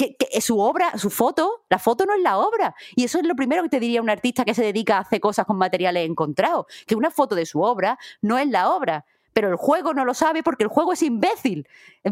Que, 0.00 0.40
su 0.40 0.58
obra, 0.60 0.96
su 0.96 1.10
foto, 1.10 1.64
la 1.68 1.78
foto 1.78 2.06
no 2.06 2.14
es 2.14 2.22
la 2.22 2.38
obra. 2.38 2.74
Y 2.96 3.04
eso 3.04 3.18
es 3.18 3.26
lo 3.26 3.34
primero 3.34 3.62
que 3.62 3.68
te 3.68 3.80
diría 3.80 4.00
un 4.00 4.10
artista 4.10 4.44
que 4.44 4.54
se 4.54 4.62
dedica 4.62 4.96
a 4.96 5.00
hacer 5.00 5.20
cosas 5.20 5.46
con 5.46 5.58
materiales 5.58 6.08
encontrados, 6.08 6.66
que 6.86 6.94
una 6.94 7.10
foto 7.10 7.34
de 7.34 7.46
su 7.46 7.60
obra 7.60 7.98
no 8.22 8.38
es 8.38 8.48
la 8.48 8.70
obra. 8.70 9.04
Pero 9.32 9.48
el 9.48 9.56
juego 9.56 9.94
no 9.94 10.04
lo 10.04 10.14
sabe 10.14 10.42
porque 10.42 10.64
el 10.64 10.70
juego 10.70 10.92
es 10.92 11.02
imbécil. 11.02 11.68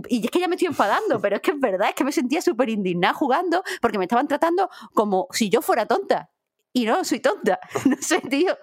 Y 0.08 0.24
es 0.24 0.30
que 0.30 0.38
ya 0.38 0.48
me 0.48 0.54
estoy 0.54 0.68
enfadando, 0.68 1.20
pero 1.22 1.36
es 1.36 1.42
que 1.42 1.52
es 1.52 1.60
verdad, 1.60 1.88
es 1.88 1.94
que 1.94 2.04
me 2.04 2.12
sentía 2.12 2.42
súper 2.42 2.68
indignada 2.68 3.14
jugando 3.14 3.62
porque 3.80 3.98
me 3.98 4.04
estaban 4.04 4.28
tratando 4.28 4.70
como 4.94 5.26
si 5.30 5.48
yo 5.48 5.62
fuera 5.62 5.86
tonta. 5.86 6.30
Y 6.72 6.84
no, 6.84 7.04
soy 7.04 7.20
tonta. 7.20 7.58
No 7.86 7.96
sé, 8.00 8.20
tío. 8.20 8.56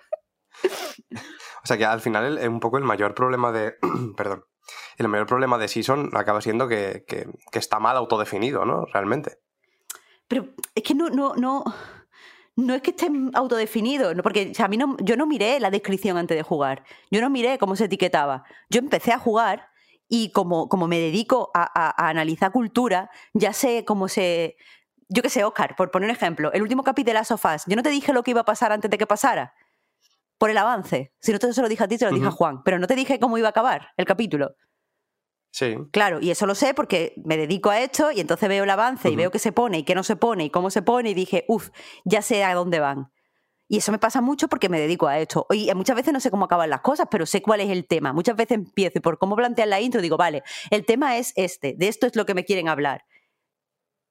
O 1.64 1.68
sea 1.68 1.78
que 1.78 1.86
al 1.86 2.00
final 2.00 2.38
es 2.38 2.48
un 2.48 2.60
poco 2.60 2.78
el 2.78 2.84
mayor 2.84 3.14
problema 3.14 3.52
de. 3.52 3.76
Perdón 4.16 4.46
el 4.98 5.08
mayor 5.08 5.28
problema 5.28 5.58
de 5.58 5.68
Season 5.68 6.10
acaba 6.14 6.42
siendo 6.42 6.68
que, 6.68 7.06
está 7.54 7.80
mal 7.80 7.98
autodefinido, 7.98 8.66
¿no? 8.66 8.86
Realmente. 8.86 9.40
Pero 10.28 10.48
es 10.74 10.84
que 10.84 10.96
no, 10.96 11.10
no, 11.10 11.36
no. 11.36 11.64
No 12.58 12.74
es 12.74 12.82
que 12.82 12.92
esté 12.92 13.10
autodefinido, 13.34 14.14
porque 14.24 14.54
a 14.58 14.68
mí 14.70 14.78
no, 14.78 14.96
yo 15.02 15.18
no 15.18 15.26
miré 15.26 15.60
la 15.60 15.70
descripción 15.70 16.18
antes 16.18 16.38
de 16.38 16.44
jugar. 16.44 16.86
Yo 17.12 17.20
no 17.20 17.30
miré 17.30 17.58
cómo 17.58 17.76
se 17.76 17.86
etiquetaba. 17.86 18.46
Yo 18.70 18.80
empecé 18.80 19.12
a 19.12 19.20
jugar 19.20 19.68
y 20.08 20.32
como, 20.32 20.70
como 20.70 20.88
me 20.88 20.98
dedico 20.98 21.52
a, 21.54 22.08
analizar 22.08 22.54
cultura, 22.54 23.10
ya 23.34 23.52
sé 23.52 23.84
cómo 23.84 24.08
se. 24.08 24.56
Yo 25.10 25.22
qué 25.22 25.30
sé, 25.30 25.44
Oscar, 25.44 25.76
por 25.76 25.92
poner 25.92 26.10
un 26.10 26.16
ejemplo, 26.16 26.54
el 26.54 26.62
último 26.62 26.84
capítulo 26.84 27.12
de 27.12 27.20
las 27.20 27.28
sofás, 27.28 27.66
yo 27.68 27.76
no 27.76 27.84
te 27.84 27.90
dije 27.90 28.14
lo 28.14 28.24
que 28.24 28.32
iba 28.32 28.42
a 28.42 28.46
pasar 28.46 28.72
antes 28.72 28.90
de 28.90 28.98
que 28.98 29.06
pasara 29.06 29.54
por 30.38 30.50
el 30.50 30.58
avance. 30.58 31.14
Si 31.20 31.32
no 31.32 31.40
te 31.40 31.54
se 31.54 31.62
lo 31.62 31.70
dije 31.70 31.84
a 31.84 31.88
ti, 31.88 31.98
te 31.98 32.06
lo 32.06 32.12
dije 32.12 32.28
a 32.28 32.32
Juan. 32.32 32.64
Pero 32.64 32.80
no 32.80 32.88
te 32.88 32.96
dije 32.96 33.20
cómo 33.20 33.38
iba 33.38 33.48
a 33.48 33.52
acabar 33.52 33.90
el 33.98 34.06
capítulo. 34.06 34.56
Sí. 35.52 35.78
Claro, 35.92 36.20
y 36.20 36.32
eso 36.32 36.46
lo 36.46 36.54
sé 36.54 36.74
porque 36.74 37.14
me 37.24 37.38
dedico 37.38 37.70
a 37.70 37.80
esto 37.80 38.12
y 38.12 38.20
entonces 38.20 38.50
veo 38.50 38.66
el 38.66 38.70
avance 38.70 39.10
y 39.10 39.16
veo 39.16 39.32
qué 39.32 39.40
se 39.40 39.54
pone 39.54 39.80
y 39.80 39.84
qué 39.84 39.96
no 39.96 40.04
se 40.04 40.18
pone 40.18 40.46
y 40.46 40.50
cómo 40.50 40.70
se 40.70 40.82
pone 40.82 41.12
y 41.12 41.14
dije, 41.14 41.46
uff, 41.48 41.70
ya 42.04 42.22
sé 42.22 42.44
a 42.44 42.54
dónde 42.54 42.82
van. 42.82 43.10
Y 43.68 43.78
eso 43.78 43.92
me 43.92 43.98
pasa 43.98 44.22
mucho 44.22 44.50
porque 44.50 44.68
me 44.68 44.80
dedico 44.80 45.08
a 45.08 45.18
esto. 45.18 45.48
Y 45.52 45.74
muchas 45.74 45.96
veces 45.96 46.14
no 46.14 46.20
sé 46.20 46.30
cómo 46.30 46.46
acaban 46.46 46.70
las 46.70 46.82
cosas, 46.82 47.08
pero 47.10 47.26
sé 47.26 47.42
cuál 47.42 47.62
es 47.62 47.70
el 47.70 47.88
tema. 47.88 48.12
Muchas 48.12 48.36
veces 48.36 48.58
empiezo 48.58 49.00
y 49.00 49.02
por 49.02 49.18
cómo 49.18 49.36
plantean 49.38 49.70
la 49.70 49.80
intro 49.80 50.02
digo, 50.02 50.18
vale, 50.18 50.44
el 50.72 50.86
tema 50.86 51.18
es 51.18 51.32
este, 51.38 51.74
de 51.78 51.88
esto 51.88 52.06
es 52.06 52.16
lo 52.18 52.26
que 52.26 52.34
me 52.34 52.44
quieren 52.44 52.68
hablar 52.68 53.06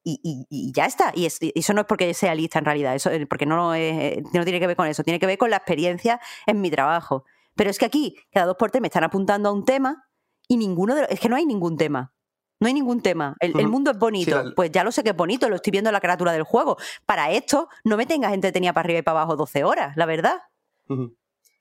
y, 0.04 0.72
ya 0.72 0.86
está. 0.86 1.12
Y, 1.14 1.26
eso 1.26 1.72
no 1.72 1.80
es 1.80 1.86
porque 1.86 2.12
sea 2.14 2.34
lista 2.34 2.58
en 2.58 2.64
realidad, 2.66 2.94
eso 2.94 3.10
porque 3.28 3.46
no, 3.46 3.56
no 3.56 3.72
tiene 3.72 4.60
que 4.60 4.66
ver 4.66 4.76
con 4.76 4.86
eso, 4.86 5.02
tiene 5.02 5.18
que 5.18 5.26
ver 5.26 5.38
con 5.38 5.50
la 5.50 5.56
experiencia 5.56 6.20
en 6.46 6.60
mi 6.60 6.70
trabajo. 6.70 7.24
Pero 7.56 7.70
es 7.70 7.78
que 7.78 7.86
aquí, 7.86 8.16
cada 8.32 8.46
dos 8.46 8.56
por 8.56 8.70
tres 8.70 8.82
me 8.82 8.88
están 8.88 9.04
apuntando 9.04 9.48
a 9.48 9.52
un 9.52 9.64
tema 9.64 10.08
y 10.48 10.56
ninguno 10.56 10.94
de 10.94 11.02
los, 11.02 11.10
Es 11.10 11.20
que 11.20 11.28
no 11.28 11.36
hay 11.36 11.46
ningún 11.46 11.76
tema. 11.76 12.12
No 12.60 12.68
hay 12.68 12.74
ningún 12.74 13.02
tema. 13.02 13.36
El, 13.40 13.68
mundo 13.68 13.90
es 13.90 13.98
bonito. 13.98 14.52
Pues 14.54 14.70
ya 14.70 14.84
lo 14.84 14.92
sé 14.92 15.02
que 15.02 15.10
es 15.10 15.16
bonito, 15.16 15.48
lo 15.48 15.56
estoy 15.56 15.70
viendo 15.70 15.90
en 15.90 15.94
la 15.94 16.00
carátula 16.00 16.32
del 16.32 16.44
juego. 16.44 16.76
Para 17.04 17.30
esto, 17.30 17.68
no 17.84 17.96
me 17.96 18.06
tengas 18.06 18.32
entretenida 18.32 18.72
para 18.72 18.86
arriba 18.86 18.98
y 19.00 19.02
para 19.02 19.20
abajo 19.20 19.36
12 19.36 19.64
horas, 19.64 19.96
la 19.96 20.06
verdad. 20.06 20.38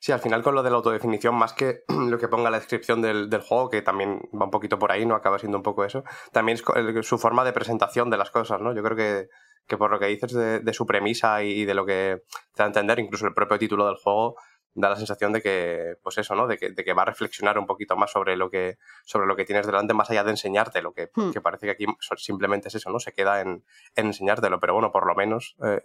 Sí, 0.03 0.11
al 0.11 0.19
final 0.19 0.43
con 0.43 0.53
lo 0.53 0.63
de 0.63 0.69
la 0.69 0.75
autodefinición, 0.75 1.34
más 1.34 1.53
que 1.53 1.85
lo 1.88 2.17
que 2.17 2.27
ponga 2.27 2.49
la 2.49 2.59
descripción 2.59 3.01
del, 3.01 3.30
juego, 3.39 3.69
que 3.69 3.81
también 3.81 4.19
va 4.38 4.43
un 4.43 4.51
poquito 4.51 4.77
por 4.77 4.91
ahí, 4.91 5.05
no 5.05 5.15
acaba 5.15 5.39
siendo 5.39 5.57
un 5.57 5.63
poco 5.63 5.85
eso, 5.85 6.03
también 6.34 6.57
es 6.57 7.07
su 7.07 7.17
forma 7.17 7.45
de 7.45 7.53
presentación 7.53 8.09
de 8.09 8.17
las 8.17 8.30
cosas, 8.30 8.59
¿no? 8.59 8.75
Yo 8.75 8.84
creo 8.84 8.97
que, 8.97 9.30
que 9.65 9.77
por 9.77 9.91
lo 9.91 9.99
que 9.99 10.07
dices 10.07 10.34
de, 10.34 10.73
su 10.73 10.85
premisa 10.85 11.41
y, 11.41 11.63
de 11.63 11.73
lo 11.73 11.85
que 11.85 12.23
te 12.53 12.57
da 12.57 12.65
a 12.65 12.67
entender, 12.67 12.99
incluso 12.99 13.25
el 13.27 13.34
propio 13.34 13.57
título 13.57 13.85
del 13.85 13.95
juego, 13.95 14.35
da 14.73 14.89
la 14.89 14.97
sensación 14.97 15.31
de 15.31 15.41
que, 15.41 15.95
pues 16.03 16.17
eso, 16.17 16.35
¿no? 16.35 16.47
De 16.47 16.57
que, 16.57 16.71
de 16.71 16.84
que, 16.84 16.91
va 16.91 17.03
a 17.03 17.05
reflexionar 17.05 17.57
un 17.57 17.65
poquito 17.65 17.95
más 17.95 18.11
sobre 18.11 18.35
lo 18.35 18.49
que, 18.49 18.80
sobre 19.05 19.25
lo 19.25 19.38
que 19.38 19.45
tienes 19.45 19.65
delante, 19.65 19.93
más 19.93 20.09
allá 20.09 20.25
de 20.25 20.31
enseñarte, 20.31 20.81
lo 20.81 20.91
que, 20.91 21.11
hmm. 21.15 21.31
que 21.31 21.39
parece 21.39 21.67
que 21.67 21.71
aquí 21.71 21.85
simplemente 22.17 22.67
es 22.67 22.75
eso, 22.75 22.89
¿no? 22.89 22.99
Se 22.99 23.13
queda 23.13 23.39
en, 23.39 23.63
en 23.95 24.07
enseñártelo, 24.07 24.59
pero 24.59 24.73
bueno, 24.73 24.91
por 24.91 25.07
lo 25.07 25.15
menos 25.15 25.55
eh, 25.63 25.81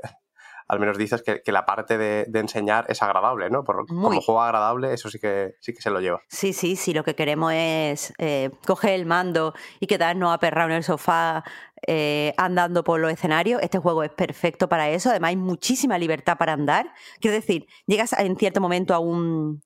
al 0.68 0.80
menos 0.80 0.98
dices 0.98 1.22
que, 1.22 1.42
la 1.50 1.64
parte 1.64 1.96
de, 1.96 2.26
enseñar 2.38 2.84
es 2.88 3.02
agradable, 3.02 3.48
¿no? 3.50 3.64
Por, 3.64 3.86
como 3.86 4.20
juego 4.20 4.42
agradable, 4.42 4.92
eso 4.92 5.08
sí 5.08 5.18
que, 5.18 5.54
sí 5.60 5.72
que 5.72 5.80
se 5.80 5.90
lo 5.90 6.00
lleva. 6.00 6.20
Sí, 6.28 6.52
sí, 6.52 6.76
sí, 6.76 6.92
lo 6.92 7.02
que 7.04 7.14
queremos 7.14 7.52
es 7.54 8.12
eh, 8.18 8.50
coger 8.66 8.92
el 8.92 9.06
mando 9.06 9.54
y 9.80 9.86
quedarnos 9.86 10.32
aperrados 10.32 10.70
en 10.70 10.76
el 10.76 10.84
sofá 10.84 11.42
eh, 11.86 12.34
andando 12.36 12.84
por 12.84 13.00
los 13.00 13.10
escenarios. 13.10 13.62
Este 13.62 13.78
juego 13.78 14.02
es 14.02 14.10
perfecto 14.10 14.68
para 14.68 14.90
eso. 14.90 15.10
Además, 15.10 15.30
hay 15.30 15.36
muchísima 15.36 15.98
libertad 15.98 16.36
para 16.36 16.52
andar. 16.52 16.92
Quiero 17.20 17.34
decir, 17.34 17.66
llegas 17.86 18.12
en 18.12 18.36
cierto 18.36 18.60
momento 18.60 18.94
a 18.94 18.98
un 18.98 19.62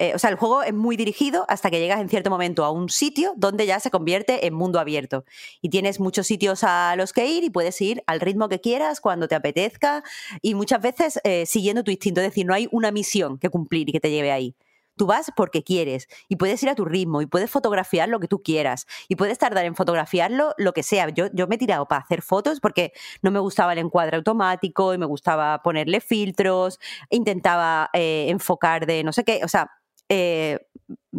eh, 0.00 0.12
o 0.14 0.18
sea, 0.18 0.30
el 0.30 0.36
juego 0.36 0.62
es 0.62 0.72
muy 0.72 0.96
dirigido 0.96 1.44
hasta 1.48 1.70
que 1.70 1.80
llegas 1.80 2.00
en 2.00 2.08
cierto 2.08 2.30
momento 2.30 2.64
a 2.64 2.70
un 2.70 2.88
sitio 2.88 3.34
donde 3.36 3.66
ya 3.66 3.80
se 3.80 3.90
convierte 3.90 4.46
en 4.46 4.54
mundo 4.54 4.78
abierto. 4.78 5.24
Y 5.60 5.70
tienes 5.70 5.98
muchos 5.98 6.26
sitios 6.26 6.62
a 6.62 6.94
los 6.96 7.12
que 7.12 7.26
ir 7.26 7.42
y 7.42 7.50
puedes 7.50 7.80
ir 7.80 8.02
al 8.06 8.20
ritmo 8.20 8.48
que 8.48 8.60
quieras, 8.60 9.00
cuando 9.00 9.26
te 9.26 9.34
apetezca 9.34 10.04
y 10.40 10.54
muchas 10.54 10.80
veces 10.80 11.20
eh, 11.24 11.46
siguiendo 11.46 11.82
tu 11.82 11.90
instinto. 11.90 12.20
Es 12.20 12.28
decir, 12.28 12.46
no 12.46 12.54
hay 12.54 12.68
una 12.70 12.92
misión 12.92 13.38
que 13.38 13.50
cumplir 13.50 13.88
y 13.88 13.92
que 13.92 14.00
te 14.00 14.10
lleve 14.10 14.30
ahí. 14.30 14.54
Tú 14.96 15.06
vas 15.06 15.30
porque 15.36 15.62
quieres 15.62 16.08
y 16.28 16.36
puedes 16.36 16.60
ir 16.62 16.68
a 16.68 16.74
tu 16.74 16.84
ritmo 16.84 17.22
y 17.22 17.26
puedes 17.26 17.50
fotografiar 17.50 18.08
lo 18.08 18.18
que 18.18 18.26
tú 18.26 18.42
quieras 18.42 18.86
y 19.08 19.14
puedes 19.14 19.38
tardar 19.38 19.64
en 19.64 19.76
fotografiarlo 19.76 20.54
lo 20.58 20.72
que 20.72 20.82
sea. 20.82 21.08
Yo, 21.10 21.26
yo 21.32 21.46
me 21.46 21.54
he 21.54 21.58
tirado 21.58 21.86
para 21.86 22.02
hacer 22.02 22.20
fotos 22.20 22.58
porque 22.60 22.92
no 23.22 23.30
me 23.30 23.38
gustaba 23.38 23.72
el 23.72 23.78
encuadre 23.78 24.16
automático 24.16 24.94
y 24.94 24.98
me 24.98 25.06
gustaba 25.06 25.62
ponerle 25.62 26.00
filtros, 26.00 26.80
intentaba 27.10 27.90
eh, 27.92 28.26
enfocar 28.28 28.86
de 28.86 29.04
no 29.04 29.12
sé 29.12 29.22
qué, 29.22 29.40
o 29.44 29.48
sea, 29.48 29.70
eh, 30.08 30.60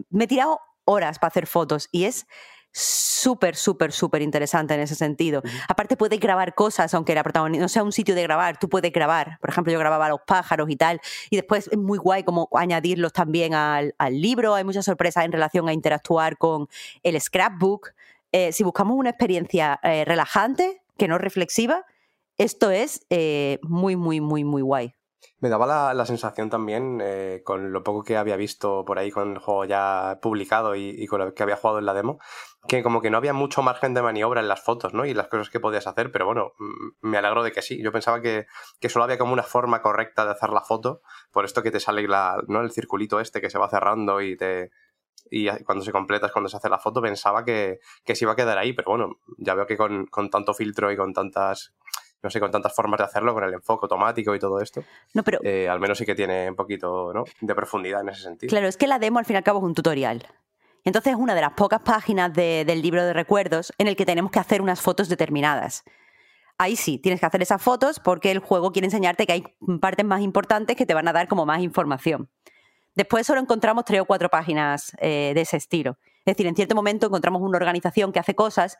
me 0.09 0.23
he 0.23 0.27
tirado 0.27 0.59
horas 0.85 1.19
para 1.19 1.29
hacer 1.29 1.47
fotos 1.47 1.87
y 1.91 2.05
es 2.05 2.25
súper, 2.71 3.55
súper, 3.55 3.91
súper 3.91 4.21
interesante 4.21 4.73
en 4.73 4.81
ese 4.81 4.95
sentido. 4.95 5.41
Aparte 5.67 5.97
puedes 5.97 6.19
grabar 6.19 6.53
cosas, 6.55 6.93
aunque 6.93 7.15
la 7.15 7.23
protagonista 7.23 7.63
no 7.63 7.69
sea 7.69 7.83
un 7.83 7.91
sitio 7.91 8.15
de 8.15 8.23
grabar, 8.23 8.59
tú 8.59 8.69
puedes 8.69 8.91
grabar. 8.91 9.37
Por 9.41 9.49
ejemplo, 9.49 9.73
yo 9.73 9.79
grababa 9.79 10.09
los 10.09 10.21
pájaros 10.25 10.69
y 10.69 10.75
tal, 10.75 11.01
y 11.29 11.35
después 11.35 11.67
es 11.71 11.77
muy 11.77 11.97
guay 11.97 12.23
como 12.23 12.47
añadirlos 12.53 13.13
también 13.13 13.53
al, 13.53 13.93
libro. 14.09 14.55
Hay 14.55 14.63
muchas 14.63 14.85
sorpresas 14.85 15.25
en 15.25 15.31
relación 15.31 15.67
a 15.67 15.73
interactuar 15.73 16.37
con 16.37 16.67
el 17.03 17.19
scrapbook. 17.19 17.91
Eh, 18.31 18.51
si 18.51 18.63
buscamos 18.63 18.95
una 18.95 19.09
experiencia 19.09 19.79
eh, 19.83 20.05
relajante, 20.05 20.81
que 20.97 21.07
no 21.07 21.17
reflexiva, 21.17 21.85
esto 22.37 22.71
es 22.71 23.05
muy, 23.63 23.95
muy, 23.95 24.21
muy, 24.21 24.43
muy 24.43 24.61
guay. 24.61 24.93
Me 25.39 25.49
daba 25.49 25.93
la, 25.93 26.05
sensación 26.05 26.49
también, 26.49 26.99
eh, 27.01 27.41
con 27.45 27.71
lo 27.71 27.83
poco 27.83 28.03
que 28.03 28.17
había 28.17 28.35
visto 28.35 28.83
por 28.85 28.99
ahí 28.99 29.11
con 29.11 29.33
el 29.33 29.39
juego 29.39 29.65
ya 29.65 30.19
publicado 30.21 30.75
y, 30.75 31.05
con 31.07 31.19
lo 31.19 31.33
que 31.33 31.43
había 31.43 31.55
jugado 31.55 31.79
en 31.79 31.85
la 31.85 31.93
demo, 31.93 32.19
que 32.67 32.83
como 32.83 33.01
que 33.01 33.09
no 33.09 33.17
había 33.17 33.33
mucho 33.33 33.61
margen 33.61 33.93
de 33.93 34.01
maniobra 34.01 34.41
en 34.41 34.47
las 34.47 34.61
fotos, 34.61 34.93
¿no? 34.93 35.05
Y 35.05 35.13
las 35.13 35.27
cosas 35.27 35.49
que 35.49 35.59
podías 35.59 35.87
hacer, 35.87 36.11
pero 36.11 36.25
bueno, 36.25 36.53
me 37.01 37.17
alegro 37.17 37.43
de 37.43 37.51
que 37.51 37.61
sí. 37.61 37.81
Yo 37.81 37.91
pensaba 37.91 38.21
que, 38.21 38.47
que 38.79 38.89
solo 38.89 39.05
había 39.05 39.17
como 39.17 39.33
una 39.33 39.43
forma 39.43 39.81
correcta 39.81 40.25
de 40.25 40.31
hacer 40.31 40.49
la 40.49 40.61
foto, 40.61 41.01
por 41.31 41.45
esto 41.45 41.63
que 41.63 41.71
te 41.71 41.79
sale 41.79 42.07
la, 42.07 42.41
¿no? 42.47 42.61
el 42.61 42.71
circulito 42.71 43.19
este 43.19 43.41
que 43.41 43.49
se 43.49 43.57
va 43.57 43.69
cerrando 43.69 44.21
y 44.21 44.35
te, 44.35 44.71
y 45.29 45.49
cuando 45.63 45.83
se 45.83 45.91
completa 45.91 46.27
es 46.27 46.31
cuando 46.31 46.49
se 46.49 46.57
hace 46.57 46.69
la 46.69 46.79
foto, 46.79 47.01
pensaba 47.01 47.43
que, 47.43 47.79
que 48.03 48.15
se 48.15 48.25
iba 48.25 48.33
a 48.33 48.35
quedar 48.35 48.57
ahí, 48.57 48.73
pero 48.73 48.91
bueno, 48.91 49.19
ya 49.37 49.53
veo 49.53 49.65
que 49.65 49.77
con, 49.77 50.05
con 50.07 50.29
tanto 50.29 50.53
filtro 50.53 50.91
y 50.91 50.97
con 50.97 51.13
tantas 51.13 51.73
no 52.21 52.29
sé, 52.29 52.39
con 52.39 52.51
tantas 52.51 52.75
formas 52.75 52.97
de 52.97 53.05
hacerlo, 53.05 53.33
con 53.33 53.43
el 53.43 53.53
enfoque 53.53 53.85
automático 53.85 54.35
y 54.35 54.39
todo 54.39 54.59
esto. 54.61 54.83
No, 55.13 55.23
pero. 55.23 55.39
Eh, 55.43 55.69
al 55.69 55.79
menos 55.79 55.97
sí 55.97 56.05
que 56.05 56.15
tiene 56.15 56.49
un 56.49 56.55
poquito 56.55 57.13
¿no? 57.13 57.23
de 57.39 57.55
profundidad 57.55 58.01
en 58.01 58.09
ese 58.09 58.23
sentido. 58.23 58.49
Claro, 58.49 58.67
es 58.67 58.77
que 58.77 58.87
la 58.87 58.99
demo 58.99 59.19
al 59.19 59.25
fin 59.25 59.35
y 59.35 59.37
al 59.37 59.43
cabo 59.43 59.59
es 59.59 59.65
un 59.65 59.73
tutorial. 59.73 60.27
Entonces 60.83 61.13
es 61.13 61.19
una 61.19 61.35
de 61.35 61.41
las 61.41 61.53
pocas 61.53 61.81
páginas 61.81 62.33
del 62.33 62.81
libro 62.81 63.03
de 63.03 63.13
recuerdos 63.13 63.73
en 63.77 63.87
el 63.87 63.95
que 63.95 64.05
tenemos 64.05 64.31
que 64.31 64.39
hacer 64.39 64.61
unas 64.61 64.81
fotos 64.81 65.09
determinadas. 65.09 65.83
Ahí 66.57 66.75
sí, 66.75 66.97
tienes 66.97 67.19
que 67.19 67.25
hacer 67.25 67.41
esas 67.41 67.61
fotos 67.61 67.99
porque 67.99 68.31
el 68.31 68.39
juego 68.39 68.71
quiere 68.71 68.87
enseñarte 68.87 69.25
que 69.25 69.33
hay 69.33 69.43
partes 69.79 70.05
más 70.05 70.21
importantes 70.21 70.75
que 70.75 70.85
te 70.85 70.93
van 70.93 71.07
a 71.07 71.13
dar 71.13 71.27
como 71.27 71.45
más 71.45 71.61
información. 71.61 72.29
Después 72.95 73.27
solo 73.27 73.39
encontramos 73.39 73.85
tres 73.85 74.01
o 74.01 74.05
cuatro 74.05 74.29
páginas 74.29 74.93
eh, 74.99 75.31
de 75.33 75.41
ese 75.41 75.57
estilo. 75.57 75.97
Es 76.25 76.35
decir, 76.35 76.47
en 76.47 76.55
cierto 76.55 76.75
momento 76.75 77.07
encontramos 77.07 77.41
una 77.41 77.57
organización 77.57 78.11
que 78.11 78.19
hace 78.19 78.35
cosas 78.35 78.77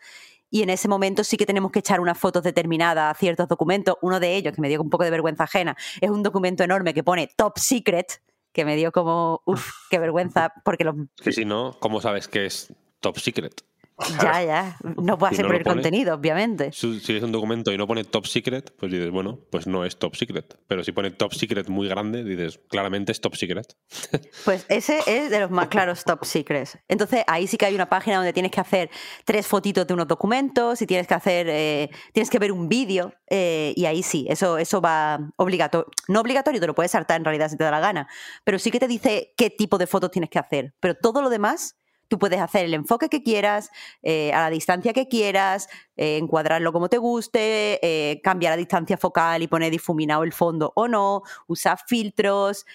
y 0.49 0.63
en 0.63 0.69
ese 0.69 0.87
momento 0.87 1.23
sí 1.23 1.37
que 1.37 1.45
tenemos 1.45 1.71
que 1.71 1.79
echar 1.79 1.99
unas 1.99 2.17
fotos 2.17 2.43
determinadas 2.43 3.15
a 3.15 3.17
ciertos 3.17 3.47
documentos. 3.47 3.95
Uno 4.01 4.19
de 4.19 4.35
ellos, 4.35 4.53
que 4.53 4.61
me 4.61 4.69
dio 4.69 4.81
un 4.81 4.89
poco 4.89 5.03
de 5.03 5.11
vergüenza 5.11 5.43
ajena, 5.43 5.77
es 6.01 6.09
un 6.09 6.23
documento 6.23 6.63
enorme 6.63 6.93
que 6.93 7.03
pone 7.03 7.29
Top 7.35 7.57
Secret, 7.57 8.21
que 8.51 8.65
me 8.65 8.75
dio 8.75 8.91
como, 8.91 9.41
uff, 9.45 9.71
qué 9.89 9.99
vergüenza, 9.99 10.53
porque 10.63 10.83
los... 10.83 10.95
Sí, 11.21 11.31
sí, 11.31 11.45
¿no? 11.45 11.77
¿Cómo 11.79 12.01
sabes 12.01 12.27
que 12.27 12.45
es 12.45 12.73
Top 12.99 13.17
Secret? 13.17 13.68
Ya, 14.21 14.43
ya. 14.43 14.77
No 14.97 15.17
puede 15.17 15.35
ser 15.35 15.45
por 15.45 15.55
el 15.55 15.63
contenido, 15.63 16.15
obviamente. 16.15 16.71
Si 16.71 17.15
es 17.15 17.23
un 17.23 17.31
documento 17.31 17.71
y 17.71 17.77
no 17.77 17.87
pone 17.87 18.03
top 18.03 18.25
secret, 18.27 18.73
pues 18.77 18.91
dices, 18.91 19.11
bueno, 19.11 19.39
pues 19.51 19.67
no 19.67 19.85
es 19.85 19.97
top 19.97 20.15
secret. 20.15 20.57
Pero 20.67 20.83
si 20.83 20.91
pone 20.91 21.11
top 21.11 21.33
secret 21.33 21.67
muy 21.67 21.87
grande, 21.87 22.23
dices, 22.23 22.59
claramente 22.69 23.11
es 23.11 23.21
top 23.21 23.35
secret. 23.35 23.75
Pues 24.45 24.65
ese 24.69 24.99
es 25.05 25.29
de 25.29 25.39
los 25.39 25.51
más 25.51 25.67
claros 25.67 26.03
top 26.03 26.23
secrets. 26.25 26.77
Entonces 26.87 27.23
ahí 27.27 27.45
sí 27.45 27.57
que 27.57 27.65
hay 27.65 27.75
una 27.75 27.89
página 27.89 28.17
donde 28.17 28.33
tienes 28.33 28.51
que 28.51 28.61
hacer 28.61 28.89
tres 29.25 29.45
fotitos 29.45 29.85
de 29.85 29.93
unos 29.93 30.07
documentos 30.07 30.81
y 30.81 30.87
tienes 30.87 31.07
que 31.07 31.13
hacer, 31.13 31.47
eh, 31.49 31.89
tienes 32.13 32.29
que 32.29 32.39
ver 32.39 32.51
un 32.51 32.69
vídeo 32.69 33.13
eh, 33.29 33.73
y 33.75 33.85
ahí 33.85 34.01
sí, 34.01 34.25
eso, 34.29 34.57
eso 34.57 34.81
va 34.81 35.19
obligatorio. 35.35 35.87
No 36.07 36.21
obligatorio, 36.21 36.59
te 36.59 36.67
lo 36.67 36.73
puedes 36.75 36.91
saltar 36.91 37.17
en 37.17 37.25
realidad 37.25 37.49
si 37.49 37.57
te 37.57 37.63
da 37.63 37.71
la 37.71 37.79
gana, 37.79 38.07
pero 38.43 38.59
sí 38.59 38.71
que 38.71 38.79
te 38.79 38.87
dice 38.87 39.33
qué 39.37 39.49
tipo 39.49 39.77
de 39.77 39.87
fotos 39.87 40.11
tienes 40.11 40.29
que 40.29 40.39
hacer. 40.39 40.73
Pero 40.79 40.95
todo 40.95 41.21
lo 41.21 41.29
demás 41.29 41.78
Tú 42.09 42.19
puedes 42.19 42.41
hacer 42.41 42.65
el 42.65 42.73
enfoque 42.73 43.07
que 43.07 43.23
quieras, 43.23 43.69
eh, 44.03 44.33
a 44.33 44.41
la 44.41 44.49
distancia 44.49 44.93
que 44.93 45.07
quieras, 45.07 45.69
eh, 45.95 46.17
encuadrarlo 46.17 46.73
como 46.73 46.89
te 46.89 46.97
guste, 46.97 47.79
eh, 47.81 48.19
cambiar 48.21 48.51
la 48.51 48.57
distancia 48.57 48.97
focal 48.97 49.41
y 49.43 49.47
poner 49.47 49.71
difuminado 49.71 50.23
el 50.23 50.33
fondo 50.33 50.73
o 50.75 50.87
no, 50.87 51.21
usar 51.47 51.77
filtros. 51.87 52.65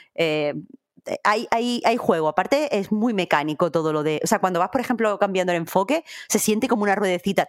Hay, 1.23 1.47
hay, 1.51 1.83
hay, 1.85 1.97
juego. 1.99 2.29
Aparte, 2.29 2.79
es 2.79 2.91
muy 2.91 3.13
mecánico 3.13 3.71
todo 3.71 3.93
lo 3.93 4.03
de. 4.03 4.21
O 4.25 4.27
sea, 4.27 4.39
cuando 4.39 4.59
vas, 4.59 4.71
por 4.71 4.81
ejemplo, 4.81 5.19
cambiando 5.19 5.53
el 5.53 5.59
enfoque, 5.59 6.03
se 6.29 6.39
siente 6.39 6.67
como 6.67 6.85
una 6.85 6.95
ruedecita. 6.95 7.49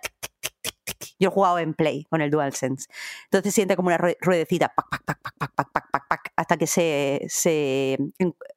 Yo 1.20 1.30
he 1.30 1.32
jugado 1.32 1.60
en 1.60 1.74
Play 1.74 2.06
con 2.10 2.22
el 2.22 2.32
DualSense. 2.32 2.88
Entonces 3.26 3.54
siente 3.54 3.76
como 3.76 3.88
una 3.88 3.98
ruedecita 3.98 4.74
hasta 6.36 6.58
que 6.58 6.68
se, 6.68 7.26
se, 7.30 7.98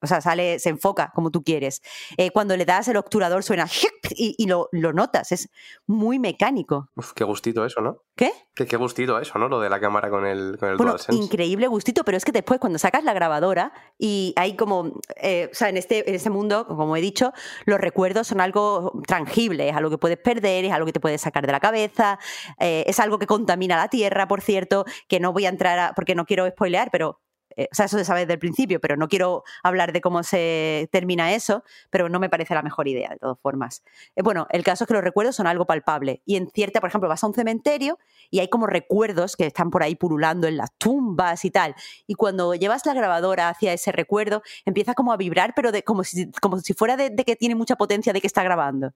o 0.01 0.07
sea, 0.07 0.21
sale, 0.21 0.59
se 0.59 0.71
enfoca 0.71 1.13
como 1.15 1.31
tú 1.31 1.43
quieres. 1.43 1.83
Eh, 2.17 2.31
cuando 2.31 2.57
le 2.57 2.65
das 2.65 2.89
el 2.89 2.97
obturador 2.97 3.43
suena 3.43 3.67
y, 4.11 4.35
y 4.39 4.47
lo, 4.47 4.69
lo, 4.73 4.93
notas, 4.93 5.33
es 5.33 5.51
muy 5.87 6.19
mecánico. 6.19 6.91
Uf, 6.97 7.13
qué 7.13 7.25
gustito 7.25 7.65
eso, 7.65 7.81
¿no? 7.81 8.03
¿Qué? 8.17 8.33
Qué, 8.55 8.67
qué 8.67 8.77
gustito 8.77 9.19
eso, 9.21 9.39
¿no? 9.39 9.49
Lo 9.49 9.61
de 9.61 9.71
la 9.71 9.79
cámara 9.81 10.11
con 10.11 10.27
el, 10.27 10.57
con 10.59 10.71
el 10.71 10.77
bueno, 10.77 10.97
Increíble 11.11 11.69
gustito, 11.69 12.05
pero 12.05 12.17
es 12.17 12.25
que 12.25 12.33
después 12.33 12.59
cuando 12.59 12.79
sacas 12.79 13.05
la 13.05 13.13
grabadora 13.13 13.73
y 13.99 14.33
hay 14.37 14.57
como, 14.57 14.93
eh, 15.17 15.49
o 15.53 15.55
sea, 15.55 15.69
en 15.69 15.77
este, 15.77 16.09
en 16.09 16.15
este 16.15 16.31
mundo, 16.31 16.67
como 16.67 16.97
he 16.97 17.01
dicho, 17.01 17.33
los 17.65 17.81
recuerdos 17.81 18.27
son 18.27 18.41
algo 18.41 19.01
tangible, 19.07 19.69
es 19.69 19.77
algo 19.77 19.91
que 19.91 19.99
puedes 19.99 20.19
perder, 20.19 20.65
es 20.65 20.73
algo 20.73 20.87
que 20.87 20.93
te 20.93 21.01
puedes 21.01 21.21
sacar 21.21 21.47
de 21.47 21.53
la 21.53 21.61
cabeza, 21.61 22.19
eh, 22.59 22.85
es 22.87 23.01
algo 23.01 23.19
que 23.19 23.27
contamina 23.27 23.77
la 23.77 23.89
tierra, 23.89 24.29
por 24.29 24.41
cierto, 24.41 24.85
que 25.09 25.21
no 25.21 25.33
voy 25.33 25.47
a 25.47 25.51
entrar 25.51 25.79
a, 25.79 25.93
porque 25.95 26.15
no 26.15 26.27
quiero 26.27 26.49
spoilear, 26.49 26.91
pero 26.91 27.21
eh, 27.59 27.69
o 27.73 27.75
sea, 27.75 27.87
eso 27.87 27.99
se 27.99 28.05
sabe 28.05 28.21
desde 28.21 28.35
el 28.35 28.39
principio, 28.39 28.81
pero 28.81 28.97
no 28.97 29.09
quiero 29.09 29.43
hablar 29.65 29.93
de 29.93 30.01
cómo 30.01 30.23
se 30.23 30.89
termina 30.93 31.35
eso, 31.35 31.65
pero 31.91 32.09
no 32.09 32.21
me 32.21 32.31
parece 32.31 32.55
la 32.55 32.63
mejor 32.63 32.87
idea, 32.87 33.09
de 33.11 33.17
todas 33.17 33.37
formas. 33.41 33.83
Eh, 34.15 34.23
bueno, 34.23 34.47
el 34.51 34.63
caso 34.63 34.85
es 34.85 34.89
que 34.89 34.95
los 34.95 35.03
recuerdos 35.03 35.35
son 35.35 35.49
algo 35.49 35.67
palpable 35.67 36.23
y 36.25 36.37
en 36.37 36.49
cierta, 36.51 36.81
por 36.81 36.89
ejemplo, 36.89 37.09
vas 37.09 37.25
a 37.25 37.27
un 37.27 37.35
cementerio 37.35 37.99
y 38.31 38.39
hay 38.39 38.49
como 38.49 38.69
recuerdos 38.69 39.35
que 39.35 39.47
están 39.47 39.71
por 39.71 39.83
ahí 39.83 39.97
pululando 39.97 40.47
en 40.47 40.57
las 40.57 40.71
tumbas 40.79 41.45
y 41.45 41.51
tal, 41.51 41.75
y 42.07 42.15
cuando 42.15 42.55
llevas 42.55 42.87
la 42.87 42.95
grabadora 42.95 43.49
hacia 43.49 43.73
ese 43.73 43.91
recuerdo, 43.91 44.43
empieza 44.65 44.95
como 44.95 45.13
a 45.13 45.17
vibrar, 45.17 45.53
pero 45.57 45.73
de, 45.73 45.83
como, 45.83 46.05
si, 46.05 46.31
como 46.41 46.61
si 46.61 46.75
fuera 46.75 46.97
de, 46.97 47.17
que 47.17 47.35
tiene 47.35 47.57
mucha 47.57 47.75
potencia 47.75 48.13
de 48.13 48.21
que 48.21 48.29
está 48.29 48.45
grabando. 48.45 48.93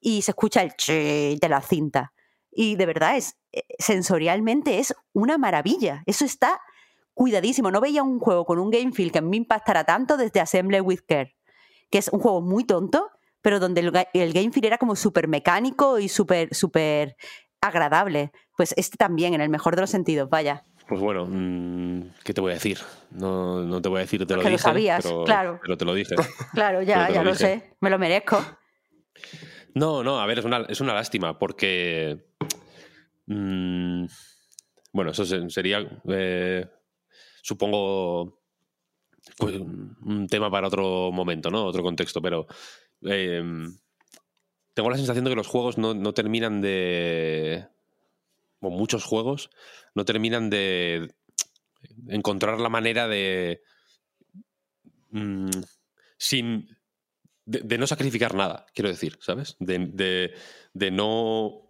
Y 0.00 0.22
se 0.22 0.30
escucha 0.30 0.62
el 0.62 0.74
che 0.76 1.36
de 1.40 1.48
la 1.48 1.60
cinta. 1.60 2.12
Y 2.60 2.74
de 2.74 2.86
verdad 2.86 3.16
es, 3.16 3.38
eh, 3.52 3.62
sensorialmente 3.78 4.80
es 4.80 4.92
una 5.12 5.38
maravilla. 5.38 6.02
Eso 6.06 6.24
está 6.24 6.60
cuidadísimo. 7.14 7.70
No 7.70 7.80
veía 7.80 8.02
un 8.02 8.18
juego 8.18 8.44
con 8.44 8.58
un 8.58 8.68
game 8.68 8.90
feel 8.90 9.12
que 9.12 9.18
a 9.18 9.22
mí 9.22 9.30
me 9.30 9.36
impactara 9.36 9.84
tanto 9.84 10.16
desde 10.16 10.40
Assembly 10.40 10.80
with 10.80 11.02
Care, 11.06 11.36
que 11.88 11.98
es 11.98 12.08
un 12.08 12.18
juego 12.18 12.40
muy 12.40 12.64
tonto, 12.64 13.10
pero 13.42 13.60
donde 13.60 13.80
el, 14.12 14.32
game 14.32 14.50
feel 14.50 14.66
era 14.66 14.76
como 14.76 14.96
súper 14.96 15.28
mecánico 15.28 16.00
y 16.00 16.08
súper, 16.08 16.52
súper 16.52 17.16
agradable. 17.60 18.32
Pues 18.56 18.74
este 18.76 18.96
también, 18.96 19.34
en 19.34 19.40
el 19.40 19.50
mejor 19.50 19.76
de 19.76 19.82
los 19.82 19.90
sentidos, 19.90 20.28
vaya. 20.28 20.64
Pues 20.88 21.00
bueno, 21.00 21.28
mm, 21.30 22.10
¿qué 22.24 22.34
te 22.34 22.40
voy 22.40 22.50
a 22.50 22.54
decir? 22.54 22.80
No, 23.12 23.62
no 23.62 23.80
te 23.80 23.88
voy 23.88 23.98
a 23.98 24.00
decir, 24.00 24.26
te 24.26 24.34
lo 24.34 24.42
que 24.42 24.50
lo 24.50 24.58
sabías, 24.58 25.04
pero, 25.04 25.22
claro. 25.22 25.60
Pero 25.62 25.76
te 25.76 25.84
lo 25.84 25.94
dije. 25.94 26.16
Claro, 26.54 26.82
ya, 26.82 27.08
ya 27.08 27.22
lo, 27.22 27.36
sé. 27.36 27.76
Me 27.80 27.88
lo 27.88 28.00
merezco. 28.00 28.44
No, 29.74 30.02
no, 30.02 30.18
a 30.18 30.26
ver, 30.26 30.40
es 30.40 30.44
una, 30.44 30.66
es 30.68 30.80
una 30.80 30.92
lástima 30.92 31.38
porque. 31.38 32.26
Mmm, 33.28 34.06
bueno, 34.92 35.10
eso 35.10 35.24
se- 35.26 35.50
sería, 35.50 35.86
eh, 36.08 36.66
supongo, 37.42 38.40
pues, 39.36 39.56
un 39.60 40.26
tema 40.30 40.50
para 40.50 40.68
otro 40.68 41.12
momento, 41.12 41.50
¿no? 41.50 41.64
Otro 41.66 41.82
contexto, 41.82 42.22
pero 42.22 42.46
eh, 43.02 43.42
tengo 44.74 44.90
la 44.90 44.96
sensación 44.96 45.24
de 45.24 45.30
que 45.30 45.36
los 45.36 45.46
juegos 45.46 45.76
no, 45.78 46.12
terminan 46.14 46.60
de... 46.60 47.66
O 48.60 48.70
muchos 48.70 49.04
juegos 49.04 49.50
no 49.94 50.04
terminan 50.04 50.50
de 50.50 51.14
encontrar 52.08 52.58
la 52.58 52.68
manera 52.70 53.06
de... 53.08 53.60
mm, 55.10 55.50
sin... 56.16 56.68
De, 57.44 57.60
de 57.60 57.78
no 57.78 57.86
sacrificar 57.86 58.34
nada, 58.34 58.66
quiero 58.74 58.88
decir, 58.90 59.18
¿sabes? 59.20 59.56
De, 59.58 59.78
de- 59.78 60.34
de 60.74 60.90
no 60.90 61.67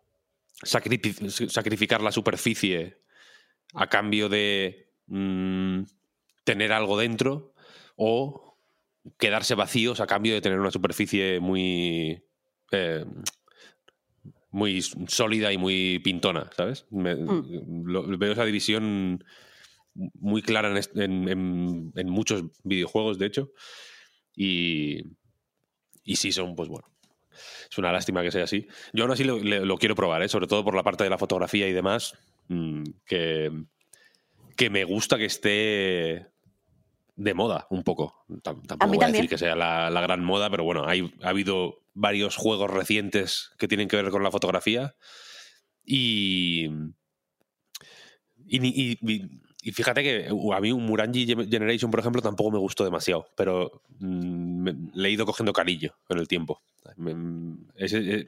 sacrificar 0.62 2.02
la 2.02 2.12
superficie 2.12 3.02
a 3.74 3.88
cambio 3.88 4.28
de 4.28 4.90
mm, 5.06 5.82
tener 6.44 6.72
algo 6.72 6.98
dentro 6.98 7.54
o 7.96 8.56
quedarse 9.18 9.54
vacíos 9.54 10.00
a 10.00 10.06
cambio 10.06 10.34
de 10.34 10.40
tener 10.40 10.58
una 10.60 10.70
superficie 10.70 11.40
muy 11.40 12.22
eh, 12.72 13.04
muy 14.50 14.80
sólida 14.82 15.52
y 15.52 15.58
muy 15.58 15.98
pintona, 16.00 16.50
¿sabes? 16.56 16.86
Me- 16.90 17.14
lo- 17.84 18.06
veo 18.18 18.32
esa 18.32 18.44
división 18.46 19.22
muy 19.94 20.42
clara 20.42 20.70
en, 20.70 20.76
est- 20.78 20.96
en- 20.96 21.28
en- 21.28 21.92
en 21.94 22.08
muchos 22.08 22.44
videojuegos, 22.64 23.18
de 23.18 23.26
hecho, 23.26 23.52
y, 24.34 25.02
y 26.04 26.16
sí 26.16 26.32
son, 26.32 26.54
pues 26.56 26.68
bueno, 26.68 26.88
es 27.70 27.78
una 27.78 27.92
lástima 27.92 28.22
que 28.22 28.30
sea 28.30 28.44
así. 28.44 28.66
Yo 28.92 29.04
aún 29.04 29.12
así 29.12 29.24
lo, 29.24 29.76
quiero 29.78 29.94
probar, 29.94 30.22
¿eh? 30.22 30.28
sobre 30.28 30.46
todo 30.46 30.64
por 30.64 30.74
la 30.74 30.82
parte 30.82 31.04
de 31.04 31.10
la 31.10 31.18
fotografía 31.18 31.66
y 31.68 31.72
demás, 31.72 32.14
mm, 32.48 32.82
que, 33.06 33.50
que 34.56 34.70
me 34.70 34.84
gusta 34.84 35.18
que 35.18 35.26
esté 35.26 36.26
de 37.16 37.34
moda 37.34 37.66
un 37.70 37.82
poco. 37.82 38.24
Tam- 38.28 38.62
Tampoco 38.66 38.86
voy 38.86 38.96
a 38.96 39.00
también. 39.00 39.12
decir 39.12 39.28
que 39.28 39.38
sea 39.38 39.56
la, 39.56 39.90
la 39.90 40.00
gran 40.00 40.24
moda, 40.24 40.50
pero 40.50 40.64
bueno, 40.64 40.86
hay, 40.86 41.12
ha 41.22 41.30
habido 41.30 41.80
varios 41.94 42.36
juegos 42.36 42.70
recientes 42.70 43.50
que 43.58 43.66
tienen 43.68 43.88
que 43.88 43.96
ver 43.96 44.10
con 44.10 44.22
la 44.22 44.30
fotografía 44.30 44.94
y... 45.84 46.68
Y, 48.50 48.66
y- 48.66 48.98
y- 49.02 49.40
y 49.62 49.72
fíjate 49.72 50.02
que 50.02 50.32
uh, 50.32 50.52
a 50.52 50.60
mí 50.60 50.70
un 50.72 50.86
Murangi 50.86 51.26
Generation, 51.26 51.90
por 51.90 52.00
ejemplo, 52.00 52.22
tampoco 52.22 52.50
me 52.50 52.58
gustó 52.58 52.84
demasiado, 52.84 53.28
pero 53.36 53.82
mm, 53.98 54.62
me- 54.62 54.76
le 54.94 55.08
he 55.08 55.12
ido 55.12 55.26
cogiendo 55.26 55.52
cariño 55.52 55.92
con 56.06 56.18
el 56.18 56.28
tiempo. 56.28 56.60
Me- 56.96 57.56
ese- 57.76 57.98
eh, 58.20 58.26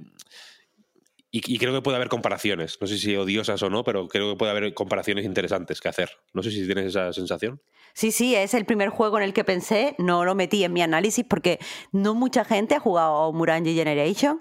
y, 1.32 1.59
creo 1.59 1.73
que 1.73 1.81
puede 1.81 1.97
haber 1.97 2.09
comparaciones, 2.09 2.77
no 2.81 2.89
sé 2.89 2.98
si 2.98 3.15
odiosas 3.15 3.62
o 3.62 3.70
no, 3.70 3.85
pero 3.85 4.09
creo 4.09 4.32
que 4.32 4.36
puede 4.36 4.51
haber 4.51 4.74
comparaciones 4.74 5.24
interesantes 5.24 5.81
que 5.81 5.89
hacer. 5.89 6.11
No 6.32 6.43
sé 6.43 6.51
si 6.51 6.66
tienes 6.66 6.86
esa 6.86 7.12
sensación. 7.12 7.61
Sí, 7.94 8.11
sí, 8.11 8.35
es 8.35 8.52
el 8.52 8.65
primer 8.65 8.89
juego 8.89 9.16
en 9.19 9.23
el 9.23 9.32
que 9.32 9.44
pensé, 9.44 9.94
no 9.98 10.24
lo 10.24 10.35
metí 10.35 10.65
en 10.65 10.73
mi 10.73 10.82
análisis 10.82 11.24
porque 11.24 11.61
no 11.93 12.15
mucha 12.15 12.44
gente 12.44 12.74
ha 12.74 12.81
jugado 12.81 13.32
Murangi 13.32 13.77
Generation, 13.77 14.40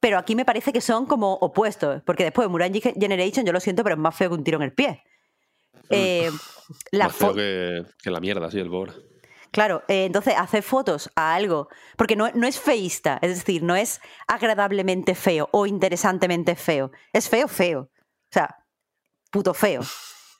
pero 0.00 0.16
aquí 0.16 0.34
me 0.34 0.46
parece 0.46 0.72
que 0.72 0.80
son 0.80 1.04
como 1.04 1.34
opuestos, 1.34 2.02
porque 2.06 2.24
después 2.24 2.46
de 2.46 2.50
Murangi 2.52 2.80
Generation 2.80 3.44
yo 3.44 3.52
lo 3.52 3.60
siento, 3.60 3.82
pero 3.82 3.96
es 3.96 4.00
más 4.00 4.16
feo 4.16 4.30
que 4.30 4.36
un 4.36 4.44
tiro 4.44 4.56
en 4.56 4.62
el 4.62 4.72
pie. 4.72 5.02
Eh, 5.90 6.30
la 6.92 7.06
Más 7.06 7.16
feo 7.16 7.32
fo- 7.32 7.34
que, 7.34 7.82
que 8.02 8.10
la 8.10 8.20
mierda, 8.20 8.50
sí, 8.50 8.58
el 8.58 8.70
pobre. 8.70 8.92
Claro, 9.50 9.82
eh, 9.86 10.04
entonces 10.06 10.34
hacer 10.36 10.62
fotos 10.64 11.10
a 11.14 11.34
algo, 11.34 11.68
porque 11.96 12.16
no, 12.16 12.28
no 12.34 12.46
es 12.48 12.58
feísta, 12.58 13.18
es 13.22 13.36
decir, 13.38 13.62
no 13.62 13.76
es 13.76 14.00
agradablemente 14.26 15.14
feo 15.14 15.48
o 15.52 15.66
interesantemente 15.66 16.56
feo, 16.56 16.90
es 17.12 17.28
feo, 17.28 17.46
feo. 17.46 17.80
O 17.82 18.32
sea, 18.32 18.56
puto 19.30 19.54
feo. 19.54 19.82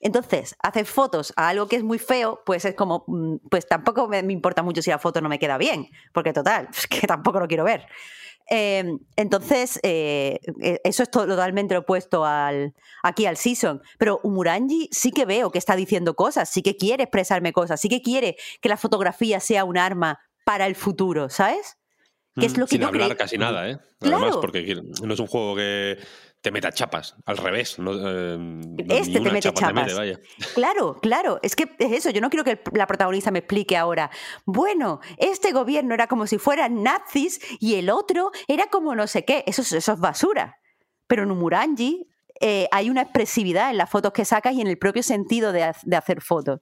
Entonces, 0.01 0.57
hacer 0.63 0.85
fotos 0.87 1.33
a 1.37 1.49
algo 1.49 1.69
que 1.69 1.77
es 1.77 1.85
muy 1.85 1.99
feo, 1.99 2.43
pues 2.45 2.65
es 2.65 2.75
como, 2.75 3.05
mm, 3.07 3.37
pues 3.51 3.67
tampoco 3.69 4.09
me, 4.09 4.23
me 4.25 4.33
importa 4.33 4.63
mucho 4.63 4.83
si 4.83 4.91
la 4.91 4.99
foto 4.99 5.21
no 5.21 5.29
me 5.29 5.39
queda 5.39 5.59
bien, 5.59 5.89
porque 6.13 6.33
total, 6.33 6.69
es 6.77 6.87
que 6.89 7.07
tampoco 7.07 7.39
lo 7.39 7.47
quiero 7.47 7.63
ver. 7.65 7.87
Eh, 8.51 8.85
entonces, 9.17 9.81
eh, 9.83 10.39
eh, 10.63 10.81
eso 10.85 11.03
es 11.03 11.11
to- 11.11 11.27
totalmente 11.27 11.77
opuesto 11.77 12.25
al, 12.25 12.75
aquí 13.03 13.27
al 13.27 13.37
Season. 13.37 13.81
Pero 13.99 14.21
Umurangi 14.23 14.89
sí 14.93 15.13
que 15.13 15.25
veo 15.25 15.51
que 15.51 15.59
está 15.59 15.77
diciendo 15.77 16.15
cosas, 16.15 16.49
sí 16.51 16.63
que 16.63 16.77
quiere 16.77 17.05
expresarme 17.05 17.53
cosas, 17.53 17.81
sí 17.81 17.89
que 17.89 18.03
quiere 18.03 18.37
que 18.61 18.69
la 18.69 18.77
fotografía 18.77 19.41
sea 19.41 19.65
un 19.65 19.79
arma 19.79 20.19
para 20.45 20.67
el 20.67 20.75
futuro, 20.75 21.29
¿sabes? 21.31 21.79
Que 22.37 22.47
es 22.47 22.57
lo 22.59 22.67
que 22.67 22.71
Sin 22.73 22.81
yo 22.83 22.89
hablar 22.89 23.17
casi 23.17 23.39
nada, 23.39 23.71
¿eh? 23.71 23.79
Claro. 24.01 24.17
Además, 24.17 24.37
porque 24.41 24.77
no 25.03 25.15
es 25.15 25.21
un 25.21 25.27
juego 25.29 25.55
que 25.57 25.99
te 26.45 26.51
meta 26.51 26.71
chapas, 26.73 27.17
al 27.25 27.39
revés. 27.39 27.79
No, 27.79 27.93
eh, 27.95 28.39
Este 28.91 29.15
te 29.15 29.21
mete 29.21 29.41
chapa 29.41 29.67
te 29.69 29.73
mete, 29.73 29.87
chapas. 29.93 29.97
vaya. 29.97 30.21
Claro, 30.55 30.99
claro, 31.01 31.41
es 31.43 31.57
que 31.57 31.75
es 31.79 31.93
eso, 31.93 32.11
yo 32.11 32.21
no 32.21 32.29
quiero 32.29 32.45
que 32.45 32.61
la 32.75 32.87
protagonista 32.87 33.31
me 33.31 33.39
explique 33.39 33.79
ahora, 33.79 34.11
bueno, 34.45 35.01
este 35.17 35.53
gobierno 35.53 35.95
era 35.95 36.07
como 36.07 36.27
si 36.27 36.37
fueran 36.37 36.83
nazis 36.83 37.41
y 37.61 37.77
el 37.77 37.89
otro 37.89 38.31
era 38.47 38.67
como 38.67 38.95
no 38.95 39.07
sé 39.07 39.25
qué, 39.25 39.43
eso, 39.47 39.63
es- 39.63 39.73
eso 39.73 39.93
es 39.95 39.99
basura. 39.99 40.59
Pero 41.07 41.23
en 41.23 41.31
Umurangi 41.31 42.07
eh, 42.43 42.69
hay 42.73 42.91
una 42.91 43.01
expresividad 43.03 43.71
en 43.71 43.79
las 43.79 43.89
fotos 43.89 44.13
que 44.13 44.27
sacas 44.27 44.53
y 44.55 44.61
en 44.61 44.67
el 44.67 44.77
propio 44.77 45.03
sentido 45.03 45.51
de, 45.51 45.73
de 45.83 45.97
hacer 45.97 46.21
fotos. 46.21 46.61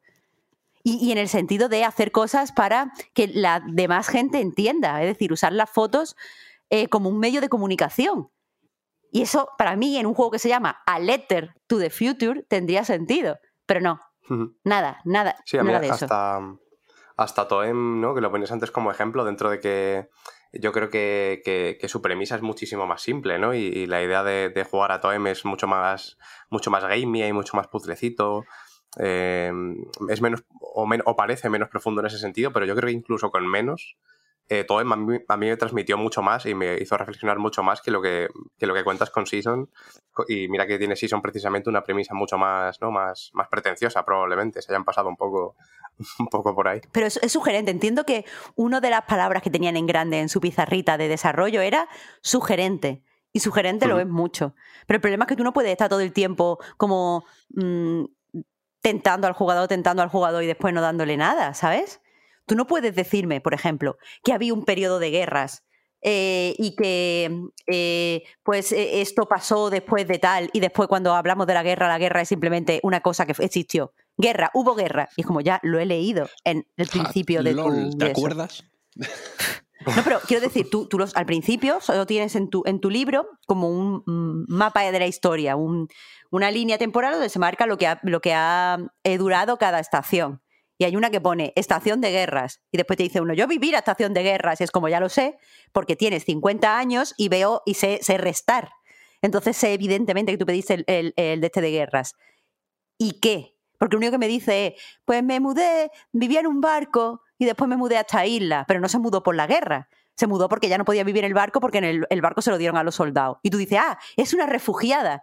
Y, 0.85 1.05
y 1.05 1.11
en 1.11 1.19
el 1.19 1.29
sentido 1.29 1.69
de 1.69 1.83
hacer 1.85 2.13
cosas 2.13 2.53
para 2.53 2.93
que 3.15 3.27
la 3.27 3.61
demás 3.67 4.07
gente 4.07 4.41
entienda, 4.41 5.03
es 5.03 5.09
decir, 5.09 5.33
usar 5.33 5.53
las 5.53 5.71
fotos 5.71 6.15
eh, 6.71 6.87
como 6.87 7.09
un 7.09 7.19
medio 7.19 7.41
de 7.41 7.49
comunicación. 7.49 8.29
Y 9.13 9.23
eso, 9.23 9.49
para 9.59 9.77
mí, 9.77 9.97
en 9.99 10.07
un 10.07 10.15
juego 10.15 10.31
que 10.33 10.39
se 10.41 10.49
llama 10.49 10.83
A 10.87 10.99
Letter 10.99 11.55
to 11.69 11.79
the 11.79 11.91
Future, 11.91 12.43
tendría 12.49 12.83
sentido. 12.85 13.39
Pero 13.67 13.81
no, 13.81 14.01
nada, 14.65 15.01
nada, 15.05 15.37
Sí, 15.45 15.59
a 15.59 15.63
mí 15.63 15.69
nada 15.69 15.81
de 15.81 15.89
eso. 15.89 16.07
hasta, 16.07 16.41
hasta 17.17 17.47
Toem, 17.47 18.01
¿no? 18.01 18.15
Que 18.15 18.21
lo 18.23 18.31
pones 18.31 18.51
antes 18.51 18.71
como 18.71 18.91
ejemplo, 18.91 19.25
dentro 19.25 19.51
de 19.51 19.61
que 19.61 20.09
yo 20.55 20.73
creo 20.73 20.89
que, 20.91 21.43
que- 21.45 21.77
que 21.81 21.89
su 21.89 22.01
premisa 22.03 22.37
es 22.37 22.43
muchísimo 22.43 22.87
más 22.87 23.03
simple, 23.03 23.39
¿no? 23.39 23.55
Y, 23.55 23.59
y 23.67 23.87
la 23.87 24.03
idea 24.03 24.23
de, 24.25 24.49
de 24.49 24.65
jugar 24.65 24.93
a 24.93 25.01
Toem 25.01 25.27
es 25.27 25.45
mucho 25.45 25.67
más, 25.69 26.19
mucho 26.51 26.71
más 26.71 26.83
gamey 26.83 27.23
y 27.25 27.33
mucho 27.33 27.57
más 27.57 27.69
puzzlecito. 27.69 28.45
Eh, 28.99 29.53
es 30.09 30.21
menos, 30.21 30.45
o, 30.61 30.87
men- 30.87 31.03
o 31.07 31.17
parece 31.17 31.49
menos 31.51 31.69
profundo 31.69 32.01
en 32.01 32.07
ese 32.09 32.19
sentido, 32.19 32.53
pero 32.53 32.67
yo 32.67 32.75
creo 32.75 32.87
que 32.89 32.93
incluso 32.93 33.31
con 33.31 33.47
menos, 33.47 33.97
eh, 34.49 34.65
Toem 34.65 34.93
a 34.93 34.97
mí, 34.97 35.19
a 35.29 35.37
mí 35.37 35.49
me 35.49 35.57
transmitió 35.57 35.97
mucho 35.97 36.23
más 36.23 36.47
y 36.47 36.55
me 36.55 36.77
hizo 36.77 36.97
reflexionar 36.97 37.39
mucho 37.39 37.63
más 37.63 37.81
que 37.81 37.91
lo 37.91 38.03
que, 38.03 38.29
que 38.59 38.67
lo 38.67 38.75
que 38.75 38.85
cuentas 38.85 39.11
con 39.11 39.27
Season. 39.27 39.71
Y 40.29 40.49
mira 40.49 40.67
que 40.67 40.79
tiene 40.79 40.97
Season 40.97 41.23
precisamente 41.23 41.71
una 41.71 41.83
premisa 41.83 42.15
mucho 42.15 42.37
más, 42.37 42.81
¿no? 42.81 42.91
más, 42.91 43.31
más 43.33 43.49
pretenciosa, 43.49 44.05
probablemente. 44.05 44.61
Se 44.61 44.73
hayan 44.73 44.85
pasado 44.85 45.09
un 45.09 45.17
poco, 45.17 45.57
un 46.19 46.27
poco 46.27 46.55
por 46.55 46.69
ahí. 46.69 46.81
Pero 46.93 47.07
es, 47.07 47.19
es 47.23 47.33
sugerente. 47.33 47.71
Entiendo 47.71 48.05
que 48.05 48.25
una 48.55 48.81
de 48.81 48.91
las 48.91 49.03
palabras 49.03 49.43
que 49.43 49.51
tenían 49.51 49.77
en 49.77 49.87
grande 49.87 50.21
en 50.21 50.29
su 50.29 50.41
pizarrita 50.41 50.99
de 50.99 51.09
desarrollo 51.09 51.61
era 51.61 51.89
sugerente. 52.21 53.03
Y 53.33 53.41
sugerente 53.41 53.87
lo 53.87 53.99
es 53.99 54.07
mucho. 54.07 54.55
Pero 54.87 54.97
el 54.97 55.01
problema 55.01 55.25
es 55.25 55.29
que 55.29 55.37
tú 55.37 55.45
no 55.45 55.55
puedes 55.55 55.73
estar 55.73 55.89
todo 55.89 56.01
el 56.01 56.13
tiempo 56.13 56.59
como 56.77 57.25
mm, 57.55 58.05
tentando 58.83 59.27
al 59.27 59.33
jugador, 59.33 59.69
tentando 59.69 60.03
al 60.03 60.11
jugador 60.11 60.43
y 60.43 60.47
después 60.47 60.75
no 60.75 60.83
dándole 60.83 61.17
nada, 61.17 61.55
¿sabes? 61.55 62.02
Tú 62.47 62.55
no 62.57 62.67
puedes 62.67 62.95
decirme, 62.95 63.41
por 63.41 63.55
ejemplo, 63.55 63.97
que 64.25 64.33
había 64.33 64.53
un 64.55 64.65
periodo 64.65 64.99
de 64.99 65.11
guerras 65.11 65.65
eh, 66.03 66.55
y 66.59 66.75
que 66.75 67.31
eh, 67.67 68.23
pues 68.43 68.73
eh, 68.73 69.01
esto 69.01 69.27
pasó 69.29 69.71
después 69.71 70.07
de 70.09 70.19
tal 70.19 70.51
y 70.53 70.61
después 70.61 70.89
cuando 70.89 71.15
hablamos 71.15 71.47
de 71.47 71.55
la 71.55 71.63
guerra, 71.63 71.87
la 71.89 71.99
guerra 71.99 72.21
es 72.23 72.29
simplemente 72.29 72.81
una 72.83 73.01
cosa 73.01 73.25
que 73.27 73.33
existió. 73.39 73.93
Guerra, 74.17 74.51
hubo 74.55 74.75
guerra. 74.75 75.09
Y 75.17 75.21
es 75.23 75.27
como 75.27 75.41
ya 75.41 75.61
lo 75.63 75.79
he 75.79 75.87
leído 75.87 76.29
en 76.45 76.67
el 76.77 76.89
principio 76.89 77.43
de 77.43 77.51
tu... 77.53 77.57
LOL, 77.57 77.91
de 77.91 78.07
¿Te 78.07 78.11
acuerdas? 78.11 78.65
No, 79.85 80.03
pero 80.05 80.21
quiero 80.21 80.41
decir, 80.47 80.71
tú, 80.71 80.87
tú 80.87 80.99
los, 80.99 81.15
al 81.17 81.27
principio 81.27 81.81
solo 81.81 82.07
tienes 82.07 82.37
en 82.37 82.51
tu, 82.51 82.63
en 82.67 82.81
tu 82.81 82.91
libro 82.91 83.27
como 83.47 83.69
un 83.69 84.03
mm, 84.07 84.45
mapa 84.49 84.83
de 84.83 84.99
la 84.99 85.07
historia, 85.07 85.57
un- 85.57 85.89
una 86.31 86.51
línea 86.51 86.79
temporal 86.79 87.13
donde 87.15 87.29
se 87.29 87.39
marca 87.39 87.67
lo 87.67 87.77
que 87.79 87.87
ha, 87.87 88.01
lo 88.03 88.21
que 88.21 88.33
ha 88.35 88.79
eh, 89.05 89.19
durado 89.19 89.59
cada 89.59 89.81
estación. 89.81 90.41
Y 90.83 90.85
hay 90.85 90.97
una 90.97 91.11
que 91.11 91.21
pone 91.21 91.53
estación 91.55 92.01
de 92.01 92.11
guerras. 92.11 92.61
Y 92.73 92.77
después 92.77 92.97
te 92.97 93.05
dice 93.05 93.21
uno, 93.21 93.35
yo 93.35 93.47
viví 93.47 93.71
la 93.71 93.79
estación 93.79 94.13
de 94.15 94.25
guerras. 94.25 94.61
Y 94.61 94.65
es 94.65 94.73
como, 94.73 94.89
ya 94.89 94.99
lo 94.99 95.09
sé, 95.09 95.39
porque 95.71 95.95
tienes 95.95 96.25
50 96.25 96.77
años 96.77 97.15
y 97.17 97.29
veo 97.29 97.63
y 97.65 97.75
sé, 97.75 98.01
sé 98.03 98.19
restar. 98.19 98.69
Entonces 99.21 99.57
sé 99.57 99.75
evidentemente 99.75 100.33
que 100.33 100.39
tú 100.39 100.45
pediste 100.45 100.85
el, 100.89 101.15
el, 101.17 101.41
de 101.41 101.47
este 101.47 101.61
de 101.61 101.71
guerras. 101.71 102.17
¿Y 102.99 103.21
qué? 103.21 103.57
Porque 103.79 103.95
lo 103.95 103.99
único 103.99 104.11
que 104.11 104.19
me 104.19 104.27
dice 104.27 104.67
es, 104.67 104.83
pues 105.05 105.23
me 105.23 105.39
mudé, 105.39 105.93
vivía 106.11 106.41
en 106.41 106.49
un 106.49 106.61
barco 106.61 107.23
y 107.39 107.45
después 107.45 107.69
me 107.69 107.77
mudé 107.77 107.97
a 107.99 108.01
esta 108.01 108.27
isla, 108.27 108.65
pero 108.67 108.81
no 108.81 108.89
se 108.89 108.99
mudó 108.99 109.23
por 109.23 109.37
la 109.37 109.47
guerra. 109.47 109.89
Se 110.17 110.27
mudó 110.27 110.49
porque 110.49 110.69
ya 110.69 110.79
no 110.79 110.85
podía 110.85 111.05
vivir 111.05 111.23
en 111.23 111.29
el 111.29 111.35
barco 111.35 111.61
porque 111.61 111.79
en 111.79 111.85
el, 111.85 112.07
el 112.11 112.21
barco 112.23 112.43
se 112.43 112.51
lo 112.51 112.59
dieron 112.59 112.77
a 112.77 112.83
los 112.83 112.97
soldados. 112.97 113.39
Y 113.45 113.51
tú 113.51 113.59
dices, 113.59 113.79
ah, 113.81 114.01
es 114.17 114.35
una 114.35 114.47
refugiada. 114.47 115.23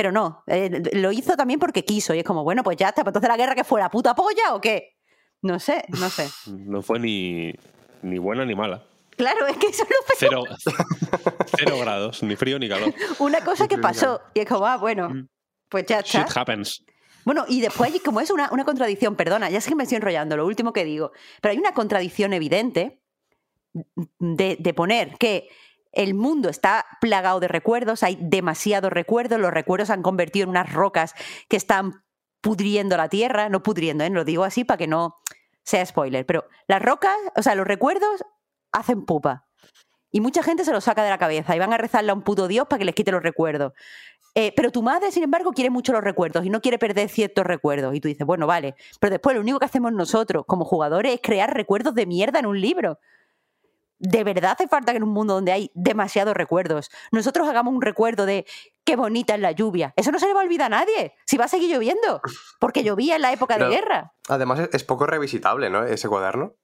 Pero 0.00 0.12
no, 0.12 0.42
eh, 0.46 0.82
lo 0.94 1.12
hizo 1.12 1.36
también 1.36 1.60
porque 1.60 1.84
quiso. 1.84 2.14
Y 2.14 2.20
es 2.20 2.24
como, 2.24 2.42
bueno, 2.42 2.62
pues 2.64 2.78
ya 2.78 2.88
está, 2.88 3.02
pues 3.04 3.10
entonces 3.10 3.28
la 3.28 3.36
guerra 3.36 3.54
que 3.54 3.64
fue 3.64 3.78
la 3.82 3.90
puta 3.90 4.14
polla 4.14 4.54
o 4.54 4.58
qué? 4.58 4.96
No 5.42 5.58
sé, 5.60 5.84
no 5.88 6.08
sé. 6.08 6.26
No 6.46 6.80
fue 6.80 6.98
ni, 6.98 7.52
ni 8.00 8.16
buena 8.16 8.46
ni 8.46 8.54
mala. 8.54 8.82
Claro, 9.18 9.46
es 9.46 9.58
que 9.58 9.66
eso 9.66 9.84
peor. 9.84 10.00
Cero, 10.16 10.44
cero 11.58 11.76
grados, 11.80 12.22
ni 12.22 12.34
frío 12.34 12.58
ni 12.58 12.66
calor. 12.66 12.94
Una 13.18 13.44
cosa 13.44 13.68
que 13.68 13.76
pasó. 13.76 14.22
Y 14.32 14.40
es 14.40 14.48
como, 14.48 14.64
ah, 14.66 14.78
bueno, 14.78 15.10
Pues 15.68 15.84
ya 15.84 15.98
está. 15.98 16.22
Shit 16.22 16.34
happens. 16.34 16.82
Bueno, 17.26 17.44
y 17.46 17.60
después, 17.60 17.92
hay- 17.92 18.00
como 18.00 18.22
es 18.22 18.30
una, 18.30 18.48
una 18.52 18.64
contradicción, 18.64 19.16
perdona, 19.16 19.50
ya 19.50 19.60
sé 19.60 19.68
que 19.68 19.74
me 19.76 19.82
estoy 19.82 19.96
enrollando, 19.96 20.34
lo 20.34 20.46
último 20.46 20.72
que 20.72 20.86
digo, 20.86 21.12
pero 21.42 21.52
hay 21.52 21.58
una 21.58 21.74
contradicción 21.74 22.32
evidente 22.32 23.02
de, 24.18 24.56
de 24.58 24.72
poner 24.72 25.18
que 25.18 25.50
el 25.92 26.14
mundo 26.14 26.48
está 26.48 26.86
plagado 27.00 27.40
de 27.40 27.48
recuerdos, 27.48 28.02
hay 28.02 28.16
demasiados 28.20 28.92
recuerdos, 28.92 29.40
los 29.40 29.52
recuerdos 29.52 29.88
se 29.88 29.94
han 29.94 30.02
convertido 30.02 30.44
en 30.44 30.50
unas 30.50 30.72
rocas 30.72 31.14
que 31.48 31.56
están 31.56 32.04
pudriendo 32.40 32.96
la 32.96 33.08
tierra, 33.08 33.48
no 33.48 33.62
pudriendo, 33.62 34.04
¿eh? 34.04 34.10
lo 34.10 34.24
digo 34.24 34.44
así 34.44 34.64
para 34.64 34.78
que 34.78 34.86
no 34.86 35.16
sea 35.62 35.84
spoiler, 35.84 36.24
pero 36.24 36.44
las 36.68 36.80
rocas, 36.80 37.16
o 37.36 37.42
sea, 37.42 37.54
los 37.54 37.66
recuerdos 37.66 38.24
hacen 38.72 39.04
pupa. 39.04 39.46
Y 40.12 40.20
mucha 40.20 40.42
gente 40.42 40.64
se 40.64 40.72
los 40.72 40.84
saca 40.84 41.04
de 41.04 41.10
la 41.10 41.18
cabeza 41.18 41.54
y 41.54 41.58
van 41.58 41.72
a 41.72 41.78
rezarle 41.78 42.10
a 42.10 42.14
un 42.14 42.22
puto 42.22 42.48
Dios 42.48 42.66
para 42.66 42.78
que 42.78 42.84
les 42.84 42.94
quite 42.94 43.12
los 43.12 43.22
recuerdos. 43.22 43.72
Eh, 44.34 44.52
pero 44.56 44.70
tu 44.70 44.82
madre, 44.82 45.10
sin 45.10 45.22
embargo, 45.22 45.52
quiere 45.52 45.70
mucho 45.70 45.92
los 45.92 46.02
recuerdos 46.02 46.44
y 46.44 46.50
no 46.50 46.60
quiere 46.60 46.78
perder 46.78 47.08
ciertos 47.08 47.44
recuerdos. 47.44 47.94
Y 47.94 48.00
tú 48.00 48.08
dices, 48.08 48.26
bueno, 48.26 48.46
vale. 48.46 48.74
Pero 49.00 49.10
después 49.12 49.34
lo 49.34 49.42
único 49.42 49.58
que 49.58 49.66
hacemos 49.66 49.92
nosotros 49.92 50.44
como 50.46 50.64
jugadores 50.64 51.14
es 51.14 51.20
crear 51.22 51.54
recuerdos 51.54 51.94
de 51.94 52.06
mierda 52.06 52.38
en 52.40 52.46
un 52.46 52.60
libro. 52.60 52.98
De 54.02 54.24
verdad 54.24 54.52
hace 54.52 54.66
falta 54.66 54.92
que 54.92 54.96
en 54.96 55.02
un 55.04 55.10
mundo 55.12 55.34
donde 55.34 55.52
hay 55.52 55.70
demasiados 55.74 56.34
recuerdos, 56.34 56.90
nosotros 57.12 57.46
hagamos 57.48 57.74
un 57.74 57.82
recuerdo 57.82 58.24
de 58.26 58.46
qué 58.84 58.96
bonita 58.96 59.34
es 59.34 59.40
la 59.40 59.52
lluvia. 59.52 59.92
Eso 59.94 60.10
no 60.10 60.18
se 60.18 60.26
le 60.26 60.32
va 60.32 60.40
a 60.40 60.44
olvidar 60.44 60.72
a 60.72 60.78
nadie. 60.80 61.12
Si 61.26 61.36
va 61.36 61.44
a 61.44 61.48
seguir 61.48 61.70
lloviendo. 61.70 62.22
Porque 62.58 62.82
llovía 62.82 63.16
en 63.16 63.22
la 63.22 63.32
época 63.32 63.54
Pero- 63.56 63.68
de 63.68 63.76
guerra. 63.76 64.14
Además, 64.28 64.60
es- 64.72 64.84
poco 64.84 65.06
revisitable, 65.06 65.68
¿no? 65.68 65.84
Ese 65.84 66.08
cuaderno. 66.08 66.54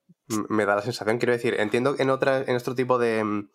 Me 0.49 0.65
da 0.65 0.75
la 0.77 0.83
sensación, 0.83 1.19
quiero 1.19 1.35
decir, 1.35 1.55
entiendo 1.61 1.95
que 1.95 2.03
en, 2.03 2.11
otra, 2.11 2.39
en 2.39 2.57
otro 2.57 2.75
tipo 2.75 2.99
de, 2.99 3.23
mm, 3.23 3.49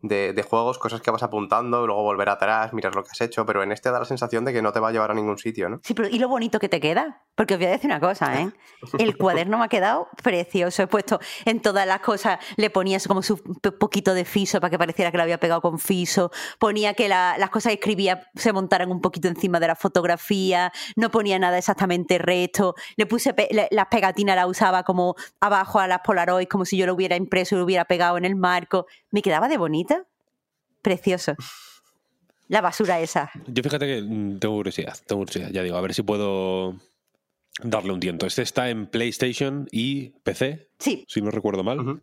de, 0.00 0.44
juegos, 0.48 0.78
cosas 0.78 1.00
que 1.00 1.10
vas 1.10 1.22
apuntando, 1.22 1.86
luego 1.86 2.02
volver 2.02 2.28
atrás, 2.28 2.72
mirar 2.72 2.94
lo 2.94 3.02
que 3.02 3.10
has 3.10 3.20
hecho, 3.20 3.44
pero 3.44 3.62
en 3.62 3.72
este 3.72 3.90
da 3.90 3.98
la 3.98 4.04
sensación 4.04 4.44
de 4.44 4.52
que 4.52 4.62
no 4.62 4.72
te 4.72 4.80
va 4.80 4.88
a 4.88 4.92
llevar 4.92 5.10
a 5.10 5.14
ningún 5.14 5.38
sitio, 5.38 5.68
¿no? 5.68 5.80
Sí, 5.82 5.94
pero 5.94 6.08
¿y 6.08 6.18
lo 6.18 6.28
bonito 6.28 6.58
que 6.60 6.68
te 6.68 6.80
queda? 6.80 7.22
Porque 7.34 7.54
os 7.54 7.58
voy 7.60 7.66
a 7.68 7.70
decir 7.70 7.88
una 7.90 8.00
cosa, 8.00 8.40
¿eh? 8.40 8.50
El 8.98 9.16
cuaderno 9.16 9.58
me 9.58 9.64
ha 9.64 9.68
quedado 9.68 10.08
precioso. 10.22 10.82
He 10.82 10.86
puesto 10.88 11.20
en 11.44 11.60
todas 11.62 11.86
las 11.86 12.00
cosas, 12.00 12.38
le 12.56 12.68
ponías 12.70 13.06
como 13.06 13.22
su 13.22 13.40
poquito 13.78 14.12
de 14.14 14.24
fiso 14.24 14.60
para 14.60 14.70
que 14.70 14.78
pareciera 14.78 15.10
que 15.10 15.16
lo 15.16 15.22
había 15.22 15.38
pegado 15.38 15.60
con 15.60 15.78
fiso. 15.78 16.30
Ponía 16.58 16.94
que 16.94 17.08
la- 17.08 17.36
las 17.38 17.50
cosas 17.50 17.70
que 17.70 17.74
escribía 17.74 18.28
se 18.34 18.52
montaran 18.52 18.90
un 18.90 19.00
poquito 19.00 19.28
encima 19.28 19.60
de 19.60 19.68
la 19.68 19.76
fotografía. 19.76 20.72
No 20.96 21.10
ponía 21.10 21.38
nada 21.38 21.58
exactamente 21.58 22.18
recto. 22.18 22.74
Le 22.96 23.06
puse 23.06 23.34
las 23.70 23.86
pegatinas, 23.86 24.34
las 24.36 24.46
usaba 24.46 24.82
como 24.82 25.14
abajo 25.40 25.78
a 25.78 25.86
las 25.86 26.00
Polaroid, 26.00 26.48
como 26.48 26.64
si 26.64 26.76
yo 26.76 26.86
lo 26.86 26.94
hubiera 26.94 27.14
impreso 27.16 27.54
y 27.54 27.58
lo 27.58 27.64
hubiera 27.64 27.84
pegado 27.84 28.16
en 28.18 28.24
el 28.24 28.34
marco. 28.36 28.86
Me 29.10 29.22
quedaba 29.22 29.46
de 29.48 29.58
bonita. 29.58 29.87
Precioso. 30.88 31.34
La 32.48 32.62
basura 32.62 32.98
esa. 32.98 33.30
Yo 33.46 33.62
fíjate 33.62 33.86
que 33.86 34.00
mm, 34.00 34.38
tengo 34.38 34.54
curiosidad, 34.54 34.96
tengo 35.06 35.20
curiosidad. 35.20 35.50
Ya 35.50 35.62
digo, 35.62 35.76
a 35.76 35.82
ver 35.82 35.92
si 35.92 36.02
puedo 36.02 36.76
darle 37.62 37.92
un 37.92 38.00
tiento. 38.00 38.24
Este 38.26 38.40
está 38.40 38.70
en 38.70 38.86
PlayStation 38.86 39.68
y 39.70 40.10
PC, 40.22 40.70
Sí. 40.78 41.04
si 41.06 41.20
no 41.20 41.30
recuerdo 41.30 41.62
mal. 41.62 42.00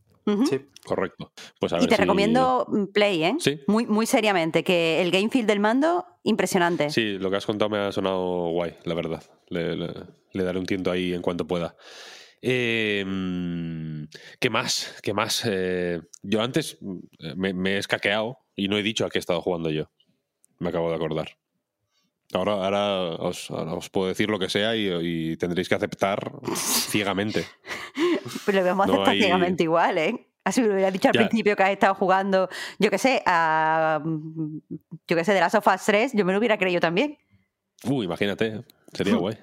Sí. 0.48 0.60
Correcto. 0.84 1.32
Pues 1.60 1.74
a 1.74 1.78
Y 1.78 1.80
ver 1.82 1.90
te 1.90 1.96
si- 1.96 2.02
recomiendo 2.02 2.68
Play, 2.94 3.24
¿eh? 3.24 3.36
Sí. 3.40 3.60
Muy, 3.66 3.88
muy 3.88 4.06
seriamente, 4.06 4.64
que 4.64 5.02
el 5.02 5.10
game 5.10 5.30
feel 5.30 5.48
del 5.48 5.60
mando, 5.60 6.06
impresionante. 6.24 6.92
Sí, 6.92 7.18
lo 7.18 7.32
que 7.32 7.38
has 7.38 7.46
contado 7.48 7.70
me 7.70 7.80
ha 7.80 7.92
sonado 7.92 8.50
guay, 8.50 8.76
la 8.84 8.94
verdad. 8.94 9.24
Le, 9.50 9.76
le- 9.76 9.94
le 10.32 10.44
daré 10.44 10.60
un 10.60 10.66
tiento 10.68 10.92
ahí 10.92 11.14
en 11.16 11.24
cuanto 11.24 11.48
pueda. 11.48 11.76
Eh, 12.42 13.04
mm, 13.04 14.04
¿Qué 14.40 14.50
más? 14.52 14.96
¿Qué 15.02 15.14
más? 15.16 15.42
Eh, 15.46 16.02
yo 16.22 16.44
antes 16.44 16.78
mm, 16.82 16.98
me, 17.36 17.54
me 17.54 17.74
he 17.74 17.78
escaqueado 17.80 18.38
y 18.56 18.67
no 18.67 18.77
he 18.77 18.84
dicho 18.84 19.06
a 19.06 19.09
qué 19.09 19.17
he 19.17 19.19
estado 19.19 19.42
jugando 19.42 19.69
yo. 19.69 19.90
Me 20.59 20.69
acabo 20.69 20.90
de 20.90 20.95
acordar. 20.95 21.38
Ahora, 22.34 22.53
ahora, 22.53 23.01
os, 23.19 23.51
ahora 23.51 23.74
os 23.74 23.90
puedo 23.90 24.08
decir 24.08 24.30
lo 24.30 24.40
que 24.40 24.50
sea 24.50 24.75
y, 24.75 24.88
y 25.32 25.38
tendréis 25.38 25.69
que 25.69 25.75
aceptar 25.75 26.32
ciegamente. 26.56 27.45
Pero 28.45 28.59
lo 28.61 28.66
vamos 28.66 28.85
a 28.85 28.88
No 28.88 28.93
aceptar 28.95 29.14
hay- 29.14 29.19
ciegamente 29.22 29.64
igual, 29.64 29.98
¿eh? 29.98 30.27
Así 30.43 30.61
me 30.61 30.67
lo 30.67 30.74
hubiera 30.74 30.92
dicho 30.92 31.08
al 31.08 31.14
Ya. 31.16 31.22
principio 31.27 31.56
que 31.56 31.64
has 31.64 31.72
estado 31.72 31.95
jugando, 31.95 32.50
yo 32.77 32.92
qué 32.92 33.00
sé, 33.00 33.24
a. 33.25 34.00
Yo 35.08 35.16
qué 35.17 35.24
sé, 35.24 35.34
de 35.34 35.40
las 35.40 35.56
of 35.56 35.66
Us 35.66 35.84
3, 35.85 36.11
yo 36.14 36.24
me 36.24 36.34
lo 36.34 36.40
hubiera 36.40 36.58
creído 36.59 36.80
también. 36.80 37.17
Uh, 37.84 38.03
imagínate, 38.03 38.64
sería 38.93 39.16
guay. 39.17 39.38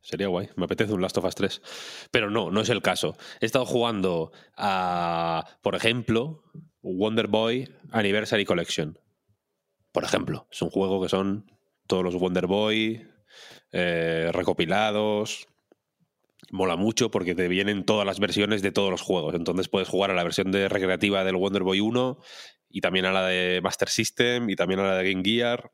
Sería 0.00 0.28
guay. 0.28 0.48
Me 0.56 0.66
apetece 0.66 0.92
un 0.92 1.00
Last 1.02 1.16
of 1.18 1.24
Us 1.24 1.34
3. 1.34 1.60
Pero 2.12 2.30
no, 2.30 2.50
no 2.52 2.60
es 2.60 2.68
el 2.68 2.82
caso. 2.82 3.16
He 3.40 3.46
estado 3.46 3.64
jugando 3.66 4.30
a, 4.56 5.44
por 5.62 5.74
ejemplo, 5.74 6.44
Wonder 6.84 7.28
Boy 7.28 7.68
Anniversary 7.90 8.44
Collection. 8.44 8.98
Por 9.90 10.04
ejemplo, 10.04 10.46
es 10.50 10.60
un 10.60 10.70
juego 10.70 11.02
que 11.02 11.08
son 11.08 11.50
todos 11.86 12.04
los 12.04 12.14
Wonder 12.14 12.46
Boy 12.46 13.06
eh, 13.72 14.30
recopilados. 14.32 15.46
Mola 16.50 16.76
mucho 16.76 17.10
porque 17.10 17.34
te 17.34 17.48
vienen 17.48 17.84
todas 17.84 18.06
las 18.06 18.20
versiones 18.20 18.60
de 18.60 18.70
todos 18.70 18.90
los 18.90 19.00
juegos. 19.00 19.34
Entonces 19.34 19.68
puedes 19.68 19.88
jugar 19.88 20.10
a 20.10 20.14
la 20.14 20.24
versión 20.24 20.52
de 20.52 20.68
recreativa 20.68 21.24
del 21.24 21.36
Wonder 21.36 21.62
Boy 21.62 21.80
1 21.80 22.18
y 22.68 22.80
también 22.80 23.06
a 23.06 23.12
la 23.12 23.26
de 23.26 23.60
Master 23.62 23.88
System 23.88 24.50
y 24.50 24.56
también 24.56 24.80
a 24.80 24.84
la 24.84 24.98
de 24.98 25.10
Game 25.10 25.24
Gear. 25.24 25.72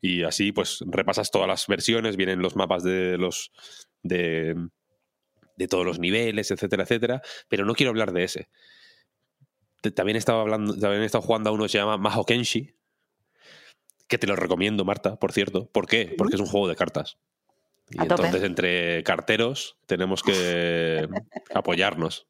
Y 0.00 0.24
así, 0.24 0.50
pues, 0.50 0.82
repasas 0.86 1.30
todas 1.30 1.46
las 1.46 1.66
versiones, 1.66 2.16
vienen 2.16 2.40
los 2.40 2.56
mapas 2.56 2.82
de 2.82 3.16
los. 3.18 3.52
de, 4.02 4.56
de 5.56 5.68
todos 5.68 5.84
los 5.84 5.98
niveles, 5.98 6.50
etcétera, 6.50 6.82
etcétera. 6.82 7.22
Pero 7.48 7.64
no 7.64 7.74
quiero 7.74 7.90
hablar 7.90 8.12
de 8.12 8.24
ese. 8.24 8.48
También 9.94 10.16
estaba 10.16 10.42
hablando, 10.42 10.76
también 10.76 11.02
he 11.02 11.06
estado 11.06 11.22
jugando 11.22 11.50
a 11.50 11.52
uno 11.52 11.64
que 11.64 11.70
se 11.70 11.78
llama 11.78 11.96
Maho 11.96 12.24
Kenshi. 12.24 12.74
Que 14.06 14.18
te 14.18 14.26
lo 14.26 14.36
recomiendo, 14.36 14.84
Marta, 14.84 15.16
por 15.16 15.32
cierto. 15.32 15.70
¿Por 15.70 15.86
qué? 15.86 16.14
Porque 16.18 16.34
es 16.34 16.40
un 16.40 16.46
juego 16.46 16.68
de 16.68 16.76
cartas. 16.76 17.18
Y 17.90 18.00
A 18.00 18.06
tope. 18.06 18.22
entonces, 18.26 18.42
entre 18.44 19.02
carteros, 19.02 19.78
tenemos 19.86 20.22
que 20.22 21.08
apoyarnos. 21.54 22.28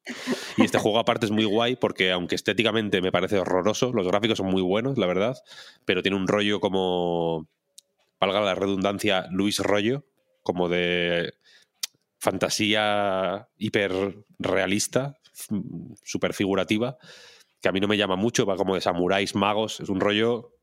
Y 0.57 0.65
este 0.65 0.79
juego, 0.79 0.99
aparte, 0.99 1.27
es 1.27 1.33
muy 1.33 1.45
guay 1.45 1.77
porque, 1.77 2.12
aunque 2.12 2.35
estéticamente 2.35 3.03
me 3.03 3.12
parece 3.12 3.39
horroroso, 3.39 3.93
los 3.93 4.07
gráficos 4.07 4.39
son 4.39 4.47
muy 4.47 4.62
buenos, 4.62 4.97
la 4.97 5.07
verdad, 5.07 5.37
pero 5.85 6.03
tiene 6.03 6.17
un 6.17 6.29
rollo 6.29 6.61
como, 6.61 7.47
valga 8.20 8.41
la 8.41 8.55
redundancia, 8.55 9.27
Luis 9.31 9.59
Rollo, 9.59 10.07
como 10.43 10.69
de 10.69 11.35
fantasía 12.19 13.49
hiper 13.57 14.25
realista, 14.39 15.19
súper 16.03 16.35
figurativa, 16.35 16.97
que 17.60 17.68
a 17.68 17.72
mí 17.72 17.80
no 17.80 17.89
me 17.89 17.97
llama 17.97 18.16
mucho, 18.16 18.47
va 18.47 18.56
como 18.56 18.74
de 18.74 18.80
samuráis, 18.80 19.34
magos, 19.34 19.80
es 19.80 19.89
un 19.89 20.00
rollo 20.00 20.56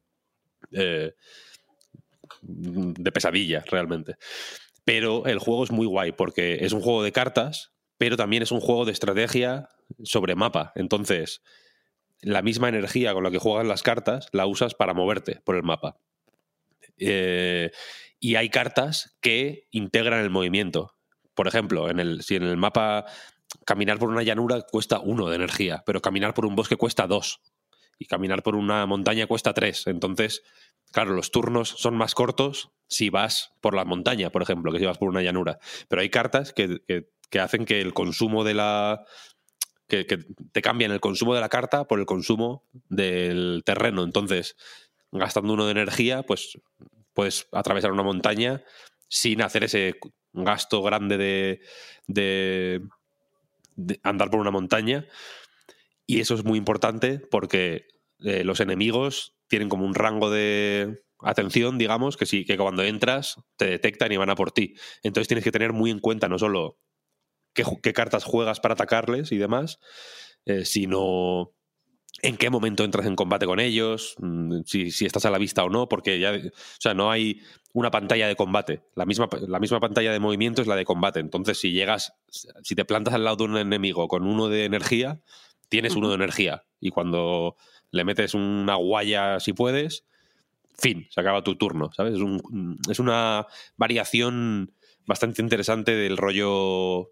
eh, 0.71 1.13
de 2.41 3.11
pesadilla, 3.11 3.63
realmente. 3.69 4.17
Pero 4.83 5.25
el 5.25 5.39
juego 5.39 5.63
es 5.63 5.71
muy 5.71 5.85
guay 5.85 6.11
porque 6.11 6.59
es 6.61 6.73
un 6.73 6.81
juego 6.81 7.03
de 7.03 7.11
cartas, 7.11 7.73
pero 7.97 8.17
también 8.17 8.43
es 8.43 8.51
un 8.51 8.61
juego 8.61 8.85
de 8.85 8.91
estrategia 8.91 9.69
sobre 10.03 10.35
mapa. 10.35 10.71
Entonces, 10.75 11.41
la 12.21 12.41
misma 12.41 12.69
energía 12.69 13.13
con 13.13 13.23
la 13.23 13.31
que 13.31 13.37
juegas 13.37 13.67
las 13.67 13.83
cartas 13.83 14.29
la 14.31 14.45
usas 14.45 14.73
para 14.73 14.93
moverte 14.93 15.41
por 15.43 15.55
el 15.55 15.63
mapa. 15.63 15.97
Eh, 16.97 17.71
y 18.19 18.35
hay 18.35 18.49
cartas 18.49 19.17
que 19.21 19.67
integran 19.71 20.23
el 20.23 20.29
movimiento. 20.29 20.95
Por 21.35 21.47
ejemplo, 21.47 21.89
en 21.89 21.99
el, 21.99 22.23
si 22.23 22.35
en 22.35 22.43
el 22.43 22.57
mapa 22.57 23.05
caminar 23.65 23.99
por 23.99 24.09
una 24.09 24.23
llanura 24.23 24.61
cuesta 24.61 24.99
uno 24.99 25.29
de 25.29 25.35
energía, 25.35 25.83
pero 25.85 26.01
caminar 26.01 26.33
por 26.33 26.45
un 26.45 26.55
bosque 26.55 26.75
cuesta 26.75 27.07
dos. 27.07 27.41
Y 27.99 28.05
caminar 28.05 28.43
por 28.43 28.55
una 28.55 28.85
montaña 28.85 29.25
cuesta 29.25 29.53
tres. 29.53 29.87
Entonces, 29.87 30.43
claro, 30.91 31.13
los 31.13 31.31
turnos 31.31 31.69
son 31.69 31.95
más 31.95 32.13
cortos 32.13 32.69
si 32.87 33.09
vas 33.09 33.53
por 33.59 33.73
la 33.73 33.85
montaña, 33.85 34.29
por 34.29 34.43
ejemplo, 34.43 34.71
que 34.71 34.77
si 34.79 34.85
vas 34.85 34.99
por 34.99 35.09
una 35.09 35.23
llanura. 35.23 35.57
Pero 35.87 36.01
hay 36.03 36.09
cartas 36.09 36.53
que, 36.53 36.79
que- 36.87 37.39
hacen 37.39 37.65
que 37.65 37.81
el 37.81 37.93
consumo 37.93 38.43
de 38.43 38.53
la. 38.53 39.03
Que, 39.87 40.05
que 40.05 40.19
te 40.51 40.61
cambian 40.61 40.91
el 40.91 40.99
consumo 40.99 41.33
de 41.33 41.41
la 41.41 41.49
carta 41.49 41.85
por 41.87 41.99
el 41.99 42.05
consumo 42.05 42.65
del 42.89 43.63
terreno. 43.65 44.03
Entonces, 44.03 44.55
gastando 45.11 45.53
uno 45.53 45.65
de 45.65 45.71
energía, 45.71 46.23
pues 46.23 46.59
puedes 47.13 47.47
atravesar 47.51 47.91
una 47.91 48.03
montaña 48.03 48.63
sin 49.07 49.41
hacer 49.41 49.63
ese 49.63 49.95
gasto 50.33 50.83
grande 50.83 51.17
de, 51.17 51.61
de- 52.07 52.81
andar 54.03 54.29
por 54.29 54.39
una 54.39 54.51
montaña. 54.51 55.05
Y 56.05 56.19
eso 56.19 56.35
es 56.35 56.43
muy 56.43 56.57
importante 56.57 57.19
porque 57.19 57.87
eh, 58.19 58.43
los 58.43 58.59
enemigos 58.59 59.35
tienen 59.47 59.69
como 59.69 59.85
un 59.85 59.95
rango 59.95 60.29
de 60.29 61.03
atención, 61.19 61.77
digamos, 61.77 62.17
que 62.17 62.25
sí, 62.25 62.45
que 62.45 62.57
cuando 62.57 62.83
entras 62.83 63.35
te 63.57 63.65
detectan 63.65 64.11
y 64.11 64.17
van 64.17 64.29
a 64.29 64.35
por 64.35 64.51
ti. 64.51 64.75
Entonces 65.03 65.27
tienes 65.27 65.43
que 65.43 65.51
tener 65.51 65.73
muy 65.73 65.91
en 65.91 65.99
cuenta 65.99 66.27
no 66.27 66.37
solo 66.37 66.79
qué 67.53 67.93
cartas 67.93 68.23
juegas 68.23 68.59
para 68.59 68.73
atacarles 68.73 69.31
y 69.31 69.37
demás, 69.37 69.79
eh, 70.45 70.63
sino 70.63 71.53
en 72.21 72.37
qué 72.37 72.49
momento 72.49 72.83
entras 72.83 73.05
en 73.05 73.15
combate 73.15 73.45
con 73.45 73.59
ellos, 73.59 74.15
mm, 74.19 74.61
si, 74.65 74.91
si 74.91 75.05
estás 75.05 75.25
a 75.25 75.31
la 75.31 75.37
vista 75.37 75.63
o 75.63 75.69
no, 75.69 75.87
porque 75.87 76.19
ya, 76.19 76.31
o 76.33 76.51
sea, 76.79 76.93
no 76.93 77.11
hay 77.11 77.41
una 77.73 77.91
pantalla 77.91 78.27
de 78.27 78.35
combate. 78.35 78.81
La 78.95 79.05
misma, 79.05 79.29
la 79.47 79.59
misma 79.59 79.79
pantalla 79.79 80.11
de 80.11 80.19
movimiento 80.19 80.61
es 80.61 80.67
la 80.67 80.75
de 80.75 80.85
combate. 80.85 81.19
Entonces, 81.19 81.59
si 81.59 81.71
llegas, 81.71 82.13
si 82.63 82.75
te 82.75 82.85
plantas 82.85 83.13
al 83.13 83.23
lado 83.23 83.37
de 83.37 83.43
un 83.43 83.57
enemigo 83.57 84.07
con 84.07 84.25
uno 84.25 84.49
de 84.49 84.65
energía, 84.65 85.21
tienes 85.69 85.95
uno 85.95 86.09
de 86.09 86.15
energía. 86.15 86.63
Y 86.79 86.89
cuando 86.89 87.55
le 87.91 88.03
metes 88.03 88.33
una 88.33 88.75
guaya, 88.75 89.39
si 89.39 89.53
puedes, 89.53 90.05
fin, 90.77 91.07
se 91.09 91.21
acaba 91.21 91.43
tu 91.43 91.55
turno, 91.55 91.91
¿sabes? 91.93 92.15
Es, 92.15 92.21
un- 92.21 92.79
es 92.89 92.99
una 92.99 93.47
variación 93.77 94.73
bastante 95.05 95.41
interesante 95.41 95.95
del 95.95 96.17
rollo 96.17 97.11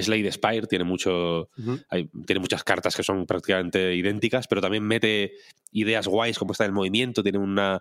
Slade 0.00 0.32
Spire, 0.32 0.66
tiene 0.66 0.84
mucho 0.84 1.48
hay- 1.90 2.08
tiene 2.26 2.40
muchas 2.40 2.64
cartas 2.64 2.96
que 2.96 3.02
son 3.02 3.26
prácticamente 3.26 3.94
idénticas, 3.94 4.46
pero 4.48 4.60
también 4.60 4.84
mete 4.84 5.32
ideas 5.72 6.06
guays 6.06 6.38
como 6.38 6.52
está 6.52 6.64
el 6.64 6.72
movimiento, 6.72 7.22
tiene 7.22 7.38
una 7.38 7.80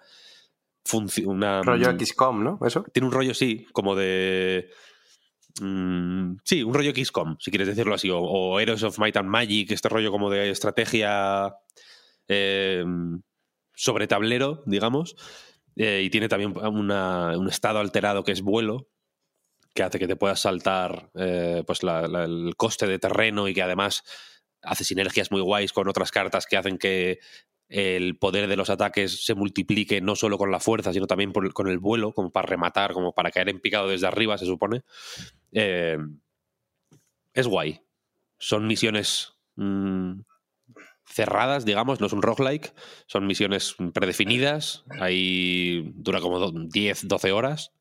función, 0.83 1.27
una 1.29 1.61
Rollo 1.61 1.93
mm, 1.93 1.99
XCOM, 1.99 2.43
¿no? 2.43 2.59
¿Eso? 2.65 2.83
tiene 2.91 3.07
un 3.07 3.13
rollo 3.13 3.33
sí, 3.33 3.67
como 3.71 3.95
de 3.95 4.69
mm, 5.61 6.37
sí, 6.43 6.63
un 6.63 6.73
rollo 6.73 6.91
XCOM, 6.93 7.37
si 7.39 7.51
quieres 7.51 7.67
decirlo 7.67 7.93
así, 7.95 8.09
o, 8.09 8.19
o 8.19 8.59
Heroes 8.59 8.83
of 8.83 8.97
Might 8.99 9.17
and 9.17 9.29
Magic, 9.29 9.71
este 9.71 9.89
rollo 9.89 10.11
como 10.11 10.29
de 10.29 10.49
estrategia 10.49 11.53
eh, 12.27 12.83
sobre 13.73 14.07
tablero, 14.07 14.63
digamos, 14.65 15.15
eh, 15.75 16.01
y 16.03 16.09
tiene 16.09 16.27
también 16.29 16.53
una- 16.57 17.37
un 17.37 17.47
estado 17.49 17.79
alterado 17.79 18.23
que 18.23 18.31
es 18.31 18.41
vuelo, 18.41 18.87
que 19.73 19.83
hace 19.83 19.99
que 19.99 20.07
te 20.07 20.15
puedas 20.15 20.39
saltar 20.41 21.09
eh, 21.15 21.63
pues 21.65 21.79
el 21.83 22.53
coste 22.57 22.87
de 22.87 22.99
terreno 22.99 23.47
y 23.47 23.53
que 23.53 23.61
además 23.63 24.03
hace 24.61 24.83
sinergias 24.83 25.31
muy 25.31 25.41
guays 25.41 25.73
con 25.73 25.87
otras 25.87 26.11
cartas 26.11 26.45
que 26.45 26.57
hacen 26.57 26.77
que 26.77 27.19
el 27.69 28.17
poder 28.17 28.47
de 28.47 28.57
los 28.57 28.69
ataques 28.69 29.23
se 29.25 29.33
multiplique 29.33 30.01
no 30.01 30.15
solo 30.17 30.37
con 30.37 30.51
la 30.51 30.59
fuerza, 30.59 30.91
sino 30.91 31.07
también 31.07 31.31
con 31.31 31.67
el 31.69 31.79
vuelo, 31.79 32.11
como 32.13 32.29
para 32.29 32.45
rematar, 32.47 32.91
como 32.91 33.13
para 33.13 33.31
caer 33.31 33.47
en 33.47 33.61
picado 33.61 33.87
desde 33.87 34.07
arriba, 34.07 34.37
se 34.37 34.45
supone. 34.45 34.81
Eh, 35.53 35.97
es 37.33 37.47
guay. 37.47 37.81
Son 38.37 38.67
misiones 38.67 39.33
mm, 39.55 40.19
cerradas, 41.05 41.65
digamos, 41.65 41.99
no 41.99 42.07
es 42.07 42.13
un 42.13 42.21
roguelike, 42.21 42.73
son 43.07 43.25
misiones 43.27 43.75
predefinidas, 43.93 44.83
ahí 44.99 45.91
dura 45.95 46.19
como 46.19 46.39
do- 46.39 46.51
10, 46.67 47.07
12 47.07 47.31
horas 47.31 47.71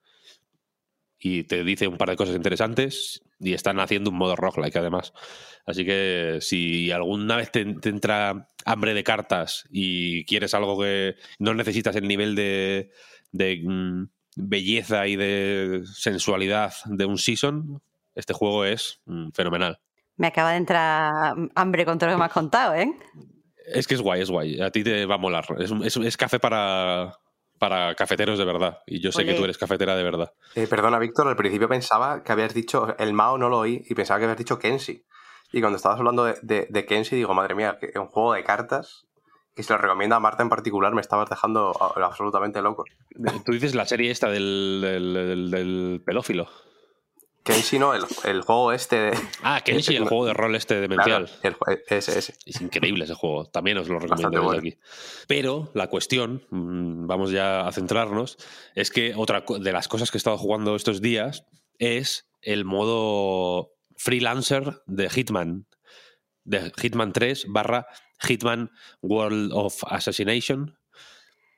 y 1.21 1.45
te 1.45 1.63
dice 1.65 1.87
un 1.87 1.99
par 1.99 2.09
de 2.09 2.17
cosas 2.17 2.35
interesantes 2.35 3.23
y 3.39 3.53
están 3.53 3.79
haciendo 3.79 4.11
un 4.11 4.17
modo 4.17 4.37
roguelike 4.37 4.77
además. 4.77 5.13
Así 5.67 5.85
que 5.85 6.39
si 6.41 6.91
alguna 6.91 7.37
vez 7.37 7.53
te, 7.53 7.65
te 7.75 7.91
entra 7.91 8.49
hambre 8.65 8.95
de 8.95 9.05
cartas 9.05 9.65
y 9.71 10.25
quieres 10.25 10.55
algo 10.55 10.81
que 10.81 11.17
no 11.39 11.53
necesitas 11.55 11.95
el 11.97 12.09
nivel 12.09 12.35
de, 12.35 12.91
de, 13.33 13.61
mm, 13.63 14.05
belleza 14.37 15.07
y 15.07 15.17
de 15.17 15.83
sensualidad 15.85 16.73
de 16.87 17.05
un 17.05 17.19
season, 17.19 17.83
este 18.15 18.33
juego 18.33 18.65
es 18.65 19.01
mm, 19.05 19.31
fenomenal. 19.33 19.79
Me 20.17 20.29
acaba 20.29 20.51
de 20.53 20.57
entrar 20.59 21.35
hambre 21.55 21.85
con 21.85 21.99
todo 21.99 22.09
lo 22.11 22.17
que 22.17 22.19
me 22.21 22.25
has 22.27 22.33
contado, 22.33 22.75
¿eh? 22.75 22.91
Es 23.73 23.87
que 23.87 23.95
es 23.95 24.01
guay, 24.01 24.23
es 24.23 24.31
guay. 24.31 24.61
A 24.61 24.71
ti 24.71 24.83
te 24.83 25.07
va 25.07 25.15
a 25.17 25.19
molar. 25.19 25.45
Es- 25.59 25.97
es 25.97 26.17
café 26.17 26.39
para, 26.41 27.13
para 27.61 27.95
cafeteros 27.95 28.39
de 28.39 28.45
verdad. 28.45 28.79
Y 28.87 29.01
yo 29.01 29.13
sé 29.13 29.25
que 29.25 29.35
tú 29.35 29.45
eres 29.45 29.59
cafetera 29.59 29.95
de 29.95 30.03
verdad. 30.03 30.33
Eh, 30.57 30.67
perdona, 30.67 30.99
Víctor, 30.99 31.29
al 31.29 31.37
principio 31.37 31.69
pensaba 31.69 32.25
que 32.25 32.33
habías 32.33 32.55
dicho 32.55 32.97
el 32.99 33.13
Mao, 33.13 33.39
no 33.39 33.49
lo 33.49 33.59
oí, 33.59 33.85
y 33.89 33.95
pensaba 33.95 34.19
que 34.19 34.25
habías 34.25 34.39
dicho 34.39 34.59
Kenshi. 34.59 35.05
Y 35.53 35.61
cuando 35.61 35.77
estabas 35.77 35.99
hablando 35.99 36.25
de, 36.25 36.37
de, 36.43 36.67
de 36.71 36.87
Kenshi, 36.87 37.17
digo, 37.17 37.35
madre 37.35 37.55
mía, 37.55 37.79
un 37.97 38.07
juego 38.07 38.33
de 38.33 38.43
cartas 38.43 39.07
que 39.55 39.63
se 39.63 39.73
lo 39.73 39.79
recomienda 39.79 40.17
a 40.17 40.21
Marta 40.21 40.43
en 40.43 40.49
particular, 40.49 40.95
me 40.95 41.01
estabas 41.03 41.29
dejando 41.29 41.73
absolutamente 42.03 42.63
loco. 42.63 42.85
Tú 43.45 43.53
dices 43.53 43.75
la 43.75 43.85
serie 43.85 44.11
esta 44.11 44.31
del, 44.31 44.81
del, 44.83 45.13
del- 45.15 45.51
del 45.51 46.03
pedófilo. 46.07 46.49
Kenshi 47.43 47.79
no, 47.79 47.95
el, 47.95 48.05
el 48.25 48.43
juego 48.43 48.73
este 48.73 48.97
de... 48.97 49.19
Ah, 49.43 49.61
Kenshi, 49.65 49.97
el 49.97 50.05
juego 50.07 50.27
de 50.27 50.35
rol 50.35 50.55
este 50.55 50.81
demencial. 50.81 51.25
Claro, 51.27 51.41
el 51.43 51.57
jue- 51.57 51.83
ese, 51.89 52.19
ese. 52.19 52.35
Es 52.45 52.61
increíble 52.61 53.05
ese 53.05 53.15
juego, 53.15 53.47
también 53.47 53.79
os 53.79 53.89
lo 53.89 53.99
recomiendo 53.99 54.31
desde 54.31 54.45
bueno. 54.45 54.61
aquí. 54.61 54.79
Pero 55.27 55.71
la 55.75 55.89
cuestión, 55.89 56.45
mm, 56.51 57.07
vamos 57.07 57.31
ya 57.31 57.67
a 57.67 57.73
centrarnos, 57.73 58.37
es 58.75 58.91
que 58.91 59.15
otra 59.17 59.45
de 59.59 59.73
las 59.73 59.89
cosas 59.89 60.11
que 60.11 60.19
he 60.19 60.21
estado 60.21 60.37
jugando 60.39 60.77
estos 60.77 61.01
días 61.01 61.47
es 61.79 62.29
el 62.43 62.65
modo 62.65 63.73
freelancer 63.97 64.83
de 64.87 65.09
Hitman, 65.09 65.67
de 66.45 66.73
Hitman 66.81 67.13
3 67.13 67.47
barra 67.49 67.87
Hitman 68.21 68.71
World 69.03 69.53
of 69.55 69.83
Assassination. 69.87 70.77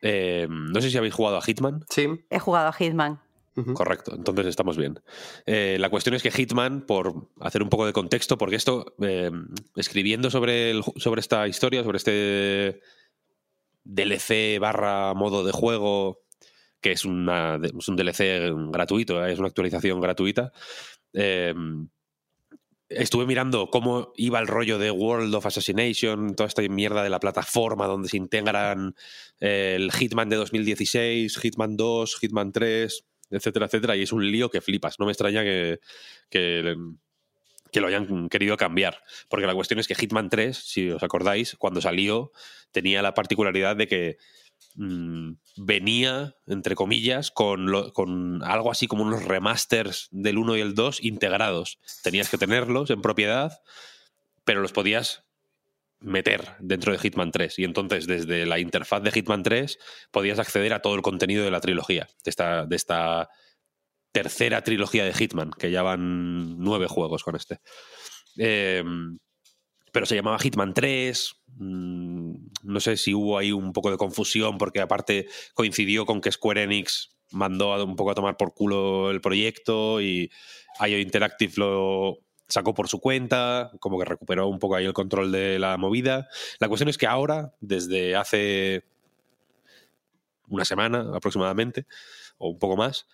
Eh, 0.00 0.46
no 0.48 0.80
sé 0.80 0.90
si 0.90 0.98
habéis 0.98 1.14
jugado 1.14 1.36
a 1.38 1.42
Hitman. 1.42 1.84
Sí. 1.90 2.08
He 2.30 2.38
jugado 2.38 2.68
a 2.68 2.72
Hitman. 2.72 3.20
Correcto, 3.54 4.14
entonces 4.16 4.46
estamos 4.46 4.78
bien. 4.78 5.00
Eh, 5.44 5.76
la 5.78 5.90
cuestión 5.90 6.14
es 6.14 6.22
que 6.22 6.30
Hitman, 6.30 6.86
por 6.86 7.28
hacer 7.38 7.62
un 7.62 7.68
poco 7.68 7.84
de 7.84 7.92
contexto, 7.92 8.38
porque 8.38 8.56
esto, 8.56 8.94
eh, 9.02 9.30
escribiendo 9.76 10.30
sobre, 10.30 10.70
el 10.70 10.82
sobre 10.96 11.20
esta 11.20 11.46
historia, 11.46 11.82
sobre 11.82 11.98
este 11.98 12.80
DLC 13.84 14.58
barra 14.58 15.12
modo 15.12 15.44
de 15.44 15.52
juego, 15.52 16.22
que 16.80 16.92
es, 16.92 17.04
una, 17.04 17.60
es 17.62 17.88
un 17.88 17.96
DLC 17.96 18.54
gratuito, 18.72 19.24
¿eh? 19.24 19.32
es 19.32 19.38
una 19.38 19.48
actualización 19.48 20.00
gratuita, 20.00 20.52
estuve 22.88 23.26
mirando 23.26 23.68
cómo 23.68 24.12
iba 24.16 24.38
el 24.38 24.46
rollo 24.46 24.78
de 24.78 24.90
World 24.90 25.34
of 25.34 25.44
Assassination, 25.44 26.34
toda 26.34 26.46
esta 26.46 26.62
mierda 26.62 27.02
de 27.02 27.10
la 27.10 27.20
plataforma 27.20 27.86
donde 27.86 28.08
se 28.08 28.16
integran 28.16 28.94
el 29.40 29.92
Hitman 29.92 30.30
de 30.30 30.36
2016, 30.36 31.38
Hitman 31.38 31.76
2, 31.76 32.18
Hitman 32.18 32.50
3, 32.50 33.04
etcétera, 33.32 33.66
etcétera, 33.66 33.96
y 33.96 34.02
es 34.02 34.12
un 34.12 34.30
lío 34.30 34.50
que 34.50 34.60
flipas. 34.60 34.98
No 34.98 35.06
me 35.06 35.12
extraña 35.12 35.42
que, 35.42 35.80
que, 36.30 36.76
lo 37.80 37.86
hayan 37.86 38.28
querido 38.28 38.56
cambiar, 38.56 38.98
porque 39.28 39.46
la 39.46 39.54
cuestión 39.54 39.80
es 39.80 39.88
que 39.88 39.94
Hitman 39.94 40.28
3, 40.28 40.56
si 40.56 40.90
os 40.90 41.02
acordáis, 41.02 41.56
cuando 41.56 41.80
salió 41.80 42.32
tenía 42.70 43.02
la 43.02 43.14
particularidad 43.14 43.76
de 43.76 43.88
que 43.88 44.18
mm, 44.76 45.32
venía, 45.56 46.36
entre 46.46 46.74
comillas, 46.74 47.30
con, 47.30 47.90
con 47.92 48.42
algo 48.44 48.70
así 48.70 48.86
como 48.86 49.02
unos 49.02 49.24
remasters 49.24 50.08
del 50.10 50.38
1 50.38 50.56
y 50.56 50.60
el 50.60 50.74
2 50.74 51.02
integrados. 51.02 51.78
Tenías 52.02 52.28
que 52.28 52.38
tenerlos 52.38 52.90
en 52.90 53.02
propiedad, 53.02 53.60
pero 54.44 54.60
los 54.60 54.72
podías 54.72 55.24
meter 56.02 56.56
dentro 56.60 56.92
de 56.92 56.98
Hitman 56.98 57.30
3. 57.30 57.58
Y 57.58 57.64
entonces, 57.64 58.06
desde 58.06 58.46
la 58.46 58.58
interfaz 58.58 59.02
de 59.02 59.10
Hitman 59.10 59.42
3, 59.42 59.78
podías 60.10 60.38
acceder 60.38 60.72
a 60.72 60.82
todo 60.82 60.94
el 60.94 61.02
contenido 61.02 61.44
de 61.44 61.50
la 61.50 61.60
trilogía, 61.60 62.08
de 62.24 62.30
esta, 62.30 62.66
de 62.66 62.76
esta 62.76 63.28
tercera 64.12 64.62
trilogía 64.62 65.04
de 65.04 65.14
Hitman, 65.14 65.50
que 65.58 65.70
ya 65.70 65.82
van 65.82 66.58
nueve 66.58 66.86
juegos 66.86 67.24
con 67.24 67.36
este. 67.36 67.60
Eh, 68.36 68.84
pero 69.92 70.06
se 70.06 70.16
llamaba 70.16 70.38
Hitman 70.38 70.74
3. 70.74 71.34
mm, 71.58 72.34
No 72.64 72.80
sé 72.80 72.96
si 72.96 73.14
hubo 73.14 73.38
ahí 73.38 73.52
un 73.52 73.72
poco 73.72 73.90
de 73.90 73.98
confusión, 73.98 74.58
porque 74.58 74.80
aparte 74.80 75.28
coincidió 75.54 76.06
con 76.06 76.20
que 76.20 76.32
Square 76.32 76.64
Enix 76.64 77.10
mandó 77.30 77.82
un 77.84 77.96
poco 77.96 78.10
a 78.10 78.14
tomar 78.14 78.36
por 78.36 78.54
culo 78.54 79.10
el 79.10 79.20
proyecto 79.20 80.00
y 80.00 80.30
IO 80.80 80.98
Interactive 80.98 81.52
lo 81.56 82.18
sacó 82.52 82.74
por 82.74 82.88
su 82.88 83.00
cuenta, 83.00 83.72
como 83.80 83.98
que 83.98 84.04
recuperó 84.04 84.46
un 84.48 84.58
poco 84.58 84.76
ahí 84.76 84.84
el 84.84 84.92
control 84.92 85.32
de 85.32 85.58
la 85.58 85.78
movida. 85.78 86.28
La 86.58 86.68
cuestión 86.68 86.90
es 86.90 86.98
que 86.98 87.06
ahora, 87.06 87.54
desde 87.60 88.14
hace 88.14 88.84
una 90.48 90.66
semana 90.66 91.12
aproximadamente, 91.14 91.86
o 92.36 92.50
un 92.50 92.58
poco 92.58 92.76
más, 92.76 93.06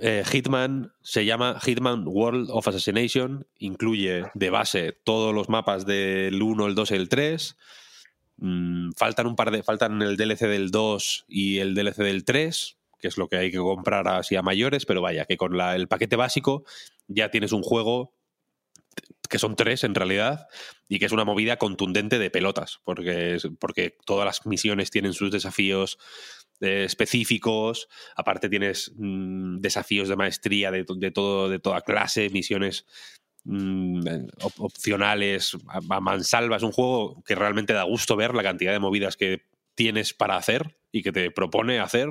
eh, 0.00 0.24
Hitman 0.24 0.92
se 1.02 1.26
llama 1.26 1.60
Hitman 1.60 2.04
World 2.06 2.48
of 2.50 2.66
Assassination, 2.66 3.46
incluye 3.58 4.24
de 4.32 4.50
base 4.50 4.92
todos 5.04 5.34
los 5.34 5.50
mapas 5.50 5.84
del 5.84 6.42
1, 6.42 6.66
el 6.66 6.74
2 6.74 6.90
y 6.90 6.94
el 6.94 7.08
3. 7.10 7.56
Mm, 8.38 8.92
faltan 8.96 9.26
un 9.26 9.36
par 9.36 9.50
de. 9.50 9.62
Faltan 9.62 10.00
el 10.00 10.16
DLC 10.16 10.48
del 10.48 10.70
2 10.70 11.26
y 11.28 11.58
el 11.58 11.74
DLC 11.74 11.98
del 11.98 12.24
3, 12.24 12.78
que 12.98 13.08
es 13.08 13.18
lo 13.18 13.28
que 13.28 13.36
hay 13.36 13.50
que 13.50 13.58
comprar 13.58 14.08
así 14.08 14.36
a 14.36 14.42
mayores, 14.42 14.86
pero 14.86 15.02
vaya, 15.02 15.26
que 15.26 15.36
con 15.36 15.60
el 15.60 15.86
paquete 15.86 16.16
básico 16.16 16.64
ya 17.06 17.30
tienes 17.30 17.52
un 17.52 17.62
juego 17.62 18.14
que 19.28 19.38
son 19.38 19.56
tres 19.56 19.84
en 19.84 19.94
realidad, 19.94 20.46
y 20.88 20.98
que 20.98 21.06
es 21.06 21.12
una 21.12 21.24
movida 21.24 21.56
contundente 21.56 22.18
de 22.18 22.30
pelotas, 22.30 22.80
porque, 22.84 23.38
porque 23.58 23.96
todas 24.04 24.26
las 24.26 24.46
misiones 24.46 24.90
tienen 24.90 25.12
sus 25.12 25.30
desafíos 25.30 25.98
eh, 26.60 26.84
específicos, 26.84 27.88
aparte 28.16 28.48
tienes 28.48 28.92
mm, 28.96 29.58
desafíos 29.60 30.08
de 30.08 30.16
maestría 30.16 30.70
de, 30.70 30.84
to- 30.84 30.94
de 30.94 31.10
todo, 31.10 31.48
de 31.48 31.58
toda 31.58 31.80
clase, 31.80 32.30
misiones 32.30 32.86
mm, 33.44 34.06
eh, 34.06 34.26
op- 34.40 34.60
opcionales, 34.60 35.56
a, 35.68 35.78
a 35.96 36.00
mansalva. 36.00 36.56
Es 36.56 36.62
un 36.62 36.72
juego 36.72 37.22
que 37.24 37.34
realmente 37.34 37.72
da 37.72 37.82
gusto 37.84 38.16
ver 38.16 38.34
la 38.34 38.42
cantidad 38.42 38.72
de 38.72 38.78
movidas 38.80 39.16
que 39.16 39.42
tienes 39.74 40.14
para 40.14 40.36
hacer 40.36 40.76
y 40.92 41.02
que 41.02 41.10
te 41.10 41.30
propone 41.32 41.80
hacer 41.80 42.08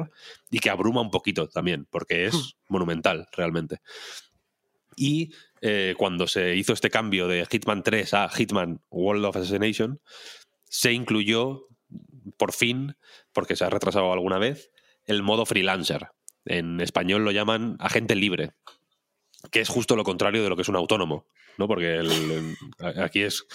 y 0.51 0.59
que 0.59 0.69
abruma 0.69 0.99
un 1.01 1.11
poquito 1.11 1.47
también, 1.47 1.87
porque 1.89 2.25
es 2.25 2.57
monumental 2.67 3.27
realmente. 3.31 3.79
Y 4.95 5.33
eh, 5.61 5.95
cuando 5.97 6.27
se 6.27 6.55
hizo 6.55 6.73
este 6.73 6.89
cambio 6.89 7.27
de 7.27 7.45
Hitman 7.45 7.83
3 7.83 8.13
a 8.13 8.29
Hitman 8.29 8.81
World 8.89 9.25
of 9.25 9.37
Assassination, 9.37 10.01
se 10.65 10.93
incluyó 10.93 11.67
por 12.37 12.53
fin, 12.53 12.95
porque 13.31 13.55
se 13.55 13.65
ha 13.65 13.69
retrasado 13.69 14.11
alguna 14.11 14.39
vez, 14.39 14.71
el 15.05 15.23
modo 15.23 15.45
freelancer. 15.45 16.09
En 16.45 16.81
español 16.81 17.23
lo 17.23 17.31
llaman 17.31 17.77
agente 17.79 18.15
libre, 18.15 18.51
que 19.51 19.61
es 19.61 19.69
justo 19.69 19.95
lo 19.95 20.03
contrario 20.03 20.43
de 20.43 20.49
lo 20.49 20.55
que 20.55 20.63
es 20.63 20.69
un 20.69 20.75
autónomo, 20.75 21.27
¿no? 21.57 21.67
Porque 21.67 22.01
aquí 22.97 23.21
es 23.21 23.45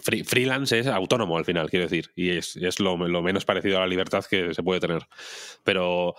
freelance 0.00 0.78
es 0.78 0.86
autónomo 0.86 1.36
al 1.36 1.44
final, 1.44 1.70
quiero 1.70 1.84
decir, 1.84 2.10
y 2.16 2.30
es, 2.30 2.80
lo, 2.80 2.96
menos 2.96 3.44
parecido 3.44 3.78
a 3.78 3.80
la 3.80 3.86
libertad 3.86 4.24
que 4.24 4.54
se 4.54 4.62
puede 4.62 4.80
tener. 4.80 5.06
Pero 5.62 6.14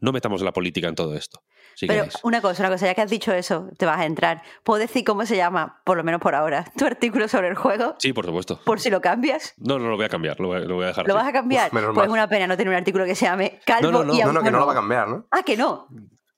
no 0.00 0.12
metamos 0.12 0.42
la 0.42 0.52
política 0.52 0.88
en 0.88 0.94
todo 0.94 1.14
esto. 1.14 1.42
Pero 1.86 2.06
una 2.22 2.40
cosa, 2.40 2.62
una 2.62 2.70
cosa, 2.70 2.86
ya 2.86 2.94
que 2.94 3.02
has 3.02 3.10
dicho 3.10 3.32
eso, 3.32 3.68
te 3.76 3.86
vas 3.86 4.00
a 4.00 4.04
entrar. 4.04 4.42
¿Puedo 4.64 4.80
decir 4.80 5.04
cómo 5.04 5.24
se 5.26 5.36
llama, 5.36 5.80
por 5.84 5.96
lo 5.96 6.04
menos 6.04 6.20
por 6.20 6.34
ahora, 6.34 6.64
tu 6.76 6.86
artículo 6.86 7.28
sobre 7.28 7.48
el 7.48 7.54
juego? 7.54 7.94
Sí, 7.98 8.12
por 8.12 8.26
supuesto. 8.26 8.60
¿Por 8.64 8.80
si 8.80 8.90
lo 8.90 9.00
cambias? 9.00 9.54
No, 9.58 9.78
no 9.78 9.88
lo 9.88 9.96
voy 9.96 10.06
a 10.06 10.08
cambiar, 10.08 10.40
lo 10.40 10.48
voy, 10.48 10.84
a 10.84 10.88
dejar. 10.88 11.06
¿Lo 11.06 11.14
vas 11.14 11.26
a 11.26 11.32
cambiar? 11.32 11.70
pues 11.70 11.84
es 11.84 12.12
una 12.12 12.28
pena 12.28 12.46
no 12.46 12.56
tener 12.56 12.70
un 12.70 12.76
artículo 12.76 13.04
que 13.04 13.14
se 13.14 13.26
llame 13.26 13.60
Calvo 13.64 13.90
no, 13.90 14.04
no, 14.04 14.14
y 14.14 14.18
No, 14.18 14.32
no, 14.32 14.42
que 14.42 14.50
no 14.50 14.58
lo 14.58 14.66
va 14.66 14.72
a 14.72 14.76
cambiar, 14.76 15.08
¿no? 15.08 15.26
Ah, 15.30 15.42
que 15.42 15.56
no. 15.56 15.86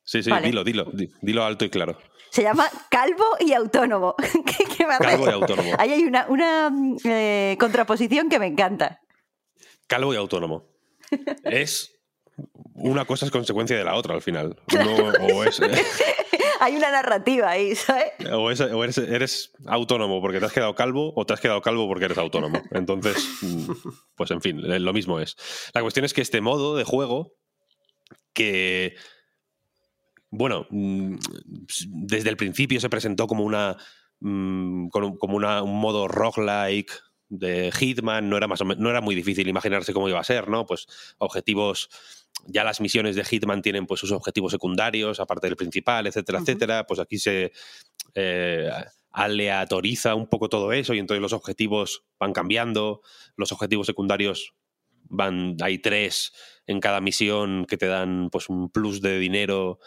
Sí, 0.04 0.22
sí, 0.22 0.30
dilo, 0.42 0.64
dilo, 0.64 0.90
dilo 1.22 1.44
alto 1.44 1.64
y 1.64 1.70
claro. 1.70 1.96
Se 2.30 2.42
llama 2.42 2.68
Calvo 2.88 3.24
y 3.40 3.52
Autónomo. 3.52 4.14
¿Qué, 4.46 4.86
Calvo 4.98 5.26
y 5.26 5.32
Autónomo. 5.32 5.72
Ahí 5.78 5.92
hay 5.92 6.04
una, 6.04 6.26
una 6.28 6.70
eh, 7.04 7.56
contraposición 7.58 8.28
que 8.28 8.38
me 8.38 8.46
encanta. 8.46 9.00
Calvo 9.86 10.14
y 10.14 10.16
Autónomo. 10.16 10.68
es 11.44 11.99
una 12.80 13.04
cosa 13.04 13.26
es 13.26 13.30
consecuencia 13.30 13.76
de 13.76 13.84
la 13.84 13.94
otra 13.94 14.14
al 14.14 14.22
final. 14.22 14.56
Hay 16.60 16.76
una 16.76 16.90
narrativa 16.90 17.48
ahí, 17.48 17.74
¿sabes? 17.74 18.12
O, 18.30 18.50
eres, 18.50 19.52
autónomo 19.66 20.20
porque 20.20 20.40
te 20.40 20.46
has 20.46 20.52
quedado 20.52 20.74
calvo 20.74 21.12
o 21.16 21.24
te 21.24 21.32
has 21.32 21.40
quedado 21.40 21.62
calvo 21.62 21.88
porque 21.88 22.04
eres 22.04 22.18
autónomo. 22.18 22.62
Entonces, 22.72 23.16
mm, 23.40 23.70
pues 24.14 24.30
en 24.30 24.42
fin, 24.42 24.84
lo 24.84 24.92
mismo 24.92 25.20
es. 25.20 25.36
La 25.72 25.80
cuestión 25.80 26.04
es 26.04 26.12
que 26.12 26.20
este 26.20 26.42
modo 26.42 26.76
de 26.76 26.84
juego, 26.84 27.32
que, 28.34 28.94
bueno, 30.30 30.66
mm, 30.68 31.16
desde 31.86 32.28
el 32.28 32.36
principio 32.36 32.78
se 32.78 32.90
presentó 32.90 33.26
como 33.26 33.44
una 33.44 33.78
mm, 34.20 34.88
como 34.88 35.36
un 35.36 35.80
modo 35.80 36.08
roguelike 36.08 36.92
de 37.30 37.72
Hitman, 37.72 38.28
no 38.28 38.36
era, 38.36 38.48
más 38.48 38.62
no 38.62 38.90
era 38.90 39.00
muy 39.00 39.14
difícil 39.14 39.48
imaginarse 39.48 39.94
cómo 39.94 40.08
iba 40.08 40.20
a 40.20 40.24
ser, 40.24 40.48
¿no? 40.48 40.66
Pues 40.66 40.86
objetivos 41.18 41.88
ya 42.46 42.64
las 42.64 42.80
misiones 42.80 43.16
de 43.16 43.24
Hitman 43.24 43.62
tienen 43.62 43.86
pues 43.86 44.00
sus 44.00 44.12
objetivos 44.12 44.52
secundarios, 44.52 45.20
aparte 45.20 45.46
del 45.46 45.56
principal, 45.56 46.06
etcétera, 46.06 46.38
etcétera. 46.40 46.86
Pues 46.86 47.00
aquí 47.00 47.18
se 47.18 47.52
eh, 48.14 48.70
aleatoriza 49.10 50.14
un 50.14 50.28
poco 50.28 50.48
todo 50.48 50.72
eso 50.72 50.94
y 50.94 50.98
entonces 50.98 51.22
los 51.22 51.32
objetivos 51.32 52.04
van 52.18 52.32
cambiando. 52.32 53.02
Los 53.36 53.52
objetivos 53.52 53.86
secundarios 53.86 54.54
van, 55.04 55.56
hay 55.60 55.78
tres 55.78 56.32
en 56.66 56.80
cada 56.80 57.00
misión 57.00 57.66
que 57.66 57.76
te 57.76 57.86
dan 57.86 58.30
pues 58.30 58.48
un 58.48 58.70
plus 58.70 59.00
de 59.00 59.18
dinero 59.18 59.78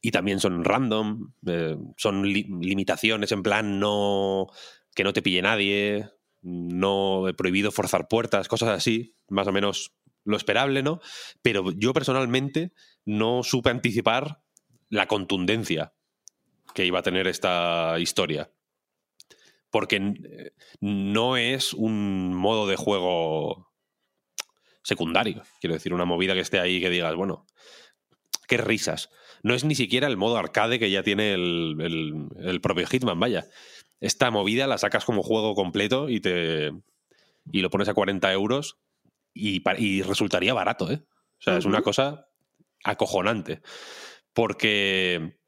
y 0.00 0.10
también 0.10 0.40
son 0.40 0.64
random, 0.64 1.32
eh, 1.46 1.76
son 1.96 2.26
limitaciones 2.26 3.30
en 3.30 3.42
plan 3.42 3.78
no 3.78 4.48
que 4.94 5.04
no 5.04 5.12
te 5.12 5.22
pille 5.22 5.40
nadie, 5.40 6.10
no 6.42 7.28
he 7.28 7.34
prohibido 7.34 7.70
forzar 7.70 8.08
puertas, 8.08 8.48
cosas 8.48 8.70
así, 8.70 9.14
más 9.28 9.46
o 9.46 9.52
menos 9.52 9.94
lo 10.24 10.36
esperable, 10.36 10.82
¿no? 10.82 11.00
Pero 11.42 11.72
yo 11.72 11.92
personalmente 11.92 12.72
no 13.04 13.42
supe 13.42 13.70
anticipar 13.70 14.42
la 14.88 15.06
contundencia 15.06 15.94
que 16.74 16.86
iba 16.86 17.00
a 17.00 17.02
tener 17.02 17.26
esta 17.26 17.98
historia. 17.98 18.50
Porque 19.70 19.96
eh, 19.96 20.52
no 20.80 21.36
es 21.36 21.72
un 21.72 22.34
modo 22.34 22.66
de 22.66 22.76
juego 22.76 23.72
secundario. 24.82 25.42
Quiero 25.60 25.74
decir, 25.74 25.94
una 25.94 26.04
movida 26.04 26.34
que 26.34 26.40
esté 26.40 26.58
ahí 26.58 26.80
que 26.80 26.90
digas, 26.90 27.14
bueno, 27.14 27.46
qué 28.48 28.58
risas. 28.58 29.10
No 29.42 29.54
es 29.54 29.64
ni 29.64 29.74
siquiera 29.74 30.06
el 30.06 30.16
modo 30.16 30.36
arcade 30.36 30.78
que 30.78 30.90
ya 30.90 31.02
tiene 31.02 31.34
el, 31.34 32.28
el 32.36 32.60
propio 32.60 32.86
Hitman, 32.86 33.18
vaya. 33.18 33.46
Esta 34.00 34.30
movida 34.30 34.66
la 34.66 34.78
sacas 34.78 35.04
como 35.04 35.22
juego 35.22 35.54
completo 35.54 36.08
y 36.08 36.20
te. 36.20 36.72
y 37.52 37.60
lo 37.60 37.70
pones 37.70 37.88
a 37.88 37.94
40 37.94 38.32
euros 38.32 38.78
y, 39.34 40.02
resultaría 40.02 40.54
barato, 40.54 40.90
¿eh? 40.90 41.04
O 41.38 41.42
sea, 41.42 41.56
es 41.56 41.64
una 41.64 41.82
cosa 41.82 42.28
acojonante. 42.84 43.62
Porque, 44.32 45.38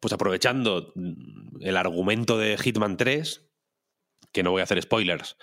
pues 0.00 0.12
aprovechando 0.12 0.92
el 1.60 1.76
argumento 1.76 2.38
de 2.38 2.56
Hitman 2.58 2.96
3, 2.96 3.48
que 4.32 4.42
no 4.42 4.50
voy 4.50 4.60
a 4.60 4.64
hacer 4.64 4.82
spoilers, 4.82 5.36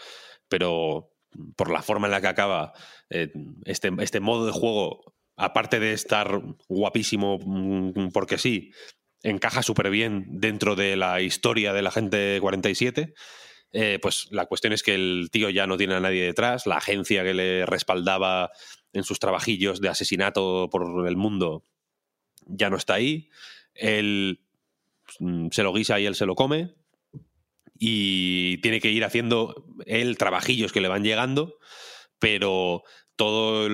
pero 0.48 1.12
por 1.56 1.72
la 1.72 1.82
forma 1.82 2.08
en 2.08 2.12
la 2.12 2.22
que 2.22 2.28
acaba 2.28 2.74
eh, 3.10 3.32
este, 3.66 3.92
este 4.00 4.20
modo 4.20 4.46
de 4.46 4.52
juego, 4.52 5.16
aparte 5.36 5.80
de 5.80 5.94
estar 5.94 6.42
guapísimo 6.70 7.40
mm, 7.44 8.10
porque 8.14 8.38
sí, 8.38 8.72
encaja 9.24 9.64
súper 9.64 9.90
bien 9.90 10.26
dentro 10.40 10.76
de 10.76 10.96
la 10.96 11.22
historia 11.22 11.74
de 11.74 11.82
la 11.82 11.92
gente 11.92 12.38
47 12.40 13.14
eh, 13.78 14.00
pues 14.02 14.30
la 14.32 14.46
cuestión 14.46 14.72
es 14.72 14.84
que 14.84 14.96
el 14.96 15.28
tío 15.30 15.50
ya 15.50 15.68
no 15.68 15.76
tiene 15.76 15.96
a 15.96 16.00
nadie 16.00 16.24
detrás, 16.24 16.66
la 16.66 16.78
agencia 16.78 17.26
que 17.26 17.34
le 17.34 17.66
respaldaba 17.66 18.50
en 18.94 19.04
sus 19.04 19.20
trabajillos 19.20 19.82
de 19.82 19.90
asesinato 19.90 20.70
por 20.72 21.06
el 21.06 21.18
mundo 21.18 21.66
ya 22.46 22.70
no 22.70 22.78
está 22.78 22.94
ahí, 22.94 23.30
él 23.74 24.40
mm, 25.20 25.50
se 25.52 25.64
lo 25.64 25.74
guisa 25.74 26.00
y 26.00 26.06
él 26.06 26.16
se 26.16 26.26
lo 26.26 26.36
come 26.36 26.74
y 27.78 28.60
tiene 28.60 28.80
que 28.80 28.92
ir 28.92 29.04
haciendo 29.04 29.66
él 29.86 30.18
trabajillos 30.18 30.72
que 30.72 30.80
le 30.80 30.88
van 30.88 31.04
llegando, 31.04 31.58
pero 32.18 32.84
toda 33.18 33.68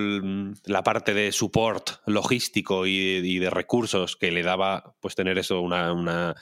la 0.64 0.82
parte 0.82 1.14
de 1.14 1.30
support 1.30 1.90
logístico 2.06 2.88
y, 2.88 3.38
de 3.38 3.50
recursos 3.50 4.16
que 4.16 4.32
le 4.32 4.42
daba 4.42 4.96
pues 5.00 5.14
tener 5.14 5.38
eso 5.38 5.60
una 5.60 6.34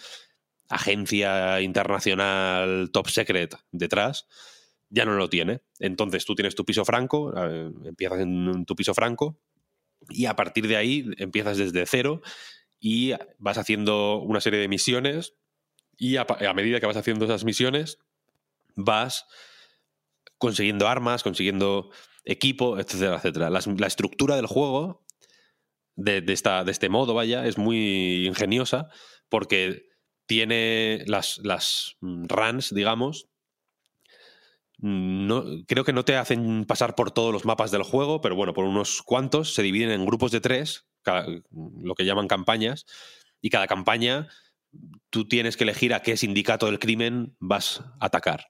agencia 0.71 1.61
internacional 1.61 2.91
top 2.93 3.09
secret 3.09 3.57
detrás, 3.73 4.27
ya 4.89 5.05
no 5.05 5.15
lo 5.15 5.29
tiene. 5.29 5.61
Entonces 5.81 6.25
tú 6.25 6.35
tienes 6.35 6.55
tu 6.55 6.65
piso 6.65 6.85
franco, 6.85 7.35
empiezas 7.85 8.21
en 8.21 8.65
tu 8.65 8.75
piso 8.77 8.95
franco 8.95 9.39
y 10.09 10.27
a 10.27 10.37
partir 10.37 10.67
de 10.69 10.77
ahí 10.77 11.11
empiezas 11.19 11.59
desde 11.59 11.85
cero 11.87 12.23
y 12.79 13.13
vas 13.39 13.59
haciendo 13.59 14.19
una 14.19 14.41
serie 14.41 14.61
de 14.61 14.69
misiones 14.69 15.35
y 15.99 16.17
a, 16.17 16.25
medida 16.55 16.81
que 16.81 16.87
vas 16.87 16.97
haciendo 16.97 17.27
esas 17.27 17.45
misiones 17.45 17.99
vas 18.77 19.27
consiguiendo 20.39 20.89
armas, 20.89 21.23
consiguiendo 21.23 21.91
equipo, 22.25 22.79
etcétera, 22.79 23.17
etcétera. 23.17 23.51
La, 23.51 23.87
estructura 23.87 24.37
del 24.37 24.47
juego 24.47 25.05
de, 25.97 26.25
esta, 26.29 26.65
de 26.65 26.73
este 26.73 26.89
modo, 26.89 27.13
vaya, 27.13 27.47
es 27.47 27.59
muy 27.59 28.27
ingeniosa 28.27 28.89
porque 29.29 29.90
tiene 30.31 31.03
las, 31.09 31.41
las 31.43 31.97
mm, 32.03 32.27
runs, 32.29 32.73
digamos, 32.73 33.27
no, 34.79 35.45
creo 35.67 35.83
que 35.83 35.93
no 35.93 36.05
te 36.05 36.17
hacen 36.17 36.67
pasar 36.67 36.95
por 36.95 37.11
todos 37.11 37.33
los 37.33 37.45
mapas 37.45 37.73
del 37.73 37.83
juego, 37.83 38.21
pero 38.21 38.37
bueno, 38.37 38.55
por 38.55 38.65
unos 38.65 39.03
cuantos 39.03 39.55
se 39.55 39.63
dividen 39.63 39.91
en 39.91 40.07
grupos 40.07 40.31
de 40.31 40.41
tres, 40.41 40.87
lo 41.53 41.97
que 41.97 42.05
llaman 42.05 42.29
campañas, 42.29 42.87
y 43.41 43.51
cada 43.51 43.67
campaña 43.67 44.29
tú 45.11 45.27
tienes 45.27 45.57
que 45.57 45.65
elegir 45.65 45.95
a 45.95 46.01
qué 46.01 46.17
sindicato 46.17 46.67
del 46.67 46.79
crimen 46.79 47.35
vas 47.41 47.81
a 47.81 48.07
atacar. 48.07 48.47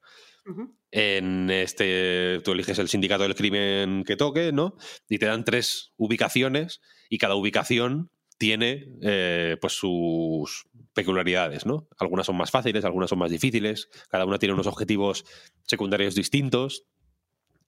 En 0.91 1.49
este, 1.49 2.41
tú 2.45 2.53
eliges 2.53 2.79
el 2.79 2.89
sindicato 2.89 3.23
del 3.23 3.35
crimen 3.35 4.05
que 4.05 4.17
toque, 4.17 4.53
¿no? 4.53 4.77
Y 5.09 5.19
te 5.19 5.27
dan 5.27 5.45
tres 5.45 5.95
ubicaciones 5.97 6.83
y 7.09 7.17
cada 7.17 7.37
ubicación 7.37 8.11
tiene 8.41 8.87
eh, 9.03 9.59
pues 9.61 9.75
sus 9.75 10.67
peculiaridades, 10.95 11.67
¿no? 11.67 11.87
Algunas 11.99 12.25
son 12.25 12.39
más 12.39 12.51
fáciles, 12.51 12.87
algunas 12.87 13.11
son 13.11 13.19
más 13.19 13.31
difíciles, 13.31 13.91
cada 14.09 14.25
una 14.25 14.39
tiene 14.39 14.55
unos 14.55 14.67
objetivos 14.67 15.27
secundarios 15.67 16.15
distintos. 16.15 16.87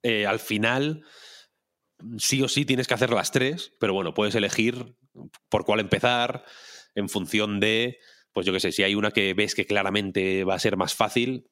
Eh, 0.03 0.25
al 0.25 0.39
final, 0.39 1.05
sí 2.17 2.41
o 2.41 2.49
sí 2.49 2.65
tienes 2.65 2.89
que 2.89 2.95
hacer 2.95 3.11
las 3.11 3.33
tres, 3.33 3.75
pero 3.79 3.93
bueno, 3.93 4.15
puedes 4.15 4.35
elegir 4.35 4.97
por 5.51 5.67
cuál 5.67 5.81
empezar 5.81 6.43
en 6.95 7.11
función 7.11 7.61
de, 7.61 7.99
pues 8.33 8.47
yo 8.47 8.55
qué 8.55 8.61
sé, 8.61 8.73
si 8.73 8.83
hay 8.83 8.95
una 8.95 9.11
que 9.11 9.35
ves 9.35 9.55
que 9.55 9.67
claramente 9.67 10.45
va 10.45 10.55
a 10.55 10.59
ser 10.59 10.79
más 10.79 10.95
fácil, 10.95 11.51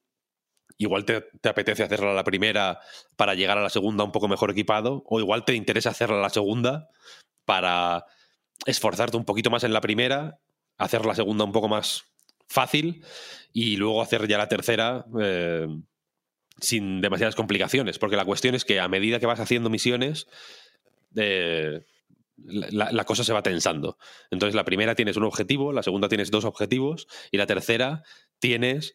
igual 0.79 1.05
te, 1.05 1.21
te, 1.43 1.51
apetece 1.51 1.83
hacerla 1.83 2.15
la 2.15 2.25
primera 2.25 2.81
para 3.17 3.35
llegar 3.35 3.59
a 3.59 3.63
la 3.63 3.69
segunda 3.69 4.03
un 4.03 4.13
poco 4.13 4.29
mejor 4.29 4.51
equipado, 4.51 5.03
o 5.05 5.21
igual 5.21 5.45
te 5.45 5.55
interesa 5.55 5.91
hacerla 5.91 6.23
la 6.23 6.31
segunda 6.31 6.89
para 7.45 8.07
esforzarte 8.67 9.17
un 9.17 9.25
poquito 9.25 9.51
más 9.51 9.65
en 9.65 9.73
la 9.73 9.81
primera, 9.81 10.39
hacer 10.77 11.07
la 11.07 11.15
segunda 11.15 11.45
un 11.45 11.53
poco 11.53 11.69
más 11.69 12.05
fácil 12.47 13.05
y 13.53 13.77
luego 13.77 14.03
hacer 14.03 14.27
ya 14.29 14.39
la 14.39 14.49
tercera 14.49 15.07
eh, 15.21 15.67
sin 16.61 17.01
demasiadas 17.01 17.35
complicaciones. 17.35 17.99
Porque 17.99 18.17
la 18.17 18.25
cuestión 18.25 18.55
es 18.55 18.65
que 18.65 18.81
a 18.81 18.89
medida 18.89 19.21
que 19.21 19.27
vas 19.27 19.41
haciendo 19.41 19.71
misiones, 19.71 20.27
eh, 21.17 21.85
la, 22.45 23.05
cosa 23.05 23.25
se 23.25 23.33
va 23.33 23.43
tensando. 23.43 23.99
Entonces 24.31 24.55
la 24.55 24.65
primera 24.65 24.95
tienes 24.95 25.17
un 25.17 25.25
objetivo, 25.25 25.73
la 25.73 25.83
segunda 25.83 26.09
tienes 26.09 26.31
dos 26.31 26.45
objetivos 26.45 27.07
y 27.31 27.37
la 27.37 27.47
tercera 27.47 28.03
tienes 28.39 28.95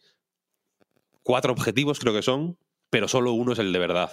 cuatro 1.24 1.52
objetivos, 1.54 2.00
creo 2.00 2.14
que 2.14 2.22
son, 2.22 2.58
pero 2.90 3.08
solo 3.08 3.34
uno 3.34 3.54
es 3.54 3.60
el 3.60 3.72
de 3.72 3.80
verdad. 3.80 4.12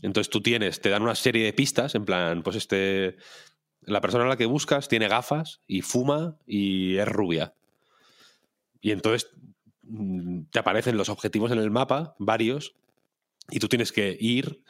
Entonces 0.00 0.30
tú 0.30 0.40
tienes, 0.40 0.80
te 0.80 0.90
dan 0.90 1.02
una 1.02 1.14
serie 1.14 1.44
de 1.44 1.52
pistas, 1.52 1.94
en 1.94 2.04
plan, 2.04 2.42
pues 2.42 2.56
este, 2.56 3.16
la 3.82 4.00
persona 4.00 4.24
a 4.24 4.28
la 4.28 4.36
que 4.36 4.46
buscas 4.46 4.88
tiene 4.88 5.08
gafas 5.08 5.60
y 5.66 5.82
fuma 5.82 6.36
y 6.46 6.96
es 6.96 7.08
rubia. 7.08 7.54
Y 8.80 8.90
entonces 8.90 9.30
mm, 9.82 10.44
te 10.50 10.58
aparecen 10.58 10.96
los 10.96 11.08
objetivos 11.08 11.52
en 11.52 11.58
el 11.58 11.70
mapa, 11.70 12.14
varios, 12.18 12.74
y 13.50 13.58
tú 13.58 13.68
tienes 13.68 13.92
que 13.92 14.16
ir 14.18 14.62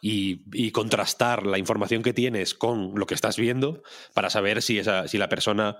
y, 0.00 0.42
y 0.52 0.70
contrastar 0.72 1.46
la 1.46 1.58
información 1.58 2.02
que 2.02 2.12
tienes 2.12 2.54
con 2.54 2.98
lo 2.98 3.06
que 3.06 3.14
estás 3.14 3.36
viendo 3.36 3.82
para 4.14 4.30
saber 4.30 4.62
si, 4.62 4.78
esa, 4.78 5.08
si 5.08 5.18
la 5.18 5.28
persona 5.28 5.78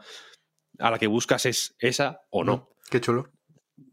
a 0.79 0.91
la 0.91 0.99
que 0.99 1.07
buscas 1.07 1.47
es 1.47 1.77
esa 1.79 2.23
o 2.31 2.45
no. 2.45 2.71
Qué 2.91 3.01
chulo. 3.01 3.31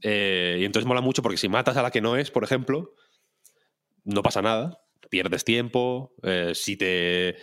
Eh, 0.02 0.58
y 0.60 0.66
entonces 0.66 0.88
mola 0.88 1.02
mucho 1.02 1.22
porque 1.22 1.38
si 1.38 1.50
matas 1.50 1.78
a 1.78 1.82
la 1.82 1.92
que 1.92 2.02
no 2.02 2.16
es, 2.16 2.32
por 2.32 2.44
ejemplo, 2.44 2.94
no 4.03 4.24
pasa 4.24 4.42
nada, 4.42 4.82
pierdes 5.10 5.44
tiempo, 5.44 6.14
eh, 6.24 6.52
si 6.56 6.78
te 6.78 7.38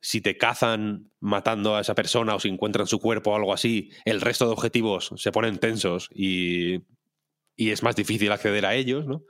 si 0.00 0.20
te 0.20 0.36
cazan 0.36 1.10
matando 1.20 1.76
a 1.76 1.80
esa 1.80 1.94
persona 1.94 2.34
o 2.34 2.40
si 2.40 2.48
encuentran 2.48 2.86
su 2.86 3.00
cuerpo 3.00 3.32
o 3.32 3.36
algo 3.36 3.52
así, 3.52 3.90
el 4.04 4.20
resto 4.20 4.46
de 4.46 4.52
objetivos 4.52 5.12
se 5.16 5.32
ponen 5.32 5.58
tensos 5.58 6.08
y, 6.14 6.82
y 7.56 7.70
es 7.70 7.82
más 7.82 7.96
difícil 7.96 8.30
acceder 8.32 8.64
a 8.66 8.74
ellos, 8.74 9.06
¿no? 9.06 9.24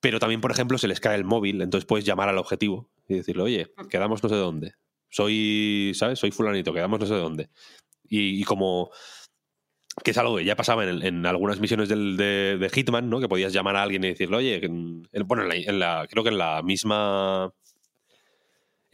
Pero 0.00 0.18
también, 0.18 0.40
por 0.40 0.50
ejemplo, 0.50 0.76
se 0.76 0.88
les 0.88 1.00
cae 1.00 1.16
el 1.16 1.24
móvil, 1.24 1.62
entonces 1.62 1.86
puedes 1.86 2.04
llamar 2.04 2.28
al 2.28 2.38
objetivo 2.38 2.90
y 3.08 3.14
decirle, 3.14 3.42
oye, 3.42 3.72
quedamos 3.88 4.22
no 4.22 4.28
sé 4.28 4.34
dónde. 4.34 4.74
Soy, 5.08 5.92
¿sabes? 5.94 6.18
Soy 6.18 6.30
fulanito, 6.30 6.74
quedamos 6.74 7.00
no 7.00 7.06
sé 7.06 7.14
dónde. 7.14 7.48
Y, 8.02 8.40
y 8.40 8.44
como 8.44 8.90
que 10.02 10.10
es 10.10 10.18
algo 10.18 10.36
que 10.36 10.44
ya 10.44 10.56
pasaba 10.56 10.84
en, 10.84 11.02
en 11.02 11.24
algunas 11.24 11.60
misiones 11.60 11.88
del, 11.88 12.16
de, 12.16 12.58
de, 12.58 12.68
Hitman, 12.68 13.08
¿no? 13.08 13.20
Que 13.20 13.28
podías 13.28 13.52
llamar 13.52 13.76
a 13.76 13.82
alguien 13.82 14.02
y 14.04 14.08
decirle, 14.08 14.36
oye, 14.36 14.60
bueno, 15.24 15.44
en 15.44 15.48
la, 15.48 15.54
en 15.54 15.78
la, 15.78 16.06
creo 16.10 16.24
que 16.24 16.30
en 16.30 16.38
la 16.38 16.62
misma 16.62 17.52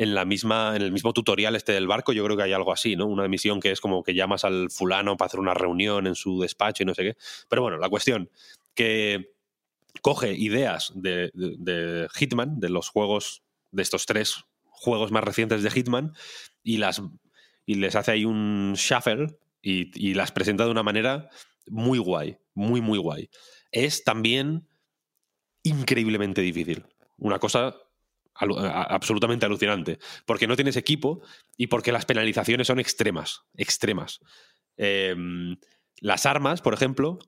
en 0.01 0.15
la 0.15 0.25
misma 0.25 0.75
en 0.77 0.83
el 0.83 0.93
mismo 0.93 1.13
tutorial 1.13 1.55
este 1.57 1.73
del 1.73 1.87
barco 1.87 2.15
yo 2.15 2.25
creo 2.25 2.35
que 2.35 2.45
hay 2.45 2.55
algo 2.55 2.73
así 2.73 2.97
no 2.97 3.07
una 3.07 3.29
misión 3.29 3.61
que 3.61 3.71
es 3.71 3.81
como 3.81 4.03
que 4.03 4.15
llamas 4.15 4.45
al 4.45 4.71
fulano 4.71 5.19
para 5.19 5.27
hacer 5.27 5.41
una 5.41 5.53
reunión 5.53 6.07
en 6.07 6.15
su 6.15 6.41
despacho 6.41 6.83
y 6.83 6.87
no 6.87 6.95
sé 6.95 7.03
qué 7.03 7.17
pero 7.49 7.61
bueno 7.61 7.77
la 7.77 7.91
cuestión 7.91 8.31
que 8.75 9.35
coge 10.01 10.33
ideas 10.33 10.93
de, 10.95 11.31
de, 11.35 12.09
Hitman 12.15 12.61
de 12.61 12.71
los 12.71 12.89
juegos 12.89 13.43
de 13.73 13.83
estos 13.83 14.07
tres 14.07 14.45
juegos 14.65 15.13
más 15.13 15.23
recientes 15.23 15.63
de 15.63 15.71
Hitman 15.71 16.15
y 16.63 16.79
las 16.79 17.03
y 17.67 17.75
les 17.75 17.95
hace 17.95 18.13
ahí 18.13 18.25
un 18.25 18.73
shuffle 18.75 19.39
y, 19.63 20.15
las 20.15 20.33
presenta 20.33 20.65
de 20.65 20.71
una 20.71 20.83
manera 20.83 21.29
muy 21.69 21.99
guay, 21.99 22.39
muy, 22.55 22.81
muy 22.81 22.99
guay. 22.99 23.29
Es 23.71 24.03
también 24.03 24.67
increíblemente 25.63 26.41
difícil. 26.41 26.87
Una 27.19 27.39
cosa 27.39 27.77
absolutamente 28.41 29.47
alucinante. 29.47 29.99
Porque 30.27 30.47
no 30.47 30.57
tienes 30.57 30.77
equipo 30.77 31.21
y 31.57 31.69
porque 31.69 31.93
las 31.93 32.07
penalizaciones 32.07 32.67
son 32.67 32.81
extremas, 32.81 33.43
extremas. 33.57 34.21
Eh, 34.77 35.15
las 36.01 36.27
armas, 36.27 36.63
por 36.63 36.75
ejemplo, 36.75 37.19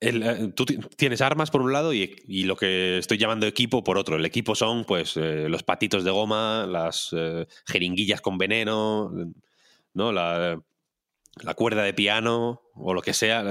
eh, 0.00 0.52
tú 0.54 0.66
tienes 0.66 1.22
armas 1.22 1.50
por 1.50 1.62
un 1.62 1.72
lado 1.72 1.92
y, 1.94 2.44
lo 2.44 2.56
que 2.56 2.98
estoy 2.98 3.18
llamando 3.18 3.46
equipo 3.46 3.82
por 3.82 3.96
otro. 3.98 4.16
El 4.16 4.26
equipo 4.26 4.54
son 4.54 4.84
pues 4.84 5.16
eh, 5.16 5.48
los 5.48 5.62
patitos 5.62 6.04
de 6.04 6.10
goma, 6.10 6.66
las 6.66 7.10
eh, 7.16 7.46
jeringuillas 7.66 8.20
con 8.20 8.36
veneno, 8.38 9.10
¿no? 9.94 10.12
La, 10.12 10.60
cuerda 11.54 11.82
de 11.82 11.92
piano 11.92 12.62
o 12.74 12.94
lo 12.94 13.02
que 13.02 13.12
sea, 13.12 13.42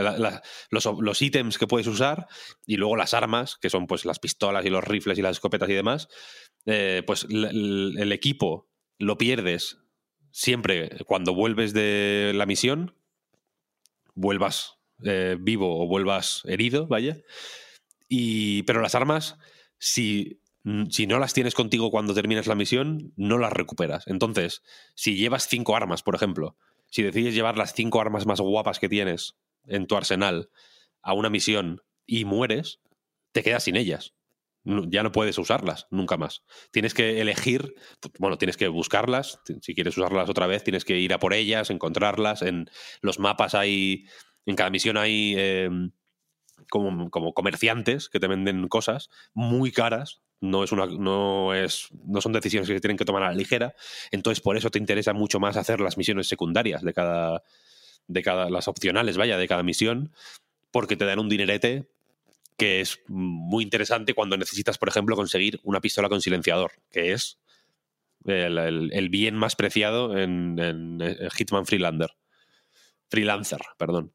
los, 0.71 0.85
los, 0.99 1.21
ítems 1.21 1.59
que 1.59 1.67
puedes 1.67 1.85
usar 1.85 2.27
y 2.65 2.77
luego 2.77 2.95
las 2.95 3.13
armas, 3.13 3.57
que 3.57 3.69
son 3.69 3.85
pues 3.85 4.05
las 4.05 4.17
pistolas 4.17 4.65
y 4.65 4.69
los 4.69 4.83
rifles 4.83 5.19
y 5.19 5.21
las 5.21 5.37
escopetas 5.37 5.69
y 5.69 5.73
demás. 5.73 6.07
Eh, 6.65 7.03
pues 7.05 7.27
el, 7.29 8.11
equipo 8.11 8.67
lo 8.97 9.17
pierdes 9.17 9.77
siempre 10.31 10.89
cuando 11.05 11.35
vuelves 11.35 11.73
de 11.73 12.31
la 12.35 12.45
misión, 12.45 12.95
vuelvas 14.15 14.79
eh, 15.03 15.37
vivo 15.39 15.83
o 15.83 15.87
vuelvas 15.87 16.41
herido, 16.45 16.87
vaya. 16.87 17.17
Y, 18.07 18.63
pero 18.63 18.81
las 18.81 18.95
armas, 18.95 19.37
si, 19.77 20.41
si 20.89 21.07
no 21.07 21.19
las 21.19 21.33
tienes 21.33 21.53
contigo 21.53 21.91
cuando 21.91 22.13
terminas 22.13 22.47
la 22.47 22.55
misión, 22.55 23.13
no 23.15 23.37
las 23.37 23.53
recuperas. 23.53 24.07
Entonces, 24.07 24.63
si 24.95 25.15
llevas 25.15 25.47
cinco 25.47 25.75
armas, 25.75 26.03
por 26.03 26.15
ejemplo, 26.15 26.57
si 26.89 27.03
decides 27.03 27.33
llevar 27.33 27.57
las 27.57 27.73
cinco 27.73 28.01
armas 28.01 28.25
más 28.25 28.39
guapas 28.39 28.79
que 28.79 28.89
tienes 28.89 29.35
en 29.67 29.87
tu 29.87 29.95
arsenal 29.95 30.49
a 31.01 31.13
una 31.13 31.29
misión 31.29 31.81
y 32.05 32.25
mueres, 32.25 32.79
te 33.31 33.43
quedas 33.43 33.63
sin 33.63 33.75
ellas. 33.75 34.13
Ya 34.65 35.03
no 35.03 35.11
puedes 35.11 35.37
usarlas 35.37 35.87
nunca 35.91 36.17
más. 36.17 36.43
Tienes 36.71 36.95
que 36.95 37.21
elegir, 37.21 37.75
bueno, 38.17 38.37
tienes 38.37 38.57
que 38.57 38.67
buscarlas. 38.67 39.39
Si 39.61 39.75
quieres 39.75 39.95
usarlas 39.97 40.27
otra 40.27 40.47
vez, 40.47 40.63
tienes 40.63 40.85
que 40.85 40.97
ir 40.97 41.13
a 41.13 41.19
por 41.19 41.33
ellas, 41.33 41.69
encontrarlas. 41.69 42.41
En 42.41 42.69
los 43.01 43.19
mapas 43.19 43.53
hay 43.53 44.05
en 44.45 44.55
cada 44.55 44.69
misión 44.69 44.97
hay 44.97 45.35
eh, 45.37 45.69
como, 46.69 47.09
como, 47.09 47.33
comerciantes 47.33 48.09
que 48.09 48.19
te 48.19 48.27
venden 48.27 48.67
cosas 48.67 49.09
muy 49.33 49.71
caras. 49.71 50.21
No, 50.41 50.63
es 50.63 50.71
una, 50.71 50.85
no, 50.85 51.53
es, 51.53 51.89
no 52.05 52.21
son 52.21 52.33
decisiones 52.33 52.67
que 52.67 52.75
se 52.75 52.81
tienen 52.81 52.97
que 52.97 53.05
tomar 53.05 53.23
a 53.23 53.29
la 53.29 53.37
ligera. 53.37 53.73
Entonces, 54.11 54.41
por 54.41 54.57
eso 54.57 54.69
te 54.69 54.79
interesa 54.79 55.13
mucho 55.13 55.39
más 55.39 55.57
hacer 55.57 55.79
las 55.79 55.97
misiones 55.97 56.27
secundarias 56.27 56.83
de 56.83 56.93
cada. 56.93 57.43
de 58.07 58.21
cada. 58.21 58.49
las 58.49 58.67
opcionales, 58.67 59.17
vaya, 59.17 59.37
de 59.37 59.47
cada 59.47 59.63
misión. 59.63 60.11
Porque 60.71 60.97
te 60.97 61.05
dan 61.05 61.19
un 61.19 61.29
dinerete 61.29 61.89
que 62.57 62.81
es 62.81 62.99
muy 63.07 63.63
interesante 63.63 64.13
cuando 64.13 64.37
necesitas, 64.37 64.77
por 64.77 64.89
ejemplo, 64.89 65.15
conseguir 65.15 65.59
una 65.63 65.81
pistola 65.81 66.09
con 66.09 66.21
silenciador, 66.21 66.71
que 66.91 67.13
es 67.13 67.39
el, 68.25 69.09
bien 69.09 69.35
más 69.35 69.55
preciado 69.55 70.17
en, 70.17 70.57
en, 70.59 71.29
Hitman 71.31 71.65
Freelander. 71.65 72.11
Freelancer, 73.09 73.61
perdón. 73.77 74.13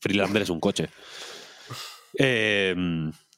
Freelander 0.00 0.42
es 0.42 0.50
un 0.50 0.60
coche. 0.60 0.88
Eh, 2.18 2.74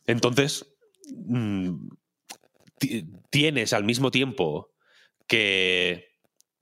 entonces, 0.06 0.66
mm, 1.14 1.88
tienes 3.30 3.72
al 3.72 3.84
mismo 3.84 4.10
tiempo 4.10 4.72
que 5.26 6.08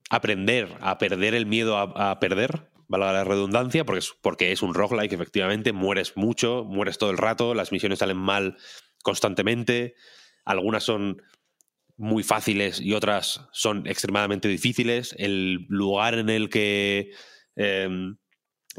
aprender 0.09 0.77
a 0.81 0.97
perder 0.97 1.33
el 1.33 1.45
miedo 1.45 1.77
a 1.77 2.19
perder, 2.19 2.68
valga 2.89 3.13
la 3.13 3.23
redundancia, 3.23 3.85
porque 3.85 3.99
es, 3.99 4.13
porque 4.21 4.51
es 4.51 4.61
un 4.61 4.73
roguelike, 4.73 5.13
efectivamente, 5.13 5.71
mueres 5.71 6.17
mucho, 6.17 6.65
mueres 6.65 6.97
todo 6.97 7.11
el 7.11 7.17
rato, 7.17 7.53
las 7.53 7.71
misiones 7.71 7.99
salen 7.99 8.17
mal 8.17 8.57
constantemente, 9.03 9.95
algunas 10.43 10.83
son 10.83 11.21
muy 11.95 12.23
fáciles 12.23 12.81
y 12.81 12.93
otras 12.93 13.47
son 13.51 13.85
extremadamente 13.87 14.47
difíciles, 14.47 15.15
el 15.17 15.65
lugar 15.69 16.15
en 16.15 16.29
el 16.29 16.49
que... 16.49 17.11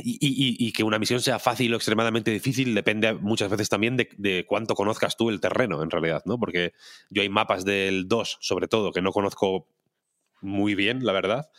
Y, 0.02 0.12
y, 0.20 0.66
y, 0.66 0.72
que 0.72 0.84
una 0.84 0.98
misión 0.98 1.20
sea 1.20 1.38
fácil 1.38 1.74
o 1.74 1.76
extremadamente 1.76 2.30
difícil 2.30 2.74
depende 2.74 3.12
muchas 3.12 3.50
veces 3.50 3.68
también 3.68 3.98
de, 3.98 4.08
de, 4.16 4.46
cuánto 4.46 4.74
conozcas 4.74 5.16
tú 5.16 5.28
el 5.28 5.40
terreno, 5.40 5.82
en 5.82 5.90
realidad, 5.90 6.22
¿no? 6.24 6.38
Porque 6.38 6.72
yo 7.10 7.20
hay 7.20 7.28
mapas 7.28 7.66
del 7.66 8.08
2, 8.08 8.38
sobre 8.40 8.68
todo, 8.68 8.92
que 8.92 9.02
no 9.02 9.12
conozco 9.12 9.68
muy 10.40 10.74
bien, 10.74 11.04
la 11.04 11.12
verdad, 11.12 11.50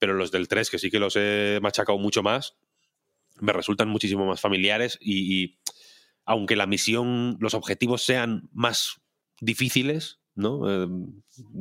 pero 0.00 0.14
los 0.14 0.32
del 0.32 0.48
3, 0.48 0.68
que 0.70 0.78
sí 0.80 0.90
que 0.90 0.98
los 0.98 1.14
he 1.14 1.60
machacado 1.62 1.98
mucho 1.98 2.24
más, 2.24 2.56
me 3.38 3.52
resultan 3.52 3.88
muchísimo 3.88 4.26
más 4.26 4.40
familiares 4.40 4.98
y, 5.00 5.60
aunque 6.24 6.56
la 6.56 6.66
misión, 6.66 7.36
los 7.38 7.54
objetivos 7.54 8.02
sean 8.02 8.48
más 8.52 9.00
difíciles, 9.40 10.18
¿no? 10.34 10.62
Eh, 10.68 10.88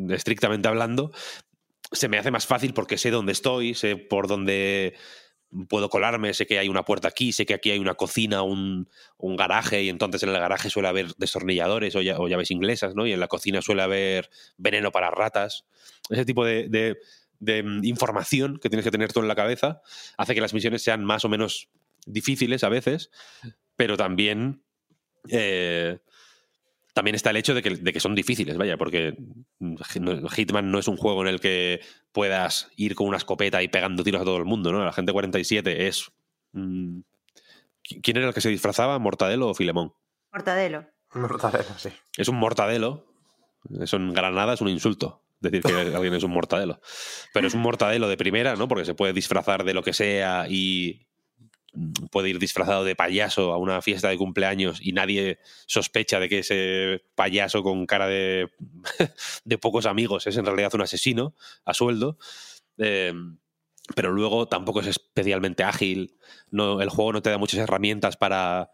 estrictamente 0.09 0.67
hablando, 0.67 1.11
se 1.91 2.07
me 2.07 2.17
hace 2.17 2.31
más 2.31 2.47
fácil 2.47 2.73
porque 2.73 2.97
sé 2.97 3.11
dónde 3.11 3.33
estoy, 3.33 3.75
sé 3.75 3.97
por 3.97 4.27
dónde 4.27 4.95
puedo 5.67 5.89
colarme, 5.89 6.33
sé 6.33 6.45
que 6.45 6.59
hay 6.59 6.69
una 6.69 6.83
puerta 6.83 7.07
aquí, 7.07 7.31
sé 7.31 7.45
que 7.45 7.53
aquí 7.53 7.71
hay 7.71 7.79
una 7.79 7.95
cocina, 7.95 8.43
un, 8.43 8.87
un 9.17 9.35
garaje, 9.35 9.83
y 9.83 9.89
entonces 9.89 10.21
en 10.23 10.29
el 10.29 10.39
garaje 10.39 10.69
suele 10.69 10.89
haber 10.89 11.15
destornilladores 11.15 11.95
o, 11.95 12.01
llaves 12.01 12.51
inglesas, 12.51 12.93
¿no? 12.95 13.07
Y 13.07 13.13
en 13.13 13.19
la 13.19 13.27
cocina 13.27 13.61
suele 13.61 13.81
haber 13.81 14.29
veneno 14.57 14.91
para 14.91 15.09
ratas. 15.09 15.65
Ese 16.09 16.25
tipo 16.25 16.45
de, 16.45 16.97
de, 17.39 17.63
información 17.83 18.59
que 18.59 18.69
tienes 18.69 18.83
que 18.83 18.91
tener 18.91 19.13
tú 19.13 19.19
en 19.19 19.27
la 19.27 19.35
cabeza 19.35 19.81
hace 20.17 20.35
que 20.35 20.41
las 20.41 20.53
misiones 20.53 20.83
sean 20.83 21.03
más 21.03 21.25
o 21.25 21.29
menos 21.29 21.69
difíciles 22.05 22.63
a 22.63 22.69
veces, 22.69 23.11
pero 23.75 23.97
también 23.97 24.63
eh, 25.27 25.99
también 26.93 27.15
está 27.15 27.29
el 27.29 27.37
hecho 27.37 27.53
de 27.53 27.61
que, 27.61 27.69
de 27.71 27.93
que, 27.93 27.99
son 27.99 28.15
difíciles, 28.15 28.57
vaya, 28.57 28.77
porque 28.77 29.15
Hitman 30.35 30.71
no 30.71 30.79
es 30.79 30.87
un 30.87 30.97
juego 30.97 31.21
en 31.21 31.27
el 31.27 31.39
que 31.39 31.81
puedas 32.11 32.69
ir 32.75 32.95
con 32.95 33.07
una 33.07 33.17
escopeta 33.17 33.61
y 33.63 33.67
pegando 33.67 34.03
tiros 34.03 34.21
a 34.21 34.25
todo 34.25 34.37
el 34.37 34.45
mundo, 34.45 34.71
¿no? 34.71 34.83
La 34.83 34.91
gente 34.91 35.13
47 35.13 35.87
es. 35.87 36.11
Mmm, 36.51 37.01
¿Quién 38.03 38.17
era 38.17 38.27
el 38.27 38.33
que 38.33 38.41
se 38.41 38.49
disfrazaba? 38.49 38.99
¿Mortadelo 38.99 39.49
o 39.49 39.53
Filemón? 39.53 39.93
Mortadelo. 40.31 40.85
Mortadelo, 41.13 41.69
sí. 41.77 41.89
Es 42.17 42.27
un 42.27 42.35
mortadelo. 42.35 43.07
Eso 43.79 43.97
en 43.97 44.13
Granada 44.13 44.53
es 44.53 44.61
un 44.61 44.69
insulto. 44.69 45.23
Decir 45.39 45.61
que 45.61 45.73
alguien 45.95 46.13
es 46.13 46.23
un 46.23 46.31
mortadelo. 46.31 46.79
Pero 47.33 47.47
es 47.47 47.53
un 47.53 47.61
mortadelo 47.61 48.07
de 48.07 48.17
primera, 48.17 48.55
¿no? 48.55 48.67
Porque 48.67 48.85
se 48.85 48.93
puede 48.93 49.13
disfrazar 49.13 49.63
de 49.63 49.73
lo 49.73 49.83
que 49.83 49.93
sea 49.93 50.47
y 50.49 51.07
puede 52.11 52.29
ir 52.29 52.39
disfrazado 52.39 52.83
de 52.83 52.95
payaso 52.95 53.53
a 53.53 53.57
una 53.57 53.81
fiesta 53.81 54.09
de 54.09 54.17
cumpleaños 54.17 54.79
y 54.81 54.91
nadie 54.91 55.39
sospecha 55.67 56.19
de 56.19 56.27
que 56.27 56.39
ese 56.39 57.03
payaso 57.15 57.61
con 57.61 57.85
cara 57.85 58.07
de, 58.07 58.49
de 59.45 59.57
pocos 59.57 59.85
amigos 59.85 60.25
es 60.27 60.37
en 60.37 60.45
realidad 60.45 60.73
un 60.73 60.81
asesino 60.81 61.35
a 61.65 61.73
sueldo. 61.73 62.17
Eh, 62.77 63.13
pero 63.95 64.11
luego 64.11 64.47
tampoco 64.47 64.81
es 64.81 64.87
especialmente 64.87 65.63
ágil. 65.63 66.17
No, 66.51 66.81
el 66.81 66.89
juego 66.89 67.13
no 67.13 67.21
te 67.21 67.29
da 67.29 67.37
muchas 67.37 67.59
herramientas 67.59 68.17
para 68.17 68.71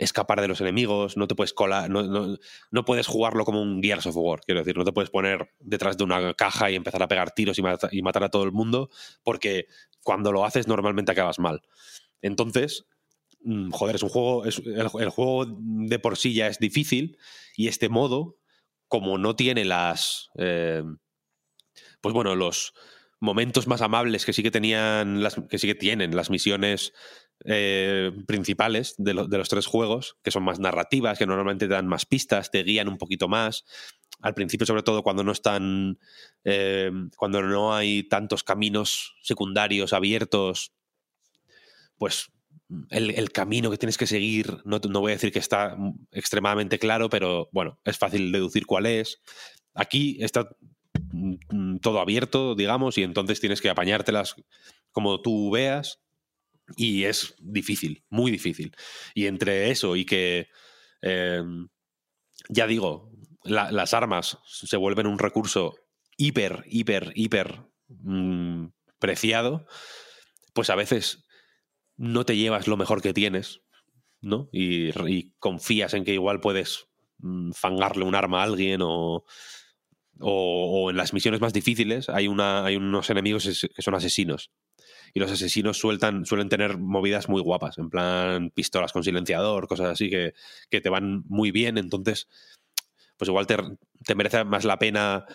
escapar 0.00 0.40
de 0.40 0.48
los 0.48 0.60
enemigos, 0.60 1.16
no 1.16 1.28
te 1.28 1.34
puedes 1.34 1.52
colar, 1.52 1.90
no, 1.90 2.02
no, 2.02 2.38
no, 2.70 2.84
puedes 2.84 3.06
jugarlo 3.06 3.44
como 3.44 3.60
un 3.60 3.82
Gears 3.82 4.06
of 4.06 4.16
War, 4.16 4.40
quiero 4.40 4.60
decir, 4.60 4.76
no 4.76 4.84
te 4.84 4.92
puedes 4.92 5.10
poner 5.10 5.50
detrás 5.60 5.96
de 5.96 6.04
una 6.04 6.34
caja 6.34 6.70
y 6.70 6.74
empezar 6.74 7.02
a 7.02 7.08
pegar 7.08 7.32
tiros 7.32 7.58
y, 7.58 7.62
y 7.92 8.02
matar 8.02 8.24
a 8.24 8.30
todo 8.30 8.44
el 8.44 8.52
mundo, 8.52 8.90
porque 9.22 9.66
cuando 10.02 10.32
lo 10.32 10.44
haces 10.44 10.66
normalmente 10.66 11.12
acabas 11.12 11.38
mal. 11.38 11.60
Entonces, 12.22 12.86
mm, 13.42 13.70
joder, 13.70 13.96
es 13.96 14.02
un 14.02 14.08
juego, 14.08 14.46
es, 14.46 14.58
el, 14.58 14.88
el, 14.98 15.10
juego 15.10 15.46
de 15.46 15.98
por 15.98 16.16
sí 16.16 16.34
ya 16.34 16.46
es 16.46 16.58
difícil 16.58 17.18
y 17.56 17.68
este 17.68 17.88
modo, 17.88 18.38
como 18.88 19.18
no 19.18 19.36
tiene 19.36 19.64
las, 19.64 20.30
eh, 20.38 20.82
pues 22.00 22.14
bueno, 22.14 22.34
los 22.34 22.72
momentos 23.20 23.66
más 23.66 23.82
amables 23.82 24.24
que 24.24 24.32
sí 24.32 24.42
que 24.42 24.50
tenían, 24.50 25.22
las, 25.22 25.36
que 25.48 25.58
sí 25.58 25.66
que 25.66 25.74
tienen 25.74 26.16
las 26.16 26.30
misiones 26.30 26.92
eh, 27.44 28.12
principales 28.26 28.94
de, 28.98 29.14
de, 29.28 29.38
los 29.38 29.48
tres 29.48 29.66
juegos, 29.66 30.16
que 30.22 30.30
son 30.30 30.42
más 30.42 30.58
narrativas, 30.58 31.18
que 31.18 31.26
normalmente 31.26 31.66
te 31.66 31.74
dan 31.74 31.86
más 31.86 32.04
pistas, 32.04 32.50
te 32.50 32.62
guían 32.62 32.88
un 32.88 32.98
poquito 32.98 33.28
más. 33.28 33.64
Al 34.20 34.34
principio, 34.34 34.66
sobre 34.66 34.82
todo, 34.82 35.02
cuando 35.02 35.24
no 35.24 35.32
están. 35.32 35.98
Eh, 36.44 36.90
cuando 37.16 37.42
no 37.42 37.74
hay 37.74 38.02
tantos 38.02 38.44
caminos 38.44 39.14
secundarios 39.22 39.92
abiertos, 39.92 40.72
pues 41.96 42.30
el, 42.90 43.10
el, 43.10 43.30
camino 43.32 43.70
que 43.70 43.78
tienes 43.78 43.96
que 43.96 44.06
seguir, 44.06 44.58
no, 44.64 44.78
no 44.78 45.00
voy 45.00 45.12
a 45.12 45.14
decir 45.14 45.32
que 45.32 45.38
está 45.38 45.76
extremadamente 46.12 46.78
claro, 46.78 47.08
pero 47.08 47.48
bueno, 47.52 47.78
es 47.84 47.96
fácil 47.96 48.32
deducir 48.32 48.66
cuál 48.66 48.86
es. 48.86 49.20
Aquí 49.74 50.18
está 50.20 50.48
todo 51.80 52.00
abierto, 52.00 52.54
digamos, 52.54 52.98
y 52.98 53.02
entonces 53.02 53.40
tienes 53.40 53.60
que 53.60 53.70
apañártelas 53.70 54.36
como 54.92 55.20
tú 55.22 55.50
veas 55.50 56.00
y 56.76 57.04
es 57.04 57.34
difícil, 57.40 58.04
muy 58.08 58.30
difícil. 58.30 58.74
Y 59.14 59.26
entre 59.26 59.70
eso 59.70 59.96
y 59.96 60.04
que, 60.04 60.48
eh, 61.02 61.42
ya 62.48 62.66
digo, 62.66 63.10
la, 63.44 63.70
las 63.72 63.94
armas 63.94 64.38
se 64.44 64.76
vuelven 64.76 65.06
un 65.06 65.18
recurso 65.18 65.76
hiper, 66.16 66.64
hiper, 66.66 67.12
hiper 67.14 67.62
mmm, 67.88 68.66
preciado, 68.98 69.66
pues 70.52 70.70
a 70.70 70.74
veces 70.74 71.24
no 71.96 72.24
te 72.24 72.36
llevas 72.36 72.66
lo 72.66 72.76
mejor 72.76 73.02
que 73.02 73.14
tienes, 73.14 73.62
¿no? 74.20 74.48
Y, 74.52 75.32
confías 75.38 75.94
en 75.94 76.04
que 76.04 76.14
igual 76.14 76.40
puedes 76.40 76.86
fangarle 77.52 78.04
un 78.04 78.14
arma 78.14 78.40
a 78.40 78.44
alguien 78.44 78.80
o, 78.82 79.24
o, 80.20 80.84
o, 80.84 80.90
en 80.90 80.96
las 80.96 81.12
misiones 81.12 81.40
más 81.42 81.52
difíciles 81.52 82.08
hay, 82.08 82.28
una, 82.28 82.64
hay 82.64 82.76
unos 82.76 83.10
enemigos 83.10 83.68
que 83.74 83.82
son 83.82 83.94
asesinos 83.94 84.50
y 85.14 85.20
los 85.20 85.30
asesinos 85.30 85.78
sueltan, 85.78 86.24
suelen 86.24 86.48
tener 86.48 86.78
movidas 86.78 87.28
muy 87.28 87.42
guapas, 87.42 87.78
en 87.78 87.90
plan 87.90 88.50
pistolas 88.50 88.92
con 88.92 89.04
silenciador, 89.04 89.66
cosas 89.66 89.88
así 89.88 90.10
que, 90.10 90.34
que 90.70 90.80
te 90.80 90.88
van 90.88 91.24
muy 91.26 91.50
bien, 91.50 91.78
entonces 91.78 92.28
pues 93.16 93.28
igual 93.28 93.46
te, 93.46 94.14
merece 94.14 94.44
más 94.44 94.64
la 94.64 94.78
pena 94.78 95.26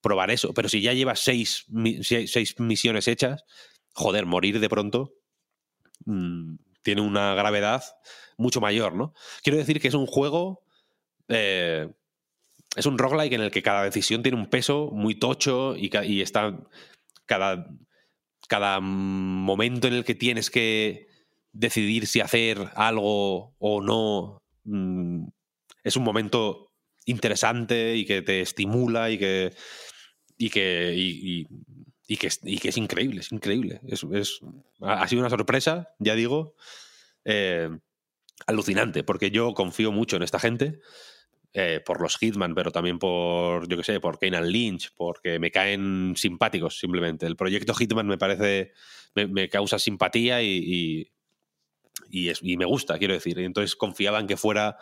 probar 0.00 0.30
eso, 0.30 0.52
pero 0.52 0.68
si 0.68 0.80
ya 0.80 0.92
llevas 0.92 1.20
seis, 1.20 1.66
seis 2.02 2.58
misiones 2.58 3.06
hechas, 3.06 3.44
joder, 3.92 4.26
morir 4.26 4.58
de 4.58 4.68
pronto 4.68 5.12
mmm, 6.06 6.56
tiene 6.82 7.02
una 7.02 7.34
gravedad 7.34 7.84
mucho 8.36 8.60
mayor, 8.60 8.94
¿no? 8.94 9.14
Quiero 9.42 9.58
decir 9.58 9.80
que 9.80 9.88
es 9.88 9.94
un 9.94 10.06
juego... 10.06 10.64
Eh, 11.28 11.88
es 12.76 12.86
un 12.86 12.98
roguelike 12.98 13.32
en 13.32 13.40
el 13.40 13.50
que 13.50 13.62
cada 13.62 13.82
decisión 13.82 14.22
tiene 14.22 14.38
un 14.38 14.48
peso 14.48 14.90
muy 14.92 15.16
tocho 15.16 15.76
y, 15.76 15.90
y 16.04 16.20
está 16.20 16.56
cada 17.26 17.68
cada 18.50 18.80
momento 18.80 19.86
en 19.86 19.94
el 19.94 20.04
que 20.04 20.16
tienes 20.16 20.50
que 20.50 21.06
decidir 21.52 22.08
si 22.08 22.20
hacer 22.20 22.58
algo 22.74 23.54
o 23.60 23.80
no 23.80 24.42
mmm, 24.64 25.28
es 25.84 25.96
un 25.96 26.02
momento 26.02 26.72
interesante 27.06 27.94
y 27.94 28.04
que 28.04 28.22
te 28.22 28.40
estimula 28.40 29.10
y 29.10 29.18
que 29.18 29.54
y 30.36 30.50
que 30.50 30.94
y, 30.96 32.16
que, 32.16 32.28
y 32.42 32.58
que 32.58 32.70
es 32.70 32.76
increíble, 32.76 33.20
es 33.20 33.30
increíble. 33.30 33.80
Es, 33.86 34.04
es, 34.12 34.40
ha 34.80 35.06
sido 35.06 35.20
una 35.20 35.30
sorpresa, 35.30 35.90
ya 36.00 36.16
digo, 36.16 36.56
eh, 37.24 37.70
alucinante, 38.48 39.04
porque 39.04 39.30
yo 39.30 39.54
confío 39.54 39.92
mucho 39.92 40.16
en 40.16 40.24
esta 40.24 40.40
gente 40.40 40.80
eh, 41.52 41.80
por 41.84 42.00
los 42.00 42.16
Hitman, 42.16 42.54
pero 42.54 42.70
también 42.70 43.00
por, 43.00 43.68
yo 43.68 43.76
que 43.76 43.82
sé, 43.82 43.98
por 43.98 44.20
Keynan 44.20 44.48
Lynch, 44.48 44.92
porque 44.94 45.40
me 45.40 45.50
caen 45.50 46.14
simpáticos 46.16 46.78
simplemente. 46.78 47.26
El 47.26 47.34
proyecto 47.34 47.74
Hitman 47.74 48.06
me 48.06 48.18
parece, 48.18 48.72
me, 49.16 49.48
causa 49.48 49.80
simpatía 49.80 50.42
y, 50.42 50.48
y, 50.48 51.12
y, 52.08 52.28
es, 52.28 52.38
y, 52.40 52.56
me 52.56 52.66
gusta, 52.66 52.98
quiero 52.98 53.14
decir. 53.14 53.36
Y 53.38 53.44
entonces 53.44 53.74
confiaba 53.74 54.20
en 54.20 54.28
que 54.28 54.36
fuera 54.36 54.76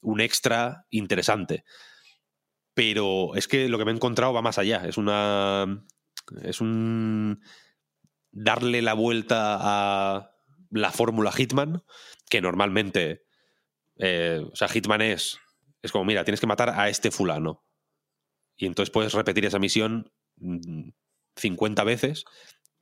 un 0.00 0.22
extra 0.22 0.86
interesante. 0.88 1.64
Pero 2.72 3.34
es 3.36 3.46
que 3.46 3.68
lo 3.68 3.76
que 3.76 3.84
me 3.84 3.90
he 3.90 3.94
encontrado 3.94 4.32
va 4.32 4.40
más 4.40 4.56
allá. 4.56 4.86
Es 4.86 4.96
una. 4.96 5.84
Es 6.42 6.62
un. 6.62 7.42
darle 8.32 8.80
la 8.80 8.94
vuelta 8.94 9.58
a 9.60 10.30
la 10.70 10.90
fórmula 10.90 11.32
Hitman, 11.32 11.84
que 12.30 12.40
normalmente. 12.40 13.24
Eh, 13.96 14.42
o 14.50 14.56
sea, 14.56 14.68
Hitman 14.68 15.02
es 15.02 15.38
es 15.84 15.92
como, 15.92 16.04
mira, 16.06 16.24
tienes 16.24 16.40
que 16.40 16.46
matar 16.46 16.70
a 16.70 16.88
este 16.88 17.10
fulano. 17.10 17.62
Y 18.56 18.66
entonces 18.66 18.90
puedes 18.90 19.12
repetir 19.12 19.44
esa 19.44 19.58
misión 19.58 20.10
50 21.36 21.82
mm, 21.82 21.86
veces 21.86 22.24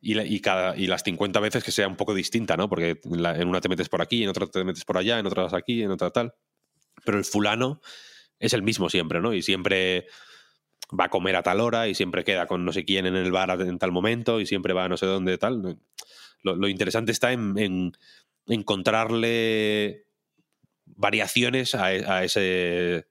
y, 0.01 0.41
cada, 0.41 0.77
y 0.77 0.87
las 0.87 1.03
50 1.03 1.41
veces 1.41 1.65
que 1.65 1.73
sea 1.73 1.89
un 1.89 1.97
poco 1.97 2.15
distinta, 2.15 2.57
¿no? 2.57 2.69
Porque 2.69 3.01
en, 3.05 3.49
una 3.49 3.61
te 3.61 3.69
metes 3.69 3.89
por 3.89 4.03
aquí, 4.03 4.23
en 4.23 4.29
otra 4.29 4.47
te 4.47 4.63
metes 4.63 4.85
por 4.85 4.99
allá, 4.99 5.19
en 5.19 5.27
otras 5.27 5.53
aquí, 5.53 5.83
en 5.83 5.91
otra 5.91 6.11
tal. 6.11 6.35
Pero 7.05 7.19
el 7.19 7.25
fulano 7.25 7.81
es 8.39 8.53
el 8.53 8.63
mismo 8.63 8.89
siempre, 8.89 9.21
¿no? 9.21 9.35
Y 9.35 9.43
siempre 9.43 10.07
va 10.99 11.07
a 11.07 11.11
comer 11.11 11.35
a 11.35 11.43
tal 11.43 11.59
hora 11.61 11.89
y 11.89 11.95
siempre 11.95 12.23
queda 12.23 12.47
con 12.47 12.65
no 12.65 12.73
sé 12.73 12.85
quién 12.85 13.07
en 13.07 13.17
el 13.17 13.33
bar 13.33 13.61
en 13.61 13.79
tal 13.79 13.91
momento 13.91 14.41
y 14.41 14.47
siempre 14.47 14.75
va 14.75 14.85
a 14.85 14.89
no 14.89 14.97
sé 14.97 15.07
dónde 15.07 15.39
tal. 15.39 15.79
Lo, 16.43 16.69
interesante 16.69 17.11
está 17.11 17.33
en, 17.33 17.93
encontrarle 18.47 20.07
variaciones 20.97 21.75
a, 21.75 21.87
a, 21.87 22.25
ese 22.25 23.07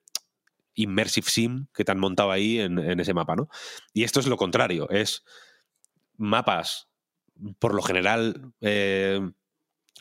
immersive 0.76 1.30
sim 1.30 1.68
que 1.74 1.84
te 1.84 1.92
han 1.92 2.00
montado 2.00 2.32
ahí 2.32 2.60
en, 2.60 3.00
ese 3.00 3.14
mapa, 3.14 3.36
¿no? 3.36 3.50
Y 3.94 4.04
esto 4.04 4.20
es 4.20 4.28
lo 4.28 4.38
contrario, 4.38 4.90
es 4.90 5.24
mapas 6.18 6.90
por 7.60 7.74
lo 7.74 7.82
general 7.82 8.54
eh, 8.62 9.20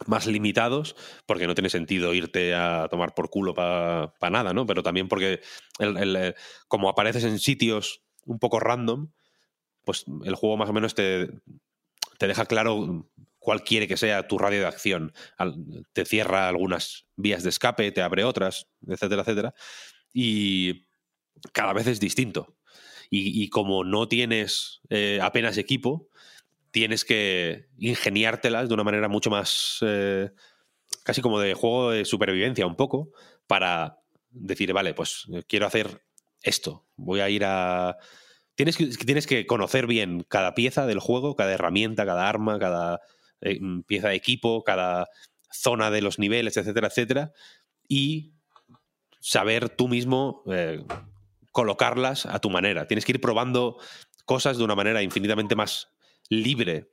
más 0.06 0.26
limitados, 0.26 0.96
porque 1.26 1.46
no 1.46 1.54
tiene 1.54 1.70
sentido 1.70 2.14
irte 2.14 2.54
a 2.54 2.88
tomar 2.90 3.14
por 3.14 3.30
culo 3.30 3.54
para 3.54 4.14
pa 4.18 4.30
nada, 4.30 4.52
¿no? 4.52 4.66
Pero 4.66 4.82
también 4.82 5.08
porque 5.08 5.40
el, 5.78 5.96
el, 5.96 6.34
como 6.68 6.88
apareces 6.88 7.24
en 7.24 7.38
sitios 7.38 8.02
un 8.24 8.38
poco 8.38 8.60
random, 8.60 9.10
pues 9.84 10.04
el 10.24 10.34
juego 10.34 10.56
más 10.56 10.68
o 10.68 10.72
menos 10.72 10.94
te, 10.94 11.30
te 12.18 12.26
deja 12.26 12.46
claro 12.46 13.06
cuál 13.40 13.64
quiere 13.64 13.88
que 13.88 13.96
sea 13.96 14.28
tu 14.28 14.38
radio 14.38 14.60
de 14.60 14.66
acción. 14.66 15.12
Te 15.92 16.04
cierra 16.04 16.46
algunas 16.48 17.06
vías 17.16 17.42
de 17.42 17.48
escape, 17.48 17.90
te 17.90 18.02
abre 18.02 18.22
otras, 18.22 18.68
etcétera, 18.86 19.22
etcétera. 19.22 19.54
Y 20.12 20.86
cada 21.52 21.72
vez 21.72 21.88
es 21.88 21.98
distinto. 21.98 22.56
Y, 23.12 23.48
como 23.48 23.82
no 23.82 24.06
tienes 24.06 24.82
eh, 24.88 25.18
apenas 25.20 25.58
equipo, 25.58 26.08
tienes 26.70 27.04
que 27.04 27.66
ingeniártelas 27.76 28.68
de 28.68 28.74
una 28.74 28.84
manera 28.84 29.08
mucho 29.08 29.30
más, 29.30 29.78
eh, 29.80 30.30
casi 31.02 31.20
como 31.20 31.40
de 31.40 31.54
juego 31.54 31.90
de 31.90 32.04
supervivencia 32.04 32.68
un 32.68 32.76
poco, 32.76 33.10
para 33.48 33.98
decir, 34.30 34.72
vale, 34.72 34.94
pues 34.94 35.26
quiero 35.48 35.66
hacer 35.66 36.04
esto, 36.42 36.86
voy 36.94 37.18
a 37.18 37.28
ir 37.28 37.44
a... 37.44 37.96
Tienes 38.54 38.76
que, 38.76 38.86
tienes 38.86 39.26
que 39.26 39.44
conocer 39.44 39.88
bien 39.88 40.24
cada 40.28 40.54
pieza 40.54 40.86
del 40.86 41.00
juego, 41.00 41.34
cada 41.34 41.52
herramienta, 41.52 42.06
cada 42.06 42.28
arma, 42.28 42.60
cada 42.60 43.00
eh, 43.40 43.60
pieza 43.86 44.08
de 44.08 44.16
equipo, 44.16 44.64
cada 44.64 45.08
zona 45.52 45.90
de 45.90 46.02
los 46.02 46.18
niveles, 46.18 46.56
etcétera, 46.56 46.88
etcétera, 46.88 47.32
y 47.88 48.32
saber 49.20 49.68
tú 49.68 49.88
mismo 49.88 50.42
eh, 50.50 50.84
colocarlas 51.52 52.26
a 52.26 52.38
tu 52.38 52.50
manera. 52.50 52.86
Tienes 52.86 53.04
que 53.04 53.12
ir 53.12 53.20
probando 53.20 53.78
cosas 54.24 54.58
de 54.58 54.64
una 54.64 54.74
manera 54.74 55.02
infinitamente 55.02 55.56
más 55.56 55.88
libre 56.28 56.92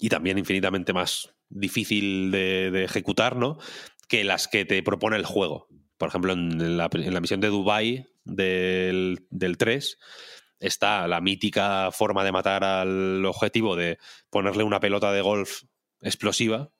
y 0.00 0.08
también 0.08 0.38
infinitamente 0.38 0.92
más 0.92 1.34
difícil 1.48 2.30
de, 2.30 2.84
ejecutar, 2.84 3.36
¿no? 3.36 3.58
Que 4.06 4.24
las 4.24 4.48
que 4.48 4.64
te 4.64 4.82
propone 4.82 5.16
el 5.16 5.24
juego. 5.24 5.68
Por 5.96 6.08
ejemplo, 6.08 6.32
en 6.32 6.76
la, 6.76 6.88
en 6.92 7.14
la 7.14 7.20
misión 7.20 7.40
de 7.40 7.48
Dubai 7.48 8.06
del, 8.24 9.26
del 9.30 9.56
3, 9.56 9.98
está 10.60 11.06
la 11.08 11.20
mítica 11.20 11.90
forma 11.92 12.24
de 12.24 12.32
matar 12.32 12.64
al 12.64 13.24
objetivo 13.24 13.76
de 13.76 13.98
ponerle 14.30 14.64
una 14.64 14.80
pelota 14.80 15.12
de 15.12 15.22
golf 15.22 15.62
explosiva 16.00 16.70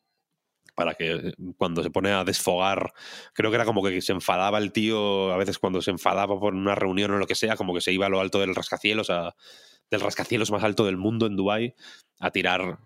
para 0.74 0.94
que 0.94 1.32
cuando 1.56 1.82
se 1.82 1.90
pone 1.90 2.12
a 2.12 2.22
desfogar, 2.22 2.92
creo 3.34 3.50
que 3.50 3.56
era 3.56 3.64
como 3.64 3.82
que 3.82 4.00
se 4.00 4.12
enfadaba 4.12 4.58
el 4.58 4.70
tío, 4.70 5.32
a 5.32 5.36
veces 5.36 5.58
cuando 5.58 5.82
se 5.82 5.90
enfadaba 5.90 6.38
por 6.38 6.54
una 6.54 6.76
reunión 6.76 7.10
o 7.10 7.18
lo 7.18 7.26
que 7.26 7.34
sea, 7.34 7.56
como 7.56 7.74
que 7.74 7.80
se 7.80 7.92
iba 7.92 8.06
a 8.06 8.08
lo 8.08 8.20
alto 8.20 8.38
del 8.38 8.54
rascacielos 8.54 9.10
a, 9.10 9.34
del 9.90 10.00
rascacielos 10.00 10.52
más 10.52 10.62
alto 10.62 10.84
del 10.86 10.96
mundo 10.96 11.26
en 11.26 11.34
Dubai 11.34 11.74
a 12.20 12.30
tirar 12.30 12.78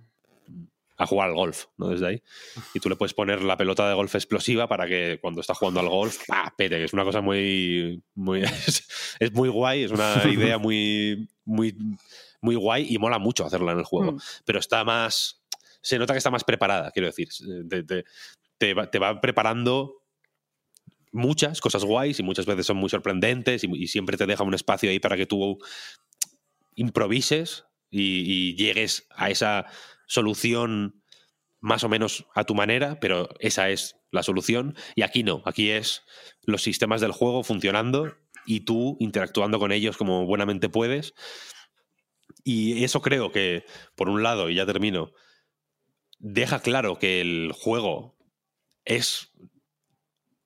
a 0.98 1.06
jugar 1.06 1.28
al 1.30 1.34
golf, 1.34 1.66
¿no? 1.78 1.88
Desde 1.88 2.06
ahí. 2.06 2.22
Y 2.74 2.80
tú 2.80 2.88
le 2.88 2.96
puedes 2.96 3.14
poner 3.14 3.42
la 3.42 3.56
pelota 3.56 3.88
de 3.88 3.94
golf 3.94 4.14
explosiva 4.14 4.68
para 4.68 4.86
que 4.86 5.18
cuando 5.20 5.40
está 5.40 5.54
jugando 5.54 5.80
al 5.80 5.88
golf, 5.88 6.18
¡pah! 6.26 6.52
pete, 6.56 6.84
es 6.84 6.92
una 6.92 7.04
cosa 7.04 7.20
muy. 7.20 8.02
muy 8.14 8.42
es, 9.18 9.32
muy 9.32 9.48
guay, 9.48 9.84
es 9.84 9.90
una 9.90 10.22
idea 10.30 10.58
muy, 10.58 11.28
muy, 11.44 11.76
muy 12.40 12.54
guay 12.54 12.86
y 12.88 12.98
mola 12.98 13.18
mucho 13.18 13.44
hacerla 13.44 13.72
en 13.72 13.78
el 13.78 13.84
juego. 13.84 14.12
Mm. 14.12 14.20
Pero 14.44 14.58
está 14.58 14.84
más. 14.84 15.42
Se 15.80 15.98
nota 15.98 16.14
que 16.14 16.18
está 16.18 16.30
más 16.30 16.44
preparada, 16.44 16.90
quiero 16.92 17.06
decir. 17.08 17.28
Te, 17.68 17.82
te- 17.82 18.04
te 18.58 18.74
va, 18.74 18.88
te 18.88 18.98
va 19.00 19.20
preparando 19.20 20.02
muchas 21.10 21.60
cosas 21.60 21.84
guays 21.84 22.20
y 22.20 22.22
muchas 22.22 22.46
veces 22.46 22.64
son 22.66 22.76
muy 22.76 22.88
sorprendentes 22.88 23.64
y, 23.64 23.68
y 23.74 23.88
siempre 23.88 24.16
te 24.16 24.24
deja 24.24 24.44
un 24.44 24.54
espacio 24.54 24.88
ahí 24.88 25.00
para 25.00 25.16
que 25.16 25.26
tú 25.26 25.58
improvises 26.74 27.64
y, 27.90 28.22
y 28.50 28.54
llegues 28.56 29.06
a 29.10 29.30
esa 29.30 29.66
solución 30.12 31.02
más 31.60 31.84
o 31.84 31.88
menos 31.88 32.26
a 32.34 32.44
tu 32.44 32.54
manera, 32.54 33.00
pero 33.00 33.30
esa 33.38 33.70
es 33.70 33.96
la 34.10 34.22
solución. 34.22 34.76
Y 34.94 35.02
aquí 35.02 35.22
no, 35.22 35.42
aquí 35.46 35.70
es 35.70 36.02
los 36.42 36.62
sistemas 36.62 37.00
del 37.00 37.12
juego 37.12 37.42
funcionando 37.44 38.14
y 38.44 38.60
tú 38.60 38.98
interactuando 39.00 39.58
con 39.58 39.72
ellos 39.72 39.96
como 39.96 40.26
buenamente 40.26 40.68
puedes. 40.68 41.14
Y 42.44 42.84
eso 42.84 43.00
creo 43.00 43.32
que, 43.32 43.64
por 43.96 44.10
un 44.10 44.22
lado, 44.22 44.50
y 44.50 44.56
ya 44.56 44.66
termino, 44.66 45.12
deja 46.18 46.60
claro 46.60 46.98
que 46.98 47.22
el 47.22 47.52
juego 47.54 48.18
es. 48.84 49.32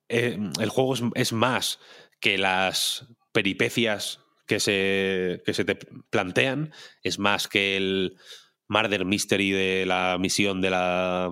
eh, 0.07 0.39
el 0.61 0.69
juego 0.69 1.11
es, 1.15 1.33
más 1.33 1.79
que 2.21 2.37
las 2.37 3.07
peripecias 3.33 4.21
que 4.45 4.61
se, 4.61 5.41
que 5.45 5.53
se 5.53 5.65
te 5.65 5.75
plantean, 6.09 6.71
es 7.03 7.19
más 7.19 7.49
que 7.49 7.75
el 7.75 8.17
murder 8.69 9.05
mystery 9.05 9.51
de 9.51 9.85
la 9.85 10.17
misión 10.19 10.61
de 10.61 10.69
la 10.69 11.31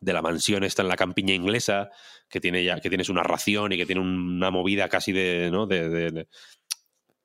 de 0.00 0.12
la 0.12 0.22
mansión 0.22 0.62
esta 0.64 0.82
en 0.82 0.88
la 0.88 0.96
campiña 0.96 1.34
inglesa 1.34 1.90
que 2.28 2.40
tiene 2.40 2.62
ya 2.64 2.80
que 2.80 2.88
tienes 2.88 3.08
una 3.08 3.22
ración 3.22 3.72
y 3.72 3.76
que 3.78 3.86
tiene 3.86 4.00
una 4.02 4.50
movida 4.50 4.88
casi 4.88 5.12
de 5.12 5.48
¿no? 5.50 5.66
de, 5.66 5.88
de- 5.88 6.28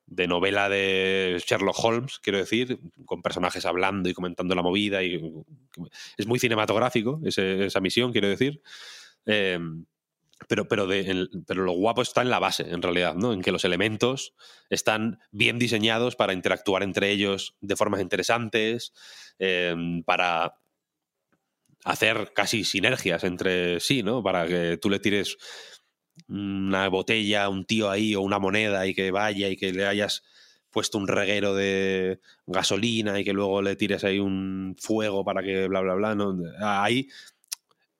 de 0.06 0.26
novela 0.28 0.68
de 0.68 1.42
Sherlock 1.46 1.76
Holmes 1.84 2.18
quiero 2.18 2.38
decir 2.38 2.78
con 3.06 3.22
personajes 3.22 3.64
hablando 3.64 4.08
y 4.10 4.14
comentando 4.14 4.54
la 4.54 4.62
movida 4.62 5.02
y 5.02 5.20
es 6.18 6.26
muy 6.26 6.38
cinematográfico 6.38 7.20
ese- 7.24 7.66
esa 7.66 7.80
misión 7.80 8.12
quiero 8.12 8.28
decir 8.28 8.62
Eh, 9.26 9.58
pero, 10.48 10.68
pero, 10.68 10.86
de- 10.86 11.28
pero 11.46 11.62
lo 11.64 11.72
guapo 11.72 12.02
está 12.02 12.22
en 12.22 12.30
la 12.30 12.38
base, 12.38 12.68
en 12.70 12.82
realidad, 12.82 13.14
¿no? 13.14 13.32
En 13.32 13.42
que 13.42 13.52
los 13.52 13.64
elementos 13.64 14.34
están 14.70 15.18
bien 15.30 15.58
diseñados 15.58 16.16
para 16.16 16.32
interactuar 16.32 16.82
entre 16.82 17.10
ellos 17.10 17.56
de 17.60 17.76
formas 17.76 18.00
interesantes, 18.00 18.92
eh, 19.38 19.74
para 20.06 20.58
hacer 21.84 22.32
casi 22.34 22.64
sinergias 22.64 23.24
entre 23.24 23.80
sí, 23.80 24.02
¿no? 24.02 24.22
Para 24.22 24.46
que 24.46 24.78
tú 24.80 24.88
le 24.90 25.00
tires 25.00 25.36
una 26.28 26.88
botella 26.88 27.44
a 27.44 27.48
un 27.48 27.64
tío 27.64 27.90
ahí 27.90 28.14
o 28.14 28.20
una 28.20 28.38
moneda 28.38 28.86
y 28.86 28.94
que 28.94 29.10
vaya 29.10 29.48
y 29.48 29.56
que 29.56 29.72
le 29.72 29.86
hayas 29.86 30.22
puesto 30.70 30.98
un 30.98 31.08
reguero 31.08 31.54
de 31.54 32.20
gasolina 32.46 33.18
y 33.20 33.24
que 33.24 33.32
luego 33.32 33.60
le 33.62 33.76
tires 33.76 34.04
ahí 34.04 34.18
un 34.18 34.76
fuego 34.78 35.24
para 35.24 35.42
que 35.42 35.68
bla, 35.68 35.80
bla, 35.80 35.94
bla. 35.94 36.14
¿no? 36.14 36.36
Ahí 36.60 37.08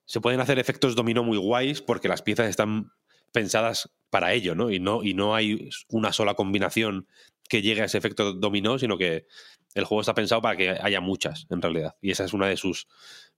se 0.04 0.20
pueden 0.20 0.40
hacer 0.40 0.58
efectos 0.58 0.94
dominó 0.94 1.22
muy 1.22 1.38
guays 1.38 1.80
porque 1.82 2.08
las 2.08 2.22
piezas 2.22 2.48
están 2.48 2.92
pensadas 3.32 3.90
para 4.10 4.34
ello, 4.34 4.54
¿no? 4.54 4.70
Y 4.70 4.78
no, 4.78 5.02
y 5.02 5.14
no 5.14 5.34
hay 5.34 5.70
una 5.88 6.12
sola 6.12 6.34
combinación 6.34 7.08
que 7.48 7.62
llegue 7.62 7.82
a 7.82 7.86
ese 7.86 7.98
efecto 7.98 8.34
dominó, 8.34 8.78
sino 8.78 8.98
que 8.98 9.26
el 9.74 9.84
juego 9.84 10.00
está 10.00 10.14
pensado 10.14 10.42
para 10.42 10.56
que 10.56 10.70
haya 10.70 11.00
muchas, 11.00 11.46
en 11.50 11.62
realidad. 11.62 11.96
Y 12.00 12.10
esa 12.10 12.24
es 12.24 12.32
una 12.32 12.46
de 12.46 12.56
sus 12.56 12.88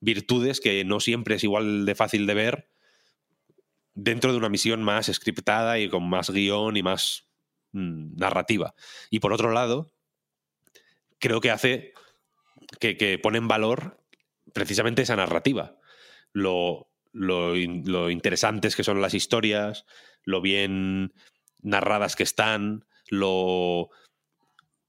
virtudes 0.00 0.60
que 0.60 0.84
no 0.84 1.00
siempre 1.00 1.36
es 1.36 1.44
igual 1.44 1.86
de 1.86 1.94
fácil 1.94 2.26
de 2.26 2.34
ver 2.34 2.68
dentro 3.94 4.32
de 4.32 4.38
una 4.38 4.48
misión 4.48 4.82
más 4.82 5.06
scriptada 5.06 5.78
y 5.78 5.88
con 5.88 6.08
más 6.08 6.30
guion 6.30 6.76
y 6.76 6.82
más 6.82 7.28
mm, 7.72 8.16
narrativa. 8.16 8.74
Y 9.10 9.20
por 9.20 9.32
otro 9.32 9.52
lado, 9.52 9.92
creo 11.18 11.40
que 11.40 11.50
hace 11.50 11.92
que, 12.80 12.96
que 12.96 13.18
pone 13.18 13.38
en 13.38 13.48
valor 13.48 14.00
precisamente 14.52 15.02
esa 15.02 15.16
narrativa. 15.16 15.76
Lo, 16.34 16.90
lo, 17.12 17.56
in- 17.56 17.84
lo 17.90 18.10
interesantes 18.10 18.76
que 18.76 18.84
son 18.84 19.00
las 19.00 19.14
historias, 19.14 19.86
lo 20.24 20.42
bien 20.42 21.14
narradas 21.62 22.16
que 22.16 22.24
están, 22.24 22.84
lo, 23.08 23.88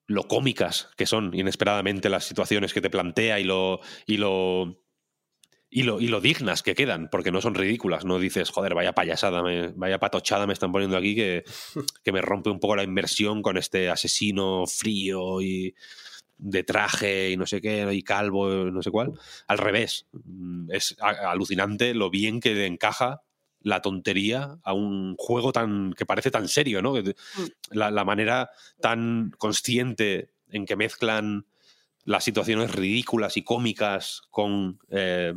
lo 0.08 0.28
cómicas 0.28 0.90
que 0.98 1.06
son 1.06 1.34
inesperadamente 1.34 2.10
las 2.10 2.26
situaciones 2.26 2.74
que 2.74 2.82
te 2.82 2.90
plantea 2.90 3.40
y 3.40 3.44
lo, 3.44 3.80
y 4.06 4.18
lo 4.18 4.82
y 5.70 5.84
lo, 5.84 6.00
y 6.00 6.08
lo 6.08 6.22
dignas 6.22 6.64
que 6.64 6.76
quedan, 6.76 7.10
porque 7.12 7.32
no 7.32 7.42
son 7.42 7.56
ridículas. 7.56 8.06
No 8.06 8.20
dices, 8.20 8.50
joder, 8.50 8.76
vaya 8.76 8.94
payasada, 8.94 9.44
me- 9.44 9.70
vaya 9.76 10.00
patochada 10.00 10.48
me 10.48 10.54
están 10.54 10.72
poniendo 10.72 10.98
aquí 10.98 11.16
que, 11.16 11.44
que 12.04 12.12
me 12.12 12.22
rompe 12.22 12.50
un 12.50 12.60
poco 12.60 12.76
la 12.76 12.84
inversión 12.84 13.42
con 13.42 13.58
este 13.58 13.90
asesino 13.90 14.66
frío 14.68 15.42
y 15.42 15.76
de 16.38 16.64
traje 16.64 17.32
y 17.32 17.38
no 17.38 17.46
sé 17.46 17.62
qué, 17.62 17.88
y 17.94 18.04
calvo, 18.04 18.50
no 18.50 18.82
sé 18.84 18.92
cuál. 18.92 19.14
Al 19.48 19.58
revés, 19.58 20.08
Mm, 20.12 20.72
es 20.72 20.96
alucinante 21.00 21.94
lo 21.94 22.10
bien 22.10 22.40
que 22.40 22.54
le 22.54 22.66
encaja 22.66 23.22
la 23.62 23.82
tontería 23.82 24.58
a 24.64 24.74
un 24.74 25.16
juego 25.18 25.52
tan 25.52 25.94
que 25.94 26.06
parece 26.06 26.32
tan 26.32 26.48
serio, 26.48 26.82
¿no? 26.82 26.94
Que- 26.94 27.16
La, 27.72 27.90
la 27.92 28.06
manera 28.06 28.50
tan 28.82 29.32
consciente 29.38 30.30
en 30.50 30.66
que 30.66 30.76
mezclan 30.76 31.46
las 32.04 32.24
situaciones 32.24 32.72
ridículas 32.72 33.38
y 33.38 33.44
cómicas 33.44 34.22
con 34.30 34.78
eh, 34.90 35.34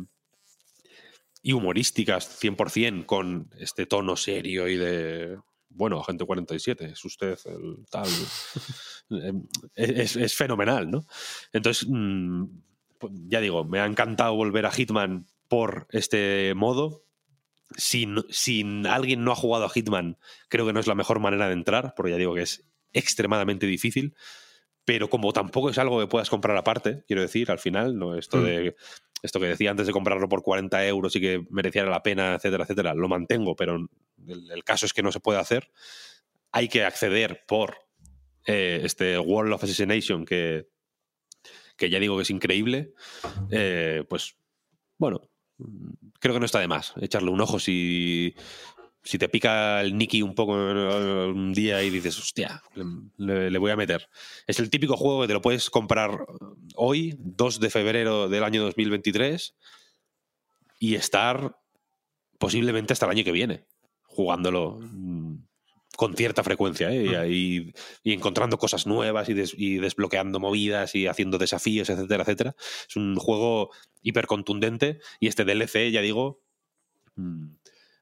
y 1.41 1.53
humorísticas 1.53 2.37
100% 2.39 3.05
con 3.05 3.49
este 3.57 3.85
tono 3.85 4.15
serio 4.15 4.67
y 4.67 4.75
de 4.77 5.37
bueno, 5.69 5.99
Agente 5.99 6.25
47, 6.25 6.85
es 6.85 7.05
usted 7.05 7.37
el 7.45 7.85
tal. 7.89 8.07
Eh, 9.11 9.33
es, 9.73 10.15
es 10.15 10.35
fenomenal, 10.35 10.91
¿no? 10.91 11.03
Entonces, 11.51 11.87
mm, 11.89 12.43
ya 13.27 13.39
digo, 13.41 13.63
me 13.65 13.79
ha 13.79 13.85
encantado 13.87 14.35
volver 14.35 14.67
a 14.67 14.71
Hitman 14.71 15.25
por 15.47 15.87
este 15.89 16.53
modo. 16.55 17.05
Si, 17.75 18.07
si 18.29 18.63
alguien 18.87 19.23
no 19.23 19.31
ha 19.31 19.35
jugado 19.35 19.65
a 19.65 19.69
Hitman, 19.69 20.19
creo 20.47 20.67
que 20.67 20.73
no 20.73 20.79
es 20.79 20.85
la 20.85 20.93
mejor 20.93 21.19
manera 21.19 21.47
de 21.47 21.53
entrar, 21.53 21.93
porque 21.95 22.11
ya 22.11 22.17
digo 22.17 22.35
que 22.35 22.43
es 22.43 22.69
extremadamente 22.93 23.65
difícil. 23.65 24.15
Pero 24.85 25.09
como 25.09 25.33
tampoco 25.33 25.71
es 25.71 25.77
algo 25.79 25.99
que 25.99 26.07
puedas 26.07 26.29
comprar 26.29 26.55
aparte, 26.57 27.03
quiero 27.07 27.23
decir, 27.23 27.49
al 27.49 27.59
final, 27.59 27.97
no 27.97 28.15
esto 28.15 28.37
Mm. 28.37 28.43
de 28.43 28.75
esto 29.21 29.39
que 29.39 29.47
decía 29.47 29.71
antes 29.71 29.87
de 29.87 29.93
comprarlo 29.93 30.29
por 30.29 30.43
40 30.43 30.85
euros 30.87 31.15
y 31.15 31.19
que 31.21 31.45
mereciera 31.49 31.89
la 31.89 32.01
pena, 32.03 32.35
etcétera, 32.35 32.63
etcétera, 32.63 32.93
lo 32.93 33.09
mantengo, 33.09 33.55
pero 33.55 33.89
el, 34.31 34.63
caso 34.63 34.85
es 34.85 34.93
que 34.93 35.03
no 35.03 35.11
se 35.11 35.19
puede 35.19 35.39
hacer. 35.39 35.71
Hay 36.51 36.67
que 36.67 36.83
acceder 36.83 37.43
por 37.47 37.77
eh, 38.45 38.81
este 38.83 39.19
World 39.19 39.53
of 39.53 39.63
Assassination 39.63 40.25
que, 40.25 40.67
que 41.75 41.89
ya 41.89 41.99
digo 41.99 42.15
que 42.17 42.23
es 42.23 42.29
increíble. 42.29 42.93
Eh, 43.51 44.03
pues 44.09 44.35
bueno, 44.97 45.21
creo 46.19 46.33
que 46.33 46.39
no 46.39 46.45
está 46.45 46.59
de 46.59 46.67
más 46.67 46.93
echarle 47.01 47.31
un 47.31 47.41
ojo 47.41 47.59
si, 47.59 48.35
si 49.03 49.17
te 49.17 49.29
pica 49.29 49.81
el 49.81 49.97
Nicky 49.97 50.21
un 50.21 50.35
poco 50.35 50.57
eh, 50.57 51.27
un 51.27 51.53
día 51.53 51.81
y 51.83 51.89
dices, 51.89 52.17
hostia, 52.19 52.61
le, 53.17 53.49
le 53.49 53.57
voy 53.57 53.71
a 53.71 53.75
meter. 53.75 54.09
Es 54.45 54.59
el 54.59 54.69
típico 54.69 54.97
juego 54.97 55.21
que 55.21 55.27
te 55.27 55.33
lo 55.33 55.41
puedes 55.41 55.69
comprar 55.69 56.25
hoy, 56.75 57.15
2 57.19 57.59
de 57.59 57.69
febrero 57.69 58.29
del 58.29 58.43
año 58.43 58.63
2023, 58.63 59.55
y 60.79 60.95
estar 60.95 61.57
posiblemente 62.37 62.93
hasta 62.93 63.05
el 63.05 63.11
año 63.11 63.23
que 63.23 63.31
viene 63.31 63.65
jugándolo 64.19 64.79
mm, 64.81 65.35
con 65.95 66.13
cierta 66.13 66.43
frecuencia 66.43 66.91
¿eh? 66.91 67.05
y, 67.05 67.15
ahí- 67.15 67.73
y 68.03 68.11
encontrando 68.11 68.57
cosas 68.57 68.85
nuevas 68.85 69.29
y, 69.29 69.33
des- 69.33 69.55
y 69.57 69.77
desbloqueando 69.77 70.41
movidas 70.41 70.93
y 70.93 71.07
haciendo 71.07 71.37
desafíos, 71.37 71.89
etcétera, 71.89 72.23
etcétera. 72.23 72.55
Es 72.89 72.97
un 72.97 73.15
juego 73.15 73.69
hiper 74.01 74.27
contundente 74.27 74.99
y 75.21 75.27
este 75.27 75.45
DLC, 75.45 75.89
ya 75.91 76.01
digo, 76.01 76.41
mm, 77.15 77.47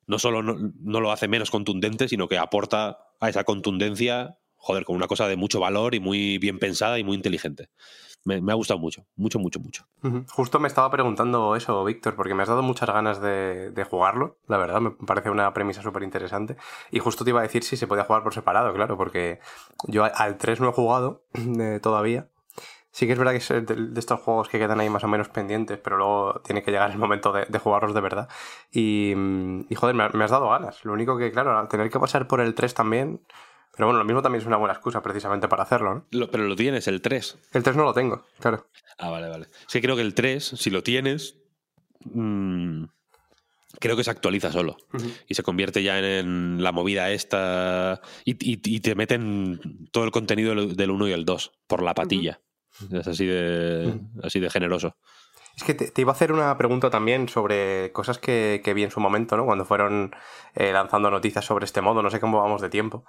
no 0.08 0.18
solo 0.20 0.42
no, 0.42 0.56
no 0.82 1.02
lo 1.02 1.12
hace 1.12 1.28
menos 1.28 1.52
contundente, 1.52 2.08
sino 2.08 2.28
que 2.28 2.40
aporta 2.40 2.98
a 3.20 3.30
esa 3.30 3.44
contundencia, 3.44 4.40
joder, 4.58 4.84
con 4.86 4.96
una 4.96 5.08
cosa 5.08 5.28
de 5.28 5.36
mucho 5.38 5.60
valor 5.60 5.96
y 5.96 6.00
muy 6.00 6.38
bien 6.38 6.60
pensada 6.60 7.00
y 7.00 7.04
muy 7.04 7.16
inteligente. 7.16 7.70
Me, 8.26 8.42
me 8.42 8.52
ha 8.52 8.56
gustado 8.56 8.80
mucho, 8.80 9.06
mucho, 9.16 9.40
mucho, 9.40 9.60
mucho. 9.60 9.86
Justo 10.30 10.60
me 10.60 10.68
estaba 10.68 10.90
preguntando 10.92 11.56
eso, 11.56 11.84
Víctor, 11.86 12.16
porque 12.16 12.34
me 12.34 12.44
has 12.44 12.50
dado 12.50 12.62
muchas 12.62 12.90
ganas 12.90 13.22
de, 13.22 13.72
de 13.72 13.84
jugarlo, 13.86 14.38
la 14.48 14.58
verdad, 14.58 14.82
me 14.82 14.92
parece 14.92 15.30
una 15.30 15.54
premisa 15.54 15.82
súper 15.82 16.04
interesante. 16.04 16.58
Y 16.92 17.00
justo 17.00 17.24
te 17.24 17.30
iba 17.30 17.40
a 17.40 17.44
decir 17.44 17.64
si 17.64 17.78
se 17.78 17.88
podía 17.88 18.04
jugar 18.04 18.24
por 18.24 18.34
separado, 18.34 18.74
claro, 18.74 18.98
porque 18.98 19.40
yo 19.88 20.04
al- 20.04 20.12
al 20.16 20.38
3 20.38 20.60
no 20.60 20.70
he 20.70 20.74
jugado 20.74 21.24
eh, 21.60 21.80
todavía. 21.82 22.28
Sí 22.92 23.06
que 23.06 23.14
es 23.14 23.20
verdad 23.20 23.34
que 23.34 23.38
es 23.38 23.48
de, 23.50 24.00
estos 24.00 24.20
juegos 24.22 24.50
que 24.50 24.58
quedan 24.58 24.80
ahí 24.80 24.90
más 24.90 25.04
o 25.04 25.08
menos 25.08 25.30
pendientes, 25.30 25.78
pero 25.78 25.98
luego 25.98 26.42
tiene 26.44 26.64
que 26.64 26.72
llegar 26.72 26.90
el 26.90 26.98
momento 26.98 27.32
de, 27.32 27.46
de 27.46 27.60
jugarlos 27.60 27.94
de 27.94 28.02
verdad. 28.02 28.28
Y, 28.72 29.14
mm, 29.16 29.68
y, 29.70 29.76
joder, 29.76 29.94
me, 29.96 30.10
me 30.10 30.24
has 30.24 30.32
dado 30.32 30.50
ganas. 30.50 30.84
Lo 30.84 30.94
único 30.94 31.16
que, 31.18 31.32
claro, 31.32 31.58
al 31.58 31.68
tener 31.68 31.90
que 31.92 32.00
pasar 32.00 32.28
por 32.28 32.42
el 32.42 32.56
3 32.56 32.74
también, 32.74 33.22
Pero 33.78 33.88
bueno, 33.88 34.00
lo 34.00 34.06
mismo 34.06 34.22
también 34.22 34.42
es 34.42 34.48
una 34.48 34.58
buena 34.58 34.74
excusa 34.74 35.02
precisamente 35.02 35.48
para 35.48 35.64
hacerlo, 35.64 35.94
¿no? 35.94 36.06
Lo- 36.12 36.30
pero 36.30 36.44
lo 36.46 36.56
tienes, 36.56 36.88
el 36.88 37.02
3. 37.02 37.38
El 37.54 37.64
3 37.64 37.76
no 37.78 37.84
lo 37.84 37.94
tengo, 37.94 38.26
claro. 38.40 38.68
Ah, 38.98 39.10
vale, 39.12 39.30
vale. 39.30 39.46
Sí, 39.68 39.80
creo 39.82 39.96
que 39.96 40.02
el 40.02 40.14
3, 40.16 40.44
si 40.44 40.70
lo 40.72 40.82
tienes, 40.84 41.36
mm, 42.06 42.86
creo 43.80 43.96
que 43.96 44.04
se 44.04 44.12
actualiza 44.12 44.52
solo. 44.52 44.78
Y 45.28 45.36
se 45.36 45.44
convierte 45.44 45.84
ya 45.84 46.00
en, 46.00 46.06
en 46.06 46.64
la 46.64 46.72
movida 46.72 47.12
esta. 47.12 48.02
Y, 48.26 48.32
y- 48.54 48.60
y 48.64 48.80
te 48.80 48.96
meten 48.96 49.88
todo 49.92 50.04
el 50.06 50.12
contenido 50.12 50.56
del, 50.56 50.76
del 50.76 50.92
1 50.92 51.08
y 51.08 51.12
el 51.12 51.26
2 51.26 51.52
por 51.68 51.82
la 51.84 51.94
patilla. 51.94 52.42
Es 52.92 53.08
así 53.08 53.26
de, 53.26 54.00
así 54.24 54.40
de 54.40 54.50
generoso. 54.50 54.96
Es 55.56 55.64
que 55.64 55.74
te, 55.74 55.90
te 55.90 56.02
iba 56.02 56.12
a 56.12 56.16
hacer 56.16 56.32
una 56.32 56.56
pregunta 56.58 56.92
también 56.92 57.28
sobre 57.30 57.92
cosas 57.92 58.20
que, 58.20 58.62
que 58.64 58.76
vi 58.76 58.84
en 58.84 58.92
su 58.92 59.00
momento, 59.00 59.36
¿no? 59.36 59.46
Cuando 59.46 59.66
fueron 59.66 60.16
eh, 60.54 60.72
lanzando 60.72 61.10
noticias 61.10 61.44
sobre 61.46 61.66
este 61.66 61.82
modo, 61.82 62.04
no 62.04 62.12
sé 62.12 62.20
cómo 62.20 62.40
vamos 62.40 62.62
de 62.62 62.70
tiempo. 62.70 63.06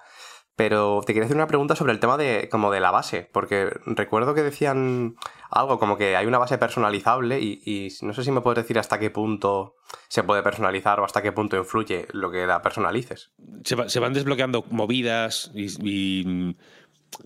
Pero 0.58 1.02
te 1.06 1.14
quería 1.14 1.26
hacer 1.26 1.36
una 1.36 1.46
pregunta 1.46 1.76
sobre 1.76 1.92
el 1.92 2.00
tema 2.00 2.16
de 2.16 2.48
como 2.50 2.72
de 2.72 2.80
la 2.80 2.90
base, 2.90 3.30
porque 3.32 3.70
recuerdo 3.86 4.34
que 4.34 4.42
decían 4.42 5.14
algo 5.50 5.78
como 5.78 5.96
que 5.96 6.16
hay 6.16 6.26
una 6.26 6.38
base 6.38 6.58
personalizable 6.58 7.38
y, 7.38 7.62
y 7.64 7.92
no 8.04 8.12
sé 8.12 8.24
si 8.24 8.32
me 8.32 8.40
puedes 8.40 8.64
decir 8.64 8.76
hasta 8.76 8.98
qué 8.98 9.08
punto 9.08 9.76
se 10.08 10.24
puede 10.24 10.42
personalizar 10.42 10.98
o 10.98 11.04
hasta 11.04 11.22
qué 11.22 11.30
punto 11.30 11.56
influye 11.56 12.08
lo 12.12 12.32
que 12.32 12.44
la 12.44 12.60
personalices. 12.60 13.30
Se, 13.62 13.76
va- 13.76 13.88
se 13.88 14.00
van 14.00 14.14
desbloqueando 14.14 14.64
movidas 14.70 15.52
y, 15.54 15.68
y 15.88 16.56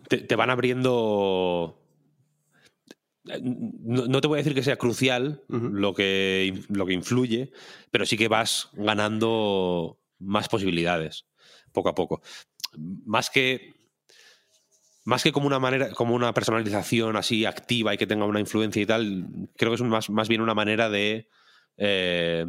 te, 0.08 0.18
te 0.18 0.36
van 0.36 0.50
abriendo. 0.50 1.78
No, 3.24 4.08
no 4.08 4.20
te 4.20 4.28
voy 4.28 4.36
a 4.36 4.42
decir 4.42 4.54
que 4.54 4.62
sea 4.62 4.76
crucial 4.76 5.42
lo, 5.48 5.94
que, 5.94 6.64
lo 6.68 6.84
que 6.84 6.92
influye, 6.92 7.50
pero 7.90 8.04
sí 8.04 8.18
que 8.18 8.28
vas 8.28 8.68
ganando 8.74 10.00
más 10.18 10.48
posibilidades 10.50 11.24
poco 11.72 11.88
a 11.88 11.94
poco. 11.94 12.20
Más 12.76 13.30
que. 13.30 13.74
Más 15.04 15.22
que 15.24 15.32
como 15.32 15.48
una 15.48 15.58
manera, 15.58 15.90
como 15.90 16.14
una 16.14 16.32
personalización 16.32 17.16
así 17.16 17.44
activa 17.44 17.92
y 17.92 17.98
que 17.98 18.06
tenga 18.06 18.24
una 18.24 18.38
influencia 18.38 18.80
y 18.80 18.86
tal, 18.86 19.26
creo 19.56 19.72
que 19.72 19.74
es 19.74 19.82
más, 19.82 20.10
más 20.10 20.28
bien 20.28 20.40
una 20.40 20.54
manera 20.54 20.88
de. 20.88 21.28
eh, 21.76 22.46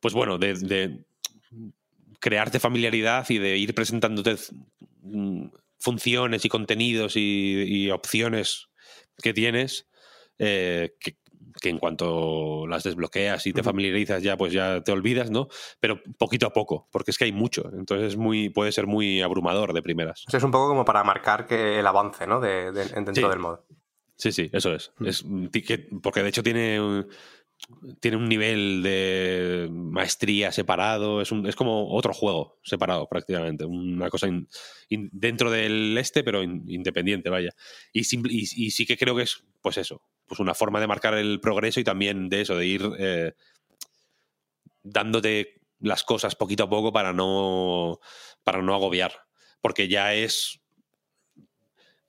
pues 0.00 0.12
bueno, 0.12 0.36
de, 0.36 1.06
crearte 2.20 2.60
familiaridad 2.60 3.26
y 3.30 3.38
de 3.38 3.56
ir 3.56 3.74
presentándote 3.74 4.36
mm, 5.00 5.46
funciones 5.78 6.44
y 6.44 6.48
contenidos 6.50 7.16
y, 7.16 7.64
y 7.66 7.90
opciones 7.90 8.68
que 9.22 9.32
tienes 9.32 9.86
eh, 10.38 10.94
que, 10.98 11.16
que 11.64 11.70
en 11.70 11.78
cuanto 11.78 12.66
las 12.66 12.82
desbloqueas 12.84 13.46
y 13.46 13.54
te 13.54 13.62
familiarizas 13.62 14.22
ya 14.22 14.36
pues 14.36 14.52
ya 14.52 14.82
te 14.82 14.92
olvidas, 14.92 15.30
¿no? 15.30 15.48
Pero 15.80 16.02
poquito 16.18 16.46
a 16.46 16.52
poco, 16.52 16.88
porque 16.92 17.10
es 17.10 17.16
que 17.16 17.24
hay 17.24 17.32
mucho, 17.32 17.70
entonces 17.72 18.08
es 18.08 18.16
muy 18.18 18.50
puede 18.50 18.70
ser 18.70 18.86
muy 18.86 19.22
abrumador 19.22 19.72
de 19.72 19.80
primeras. 19.80 20.24
O 20.28 20.30
sea, 20.30 20.38
es 20.38 20.44
un 20.44 20.50
poco 20.50 20.68
como 20.68 20.84
para 20.84 21.02
marcar 21.04 21.46
que 21.46 21.78
el 21.78 21.86
avance, 21.86 22.26
¿no? 22.26 22.38
De, 22.38 22.70
de- 22.70 22.84
dentro 22.84 23.14
Sí. 23.14 23.22
del 23.22 23.38
modo. 23.38 23.64
Sí, 24.16 24.30
sí, 24.30 24.50
eso 24.52 24.74
es. 24.74 24.92
Mm. 24.98 25.06
es 25.06 25.24
porque 26.02 26.22
de 26.22 26.28
hecho 26.28 26.42
tiene 26.42 26.78
un, 26.80 27.08
tiene 28.00 28.16
un 28.18 28.28
nivel 28.28 28.82
de 28.82 29.68
maestría 29.72 30.52
separado, 30.52 31.22
es, 31.22 31.32
un, 31.32 31.46
es 31.46 31.56
como 31.56 31.94
otro 31.96 32.12
juego 32.12 32.58
separado 32.62 33.08
prácticamente, 33.08 33.64
una 33.64 34.10
cosa 34.10 34.28
in- 34.28 34.46
in- 34.90 35.08
dentro 35.12 35.50
del 35.50 35.96
este, 35.96 36.22
pero 36.22 36.42
in- 36.42 36.64
independiente, 36.68 37.30
vaya. 37.30 37.52
Y, 37.92 38.04
simple- 38.04 38.32
y, 38.34 38.40
y 38.66 38.70
sí 38.70 38.84
que 38.84 38.98
creo 38.98 39.16
que 39.16 39.22
es, 39.22 39.42
pues 39.62 39.78
eso, 39.78 40.02
pues 40.26 40.40
una 40.40 40.54
forma 40.54 40.80
de 40.80 40.86
marcar 40.86 41.14
el 41.14 41.40
progreso 41.40 41.80
y 41.80 41.84
también 41.84 42.28
de 42.28 42.40
eso, 42.42 42.56
de 42.56 42.66
ir 42.66 42.82
eh, 42.98 43.34
dándote 44.82 45.60
las 45.80 46.02
cosas 46.04 46.34
poquito 46.36 46.64
a 46.64 46.70
poco 46.70 46.92
para 46.92 47.12
no, 47.12 48.00
para 48.42 48.62
no 48.62 48.74
agobiar, 48.74 49.12
porque 49.60 49.88
ya 49.88 50.14
es 50.14 50.60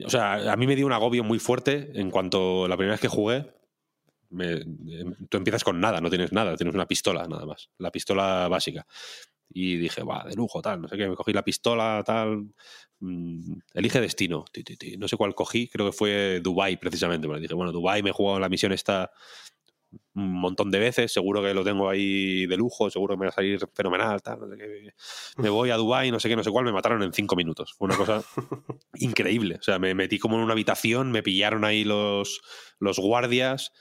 o 0.06 0.10
sea, 0.10 0.52
a 0.52 0.56
mí 0.58 0.68
me 0.68 0.76
dio 0.76 0.85
un 0.85 0.92
agobio 0.94 1.24
muy 1.24 1.40
fuerte 1.40 1.92
en 1.95 2.11
cuanto 2.11 2.68
la 2.68 2.76
primera 2.76 2.94
vez 2.95 3.02
que 3.02 3.08
jugué. 3.08 3.52
me- 4.30 4.53
em, 4.53 5.16
tú 5.30 5.38
empiezas 5.38 5.64
con 5.64 5.80
nada, 5.80 6.02
no 6.02 6.10
tienes 6.10 6.34
nada, 6.34 6.58
tienes 6.58 6.76
una 6.76 6.88
pistola 6.88 7.26
nada 7.27 7.45
más, 7.45 7.69
la 7.77 7.92
pistola 7.92 8.48
básica. 8.50 8.85
Y 9.49 9.77
dije, 9.77 10.03
va, 10.03 10.25
de 10.27 10.35
lujo, 10.35 10.61
tal, 10.61 10.82
no 10.82 10.88
sé 10.88 10.98
qué, 10.98 11.07
me 11.07 11.15
cogí 11.15 11.33
la 11.33 11.43
pistola, 11.43 12.03
tal. 12.06 12.48
mm, 12.99 13.53
elige 13.74 14.01
destino, 14.01 14.45
ti, 14.51 14.64
ti, 14.64 14.77
ti, 14.77 14.98
no 14.98 15.07
sé 15.07 15.17
cuál 15.17 15.35
cogí, 15.35 15.67
creo 15.67 15.85
que 15.88 15.91
fue 15.91 16.40
Dubai 16.41 16.77
precisamente. 16.77 17.27
Me 17.27 17.40
dije, 17.40 17.53
bueno, 17.53 17.72
Dubai 17.72 18.03
me 18.03 18.09
he 18.09 18.14
jugado 18.14 18.40
la 18.40 18.49
misión 18.49 18.72
esta 18.72 19.11
un 20.15 20.33
montón 20.33 20.72
de 20.72 20.80
veces, 20.80 21.11
seguro 21.11 21.41
que 21.41 21.53
lo 21.53 21.64
tengo 21.64 21.90
ahí 21.90 22.45
de 22.45 22.57
lujo, 22.57 22.90
seguro 22.90 23.15
que 23.15 23.19
me 23.19 23.25
va 23.25 23.30
a 23.30 23.33
salir 23.33 23.59
fenomenal, 23.74 24.22
tal, 24.22 24.40
no 24.40 24.49
sé 24.49 24.57
qué. 24.57 24.93
Me 25.38 25.49
voy 25.49 25.69
a 25.69 25.75
Dubai, 25.75 26.11
no 26.11 26.19
sé 26.19 26.30
qué, 26.30 26.35
no 26.35 26.43
sé 26.43 26.51
cuál, 26.51 26.65
me 26.65 26.72
mataron 26.72 27.03
en 27.03 27.14
cinco 27.14 27.35
minutos. 27.35 27.74
Fue 27.77 27.85
una 27.85 27.98
cosa 27.98 28.24
increíble. 28.95 29.56
O 29.59 29.61
sea, 29.61 29.80
me 29.80 29.93
metí 29.93 30.19
como 30.19 30.38
en 30.38 30.43
una 30.43 30.53
habitación, 30.53 31.11
me 31.11 31.24
pillaron 31.24 31.65
ahí 31.65 31.83
los, 31.83 32.41
los 32.80 32.98
guardias, 32.98 33.72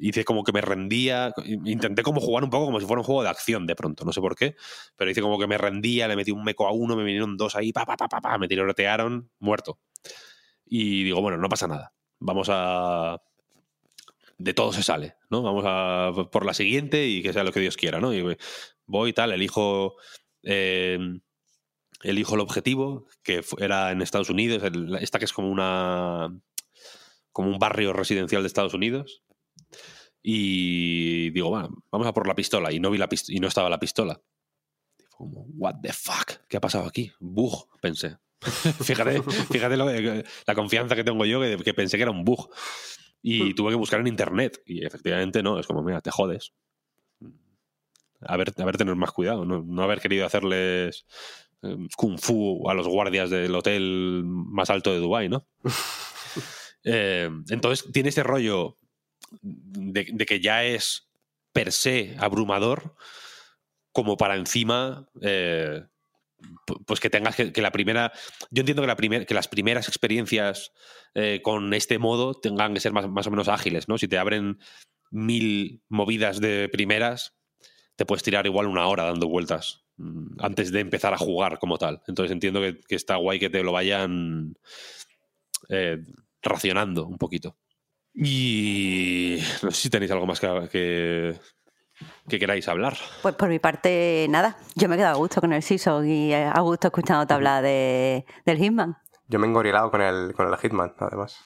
hice 0.00 0.24
como 0.24 0.44
que 0.44 0.52
me 0.52 0.60
rendía, 0.60 1.32
intenté 1.64 2.02
como 2.02 2.20
jugar 2.20 2.44
un 2.44 2.50
poco 2.50 2.66
como 2.66 2.80
si 2.80 2.86
fuera 2.86 3.00
un 3.00 3.04
juego 3.04 3.22
de 3.22 3.28
acción 3.28 3.66
de 3.66 3.76
pronto, 3.76 4.04
no 4.04 4.12
sé 4.12 4.20
por 4.20 4.36
qué, 4.36 4.56
pero 4.96 5.10
hice 5.10 5.22
como 5.22 5.38
que 5.38 5.46
me 5.46 5.58
rendía, 5.58 6.08
le 6.08 6.16
metí 6.16 6.30
un 6.30 6.44
meco 6.44 6.66
a 6.66 6.72
uno, 6.72 6.96
me 6.96 7.04
vinieron 7.04 7.36
dos 7.36 7.56
ahí, 7.56 7.72
pa, 7.72 7.86
pa, 7.86 7.96
pa, 7.96 8.08
pa, 8.08 8.20
pa, 8.20 8.38
me 8.38 8.48
tirotearon, 8.48 9.30
muerto. 9.38 9.78
Y 10.66 11.04
digo, 11.04 11.20
bueno, 11.20 11.38
no 11.38 11.48
pasa 11.48 11.66
nada, 11.68 11.92
vamos 12.18 12.48
a... 12.50 13.20
De 14.38 14.54
todo 14.54 14.72
se 14.72 14.82
sale, 14.82 15.16
¿no? 15.28 15.42
Vamos 15.42 15.64
a 15.66 16.12
por 16.32 16.46
la 16.46 16.54
siguiente 16.54 17.06
y 17.06 17.22
que 17.22 17.34
sea 17.34 17.44
lo 17.44 17.52
que 17.52 17.60
Dios 17.60 17.76
quiera, 17.76 18.00
¿no? 18.00 18.14
Y 18.14 18.36
voy 18.86 19.12
tal, 19.12 19.32
elijo... 19.32 19.96
eh, 20.42 20.98
elijo 22.02 22.34
el 22.34 22.40
objetivo, 22.40 23.06
que 23.22 23.42
era 23.58 23.90
en 23.90 24.02
Estados 24.02 24.30
Unidos, 24.30 24.62
esta 25.00 25.18
que 25.18 25.26
es 25.26 25.32
como 25.32 25.50
una 25.50 26.34
como 27.32 27.50
un 27.50 27.58
barrio 27.58 27.92
residencial 27.92 28.42
de 28.42 28.48
Estados 28.48 28.74
Unidos. 28.74 29.22
Y 30.22 31.30
digo, 31.30 31.48
bueno, 31.50 31.70
vamos 31.90 32.06
a 32.06 32.12
por 32.12 32.26
la 32.26 32.34
pistola. 32.34 32.72
Y 32.72 32.80
no 32.80 32.90
vi 32.90 32.98
la 32.98 33.08
pist- 33.08 33.30
y 33.30 33.40
no 33.40 33.48
estaba 33.48 33.70
la 33.70 33.78
pistola. 33.80 34.20
Y 34.98 35.02
fue 35.04 35.08
como, 35.18 35.46
what 35.56 35.76
the 35.82 35.92
fuck, 35.92 36.46
¿qué 36.48 36.56
ha 36.58 36.60
pasado 36.60 36.86
aquí? 36.86 37.12
Bug, 37.20 37.68
pensé. 37.80 38.16
fíjate, 38.40 39.22
fíjate 39.22 39.76
lo 39.76 39.86
que- 39.86 40.24
la 40.46 40.54
confianza 40.54 40.94
que 40.96 41.04
tengo 41.04 41.24
yo 41.24 41.40
que, 41.40 41.56
que 41.58 41.74
pensé 41.74 41.96
que 41.96 42.02
era 42.02 42.10
un 42.12 42.24
bug. 42.24 42.50
Y 43.22 43.52
tuve 43.54 43.70
que 43.70 43.76
buscar 43.76 44.00
en 44.00 44.06
internet. 44.06 44.62
Y 44.64 44.84
efectivamente 44.84 45.42
no, 45.42 45.58
es 45.58 45.66
como, 45.66 45.82
mira, 45.82 46.00
te 46.00 46.10
jodes. 46.10 46.52
A 48.22 48.36
ver, 48.36 48.52
a 48.56 48.64
ver 48.64 48.76
tener 48.76 48.96
más 48.96 49.12
cuidado, 49.12 49.44
no, 49.46 49.62
no 49.66 49.82
haber 49.82 50.00
querido 50.00 50.26
hacerles 50.26 51.06
eh, 51.62 51.76
kung 51.96 52.18
fu 52.18 52.68
a 52.68 52.74
los 52.74 52.86
guardias 52.86 53.30
del 53.30 53.54
hotel 53.54 54.22
más 54.26 54.68
alto 54.70 54.92
de 54.92 54.98
Dubái, 54.98 55.28
¿no? 55.28 55.46
Eh, 56.82 57.28
entonces 57.50 57.92
tiene 57.92 58.08
este 58.08 58.22
rollo 58.22 58.78
de, 59.42 60.04
que 60.26 60.40
ya 60.40 60.64
es 60.64 61.08
per 61.52 61.72
se 61.72 62.16
abrumador 62.18 62.94
como 63.92 64.16
para 64.16 64.36
encima 64.36 65.08
eh, 65.20 65.82
pu- 66.66 66.84
pues 66.86 67.00
que 67.00 67.10
tengas 67.10 67.36
que, 67.36 67.52
la 67.60 67.72
primera 67.72 68.12
yo 68.50 68.60
entiendo 68.60 68.82
que 68.82 68.88
la 68.88 68.96
primer- 68.96 69.26
que 69.26 69.34
las 69.34 69.48
primeras 69.48 69.88
experiencias 69.88 70.72
eh, 71.14 71.40
con 71.42 71.74
este 71.74 71.98
modo 71.98 72.34
tengan 72.34 72.74
que 72.74 72.80
ser 72.80 72.92
más, 72.92 73.08
más 73.08 73.26
o 73.26 73.30
menos 73.30 73.48
ágiles 73.48 73.88
no 73.88 73.98
si 73.98 74.08
te 74.08 74.18
abren 74.18 74.58
mil 75.10 75.82
movidas 75.88 76.40
de 76.40 76.68
primeras 76.68 77.34
te 77.96 78.06
puedes 78.06 78.22
tirar 78.22 78.46
igual 78.46 78.66
una 78.66 78.86
hora 78.86 79.04
dando 79.04 79.28
vueltas 79.28 79.84
mm, 79.96 80.36
antes 80.40 80.70
de 80.72 80.80
empezar 80.80 81.12
a 81.12 81.18
jugar 81.18 81.58
como 81.58 81.76
tal. 81.76 82.00
Entonces 82.06 82.32
entiendo 82.32 82.60
que, 82.60 82.78
que 82.80 82.94
está 82.94 83.16
guay 83.16 83.38
que 83.38 83.50
te 83.50 83.62
lo 83.62 83.72
vayan 83.72 84.54
eh, 85.68 85.98
racionando 86.42 87.06
un 87.06 87.18
poquito 87.18 87.56
y 88.22 89.38
no 89.62 89.70
sé 89.70 89.82
si 89.82 89.90
tenéis 89.90 90.10
algo 90.10 90.26
más 90.26 90.40
que, 90.40 90.68
que, 90.70 91.40
que 92.28 92.38
queráis 92.38 92.68
hablar. 92.68 92.96
Pues 93.22 93.34
por 93.34 93.48
mi 93.48 93.58
parte, 93.58 94.26
nada. 94.28 94.58
Yo 94.74 94.88
me 94.88 94.94
he 94.94 94.98
quedado 94.98 95.14
a 95.14 95.18
gusto 95.18 95.40
con 95.40 95.54
el 95.54 95.62
Season 95.62 96.06
y 96.06 96.34
a 96.34 96.60
gusto 96.60 96.88
escuchándote 96.88 97.32
hablar 97.32 97.62
de, 97.62 98.26
del 98.44 98.58
Hitman. 98.58 98.98
Yo 99.26 99.38
me 99.38 99.46
he 99.46 99.50
engorilado 99.50 99.90
con 99.90 100.02
el, 100.02 100.34
con 100.34 100.48
el 100.48 100.56
Hitman, 100.58 100.92
además. 100.98 101.38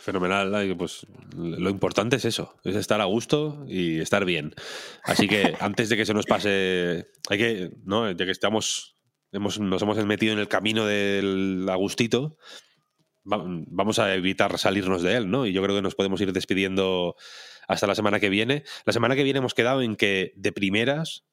Fenomenal. 0.00 0.76
Pues 0.76 1.06
lo 1.34 1.70
importante 1.70 2.16
es 2.16 2.26
eso, 2.26 2.56
es 2.62 2.76
estar 2.76 3.00
a 3.00 3.04
gusto 3.04 3.64
y 3.66 4.00
estar 4.00 4.26
bien. 4.26 4.54
Así 5.04 5.28
que 5.28 5.56
antes 5.60 5.88
de 5.88 5.96
que 5.96 6.04
se 6.04 6.12
nos 6.12 6.26
pase, 6.26 7.06
hay 7.30 7.38
que, 7.38 7.70
¿no? 7.84 8.10
Ya 8.10 8.26
que 8.26 8.32
estamos, 8.32 8.96
hemos, 9.32 9.58
nos 9.60 9.80
hemos 9.80 10.04
metido 10.04 10.34
en 10.34 10.40
el 10.40 10.48
camino 10.48 10.84
del 10.84 11.66
agustito, 11.70 12.36
vamos 13.28 13.98
a 13.98 14.14
evitar 14.14 14.58
salirnos 14.58 15.02
de 15.02 15.16
él, 15.16 15.30
¿no? 15.30 15.46
Y 15.46 15.52
yo 15.52 15.62
creo 15.62 15.76
que 15.76 15.82
nos 15.82 15.94
podemos 15.94 16.20
ir 16.20 16.32
despidiendo 16.32 17.14
hasta 17.66 17.86
la 17.86 17.94
semana 17.94 18.18
que 18.20 18.28
viene. 18.30 18.64
La 18.86 18.92
semana 18.92 19.14
que 19.14 19.22
viene 19.24 19.38
hemos 19.38 19.54
quedado 19.54 19.82
en 19.82 19.96
que 19.96 20.32
de 20.36 20.52
primeras 20.52 21.24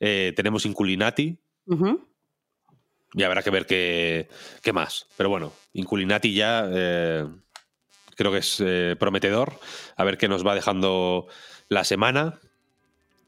eh, 0.00 0.32
tenemos 0.34 0.64
Inculinati, 0.66 1.38
Ujú. 1.66 2.08
y 3.14 3.22
habrá 3.22 3.42
que 3.42 3.50
ver 3.50 3.66
qué, 3.66 4.28
qué 4.62 4.72
más. 4.72 5.06
Pero 5.16 5.28
bueno, 5.28 5.52
Inculinati 5.74 6.32
ya 6.34 6.66
eh, 6.72 7.26
creo 8.16 8.32
que 8.32 8.38
es 8.38 8.56
eh, 8.64 8.96
prometedor. 8.98 9.58
A 9.96 10.04
ver 10.04 10.16
qué 10.18 10.28
nos 10.28 10.44
va 10.46 10.54
dejando 10.54 11.26
la 11.68 11.84
semana. 11.84 12.40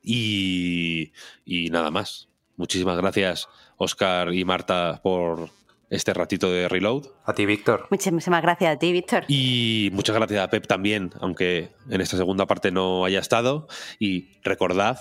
Y, 0.03 1.13
y 1.45 1.71
nada 1.71 1.91
más. 1.91 2.29
muchísimas 2.57 2.97
gracias, 2.99 3.49
Oscar 3.79 4.35
y 4.35 4.45
Marta, 4.45 5.01
por 5.03 5.49
este 5.91 6.15
ratito 6.15 6.51
de 6.51 6.69
reload. 6.69 7.07
A 7.25 7.35
ti, 7.35 7.47
Víctor. 7.47 7.87
Muchísimas 7.91 8.43
gracias 8.43 8.75
a 8.75 8.79
ti, 8.79 8.93
Víctor. 8.93 9.25
Y 9.29 9.91
muchas 9.93 10.17
gracias 10.17 10.43
a 10.43 10.49
Pep 10.51 10.67
también, 10.67 11.11
aunque 11.21 11.73
en 11.91 12.01
esta 12.01 12.17
segunda 12.17 12.47
parte 12.47 12.71
no 12.71 13.05
haya 13.05 13.21
estado. 13.21 13.69
Y 13.99 14.41
recordad, 14.43 14.99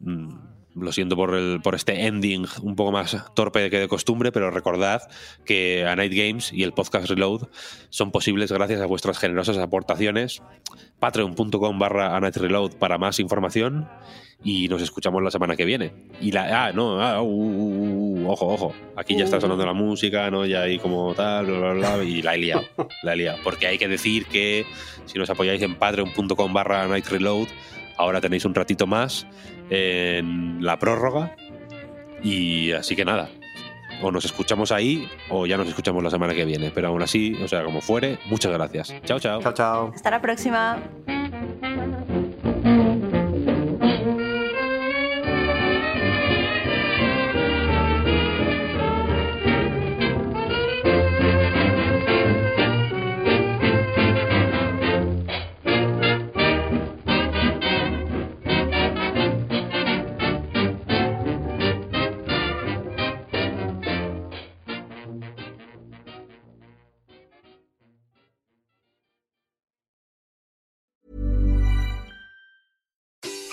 mm, 0.00 0.57
lo 0.80 0.92
siento 0.92 1.16
por, 1.16 1.34
el, 1.34 1.60
por 1.62 1.74
este 1.74 2.06
ending 2.06 2.46
un 2.62 2.76
poco 2.76 2.92
más 2.92 3.16
torpe 3.34 3.70
que 3.70 3.78
de 3.78 3.88
costumbre, 3.88 4.32
pero 4.32 4.50
recordad 4.50 5.02
que 5.44 5.86
A 5.86 5.96
Night 5.96 6.12
Games 6.14 6.52
y 6.52 6.62
el 6.62 6.72
podcast 6.72 7.08
Reload 7.08 7.48
son 7.90 8.10
posibles 8.10 8.52
gracias 8.52 8.80
a 8.80 8.86
vuestras 8.86 9.18
generosas 9.18 9.58
aportaciones. 9.58 10.42
Patreon.com 10.98 11.78
barra 11.78 12.16
A 12.16 12.20
Night 12.20 12.36
Reload 12.36 12.76
para 12.76 12.98
más 12.98 13.20
información 13.20 13.88
y 14.42 14.68
nos 14.68 14.82
escuchamos 14.82 15.22
la 15.22 15.30
semana 15.30 15.56
que 15.56 15.64
viene. 15.64 15.92
Y 16.20 16.30
la. 16.30 16.66
Ah, 16.66 16.72
no, 16.72 17.02
ah, 17.02 17.20
uh, 17.22 17.26
uh, 17.26 18.22
uh, 18.22 18.30
ojo, 18.30 18.46
ojo. 18.46 18.74
Aquí 18.96 19.16
ya 19.16 19.24
está 19.24 19.40
sonando 19.40 19.66
la 19.66 19.72
música, 19.72 20.30
¿no? 20.30 20.46
Ya 20.46 20.62
hay 20.62 20.78
como 20.78 21.14
tal, 21.14 21.46
bla, 21.46 21.58
bla, 21.58 21.72
bla. 21.72 22.04
Y 22.04 22.22
la 22.22 22.34
he 22.34 22.38
liado. 22.38 22.62
La 23.02 23.14
he 23.14 23.16
liado. 23.16 23.38
Porque 23.42 23.66
hay 23.66 23.78
que 23.78 23.88
decir 23.88 24.26
que 24.26 24.64
si 25.06 25.18
nos 25.18 25.30
apoyáis 25.30 25.60
en 25.62 25.74
patreon.com 25.76 26.52
barra 26.52 26.86
night 26.86 27.06
reload, 27.06 27.48
ahora 27.96 28.20
tenéis 28.20 28.44
un 28.44 28.54
ratito 28.54 28.86
más 28.86 29.26
en 29.70 30.64
la 30.64 30.78
prórroga. 30.78 31.34
Y 32.22 32.72
así 32.72 32.96
que 32.96 33.04
nada. 33.04 33.30
O 34.02 34.12
nos 34.12 34.24
escuchamos 34.24 34.70
ahí 34.70 35.08
o 35.28 35.46
ya 35.46 35.56
nos 35.56 35.66
escuchamos 35.68 36.02
la 36.02 36.10
semana 36.10 36.34
que 36.34 36.44
viene. 36.44 36.70
Pero 36.74 36.88
aún 36.88 37.02
así, 37.02 37.34
o 37.42 37.48
sea, 37.48 37.64
como 37.64 37.80
fuere, 37.80 38.18
muchas 38.26 38.52
gracias. 38.52 38.94
Chao, 39.04 39.18
chao. 39.18 39.40
Chao, 39.42 39.52
chao. 39.52 39.92
Hasta 39.94 40.10
la 40.10 40.20
próxima. 40.20 40.78